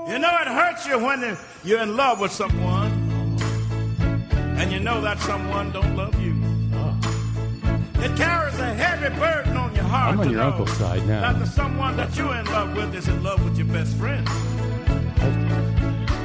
You 0.10 0.18
know 0.20 0.38
it 0.42 0.48
hurts 0.48 0.88
you 0.88 0.98
when 1.00 1.38
you're 1.64 1.80
in 1.82 1.96
love 1.96 2.20
with 2.20 2.32
someone 2.34 2.79
and 4.60 4.72
you 4.72 4.80
know 4.80 5.02
that 5.02 5.20
someone 5.20 5.72
don't 5.72 5.96
love 5.96 6.20
you. 6.22 6.36
It 8.02 8.16
carries 8.16 8.58
a 8.60 8.74
heavy 8.74 9.14
burden 9.20 9.58
on 9.58 9.76
your 9.76 9.84
heart 9.84 10.14
I'm 10.14 10.20
on 10.22 10.28
to 10.28 10.32
your 10.32 10.42
uncle's 10.42 10.72
side 10.78 11.06
now. 11.06 11.22
that 11.22 11.40
the 11.40 11.46
someone 11.46 11.98
that 11.98 12.16
you're 12.18 12.34
in 12.36 12.46
love 12.46 12.76
with 12.76 12.96
is 12.96 13.08
in 13.08 13.22
love 13.24 13.44
with 13.44 13.58
your 13.58 13.68
best 13.68 13.96
friend. 13.98 14.26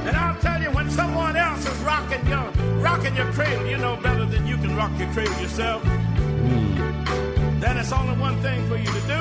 And 0.07 0.17
I'll 0.17 0.39
tell 0.41 0.61
you, 0.63 0.71
when 0.71 0.89
someone 0.91 1.37
else 1.37 1.67
is 1.67 1.77
rocking 1.79 2.25
your 2.29 2.49
rocking 2.81 3.15
your 3.17 3.31
cradle, 3.33 3.67
you 3.67 3.77
know 3.79 3.97
better 3.97 4.25
than 4.27 4.47
you 4.47 4.57
can 4.57 4.77
rock 4.77 4.93
your 4.99 5.09
cradle 5.13 5.41
yourself. 5.41 5.83
Hmm. 5.83 7.61
Then 7.61 7.77
it's 7.79 7.91
only 7.93 8.17
one 8.21 8.41
thing 8.41 8.69
for 8.69 8.77
you 8.77 8.87
to 8.87 9.01
do. 9.15 9.21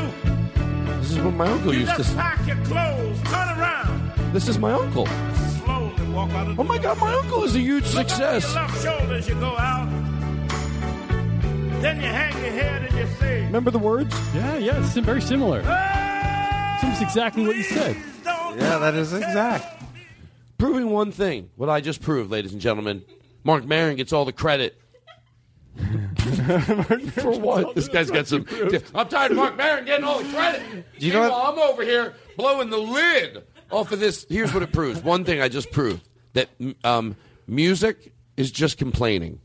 This 1.00 1.12
is 1.12 1.20
what 1.20 1.34
my 1.34 1.48
uncle 1.48 1.74
You 1.74 1.80
used 1.82 1.92
to 1.94 1.98
just 1.98 2.12
say. 2.12 2.18
pack 2.18 2.46
your 2.46 2.58
clothes, 2.58 3.20
turn 3.24 3.50
around, 3.60 4.12
This 4.34 4.48
is 4.48 4.60
my 4.60 4.74
uncle. 4.74 5.08
Oh 6.16 6.64
my 6.64 6.78
God, 6.78 7.00
my 7.00 7.12
uncle 7.12 7.44
is 7.44 7.56
a 7.56 7.60
huge 7.60 7.92
Look 7.96 8.08
success. 8.08 8.46
Over 8.46 8.54
your 8.54 8.68
left 8.68 8.84
shoulder 8.84 9.14
as 9.16 9.28
you 9.28 9.36
go 9.36 9.58
out. 9.58 9.90
Then 11.82 11.98
you 11.98 12.08
hang 12.08 12.44
your 12.44 12.54
head 12.54 12.84
and 12.84 12.98
you 12.98 13.08
say, 13.20 13.42
Remember 13.46 13.72
the 13.72 13.80
words? 13.80 14.14
Yeah, 14.36 14.58
yeah, 14.58 14.80
it's 14.80 14.96
very 14.96 15.22
similar. 15.22 15.64
Seems 16.82 17.02
exactly 17.02 17.48
what 17.48 17.56
you 17.56 17.64
said. 17.64 17.98
Yeah, 18.26 18.78
that 18.78 18.94
is 18.94 19.12
exact. 19.12 19.82
Proving 20.60 20.92
one 20.92 21.12
thing, 21.12 21.50
what 21.56 21.70
I 21.70 21.82
just 21.82 22.02
proved, 22.02 22.30
ladies 22.30 22.54
and 22.54 22.62
gentlemen. 22.62 23.04
Marc 23.44 23.66
Maron 23.66 23.96
gets 23.96 24.14
all 24.14 24.24
the 24.24 24.32
credit. 24.32 24.80
For 27.16 27.40
what? 27.40 27.74
This 27.74 27.88
guy's 27.88 28.12
got 28.12 28.28
some. 28.28 28.46
I'm 28.94 29.08
tired 29.08 29.32
of 29.32 29.38
Marc 29.38 29.58
Maron 29.58 29.86
getting 29.86 30.06
all 30.06 30.22
the 30.22 30.32
credit. 30.32 30.62
Do 31.00 31.08
you 31.08 31.14
know 31.14 31.22
Meanwhile, 31.22 31.54
I'm 31.54 31.60
over 31.60 31.84
here 31.84 32.14
blowing 32.38 32.70
the 32.70 32.78
lid 32.78 33.44
off 33.74 33.92
of 33.92 34.00
this. 34.00 34.26
Here's 34.30 34.54
what 34.54 34.64
it 34.64 34.72
proves. 34.72 35.02
One 35.04 35.26
thing 35.26 35.42
I 35.42 35.50
just 35.50 35.72
proved 35.72 36.08
that 36.34 36.50
um, 36.84 37.16
music 37.48 38.14
is 38.38 38.52
just 38.52 38.78
complaining. 38.78 39.40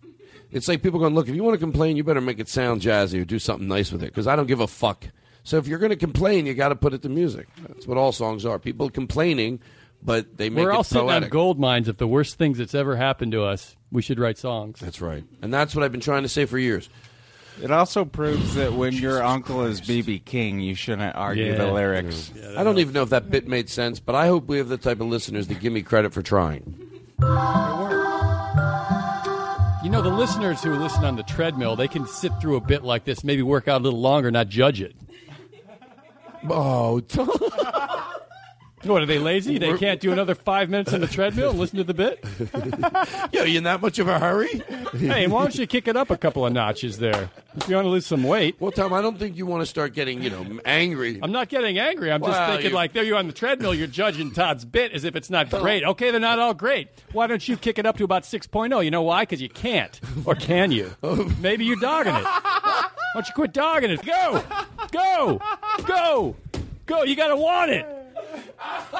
It's 0.50 0.68
like 0.68 0.82
people 0.82 0.98
going, 0.98 1.14
look, 1.14 1.28
if 1.28 1.34
you 1.34 1.44
want 1.44 1.54
to 1.54 1.58
complain, 1.58 1.96
you 1.96 2.04
better 2.04 2.20
make 2.20 2.38
it 2.38 2.48
sound 2.48 2.80
jazzy 2.80 3.20
or 3.20 3.24
do 3.24 3.38
something 3.38 3.68
nice 3.68 3.92
with 3.92 4.02
it 4.02 4.06
because 4.06 4.26
I 4.26 4.36
don't 4.36 4.46
give 4.46 4.60
a 4.60 4.66
fuck. 4.66 5.06
So 5.44 5.56
if 5.58 5.66
you're 5.66 5.78
going 5.78 5.90
to 5.90 5.96
complain, 5.96 6.46
you 6.46 6.54
got 6.54 6.70
to 6.70 6.76
put 6.76 6.94
it 6.94 7.02
to 7.02 7.08
music. 7.08 7.48
That's 7.66 7.86
what 7.86 7.98
all 7.98 8.12
songs 8.12 8.46
are. 8.46 8.58
People 8.58 8.90
complaining, 8.90 9.60
but 10.02 10.36
they 10.36 10.48
make 10.48 10.64
We're 10.64 10.70
it 10.70 10.76
all 10.76 10.84
sitting 10.84 11.10
on 11.10 11.28
gold 11.28 11.58
mines 11.58 11.88
If 11.88 11.96
the 11.96 12.06
worst 12.06 12.36
things 12.36 12.58
that's 12.58 12.74
ever 12.74 12.96
happened 12.96 13.32
to 13.32 13.44
us. 13.44 13.76
We 13.90 14.02
should 14.02 14.18
write 14.18 14.36
songs. 14.36 14.80
That's 14.80 15.00
right. 15.00 15.24
And 15.40 15.52
that's 15.52 15.74
what 15.74 15.84
I've 15.84 15.92
been 15.92 16.00
trying 16.02 16.22
to 16.22 16.28
say 16.28 16.44
for 16.44 16.58
years. 16.58 16.90
It 17.62 17.70
also 17.70 18.04
proves 18.04 18.54
that 18.54 18.72
when 18.74 18.92
your 18.94 19.22
uncle 19.22 19.64
is 19.64 19.80
BB 19.80 20.24
King, 20.24 20.60
you 20.60 20.74
shouldn't 20.74 21.16
argue 21.16 21.56
the 21.56 21.66
lyrics. 21.72 22.30
I 22.56 22.62
don't 22.62 22.78
even 22.78 22.94
know 22.94 23.02
if 23.02 23.10
that 23.10 23.30
bit 23.30 23.48
made 23.48 23.68
sense, 23.68 23.98
but 24.00 24.14
I 24.14 24.26
hope 24.28 24.46
we 24.46 24.58
have 24.58 24.68
the 24.68 24.78
type 24.78 25.00
of 25.00 25.08
listeners 25.08 25.48
that 25.48 25.60
give 25.60 25.72
me 25.72 25.82
credit 25.82 26.12
for 26.12 26.22
trying. 26.22 26.62
You 29.82 29.90
know, 29.90 30.02
the 30.02 30.10
listeners 30.10 30.62
who 30.62 30.74
listen 30.74 31.04
on 31.04 31.16
the 31.16 31.22
treadmill, 31.22 31.74
they 31.76 31.88
can 31.88 32.06
sit 32.06 32.32
through 32.40 32.56
a 32.56 32.60
bit 32.60 32.82
like 32.84 33.04
this, 33.04 33.24
maybe 33.24 33.42
work 33.42 33.68
out 33.68 33.80
a 33.80 33.84
little 33.84 34.00
longer, 34.00 34.30
not 34.30 34.48
judge 34.48 34.80
it. 34.80 34.94
Oh, 36.48 37.00
what 38.84 39.02
are 39.02 39.06
they 39.06 39.18
lazy? 39.18 39.58
They 39.58 39.76
can't 39.76 40.00
do 40.00 40.12
another 40.12 40.34
five 40.34 40.68
minutes 40.70 40.92
on 40.92 41.00
the 41.00 41.06
treadmill 41.06 41.50
and 41.50 41.58
listen 41.58 41.78
to 41.78 41.84
the 41.84 41.94
bit. 41.94 42.24
Yo, 43.32 43.44
you 43.44 43.58
in 43.58 43.64
that 43.64 43.80
much 43.80 43.98
of 43.98 44.08
a 44.08 44.18
hurry? 44.18 44.62
hey, 44.92 45.26
why 45.26 45.42
don't 45.42 45.54
you 45.56 45.66
kick 45.66 45.88
it 45.88 45.96
up 45.96 46.10
a 46.10 46.16
couple 46.16 46.46
of 46.46 46.52
notches 46.52 46.98
there? 46.98 47.30
If 47.56 47.68
you 47.68 47.74
want 47.74 47.86
to 47.86 47.90
lose 47.90 48.06
some 48.06 48.22
weight. 48.22 48.56
Well, 48.60 48.70
Tom, 48.70 48.92
I 48.92 49.02
don't 49.02 49.18
think 49.18 49.36
you 49.36 49.44
want 49.46 49.62
to 49.62 49.66
start 49.66 49.92
getting, 49.94 50.22
you 50.22 50.30
know, 50.30 50.46
angry. 50.64 51.18
I'm 51.22 51.32
not 51.32 51.48
getting 51.48 51.78
angry. 51.78 52.12
I'm 52.12 52.20
just 52.20 52.30
Well, 52.30 52.50
thinking, 52.52 52.70
you- 52.70 52.76
like, 52.76 52.92
there 52.92 53.02
you're 53.02 53.16
on 53.18 53.26
the 53.26 53.32
treadmill, 53.32 53.74
you're 53.74 53.86
judging 53.88 54.30
Todd's 54.30 54.64
bit 54.64 54.92
as 54.92 55.04
if 55.04 55.16
it's 55.16 55.28
not 55.30 55.50
great. 55.50 55.82
Okay, 55.84 56.10
they're 56.10 56.20
not 56.20 56.38
all 56.38 56.54
great. 56.54 56.88
Why 57.12 57.26
don't 57.26 57.46
you 57.48 57.56
kick 57.56 57.78
it 57.78 57.86
up 57.86 57.96
to 57.98 58.04
about 58.04 58.22
6.0? 58.22 58.84
You 58.84 58.90
know 58.90 59.02
why? 59.02 59.22
Because 59.22 59.42
you 59.42 59.48
can't. 59.48 59.98
Or 60.24 60.34
can 60.34 60.70
you? 60.70 60.94
Maybe 61.40 61.64
you're 61.64 61.76
dogging 61.76 62.14
it. 62.14 62.22
Why 62.24 62.88
don't 63.14 63.26
you 63.26 63.34
quit 63.34 63.52
dogging 63.52 63.90
it? 63.90 64.04
Go! 64.04 64.42
Go! 64.92 65.40
Go! 65.86 66.36
Go! 66.86 67.02
You 67.02 67.16
got 67.16 67.28
to 67.28 67.36
want 67.36 67.70
it! 67.70 67.86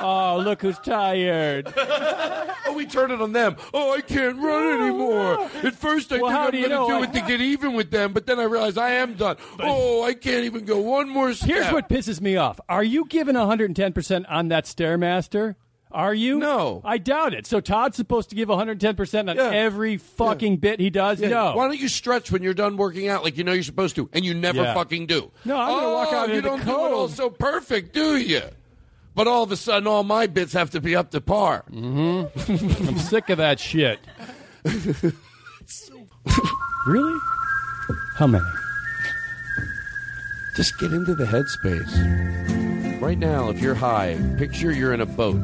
Oh, 0.01 0.41
look 0.45 0.63
who's 0.63 0.79
tired. 0.79 1.73
oh, 1.77 2.73
we 2.77 2.87
turn 2.87 3.11
it 3.11 3.21
on 3.21 3.33
them. 3.33 3.57
Oh, 3.75 3.95
I 3.95 4.01
can't 4.01 4.37
run 4.37 4.63
oh. 4.63 4.81
anymore. 4.87 5.51
At 5.67 5.75
first, 5.75 6.13
I 6.13 6.19
Well, 6.21 6.31
how 6.31 6.51
think 6.51 6.53
do 6.53 6.59
I'm 6.59 6.63
you 6.63 6.69
going 6.69 6.89
to 6.89 6.93
know? 6.95 7.05
do 7.05 7.11
it 7.19 7.21
to 7.21 7.27
get 7.27 7.41
even 7.41 7.75
with 7.75 7.91
them, 7.91 8.13
but 8.13 8.27
then 8.27 8.39
I 8.39 8.45
realize 8.45 8.77
I 8.77 8.91
am 8.91 9.15
done. 9.15 9.37
oh, 9.61 10.03
I 10.05 10.15
can't 10.15 10.45
even 10.45 10.65
go 10.65 10.81
one 10.81 11.09
more 11.09 11.33
step. 11.35 11.49
Here's 11.49 11.73
what 11.73 11.89
pisses 11.89 12.21
me 12.21 12.37
off. 12.37 12.61
Are 12.69 12.85
you 12.85 13.07
giving 13.07 13.35
110% 13.35 14.25
on 14.29 14.49
that 14.49 14.65
Stairmaster? 14.65 15.57
Are 15.91 16.13
you? 16.13 16.39
No. 16.39 16.83
I 16.85 16.99
doubt 16.99 17.33
it. 17.33 17.47
So 17.47 17.61
Todd's 17.61 17.97
supposed 17.97 18.29
to 18.31 18.37
give 18.37 18.51
110% 18.51 19.31
on 19.31 19.37
Yeah. 19.37 19.45
every 19.51 19.97
fucking 19.97 20.59
bit 20.59 20.81
he 20.81 20.91
does? 20.91 21.19
Yeah, 21.19 21.29
No. 21.31 21.57
Why 21.57 21.67
don't 21.67 21.79
you 21.81 21.89
stretch 21.89 22.31
when 22.31 22.43
you're 22.43 22.53
done 22.53 22.77
working 22.77 23.09
out 23.09 23.25
like 23.25 23.39
you 23.39 23.45
know 23.45 23.53
you're 23.53 23.63
supposed 23.63 23.97
to, 23.97 24.09
and 24.13 24.23
you 24.25 24.35
never 24.35 24.63
Yeah. 24.63 24.75
fucking 24.75 25.07
do? 25.07 25.31
No, 25.47 25.57
I'm 25.57 25.71
oh, 25.71 25.81
gonna 25.81 25.93
walk 25.95 26.09
out 26.13 26.29
oh, 26.29 26.33
you 26.33 26.39
into 26.39 26.43
the 26.43 26.57
don't 26.57 26.65
do 26.67 26.71
it 26.71 26.75
all 26.75 26.89
cold. 26.91 27.13
so 27.13 27.31
perfect, 27.31 27.95
do 27.95 28.19
you? 28.19 28.43
But 29.19 29.27
all 29.27 29.43
of 29.43 29.51
a 29.51 29.57
sudden, 29.57 29.89
all 29.89 30.05
my 30.05 30.29
bits 30.29 30.53
have 30.53 30.71
to 30.71 30.81
be 30.81 30.95
up 30.95 31.11
to 31.11 31.21
par. 31.21 31.65
Mm-hmm. 31.73 32.87
I'm 32.87 32.99
sick 32.99 33.29
of 33.31 33.39
that 33.39 33.59
shit. 33.59 33.99
really? 36.87 37.21
How 38.17 38.29
many? 38.29 38.45
Just 40.55 40.79
get 40.79 40.93
into 40.93 41.17
the 41.17 41.25
headspace. 41.25 43.03
Right 43.03 43.19
now, 43.19 43.51
if 43.51 43.61
you're 43.61 43.75
high, 43.75 44.17
picture 44.39 44.71
you're 44.71 44.95
in 44.95 45.01
a 45.01 45.07
boat. 45.07 45.35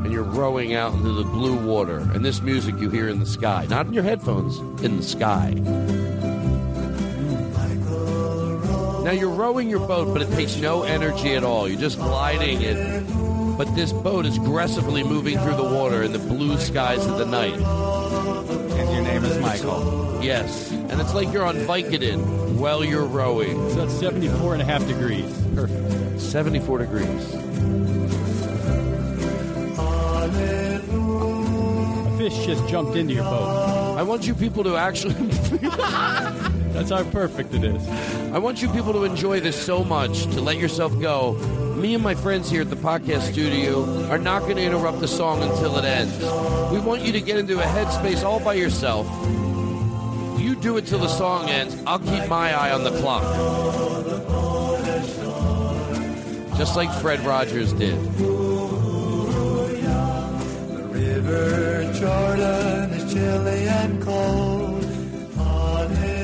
And 0.00 0.12
you're 0.12 0.24
rowing 0.24 0.74
out 0.74 0.94
into 0.94 1.12
the 1.12 1.22
blue 1.22 1.64
water. 1.64 1.98
And 2.12 2.24
this 2.24 2.40
music 2.40 2.74
you 2.80 2.90
hear 2.90 3.08
in 3.08 3.20
the 3.20 3.26
sky. 3.26 3.68
Not 3.70 3.86
in 3.86 3.92
your 3.92 4.02
headphones, 4.02 4.58
in 4.82 4.96
the 4.96 5.04
sky. 5.04 5.54
Now 9.04 9.10
you're 9.10 9.28
rowing 9.28 9.68
your 9.68 9.86
boat, 9.86 10.14
but 10.14 10.22
it 10.22 10.30
takes 10.30 10.56
no 10.56 10.82
energy 10.82 11.34
at 11.34 11.44
all. 11.44 11.68
You're 11.68 11.78
just 11.78 11.98
gliding 11.98 12.62
it. 12.62 13.06
But 13.58 13.74
this 13.76 13.92
boat 13.92 14.24
is 14.24 14.38
aggressively 14.38 15.02
moving 15.02 15.38
through 15.40 15.56
the 15.56 15.62
water 15.62 16.02
in 16.02 16.12
the 16.12 16.18
blue 16.18 16.58
skies 16.58 17.04
of 17.04 17.18
the 17.18 17.26
night. 17.26 17.52
And 17.52 18.92
your 18.94 19.02
name 19.02 19.22
is 19.26 19.38
Michael. 19.40 20.20
Yes. 20.22 20.70
And 20.70 21.02
it's 21.02 21.12
like 21.12 21.30
you're 21.34 21.44
on 21.44 21.56
Vicodin 21.56 22.56
while 22.56 22.82
you're 22.82 23.04
rowing. 23.04 23.56
So 23.72 23.84
that's 23.84 23.92
74 24.00 24.54
and 24.54 24.62
a 24.62 24.64
half 24.64 24.86
degrees. 24.86 25.30
Perfect. 25.54 26.18
74 26.18 26.78
degrees. 26.78 27.44
Fish 32.24 32.46
just 32.46 32.66
jumped 32.68 32.96
into 32.96 33.12
your 33.12 33.24
boat. 33.24 33.98
I 33.98 34.02
want 34.02 34.26
you 34.26 34.34
people 34.34 34.64
to 34.64 34.76
actually. 34.76 35.12
That's 36.72 36.88
how 36.88 37.04
perfect 37.10 37.52
it 37.52 37.62
is. 37.62 37.86
I 38.32 38.38
want 38.38 38.62
you 38.62 38.70
people 38.70 38.94
to 38.94 39.04
enjoy 39.04 39.40
this 39.40 39.62
so 39.62 39.84
much, 39.84 40.22
to 40.28 40.40
let 40.40 40.56
yourself 40.56 40.98
go. 41.02 41.34
Me 41.76 41.92
and 41.92 42.02
my 42.02 42.14
friends 42.14 42.50
here 42.50 42.62
at 42.62 42.70
the 42.70 42.76
podcast 42.76 43.30
studio 43.30 44.08
are 44.08 44.16
not 44.16 44.40
going 44.44 44.56
to 44.56 44.62
interrupt 44.62 45.00
the 45.00 45.06
song 45.06 45.42
until 45.42 45.76
it 45.76 45.84
ends. 45.84 46.18
We 46.72 46.80
want 46.80 47.02
you 47.02 47.12
to 47.12 47.20
get 47.20 47.36
into 47.36 47.60
a 47.60 47.64
headspace 47.64 48.22
all 48.22 48.40
by 48.40 48.54
yourself. 48.54 49.06
You 50.40 50.56
do 50.56 50.78
it 50.78 50.86
till 50.86 51.00
the 51.00 51.08
song 51.08 51.50
ends. 51.50 51.76
I'll 51.86 51.98
keep 51.98 52.26
my 52.26 52.54
eye 52.54 52.72
on 52.72 52.84
the 52.84 52.98
clock. 53.00 53.22
Just 56.56 56.74
like 56.74 56.90
Fred 57.02 57.20
Rogers 57.20 57.74
did. 57.74 57.98
Jordan 62.36 62.90
is 62.94 63.12
chilly 63.12 63.68
and 63.68 64.02
cold. 64.02 64.82
Hallelujah. 65.36 66.18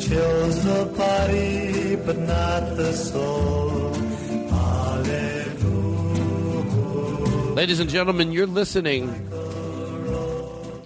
Chills 0.00 0.64
the 0.64 0.86
body, 0.96 1.96
but 1.96 2.18
not 2.18 2.76
the 2.76 2.94
soul. 2.94 3.92
Hallelujah. 4.48 5.52
Ladies 7.52 7.78
and 7.78 7.90
gentlemen, 7.90 8.32
you're 8.32 8.46
listening 8.46 9.12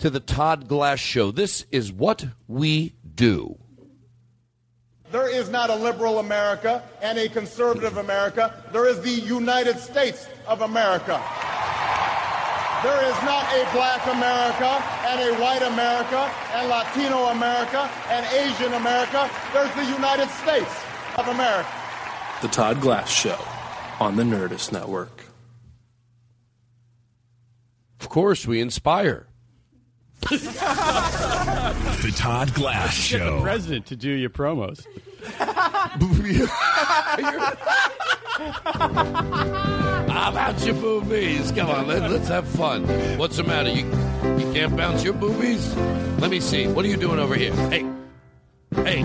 to 0.01 0.11
the 0.11 0.19
Todd 0.19 0.67
Glass 0.67 0.99
Show. 0.99 1.31
This 1.31 1.67
is 1.71 1.93
what 1.93 2.27
we 2.49 2.95
do. 3.15 3.57
There 5.13 5.29
is 5.29 5.49
not 5.51 5.71
a 5.71 5.77
liberal 5.77 6.19
America 6.19 6.83
and 7.01 7.17
a 7.17 7.29
conservative 7.29 7.97
America. 7.97 8.61
There 8.73 8.89
is 8.89 9.01
the 9.03 9.11
United 9.11 9.79
States 9.79 10.27
of 10.49 10.63
America. 10.63 11.23
There 12.83 13.05
is 13.05 13.23
not 13.25 13.45
a 13.53 13.71
black 13.75 14.07
America 14.07 14.83
and 15.05 15.21
a 15.21 15.35
white 15.39 15.61
America 15.61 16.33
and 16.55 16.67
Latino 16.71 17.27
America 17.27 17.91
and 18.09 18.25
Asian 18.35 18.73
America. 18.73 19.31
There's 19.53 19.71
the 19.75 19.85
United 19.85 20.31
States 20.31 20.75
of 21.17 21.29
America. 21.29 21.69
The 22.41 22.49
Todd 22.49 22.81
Glass 22.81 23.11
Show 23.11 23.39
on 24.01 24.17
the 24.17 24.23
Nerdist 24.23 24.73
Network. 24.73 25.27
Of 28.01 28.09
course, 28.09 28.47
we 28.47 28.63
inspire. 28.63 29.27
The 30.23 32.15
Todd 32.17 32.55
Glass 32.55 33.11
Get 33.11 33.19
the 33.19 33.25
Show. 33.27 33.43
president 33.43 33.85
to 33.87 33.97
do 33.97 34.11
your 34.11 34.31
promos. 34.31 34.87
About 38.41 38.57
your 40.65 40.75
boobies? 40.77 41.53
Come 41.53 41.69
on, 41.69 41.87
let, 41.87 42.03
us 42.03 42.29
have 42.29 42.49
fun. 42.49 42.87
What's 43.19 43.37
the 43.37 43.45
matter? 43.45 43.69
You 43.69 43.85
you 44.39 44.51
can't 44.55 44.75
bounce 44.75 45.05
your 45.05 45.13
boobies? 45.13 45.77
Let 46.19 46.31
me 46.31 46.41
see. 46.41 46.67
What 46.67 46.87
are 46.87 46.89
you 46.89 46.97
doing 46.97 47.19
over 47.19 47.35
here? 47.35 47.53
Hey, 47.69 47.85
hey, 48.77 49.03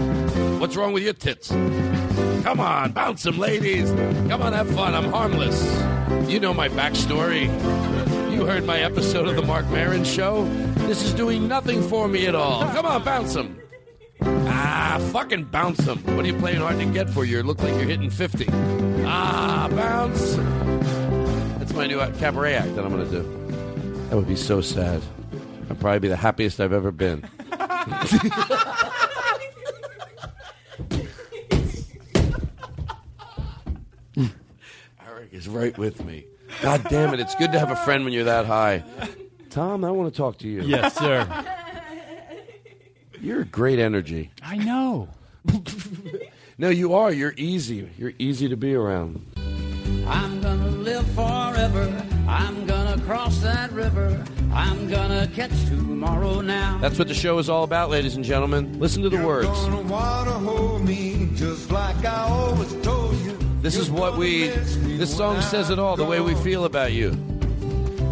what's 0.59 0.77
wrong 0.77 0.93
with 0.93 1.03
your 1.03 1.11
tits? 1.13 1.49
Come 1.49 2.61
on, 2.61 2.93
bounce 2.93 3.23
them, 3.23 3.37
ladies. 3.37 3.91
Come 4.29 4.41
on, 4.41 4.53
have 4.53 4.73
fun. 4.73 4.93
I'm 4.93 5.11
harmless. 5.11 5.61
You 6.31 6.39
know 6.39 6.53
my 6.53 6.69
backstory. 6.69 7.47
You 8.33 8.45
heard 8.45 8.65
my 8.65 8.79
episode 8.79 9.27
of 9.27 9.35
the 9.35 9.41
Marc 9.41 9.69
Maron 9.69 10.05
show. 10.05 10.45
This 10.87 11.03
is 11.03 11.13
doing 11.13 11.49
nothing 11.49 11.81
for 11.83 12.07
me 12.07 12.25
at 12.27 12.35
all. 12.35 12.61
Come 12.69 12.85
on, 12.85 13.03
bounce 13.03 13.33
them. 13.33 13.59
Ah, 14.21 14.97
fucking 15.11 15.43
bounce 15.45 15.79
them. 15.79 15.97
What 16.15 16.23
are 16.23 16.27
you 16.27 16.37
playing 16.37 16.61
hard 16.61 16.79
to 16.79 16.85
get 16.85 17.09
for? 17.09 17.25
You 17.25 17.43
look 17.43 17.61
like 17.61 17.73
you're 17.73 17.83
hitting 17.83 18.09
50. 18.09 18.45
Ah, 19.07 19.67
bounce. 19.71 20.35
That's 21.59 21.73
my 21.73 21.87
new 21.87 21.99
cabaret 22.17 22.55
act 22.55 22.75
that 22.75 22.85
I'm 22.85 22.91
going 22.91 23.09
to 23.09 23.21
do. 23.21 24.07
That 24.09 24.15
would 24.15 24.27
be 24.27 24.35
so 24.35 24.61
sad. 24.61 25.01
I'd 25.69 25.79
probably 25.79 25.99
be 25.99 26.07
the 26.07 26.15
happiest 26.15 26.59
I've 26.59 26.73
ever 26.73 26.91
been. 26.91 27.27
Eric 35.05 35.33
is 35.33 35.47
right 35.47 35.77
with 35.77 36.03
me. 36.05 36.25
God 36.61 36.85
damn 36.89 37.13
it. 37.13 37.19
It's 37.19 37.35
good 37.35 37.51
to 37.51 37.59
have 37.59 37.71
a 37.71 37.75
friend 37.75 38.03
when 38.03 38.13
you're 38.13 38.25
that 38.25 38.45
high. 38.45 38.83
Tom, 39.49 39.83
I 39.83 39.91
want 39.91 40.13
to 40.13 40.17
talk 40.17 40.37
to 40.39 40.47
you. 40.47 40.61
Yes, 40.63 40.95
sir. 40.95 41.27
You're 43.21 43.41
a 43.41 43.45
great 43.45 43.79
energy. 43.79 44.31
I 44.43 44.57
know. 44.57 45.09
No, 46.57 46.69
you 46.69 46.93
are. 46.93 47.11
You're 47.11 47.33
easy. 47.37 47.89
You're 47.97 48.13
easy 48.17 48.47
to 48.47 48.55
be 48.55 48.73
around. 48.75 49.25
I'm 50.07 50.41
gonna 50.41 50.69
live 50.69 51.05
forever. 51.11 52.03
I'm 52.27 52.65
gonna 52.65 53.01
cross 53.01 53.39
that 53.39 53.71
river. 53.71 54.23
I'm 54.53 54.87
gonna 54.89 55.27
catch 55.35 55.51
tomorrow 55.65 56.39
now. 56.41 56.77
That's 56.79 56.97
what 56.97 57.07
the 57.09 57.13
show 57.13 57.39
is 57.39 57.49
all 57.49 57.63
about, 57.63 57.89
ladies 57.89 58.15
and 58.15 58.23
gentlemen. 58.23 58.79
Listen 58.79 59.03
to 59.03 59.09
the 59.09 59.17
words. 59.25 59.47
Gonna 59.47 59.81
wanna 59.81 60.31
hold 60.31 60.85
me 60.85 61.29
just 61.35 61.71
like 61.71 62.05
I 62.05 62.29
always 62.29 62.73
told 62.81 63.17
you. 63.17 63.37
This 63.61 63.75
is 63.75 63.89
what 63.91 64.17
we. 64.17 64.47
This 64.47 65.15
song 65.15 65.41
says 65.41 65.69
it 65.69 65.79
all. 65.79 65.97
The 65.97 66.05
way 66.05 66.21
we 66.21 66.35
feel 66.35 66.63
about 66.65 66.93
you. 66.93 67.11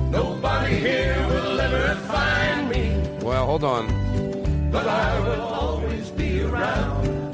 Nobody 0.10 0.76
here 0.76 1.16
will 1.30 1.60
ever 1.62 1.96
find 2.02 2.70
me, 2.70 2.92
Well, 3.24 3.46
hold 3.48 3.64
on. 3.64 3.88
but 4.72 4.86
I 4.88 5.20
will 5.22 5.42
always 5.42 6.10
be 6.10 6.42
around. 6.44 7.33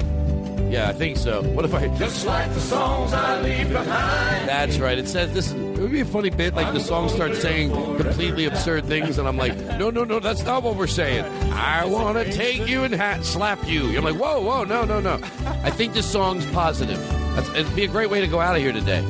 Yeah, 0.70 0.88
I 0.88 0.92
think 0.92 1.16
so. 1.16 1.42
What 1.42 1.64
if 1.64 1.74
I 1.74 1.88
Just 1.98 2.24
like 2.26 2.52
the 2.54 2.60
songs 2.60 3.12
I 3.12 3.40
leave 3.40 3.70
behind. 3.70 4.48
That's 4.48 4.78
right. 4.78 4.96
It 4.96 5.08
says 5.08 5.32
this. 5.34 5.50
It 5.50 5.78
would 5.78 5.90
be 5.90 6.00
a 6.00 6.04
funny 6.04 6.30
bit, 6.30 6.54
like 6.54 6.72
the 6.72 6.80
song 6.80 7.08
starts 7.08 7.40
saying 7.40 7.70
completely 7.96 8.44
absurd 8.44 8.84
things, 8.84 9.18
and 9.18 9.26
I'm 9.26 9.36
like, 9.36 9.56
no, 9.78 9.90
no, 9.90 10.04
no, 10.04 10.20
that's 10.20 10.44
not 10.44 10.62
what 10.62 10.76
we're 10.76 10.86
saying. 10.86 11.24
I 11.52 11.86
want 11.86 12.18
to 12.18 12.30
take 12.32 12.68
you 12.68 12.84
and 12.84 12.94
hat 12.94 13.24
slap 13.24 13.66
you. 13.66 13.96
I'm 13.96 14.04
like, 14.04 14.16
whoa, 14.16 14.42
whoa, 14.42 14.64
no, 14.64 14.84
no, 14.84 15.00
no. 15.00 15.14
I 15.64 15.70
think 15.70 15.94
this 15.94 16.08
song's 16.08 16.46
positive. 16.52 16.98
That's, 17.34 17.48
it'd 17.50 17.74
be 17.74 17.84
a 17.84 17.88
great 17.88 18.10
way 18.10 18.20
to 18.20 18.26
go 18.26 18.40
out 18.40 18.54
of 18.54 18.62
here 18.62 18.72
today. 18.72 19.02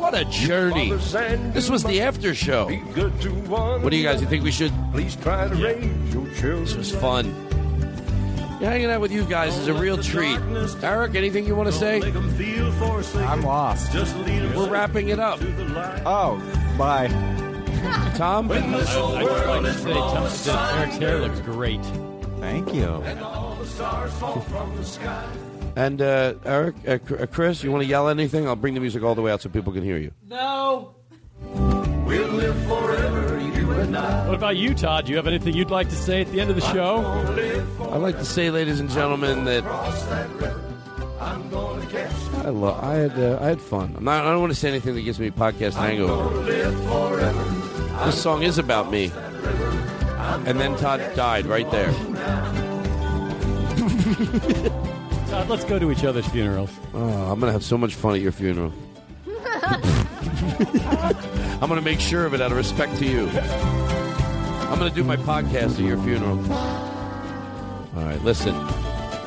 What 0.00 0.14
a 0.18 0.24
journey! 0.24 0.90
This 0.90 1.70
was 1.70 1.84
the 1.84 2.00
after 2.00 2.34
show. 2.34 2.68
What 2.68 3.90
do 3.90 3.96
you 3.96 4.02
guys? 4.02 4.20
You 4.20 4.26
think 4.26 4.42
we 4.42 4.50
should? 4.50 4.72
Please 4.92 5.14
try 5.14 5.46
to 5.46 5.54
raise 5.54 6.14
your 6.14 6.26
children. 6.34 6.64
This 6.64 6.74
was 6.74 6.94
fun. 6.94 7.49
Yeah, 8.60 8.68
hanging 8.68 8.90
out 8.90 9.00
with 9.00 9.10
you 9.10 9.24
guys 9.24 9.56
is 9.56 9.68
a 9.68 9.74
real 9.74 9.96
treat. 9.96 10.38
Eric, 10.82 11.14
anything 11.14 11.46
you 11.46 11.56
want 11.56 11.72
to 11.72 11.74
say? 11.74 12.02
I'm 13.24 13.42
lost. 13.42 13.94
We're 13.94 14.68
wrapping 14.68 15.08
it 15.08 15.18
up. 15.18 15.38
Oh, 16.04 16.36
bye. 16.76 17.08
Tom? 18.16 18.52
I 18.52 18.60
just 18.60 18.94
like 18.96 19.62
to 19.62 19.72
say, 19.72 19.92
Tom, 19.94 20.24
that 20.24 20.74
Eric's 20.78 20.96
hair 20.98 21.20
looks 21.20 21.40
great. 21.40 21.82
Thank 22.38 22.74
you. 22.74 23.02
And 25.76 26.02
uh, 26.02 26.34
Eric, 26.44 26.74
uh, 26.86 26.98
uh, 27.14 27.26
Chris, 27.26 27.62
you 27.62 27.70
want 27.70 27.82
to 27.82 27.88
yell 27.88 28.08
anything? 28.08 28.46
I'll 28.46 28.56
bring 28.56 28.74
the 28.74 28.80
music 28.80 29.02
all 29.02 29.14
the 29.14 29.22
way 29.22 29.32
out 29.32 29.40
so 29.40 29.48
people 29.48 29.72
can 29.72 29.84
hear 29.84 29.96
you. 29.96 30.12
No. 30.28 30.94
We'll 32.10 32.28
live 32.32 32.66
forever, 32.66 33.38
you 33.38 33.70
and 33.70 33.96
I. 33.96 34.26
What 34.26 34.34
about 34.34 34.56
you, 34.56 34.74
Todd? 34.74 35.04
Do 35.04 35.12
you 35.12 35.16
have 35.16 35.28
anything 35.28 35.54
you'd 35.54 35.70
like 35.70 35.88
to 35.90 35.94
say 35.94 36.22
at 36.22 36.32
the 36.32 36.40
end 36.40 36.50
of 36.50 36.56
the 36.56 36.62
show? 36.62 36.96
I'd 37.92 37.98
like 37.98 38.18
to 38.18 38.24
say, 38.24 38.50
ladies 38.50 38.80
and 38.80 38.90
gentlemen, 38.90 39.44
that 39.44 39.62
I'm 41.20 41.48
gonna 41.50 41.86
catch. 41.86 42.10
I 42.44 42.48
lo- 42.48 42.76
I 42.82 42.94
had 42.94 43.16
uh, 43.16 43.38
I 43.40 43.46
had 43.46 43.60
fun. 43.60 43.94
I'm 43.96 44.02
not, 44.02 44.26
I 44.26 44.30
don't 44.32 44.40
want 44.40 44.50
to 44.52 44.58
say 44.58 44.70
anything 44.70 44.96
that 44.96 45.02
gives 45.02 45.20
me 45.20 45.30
podcast 45.30 45.74
hangover. 45.74 46.42
This 48.06 48.20
song 48.20 48.42
is 48.42 48.58
about 48.58 48.90
me. 48.90 49.12
And 50.46 50.58
then 50.58 50.76
Todd 50.78 51.00
died 51.14 51.46
right 51.46 51.70
there. 51.70 51.92
Todd, 55.28 55.48
let's 55.48 55.62
go 55.64 55.78
to 55.78 55.92
each 55.92 56.02
other's 56.02 56.26
funerals. 56.26 56.72
Oh, 56.92 57.30
I'm 57.30 57.38
gonna 57.38 57.52
have 57.52 57.62
so 57.62 57.78
much 57.78 57.94
fun 57.94 58.16
at 58.16 58.20
your 58.20 58.32
funeral. 58.32 58.72
I'm 61.60 61.68
gonna 61.68 61.82
make 61.82 62.00
sure 62.00 62.24
of 62.24 62.34
it 62.34 62.40
out 62.40 62.50
of 62.50 62.56
respect 62.56 62.96
to 62.98 63.06
you. 63.06 63.28
I'm 63.28 64.78
gonna 64.78 64.90
do 64.90 65.04
my 65.04 65.16
podcast 65.16 65.72
at 65.74 65.80
your 65.80 65.98
funeral. 65.98 66.38
All 66.52 68.04
right, 68.04 68.20
listen. 68.22 68.54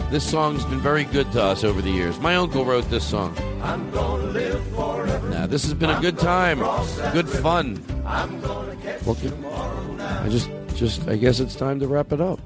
This 0.09 0.29
song's 0.29 0.63
been 0.65 0.79
very 0.79 1.05
good 1.05 1.31
to 1.33 1.41
us 1.41 1.63
over 1.63 1.81
the 1.81 1.89
years. 1.89 2.19
My 2.19 2.35
uncle 2.35 2.65
wrote 2.65 2.89
this 2.89 3.03
song. 3.03 3.35
I'm 3.61 3.89
gonna 3.91 4.25
live 4.25 4.63
forever. 4.69 5.29
Now, 5.29 5.47
this 5.47 5.63
has 5.63 5.73
been 5.73 5.89
a 5.89 5.99
good 6.01 6.17
time, 6.17 6.59
good 7.13 7.27
fun. 7.27 7.83
I'm 8.05 8.39
gonna 8.41 8.75
catch 8.77 9.05
Look, 9.05 9.19
tomorrow 9.19 9.91
night. 9.93 10.25
I 10.25 10.29
just, 10.29 10.49
just, 10.75 11.07
I 11.07 11.15
guess 11.15 11.39
it's 11.39 11.55
time 11.55 11.79
to 11.79 11.87
wrap 11.87 12.11
it 12.11 12.21
up. 12.21 12.39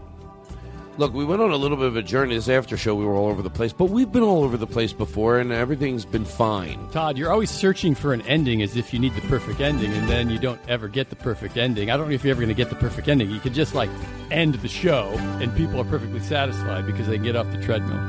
Look, 0.97 1.13
we 1.13 1.25
went 1.25 1.43
on 1.43 1.51
a 1.51 1.55
little 1.55 1.77
bit 1.77 1.85
of 1.85 1.95
a 1.95 2.01
journey 2.01 2.33
this 2.33 2.49
after 2.49 2.75
show. 2.75 2.95
We 2.95 3.05
were 3.05 3.13
all 3.13 3.27
over 3.27 3.43
the 3.43 3.51
place, 3.51 3.71
but 3.71 3.85
we've 3.85 4.11
been 4.11 4.23
all 4.23 4.43
over 4.43 4.57
the 4.57 4.65
place 4.65 4.93
before, 4.93 5.37
and 5.37 5.51
everything's 5.51 6.05
been 6.05 6.25
fine. 6.25 6.89
Todd, 6.89 7.19
you're 7.19 7.31
always 7.31 7.51
searching 7.51 7.93
for 7.93 8.13
an 8.13 8.21
ending 8.23 8.63
as 8.63 8.75
if 8.75 8.91
you 8.91 8.99
need 8.99 9.13
the 9.13 9.21
perfect 9.21 9.61
ending, 9.61 9.93
and 9.93 10.09
then 10.09 10.27
you 10.31 10.39
don't 10.39 10.59
ever 10.67 10.87
get 10.87 11.11
the 11.11 11.15
perfect 11.15 11.55
ending. 11.55 11.91
I 11.91 11.97
don't 11.97 12.07
know 12.07 12.15
if 12.15 12.23
you're 12.23 12.31
ever 12.31 12.41
going 12.41 12.49
to 12.49 12.55
get 12.55 12.69
the 12.69 12.75
perfect 12.75 13.07
ending. 13.07 13.29
You 13.29 13.39
could 13.39 13.53
just 13.53 13.75
like 13.75 13.91
end 14.31 14.55
the 14.55 14.67
show, 14.67 15.09
and 15.39 15.55
people 15.55 15.79
are 15.79 15.85
perfectly 15.85 16.19
satisfied 16.19 16.87
because 16.87 17.05
they 17.05 17.17
can 17.17 17.25
get 17.25 17.35
off 17.35 17.45
the 17.51 17.61
treadmill. 17.61 18.01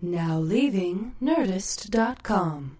Now 0.00 0.38
leaving 0.38 1.16
Nerdist.com. 1.20 2.78